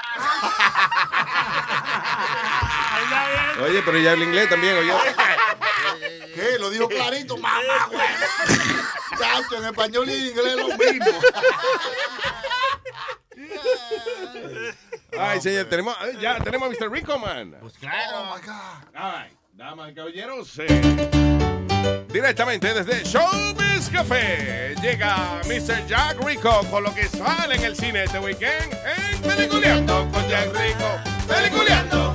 Oye, 3.62 3.82
pero 3.82 3.98
ella 3.98 4.12
habla 4.12 4.24
inglés 4.24 4.48
también, 4.48 4.78
oye. 4.78 4.90
¿Qué? 6.34 6.58
Lo 6.58 6.70
dijo 6.70 6.88
clarito, 6.88 7.36
mamá, 7.36 7.60
güey. 7.90 8.06
Chacho, 9.18 9.56
en 9.58 9.64
español 9.66 10.08
y 10.08 10.14
en 10.14 10.26
inglés 10.28 10.56
lo 10.56 10.68
mismo. 10.68 11.20
Ay, 15.18 15.40
señor, 15.40 15.64
tenemos, 15.66 15.96
ya 16.20 16.38
tenemos 16.38 16.68
a 16.68 16.70
Mr. 16.72 16.90
Rico, 16.90 17.18
man. 17.18 17.56
Pues 17.60 17.74
claro. 17.74 18.22
Oh, 18.22 18.34
my 18.34 18.40
God. 18.42 18.54
Ay, 18.94 19.36
damas 19.52 19.90
y 19.90 19.94
caballeros, 19.94 20.58
eh, 20.58 21.68
directamente 22.12 22.72
desde 22.74 23.04
Showbiz 23.04 23.88
Café 23.92 24.74
llega 24.82 25.40
Mr. 25.46 25.86
Jack 25.86 26.24
Rico 26.24 26.60
con 26.70 26.84
lo 26.84 26.94
que 26.94 27.08
sale 27.08 27.56
en 27.56 27.64
el 27.64 27.76
cine 27.76 28.04
este 28.04 28.18
weekend 28.18 28.72
en 28.72 29.20
Peliculeando 29.22 30.08
con 30.12 30.28
Jack 30.28 30.48
Rico. 30.54 30.86
Peliculeando, 31.28 32.14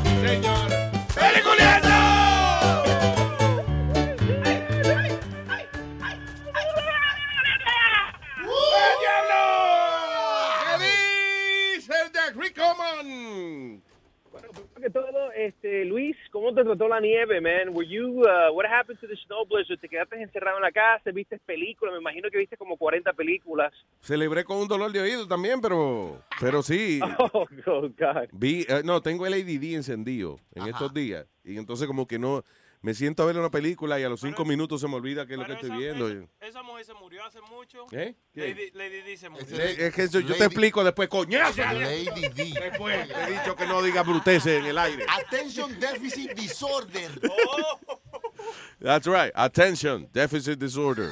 que 14.85 14.91
todo, 14.91 15.31
este, 15.31 15.83
Luis, 15.83 16.15
¿cómo 16.31 16.53
te 16.53 16.63
trató 16.63 16.87
la 16.87 16.99
nieve, 16.99 17.41
man? 17.41 17.75
Were 17.75 17.87
you, 17.87 18.21
uh, 18.21 18.53
what 18.53 18.67
happened 18.67 18.99
to 18.99 19.07
the 19.07 19.15
snow 19.25 19.43
blizzard? 19.43 19.79
¿Te 19.79 19.89
quedaste 19.89 20.21
encerrado 20.21 20.57
en 20.57 20.61
la 20.61 20.71
casa? 20.71 21.09
¿Viste 21.11 21.39
películas? 21.39 21.93
Me 21.93 22.01
imagino 22.01 22.29
que 22.29 22.37
viste 22.37 22.55
como 22.55 22.77
40 22.77 23.11
películas. 23.13 23.73
Celebré 24.01 24.43
con 24.43 24.57
un 24.57 24.67
dolor 24.67 24.91
de 24.91 24.99
oído 24.99 25.27
también, 25.27 25.59
pero, 25.59 26.21
pero 26.39 26.61
sí. 26.61 26.99
Oh, 27.67 27.89
God. 27.97 28.29
Vi, 28.31 28.65
eh, 28.69 28.83
no, 28.85 29.01
tengo 29.01 29.25
el 29.25 29.33
ADD 29.33 29.73
encendido 29.73 30.39
en 30.53 30.67
estos 30.67 30.93
días. 30.93 31.25
Y 31.43 31.57
entonces 31.57 31.87
como 31.87 32.07
que 32.07 32.19
no, 32.19 32.43
me 32.85 32.93
siento 32.93 33.23
a 33.23 33.25
ver 33.25 33.35
una 33.35 33.49
película 33.49 33.99
y 33.99 34.03
a 34.03 34.09
los 34.09 34.21
cinco 34.21 34.45
minutos 34.45 34.79
se 34.79 34.87
me 34.87 34.93
olvida 34.93 35.25
qué 35.25 35.33
es 35.33 35.39
lo 35.39 35.45
que 35.47 35.53
estoy 35.53 35.71
viendo. 35.71 36.07
Esa 36.39 36.61
mujer 36.61 36.85
se 36.85 36.93
murió 36.93 37.25
hace 37.25 37.41
mucho. 37.41 37.87
¿Eh? 37.91 38.15
Lady, 38.35 38.69
Lady 38.75 39.01
Di 39.01 39.17
se 39.17 39.27
murió. 39.27 39.57
Eh, 39.57 39.87
es 39.87 39.93
que 39.95 40.03
eso 40.03 40.19
yo 40.19 40.35
te 40.35 40.45
explico 40.45 40.83
después, 40.83 41.09
coñazo. 41.09 41.63
Lady 41.63 42.29
D. 42.29 42.59
Después, 42.61 43.07
te 43.07 43.23
he 43.23 43.31
dicho 43.31 43.55
que 43.55 43.65
no 43.65 43.81
diga 43.81 44.03
bruteces 44.03 44.59
en 44.59 44.65
el 44.67 44.77
aire. 44.77 45.03
Attention 45.09 45.79
Deficit 45.79 46.33
Disorder. 46.33 47.09
That's 48.79 49.07
right. 49.07 49.31
Attention, 49.33 50.07
deficit 50.13 50.59
disorder. 50.59 51.09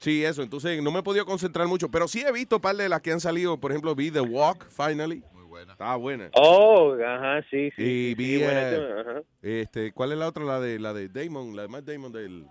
Sí, 0.00 0.24
eso. 0.24 0.42
Entonces 0.42 0.82
no 0.82 0.90
me 0.90 0.98
he 0.98 1.02
podido 1.04 1.24
concentrar 1.24 1.68
mucho, 1.68 1.88
pero 1.88 2.08
sí 2.08 2.22
he 2.22 2.32
visto 2.32 2.56
un 2.56 2.62
par 2.62 2.74
de 2.74 2.88
las 2.88 3.00
que 3.00 3.12
han 3.12 3.20
salido. 3.20 3.60
Por 3.60 3.70
ejemplo, 3.70 3.94
vi 3.94 4.10
The 4.10 4.22
Walk, 4.22 4.66
finally. 4.70 5.22
Buena. 5.60 5.72
Estaba 5.72 5.96
buena. 5.96 6.30
Oh, 6.34 6.94
ajá, 7.06 7.42
sí, 7.50 7.70
sí. 7.76 7.82
Y 7.82 7.84
sí, 8.08 8.14
vi, 8.14 8.36
sí, 8.38 8.44
buena, 8.44 8.70
eh, 8.70 9.22
este, 9.42 9.92
¿cuál 9.92 10.12
es 10.12 10.18
la 10.18 10.28
otra? 10.28 10.44
La 10.44 10.58
de 10.60 10.78
la 10.78 10.94
de 10.94 11.08
Damon, 11.08 11.54
la 11.54 11.62
de 11.62 11.68
Matt 11.68 11.84
Damon 11.84 12.12
del 12.12 12.46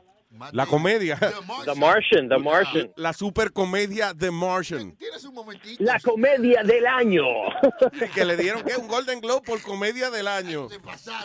la 0.53 0.67
comedia. 0.67 1.17
The 1.17 1.73
Martian, 1.75 2.29
The 2.29 2.37
Martian. 2.37 2.91
La 2.97 3.13
super 3.13 3.51
comedia 3.51 4.13
The 4.13 4.29
Martian. 4.29 4.95
Tienes 4.95 5.23
un 5.25 5.33
momentito. 5.33 5.83
La 5.83 5.99
comedia 5.99 6.61
del 6.61 6.85
año. 6.85 7.23
que 8.13 8.25
le 8.25 8.37
dieron 8.37 8.61
que 8.61 8.75
un 8.75 8.87
Golden 8.87 9.21
Globe 9.21 9.41
por 9.43 9.59
comedia 9.63 10.11
del 10.11 10.27
año. 10.27 10.67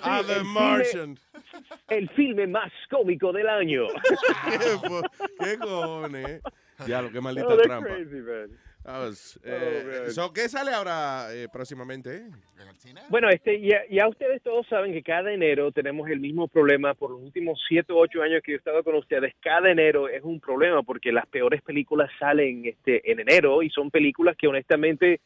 A 0.02 0.20
Sí, 0.22 0.26
The 0.26 0.32
el 0.36 0.44
Martian. 0.44 1.18
El 1.88 2.08
filme 2.10 2.46
más 2.46 2.72
cómico 2.90 3.30
del 3.30 3.46
año. 3.48 3.82
¿Qué 5.38 5.58
cojones? 5.58 6.40
Ya, 6.86 7.02
lo 7.02 7.10
que 7.12 7.20
maldita 7.20 7.48
Oh, 7.48 7.58
trampa. 7.58 7.88
crazy, 7.88 8.16
man. 8.16 8.58
That 8.84 9.00
was, 9.00 9.40
eh, 9.42 10.04
Oh, 10.06 10.10
so, 10.10 10.32
¿Qué 10.32 10.46
sale 10.48 10.70
ahora 10.72 11.28
eh, 11.32 11.48
próximamente? 11.50 12.16
eh? 12.16 12.30
Bueno, 13.08 13.30
este, 13.30 13.58
ya, 13.60 13.82
ya 13.90 14.06
ustedes 14.08 14.42
todos 14.42 14.66
saben 14.66 14.92
que 14.92 15.02
cada 15.02 15.32
enero 15.32 15.72
tenemos 15.72 16.08
el 16.10 16.20
mismo 16.20 16.48
problema. 16.48 16.92
Por 16.92 17.10
los 17.12 17.22
últimos 17.22 17.58
siete 17.66 17.92
o 17.94 17.96
ocho 17.96 18.22
años 18.22 18.42
que 18.42 18.52
yo 18.52 18.56
he 18.56 18.58
estado 18.58 18.84
con 18.84 18.94
ustedes, 18.96 19.34
cada 19.40 19.70
enero 19.70 20.08
es 20.08 20.22
un 20.22 20.38
problema 20.38 20.82
porque 20.82 21.12
las 21.12 21.26
peores 21.26 21.62
películas 21.62 22.10
salen 22.18 22.66
este, 22.66 23.10
en 23.10 23.20
enero 23.20 23.62
y 23.62 23.70
son 23.70 23.90
películas 23.90 24.36
que 24.36 24.48
honestamente 24.48 25.20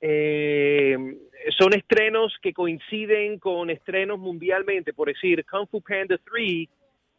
eh, 0.00 0.96
son 1.58 1.74
estrenos 1.74 2.36
que 2.40 2.52
coinciden 2.52 3.40
con 3.40 3.70
estrenos 3.70 4.18
mundialmente. 4.20 4.92
Por 4.92 5.08
decir, 5.08 5.44
Kung 5.44 5.66
Fu 5.68 5.80
Panda 5.80 6.18
3 6.24 6.68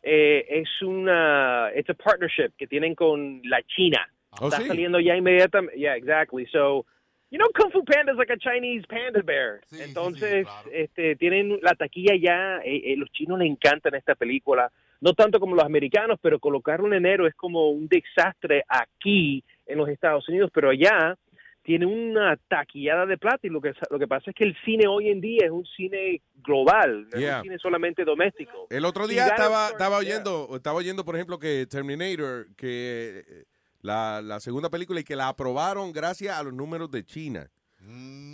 eh, 0.03 0.45
es 0.50 0.82
una, 0.82 1.72
it's 1.76 1.90
a 1.90 1.94
partnership 1.94 2.52
que 2.58 2.68
tienen 2.68 2.95
con 2.95 3.42
la 3.44 3.62
China. 3.64 4.00
Oh, 4.42 4.48
Está 4.48 4.62
sí. 4.62 4.68
saliendo 4.68 5.00
ya 5.00 5.16
inmediatamente. 5.16 5.78
Yeah, 5.78 5.95
exactly. 5.95 6.45
So, 6.52 6.86
you 7.30 7.38
know, 7.38 7.48
Kung 7.56 7.72
Fu 7.72 7.84
Panda 7.84 8.12
is 8.12 8.18
like 8.18 8.32
a 8.32 8.38
Chinese 8.38 8.86
panda 8.88 9.22
bear. 9.24 9.62
Entonces, 9.72 10.48
este, 10.72 11.16
tienen 11.16 11.60
la 11.62 11.74
taquilla 11.76 12.16
ya. 12.16 12.60
eh, 12.64 12.94
eh, 12.94 12.95
los 12.98 13.10
chinos 13.12 13.40
le 13.40 13.45
encantan 13.45 13.95
esta 13.95 14.16
película. 14.16 14.72
No 15.02 15.14
tanto 15.14 15.40
como 15.40 15.56
los 15.56 15.66
americanos, 15.66 16.18
pero 16.22 16.40
colocarlo 16.40 16.88
en 16.88 16.94
enero 16.94 17.28
es 17.28 17.36
como 17.36 17.70
un 17.72 17.88
desastre 17.88 18.64
aquí 18.68 19.44
en 19.66 19.78
los 19.78 19.90
Estados 19.90 20.28
Unidos, 20.30 20.50
pero 20.53 20.70
allá 20.70 21.18
tiene 21.64 21.86
una 21.86 22.38
taquillada 22.48 23.06
de 23.06 23.18
plata 23.18 23.40
y 23.44 23.50
lo 23.50 23.62
que 23.62 23.74
lo 23.90 23.98
que 23.98 24.08
pasa 24.08 24.30
es 24.30 24.36
que 24.36 24.44
el 24.44 24.56
cine 24.64 24.86
hoy 24.88 25.10
en 25.10 25.22
día 25.22 25.45
es 25.45 25.52
un 25.52 25.66
cine 25.66 26.22
global, 26.36 27.08
no 27.10 27.20
es 27.20 27.36
un 27.36 27.42
cine 27.44 27.58
solamente 27.58 28.03
doméstico. 28.03 28.68
El 28.70 28.86
otro 28.86 29.08
día 29.08 29.28
estaba, 29.28 29.70
estaba 29.70 30.02
yeah. 30.02 30.14
oyendo, 30.16 30.50
estaba 30.56 30.78
oyendo, 30.78 31.06
por 31.06 31.16
ejemplo, 31.16 31.40
que 31.40 31.66
Terminator, 31.66 32.48
que 32.56 33.24
eh, 33.28 33.44
la, 33.84 34.22
la 34.24 34.40
segunda 34.40 34.70
película 34.72 35.00
y 35.00 35.03
que 35.03 35.16
la 35.16 35.28
aprobaron 35.28 35.94
gracias 35.94 36.36
a 36.36 36.42
los 36.42 36.53
números 36.53 36.90
de 36.90 37.06
China. 37.06 37.52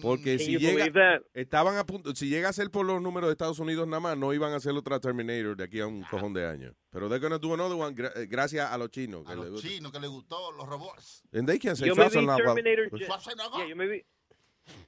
Porque 0.01 0.37
Can 0.37 0.45
si 0.45 0.57
llega, 0.59 1.19
estaban 1.33 1.75
a 1.77 1.83
punto, 1.83 2.13
si 2.15 2.29
llega 2.29 2.49
a 2.49 2.53
ser 2.53 2.69
por 2.69 2.85
los 2.85 3.01
números 3.01 3.29
de 3.29 3.31
Estados 3.31 3.57
Unidos 3.59 3.87
nada 3.87 3.99
más, 3.99 4.15
no 4.15 4.31
iban 4.31 4.53
a 4.53 4.57
hacer 4.57 4.73
otra 4.73 4.99
Terminator 4.99 5.57
de 5.57 5.63
aquí 5.63 5.79
a 5.79 5.87
un 5.87 6.03
cojón 6.03 6.33
de 6.33 6.45
años. 6.45 6.75
Pero 6.91 7.09
they're 7.09 7.19
gonna 7.19 7.39
do 7.39 7.53
another 7.55 7.75
one 7.75 7.95
gra- 7.95 8.13
gracias 8.29 8.71
a 8.71 8.77
los 8.77 8.91
chinos. 8.91 9.25
A 9.27 9.33
los 9.33 9.59
chinos 9.61 9.91
que 9.91 9.99
les 9.99 10.09
gustó, 10.09 10.51
los 10.51 10.67
robots. 10.67 11.23
And 11.33 11.47
they 11.47 11.57
can 11.57 11.75
say 11.75 11.87
Yo 11.87 11.95
me 11.95 12.03
vi. 12.05 12.09
Terminator, 12.11 12.89
Pues- 12.91 13.07
yeah, 13.07 13.67
yo 13.67 13.75
me 13.75 13.87
vi 13.87 14.03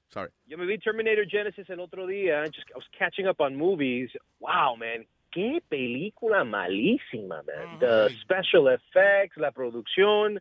Sorry. 0.09 0.29
Yo 0.45 0.57
me 0.59 0.65
vi 0.67 0.77
Terminator 0.77 1.25
Genesis 1.27 1.67
el 1.69 1.79
otro 1.79 2.05
día. 2.05 2.43
Just, 2.45 2.69
I 2.69 2.75
was 2.75 2.87
catching 2.97 3.27
up 3.27 3.39
on 3.41 3.55
movies. 3.55 4.11
Wow, 4.39 4.75
man. 4.77 5.07
Qué 5.31 5.63
película 5.69 6.43
malísima, 6.43 7.41
man. 7.43 7.79
The 7.79 8.09
special 8.21 8.67
effects, 8.67 9.37
la 9.37 9.51
producción. 9.51 10.39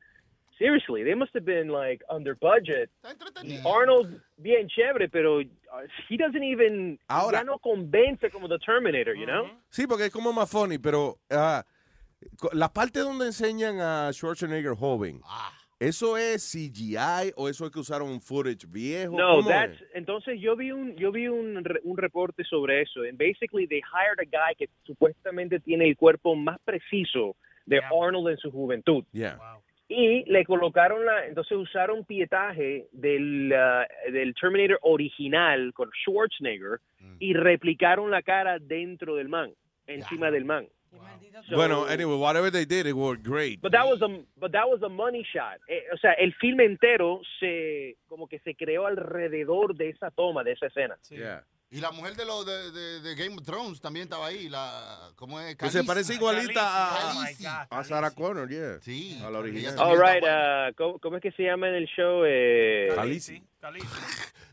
Seriously, 0.60 1.02
they 1.04 1.14
must 1.14 1.32
have 1.34 1.46
been 1.46 1.68
like 1.68 2.02
under 2.10 2.34
budget. 2.36 2.90
Arnold, 3.64 4.20
bien 4.36 4.68
chévere, 4.68 5.08
pero 5.10 5.40
uh, 5.40 5.44
he 6.08 6.18
doesn't 6.18 6.42
even. 6.44 6.98
Ahora- 7.08 7.38
ya 7.38 7.44
no 7.44 7.58
convence 7.58 8.28
como 8.30 8.46
the 8.46 8.58
Terminator, 8.58 9.14
you 9.16 9.24
know? 9.24 9.48
Sí, 9.70 9.86
porque 9.86 10.04
es 10.06 10.12
como 10.12 10.32
más 10.34 10.50
funny, 10.50 10.76
pero 10.78 11.18
ah, 11.30 11.64
co- 12.36 12.50
la 12.52 12.68
parte 12.68 13.00
donde 13.00 13.24
enseñan 13.26 13.80
a 13.80 14.12
Schwarzenegger 14.12 14.74
joven, 14.76 15.22
¿eso 15.78 16.18
es 16.18 16.42
CGI 16.52 17.32
o 17.36 17.48
eso 17.48 17.64
es 17.64 17.70
que 17.72 17.78
usaron 17.78 18.10
un 18.10 18.20
footage 18.20 18.66
viejo? 18.68 19.16
No, 19.16 19.36
¿Cómo 19.36 19.48
that's, 19.48 19.80
es? 19.80 19.88
entonces 19.94 20.38
yo 20.42 20.56
vi 20.56 20.72
un 20.72 20.94
yo 20.96 21.10
vi 21.10 21.26
un, 21.28 21.64
re- 21.64 21.80
un 21.84 21.96
reporte 21.96 22.44
sobre 22.44 22.82
eso. 22.82 23.00
And 23.08 23.16
basically 23.16 23.66
they 23.66 23.80
hired 23.80 24.20
a 24.20 24.26
guy 24.26 24.54
que 24.58 24.68
supuestamente 24.84 25.58
tiene 25.60 25.88
el 25.88 25.96
cuerpo 25.96 26.36
más 26.36 26.58
preciso 26.66 27.34
de 27.64 27.78
Arnold 27.78 28.28
en 28.28 28.36
su 28.36 28.50
juventud. 28.50 29.04
Yeah. 29.12 29.38
Y 29.92 30.22
le 30.30 30.44
colocaron 30.44 31.04
la, 31.04 31.26
entonces 31.26 31.58
usaron 31.58 32.04
pietaje 32.04 32.86
del, 32.92 33.52
ah, 33.52 33.84
del 34.12 34.32
Terminator 34.36 34.78
original 34.82 35.72
con 35.74 35.90
Schwarzenegger 36.04 36.78
y 37.18 37.34
replicaron 37.34 38.08
la 38.08 38.22
cara 38.22 38.60
dentro 38.60 39.16
del 39.16 39.28
man, 39.28 39.52
encima 39.88 40.30
del 40.30 40.44
man. 40.44 40.68
So- 41.48 41.56
bueno, 41.56 41.86
anyway, 41.86 42.16
whatever 42.16 42.52
they 42.52 42.64
did, 42.64 42.86
it 42.86 42.94
worked 42.94 43.24
great. 43.24 43.60
But 43.60 43.72
that 43.72 43.84
was 43.84 44.00
a 44.00 44.08
but 44.36 44.52
that 44.52 44.68
was 44.68 44.80
a 44.82 44.88
money 44.88 45.24
shot. 45.24 45.58
Eh, 45.66 45.82
o 45.92 45.96
sea, 45.96 46.12
el 46.12 46.34
filme 46.34 46.64
entero 46.64 47.20
se 47.40 47.96
como 48.06 48.28
que 48.28 48.38
se 48.40 48.54
creó 48.54 48.86
alrededor 48.86 49.74
de 49.74 49.88
esa 49.88 50.10
toma, 50.12 50.44
de 50.44 50.52
esa 50.52 50.66
escena. 50.66 50.96
Yeah. 51.08 51.44
Y 51.72 51.80
la 51.80 51.92
mujer 51.92 52.16
de, 52.16 52.24
lo, 52.24 52.42
de, 52.44 52.72
de, 52.72 53.00
de 53.00 53.14
Game 53.14 53.36
of 53.36 53.44
Thrones 53.44 53.80
también 53.80 54.02
estaba 54.04 54.26
ahí. 54.26 54.48
La, 54.48 55.10
¿Cómo 55.14 55.38
es? 55.40 55.54
Que 55.54 55.66
se 55.66 55.72
Khaleesi. 55.72 55.86
parece 55.86 56.14
igualita 56.14 56.62
a, 56.62 57.12
Khaleesi. 57.14 57.44
a 57.46 57.84
Sarah 57.84 58.10
Connor, 58.10 58.48
yeah. 58.48 58.80
Sí. 58.80 59.20
A 59.24 59.30
la 59.30 59.38
original. 59.38 59.78
All 59.78 59.96
right, 59.96 60.22
uh, 60.24 60.74
¿cómo, 60.76 60.98
cómo 60.98 61.16
es 61.18 61.22
que 61.22 61.30
se 61.30 61.44
llama 61.44 61.68
en 61.68 61.76
el 61.76 61.86
show? 61.86 62.24
Eh, 62.26 62.88
Khaleesi. 62.94 63.40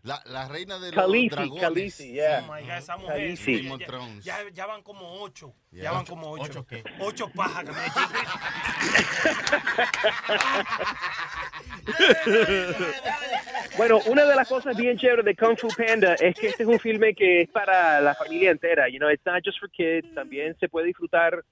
La, 0.03 0.22
la 0.26 0.48
reina 0.50 0.77
de 0.80 0.92
los 0.92 0.95
Khaleesi, 0.95 1.30
dragones. 1.30 1.61
Khaleesi, 1.64 2.11
yeah. 2.14 2.44
Oh 2.48 2.53
my 2.53 2.61
God, 2.61 2.72
esa 2.77 2.98
mujer. 2.98 3.14
Khaleesi. 3.16 3.53
ya- 3.53 3.58
Game 3.61 3.72
of 3.74 3.80
ya, 3.80 3.88
Thrones. 3.88 4.26
ya, 4.26 4.38
ya 4.53 4.66
van 4.66 4.82
como 4.84 5.22
ocho. 5.22 5.53
Yeah. 5.72 5.84
Ya 5.84 5.92
van 5.92 6.02
Ocho- 6.03 6.10
como 6.10 6.32
ocho. 6.32 6.44
¿ocho 6.44 6.66
qué? 6.68 6.84
Ocho 7.00 7.30
pajas 7.30 7.64
que 7.66 7.72
me 7.72 7.77
Bueno, 13.77 14.00
una 14.08 14.26
de 14.26 14.36
las 14.36 14.48
cosas 14.48 14.76
bien 14.76 14.98
chéveres 14.98 15.26
de 15.26 15.36
Kung 15.36 15.58
Fu 15.58 15.68
Panda 15.69 16.16
es 16.16 16.36
que 16.36 16.48
este 16.48 16.64
es 16.64 16.69
un 16.69 16.80
filme 16.80 17.14
que 17.14 17.42
es 17.42 17.50
para 17.50 18.02
la 18.02 18.16
familia 18.16 18.52
entera. 18.52 18.90
You 18.90 18.98
know, 18.98 19.10
it's 19.10 19.26
not 19.26 19.44
just 19.44 19.60
for 19.60 19.69
kids. 19.69 20.08
También 20.16 20.56
se 20.60 20.68
puede 20.68 20.88
disfrutar 20.88 21.44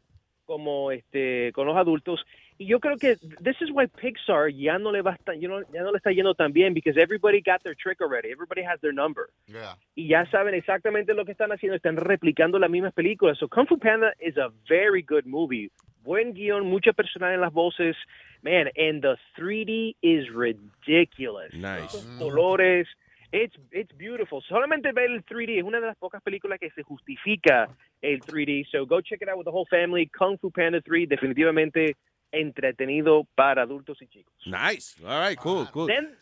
como 0.45 0.91
este 0.91 1.51
con 1.53 1.67
los 1.67 1.77
adultos. 1.77 2.25
Y 2.57 2.67
yo 2.67 2.79
creo 2.79 2.97
que 2.97 3.17
this 3.41 3.57
is 3.61 3.69
why 3.71 3.85
Pixar 3.85 4.49
ya 4.49 4.77
no 4.77 4.91
le 4.91 5.01
va 5.01 5.17
you 5.37 5.47
know, 5.47 5.61
ya 5.73 5.83
no 5.83 5.91
le 5.91 5.97
está 5.97 6.11
yendo 6.11 6.33
tan 6.35 6.53
bien 6.53 6.73
because 6.73 6.97
everybody 6.97 7.41
got 7.41 7.61
their 7.63 7.75
trick 7.75 7.99
already. 8.01 8.31
Everybody 8.31 8.61
has 8.61 8.79
their 8.81 8.93
number. 8.93 9.29
Yeah. 9.47 9.75
y 9.95 10.07
ya 10.07 10.25
saben 10.31 10.53
exactamente 10.53 11.13
lo 11.13 11.25
que 11.25 11.33
están 11.33 11.51
haciendo, 11.51 11.75
están 11.75 11.97
replicando 11.97 12.57
las 12.57 12.69
mismas 12.69 12.93
películas. 12.93 13.37
So 13.39 13.47
Kung 13.49 13.67
Fu 13.67 13.77
Panda 13.77 14.13
is 14.19 14.37
a 14.37 14.51
very 14.69 15.01
good 15.01 15.25
movie. 15.25 15.69
Buen 16.03 16.33
guion, 16.33 16.65
mucha 16.69 16.93
personalidad 16.93 17.35
en 17.35 17.41
las 17.41 17.53
voces. 17.53 17.95
Man, 18.41 18.69
and 18.77 19.01
the 19.01 19.17
3D 19.37 19.95
is 20.01 20.29
ridiculous. 20.29 21.53
Nice. 21.53 21.93
Esos 21.93 22.05
colores. 22.19 22.87
It's, 23.33 23.55
it's 23.71 23.91
beautiful. 23.97 24.41
Solamente 24.47 24.93
ver 24.93 25.11
el 25.11 25.25
3D 25.25 25.57
es 25.57 25.63
una 25.63 25.81
de 25.81 25.87
las 25.87 25.97
pocas 25.97 26.21
películas 26.21 26.57
que 26.59 26.69
se 26.69 26.83
justifica 26.83 27.67
el 28.01 28.21
3D. 28.21 28.67
So 28.71 28.85
go 28.85 29.01
check 29.01 29.21
it 29.21 29.27
out 29.27 29.37
with 29.37 29.45
the 29.45 29.51
whole 29.51 29.65
family. 29.69 30.05
Kung 30.05 30.37
Fu 30.37 30.51
Panda 30.51 30.79
3, 30.79 31.07
definitivamente 31.07 31.97
entretenido 32.35 33.25
para 33.35 33.63
adultos 33.63 34.01
y 34.01 34.07
chicos. 34.07 34.33
Nice. 34.45 35.03
All 35.05 35.27
right, 35.29 35.39
cool, 35.39 35.69
cool. 35.71 35.87
Then- 35.87 36.15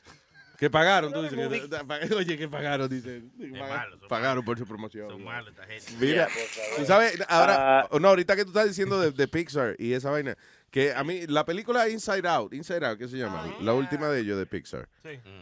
Que 0.57 0.69
pagaron, 0.69 1.11
tú 1.11 1.21
dices. 1.23 1.37
que- 1.37 2.15
oye, 2.15 2.37
que 2.37 2.47
pagaron, 2.47 2.87
dice. 2.87 3.21
Pagaron 4.07 4.45
por 4.45 4.57
su 4.57 4.65
promoción. 4.65 5.07
Mira, 5.19 5.47
Yeah, 5.99 6.25
por 6.27 6.33
favor. 6.35 6.75
tú 6.77 6.85
sabes, 6.85 7.19
ahora, 7.27 7.81
Ah. 7.81 7.89
no, 7.99 8.07
ahorita 8.09 8.35
que 8.35 8.43
tú 8.43 8.49
estás 8.51 8.67
diciendo 8.67 8.99
de, 8.99 9.11
de 9.11 9.27
Pixar 9.27 9.75
y 9.79 9.93
esa 9.93 10.09
vaina, 10.11 10.37
que 10.71 10.93
a 10.93 11.03
mí, 11.03 11.27
la 11.27 11.43
película 11.45 11.89
Inside 11.89 12.27
Out, 12.27 12.53
Inside 12.53 12.85
Out, 12.85 12.99
¿qué 12.99 13.07
se 13.07 13.17
llama? 13.17 13.55
La 13.61 13.73
última 13.73 14.07
de 14.07 14.21
ellos 14.21 14.37
de 14.39 14.45
Pixar. 14.45 14.87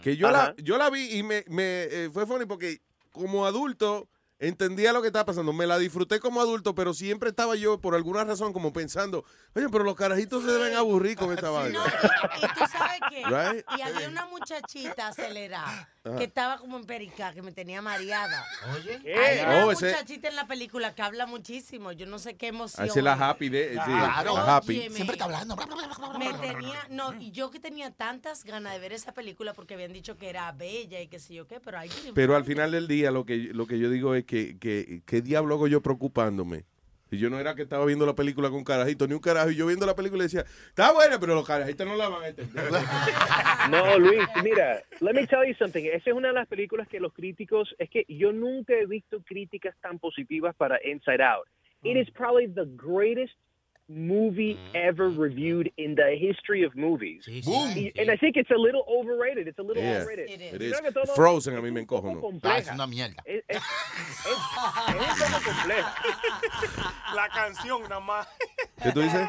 Que 0.02 0.18
yo 0.18 0.32
la, 0.32 0.56
yo 0.58 0.78
la 0.78 0.90
vi 0.90 1.18
y 1.18 1.24
me, 1.24 1.44
me 1.48 1.84
eh, 1.84 2.10
fue 2.12 2.26
funny 2.26 2.46
porque 2.46 2.80
como 3.12 3.46
adulto 3.46 4.08
entendía 4.42 4.92
lo 4.92 5.02
que 5.02 5.08
estaba 5.08 5.26
pasando. 5.26 5.54
Me 5.54 5.66
la 5.68 5.78
disfruté 5.78 6.20
como 6.20 6.42
adulto, 6.42 6.76
pero 6.76 6.94
siempre 6.94 7.30
estaba 7.30 7.56
yo, 7.56 7.80
por 7.80 7.96
alguna 7.96 8.24
razón, 8.24 8.52
como 8.54 8.74
pensando, 8.74 9.24
oye, 9.56 9.68
pero 9.72 9.84
los 9.84 9.96
carajitos 9.96 10.44
se 10.44 10.52
deben 10.52 10.76
aburrir 10.76 11.16
con 11.16 11.32
esta 11.32 11.50
vaina. 11.52 11.80
Y 12.38 12.42
tú 12.42 12.66
sabes 12.72 13.00
qué. 13.10 13.24
Right? 13.26 13.66
Y 13.78 13.82
había 13.82 14.10
una 14.10 14.26
muchachita 14.26 15.08
acelerada 15.10 15.88
Ajá. 16.04 16.18
que 16.18 16.24
estaba 16.24 16.58
como 16.58 16.78
en 16.78 16.86
perica, 16.86 17.32
que 17.34 17.42
me 17.42 17.52
tenía 17.52 17.82
mareada. 17.82 18.44
Oye. 18.76 19.00
Hay 19.16 19.40
una 19.46 19.66
Oh, 19.66 19.72
ese- 19.72 19.92
muchachita 19.92 20.28
en 20.28 20.36
la 20.36 20.48
película 20.48 20.96
que 20.96 21.02
habla 21.04 21.28
muchísimo. 21.28 21.92
Yo 21.92 22.08
no 22.08 22.18
sé 22.18 22.36
qué 22.36 22.48
emoción. 22.48 22.84
Ah, 22.84 22.88
esa 22.88 23.00
es 23.00 23.04
la 23.06 23.14
happy 23.14 23.50
de, 23.50 23.70
sí, 23.70 23.76
Claro. 23.76 24.34
la 24.36 24.56
happy. 24.58 24.80
Óyeme. 24.80 24.96
Siempre 24.96 25.14
está 25.14 25.26
hablando. 25.26 25.56
Me 26.18 26.34
tenía, 26.34 26.80
no, 26.90 27.14
y 27.22 27.32
yo 27.32 27.52
que 27.52 27.60
tenía 27.60 27.92
tantas 27.92 28.44
ganas 28.44 28.74
de 28.74 28.80
ver 28.80 28.94
esa 28.94 29.14
película 29.14 29.54
porque 29.54 29.76
habían 29.76 29.94
dicho 29.94 30.18
que 30.18 30.30
era 30.30 30.52
bella 30.52 31.00
y 31.00 31.08
qué 31.08 31.20
sé 31.20 31.36
yo 31.36 31.48
qué, 31.48 31.60
pero 31.60 31.78
ahí 31.78 31.90
Pero 32.16 32.36
al 32.36 32.44
final 32.46 32.72
del 32.72 32.88
día 32.88 33.12
lo 33.12 33.26
que, 33.26 33.36
lo 33.38 33.68
que 33.68 33.78
yo 33.78 33.90
digo 33.90 34.16
es 34.16 34.26
que, 34.26 34.31
que 34.32 35.02
¿qué 35.06 35.22
diablo 35.22 35.56
hago 35.56 35.68
yo 35.68 35.82
preocupándome? 35.82 36.66
Y 37.12 37.18
yo 37.18 37.30
no 37.30 37.38
era 37.40 37.56
que 37.56 37.64
estaba 37.64 37.86
viendo 37.86 38.06
la 38.06 38.16
película 38.16 38.50
con 38.50 38.64
carajito, 38.64 39.06
ni 39.06 39.14
un 39.14 39.20
carajo. 39.20 39.52
Y 39.52 39.58
yo 39.58 39.68
viendo 39.68 39.86
la 39.86 39.98
película 39.98 40.24
decía, 40.24 40.46
está 40.70 40.94
buena, 40.94 41.20
pero 41.20 41.36
los 41.36 41.46
carajitos 41.46 41.86
no 41.86 41.98
la 41.98 42.08
van 42.08 42.24
a 42.24 42.28
entender. 42.30 42.64
No, 43.70 44.00
Luis, 44.00 44.24
mira, 44.44 44.82
let 45.02 45.14
me 45.14 45.28
tell 45.28 45.46
you 45.46 45.54
something. 45.54 45.84
Esa 45.86 46.10
es 46.10 46.16
una 46.16 46.30
de 46.30 46.34
las 46.34 46.48
películas 46.48 46.88
que 46.88 47.00
los 47.00 47.14
críticos, 47.14 47.76
es 47.78 47.90
que 47.90 48.06
yo 48.08 48.32
nunca 48.32 48.74
he 48.74 48.88
visto 48.88 49.22
críticas 49.22 49.76
tan 49.82 50.00
positivas 50.00 50.56
para 50.56 50.80
Inside 50.84 51.22
Out. 51.22 51.48
It 51.84 51.98
is 51.98 52.10
probably 52.12 52.48
the 52.48 52.66
greatest 52.76 53.34
movie 53.94 54.58
ever 54.74 55.10
reviewed 55.10 55.72
in 55.78 55.96
the 55.96 56.16
history 56.18 56.64
of 56.64 56.74
movies. 56.76 57.26
Y- 57.28 57.92
And 57.98 58.10
I 58.10 58.18
think 58.18 58.38
it's 58.38 58.50
a 58.52 58.58
little 58.58 58.84
overrated. 58.88 59.48
It's 59.48 59.60
a 59.60 59.64
little 59.64 59.84
Yeah, 59.84 60.02
overrated. 60.02 60.42
it 60.42 60.62
is. 60.62 60.74
todo- 60.94 61.14
Frozen 61.16 61.56
a 61.56 61.62
mí 61.62 61.72
me 61.72 61.82
encojo. 61.82 62.32
Ah, 62.44 62.58
es 62.58 62.70
una 62.72 62.88
mierda. 62.88 63.22
Es, 63.26 63.44
es- 63.48 63.58
es- 63.58 63.64
es 64.26 64.32
un 64.32 65.32
poco 65.32 65.44
compleja. 65.46 65.96
La 67.16 67.30
canción 67.30 67.82
nada 67.84 68.00
más. 68.00 68.28
¿Qué 68.82 68.92
tú 68.92 69.02
dices? 69.02 69.28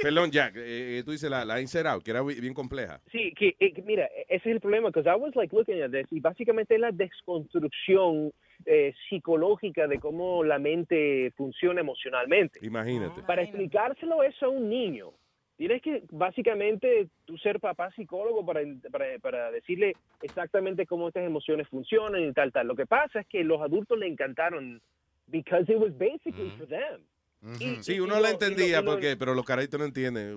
Perdón, 0.00 0.30
Jack, 0.30 0.54
eh, 0.56 0.98
eh, 0.98 1.02
tú 1.04 1.10
dices 1.10 1.28
la, 1.28 1.44
la 1.44 1.60
Inside 1.60 1.88
Out, 1.88 2.04
que 2.04 2.12
era 2.12 2.22
bi- 2.22 2.40
bien 2.40 2.54
compleja. 2.54 3.00
Sí, 3.10 3.32
que, 3.36 3.56
eh, 3.58 3.72
que 3.72 3.82
mira, 3.82 4.06
ese 4.28 4.48
es 4.48 4.54
el 4.54 4.60
problema, 4.60 4.88
because 4.90 5.08
I 5.08 5.16
was 5.20 5.34
like 5.34 5.52
looking 5.54 5.82
at 5.82 5.90
this 5.90 6.06
y 6.12 6.20
básicamente 6.20 6.78
la 6.78 6.92
desconstrucción 6.92 8.32
eh, 8.64 8.94
psicológica 9.08 9.86
de 9.86 9.98
cómo 9.98 10.44
la 10.44 10.58
mente 10.58 11.32
funciona 11.36 11.80
emocionalmente. 11.80 12.58
Imagínate. 12.62 13.22
Para 13.22 13.42
explicárselo 13.42 14.22
eso 14.22 14.46
a 14.46 14.50
un 14.50 14.68
niño, 14.68 15.12
tienes 15.56 15.82
que 15.82 16.04
básicamente 16.10 17.08
tú 17.24 17.36
ser 17.38 17.60
papá 17.60 17.90
psicólogo 17.92 18.44
para, 18.44 18.60
para, 18.90 19.18
para 19.18 19.50
decirle 19.50 19.94
exactamente 20.22 20.86
cómo 20.86 21.08
estas 21.08 21.24
emociones 21.24 21.68
funcionan 21.68 22.22
y 22.22 22.32
tal, 22.32 22.52
tal. 22.52 22.66
Lo 22.66 22.76
que 22.76 22.86
pasa 22.86 23.20
es 23.20 23.26
que 23.26 23.44
los 23.44 23.60
adultos 23.60 23.98
le 23.98 24.06
encantaron 24.06 24.80
because 25.26 25.70
it 25.70 25.78
was 25.78 25.92
basically 25.96 26.50
for 26.58 26.66
them. 26.66 27.02
Y- 27.40 27.82
Sí, 27.84 27.94
y- 27.94 28.00
uno 28.00 28.14
y 28.18 28.22
la 28.22 28.28
lo- 28.28 28.28
entendía, 28.34 28.80
lo- 28.82 28.90
porque, 28.92 29.16
pero 29.16 29.32
los 29.34 29.44
carajitos 29.44 29.78
no 29.78 29.86
entienden. 29.86 30.36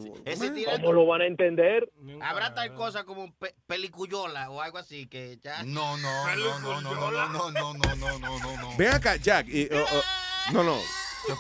¿Cómo 0.80 0.94
lo 0.94 1.06
van 1.08 1.22
a 1.22 1.26
entender? 1.26 1.90
Habrá 2.22 2.54
tal 2.54 2.74
cosa 2.76 3.04
como 3.06 3.34
pe- 3.36 3.56
pelicuyola 3.66 4.50
o 4.52 4.62
algo 4.62 4.78
así 4.78 5.08
que 5.08 5.40
ya. 5.42 5.64
No, 5.64 5.98
no, 5.98 6.36
no, 6.36 6.60
no, 6.60 6.82
no, 6.82 6.94
no, 6.96 7.12
no, 7.12 7.52
no, 7.52 7.52
no, 7.52 7.74
no, 7.74 7.96
no, 7.96 8.20
no, 8.20 8.40
no, 8.40 8.62
no. 8.62 8.78
Ven 8.78 8.90
acá, 8.94 9.16
Jack. 9.16 9.48
y, 9.50 9.68
oh, 9.74 9.84
oh, 9.94 10.54
no, 10.54 10.64
no. 10.64 10.78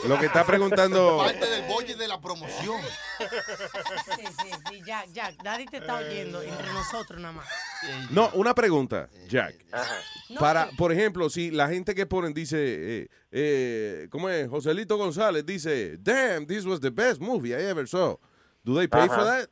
Lo 0.07 0.19
que 0.19 0.25
está 0.27 0.45
preguntando. 0.45 1.17
Parte 1.23 1.49
del 1.49 1.67
bolle 1.67 1.95
de 1.95 2.07
la 2.07 2.19
promoción. 2.21 2.79
Sí, 3.19 4.25
sí, 4.41 4.51
sí, 4.69 4.81
Jack, 4.85 5.07
Jack, 5.11 5.43
nadie 5.43 5.65
te 5.67 5.77
está 5.77 5.97
oyendo, 5.97 6.41
entre 6.41 6.73
nosotros 6.73 7.19
nada 7.19 7.33
más. 7.33 7.47
No, 8.11 8.29
una 8.33 8.53
pregunta, 8.53 9.09
Jack. 9.27 9.55
Para, 10.39 10.69
por 10.77 10.91
ejemplo, 10.91 11.29
si 11.29 11.51
la 11.51 11.67
gente 11.67 11.93
que 11.95 12.05
ponen 12.05 12.33
dice, 12.33 12.57
eh, 13.03 13.07
eh, 13.31 14.07
¿cómo 14.11 14.29
es? 14.29 14.47
Joselito 14.49 14.97
González 14.97 15.45
dice, 15.45 15.97
damn, 15.99 16.45
this 16.45 16.65
was 16.65 16.79
the 16.79 16.89
best 16.91 17.19
movie 17.19 17.49
I 17.51 17.63
ever 17.69 17.87
saw. 17.87 18.17
Do 18.63 18.75
they 18.75 18.87
pay 18.87 19.07
for 19.07 19.23
that? 19.23 19.49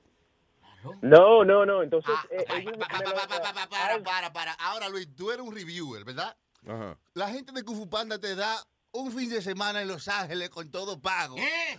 No, 1.01 1.43
no, 1.43 1.65
no. 1.65 1.83
Entonces, 1.83 2.13
Ah, 2.15 2.25
eh, 2.31 2.45
ellos 2.57 2.73
me 2.73 2.77
lo- 2.79 2.87
Para, 2.87 3.99
para, 4.03 4.31
para. 4.33 4.53
Ahora, 4.53 4.87
Luis, 4.87 5.07
tú 5.15 5.29
eres 5.31 5.45
un 5.45 5.53
reviewer, 5.53 6.05
¿verdad? 6.05 6.35
Ajá. 6.67 6.97
La 7.15 7.29
gente 7.29 7.51
de 7.51 7.63
Kung 7.63 7.75
Fu 7.77 7.89
Panda 7.89 8.17
te 8.19 8.35
da 8.35 8.55
un 8.91 9.11
fin 9.15 9.29
de 9.29 9.41
semana 9.41 9.81
en 9.81 9.87
Los 9.87 10.07
Ángeles 10.07 10.49
con 10.49 10.71
todo 10.71 10.99
pago. 10.99 11.35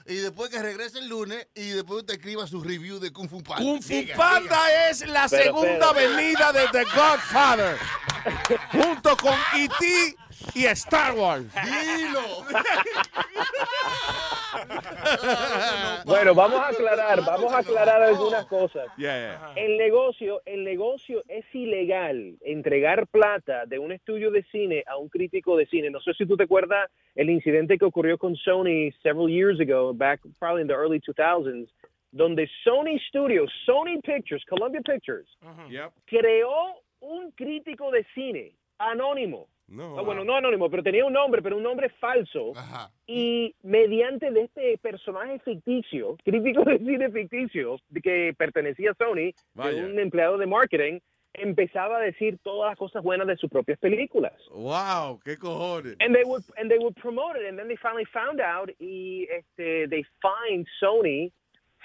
Y 0.07 0.15
después 0.17 0.51
que 0.51 0.61
regrese 0.63 0.99
el 1.01 1.09
lunes 1.09 1.47
y 1.55 1.69
después 1.71 2.07
te 2.07 2.15
escriba 2.15 2.47
su 2.47 2.63
review 2.63 2.99
de 3.01 3.13
Kung 3.13 3.29
Fu 3.29 3.43
Panda. 3.43 3.65
Kung 3.65 3.83
Fu 3.83 3.89
Diga, 3.89 4.17
Panda 4.17 4.41
diga. 4.67 4.91
es 4.91 5.07
la 5.09 5.29
Pero, 5.29 5.45
segunda 5.61 5.93
pero. 5.93 6.17
venida 6.17 6.53
de 6.53 6.69
The 6.71 6.85
Godfather. 6.85 7.79
junto 8.73 9.17
con 9.17 9.35
E.T. 9.55 10.17
y 10.55 10.67
Star 10.67 11.15
Wars. 11.15 11.47
Dilo. 11.55 12.45
Bueno, 16.05 16.35
vamos 16.35 16.61
a 16.61 16.69
aclarar, 16.69 17.21
vamos 17.25 17.53
a 17.53 17.59
aclarar 17.59 18.03
algunas 18.03 18.47
cosas. 18.47 18.87
Yeah, 18.97 19.53
El 19.57 19.77
negocio, 19.77 20.43
el 20.45 20.65
negocio 20.65 21.23
es 21.29 21.45
ilegal 21.55 22.37
entregar 22.43 23.07
plata 23.09 23.65
de 23.67 23.79
un 23.79 23.93
estudio 23.93 24.31
de 24.31 24.43
cine 24.45 24.85
a 24.87 24.97
un 24.97 25.09
crítico 25.09 25.57
de 25.57 25.67
cine. 25.67 25.91
No 25.91 26.01
sé 26.01 26.15
si 26.15 26.27
tú 26.27 26.37
te 26.37 26.45
acuerdas 26.45 26.91
el 27.15 27.31
incidente 27.31 27.79
que 27.79 27.85
ocurrió 27.85 28.19
con 28.19 28.37
Sony 28.37 28.91
several 29.03 29.29
years 29.29 29.61
ago, 29.61 29.93
back 29.95 30.21
probably 30.39 30.63
in 30.63 30.69
the 30.69 30.75
early 30.75 31.01
2000s, 31.01 31.69
donde 32.13 32.49
Sony 32.65 32.99
Studios, 33.09 33.51
Sony 33.67 34.01
Pictures, 34.03 34.45
Columbia 34.49 34.81
Pictures, 34.85 35.27
Yep. 35.69 35.93
creó 36.07 36.83
un 37.01 37.31
crítico 37.33 37.91
de 37.91 38.05
cine 38.15 38.53
anónimo. 38.79 39.49
No. 39.71 39.97
Ah, 39.97 40.03
bueno, 40.03 40.25
no 40.25 40.35
anónimo, 40.35 40.69
pero 40.69 40.83
tenía 40.83 41.05
un 41.05 41.13
nombre, 41.13 41.41
pero 41.41 41.57
un 41.57 41.63
nombre 41.63 41.89
falso. 42.01 42.53
Y 43.07 43.55
mediante 43.63 44.31
de 44.33 44.43
este 44.43 44.79
personaje 44.79 45.39
ficticio, 45.39 46.17
crítico 46.25 46.65
de 46.65 46.79
cine 46.79 47.11
ficticio, 47.11 47.79
que 48.03 48.35
pertenecía 48.37 48.91
a 48.91 48.95
Sony, 48.95 49.33
de 49.55 49.85
un 49.85 49.99
empleado 49.99 50.39
de 50.39 50.47
marketing, 50.47 50.99
empezaba 51.35 51.99
a 51.99 52.01
decir 52.01 52.39
todas 52.43 52.71
las 52.71 52.79
cosas 52.79 53.03
buenas 53.05 53.29
de 53.29 53.37
sus 53.37 53.49
propias 53.49 53.79
películas. 53.79 54.33
Wow, 54.51 55.21
qué 55.25 55.37
cojones. 55.37 55.97
And 56.01 56.15
they 56.15 56.25
would 56.25 56.43
and 56.59 56.69
they 56.69 56.79
would 56.79 56.97
promote 56.97 57.37
it, 57.37 57.49
and 57.49 57.57
then 57.57 57.69
they 57.69 57.77
finally 57.77 58.07
found 58.07 58.41
out, 58.41 58.71
y 58.81 59.29
este, 59.31 59.89
they 59.89 60.05
fined 60.21 60.67
Sony 60.83 61.31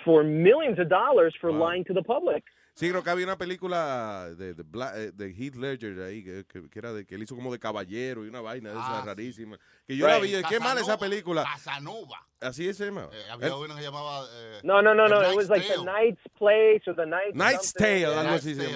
for 0.03 0.23
millions 0.23 0.79
of 0.79 0.89
dollars 0.89 1.35
for 1.39 1.51
lying 1.51 1.83
to 1.85 1.93
the 1.93 2.01
public. 2.01 2.43
Sí, 2.75 2.89
creo 2.89 3.01
que 3.03 3.09
había 3.09 3.25
una 3.25 3.37
película 3.37 4.29
de, 4.37 4.53
de, 4.53 4.63
Bla- 4.63 4.91
eh, 4.97 5.11
de 5.13 5.29
Heath 5.33 5.55
Ledger 5.55 5.97
ahí, 6.01 6.21
que, 6.23 6.45
que- 6.45 6.69
que 6.69 6.79
era 6.79 6.91
de, 6.91 7.05
que 7.05 7.15
él 7.15 7.23
hizo 7.23 7.33
como 7.33 7.49
de 7.51 7.57
caballero 7.57 8.25
y 8.25 8.27
una 8.27 8.41
vaina 8.41 8.71
de 8.71 8.75
esa 8.77 8.97
Ah, 8.97 9.01
sí. 9.01 9.07
rarísima. 9.07 9.57
Que 9.87 9.95
yo 9.95 10.07
la 10.07 10.19
vi, 10.19 10.35
Right. 10.35 10.45
qué 10.47 10.59
mal 10.59 10.77
esa 10.77 10.87
Casanova, 10.87 10.97
película. 10.99 11.43
Casanova. 11.45 12.27
Así 12.41 12.73
se 12.73 12.85
llama. 12.87 13.07
Eh, 13.13 13.23
había 13.31 13.47
El- 13.47 13.53
uno 13.53 13.75
que 13.75 13.81
se 13.81 13.87
llamaba. 13.87 14.27
eh, 14.29 14.59
No, 14.63 14.81
no, 14.81 14.93
no, 14.93 15.07
no. 15.07 15.31
It 15.31 15.37
was 15.37 15.47
like 15.47 15.65
the 15.65 15.73
Tale. 15.75 15.83
Knight's 15.85 16.21
Place 16.37 16.81
or 16.87 16.95
the 16.97 17.05
Knight's 17.05 17.33
Knight's 17.33 17.69
something. 17.71 18.03
Tale, 18.03 18.05
algo 18.19 18.33
así 18.35 18.55
se. 18.55 18.67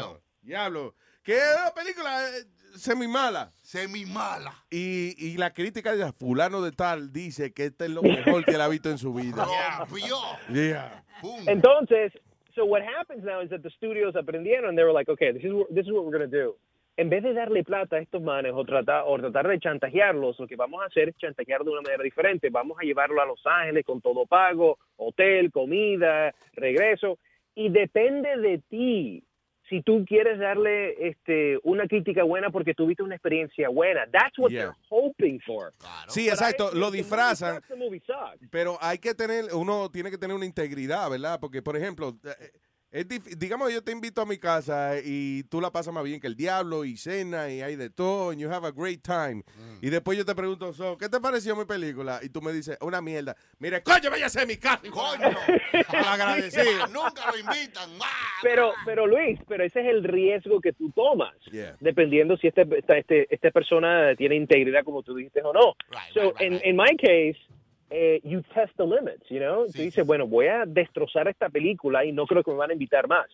Diablo. 0.41 0.95
Que 1.21 1.35
es 1.37 1.43
una 1.61 1.71
película 1.73 2.29
eh, 2.37 2.45
semi 2.77 3.05
mala. 3.07 3.51
Semi 3.61 4.05
mala. 4.05 4.63
Y, 4.69 5.13
y 5.17 5.35
la 5.35 5.51
crítica 5.53 5.93
de 5.93 6.09
fulano 6.13 6.61
de 6.61 6.71
tal 6.71 7.11
dice 7.11 7.51
que 7.53 7.65
este 7.65 7.83
es 7.85 7.91
lo 7.91 8.01
mejor 8.01 8.45
que 8.45 8.51
él 8.51 8.61
ha 8.61 8.69
visto 8.69 8.89
en 8.89 8.97
su 8.97 9.13
vida. 9.13 9.45
Yeah. 10.49 11.03
Entonces, 11.47 12.13
so 12.55 12.65
what 12.65 12.81
happens 12.81 13.23
now 13.23 13.41
is 13.41 13.49
that 13.49 13.63
the 13.63 13.69
studios 13.71 14.15
aprendieron, 14.15 14.75
they 14.75 14.83
were 14.83 14.91
like, 14.91 15.09
okay, 15.09 15.31
this 15.31 15.43
is 15.43 15.53
what, 15.53 15.73
this 15.73 15.85
is 15.85 15.91
what 15.91 16.05
we're 16.05 16.17
going 16.17 16.29
to 16.29 16.37
do. 16.37 16.55
En 16.97 17.09
vez 17.09 17.23
de 17.23 17.33
darle 17.33 17.63
plata 17.63 17.95
a 17.95 18.01
estos 18.01 18.21
manes 18.21 18.51
o 18.53 18.65
tratar, 18.65 19.05
o 19.07 19.17
tratar 19.17 19.47
de 19.47 19.59
chantajearlos, 19.59 20.37
lo 20.37 20.47
que 20.47 20.57
vamos 20.57 20.81
a 20.81 20.87
hacer 20.87 21.09
es 21.09 21.15
chantajear 21.15 21.63
de 21.63 21.71
una 21.71 21.81
manera 21.81 22.03
diferente. 22.03 22.49
Vamos 22.49 22.77
a 22.77 22.83
llevarlo 22.83 23.21
a 23.21 23.25
Los 23.25 23.41
Ángeles 23.45 23.85
con 23.85 24.01
todo 24.01 24.25
pago, 24.25 24.77
hotel, 24.97 25.49
comida, 25.49 26.33
regreso. 26.53 27.17
Y 27.55 27.69
depende 27.69 28.35
de 28.37 28.57
ti 28.69 29.23
si 29.69 29.81
tú 29.83 30.03
quieres 30.05 30.39
darle 30.39 31.07
este, 31.09 31.59
una 31.63 31.87
crítica 31.87 32.23
buena 32.23 32.49
porque 32.49 32.73
tuviste 32.73 33.03
una 33.03 33.15
experiencia 33.15 33.69
buena. 33.69 34.05
That's 34.11 34.37
what 34.37 34.49
Yeah. 34.51 34.63
they're 34.65 34.77
hoping 34.89 35.39
for. 35.45 35.71
Sí, 36.07 36.25
But 36.25 36.33
exacto, 36.33 36.71
lo 36.73 36.89
disfrazan. 36.91 37.61
Pero 38.49 38.77
hay 38.81 38.97
que 38.97 39.13
tener, 39.13 39.45
uno 39.53 39.89
tiene 39.91 40.09
que 40.09 40.17
tener 40.17 40.35
una 40.35 40.45
integridad, 40.45 41.09
¿verdad? 41.09 41.39
Porque, 41.39 41.61
por 41.61 41.77
ejemplo, 41.77 42.17
eh, 42.23 42.51
es 42.91 43.07
digamos 43.37 43.71
yo 43.71 43.83
te 43.83 43.91
invito 43.91 44.21
a 44.21 44.25
mi 44.25 44.37
casa 44.37 44.95
y 45.03 45.43
tú 45.43 45.61
la 45.61 45.71
pasas 45.71 45.93
más 45.93 46.03
bien 46.03 46.19
que 46.19 46.27
el 46.27 46.35
diablo 46.35 46.85
y 46.85 46.97
cena 46.97 47.49
y 47.49 47.61
hay 47.61 47.75
de 47.75 47.89
todo, 47.89 48.31
and 48.31 48.39
you 48.39 48.49
have 48.49 48.65
a 48.67 48.71
great 48.71 49.01
time. 49.01 49.43
Y 49.81 49.89
después 49.89 50.17
yo 50.17 50.25
te 50.25 50.33
pregunto, 50.35 50.73
so, 50.73 50.97
¿qué 50.97 51.07
te 51.07 51.19
pareció 51.19 51.55
mi 51.55 51.65
película? 51.65 52.19
Y 52.23 52.29
tú 52.29 52.41
me 52.41 52.51
dices, 52.51 52.77
una 52.81 53.01
mierda. 53.01 53.35
Mire, 53.59 53.81
coño, 53.83 54.09
váyase 54.09 54.41
a 54.41 54.45
mi 54.45 54.57
casa. 54.57 54.81
Coño. 54.89 55.29
agradecido. 56.07 56.87
Nunca 56.91 57.31
lo 57.31 57.37
invitan. 57.37 57.89
Pero, 58.41 58.73
pero 58.85 59.05
Luis, 59.07 59.39
pero 59.47 59.63
ese 59.63 59.81
es 59.81 59.87
el 59.87 60.03
riesgo 60.03 60.59
que 60.61 60.73
tú 60.73 60.91
tomas, 60.91 61.33
Yeah. 61.51 61.75
dependiendo 61.79 62.37
si 62.37 62.47
este, 62.47 62.67
esta, 62.77 62.97
este, 62.97 63.27
esta 63.33 63.49
persona 63.51 64.15
tiene 64.15 64.35
integridad 64.35 64.83
como 64.83 65.01
tú 65.03 65.15
dijiste 65.15 65.41
o 65.41 65.51
no. 65.53 65.75
so, 66.13 66.33
in, 66.39 66.59
in 66.63 66.75
my 66.75 66.95
case, 66.97 67.37
eh, 67.91 68.19
you 68.23 68.41
test 68.53 68.71
the 68.77 68.83
limits, 68.85 69.25
you 69.29 69.39
know? 69.39 69.65
tú 69.65 69.73
dices, 69.81 70.05
bueno, 70.05 70.27
voy 70.27 70.47
a 70.47 70.65
destrozar 70.65 71.27
esta 71.27 71.49
película 71.49 72.05
y 72.05 72.11
no 72.11 72.25
creo 72.25 72.43
que 72.43 72.51
me 72.51 72.57
van 72.57 72.69
a 72.71 72.73
invitar 72.73 73.07
más. 73.07 73.27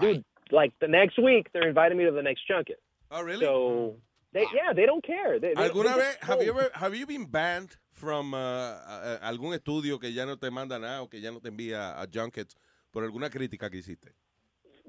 Dude, 0.00 0.24
like 0.50 0.74
the 0.80 0.88
next 0.88 1.18
week, 1.18 1.50
they're 1.52 1.68
inviting 1.68 1.96
me 1.98 2.04
to 2.04 2.12
the 2.12 2.22
next 2.22 2.42
junket. 2.46 2.78
Oh, 3.10 3.22
really? 3.22 3.44
So, 3.44 3.96
they, 4.32 4.44
yeah, 4.54 4.72
they 4.74 4.86
don't 4.86 5.04
care. 5.04 5.38
They- 5.40 5.54
they- 5.54 5.62
¿Alguna 5.62 5.96
vez, 5.96 6.16
have 6.22 6.42
you, 6.44 6.50
ever, 6.52 6.70
have 6.74 6.94
you 6.94 7.06
been 7.06 7.26
banned 7.26 7.76
from 7.92 8.32
uh, 8.34 8.36
uh, 8.38 9.18
algún 9.22 9.54
estudio 9.54 9.98
que 9.98 10.12
ya 10.12 10.24
no 10.26 10.36
te 10.38 10.50
manda 10.50 10.78
nada 10.78 11.02
o 11.02 11.08
que 11.08 11.20
ya 11.20 11.30
no 11.30 11.40
te 11.40 11.48
envía 11.48 12.00
a 12.00 12.06
junkets 12.12 12.56
por 12.90 13.04
alguna 13.04 13.28
crítica 13.30 13.68
que 13.70 13.78
hiciste? 13.78 14.12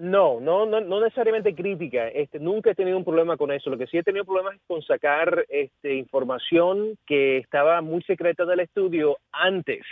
No, 0.02 0.40
no, 0.40 0.66
no, 0.66 0.82
no 0.82 1.00
necesariamente 1.00 1.54
crítica. 1.54 2.08
Este, 2.08 2.40
nunca 2.40 2.72
he 2.72 2.76
tenido 2.76 2.98
un 2.98 3.06
problema 3.06 3.38
con 3.38 3.52
eso. 3.52 3.70
Lo 3.70 3.78
que 3.78 3.86
sí 3.86 4.00
he 4.00 4.04
tenido 4.04 4.26
problemas 4.26 4.56
es 4.56 4.62
con 4.66 4.82
sacar 4.82 5.46
este, 5.48 5.94
información 5.94 6.98
que 7.06 7.38
estaba 7.38 7.82
muy 7.82 8.02
secreta 8.02 8.44
del 8.46 8.62
estudio 8.62 9.20
antes 9.32 9.86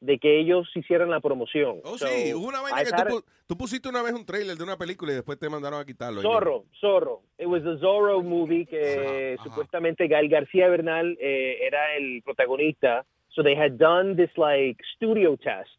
de 0.00 0.18
que 0.18 0.40
ellos 0.40 0.68
hicieran 0.74 1.10
la 1.10 1.20
promoción. 1.20 1.80
Oh, 1.84 1.96
So, 1.96 2.08
sí, 2.08 2.34
hubo 2.34 2.48
una 2.48 2.60
vaina 2.60 2.82
que 2.82 2.90
tú, 3.08 3.24
tú 3.46 3.56
pusiste 3.56 3.88
una 3.88 4.02
vez 4.02 4.14
un 4.14 4.26
trailer 4.26 4.56
de 4.56 4.64
una 4.64 4.76
película 4.76 5.12
y 5.12 5.14
después 5.14 5.38
te 5.38 5.48
mandaron 5.48 5.78
a 5.78 5.84
quitarlo. 5.84 6.22
Zorro, 6.22 6.64
Zorro. 6.80 7.22
It 7.38 7.46
was 7.46 7.62
the 7.62 7.78
Zorro 7.78 8.24
movie 8.24 8.66
que 8.66 9.36
supuestamente 9.44 10.08
Gael 10.08 10.28
García 10.28 10.68
Bernal 10.68 11.16
eh, 11.20 11.58
era 11.64 11.94
el 11.94 12.20
protagonista. 12.24 13.06
So 13.28 13.44
they 13.44 13.54
had 13.54 13.78
done 13.78 14.16
this 14.16 14.36
like 14.36 14.82
studio 14.96 15.36
test 15.36 15.70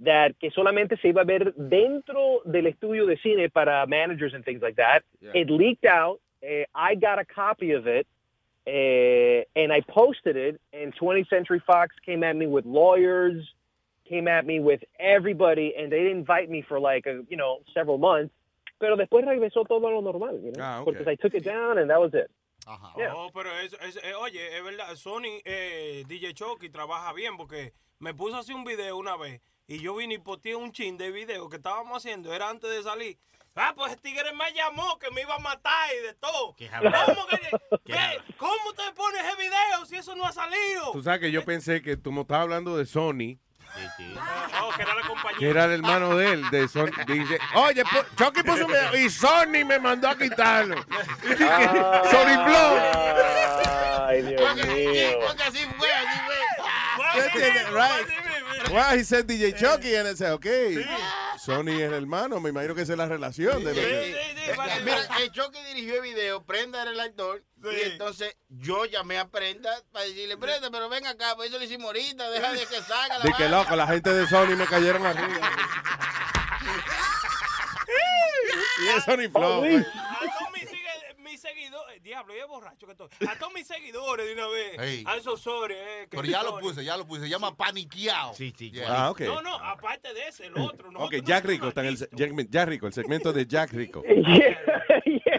that 0.00 0.32
que 0.40 0.50
solamente 0.50 0.96
se 1.00 1.08
iba 1.08 1.22
a 1.22 1.24
ver 1.24 1.52
dentro 1.56 2.40
del 2.44 2.66
estudio 2.66 3.06
de 3.06 3.16
cine 3.18 3.48
para 3.50 3.86
managers 3.86 4.34
and 4.34 4.44
things 4.44 4.62
like 4.62 4.76
that. 4.76 5.02
Yeah. 5.20 5.32
It 5.34 5.50
leaked 5.50 5.84
out. 5.84 6.20
Eh, 6.42 6.64
I 6.74 6.94
got 6.94 7.18
a 7.18 7.24
copy 7.24 7.72
of 7.72 7.86
it. 7.86 8.06
eh, 8.66 9.44
and 9.56 9.72
I 9.72 9.80
posted 9.88 10.36
it, 10.36 10.60
and 10.72 10.94
20th 10.94 11.28
Century 11.28 11.60
Fox 11.66 11.94
came 12.04 12.22
at 12.22 12.36
me 12.36 12.46
with 12.46 12.66
lawyers, 12.66 13.42
came 14.08 14.28
at 14.28 14.44
me 14.46 14.60
with 14.60 14.82
everybody, 14.98 15.74
and 15.76 15.90
they 15.90 15.98
didn't 16.00 16.18
invite 16.18 16.50
me 16.50 16.62
for 16.62 16.78
like 16.78 17.06
a, 17.06 17.22
you 17.28 17.36
know 17.36 17.60
several 17.74 17.98
months. 17.98 18.32
Pero 18.78 18.96
después 18.96 19.24
regresó 19.24 19.66
todo 19.66 19.86
a 19.88 19.90
lo 19.90 20.00
normal, 20.02 20.38
you 20.42 20.52
know, 20.52 20.62
Ah, 20.62 20.80
okay. 20.80 20.92
because 20.92 21.08
I 21.08 21.14
took 21.16 21.34
it 21.34 21.44
down 21.44 21.78
and 21.78 21.88
that 21.90 22.00
was 22.00 22.12
it. 22.14 22.30
Yeah. 22.96 23.08
No, 23.12 23.30
pero 23.34 23.50
es, 23.64 23.72
es- 23.74 23.96
eh, 24.04 24.14
oye, 24.14 24.40
es 24.56 24.62
verdad, 24.62 24.94
Sony, 24.94 25.40
eh, 25.44 26.04
DJ 26.06 26.34
Chucky 26.34 26.68
trabaja 26.68 27.12
bien 27.14 27.36
porque 27.36 27.72
me 27.98 28.12
puso 28.14 28.36
así 28.36 28.52
un 28.52 28.64
video 28.64 28.96
una 28.98 29.16
vez 29.16 29.40
y 29.70 29.78
yo 29.78 29.94
vine 29.94 30.14
y 30.14 30.18
posteé 30.18 30.56
un 30.56 30.72
chin 30.72 30.98
de 30.98 31.12
video 31.12 31.48
que 31.48 31.58
estábamos 31.58 31.96
haciendo, 31.96 32.34
era 32.34 32.50
antes 32.50 32.68
de 32.68 32.82
salir. 32.82 33.16
Ah, 33.54 33.72
pues 33.76 33.92
el 33.92 34.00
tigre 34.00 34.32
me 34.32 34.52
llamó 34.52 34.98
que 34.98 35.10
me 35.12 35.20
iba 35.20 35.36
a 35.36 35.38
matar 35.38 35.90
y 35.96 36.06
de 36.06 36.14
todo. 36.14 36.56
¿Cómo, 37.06 37.26
que, 37.28 37.38
qué? 37.84 38.20
¿Cómo 38.36 38.72
te 38.76 38.90
pones 38.96 39.22
ese 39.24 39.36
video 39.36 39.86
si 39.86 39.96
eso 39.96 40.16
no 40.16 40.24
ha 40.24 40.32
salido? 40.32 40.90
Tú 40.92 41.02
sabes 41.02 41.20
que 41.20 41.30
yo 41.30 41.44
pensé 41.44 41.82
que 41.82 41.96
tú 41.96 42.10
me 42.10 42.22
estabas 42.22 42.42
hablando 42.44 42.76
de 42.76 42.84
Sony, 42.84 43.38
Oh, 44.60 44.70
que 44.74 44.82
era 44.82 44.94
la 44.96 45.06
compañía. 45.06 45.38
que 45.38 45.48
era 45.48 45.64
el 45.66 45.72
hermano 45.72 46.16
de 46.16 46.32
él, 46.32 46.50
de 46.50 46.66
Sony. 46.66 46.90
Dice, 47.06 47.38
oye, 47.54 47.84
Chucky 48.16 48.42
puso 48.42 48.66
un 48.66 48.72
video 48.72 48.96
y 48.96 49.08
Sony 49.08 49.64
me 49.64 49.78
mandó 49.78 50.08
a 50.08 50.18
quitarlo. 50.18 50.74
Dije, 51.22 51.36
Sony 52.10 52.44
Flow. 52.44 52.76
Ay, 54.08 54.22
Dios 54.22 54.56
mío. 54.56 55.18
Porque 55.24 55.42
así 55.44 55.64
fue, 55.78 55.92
así 55.92 56.18
fue. 56.26 56.36
Right. 57.70 58.29
Well, 58.72 58.96
he 58.98 59.04
said 59.04 59.26
DJ 59.26 59.54
Chucky, 59.56 59.94
and 59.96 60.08
I 60.08 60.14
said, 60.14 60.32
okay. 60.32 60.84
Sony 61.38 61.70
es 61.80 61.88
el 61.88 61.94
hermano, 61.94 62.38
me 62.40 62.50
imagino 62.50 62.74
que 62.74 62.82
esa 62.82 62.92
es 62.92 62.98
la 62.98 63.06
relación. 63.06 63.64
De 63.64 63.74
lo 63.74 63.80
que- 63.80 64.16
Mira, 64.84 65.06
el 65.20 65.30
Chucky 65.32 65.58
dirigió 65.68 65.96
el 65.96 66.02
video, 66.02 66.42
Prenda 66.44 66.82
era 66.82 66.90
el 66.90 67.00
actor, 67.00 67.42
y 67.64 67.80
entonces 67.90 68.36
yo 68.48 68.84
llamé 68.84 69.18
a 69.18 69.28
Prenda 69.28 69.70
para 69.92 70.04
decirle, 70.04 70.36
Prenda, 70.36 70.70
pero 70.70 70.88
ven 70.88 71.06
acá, 71.06 71.34
pues 71.36 71.48
eso 71.48 71.58
lo 71.58 71.64
hicimos 71.64 71.86
ahorita, 71.86 72.30
deja 72.30 72.52
de 72.52 72.66
que 72.66 72.80
salga 72.82 73.18
la 73.18 73.24
De 73.24 73.32
que 73.32 73.42
vaina". 73.44 73.58
loco, 73.62 73.76
la 73.76 73.86
gente 73.86 74.12
de 74.12 74.26
Sony 74.28 74.56
me 74.56 74.66
cayeron 74.66 75.04
arriba. 75.06 75.50
y 78.82 78.88
es 78.88 79.04
Sony 79.04 79.28
Flow. 79.30 79.64
A 79.64 79.68
todos 79.68 80.52
mis, 80.54 80.68
sigue- 80.68 81.14
mis 81.18 81.39
seguidores, 81.54 82.02
diablo, 82.02 82.34
yo 82.34 82.40
es 82.42 82.48
borracho 82.48 82.86
que 82.86 82.92
estoy. 82.92 83.08
A 83.28 83.38
todos 83.38 83.52
mis 83.52 83.66
seguidores 83.66 84.26
de 84.26 84.32
una 84.34 84.48
vez. 84.48 84.78
Ey. 84.78 85.04
A 85.06 85.16
esos 85.16 85.40
sorry, 85.40 85.74
eh. 85.76 86.06
Pero 86.10 86.24
ya 86.24 86.42
lo 86.42 86.58
puse, 86.58 86.84
ya 86.84 86.96
lo 86.96 87.06
puse. 87.06 87.22
Se 87.22 87.28
llama 87.28 87.54
paniqueado. 87.56 88.34
Sí, 88.34 88.52
sí. 88.56 88.72
Ah, 88.86 89.10
ok. 89.10 89.20
No, 89.22 89.42
no, 89.42 89.54
aparte 89.56 90.12
de 90.14 90.28
ese, 90.28 90.46
el 90.46 90.56
otro. 90.58 90.90
Ok, 90.96 91.14
Jack 91.24 91.44
Rico 91.44 91.68
está 91.68 91.80
en 91.82 91.88
el 91.88 91.96
Jack, 91.96 92.32
Jack 92.48 92.68
Rico, 92.68 92.86
el 92.86 92.92
segmento 92.92 93.32
de 93.32 93.46
Jack 93.46 93.72
Rico. 93.72 94.02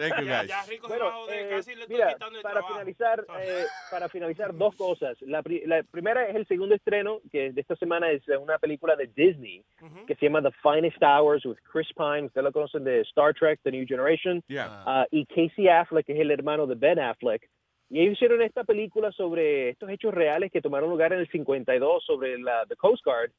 Thank 0.02 0.18
you 0.20 0.26
guys. 0.26 0.50
Bueno, 0.88 1.28
eh, 1.30 1.60
mira, 1.88 2.16
para 2.42 2.62
finalizar, 2.66 3.24
eh, 3.40 3.64
para 3.90 4.08
finalizar 4.08 4.52
dos 4.54 4.74
cosas. 4.74 5.16
La, 5.20 5.42
pri- 5.42 5.62
la 5.66 5.82
primera 5.84 6.26
es 6.26 6.34
el 6.34 6.46
segundo 6.48 6.74
estreno 6.74 7.20
que 7.30 7.52
de 7.52 7.60
esta 7.60 7.76
semana 7.76 8.10
es 8.10 8.26
eh, 8.28 8.36
una 8.36 8.58
película 8.58 8.96
de 8.96 9.06
Disney 9.14 9.64
que 10.08 10.16
se 10.16 10.26
llama 10.26 10.42
The 10.42 10.50
Finest 10.62 11.00
Hours 11.02 11.44
with 11.44 11.58
Chris 11.72 11.86
Pine. 11.96 12.24
Ustedes 12.26 12.44
lo 12.44 12.52
conocen 12.52 12.82
de 12.84 13.00
Star 13.02 13.32
Trek, 13.34 13.60
The 13.62 13.70
New 13.70 13.86
Generation. 13.86 14.42
Yeah. 14.48 14.82
Ah, 14.86 15.06
y 15.12 15.24
Casey 15.26 15.68
Affleck, 15.68 16.01
que 16.04 16.12
es 16.12 16.20
el 16.20 16.30
hermano 16.30 16.66
de 16.66 16.74
Ben 16.74 16.98
Affleck. 16.98 17.48
Y 17.90 18.00
ellos 18.00 18.14
hicieron 18.14 18.40
esta 18.40 18.64
película 18.64 19.12
sobre 19.12 19.70
estos 19.70 19.90
hechos 19.90 20.14
reales 20.14 20.50
que 20.50 20.62
tomaron 20.62 20.88
lugar 20.88 21.12
en 21.12 21.20
el 21.20 21.28
52 21.28 22.04
sobre 22.04 22.38
la 22.38 22.64
the 22.66 22.76
Coast 22.76 23.04
Guard 23.04 23.32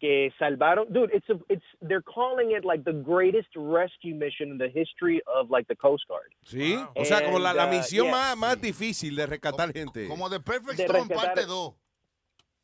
que 0.00 0.32
salvaron. 0.38 0.86
Dude, 0.92 1.10
it's 1.14 1.28
a, 1.28 1.34
it's 1.48 1.64
they're 1.80 2.02
calling 2.02 2.52
it 2.52 2.64
like 2.64 2.84
the 2.84 2.92
greatest 2.92 3.48
rescue 3.54 4.14
mission 4.14 4.50
in 4.50 4.58
the 4.58 4.68
history 4.68 5.20
of 5.26 5.50
like 5.50 5.66
the 5.68 5.76
Coast 5.76 6.04
Guard. 6.08 6.32
Sí, 6.44 6.76
o 6.94 7.04
sea, 7.04 7.24
como 7.24 7.38
la, 7.38 7.52
la 7.52 7.66
uh, 7.66 7.70
misión 7.70 8.06
yeah. 8.06 8.14
más, 8.14 8.36
más 8.36 8.60
difícil 8.60 9.16
de 9.16 9.26
rescatar 9.26 9.72
gente. 9.72 10.08
Como 10.08 10.30
The 10.30 10.40
Perfect 10.40 10.78
De 10.78 10.84
Storm 10.84 11.08
rescatar- 11.08 11.26
parte 11.26 11.46
2. 11.46 11.74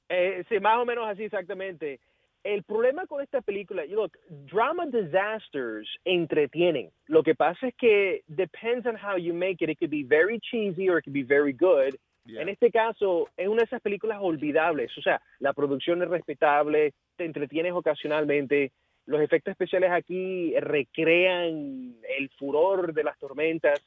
Eh, 0.08 0.44
sí, 0.48 0.60
más 0.60 0.78
o 0.78 0.84
menos 0.84 1.08
así 1.08 1.24
exactamente. 1.24 2.00
El 2.44 2.64
problema 2.64 3.06
con 3.06 3.22
esta 3.22 3.40
película, 3.40 3.84
you 3.84 3.96
look, 3.96 4.18
drama 4.50 4.86
disasters 4.86 5.88
entretienen. 6.04 6.90
Lo 7.06 7.22
que 7.22 7.34
pasa 7.34 7.68
es 7.68 7.74
que 7.76 8.22
depends 8.26 8.84
on 8.86 8.96
how 8.96 9.16
you 9.16 9.32
make 9.32 9.62
it. 9.62 9.70
It 9.70 9.78
could 9.78 9.90
be 9.90 10.02
very 10.02 10.40
cheesy 10.40 10.88
or 10.88 10.98
it 10.98 11.04
could 11.04 11.14
be 11.14 11.22
very 11.22 11.52
good. 11.52 11.96
En 12.26 12.48
este 12.48 12.70
caso, 12.70 13.28
es 13.36 13.48
una 13.48 13.58
de 13.58 13.64
esas 13.64 13.80
películas 13.80 14.18
olvidables. 14.20 14.96
O 14.96 15.02
sea, 15.02 15.20
la 15.40 15.52
producción 15.52 16.02
es 16.02 16.08
respetable, 16.08 16.92
te 17.16 17.24
entretienes 17.24 17.72
ocasionalmente. 17.72 18.72
Los 19.06 19.20
efectos 19.20 19.50
especiales 19.52 19.90
aquí 19.90 20.54
recrean 20.60 21.96
el 22.18 22.30
furor 22.38 22.92
de 22.94 23.02
las 23.04 23.18
tormentas. 23.18 23.80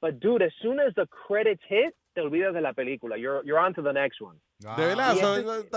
But 0.00 0.14
dude, 0.20 0.44
as 0.44 0.54
soon 0.60 0.80
as 0.80 0.94
the 0.94 1.06
credits 1.06 1.62
hit, 1.68 1.94
te 2.16 2.22
olvidas 2.22 2.54
de 2.54 2.62
la 2.62 2.72
película. 2.72 3.18
You're, 3.18 3.42
you're 3.44 3.58
on 3.58 3.74
to 3.74 3.82
the 3.82 3.92
next 3.92 4.22
one. 4.22 4.40
De 4.58 4.86
verdad, 4.86 5.14
so, 5.16 5.36
este- 5.36 5.68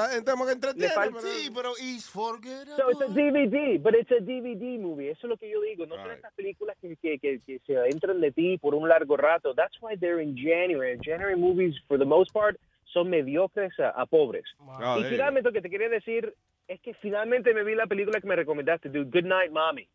que 0.73 0.87
Sí, 1.21 1.51
pero 1.53 1.73
it's 1.77 2.09
forgettable. 2.09 2.77
So 2.77 2.89
it's 2.91 3.01
a 3.01 3.13
DVD, 3.13 3.77
but 3.77 3.93
it's 3.93 4.09
a 4.09 4.21
DVD 4.21 4.79
movie. 4.79 5.09
Eso 5.09 5.27
es 5.27 5.29
lo 5.31 5.35
que 5.37 5.49
yo 5.49 5.59
digo. 5.59 5.85
No 5.85 5.95
son 5.97 6.11
estas 6.11 6.33
películas 6.35 6.77
que, 6.79 6.95
que, 6.95 7.19
que, 7.19 7.41
que 7.45 7.59
se 7.67 7.73
entran 7.91 8.21
de 8.21 8.31
ti 8.31 8.57
por 8.57 8.73
un 8.73 8.87
largo 8.87 9.17
rato. 9.17 9.53
That's 9.53 9.75
why 9.81 9.97
they're 9.97 10.21
in 10.23 10.33
January. 10.37 10.97
January 11.03 11.35
movies, 11.35 11.75
for 11.89 11.99
the 11.99 12.05
most 12.05 12.31
part, 12.31 12.57
son 12.93 13.09
mediocres 13.09 13.77
a, 13.77 13.89
a 13.89 14.05
pobres. 14.05 14.45
Ah, 14.79 14.97
y 14.97 15.03
finalmente 15.03 15.49
lo 15.49 15.53
que 15.53 15.61
te 15.61 15.69
quería 15.69 15.89
decir 15.89 16.33
es 16.69 16.79
que 16.79 16.93
finalmente 16.93 17.53
me 17.53 17.65
vi 17.65 17.75
la 17.75 17.85
película 17.87 18.21
que 18.21 18.27
me 18.27 18.37
recomendaste, 18.37 18.87
dude. 18.87 19.11
Good 19.11 19.27
Night, 19.27 19.51
Mommy. 19.51 19.89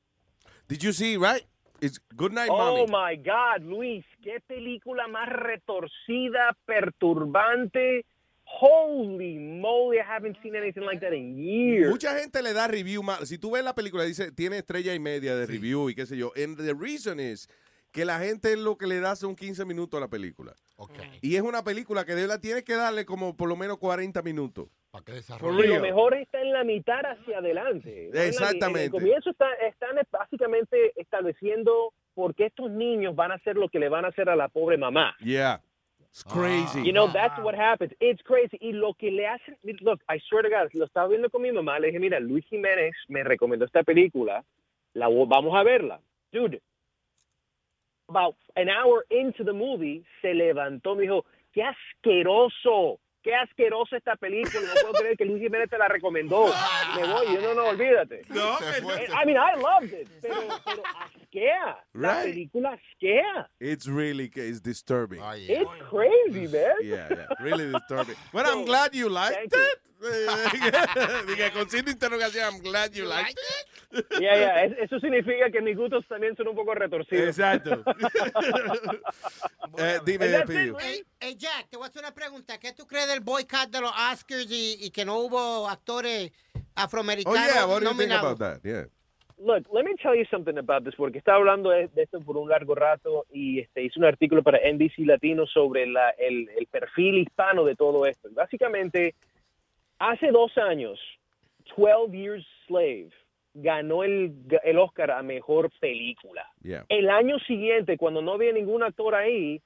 Did 0.69 0.83
you 0.83 0.93
see, 0.93 1.17
right? 1.17 1.47
It's 1.85 2.01
Good 2.17 2.33
Night, 2.33 2.49
Oh 2.51 2.57
Mommy. 2.57 2.87
my 2.87 3.17
God, 3.23 3.63
Luis, 3.63 4.05
qué 4.23 4.41
película 4.41 5.07
más 5.09 5.29
retorcida, 5.29 6.57
perturbante. 6.67 8.05
Holy 8.47 9.39
moly, 9.39 9.99
I 9.99 10.03
haven't 10.07 10.37
seen 10.43 10.55
anything 10.55 10.83
like 10.85 11.01
that 11.01 11.13
in 11.13 11.37
years. 11.37 11.91
Mucha 11.91 12.19
gente 12.19 12.41
le 12.43 12.53
da 12.53 12.69
review 12.69 13.03
mal. 13.03 13.27
Si 13.27 13.39
tú 13.39 13.51
ves 13.53 13.65
la 13.65 13.75
película, 13.75 14.05
dice, 14.05 14.33
tiene 14.33 14.59
estrella 14.59 14.95
y 14.95 14.99
media 15.01 15.35
de 15.35 15.47
review 15.47 15.89
y 15.91 15.95
qué 15.95 16.07
sé 16.07 16.17
yo. 16.17 16.33
And 16.37 16.57
the 16.57 16.75
reason 16.75 17.21
is 17.21 17.49
que 17.91 18.05
la 18.05 18.19
gente 18.19 18.57
lo 18.57 18.77
que 18.77 18.87
le 18.87 19.01
da 19.01 19.17
son 19.17 19.35
15 19.35 19.65
minutos 19.65 19.99
a 19.99 20.01
la 20.03 20.09
película. 20.09 20.55
Y 21.23 21.37
es 21.37 21.43
una 21.43 21.65
película 21.65 22.05
que 22.05 22.15
de 22.15 22.23
verdad 22.23 22.41
tienes 22.41 22.65
que 22.65 22.75
darle 22.75 23.05
como 23.05 23.37
por 23.37 23.49
lo 23.49 23.57
menos 23.57 23.79
40 23.79 24.23
minutos. 24.23 24.69
Para 24.95 25.05
que 25.07 25.13
desarrolle. 25.15 25.67
lo 25.67 25.81
mejor 25.81 26.15
está 26.15 26.41
en 26.41 26.53
la 26.53 26.63
mitad 26.63 27.01
hacia 27.05 27.39
adelante. 27.39 28.11
Exactamente. 28.15 28.79
En 28.79 28.85
el 28.85 28.91
comienzo 28.93 29.31
está- 29.31 29.53
están 29.67 29.97
básicamente 30.09 30.93
estableciendo 30.95 31.93
por 32.15 32.33
qué 32.37 32.47
estos 32.47 32.71
niños 32.71 33.17
van 33.17 33.33
a 33.33 33.35
hacer 33.35 33.57
lo 33.57 33.69
que 33.69 33.81
le 33.81 33.89
van 33.89 34.05
a 34.05 34.09
hacer 34.09 34.29
a 34.29 34.37
la 34.37 34.47
pobre 34.47 34.77
mamá. 34.79 35.17
Yeah. 35.19 35.61
It's 35.99 36.23
crazy. 36.23 36.85
You 36.85 36.93
know, 36.93 37.13
that's 37.13 37.37
what 37.41 37.57
happens. 37.57 37.93
It's 37.99 38.23
crazy. 38.23 38.57
Y 38.61 38.71
lo 38.71 38.95
que 38.95 39.11
le 39.11 39.27
hacen, 39.27 39.59
look, 39.81 40.01
I 40.09 40.21
swear 40.29 40.45
to 40.45 40.49
God, 40.49 40.71
lo 40.75 40.85
estaba 40.85 41.09
viendo 41.09 41.29
con 41.29 41.43
mi 41.43 41.51
mamá, 41.51 41.81
le 41.81 41.89
dije, 41.89 41.99
mira, 41.99 42.21
Luis 42.21 42.45
Jiménez 42.47 42.95
me 43.09 43.25
recomendó 43.25 43.65
esta 43.65 43.83
película, 43.83 44.45
la 44.93 45.09
vamos 45.09 45.57
a 45.57 45.65
verla. 45.65 46.01
Dude, 46.31 46.61
about 48.09 48.37
an 48.55 48.69
hour 48.69 49.05
into 49.11 49.43
the 49.45 49.53
movie, 49.53 50.05
se 50.23 50.35
levantó, 50.35 50.95
me 50.95 51.03
dijo, 51.03 51.25
qué 51.53 51.65
asqueroso, 51.65 53.01
qué 53.25 53.35
asqueroso 53.35 53.97
esta 53.97 54.15
película, 54.17 54.61
no 54.75 54.81
puedo 54.83 55.01
creer 55.01 55.17
que 55.17 55.25
Luis 55.25 55.43
Jiménez 55.43 55.71
te 55.71 55.79
la 55.79 55.89
recomendó. 55.89 56.53
Me 56.95 57.07
voy, 57.07 57.35
yo 57.35 57.41
no, 57.41 57.55
no, 57.55 57.69
olvídate. 57.71 58.23
No, 58.29 58.59
I 58.61 59.25
mean, 59.25 59.39
I 59.39 59.59
loved 59.59 59.93
it, 59.93 60.09
pero, 60.21 60.37
pero 60.65 60.83
la 61.93 62.15
Right. 62.23 62.31
película 62.33 62.73
asquea. 62.73 63.51
It's 63.61 63.87
really 63.87 64.31
it's 64.35 64.61
disturbing. 64.63 65.21
It's 65.37 65.71
crazy, 65.91 66.49
man. 66.49 66.75
Yeah, 66.83 67.09
yeah, 67.11 67.27
really 67.41 67.73
disturbing. 67.73 68.17
Well, 68.33 68.47
I'm 68.47 68.65
glad 68.65 68.95
you 68.95 69.09
liked 69.09 69.53
it. 69.53 69.81
Dije, 71.27 71.51
con 71.53 71.71
signo 71.71 71.87
de 71.87 71.93
interrogación, 71.93 72.45
I'm 72.55 72.61
glad 72.63 72.93
you 72.93 73.07
liked 73.07 73.39
it. 73.39 74.07
Ya, 74.21 74.37
ya, 74.37 74.65
es- 74.65 74.77
eso 74.83 74.99
significa 75.01 75.51
que 75.51 75.63
mis 75.63 75.77
gustos 75.77 76.05
también 76.09 76.37
son 76.37 76.49
un 76.49 76.55
poco 76.57 76.75
retorcidos. 76.75 77.29
Exacto. 77.29 77.83
Eh, 79.77 79.99
dime, 80.05 80.27
Hey, 80.27 80.43
Pillo. 80.47 80.77
hey, 81.21 81.35
Jack, 81.37 81.69
te 81.69 81.77
voy 81.77 81.87
a 81.87 81.89
hacer 81.89 82.01
una 82.03 82.15
pregunta. 82.15 82.59
¿Qué 82.59 82.73
tú 82.73 82.87
crees 82.87 83.09
del 83.09 83.21
boycott 83.21 83.71
de 83.71 83.81
los 83.81 83.91
Oscars 83.91 84.47
y, 84.51 84.77
y 84.81 84.91
que 84.91 85.05
no 85.05 85.19
hubo 85.19 85.69
actores 85.69 86.31
Oh, 86.55 86.61
afroamericanos 86.77 87.39
yeah, 87.55 87.67
what 87.67 87.81
do 87.81 87.91
you 87.91 87.97
think 87.97 88.11
nominados? 88.11 88.33
about 88.33 88.39
that? 88.39 88.61
Yeah. 88.65 88.85
Look, 89.39 89.67
let 89.73 89.85
me 89.85 89.95
tell 90.01 90.15
you 90.15 90.25
something 90.31 90.57
about 90.59 90.85
this, 90.85 90.95
porque 90.95 91.19
estaba 91.19 91.39
hablando 91.39 91.71
de, 91.71 91.89
de 91.89 92.03
esto 92.05 92.21
por 92.21 92.37
un 92.37 92.49
largo 92.49 92.75
rato 92.75 93.27
y 93.33 93.59
este, 93.61 93.83
hice 93.83 93.99
un 93.99 94.05
artículo 94.05 94.43
para 94.43 94.59
NBC 94.59 94.99
Latino 95.07 95.45
sobre 95.47 95.87
la- 95.87 96.11
el, 96.11 96.49
el 96.57 96.67
perfil 96.67 97.19
hispano 97.19 97.65
de 97.65 97.75
todo 97.75 98.07
esto. 98.07 98.29
Básicamente, 98.33 99.15
hace 99.99 100.29
dos 100.31 100.57
años, 100.57 101.01
12 101.77 102.17
Years 102.17 102.47
Slave 102.67 103.09
ganó 103.55 104.03
el, 104.05 104.35
el 104.63 104.79
Oscar 104.79 105.11
a 105.11 105.23
Mejor 105.23 105.71
Película. 105.81 106.47
Yeah. 106.63 106.85
El 106.89 107.11
año 107.11 107.39
siguiente, 107.41 107.97
cuando 107.97 108.23
no 108.23 108.33
había 108.33 108.53
ningún 108.53 108.83
actor 108.83 109.15
ahí, 109.15 109.61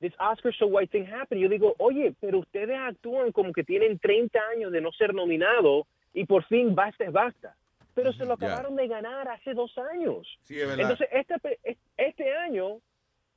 this 0.00 0.14
Oscar 0.18 0.54
So 0.54 0.66
White 0.66 0.90
thing 0.98 1.06
happened. 1.12 1.42
Yo 1.42 1.48
digo, 1.48 1.74
oye, 1.78 2.14
pero 2.20 2.38
ustedes 2.38 2.76
actúan 2.78 3.32
como 3.32 3.52
que 3.52 3.64
tienen 3.64 3.98
30 3.98 4.38
años 4.54 4.72
de 4.72 4.80
no 4.80 4.92
ser 4.92 5.14
nominado 5.14 5.86
y 6.14 6.24
por 6.24 6.42
fin 6.44 6.74
basta 6.74 7.04
es 7.04 7.12
basta. 7.12 7.54
Pero 7.94 8.12
se 8.12 8.24
lo 8.24 8.34
acabaron 8.34 8.76
de 8.76 8.86
ganar 8.88 9.28
hace 9.28 9.52
dos 9.54 9.76
años. 9.92 10.26
Sí, 10.44 10.60
es 10.60 10.66
verdad. 10.68 10.80
Entonces, 10.92 11.08
este, 11.12 11.38
pe- 11.38 11.78
este 11.96 12.32
año, 12.34 12.78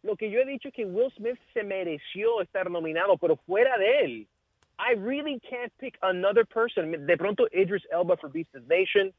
lo 0.04 0.16
que 0.16 0.30
yo 0.30 0.40
he 0.40 0.46
dicho 0.46 0.68
es 0.68 0.74
que 0.74 0.86
Will 0.86 1.12
Smith 1.16 1.40
se 1.54 1.64
mereció 1.64 2.42
estar 2.42 2.70
nominado, 2.70 3.18
pero 3.18 3.36
fuera 3.38 3.78
de 3.78 4.00
él, 4.02 4.28
I 4.80 4.96
really 4.96 5.40
can't 5.40 5.72
pick 5.78 5.98
another 6.02 6.46
person. 6.46 7.06
De 7.06 7.18
pronto, 7.18 7.48
Idris 7.52 7.84
Elba 7.92 8.18
for 8.18 8.32
Beast 8.32 8.54
of 8.56 8.64
Nation. 8.68 9.14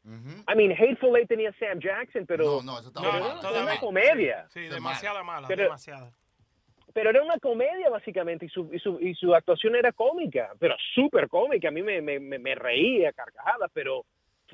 I 0.49 0.55
mean, 0.57 0.73
Hateful 0.73 1.17
Eight 1.17 1.29
tenía 1.29 1.53
Sam 1.59 1.79
Jackson, 1.81 2.27
pero, 2.27 2.45
No, 2.45 2.63
no, 2.63 2.79
eso 2.81 2.93
pero 2.93 3.09
estaba 3.37 3.63
una 3.63 3.79
comedia. 3.79 4.47
Sí, 4.51 4.61
demasiada 4.69 5.23
mala, 5.23 5.47
Pero- 5.49 5.65
demasiada. 5.65 6.11
Pero 6.93 7.11
era 7.11 7.23
una 7.25 7.39
comedia, 7.39 7.91
básicamente, 7.91 8.47
y 8.47 8.49
su, 8.49 8.73
y 8.73 8.79
su, 8.79 9.01
y 9.01 9.15
su 9.17 9.35
actuación 9.35 9.75
era 9.75 9.91
cómica, 9.91 10.53
pero 10.61 10.77
súper 10.95 11.29
cómica. 11.29 11.67
A 11.69 11.71
mí 11.73 11.83
me, 11.83 12.01
me, 12.01 12.21
me, 12.21 12.39
me 12.39 12.55
reía 12.55 13.09
a 13.09 13.13
carcajadas, 13.13 13.69
pero 13.75 14.05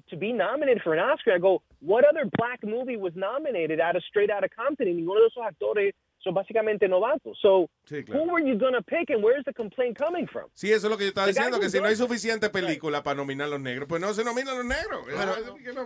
to, 0.09 0.11
to 0.11 0.17
be 0.17 0.33
nominated 0.33 0.83
for 0.83 0.95
an 0.95 1.01
Oscar, 1.01 1.33
I 1.35 1.39
go, 1.39 1.63
what 1.81 2.05
other 2.05 2.29
black 2.39 2.61
movie 2.65 2.97
was 2.97 3.13
nominated 3.15 3.81
out 3.81 3.97
of 3.97 4.03
Straight 4.05 4.31
Outta 4.31 4.49
Compton? 4.49 4.87
Y 4.89 4.93
ninguno 4.95 5.21
de 5.21 5.27
esos 5.29 5.45
actores 5.45 5.95
son 6.23 6.35
básicamente 6.35 6.87
novatos. 6.87 7.39
So, 7.41 7.67
Sí, 7.89 8.05
claro. 8.05 8.21
who 8.25 8.31
were 8.31 8.41
you 8.47 8.59
going 8.59 8.75
to 8.75 8.83
pick 8.83 9.09
and 9.09 9.23
where's 9.25 9.43
the 9.47 9.55
complaint 9.55 9.97
coming 9.97 10.27
from? 10.27 10.51
Sí, 10.55 10.71
eso 10.71 10.87
es 10.87 10.91
lo 10.91 10.99
que 10.99 11.07
yo 11.07 11.13
estaba 11.13 11.27
The 11.27 11.33
diciendo, 11.33 11.59
que 11.59 11.65
who 11.67 11.71
si 11.71 11.79
no 11.81 11.87
hay 11.87 11.95
does- 11.95 11.99
suficiente 12.07 12.51
película 12.51 13.03
para 13.03 13.17
nominar 13.17 13.47
a 13.47 13.51
los 13.53 13.61
negros, 13.61 13.89
pues 13.89 14.03
no 14.03 14.13
se 14.13 14.23
nominan 14.23 14.55
los 14.57 14.67
negros. 14.67 15.07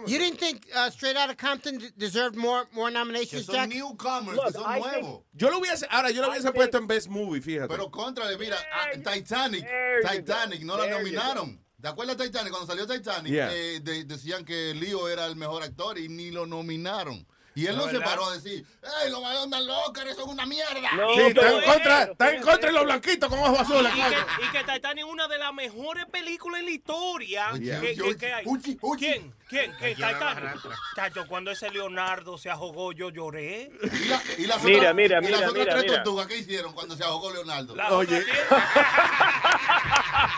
You 0.09 0.18
didn't 0.18 0.39
think 0.41 0.67
uh, 0.75 0.91
Straight 0.91 1.17
Outta 1.17 1.36
Compton 1.36 1.78
d- 1.78 1.91
deserved 1.97 2.34
more 2.36 2.67
more 2.73 2.91
nominations, 2.91 3.47
son 3.47 3.55
Jack? 3.55 3.68
newcomers, 3.68 4.34
Look, 4.36 4.47
que 4.47 4.52
son 4.55 4.65
I 4.67 4.81
think- 4.81 5.02
nuevos. 5.02 5.23
Yo 5.34 5.51
lo 5.51 5.60
hubiese, 5.60 5.86
ahora 5.89 6.10
yo 6.10 6.20
lo 6.23 6.28
I 6.28 6.31
hubiese 6.33 6.49
think- 6.49 6.55
puesto 6.57 6.78
en 6.78 6.86
Best 6.89 7.09
Movie, 7.09 7.41
fíjate. 7.41 7.68
Pero 7.68 7.89
contrale, 7.91 8.36
mira, 8.36 8.57
a 8.57 8.91
Titanic, 8.97 9.62
there 9.65 10.01
you 10.02 10.09
Titanic, 10.09 10.60
go, 10.62 10.67
no 10.67 10.76
la 10.78 10.84
there 10.86 10.99
you 11.09 11.17
nominaron. 11.17 11.59
¿Te 11.85 11.89
acuerdas 11.91 12.17
de 12.17 12.25
Titanic? 12.29 12.51
Cuando 12.51 12.67
salió 12.67 12.87
Titanic, 12.87 13.31
Yeah. 13.31 13.55
eh, 13.55 13.81
de- 13.81 14.05
decían 14.05 14.43
que 14.47 14.73
Leo 14.75 15.07
era 15.07 15.27
el 15.27 15.37
mejor 15.37 15.63
actor 15.63 15.99
y 15.99 16.09
ni 16.09 16.31
lo 16.31 16.47
nominaron. 16.47 17.27
Y 17.57 17.66
él 17.66 17.76
¿No 17.76 17.83
no 17.84 17.86
se 17.89 17.99
verdad? 17.99 18.10
paró 18.10 18.26
a 18.31 18.33
decir, 18.34 18.66
¡Ey, 19.05 19.10
los 19.12 19.23
de 19.50 19.60
los 19.65 19.78
Óscares 19.86 20.16
son 20.16 20.28
una 20.31 20.44
mierda! 20.44 20.91
No, 20.97 21.15
sí, 21.15 21.20
está 21.20 21.50
en 21.52 21.62
contra, 21.62 22.02
está 22.02 22.31
en 22.34 22.42
contra 22.42 22.66
de 22.68 22.73
los 22.74 22.84
blanquitos 22.84 23.28
con 23.31 23.39
ojos 23.39 23.60
azules. 23.60 23.92
Y 23.94 24.00
que, 24.00 24.16
y 24.44 24.50
que 24.50 24.73
Titanic 24.73 25.05
es 25.05 25.10
una 25.12 25.28
de 25.28 25.39
las 25.39 25.52
mejores 25.55 26.05
películas 26.07 26.58
en 26.60 26.66
la 26.66 26.73
historia. 26.73 27.47
Que, 27.52 27.58
oye, 27.78 27.94
que- 27.97 28.16
que 28.16 28.33
hay. 28.33 28.42
uchi, 28.47 28.76
uchi. 28.81 29.05
¿Quién? 29.07 29.33
¿Quién? 29.49 29.73
¿Quién? 29.78 30.00
La 30.00 30.12
Titanic. 30.15 30.60
Chacho, 30.97 31.26
cuando 31.28 31.52
ese 31.52 31.70
Leonardo 31.70 32.36
se 32.39 32.50
ahogó, 32.50 32.91
yo 32.92 33.10
lloré. 33.10 33.70
Y, 33.83 34.05
la- 34.08 34.23
y 34.39 34.47
las 34.49 34.60
Mira, 34.65 34.78
otras, 34.78 34.94
mira, 34.97 35.18
y 35.18 35.23
las 35.23 35.23
mira, 35.23 35.36
otras 35.39 35.52
mira, 35.55 35.73
tres 35.74 35.83
mira. 35.84 35.94
tortugas, 36.02 36.26
¿qué 36.26 36.36
hicieron 36.39 36.73
cuando 36.73 36.97
se 36.97 37.05
ahogó 37.05 37.33
Leonardo? 37.33 37.76
La 37.76 37.92
Oye. 37.92 38.24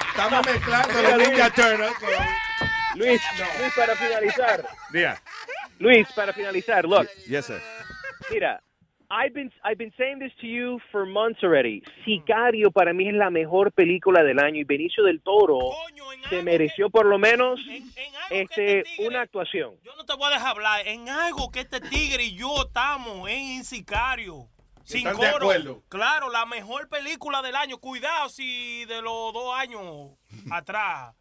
Estamos 0.08 0.46
mezclando 0.46 1.02
Luis. 1.16 1.28
Ninja 1.28 1.50
con... 1.50 1.80
Luis, 2.96 3.20
Luis, 3.36 3.72
para 3.76 3.94
finalizar. 3.96 4.66
Diga. 4.90 5.20
Luis, 5.78 6.06
para 6.14 6.32
finalizar, 6.32 6.84
look. 6.84 7.08
Yes, 7.28 7.46
sir. 7.46 7.60
Mira, 8.30 8.60
I've 9.10 9.32
been 9.34 9.52
I've 9.62 9.78
been 9.78 9.92
saying 9.96 10.18
this 10.18 10.32
to 10.40 10.46
you 10.46 10.80
for 10.90 11.06
months 11.06 11.42
already. 11.44 11.82
Sicario 12.04 12.70
para 12.72 12.92
mí 12.92 13.08
es 13.08 13.14
la 13.14 13.30
mejor 13.30 13.70
película 13.72 14.22
del 14.24 14.38
año 14.40 14.60
y 14.60 14.64
Benicio 14.64 15.04
del 15.04 15.20
Toro 15.20 15.58
se 16.28 16.42
mereció 16.42 16.90
por 16.90 17.06
lo 17.06 17.18
menos 17.18 17.60
este 18.30 18.84
una 18.98 19.20
actuación. 19.22 19.74
Yo 19.84 19.94
no 19.96 20.04
te 20.04 20.14
voy 20.14 20.26
a 20.26 20.34
dejar 20.34 20.48
hablar. 20.48 20.88
En 20.88 21.08
algo 21.08 21.50
que 21.50 21.60
este 21.60 21.80
tigre 21.80 22.24
y 22.24 22.36
yo 22.36 22.62
estamos 22.66 23.28
en 23.28 23.62
Sicario. 23.64 24.48
Sin 24.82 25.06
Están 25.06 25.20
de 25.20 25.32
coro. 25.32 25.44
acuerdo. 25.46 25.82
Claro, 25.88 26.30
la 26.30 26.46
mejor 26.46 26.88
película 26.88 27.42
del 27.42 27.56
año. 27.56 27.78
Cuidado 27.78 28.28
si 28.28 28.84
de 28.84 29.02
los 29.02 29.32
dos 29.32 29.52
años 29.56 30.10
atrás. 30.50 31.12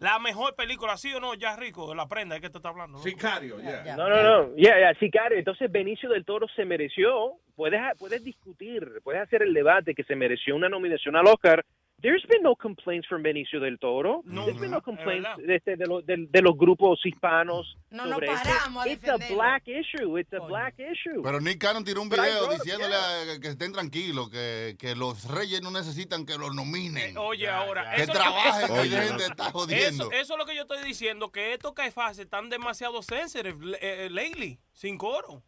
La 0.00 0.18
mejor 0.18 0.56
película, 0.56 0.96
¿sí 0.96 1.12
o 1.12 1.20
no? 1.20 1.34
Ya 1.34 1.56
rico, 1.56 1.94
la 1.94 2.08
prenda, 2.08 2.34
¿de 2.34 2.40
qué 2.40 2.48
te 2.48 2.56
está 2.56 2.70
hablando? 2.70 2.96
no? 2.96 3.04
Sicario, 3.04 3.60
yeah. 3.60 3.96
No, 3.96 4.08
no, 4.08 4.22
no. 4.22 4.56
Ya, 4.56 4.80
ya, 4.80 4.98
Sicario. 4.98 5.36
Entonces 5.36 5.70
Benicio 5.70 6.08
del 6.08 6.24
Toro 6.24 6.46
se 6.56 6.64
mereció. 6.64 7.34
Puedes 7.54 7.82
puedes 7.98 8.24
discutir, 8.24 9.02
puedes 9.04 9.20
hacer 9.20 9.42
el 9.42 9.52
debate 9.52 9.94
que 9.94 10.04
se 10.04 10.16
mereció 10.16 10.56
una 10.56 10.70
nominación 10.70 11.16
al 11.16 11.26
Oscar. 11.26 11.66
There's 12.02 12.24
been 12.28 12.42
no 12.42 12.54
complaints 12.56 13.06
from 13.08 13.22
Benicio 13.22 13.60
del 13.60 13.78
Toro. 13.78 14.22
There's 14.24 14.58
been 14.58 14.70
no 14.70 14.80
complaints 14.80 15.28
de, 15.36 15.56
este- 15.56 15.76
de, 15.76 15.86
los- 15.86 16.04
de- 16.06 16.26
de 16.30 16.42
los 16.42 16.56
grupos 16.56 16.98
hispanos 17.04 17.76
No 17.90 18.08
sobre 18.08 18.28
esto. 18.28 18.48
paramos 18.48 18.86
a 18.86 18.88
It's 18.88 19.08
a 19.08 19.16
black 19.34 19.64
issue. 19.68 20.16
It's 20.18 20.32
a 20.32 20.40
black 20.40 20.74
issue. 20.78 21.20
Pero 21.22 21.40
Nick 21.40 21.58
Cannon 21.60 21.84
tiró 21.84 22.00
un 22.00 22.08
video 22.08 22.48
diciéndole 22.52 22.94
a- 22.94 23.38
que 23.40 23.48
estén 23.48 23.72
tranquilos, 23.72 24.30
que, 24.30 24.76
que 24.78 24.94
los 24.96 25.24
reyes 25.30 25.60
no 25.62 25.70
necesitan 25.70 26.24
que 26.24 26.38
los 26.38 26.54
nominen. 26.54 27.16
Eh, 27.16 27.18
Oye, 27.18 27.48
ahora. 27.48 27.94
Que 27.94 28.02
eso- 28.04 28.12
trabajen 28.12 28.76
y 28.76 28.78
Oye, 28.78 29.10
no. 29.10 29.18
de 29.18 29.24
estar 29.26 29.52
jodiendo. 29.52 30.04
Eso, 30.04 30.12
eso 30.12 30.32
es 30.34 30.38
lo 30.38 30.46
que 30.46 30.54
yo 30.56 30.62
estoy 30.62 30.82
diciendo, 30.84 31.30
que 31.30 31.52
estos 31.52 31.72
caifases 31.74 32.20
están 32.24 32.48
demasiado 32.48 33.02
sensitive 33.02 33.76
eh, 33.80 34.06
eh, 34.06 34.10
lately, 34.10 34.58
sin 34.72 34.96
coro. 34.96 35.42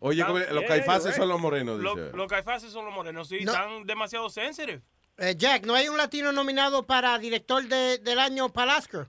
Oye, 0.00 0.20
Están- 0.20 0.34
los 0.54 0.60
Yeah, 0.62 0.66
caifaces 0.68 1.06
right. 1.12 1.16
son 1.16 1.28
los 1.28 1.40
morenos, 1.40 1.80
Lo- 1.80 1.94
dice. 1.96 2.16
Los 2.16 2.28
caifaces 2.28 2.70
son 2.70 2.84
los 2.84 2.94
morenos, 2.94 3.28
sí, 3.28 3.40
No. 3.42 3.50
están 3.52 3.84
demasiado 3.86 4.30
sensitive. 4.30 4.82
Eh, 5.18 5.34
Jack, 5.36 5.64
¿no 5.66 5.74
hay 5.74 5.88
un 5.88 5.96
latino 5.96 6.30
nominado 6.32 6.86
para 6.86 7.18
director 7.18 7.62
de- 7.64 7.98
del 7.98 8.18
año 8.18 8.50
para 8.52 8.76
Oscar? 8.76 9.06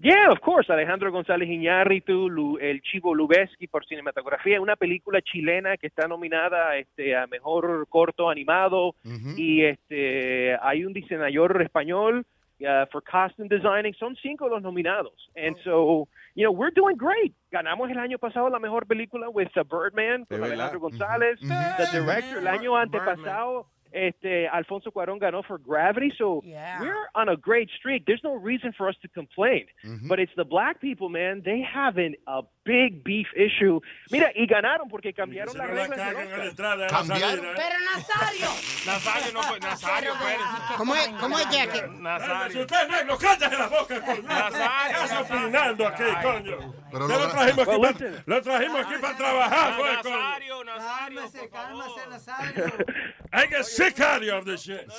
Yeah, 0.00 0.30
of 0.30 0.38
course. 0.40 0.72
Alejandro 0.72 1.10
González 1.10 1.48
Iñárritu, 1.48 2.28
Lu- 2.28 2.58
el 2.60 2.80
Chivo 2.82 3.14
Lubeski 3.14 3.66
por 3.66 3.84
cinematografía, 3.84 4.60
una 4.60 4.76
película 4.76 5.20
chilena 5.22 5.76
que 5.76 5.88
está 5.88 6.06
nominada 6.06 6.76
este, 6.76 7.16
a 7.16 7.26
mejor 7.26 7.86
corto 7.88 8.30
animado 8.30 8.94
y 9.36 9.64
este 9.64 10.56
hay 10.62 10.84
un 10.84 10.92
diseñador 10.92 11.60
español 11.62 12.24
uh, 12.60 12.86
for 12.92 13.02
costume 13.02 13.48
designing. 13.48 13.92
Son 13.94 14.14
cinco 14.22 14.48
los 14.48 14.62
nominados. 14.62 15.30
And 15.36 15.56
so, 15.64 16.06
you 16.36 16.44
know, 16.44 16.52
we're 16.52 16.72
doing 16.72 16.96
great. 16.96 17.34
Ganamos 17.50 17.90
el 17.90 17.98
año 17.98 18.18
pasado 18.20 18.48
la 18.50 18.60
mejor 18.60 18.86
película 18.86 19.28
with 19.28 19.48
uh, 19.56 19.64
Birdman 19.64 20.26
con. 20.26 20.44
Alejandro 20.44 20.78
González, 20.78 21.40
the 21.40 21.98
director. 22.00 22.38
El 22.38 22.46
año 22.46 22.76
antepasado 22.76 23.66
este 23.92 24.48
Alfonso 24.48 24.90
Cuarón 24.90 25.18
ganó 25.18 25.42
for 25.42 25.58
Gravity. 25.58 26.12
So 26.16 26.42
yeah. 26.44 26.80
we're 26.80 27.08
on 27.14 27.28
a 27.28 27.36
great 27.36 27.70
streak. 27.78 28.04
There's 28.06 28.22
no 28.22 28.34
reason 28.34 28.72
for 28.76 28.88
us 28.88 28.96
to 29.02 29.08
complain. 29.08 29.66
But 30.08 30.20
it's 30.20 30.32
the 30.36 30.44
black 30.44 30.80
people, 30.80 31.08
man. 31.08 31.42
They 31.44 31.62
have 31.62 31.96
an, 31.98 32.14
a 32.26 32.42
big 32.64 33.02
beef 33.02 33.26
issue. 33.34 33.80
Mira, 34.10 34.30
y 34.34 34.46
ganaron 34.46 34.88
porque 34.88 35.12
cambiaron 35.12 35.56
las 35.56 35.68
reglas. 35.68 35.90
del 35.90 35.98
cagan 35.98 36.16
a 36.16 36.24
Oscar. 36.24 36.38
la 36.38 36.44
entrada 36.46 36.74
a 36.74 36.78
la 36.78 37.04
salida, 37.04 37.34
¿eh? 37.34 37.54
Pero 37.56 37.76
Nazario. 37.94 38.48
Nazario 38.86 39.32
no 39.32 39.42
fue. 39.42 39.60
Nazario, 39.60 40.12
espérate. 40.12 40.74
¿Cómo 40.76 40.94
es, 40.94 41.08
cómo 41.20 41.38
es 41.38 41.50
Jack? 41.50 41.90
Nazario. 41.92 42.60
Usted 42.60 42.88
negro, 42.88 43.18
cállate 43.18 43.58
la 43.58 43.66
boca, 43.68 44.00
coño. 44.00 44.22
Nazario, 44.22 44.96
¿Qué 44.98 45.14
hace 45.14 45.34
opinando 45.34 45.86
aquí, 45.88 46.04
coño? 46.22 46.74
Pero 46.90 47.08
Ya 47.08 47.18
lo 47.18 47.28
trajimos 47.28 47.68
aquí, 47.68 47.80
para, 47.80 48.22
lo 48.26 48.42
trajimos 48.42 48.86
aquí 48.86 48.94
para 49.00 49.16
trabajar, 49.16 49.76
pues, 49.78 49.98
coño. 49.98 50.16
Nazario, 50.16 50.64
Nazario. 50.64 51.20
Cálmese, 51.20 51.48
cálmese, 51.50 52.08
Nazario. 52.10 52.64
I 53.32 53.46
get 53.46 53.64
sick 53.78 54.00
out 54.00 54.22
of 54.22 54.44
this 54.44 54.62
shit. 54.62 54.90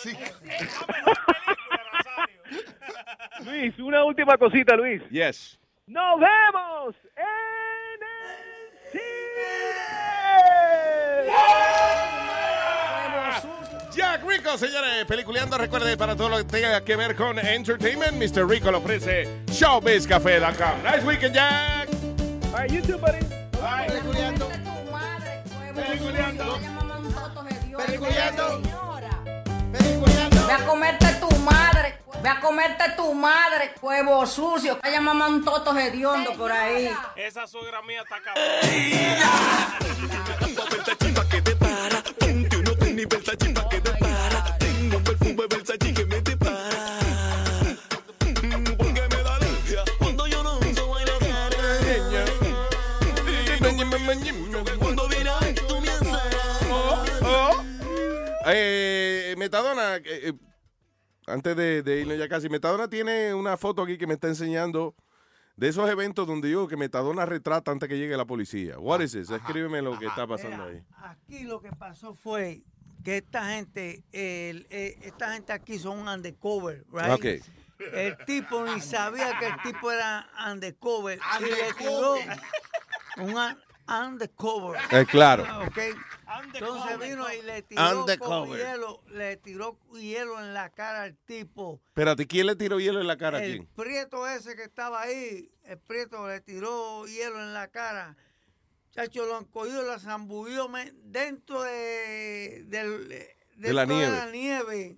Luis, 3.46 3.78
una 3.80 4.04
última 4.06 4.38
cosita, 4.38 4.76
Luis. 4.76 5.02
Yes. 5.12 5.58
Nos 5.88 6.20
vemos 6.20 6.96
en 7.16 7.24
el 8.04 9.00
Jack 13.96 14.24
Rico, 14.24 14.58
señores, 14.58 15.06
peliculeando. 15.06 15.58
Recuerde, 15.58 15.98
para 15.98 16.16
todo 16.16 16.30
lo 16.30 16.38
que 16.38 16.44
tenga 16.46 16.84
que 16.84 16.96
ver 16.96 17.16
con 17.16 17.38
entertainment, 17.40 18.14
Mr. 18.14 18.48
Rico 18.48 18.72
le 18.72 18.78
ofrece 18.78 19.28
showbizcafé.com. 19.48 20.84
Nice 20.84 21.04
weekend, 21.06 21.36
Jack. 21.36 21.90
All 22.54 22.62
right, 22.62 22.72
you 22.72 22.82
too, 22.82 22.98
buddy. 22.98 23.20
Peliculeando. 23.88 24.48
Peliculeando. 25.76 26.60
Ve 27.80 27.86
a 30.54 30.66
comerte 30.66 31.08
tu 31.22 31.30
madre. 31.38 31.98
Ve 32.22 32.30
a 32.30 32.42
comerte 32.42 32.84
tu 32.98 33.14
madre, 33.14 33.74
huevo 33.82 34.26
sucio. 34.26 34.78
Vaya 34.84 35.00
mamá 35.00 35.28
un 35.28 35.46
toto 35.46 35.78
hediondo 35.78 36.34
por 36.34 36.52
ahí. 36.52 36.92
Esa 37.16 37.48
suegra 37.48 37.82
mía 37.84 38.02
está 38.02 38.20
cabrón. 38.22 38.44
Cuando 50.00 50.28
yo 50.28 50.44
no 50.44 50.60
uso 50.60 50.90
bailar 50.90 51.20
Cuando 53.60 54.79
Eh, 58.54 59.36
Metadona, 59.38 59.98
eh, 59.98 60.02
eh, 60.06 60.34
antes 61.28 61.56
de, 61.56 61.84
de 61.84 62.02
irnos 62.02 62.18
ya 62.18 62.28
casi, 62.28 62.50
Metadona 62.50 62.88
tiene 62.90 63.34
una 63.34 63.58
foto 63.58 63.82
aquí 63.84 63.98
que 63.98 64.08
me 64.08 64.14
está 64.16 64.28
enseñando 64.28 64.96
de 65.56 65.68
esos 65.68 65.90
eventos 65.90 66.26
donde 66.26 66.50
yo 66.50 66.68
que 66.68 66.78
Metadona 66.78 67.26
retrata 67.26 67.72
antes 67.72 67.88
que 67.90 67.98
llegue 67.98 68.16
la 68.18 68.26
policía. 68.26 68.80
What 68.80 69.02
is 69.02 69.12
this? 69.12 69.30
Escríbeme 69.30 69.82
lo 69.82 69.98
que 70.00 70.06
está 70.08 70.26
pasando 70.26 70.64
ahí. 70.64 70.82
Aquí 71.04 71.44
lo 71.44 71.62
que 71.62 71.72
pasó 71.72 72.14
fue 72.16 72.64
que 73.04 73.18
esta 73.18 73.50
gente, 73.50 74.04
el- 74.12 74.68
eh, 74.70 74.98
esta 75.04 75.34
gente 75.34 75.54
aquí 75.54 75.78
son 75.80 76.08
undercover, 76.08 76.86
right? 76.92 77.12
Ok. 77.12 77.26
El 77.94 78.18
tipo 78.26 78.66
ni 78.66 78.80
sabía 78.82 79.38
que 79.40 79.48
el 79.48 79.62
tipo 79.64 79.92
era 79.92 80.28
undercover. 80.52 81.20
Y 81.40 81.44
le 81.44 81.74
tiró 81.78 82.16
un 83.18 83.36
un- 83.38 83.58
undercover. 83.88 84.80
Eh, 84.92 85.06
claro. 85.10 85.44
Ok. 85.66 85.78
Entonces 86.54 87.00
vino 87.00 87.26
y 87.34 87.42
le 87.42 87.62
tiró 87.64 88.06
hielo, 88.56 89.02
le 89.08 89.38
tiró 89.38 89.80
hielo 89.94 90.40
en 90.40 90.54
la 90.54 90.70
cara 90.70 91.04
al 91.04 91.16
tipo. 91.18 91.82
Espérate, 91.88 92.28
¿quién 92.28 92.48
le 92.48 92.56
tiró 92.56 92.80
hielo 92.80 93.02
en 93.02 93.08
la 93.08 93.18
cara 93.18 93.40
a 93.40 93.44
El 93.44 93.52
quién? 93.58 93.68
prieto 93.76 94.28
ese 94.28 94.56
que 94.56 94.64
estaba 94.64 95.02
ahí, 95.02 95.52
el 95.64 95.78
prieto 95.80 96.28
le 96.28 96.40
tiró 96.42 97.06
hielo 97.08 97.40
en 97.42 97.54
la 97.54 97.68
cara. 97.70 98.16
Chacho, 98.92 99.26
lo 99.26 99.38
han 99.38 99.46
cogido, 99.46 99.84
lo 99.84 100.00
zambullió 100.00 100.68
me- 100.70 100.92
dentro 101.04 101.62
de, 101.64 102.64
del- 102.68 103.08
De 103.10 103.74
la 103.74 103.86
dentro 103.86 103.96
nieve. 103.98 104.18
la 104.18 104.32
nieve. 104.32 104.98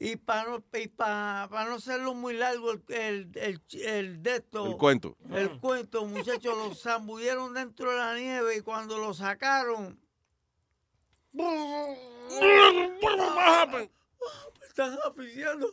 Y 0.00 0.16
para 0.16 0.50
no, 0.50 0.62
y 0.74 0.88
pa- 0.88 1.48
pa 1.50 1.64
no 1.66 1.76
hacerlo 1.76 2.14
muy 2.14 2.34
largo 2.34 2.72
el, 2.72 2.82
el, 2.88 3.30
el, 3.36 3.62
el 3.80 4.22
de 4.22 4.36
esto, 4.36 4.66
El 4.66 4.76
cuento. 4.76 5.16
el 5.32 5.58
cuento, 5.60 6.04
muchachos, 6.04 6.56
lo 6.58 6.74
zambullieron 6.74 7.54
dentro 7.54 7.90
de 7.92 7.96
la 7.96 8.16
nieve 8.16 8.56
y 8.56 8.60
cuando 8.60 8.98
lo 8.98 9.14
sacaron, 9.14 9.98
están 14.68 14.96
aficiando, 15.06 15.68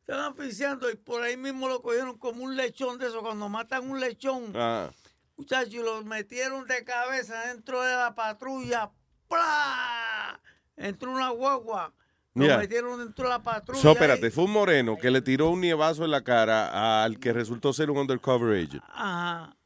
están 0.00 0.20
aficiando 0.20 0.90
y 0.90 0.96
por 0.96 1.22
ahí 1.22 1.36
mismo 1.36 1.68
lo 1.68 1.82
cogieron 1.82 2.16
como 2.18 2.44
un 2.44 2.56
lechón 2.56 2.98
de 2.98 3.06
eso, 3.08 3.20
cuando 3.22 3.48
matan 3.48 3.90
un 3.90 4.00
lechón, 4.00 4.52
Ah. 4.54 4.90
muchachos, 5.36 5.74
y 5.74 5.78
los 5.78 6.04
metieron 6.04 6.66
de 6.66 6.84
cabeza 6.84 7.48
dentro 7.48 7.80
de 7.82 7.94
la 7.94 8.14
patrulla, 8.14 8.90
¡plá! 9.28 10.40
Entró 10.76 11.12
una 11.12 11.30
guagua, 11.30 11.92
Mira. 12.34 12.58
metieron 12.58 12.98
dentro 12.98 13.24
de 13.24 13.30
la 13.30 13.42
patrulla. 13.42 13.80
So, 13.80 13.92
espérate, 13.92 14.28
y- 14.28 14.30
fue 14.30 14.44
un 14.44 14.52
moreno 14.52 14.96
que 15.00 15.10
le 15.10 15.22
tiró 15.22 15.50
un 15.50 15.60
nievazo 15.60 16.04
en 16.04 16.10
la 16.10 16.22
cara 16.22 17.02
al 17.04 17.18
que 17.18 17.32
resultó 17.32 17.72
ser 17.72 17.90
un 17.90 17.98
undercover 17.98 18.56
agent. 18.56 18.82
Ajá. 18.88 19.56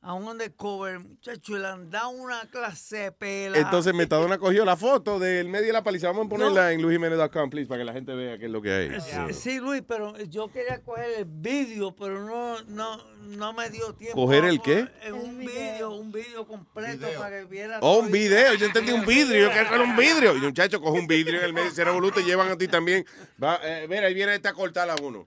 A 0.00 0.14
un 0.14 0.28
undercover, 0.28 1.00
muchacho, 1.00 1.56
y 1.56 1.58
le 1.58 1.66
han 1.66 1.90
dado 1.90 2.10
una 2.10 2.42
clase 2.52 2.96
de 2.98 3.12
pela. 3.12 3.58
Entonces 3.58 3.92
Metadona 3.92 4.38
cogió 4.38 4.64
la 4.64 4.76
foto 4.76 5.18
del 5.18 5.48
medio 5.48 5.66
de 5.66 5.72
la 5.72 5.82
paliza. 5.82 6.06
Vamos 6.06 6.26
a 6.26 6.28
ponerla 6.28 6.72
en 6.72 6.80
luisjimenez.com, 6.80 7.50
please, 7.50 7.66
para 7.66 7.80
que 7.80 7.84
la 7.84 7.92
gente 7.92 8.14
vea 8.14 8.38
qué 8.38 8.44
es 8.44 8.50
lo 8.50 8.62
que 8.62 8.72
hay. 8.72 9.00
Sí, 9.00 9.34
sí, 9.34 9.58
Luis, 9.58 9.82
pero 9.86 10.16
yo 10.24 10.52
quería 10.52 10.80
coger 10.82 11.18
el 11.18 11.24
vídeo, 11.24 11.96
pero 11.96 12.24
no, 12.24 12.62
no, 12.68 13.02
no 13.22 13.52
me 13.52 13.70
dio 13.70 13.92
tiempo. 13.94 14.14
¿Coger 14.14 14.44
el 14.44 14.62
qué? 14.62 14.88
En 15.02 15.14
un 15.14 15.36
vídeo, 15.36 15.90
un 15.90 16.12
vídeo 16.12 16.46
completo 16.46 17.08
para 17.18 17.40
que 17.40 17.44
viera. 17.46 17.80
Oh, 17.82 17.98
un 17.98 18.10
video. 18.12 18.54
Yo 18.54 18.66
entendí 18.66 18.92
un 18.92 19.04
vidrio. 19.04 19.50
que 19.50 19.58
era 19.58 19.82
un 19.82 19.96
vidrio. 19.96 20.34
Y 20.34 20.38
un 20.38 20.46
muchacho 20.46 20.80
coge 20.80 21.00
un 21.00 21.08
vidrio 21.08 21.40
en 21.40 21.44
el 21.44 21.52
medio. 21.52 21.72
Se 21.72 21.84
revoluta 21.84 22.20
y 22.20 22.24
llevan 22.24 22.48
a 22.48 22.56
ti 22.56 22.68
también. 22.68 23.04
Va, 23.42 23.58
eh, 23.64 23.86
mira, 23.88 24.06
ahí 24.06 24.14
viene 24.14 24.36
este 24.36 24.46
a 24.46 24.52
cortar 24.52 24.88
a 24.88 24.94
uno. 25.02 25.26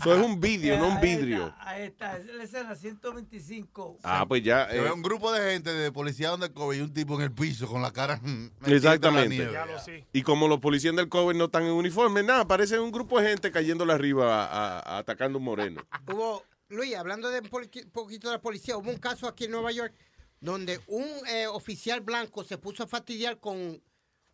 Eso 0.00 0.14
es 0.14 0.24
un 0.24 0.40
vidrio, 0.40 0.78
no 0.78 0.88
un 0.88 1.00
vidrio. 1.00 1.54
Ahí 1.58 1.84
está, 1.84 2.16
es 2.18 2.26
la 2.26 2.44
escena 2.44 2.74
125. 2.74 3.63
Ah, 4.02 4.24
pues 4.26 4.42
ya. 4.42 4.68
Se 4.70 4.76
eh, 4.78 4.80
ve 4.80 4.92
un 4.92 5.02
grupo 5.02 5.32
de 5.32 5.52
gente 5.52 5.72
de 5.72 5.90
policía 5.92 6.30
donde 6.30 6.50
y 6.76 6.80
un 6.80 6.92
tipo 6.92 7.14
en 7.16 7.22
el 7.22 7.32
piso 7.32 7.66
con 7.66 7.82
la 7.82 7.92
cara 7.92 8.20
en 8.24 8.52
la 8.60 8.74
Exactamente. 8.74 9.36
nieve. 9.36 10.06
Y 10.12 10.22
como 10.22 10.48
los 10.48 10.60
policías 10.60 10.94
del 10.96 11.08
cover 11.08 11.34
no 11.36 11.46
están 11.46 11.64
en 11.64 11.72
uniforme, 11.72 12.22
nada, 12.22 12.46
parece 12.46 12.78
un 12.78 12.92
grupo 12.92 13.20
de 13.20 13.28
gente 13.28 13.50
cayéndole 13.50 13.92
arriba 13.92 14.44
a- 14.44 14.46
a- 14.46 14.78
a- 14.80 14.98
atacando 14.98 15.38
un 15.38 15.44
moreno. 15.44 15.84
Hubo, 16.12 16.44
Luis, 16.68 16.94
hablando 16.96 17.30
de 17.30 17.40
un 17.40 17.48
poquito 17.92 18.28
de 18.28 18.34
la 18.34 18.40
policía, 18.40 18.76
hubo 18.76 18.90
un 18.90 18.98
caso 18.98 19.26
aquí 19.28 19.44
en 19.44 19.50
Nueva 19.52 19.72
York 19.72 19.94
donde 20.40 20.80
un 20.88 21.06
eh, 21.28 21.46
oficial 21.46 22.00
blanco 22.00 22.44
se 22.44 22.58
puso 22.58 22.82
a 22.82 22.86
fastidiar 22.86 23.38
con, 23.38 23.80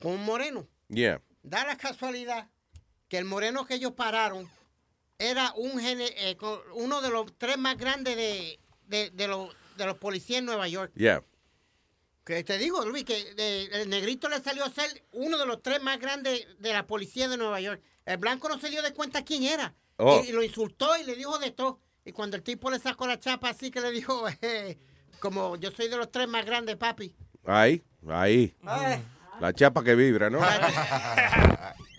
con 0.00 0.12
un 0.12 0.25
moreno. 0.25 0.67
Yeah. 0.89 1.20
Da 1.42 1.65
la 1.65 1.76
casualidad 1.76 2.49
que 3.09 3.18
el 3.18 3.25
moreno 3.25 3.65
que 3.65 3.75
ellos 3.75 3.92
pararon 3.92 4.49
era 5.18 5.52
un 5.57 5.78
gene- 5.78 6.12
eh, 6.17 6.36
uno 6.75 7.00
de 7.02 7.10
los 7.10 7.26
tres 7.39 7.59
más 7.59 7.76
grandes 7.76 8.17
de, 8.17 8.59
de, 8.91 9.10
de 9.10 9.28
los, 9.28 9.55
de 9.77 9.86
los 9.86 9.97
policías 9.97 10.41
en 10.41 10.47
Nueva 10.47 10.69
York. 10.69 10.93
Yeah. 10.94 11.23
Que 12.25 12.44
te 12.44 12.59
digo, 12.59 12.85
Luis, 12.85 13.05
que 13.05 13.35
eh, 13.39 13.69
el 13.73 13.89
negrito 13.89 14.28
le 14.28 14.41
salió 14.41 14.65
a 14.65 14.70
ser 14.70 15.05
uno 15.12 15.39
de 15.39 15.47
los 15.47 15.62
tres 15.62 15.81
más 15.83 15.99
grandes 15.99 16.47
de 16.59 16.73
la 16.73 16.86
policía 16.86 17.28
de 17.28 17.36
Nueva 17.36 17.60
York. 17.60 17.81
El 18.05 18.19
blanco 18.19 18.49
no 18.49 18.59
se 18.59 18.69
dio 18.69 18.83
de 18.83 18.93
cuenta 18.93 19.25
quién 19.25 19.44
era. 19.44 19.75
Oh. 19.97 20.23
Y, 20.25 20.28
y 20.28 20.33
lo 20.33 20.43
insultó 20.43 20.97
y 20.99 21.05
le 21.05 21.15
dijo 21.15 21.39
de 21.39 21.51
todo. 21.52 21.81
Y 22.05 22.12
cuando 22.12 22.36
el 22.36 22.43
tipo 22.43 22.70
le 22.70 22.78
sacó 22.78 23.07
la 23.07 23.19
chapa 23.19 23.51
así 23.51 23.70
que 23.70 23.81
le 23.81 23.91
dijo, 23.91 24.25
eh, 24.43 24.78
como 25.20 25.57
yo 25.57 25.70
soy 25.70 25.89
de 25.89 25.97
los 25.97 26.10
tres 26.10 26.28
más 26.28 26.44
grandes, 26.44 26.77
papi. 26.77 27.15
Ahí, 27.44 27.83
ahí. 28.09 28.55
Ay. 28.65 29.02
La 29.41 29.55
chapa 29.55 29.83
que 29.83 29.94
vibra, 29.94 30.28
¿no? 30.28 30.41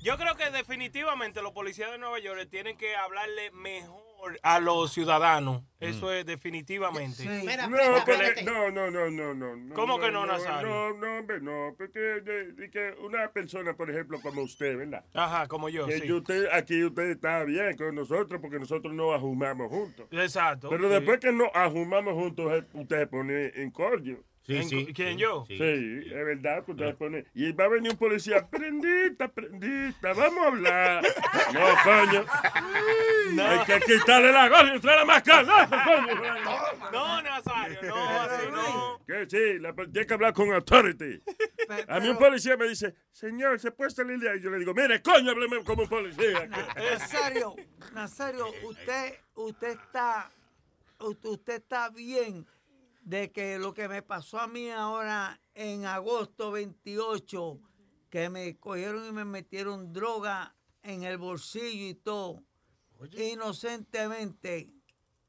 Yo 0.03 0.17
creo 0.17 0.35
que 0.35 0.49
definitivamente 0.51 1.41
los 1.41 1.51
policías 1.53 1.91
de 1.91 1.97
Nueva 1.97 2.19
York 2.19 2.47
tienen 2.49 2.77
que 2.77 2.95
hablarle 2.95 3.51
mejor 3.51 4.10
a 4.43 4.59
los 4.59 4.91
ciudadanos. 4.93 5.63
Eso 5.79 6.11
es 6.13 6.25
definitivamente. 6.25 7.25
No, 7.25 8.05
porque- 8.05 8.43
no, 8.43 8.69
no, 8.71 8.91
no, 8.91 9.09
no, 9.09 9.33
no, 9.33 9.55
no. 9.55 9.73
¿Cómo 9.75 9.99
que 9.99 10.11
no, 10.11 10.25
Nazario? 10.25 10.67
No, 10.69 10.93
no, 10.93 11.19
hombre, 11.19 11.41
no. 11.41 11.73
Porque 11.77 11.99
de- 11.99 12.53
de 12.53 12.69
que 12.69 12.93
una 13.03 13.29
persona, 13.31 13.73
por 13.75 13.89
ejemplo, 13.89 14.21
como 14.21 14.41
usted, 14.43 14.77
¿verdad? 14.77 15.03
Ajá, 15.13 15.47
como 15.47 15.69
yo, 15.69 15.87
Que 15.87 15.99
sí. 15.99 16.07
yo- 16.07 16.17
usted, 16.17 16.47
aquí 16.53 16.83
usted 16.83 17.09
está 17.11 17.43
bien 17.43 17.75
con 17.77 17.95
nosotros 17.95 18.39
porque 18.41 18.59
nosotros 18.59 18.93
nos 18.93 19.15
ajumamos 19.15 19.69
juntos. 19.69 20.05
Exacto. 20.11 20.69
Pero 20.69 20.87
después 20.89 21.19
que 21.19 21.31
nos 21.31 21.49
ajumamos 21.53 22.13
juntos, 22.13 22.63
usted 22.73 22.99
se 22.99 23.07
pone 23.07 23.51
en 23.55 23.71
cordio. 23.71 24.23
Sí, 24.43 24.55
¿En 24.57 24.69
sí. 24.69 24.87
quién, 24.93 25.19
yo? 25.19 25.45
Sí, 25.47 25.53
es 25.53 26.25
verdad 26.25 26.65
que 26.65 26.71
usted 26.71 26.87
se 26.87 26.93
pone. 26.95 27.25
Y 27.35 27.51
va 27.51 27.65
a 27.65 27.67
venir 27.67 27.91
un 27.91 27.97
policía, 27.97 28.47
prendita, 28.47 29.27
prendita, 29.27 30.13
vamos 30.13 30.43
a 30.43 30.47
hablar. 30.47 31.03
No, 31.53 31.59
coño. 31.83 32.25
No. 33.33 33.45
Hay 33.45 33.65
que 33.65 33.79
quitarle 33.85 34.31
la 34.31 34.47
gorra 34.47 34.75
y 34.75 34.79
traer 34.79 34.99
la 34.99 35.05
máscara. 35.05 35.43
No, 35.43 35.67
coño. 35.83 36.91
No, 36.91 37.21
Nazario, 37.21 37.81
no, 37.83 38.09
así 38.21 38.47
no. 38.51 39.01
Que 39.05 39.29
sí, 39.29 39.59
la, 39.59 39.73
tiene 39.73 40.05
que 40.05 40.13
hablar 40.13 40.33
con 40.33 40.51
authority. 40.51 41.21
A 41.87 41.99
mí 41.99 42.09
un 42.09 42.17
policía 42.17 42.57
me 42.57 42.67
dice, 42.67 42.95
señor, 43.11 43.59
¿se 43.59 43.71
puede 43.71 43.91
salir 43.91 44.19
de 44.19 44.29
ahí? 44.29 44.41
Yo 44.41 44.49
le 44.49 44.59
digo, 44.59 44.73
mire, 44.73 45.01
coño, 45.01 45.31
hábleme 45.31 45.63
como 45.63 45.83
un 45.83 45.89
policía. 45.89 46.47
Nazario, 46.47 47.55
Nazario, 47.93 48.47
usted, 48.63 49.19
usted 49.35 49.79
está, 49.79 50.31
usted 50.99 51.53
está 51.53 51.89
bien 51.89 52.45
de 53.11 53.29
que 53.29 53.59
lo 53.59 53.73
que 53.73 53.89
me 53.89 54.01
pasó 54.01 54.39
a 54.39 54.47
mí 54.47 54.69
ahora 54.69 55.37
en 55.53 55.85
agosto 55.85 56.49
28, 56.51 57.57
que 58.09 58.29
me 58.29 58.57
cogieron 58.57 59.05
y 59.05 59.11
me 59.11 59.25
metieron 59.25 59.91
droga 59.91 60.55
en 60.81 61.03
el 61.03 61.17
bolsillo 61.17 61.89
y 61.89 61.93
todo, 61.93 62.41
inocentemente, 63.11 64.69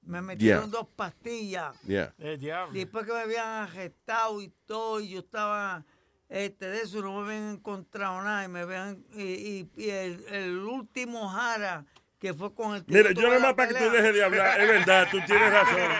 me 0.02 0.22
metieron 0.22 0.70
dos 0.70 0.86
pastillas. 0.94 1.74
Yeah. 1.82 2.14
Diablo. 2.38 2.72
Después 2.72 3.04
que 3.04 3.12
me 3.12 3.18
habían 3.20 3.48
arrestado 3.48 4.40
y 4.40 4.48
todo, 4.64 5.00
y 5.00 5.08
yo 5.10 5.18
estaba 5.20 5.84
este, 6.28 6.66
de 6.68 6.82
eso, 6.82 7.02
no 7.02 7.20
me 7.20 7.34
habían 7.34 7.54
encontrado 7.54 8.22
nada. 8.22 8.44
Y, 8.44 8.48
me 8.48 8.60
habían, 8.60 9.04
y, 9.12 9.22
y- 9.22 9.70
y 9.76 9.90
el, 9.90 10.24
el 10.28 10.58
último 10.58 11.28
Jara, 11.28 11.84
que 12.22 12.32
fue 12.32 12.54
con 12.54 12.76
el 12.76 12.84
que 12.86 12.92
tuve 13.02 13.14
yo 13.14 13.28
nada 13.28 13.40
más 13.40 13.54
para 13.54 13.68
que 13.68 13.74
tú 13.74 13.90
dejes 13.90 14.14
de 14.14 14.22
hablar, 14.24 14.60
es 14.60 14.68
verdad, 14.68 15.08
tú 15.10 15.18
tienes 15.26 15.52
razón. 15.52 15.90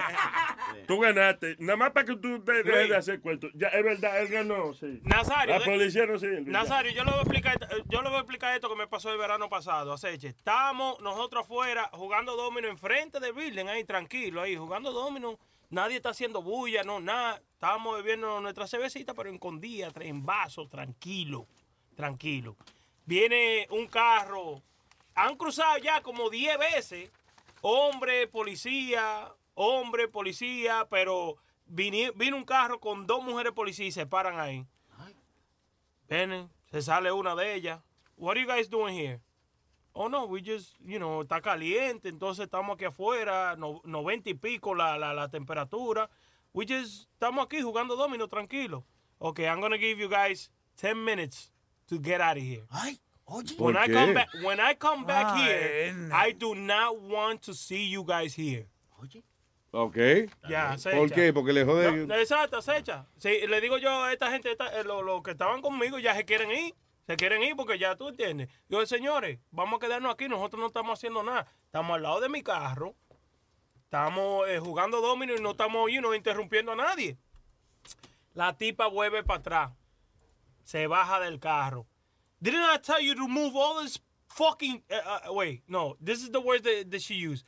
Tú 0.87 1.01
ganaste. 1.01 1.57
Nada 1.59 1.77
más 1.77 1.91
para 1.91 2.07
que 2.07 2.17
tú 2.17 2.41
te 2.45 2.63
dejes 2.63 2.89
de 2.89 2.97
hacer 2.97 3.21
cuentos. 3.21 3.51
Ya, 3.55 3.69
es 3.69 3.83
verdad, 3.85 4.21
él 4.23 4.29
ganó, 4.29 4.73
sí. 4.73 5.01
Nazario, 5.03 5.55
La 5.55 5.59
de- 5.59 5.65
policía 5.65 6.07
no 6.07 6.19
sirve. 6.21 6.43
Nazario, 6.43 6.93
yo 6.93 7.03
le 7.05 7.11
voy 7.11 7.19
a 7.19 7.23
explicar, 7.23 7.57
eh, 7.71 7.83
yo 7.89 8.03
le 8.03 8.09
voy 8.09 8.19
a 8.19 8.21
explicar 8.21 8.55
esto 8.55 8.69
que 8.69 8.77
me 8.77 8.87
pasó 8.87 9.11
el 9.11 9.19
verano 9.19 9.49
pasado, 9.49 9.93
Aceche. 9.93 10.29
Estábamos 10.29 11.01
nosotros 11.01 11.43
afuera 11.45 11.91
jugando 11.93 12.37
domino 12.37 12.69
enfrente 12.69 13.19
del 13.19 13.33
building, 13.33 13.67
ahí 13.67 13.83
tranquilo, 13.85 14.41
ahí 14.43 14.55
jugando 14.57 14.93
domino. 14.93 15.39
Nadie 15.71 15.97
está 15.97 16.11
haciendo 16.11 16.41
bulla, 16.41 16.85
no, 16.85 17.01
nada. 17.01 17.41
Estábamos 17.55 17.97
bebiendo 17.97 18.41
nuestra 18.41 18.69
cervecita, 18.69 19.13
pero 19.15 19.29
en 19.29 19.39
condía, 19.39 19.91
en 20.01 20.25
vaso, 20.25 20.69
tranquilo, 20.69 21.49
tranquilo. 21.97 22.57
Viene 23.07 23.67
un 23.71 23.87
carro, 23.89 24.63
han 25.15 25.37
cruzado 25.37 25.79
ya 25.79 26.03
como 26.03 26.31
10 26.31 26.59
veces, 26.59 27.11
hombre, 27.61 28.27
policía, 28.29 29.33
hombre, 29.55 30.09
policía, 30.09 30.87
pero 30.91 31.37
vini- 31.67 32.11
vino 32.17 32.37
un 32.37 32.45
carro 32.45 32.81
con 32.81 33.07
dos 33.07 33.23
mujeres 33.23 33.53
policías 33.53 33.89
y 33.89 33.93
se 33.93 34.07
paran 34.07 34.39
ahí. 34.41 34.67
Vienen, 36.09 36.51
se 36.71 36.83
sale 36.83 37.13
una 37.13 37.35
de 37.35 37.55
ellas. 37.55 37.81
What 38.17 38.33
are 38.33 38.41
you 38.41 38.47
guys 38.47 38.69
doing 38.69 38.95
here? 38.95 39.21
Oh 39.95 40.09
no, 40.09 40.25
we 40.27 40.41
just, 40.43 40.77
you 40.81 40.99
know, 40.99 41.21
está 41.23 41.41
caliente, 41.43 42.09
entonces 42.09 42.45
estamos 42.47 42.75
aquí 42.77 42.85
afuera, 42.87 43.57
no- 43.57 43.81
90 43.85 44.31
y 44.31 44.35
pico 44.35 44.75
la, 44.75 44.97
la, 44.97 45.13
la 45.13 45.29
temperatura. 45.29 46.09
We 46.55 46.67
just, 46.67 47.11
estamos 47.13 47.45
aquí 47.45 47.61
jugando 47.63 47.97
domino 47.97 48.27
tranquilo. 48.29 48.85
Okay, 49.19 49.47
I'm 49.47 49.61
gonna 49.61 49.77
give 49.79 49.99
you 50.01 50.09
guys 50.09 50.51
10 50.81 50.97
minutes 51.05 51.53
to 51.89 51.99
get 51.99 52.21
out 52.21 52.37
of 52.37 52.43
here. 52.43 52.65
When 53.33 53.57
¿Por 53.57 53.75
I 53.77 53.87
qué? 53.87 53.93
come 53.95 54.13
back, 54.15 54.29
when 54.45 54.59
I 54.61 54.75
come 54.79 55.05
back 55.07 55.27
Ay, 55.35 55.43
here, 55.43 55.93
no. 55.95 56.15
I 56.17 56.33
do 56.33 56.55
not 56.55 57.01
want 57.01 57.41
to 57.43 57.55
see 57.55 57.89
you 57.91 58.05
guys 58.05 58.35
here. 58.37 58.69
Ok. 59.75 59.97
Ya, 60.51 60.73
acecha. 60.73 60.97
¿Por 60.99 61.11
qué? 61.11 61.33
Porque 61.33 61.53
le 61.55 61.65
jode. 61.65 62.07
No, 62.07 62.15
exacto, 62.15 62.59
acecha. 62.59 63.07
Sí, 63.17 63.47
le 63.49 63.61
digo 63.63 63.79
yo 63.79 64.03
a 64.05 64.13
esta 64.13 64.31
gente, 64.31 64.51
esta- 64.53 64.79
eh, 64.79 64.85
lo- 64.85 65.01
los 65.03 65.23
que 65.23 65.31
estaban 65.31 65.63
conmigo 65.63 65.99
ya 65.99 66.15
se 66.15 66.25
quieren 66.27 66.51
ir. 66.51 66.75
Se 67.07 67.17
quieren 67.17 67.43
ir 67.43 67.57
porque 67.57 67.79
ya 67.79 67.97
tú 67.97 68.09
entiendes. 68.11 68.49
Yo, 68.69 68.85
señores, 68.87 69.39
vamos 69.51 69.79
a 69.79 69.81
quedarnos 69.87 70.13
aquí. 70.13 70.29
Nosotros 70.29 70.61
no 70.61 70.67
estamos 70.67 70.99
haciendo 70.99 71.23
nada. 71.23 71.47
Estamos 71.65 71.97
al 71.97 72.03
lado 72.03 72.21
de 72.21 72.29
mi 72.29 72.43
carro. 72.43 72.95
Estamos 73.85 74.47
eh, 74.49 74.59
jugando 74.61 75.01
domino 75.01 75.35
y 75.35 75.41
no 75.41 75.53
estamos 75.53 75.91
you 75.91 76.01
know, 76.01 76.15
interrumpiendo 76.15 76.73
a 76.73 76.77
nadie. 76.77 77.17
La 78.35 78.57
tipa 78.57 78.87
vuelve 78.89 79.25
para 79.25 79.41
atrás. 79.41 79.71
Se 80.65 80.87
baja 80.87 81.19
del 81.19 81.41
carro. 81.41 81.87
Didn't 82.43 82.61
I 82.65 82.77
tell 82.79 83.01
you 83.01 83.15
to 83.15 83.29
move 83.29 83.55
all 83.55 83.81
this 83.83 83.99
fucking... 84.29 84.83
uh, 84.91 85.29
uh, 85.29 85.33
wait, 85.33 85.63
no. 85.69 85.97
This 86.01 86.23
is 86.23 86.31
the 86.31 86.41
word 86.41 86.65
that, 86.65 86.91
that 86.91 87.01
she 87.03 87.15
used. 87.15 87.45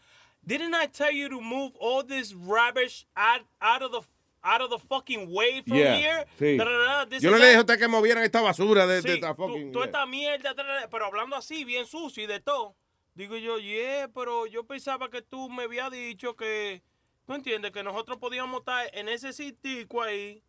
Didn't 0.47 0.74
I 0.74 0.86
tell 0.86 1.10
you 1.10 1.28
to 1.31 1.40
move 1.40 1.73
all 1.81 2.02
this 2.05 2.32
rubbish 2.34 3.06
out, 3.16 3.40
out 3.60 3.82
of 3.82 3.92
the 3.92 4.02
out 4.47 4.60
of 4.60 4.68
the 4.68 4.78
fucking 4.78 5.32
way 5.32 5.62
from 5.66 5.78
Yeah, 5.78 5.97
here? 5.97 6.24
sí. 6.39 6.58
Da, 6.58 6.64
da, 6.66 7.05
da, 7.06 7.18
Yo 7.18 7.31
no 7.31 7.39
le 7.39 7.47
dije 7.47 7.56
a 7.56 7.60
usted 7.60 7.78
que 7.78 7.89
movieran 7.89 8.23
esta 8.24 8.42
basura 8.42 8.86
de, 8.86 8.97
de 9.00 9.02
Sí, 9.02 9.08
esta 9.14 9.34
tú- 9.34 9.36
fucking. 9.48 9.73
tú 9.73 9.82
esta 9.82 10.05
mierda, 10.05 10.52
da, 10.52 10.62
da, 10.62 10.81
da, 10.82 10.89
pero 10.90 11.06
hablando 11.06 11.34
así, 11.34 11.64
bien 11.64 11.86
sucio 11.86 12.23
y 12.23 12.26
de 12.26 12.40
todo. 12.40 12.76
Digo 13.14 13.36
yo, 13.39 13.58
yeah, 13.58 14.06
pero 14.14 14.44
yo 14.47 14.64
pensaba 14.64 15.08
que 15.08 15.23
tú 15.23 15.48
me 15.48 15.62
habías 15.62 15.90
dicho 15.90 16.36
que, 16.36 16.82
¿tú 17.26 17.32
entiendes? 17.32 17.70
Que 17.73 17.82
nosotros 17.82 18.18
podíamos 18.18 18.58
estar 18.60 18.90
en 18.92 19.08
ese 19.08 19.32
sitico 19.32 20.02
ahí, 20.02 20.42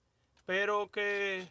pero 0.46 0.92
que, 0.92 1.48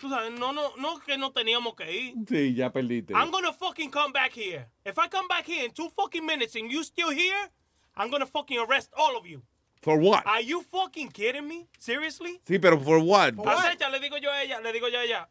tú 0.00 0.08
sabes, 0.10 0.32
no, 0.38 0.52
no, 0.52 0.74
no 0.76 0.98
que 1.00 1.16
no 1.16 1.30
teníamos 1.32 1.74
que 1.76 1.90
ir. 1.90 2.14
Sí, 2.28 2.54
ya 2.54 2.70
perdiste. 2.70 3.14
I'm 3.14 3.30
gonna 3.30 3.52
fucking 3.52 3.90
come 3.90 4.12
back 4.12 4.32
here. 4.32 4.66
If 4.84 4.98
I 4.98 5.08
come 5.08 5.28
back 5.28 5.46
here 5.46 5.64
in 5.64 5.70
two 5.72 5.88
fucking 5.96 6.24
minutes 6.24 6.54
and 6.56 6.70
you 6.70 6.82
still 6.84 7.10
here, 7.10 7.50
I'm 7.96 8.10
gonna 8.10 8.26
fucking 8.26 8.58
arrest 8.58 8.90
all 8.96 9.16
of 9.16 9.26
you. 9.26 9.42
For 9.82 9.98
what? 9.98 10.26
Are 10.26 10.40
you 10.40 10.62
fucking 10.62 11.10
kidding 11.10 11.46
me? 11.46 11.68
Seriously? 11.78 12.40
Sí, 12.46 12.58
pero 12.60 12.78
for 12.80 12.98
what? 13.00 13.34
Acecha, 13.34 13.90
le 13.90 14.00
digo 14.00 14.16
yo 14.20 14.30
a 14.30 14.42
ella, 14.42 14.60
le 14.62 14.72
digo 14.72 14.88
yo 14.90 14.98
a 14.98 15.04
ella, 15.04 15.28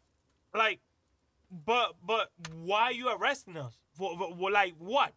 like, 0.54 0.80
but 1.50 1.96
but 2.02 2.30
why 2.62 2.90
you 2.90 3.08
arresting 3.08 3.56
us? 3.56 3.74
For, 3.96 4.16
for- 4.16 4.34
for, 4.36 4.50
like 4.50 4.74
what? 4.78 5.12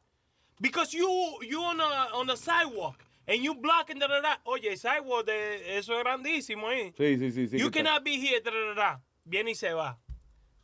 Because 0.59 0.91
you 0.93 1.07
you 1.41 1.61
on 1.61 1.77
the 1.77 1.83
on 1.83 2.25
the 2.27 2.35
sidewalk 2.35 3.03
and 3.27 3.43
you 3.43 3.53
blocking 3.55 3.99
da 3.99 4.07
da 4.07 4.21
da. 4.21 4.35
Oye, 4.45 4.75
sidewalk 4.75 5.25
de 5.27 5.77
eso 5.77 5.93
es 5.93 6.03
grandísimo 6.03 6.67
ahí. 6.67 6.91
Sí, 6.97 7.17
sí, 7.17 7.31
sí. 7.31 7.47
sí 7.47 7.59
you 7.59 7.67
está- 7.69 7.83
cannot 7.83 8.03
be 8.03 8.17
here 8.17 8.39
da 8.41 8.49
da. 8.51 8.73
da. 8.73 8.99
Viene 9.27 9.51
y 9.51 9.55
se 9.55 9.73
va. 9.73 9.99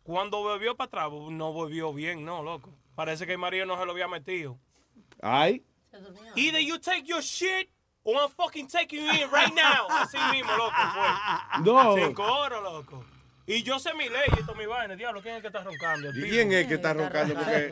Cuando 0.03 0.40
volvió 0.42 0.75
para 0.75 0.88
atrás, 0.88 1.11
no 1.11 1.51
volvió 1.51 1.93
bien, 1.93 2.24
no, 2.24 2.42
loco. 2.42 2.74
Parece 2.95 3.25
que 3.25 3.33
el 3.33 3.38
marido 3.38 3.66
no 3.66 3.77
se 3.77 3.85
lo 3.85 3.92
había 3.92 4.08
metido. 4.08 4.58
Ay. 5.22 5.66
Either 6.35 6.61
you 6.61 6.80
take 6.80 7.03
your 7.03 7.22
shit 7.22 7.69
or 8.03 8.16
I'm 8.16 8.30
fucking 8.30 8.67
taking 8.67 9.01
you 9.01 9.11
in 9.11 9.30
right 9.32 9.53
now. 9.53 9.88
Así 9.90 10.17
mismo, 10.32 10.56
loco, 10.56 10.75
fue. 10.93 11.64
No. 11.64 11.95
Sin 11.95 12.14
coro, 12.14 12.61
loco. 12.61 13.06
Y 13.45 13.64
yo 13.64 13.77
sé 13.80 13.93
mi 13.93 14.08
ley 14.08 14.24
y 14.33 14.40
esto 14.40 14.56
mi 14.56 14.66
vaina. 14.66 14.95
Diablo, 14.95 15.22
¿quién 15.22 15.35
es 15.35 15.42
que 15.42 15.48
está 15.48 15.61
roncando? 15.61 16.09
¿Y 16.11 16.30
quién 16.30 16.53
es 16.53 16.66
que 16.66 16.75
está 16.75 16.93
roncando? 16.93 17.35
Porque... 17.35 17.69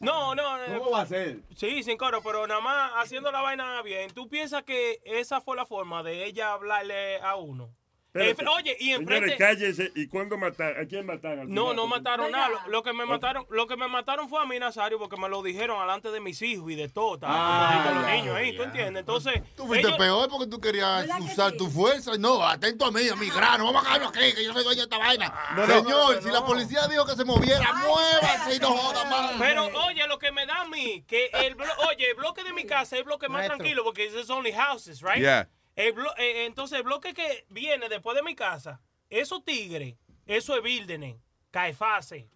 No, 0.00 0.34
no. 0.34 0.62
eh, 0.62 0.78
¿Cómo 0.78 0.90
va 0.90 1.00
a 1.00 1.06
ser? 1.06 1.40
Sí, 1.56 1.82
sin 1.82 1.96
coro, 1.96 2.22
pero 2.22 2.46
nada 2.46 2.60
más 2.60 2.92
haciendo 2.96 3.32
la 3.32 3.40
vaina 3.40 3.80
bien. 3.80 4.12
¿Tú 4.12 4.28
piensas 4.28 4.62
que 4.64 5.00
esa 5.06 5.40
fue 5.40 5.56
la 5.56 5.64
forma 5.64 6.02
de 6.02 6.26
ella 6.26 6.52
hablarle 6.52 7.18
a 7.22 7.36
uno? 7.36 7.70
Espérate. 8.20 8.56
Oye, 8.56 8.76
y 8.80 8.84
Señores, 8.92 9.00
enfrente... 9.16 9.36
cállese. 9.36 9.92
¿Y 9.94 10.08
cuándo 10.08 10.36
mataron? 10.38 10.82
¿A 10.84 10.86
quién 10.88 11.06
mataron? 11.06 11.52
No, 11.52 11.74
no 11.74 11.86
mataron 11.86 12.30
nada. 12.30 12.48
Lo, 12.48 12.68
lo 12.70 12.82
que 12.82 12.92
me 12.92 13.04
mataron, 13.06 13.46
lo 13.50 13.66
que 13.66 13.76
me 13.76 13.88
mataron 13.88 14.28
fue 14.28 14.40
a 14.40 14.46
mí, 14.46 14.58
Nazario, 14.58 14.98
porque 14.98 15.16
me 15.16 15.28
lo 15.28 15.42
dijeron 15.42 15.80
delante 15.80 16.10
de 16.10 16.20
mis 16.20 16.40
hijos 16.42 16.70
y 16.70 16.74
de 16.74 16.88
todo. 16.88 17.18
Ah, 17.22 17.82
con 17.86 17.94
los 18.02 18.06
niños 18.10 18.36
ahí, 18.36 18.56
¿tú 18.56 18.62
entiendes? 18.62 19.00
Entonces, 19.00 19.42
Tú 19.56 19.66
fuiste 19.66 19.86
ellos- 19.88 19.98
peor 19.98 20.28
porque 20.28 20.46
tú 20.46 20.60
querías 20.60 21.06
usar 21.20 21.52
tu 21.52 21.68
fuerza. 21.68 22.12
No, 22.18 22.42
atento 22.46 22.86
a 22.86 22.90
mí, 22.90 23.08
a 23.08 23.16
mi 23.16 23.28
grano. 23.30 23.64
Vamos 23.66 23.84
a 23.84 23.88
caerlo 23.88 24.08
aquí, 24.08 24.32
que 24.34 24.44
yo 24.44 24.52
soy 24.52 24.64
dueño 24.64 24.78
de 24.78 24.84
esta 24.84 24.98
vaina. 24.98 25.32
No, 25.56 25.66
no, 25.66 25.74
Señor, 25.74 26.14
no, 26.16 26.20
si 26.22 26.26
no. 26.28 26.32
la 26.34 26.44
policía 26.44 26.86
dijo 26.88 27.04
que 27.06 27.14
se 27.16 27.24
moviera, 27.24 27.72
muévase 27.74 28.56
y 28.56 28.58
no 28.58 28.68
joda 28.72 29.04
más. 29.04 29.32
Pero 29.38 29.66
oye, 29.86 30.06
lo 30.06 30.18
que 30.18 30.32
me 30.32 30.46
da 30.46 30.62
a 30.62 30.68
mí, 30.68 31.04
que 31.06 31.26
el 31.32 31.56
blo- 31.56 31.66
oye, 31.88 32.10
el 32.10 32.14
bloque 32.16 32.44
de 32.44 32.52
mi 32.52 32.64
casa 32.64 32.96
es 32.96 33.00
el 33.00 33.04
bloque 33.04 33.28
más 33.28 33.46
tranquilo 33.46 33.84
porque 33.84 34.06
es 34.06 34.30
only 34.30 34.52
houses, 34.52 35.00
right? 35.02 35.18
Yeah. 35.20 35.48
El 35.76 35.94
eh, 36.18 36.46
entonces 36.46 36.78
el 36.78 36.84
bloque 36.84 37.14
que 37.14 37.46
viene 37.50 37.88
después 37.88 38.16
de 38.16 38.22
mi 38.22 38.34
casa, 38.34 38.80
esos 39.10 39.44
tigres, 39.44 39.94
eso 40.26 40.56
es 40.56 40.62
Bildenen, 40.62 41.20
Caifases, 41.50 42.24
eh, 42.24 42.28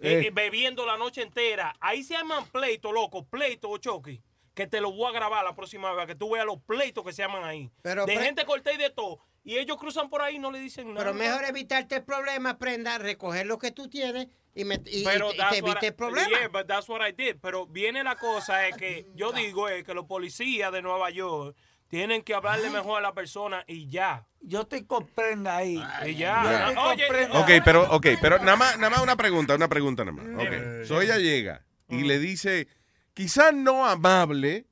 Eh. 0.00 0.26
eh, 0.26 0.30
bebiendo 0.32 0.84
la 0.86 0.96
noche 0.96 1.22
entera. 1.22 1.74
Ahí 1.80 2.02
se 2.04 2.14
llaman 2.14 2.46
pleitos, 2.48 2.92
loco, 2.92 3.24
pleitos 3.26 3.70
o 3.72 3.78
choque. 3.78 4.22
Que 4.54 4.66
te 4.66 4.80
lo 4.80 4.90
voy 4.90 5.06
a 5.10 5.12
grabar 5.12 5.44
la 5.44 5.54
próxima 5.54 5.92
vez, 5.92 6.06
que 6.06 6.14
tú 6.14 6.30
veas 6.30 6.46
los 6.46 6.62
pleitos 6.62 7.04
que 7.04 7.12
se 7.12 7.20
llaman 7.22 7.44
ahí. 7.44 7.70
Pero 7.82 8.06
de 8.06 8.16
gente 8.16 8.44
corté 8.46 8.74
y 8.74 8.76
de 8.78 8.90
todo. 8.90 9.18
y 9.44 9.58
ellos 9.58 9.76
cruzan 9.76 10.08
por 10.10 10.22
ahí 10.22 10.36
y 10.36 10.38
no 10.40 10.50
le 10.50 10.58
dicen 10.58 10.88
nada. 10.92 10.98
Pero 11.06 11.14
mejor 11.14 11.44
evitarte 11.44 11.94
el 11.96 12.04
problema, 12.04 12.58
prenda, 12.58 12.98
recoger 12.98 13.46
lo 13.46 13.58
que 13.58 13.70
tú 13.70 13.88
tienes 13.88 14.26
y, 14.56 14.64
me, 14.64 14.80
y- 14.86 15.04
Pero 15.04 15.30
te, 15.30 15.58
evite 15.58 15.86
I- 15.86 15.88
el 15.88 15.94
problema. 15.94 16.28
Yeah, 16.28 16.48
but 16.48 16.66
that's 16.66 16.88
what 16.88 17.00
I 17.06 17.12
did. 17.12 17.36
Pero 17.40 17.64
viene 17.66 18.02
la 18.02 18.16
cosa 18.16 18.66
es 18.66 18.76
que 18.76 19.06
yo 19.14 19.30
digo 19.32 19.68
es 19.68 19.84
que 19.84 19.94
los 19.94 20.06
policías 20.06 20.72
de 20.72 20.82
Nueva 20.82 21.10
York 21.10 21.56
tienen 21.88 22.22
que 22.22 22.34
hablarle 22.34 22.70
mejor 22.70 22.98
a 22.98 23.00
la 23.02 23.14
persona 23.14 23.64
y 23.66 23.88
ya. 23.88 24.26
Yo 24.40 24.66
te 24.66 24.86
comprendo 24.86 25.50
ahí. 25.50 25.82
Y 26.06 26.14
ya. 26.14 26.72
Ya. 26.74 26.82
Oye, 26.82 27.06
Ok, 27.32 27.64
pero, 27.64 27.90
ok, 27.90 28.06
pero 28.20 28.38
nada 28.38 28.56
más, 28.56 28.78
nada 28.78 28.90
más 28.90 29.02
una 29.02 29.16
pregunta, 29.16 29.54
una 29.54 29.68
pregunta 29.68 30.04
nada 30.04 30.16
más. 30.22 30.46
Ok. 30.46 30.84
So 30.86 31.00
ella 31.00 31.18
llega 31.18 31.64
y 31.88 32.02
le 32.02 32.18
dice, 32.18 32.68
quizás 33.14 33.54
no 33.54 33.86
amable, 33.86 34.66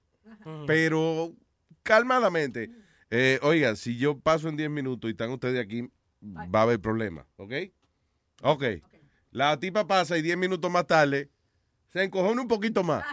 pero 0.67 1.33
calmadamente, 1.83 2.71
eh, 3.11 3.39
oiga, 3.43 3.77
si 3.77 3.97
yo 3.97 4.19
paso 4.19 4.49
en 4.49 4.57
10 4.57 4.71
minutos 4.71 5.09
y 5.09 5.13
están 5.13 5.31
ustedes 5.31 5.61
aquí, 5.65 5.89
va 6.23 6.61
a 6.61 6.63
haber 6.63 6.81
problema, 6.81 7.27
¿ok? 7.37 7.53
Ok. 8.43 8.65
La 9.31 9.59
tipa 9.59 9.87
pasa 9.87 10.17
y 10.17 10.23
10 10.23 10.37
minutos 10.37 10.71
más 10.71 10.87
tarde 10.87 11.31
se 11.93 12.03
encojona 12.03 12.43
un 12.43 12.49
poquito 12.49 12.83
más. 12.83 13.05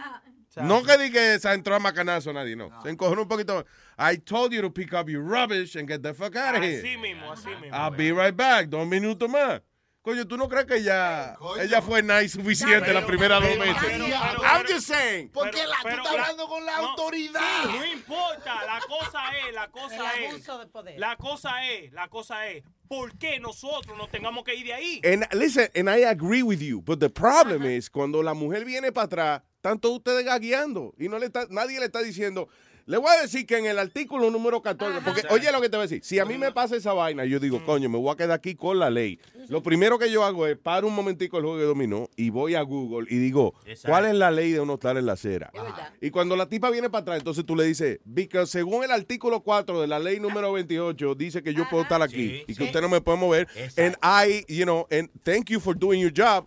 No 0.56 0.82
que 0.82 0.98
diga 0.98 1.12
que 1.20 1.38
se 1.38 1.52
entró 1.52 1.74
a 1.74 1.78
macanazo 1.78 2.32
nadie, 2.32 2.54
no. 2.56 2.70
Se 2.82 2.90
encojona 2.90 3.22
un 3.22 3.28
poquito 3.28 3.54
más. 3.54 3.64
I 3.98 4.18
told 4.18 4.52
you 4.52 4.60
to 4.62 4.70
pick 4.70 4.92
up 4.92 5.08
your 5.08 5.22
rubbish 5.22 5.76
and 5.76 5.88
get 5.88 6.02
the 6.02 6.12
fuck 6.12 6.36
out 6.36 6.56
of 6.56 6.62
here. 6.62 6.80
Así 6.82 6.96
mismo, 6.98 7.32
así 7.32 7.48
mismo. 7.60 7.74
I'll 7.76 7.90
be 7.90 8.12
right 8.12 8.36
back. 8.36 8.66
Dos 8.68 8.86
minutos 8.86 9.28
más. 9.30 9.62
Coño, 10.02 10.26
¿tú 10.26 10.36
no 10.36 10.48
crees 10.48 10.66
que 10.66 10.78
ella, 10.78 11.36
ella 11.60 11.80
fue 11.80 12.02
nice 12.02 12.30
suficiente 12.30 12.92
las 12.92 13.04
primeras 13.04 13.40
dos 13.40 13.56
veces? 13.56 14.00
I'm 14.42 14.66
just 14.66 14.88
saying. 14.88 15.28
Porque 15.30 15.64
la, 15.64 15.76
tú 15.76 15.82
pero- 15.84 15.96
estás 16.02 16.12
hablando 16.12 16.48
con 16.48 16.66
la 16.66 16.76
no, 16.78 16.88
autoridad. 16.88 17.40
sí, 17.62 17.68
no 17.78 17.86
importa, 17.86 18.64
la 18.66 18.80
cosa 18.80 19.20
es, 19.46 19.54
la 19.54 19.68
cosa 19.70 20.12
El 20.16 20.24
es. 20.24 20.30
abuso 20.32 20.58
de 20.58 20.66
poder. 20.66 20.98
La 20.98 21.16
cosa 21.16 21.64
es, 21.70 21.92
la 21.92 22.08
cosa 22.08 22.48
es, 22.48 22.64
¿por 22.88 23.16
qué 23.16 23.38
nosotros 23.38 23.96
no 23.96 24.08
tengamos 24.08 24.42
que 24.42 24.56
ir 24.56 24.66
de 24.66 24.74
ahí? 24.74 25.00
And 25.04 25.24
listen, 25.34 25.68
and 25.76 25.88
I 25.88 26.02
agree 26.04 26.42
with 26.42 26.58
you, 26.60 26.82
but 26.82 26.98
the 26.98 27.08
problem 27.08 27.62
is 27.64 27.88
cuando 27.88 28.24
la 28.24 28.34
mujer 28.34 28.64
viene 28.64 28.90
para 28.90 29.04
atrás, 29.06 29.42
están 29.62 29.78
todos 29.78 29.98
ustedes 29.98 30.24
gagueando 30.24 30.92
y 30.98 31.08
no 31.08 31.20
le 31.20 31.26
está, 31.26 31.46
nadie 31.48 31.78
le 31.78 31.86
está 31.86 32.02
diciendo. 32.02 32.48
Le 32.84 32.96
voy 32.96 33.10
a 33.16 33.22
decir 33.22 33.46
que 33.46 33.58
en 33.58 33.66
el 33.66 33.78
artículo 33.78 34.28
número 34.28 34.60
14, 34.60 35.02
porque 35.04 35.22
oye 35.30 35.52
lo 35.52 35.60
que 35.60 35.68
te 35.68 35.76
voy 35.76 35.84
a 35.84 35.86
decir, 35.86 36.02
si 36.02 36.18
a 36.18 36.24
mí 36.24 36.36
me 36.36 36.50
pasa 36.50 36.74
esa 36.74 36.92
vaina, 36.92 37.24
yo 37.24 37.38
digo, 37.38 37.64
coño, 37.64 37.88
me 37.88 37.96
voy 37.96 38.12
a 38.12 38.16
quedar 38.16 38.32
aquí 38.32 38.56
con 38.56 38.80
la 38.80 38.90
ley. 38.90 39.20
Lo 39.46 39.62
primero 39.62 40.00
que 40.00 40.10
yo 40.10 40.24
hago 40.24 40.48
es 40.48 40.58
paro 40.58 40.88
un 40.88 40.96
momentico 40.96 41.38
el 41.38 41.44
juego 41.44 41.58
de 41.58 41.64
dominó 41.66 42.10
y 42.16 42.30
voy 42.30 42.56
a 42.56 42.62
Google 42.62 43.06
y 43.08 43.18
digo, 43.18 43.54
¿cuál 43.86 44.06
es 44.06 44.14
la 44.16 44.32
ley 44.32 44.50
de 44.50 44.58
uno 44.58 44.74
estar 44.74 44.96
en 44.96 45.06
la 45.06 45.12
acera? 45.12 45.52
Y 46.00 46.10
cuando 46.10 46.34
la 46.34 46.48
tipa 46.48 46.68
viene 46.70 46.90
para 46.90 47.02
atrás, 47.02 47.18
entonces 47.18 47.46
tú 47.46 47.54
le 47.54 47.62
dices, 47.62 48.00
because 48.04 48.50
según 48.50 48.82
el 48.82 48.90
artículo 48.90 49.42
4 49.44 49.80
de 49.80 49.86
la 49.86 50.00
ley 50.00 50.18
número 50.18 50.52
28, 50.52 51.14
dice 51.14 51.40
que 51.44 51.54
yo 51.54 51.68
puedo 51.70 51.84
estar 51.84 52.02
aquí 52.02 52.42
y 52.48 52.56
que 52.56 52.64
usted 52.64 52.80
no 52.80 52.88
me 52.88 53.00
puede 53.00 53.16
mover. 53.16 53.46
And 53.76 53.94
I, 54.02 54.44
you 54.52 54.64
know, 54.64 54.88
and 54.90 55.08
thank 55.22 55.50
you 55.50 55.60
for 55.60 55.78
doing 55.78 56.00
your 56.00 56.12
job. 56.12 56.46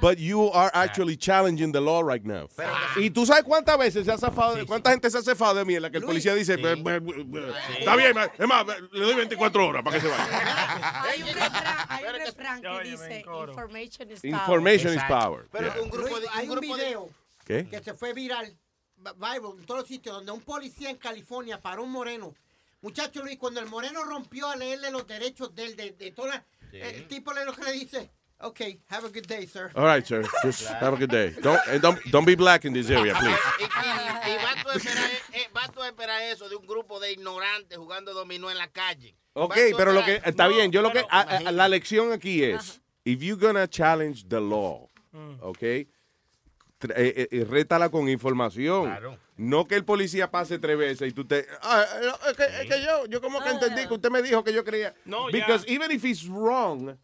But 0.00 0.18
you 0.18 0.50
are 0.52 0.70
actually 0.74 1.16
challenging 1.16 1.72
the 1.72 1.80
law 1.80 2.02
right 2.02 2.22
now. 2.24 2.48
y 2.96 3.10
tú 3.10 3.24
sabes 3.24 3.44
cuántas 3.44 3.78
veces 3.78 4.04
se 4.04 4.12
ha 4.12 4.18
zafado, 4.18 4.54
de- 4.56 4.66
cuánta 4.66 4.90
gente 4.90 5.10
se 5.10 5.18
ha 5.18 5.22
zafado 5.22 5.54
de 5.54 5.64
mí 5.64 5.74
en 5.76 5.82
la 5.82 5.90
que 5.90 5.98
el 5.98 6.04
policía 6.04 6.34
dice, 6.34 6.56
"Be- 6.56 6.74
be- 6.76 7.00
be- 7.00 7.52
está 7.78 7.96
bien, 7.96 8.16
es 8.38 8.46
más, 8.48 8.66
le 8.92 9.00
doy 9.04 9.14
24 9.14 9.66
horas 9.68 9.82
para 9.82 9.96
que 9.96 10.02
se 10.02 10.08
vaya. 10.08 10.24
Hay 11.04 11.22
un 11.22 11.28
refrán, 11.28 11.86
hay 11.88 12.04
un 12.04 12.12
refrán 12.26 12.62
que 12.62 12.90
dice 12.90 13.24
information 13.48 14.10
is 14.10 14.20
power. 14.20 14.34
Information 14.40 14.94
is 14.94 15.02
power. 15.08 15.46
Pero 15.50 15.72
Yeah. 15.72 15.82
un 15.82 15.90
grupo 15.90 16.20
de, 16.20 16.26
hay 16.32 16.48
un 16.48 16.60
video 16.60 17.08
¿Qué? 17.46 17.66
que 17.68 17.82
se 17.82 17.94
fue 17.94 18.12
viral, 18.12 18.56
viral 18.96 19.36
en 19.58 19.64
todos 19.66 19.80
los 19.80 19.88
sitios, 19.88 20.16
donde 20.16 20.32
un 20.32 20.40
policía 20.42 20.90
en 20.90 20.96
California 20.96 21.60
paró 21.60 21.84
un 21.84 21.90
moreno. 21.92 22.34
Muchacho 22.82 23.22
Luis, 23.22 23.38
cuando 23.38 23.60
el 23.60 23.66
moreno 23.66 24.02
rompió 24.04 24.48
a 24.48 24.56
leerle 24.56 24.90
los 24.90 25.06
derechos 25.06 25.54
del 25.54 25.74
de, 25.76 25.92
de 25.92 26.10
toda 26.10 26.28
la- 26.28 26.44
el 26.72 27.06
tipo 27.08 27.32
le 27.32 27.44
lo 27.44 27.52
que 27.54 27.62
le 27.64 27.72
dice, 27.72 28.10
ok, 28.44 28.60
have 28.88 29.04
a 29.06 29.10
good 29.10 29.26
day, 29.26 29.46
sir. 29.46 29.70
All 29.74 29.84
right, 29.84 30.06
sir. 30.06 30.22
Just 30.44 30.66
have 30.68 30.94
a 30.94 30.96
good 30.96 31.10
day. 31.10 31.34
Don't, 31.42 31.60
and 31.68 31.80
don't, 31.82 31.98
don't 32.10 32.24
be 32.26 32.34
black 32.36 32.64
in 32.64 32.72
this 32.72 32.90
area, 32.90 33.14
please. 33.14 33.38
Y, 33.58 33.64
y- 33.64 34.32
y 34.32 34.36
vas 34.42 34.62
tú 34.62 34.68
a 34.70 34.74
esperar, 34.74 35.10
eh, 35.32 35.48
tú 35.74 35.82
a 35.82 35.88
esperar 35.88 36.22
eso 36.30 36.48
de 36.48 36.56
un 36.56 36.66
grupo 36.66 37.00
de 37.00 37.12
ignorantes 37.12 37.76
jugando 37.78 38.12
dominó 38.14 38.50
en 38.50 38.58
la 38.58 38.68
calle. 38.68 39.16
Ok, 39.32 39.56
pero 39.76 39.92
lo 39.92 40.04
que 40.04 40.20
está 40.24 40.44
No, 40.48 40.54
bien, 40.54 40.70
yo 40.70 40.82
lo 40.82 40.92
que 40.92 41.04
a- 41.10 41.20
a- 41.20 41.52
la 41.52 41.68
lección 41.68 42.12
aquí 42.12 42.42
es, 42.44 42.80
if 43.04 43.20
you're 43.20 43.40
gonna 43.40 43.66
challenge 43.68 44.24
the 44.28 44.40
law, 44.40 44.88
Mm. 45.12 45.36
ok, 45.40 45.62
eh, 45.62 45.88
eh, 46.88 47.28
eh, 47.30 47.44
rétala 47.48 47.88
con 47.88 48.08
información. 48.08 49.18
No 49.36 49.64
que 49.66 49.74
el 49.74 49.84
policía 49.84 50.30
pase 50.30 50.58
tres 50.60 50.76
veces 50.78 51.08
y 51.08 51.12
tú 51.12 51.24
te, 51.26 51.46
ah, 51.62 51.84
eh, 52.02 52.12
es 52.30 52.36
que, 52.36 52.44
es 52.44 52.68
que 52.70 52.84
yo, 52.84 53.06
yo 53.06 53.20
como 53.20 53.42
que 53.42 53.50
entendí 53.50 53.86
que 53.88 53.94
usted 53.94 54.10
me 54.10 54.22
dijo 54.22 54.44
que 54.44 54.52
yo 54.52 54.62
creía. 54.64 54.94
No. 55.04 55.26
Because 55.32 55.64
even 55.66 55.90
if 55.90 56.04
he's 56.04 56.28
wrong, 56.28 56.96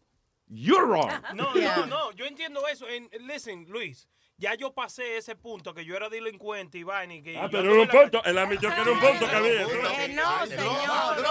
you're 0.51 0.85
wrong. 0.85 1.09
No, 1.33 1.53
no, 1.53 1.85
no, 1.85 2.11
yo 2.11 2.25
entiendo 2.25 2.67
eso. 2.67 2.87
En, 2.87 3.09
listen, 3.25 3.65
Luis, 3.69 4.07
ya 4.37 4.55
yo 4.55 4.73
pasé 4.73 5.17
ese 5.17 5.35
punto 5.35 5.73
que 5.73 5.85
yo 5.85 5.95
era 5.95 6.09
delincuente 6.09 6.77
y 6.77 6.83
vaina 6.83 7.13
y 7.15 7.23
que 7.23 7.37
Ah, 7.37 7.43
yo 7.43 7.51
pero 7.51 7.73
era 7.73 7.81
un 7.81 7.87
punto. 7.87 8.21
Admitió 8.25 8.69
que 8.73 8.81
era 8.81 8.91
un 8.91 8.99
punto 8.99 9.29
que 9.29 9.35
había. 9.35 9.67
Que 9.67 10.07
no, 10.09 10.45
señor. 10.47 11.23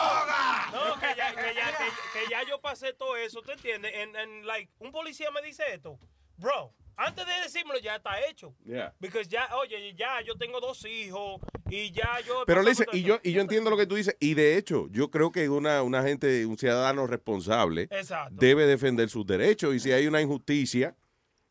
No, 0.73 1.01
que 1.01 1.15
ya, 1.17 1.35
que, 1.35 1.55
ya, 1.55 1.77
que, 1.77 1.85
que 2.19 2.31
ya 2.31 2.43
yo 2.45 2.61
pasé 2.61 2.93
todo 2.93 3.17
eso, 3.17 3.43
¿tú 3.43 3.51
entiendes? 3.53 3.93
En, 3.95 4.17
en, 4.17 4.47
like, 4.47 4.73
un 4.79 4.93
policía 4.93 5.31
me 5.31 5.43
dice 5.43 5.65
esto, 5.73 5.99
bro, 6.37 6.73
antes 7.01 7.27
de 7.27 7.33
decírmelo 7.43 7.79
ya 7.81 7.97
está 7.97 8.13
hecho. 8.29 8.55
Yeah. 8.65 8.95
Porque 9.01 9.25
ya, 9.25 9.49
oye, 9.57 9.95
ya 9.95 10.21
yo 10.23 10.35
tengo 10.37 10.61
dos 10.61 10.85
hijos 10.85 11.41
y 11.69 11.91
ya 11.91 12.21
yo... 12.27 12.45
Pero 12.47 12.63
le 12.63 12.71
dice, 12.71 12.87
y 12.93 13.03
yo, 13.03 13.19
y 13.23 13.33
yo 13.33 13.41
entiendo 13.41 13.71
lo 13.71 13.77
que 13.77 13.87
tú 13.87 13.95
dices, 13.95 14.17
y 14.21 14.35
de 14.35 14.57
hecho, 14.57 14.89
yo 14.91 15.11
creo 15.11 15.33
que 15.33 15.49
una, 15.49 15.83
una 15.83 16.03
gente, 16.03 16.45
un 16.47 16.59
ciudadano 16.59 17.07
responsable 17.07 17.89
Exacto. 17.91 18.37
debe 18.39 18.67
defender 18.67 19.09
sus 19.09 19.27
derechos. 19.27 19.75
Y 19.75 19.81
si 19.81 19.93
hay 19.93 20.07
una 20.07 20.21
injusticia 20.21 20.97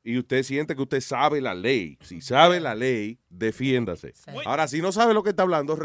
y 0.04 0.18
usted 0.18 0.44
siente 0.44 0.76
que 0.76 0.82
usted 0.82 1.02
sabe 1.02 1.42
la 1.42 1.56
ley, 1.56 1.98
si 2.02 2.22
sabe 2.22 2.60
la 2.60 2.76
ley, 2.76 3.19
defiéndase. 3.30 4.14
Ahora, 4.46 4.68
si 4.68 4.82
no 4.82 4.92
sabe 4.92 5.14
lo 5.14 5.24
que 5.24 5.30
está 5.32 5.44
hablando, 5.44 5.78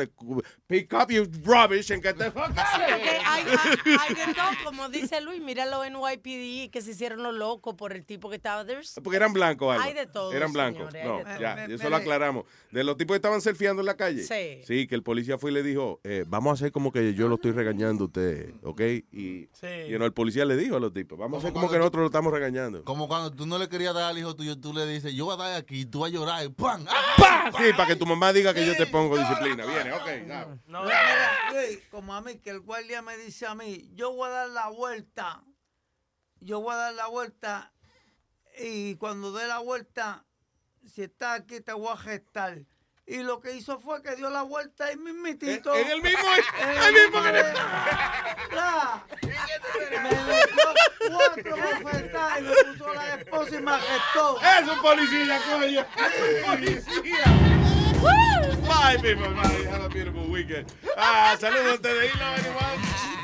pick 0.66 0.92
up 0.94 1.10
your 1.10 1.28
rubbish 1.44 1.90
and 1.92 2.02
get 2.02 2.16
the 2.16 2.30
fuck 2.30 2.44
out 2.50 2.54
Sí, 2.56 2.80
of 2.82 2.88
porque 2.90 3.02
here. 3.04 3.20
hay, 3.26 3.42
hay- 3.44 3.96
hay 4.00 4.14
de 4.14 4.34
todo, 4.34 4.50
como 4.64 4.88
dice 4.88 5.20
Luis, 5.20 5.40
mira 5.42 5.66
los 5.66 5.84
NYPD 5.88 6.70
que 6.70 6.80
se 6.82 6.92
hicieron 6.92 7.22
los 7.22 7.34
locos 7.34 7.74
por 7.74 7.92
el 7.92 8.04
tipo 8.04 8.28
que 8.30 8.36
estaba. 8.36 8.64
There's- 8.64 9.00
Porque 9.02 9.16
eran 9.16 9.32
blancos. 9.32 9.76
Hay 9.80 9.92
de 9.94 10.06
todo. 10.06 10.32
Eran 10.32 10.52
blancos. 10.52 10.90
señores, 10.92 11.04
No, 11.04 11.30
todo. 11.30 11.40
ya, 11.40 11.54
Me- 11.68 11.74
eso 11.74 11.84
me- 11.84 11.90
lo 11.90 11.96
aclaramos. 11.96 12.44
De 12.70 12.82
los 12.84 12.96
tipos 12.96 13.14
que 13.14 13.16
estaban 13.18 13.40
surfeando 13.40 13.80
en 13.82 13.86
la 13.86 13.96
calle. 13.96 14.22
Sí. 14.24 14.62
Sí, 14.66 14.86
que 14.86 14.94
el 14.94 15.02
policía 15.02 15.38
fue 15.38 15.50
y 15.50 15.54
le 15.54 15.62
dijo, 15.62 16.00
eh, 16.04 16.24
vamos 16.26 16.50
a 16.50 16.54
hacer 16.54 16.72
como 16.72 16.92
que 16.92 17.14
yo 17.14 17.28
lo 17.28 17.36
estoy 17.36 17.52
regañando 17.52 18.04
a 18.04 18.06
usted, 18.06 18.54
¿ok? 18.62 18.80
Y, 19.12 19.48
Sí. 19.52 19.66
y 19.88 19.98
no, 19.98 20.04
el 20.06 20.12
policía 20.12 20.44
le 20.44 20.56
dijo 20.56 20.76
a 20.76 20.80
los 20.80 20.92
tipos, 20.92 21.18
vamos 21.18 21.36
a 21.36 21.38
hacer 21.46 21.52
como 21.52 21.70
que 21.70 21.78
nosotros 21.78 22.00
lo 22.00 22.06
estamos 22.06 22.32
regañando. 22.32 22.84
Como 22.84 23.06
cuando 23.08 23.30
tú 23.30 23.46
no 23.46 23.58
le 23.58 23.68
querías 23.68 23.94
dar 23.94 24.04
al 24.04 24.18
hijo 24.18 24.34
tuyo, 24.34 24.58
tú 24.58 24.72
le 24.72 24.86
dices, 24.86 25.12
yo 25.14 25.26
voy 25.26 25.34
a 25.34 25.36
dar 25.36 25.54
aquí, 25.56 25.84
tú 25.86 26.00
vas 26.00 26.10
a 26.10 26.14
llorar 26.14 26.44
y 26.44 26.48
¡pam! 26.48 26.84
¡Pah! 26.84 27.33
Sí, 27.58 27.72
para 27.76 27.86
que 27.88 27.96
tu 27.96 28.06
mamá 28.06 28.32
diga 28.32 28.54
que 28.54 28.66
yo 28.66 28.76
te 28.76 28.86
pongo 28.86 29.16
disciplina. 29.18 29.64
Viene, 29.66 29.92
ok. 29.92 30.08
Luis, 31.52 31.80
como 31.90 32.14
a 32.14 32.20
mí, 32.20 32.36
que 32.38 32.50
el 32.50 32.60
guardia 32.60 33.02
me 33.02 33.16
dice 33.16 33.46
a 33.46 33.54
mí, 33.54 33.90
yo 33.94 34.12
voy 34.12 34.28
a 34.28 34.32
dar 34.32 34.48
la 34.50 34.68
vuelta, 34.68 35.42
yo 36.40 36.60
voy 36.60 36.74
a 36.74 36.76
dar 36.76 36.94
la 36.94 37.06
vuelta 37.06 37.72
y 38.58 38.94
cuando 38.96 39.32
dé 39.32 39.46
la 39.46 39.58
vuelta, 39.58 40.24
si 40.86 41.02
estás 41.02 41.40
aquí 41.40 41.60
te 41.60 41.72
voy 41.72 41.92
a 41.92 41.96
gestar. 41.96 42.62
Y 43.06 43.22
lo 43.22 43.38
que 43.40 43.52
hizo 43.52 43.78
fue 43.80 44.02
que 44.02 44.16
dio 44.16 44.30
la 44.30 44.42
vuelta 44.42 44.86
ahí 44.86 44.96
mismitito. 44.96 45.74
En 45.74 45.90
el 45.90 46.00
mismo- 46.02 46.20
En 46.62 46.82
el 46.84 46.92
mismo 46.94 47.22
que. 47.22 47.32
Me 49.90 50.10
metió 50.10 50.74
cuatro 51.10 51.56
bofetadas 51.56 52.38
y 52.38 52.42
me 52.42 52.50
puso 52.72 52.94
la 52.94 53.14
esposa 53.14 53.56
y 53.56 53.62
me 53.62 53.72
gestó. 53.72 54.40
Es 54.40 54.68
un 54.68 54.80
policía, 54.82 55.40
coño. 55.50 55.80
Es 55.80 56.14
un 56.22 56.50
policía. 56.50 57.24
Bye, 58.62 58.98
people. 59.00 59.28
Bye. 59.34 59.66
Have 59.68 59.84
a 59.84 59.88
beautiful 59.88 60.26
weekend. 60.30 60.66
Ah, 60.96 61.36
saludos 61.38 61.72
a 61.72 61.74
ustedes. 61.74 62.14
¿Y 62.14 62.18
no, 62.18 62.24
anyone? 62.26 63.23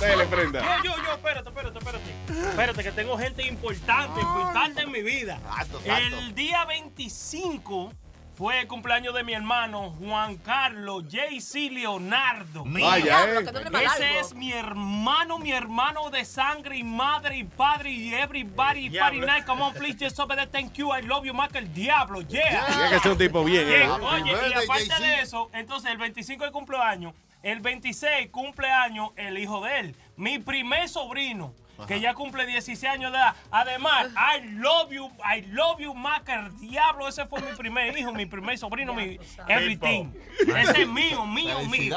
Dale, 0.00 0.26
prenda. 0.26 0.60
Yo, 0.60 0.90
yo, 0.90 1.02
yo, 1.02 1.12
espérate, 1.12 1.48
espérate, 1.48 1.78
espérate. 1.78 2.48
Espérate, 2.48 2.82
que 2.82 2.92
tengo 2.92 3.18
gente 3.18 3.46
importante, 3.46 4.20
importante 4.20 4.82
en 4.82 4.90
mi 4.90 5.02
vida. 5.02 5.40
El 5.84 6.34
día 6.34 6.64
25 6.64 7.92
fue 8.34 8.60
el 8.60 8.66
cumpleaños 8.66 9.14
de 9.14 9.24
mi 9.24 9.34
hermano 9.34 9.94
Juan 10.00 10.36
Carlos 10.38 11.04
JC 11.06 11.70
Leonardo. 11.70 12.64
Vaya, 12.66 13.26
eh. 13.26 13.44
Ese 13.84 14.18
es 14.18 14.34
mi 14.34 14.52
hermano, 14.52 15.38
mi 15.38 15.52
hermano 15.52 16.10
de 16.10 16.24
sangre 16.24 16.78
y 16.78 16.82
madre 16.82 17.36
y 17.36 17.44
padre 17.44 17.90
y 17.90 18.14
everybody, 18.14 18.88
party 18.90 19.20
night. 19.20 19.44
Come 19.44 19.62
on, 19.62 19.74
please, 19.74 19.96
just 20.02 20.18
over 20.18 20.34
there, 20.34 20.48
thank 20.50 20.72
you, 20.74 20.90
I 20.92 21.02
love 21.02 21.24
you 21.24 21.34
más 21.34 21.50
que 21.50 21.58
el 21.58 21.72
diablo, 21.72 22.22
yeah. 22.22 22.66
Tiene 22.66 22.90
que 22.90 23.00
ser 23.00 23.12
un 23.12 23.18
tipo 23.18 23.44
bien, 23.44 23.68
eh. 23.68 23.88
Oye, 23.88 24.32
y 24.32 24.52
aparte 24.52 25.02
de 25.02 25.20
eso, 25.20 25.50
entonces 25.52 25.90
el 25.90 25.98
25 25.98 26.44
de 26.44 26.50
cumpleaños, 26.50 27.14
el 27.42 27.60
26 27.60 28.30
cumpleaños 28.30 29.10
el 29.16 29.38
hijo 29.38 29.64
de 29.64 29.80
él, 29.80 29.96
mi 30.16 30.38
primer 30.38 30.88
sobrino. 30.88 31.54
Que 31.86 32.00
ya 32.00 32.14
cumple 32.14 32.46
16 32.46 32.84
años 32.84 33.12
de 33.12 33.18
edad. 33.18 33.34
Además, 33.50 34.08
I 34.16 34.46
love 34.56 34.90
you, 34.90 35.10
I 35.24 35.42
love 35.52 35.80
you 35.80 35.94
más 35.94 36.22
que 36.22 36.32
el 36.32 36.56
diablo. 36.58 37.08
Ese 37.08 37.26
fue 37.26 37.40
mi 37.40 37.56
primer 37.56 37.96
hijo, 37.96 38.12
mi 38.12 38.26
primer 38.26 38.58
sobrino, 38.58 38.94
mi 38.94 39.18
everything. 39.48 40.12
Ese 40.40 40.82
es 40.82 40.88
mío, 40.88 41.26
mío, 41.26 41.58
mío. 41.68 41.96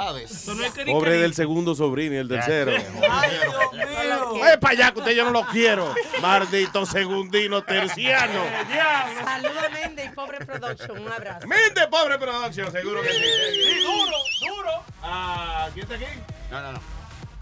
Pobre 0.87 1.17
del 1.17 1.33
segundo 1.33 1.75
sobrino 1.75 2.15
y 2.15 2.17
el 2.17 2.27
tercero. 2.27 2.71
Ay, 3.09 3.29
Dios 3.31 3.89
mío. 3.89 4.43
¡Ay, 4.43 4.57
para 4.59 4.71
allá, 4.73 4.91
que 4.91 4.99
usted 4.99 5.11
yo 5.15 5.25
no 5.25 5.31
lo 5.31 5.45
quiero! 5.47 5.93
Maldito 6.21 6.85
segundino 6.85 7.63
terciano. 7.63 8.41
Saludos 9.23 9.63
a 9.63 9.69
Méndez 9.69 10.09
y 10.11 10.15
Pobre 10.15 10.45
Production. 10.45 10.99
Un 10.99 11.11
abrazo. 11.11 11.47
Minde, 11.47 11.87
pobre 11.87 12.17
producción, 12.17 12.71
seguro 12.71 13.01
que 13.01 13.09
sí. 13.09 13.19
Sí, 13.19 13.79
duro, 13.83 14.55
duro. 14.55 14.71
Ah, 15.01 15.69
¿quién 15.73 15.83
está 15.83 15.95
aquí? 15.95 16.05
No, 16.51 16.61
no, 16.61 16.71
no. 16.73 16.94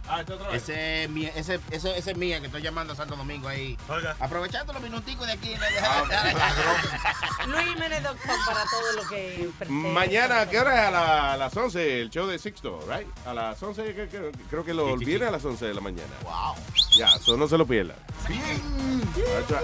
Ah, 0.08 0.20
este 0.20 0.34
otro. 0.34 0.52
Ese 0.52 1.04
es 1.06 1.10
mía, 1.10 1.32
ese, 1.36 1.60
ese, 1.72 1.98
ese 1.98 2.12
es 2.12 2.18
mía 2.18 2.40
que 2.42 2.48
estoy 2.48 2.62
llamando 2.62 2.92
a 2.94 2.96
Santo 2.96 3.16
Domingo 3.16 3.48
ahí. 3.48 3.78
Aprovechando 4.20 4.74
los 4.74 4.82
minuticos 4.82 5.26
de 5.28 5.34
aquí. 5.34 5.56
LuisJiménez.com 7.48 8.16
para 8.46 8.64
todo 8.66 8.92
lo 8.96 9.08
que 9.10 9.50
pertenece. 9.58 9.94
Mañana, 9.94 10.42
¿a 10.42 10.50
qué 10.50 10.60
hora 10.60 10.74
es? 10.82 10.88
A, 10.88 10.92
la- 10.92 11.34
a 11.34 11.38
las 11.38 11.56
11, 11.56 12.02
el 12.02 12.10
show 12.10 12.28
de 12.28 12.38
Sixto, 12.40 12.80
right? 12.88 13.08
A 13.26 13.34
las 13.34 13.62
11, 13.62 13.94
que- 13.96 14.08
que- 14.08 14.32
creo 14.50 14.64
que 14.64 14.74
lo 14.74 14.96
viene 14.98 15.26
a 15.26 15.32
las 15.32 15.44
11 15.46 15.66
de 15.66 15.74
la 15.74 15.82
mañana. 15.82 16.12
Wow. 16.24 16.56
Ya, 16.98 17.16
eso 17.16 17.38
no 17.38 17.48
se 17.48 17.58
lo 17.58 17.66
pierda. 17.66 17.96
Bien. 18.28 18.62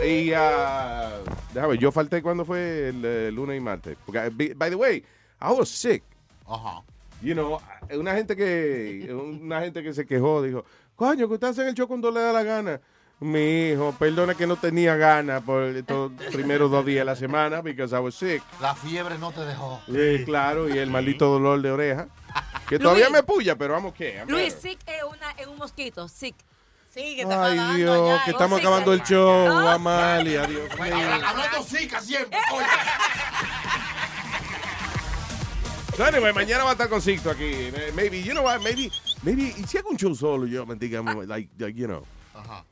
Y, 0.06 0.34
ah, 0.34 1.11
déjame, 1.53 1.74
ver, 1.74 1.80
yo 1.80 1.92
falté 1.92 2.22
cuando 2.22 2.45
fue 2.45 2.90
el, 2.90 3.03
eh, 3.06 3.32
lunes 3.32 3.58
y 3.58 3.59
martes. 3.61 3.98
Porque, 4.06 4.19
eh, 4.26 4.30
by 4.32 4.53
by 4.53 4.69
the 4.69 4.76
way, 4.76 4.98
I 5.42 5.51
was 5.51 5.69
sick. 5.69 6.03
Ajá. 6.48 6.82
You 7.22 7.34
know, 7.34 7.60
una 7.92 8.14
gente 8.14 8.36
que 8.36 9.10
una 9.14 9.62
gente 9.62 9.84
que 9.84 9.94
se 9.94 10.06
quejó, 10.06 10.42
dijo, 10.42 10.64
coño, 10.96 11.28
que 11.28 11.34
usted 11.34 11.48
hace 11.48 11.68
el 11.68 11.74
show 11.74 11.88
cuando 11.88 12.12
le 12.12 12.22
da 12.22 12.34
la 12.34 12.44
gana. 12.44 12.82
Mi 13.22 13.72
hijo, 13.72 13.94
perdona 14.00 14.34
que 14.34 14.48
no 14.48 14.56
tenía 14.56 14.96
ganas 14.96 15.42
por 15.44 15.64
estos 15.64 16.10
primeros 16.32 16.72
dos 16.72 16.86
días 16.86 17.02
de 17.02 17.06
la 17.06 17.18
semana, 17.18 17.62
because 17.62 17.94
I 17.94 18.00
was 18.00 18.16
sick. 18.16 18.42
La 18.62 18.74
fiebre 18.74 19.18
no 19.18 19.34
te 19.34 19.42
dejó. 19.42 19.82
Sí, 19.88 20.24
claro, 20.24 20.74
y 20.74 20.78
el 20.78 20.90
maldito 20.90 21.28
dolor 21.28 21.62
de 21.62 21.70
oreja. 21.70 22.08
Que 22.70 22.80
todavía 22.80 23.10
Luis. 23.10 23.18
me 23.18 23.24
puya, 23.24 23.58
pero 23.58 23.74
vamos, 23.74 23.94
¿qué? 23.94 24.24
Luis, 24.26 24.54
sick 24.54 24.80
es, 24.86 25.04
una, 25.04 25.32
es 25.32 25.48
un 25.48 25.58
mosquito, 25.58 26.08
sick. 26.08 26.36
Sí, 26.94 27.18
que 27.18 27.26
Ay, 27.30 27.78
Dios, 27.78 28.22
que 28.24 28.32
estamos 28.32 28.60
acabando 28.60 28.94
el 28.94 29.04
show, 29.04 29.48
Amalia, 29.68 30.48
Dios 30.48 30.70
mío. 30.80 30.96
Hablando 31.26 31.62
sica 31.64 32.00
siempre, 32.00 32.40
coño. 32.50 32.66
So 36.00 36.06
anyway, 36.06 36.32
mañana 36.32 36.64
va 36.64 36.69
a 36.69 36.74
estar 36.74 36.88
con 36.88 37.02
Sixto 37.02 37.30
aquí. 37.30 37.74
Maybe, 37.94 38.24
you 38.24 38.32
know 38.32 38.42
what, 38.45 38.61
maybe, 38.61 38.90
maybe, 39.22 39.53
y 39.58 39.66
si 39.68 39.78
hago 39.80 39.90
un 39.90 39.98
show 39.98 40.16
solo, 40.16 40.45
yo 40.48 40.66
me 40.66 40.76
diga, 40.76 41.02
like, 41.28 41.50
like, 41.58 41.78
you 41.78 41.88
know, 41.88 42.06
Ajá. 42.34 42.64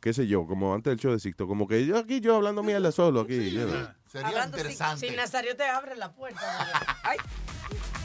qué 0.00 0.12
sé 0.12 0.26
yo, 0.26 0.44
como 0.48 0.74
antes 0.74 0.90
del 0.90 0.98
show 0.98 1.12
de 1.12 1.20
Sixto, 1.20 1.46
como 1.46 1.68
que 1.68 1.86
yo 1.86 1.96
aquí, 1.96 2.18
yo 2.20 2.34
hablando 2.34 2.60
mierda 2.64 2.90
solo 2.90 3.20
aquí, 3.20 3.50
you 3.52 3.68
know. 3.68 3.86
Sería 4.10 4.26
Hablando 4.30 4.56
si- 4.56 4.62
interesante. 4.62 5.08
Si, 5.08 5.14
Nazario 5.14 5.54
te 5.56 5.62
abre 5.62 5.94
la 5.94 6.10
puerta. 6.12 6.40
Ay, 7.04 7.18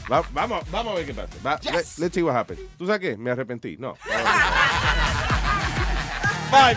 Va- 0.08 0.22
vamos, 0.32 0.62
vamos 0.70 0.92
a 0.92 0.96
ver 0.98 1.06
qué 1.06 1.14
pasa. 1.14 1.34
Va, 1.44 1.58
let- 1.72 1.84
let's 1.98 2.14
see 2.14 2.22
what 2.22 2.36
happens. 2.36 2.60
¿Tú 2.78 2.86
sabes 2.86 3.00
qué? 3.00 3.16
Me 3.16 3.32
arrepentí. 3.32 3.76
No. 3.78 3.94
Bye, 6.52 6.76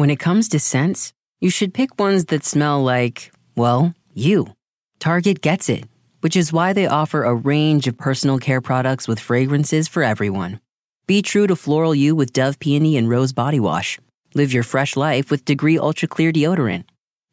When 0.00 0.08
it 0.08 0.18
comes 0.18 0.48
to 0.48 0.58
scents, 0.58 1.12
you 1.42 1.50
should 1.50 1.74
pick 1.74 2.00
ones 2.00 2.24
that 2.30 2.42
smell 2.42 2.82
like, 2.82 3.30
well, 3.54 3.94
you. 4.14 4.54
Target 4.98 5.42
gets 5.42 5.68
it, 5.68 5.84
which 6.22 6.36
is 6.36 6.54
why 6.54 6.72
they 6.72 6.86
offer 6.86 7.22
a 7.22 7.34
range 7.34 7.86
of 7.86 7.98
personal 7.98 8.38
care 8.38 8.62
products 8.62 9.06
with 9.06 9.20
fragrances 9.20 9.88
for 9.88 10.02
everyone. 10.02 10.58
Be 11.06 11.20
true 11.20 11.46
to 11.46 11.54
floral 11.54 11.94
you 11.94 12.14
with 12.16 12.32
Dove 12.32 12.58
Peony 12.58 12.96
and 12.96 13.10
Rose 13.10 13.34
Body 13.34 13.60
Wash. 13.60 13.98
Live 14.32 14.54
your 14.54 14.62
fresh 14.62 14.96
life 14.96 15.30
with 15.30 15.44
Degree 15.44 15.76
Ultra 15.76 16.08
Clear 16.08 16.32
Deodorant. 16.32 16.84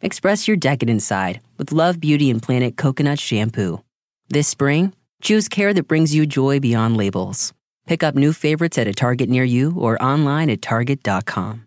Express 0.02 0.46
your 0.46 0.58
decadent 0.58 1.02
side 1.02 1.40
with 1.58 1.72
Love 1.72 2.02
Beauty 2.02 2.30
and 2.30 2.44
Planet 2.44 2.76
Coconut 2.76 3.18
Shampoo. 3.18 3.82
This 4.28 4.50
spring, 4.50 4.92
choose 5.22 5.48
care 5.48 5.74
that 5.74 5.88
brings 5.88 6.14
you 6.14 6.26
joy 6.26 6.60
beyond 6.60 6.98
labels. 6.98 7.54
Pick 7.86 8.04
up 8.04 8.16
new 8.16 8.34
favorites 8.34 8.78
at 8.78 8.90
a 8.90 8.94
Target 8.94 9.30
near 9.30 9.46
you 9.46 9.74
or 9.78 9.98
online 10.04 10.50
at 10.50 10.62
Target.com. 10.62 11.67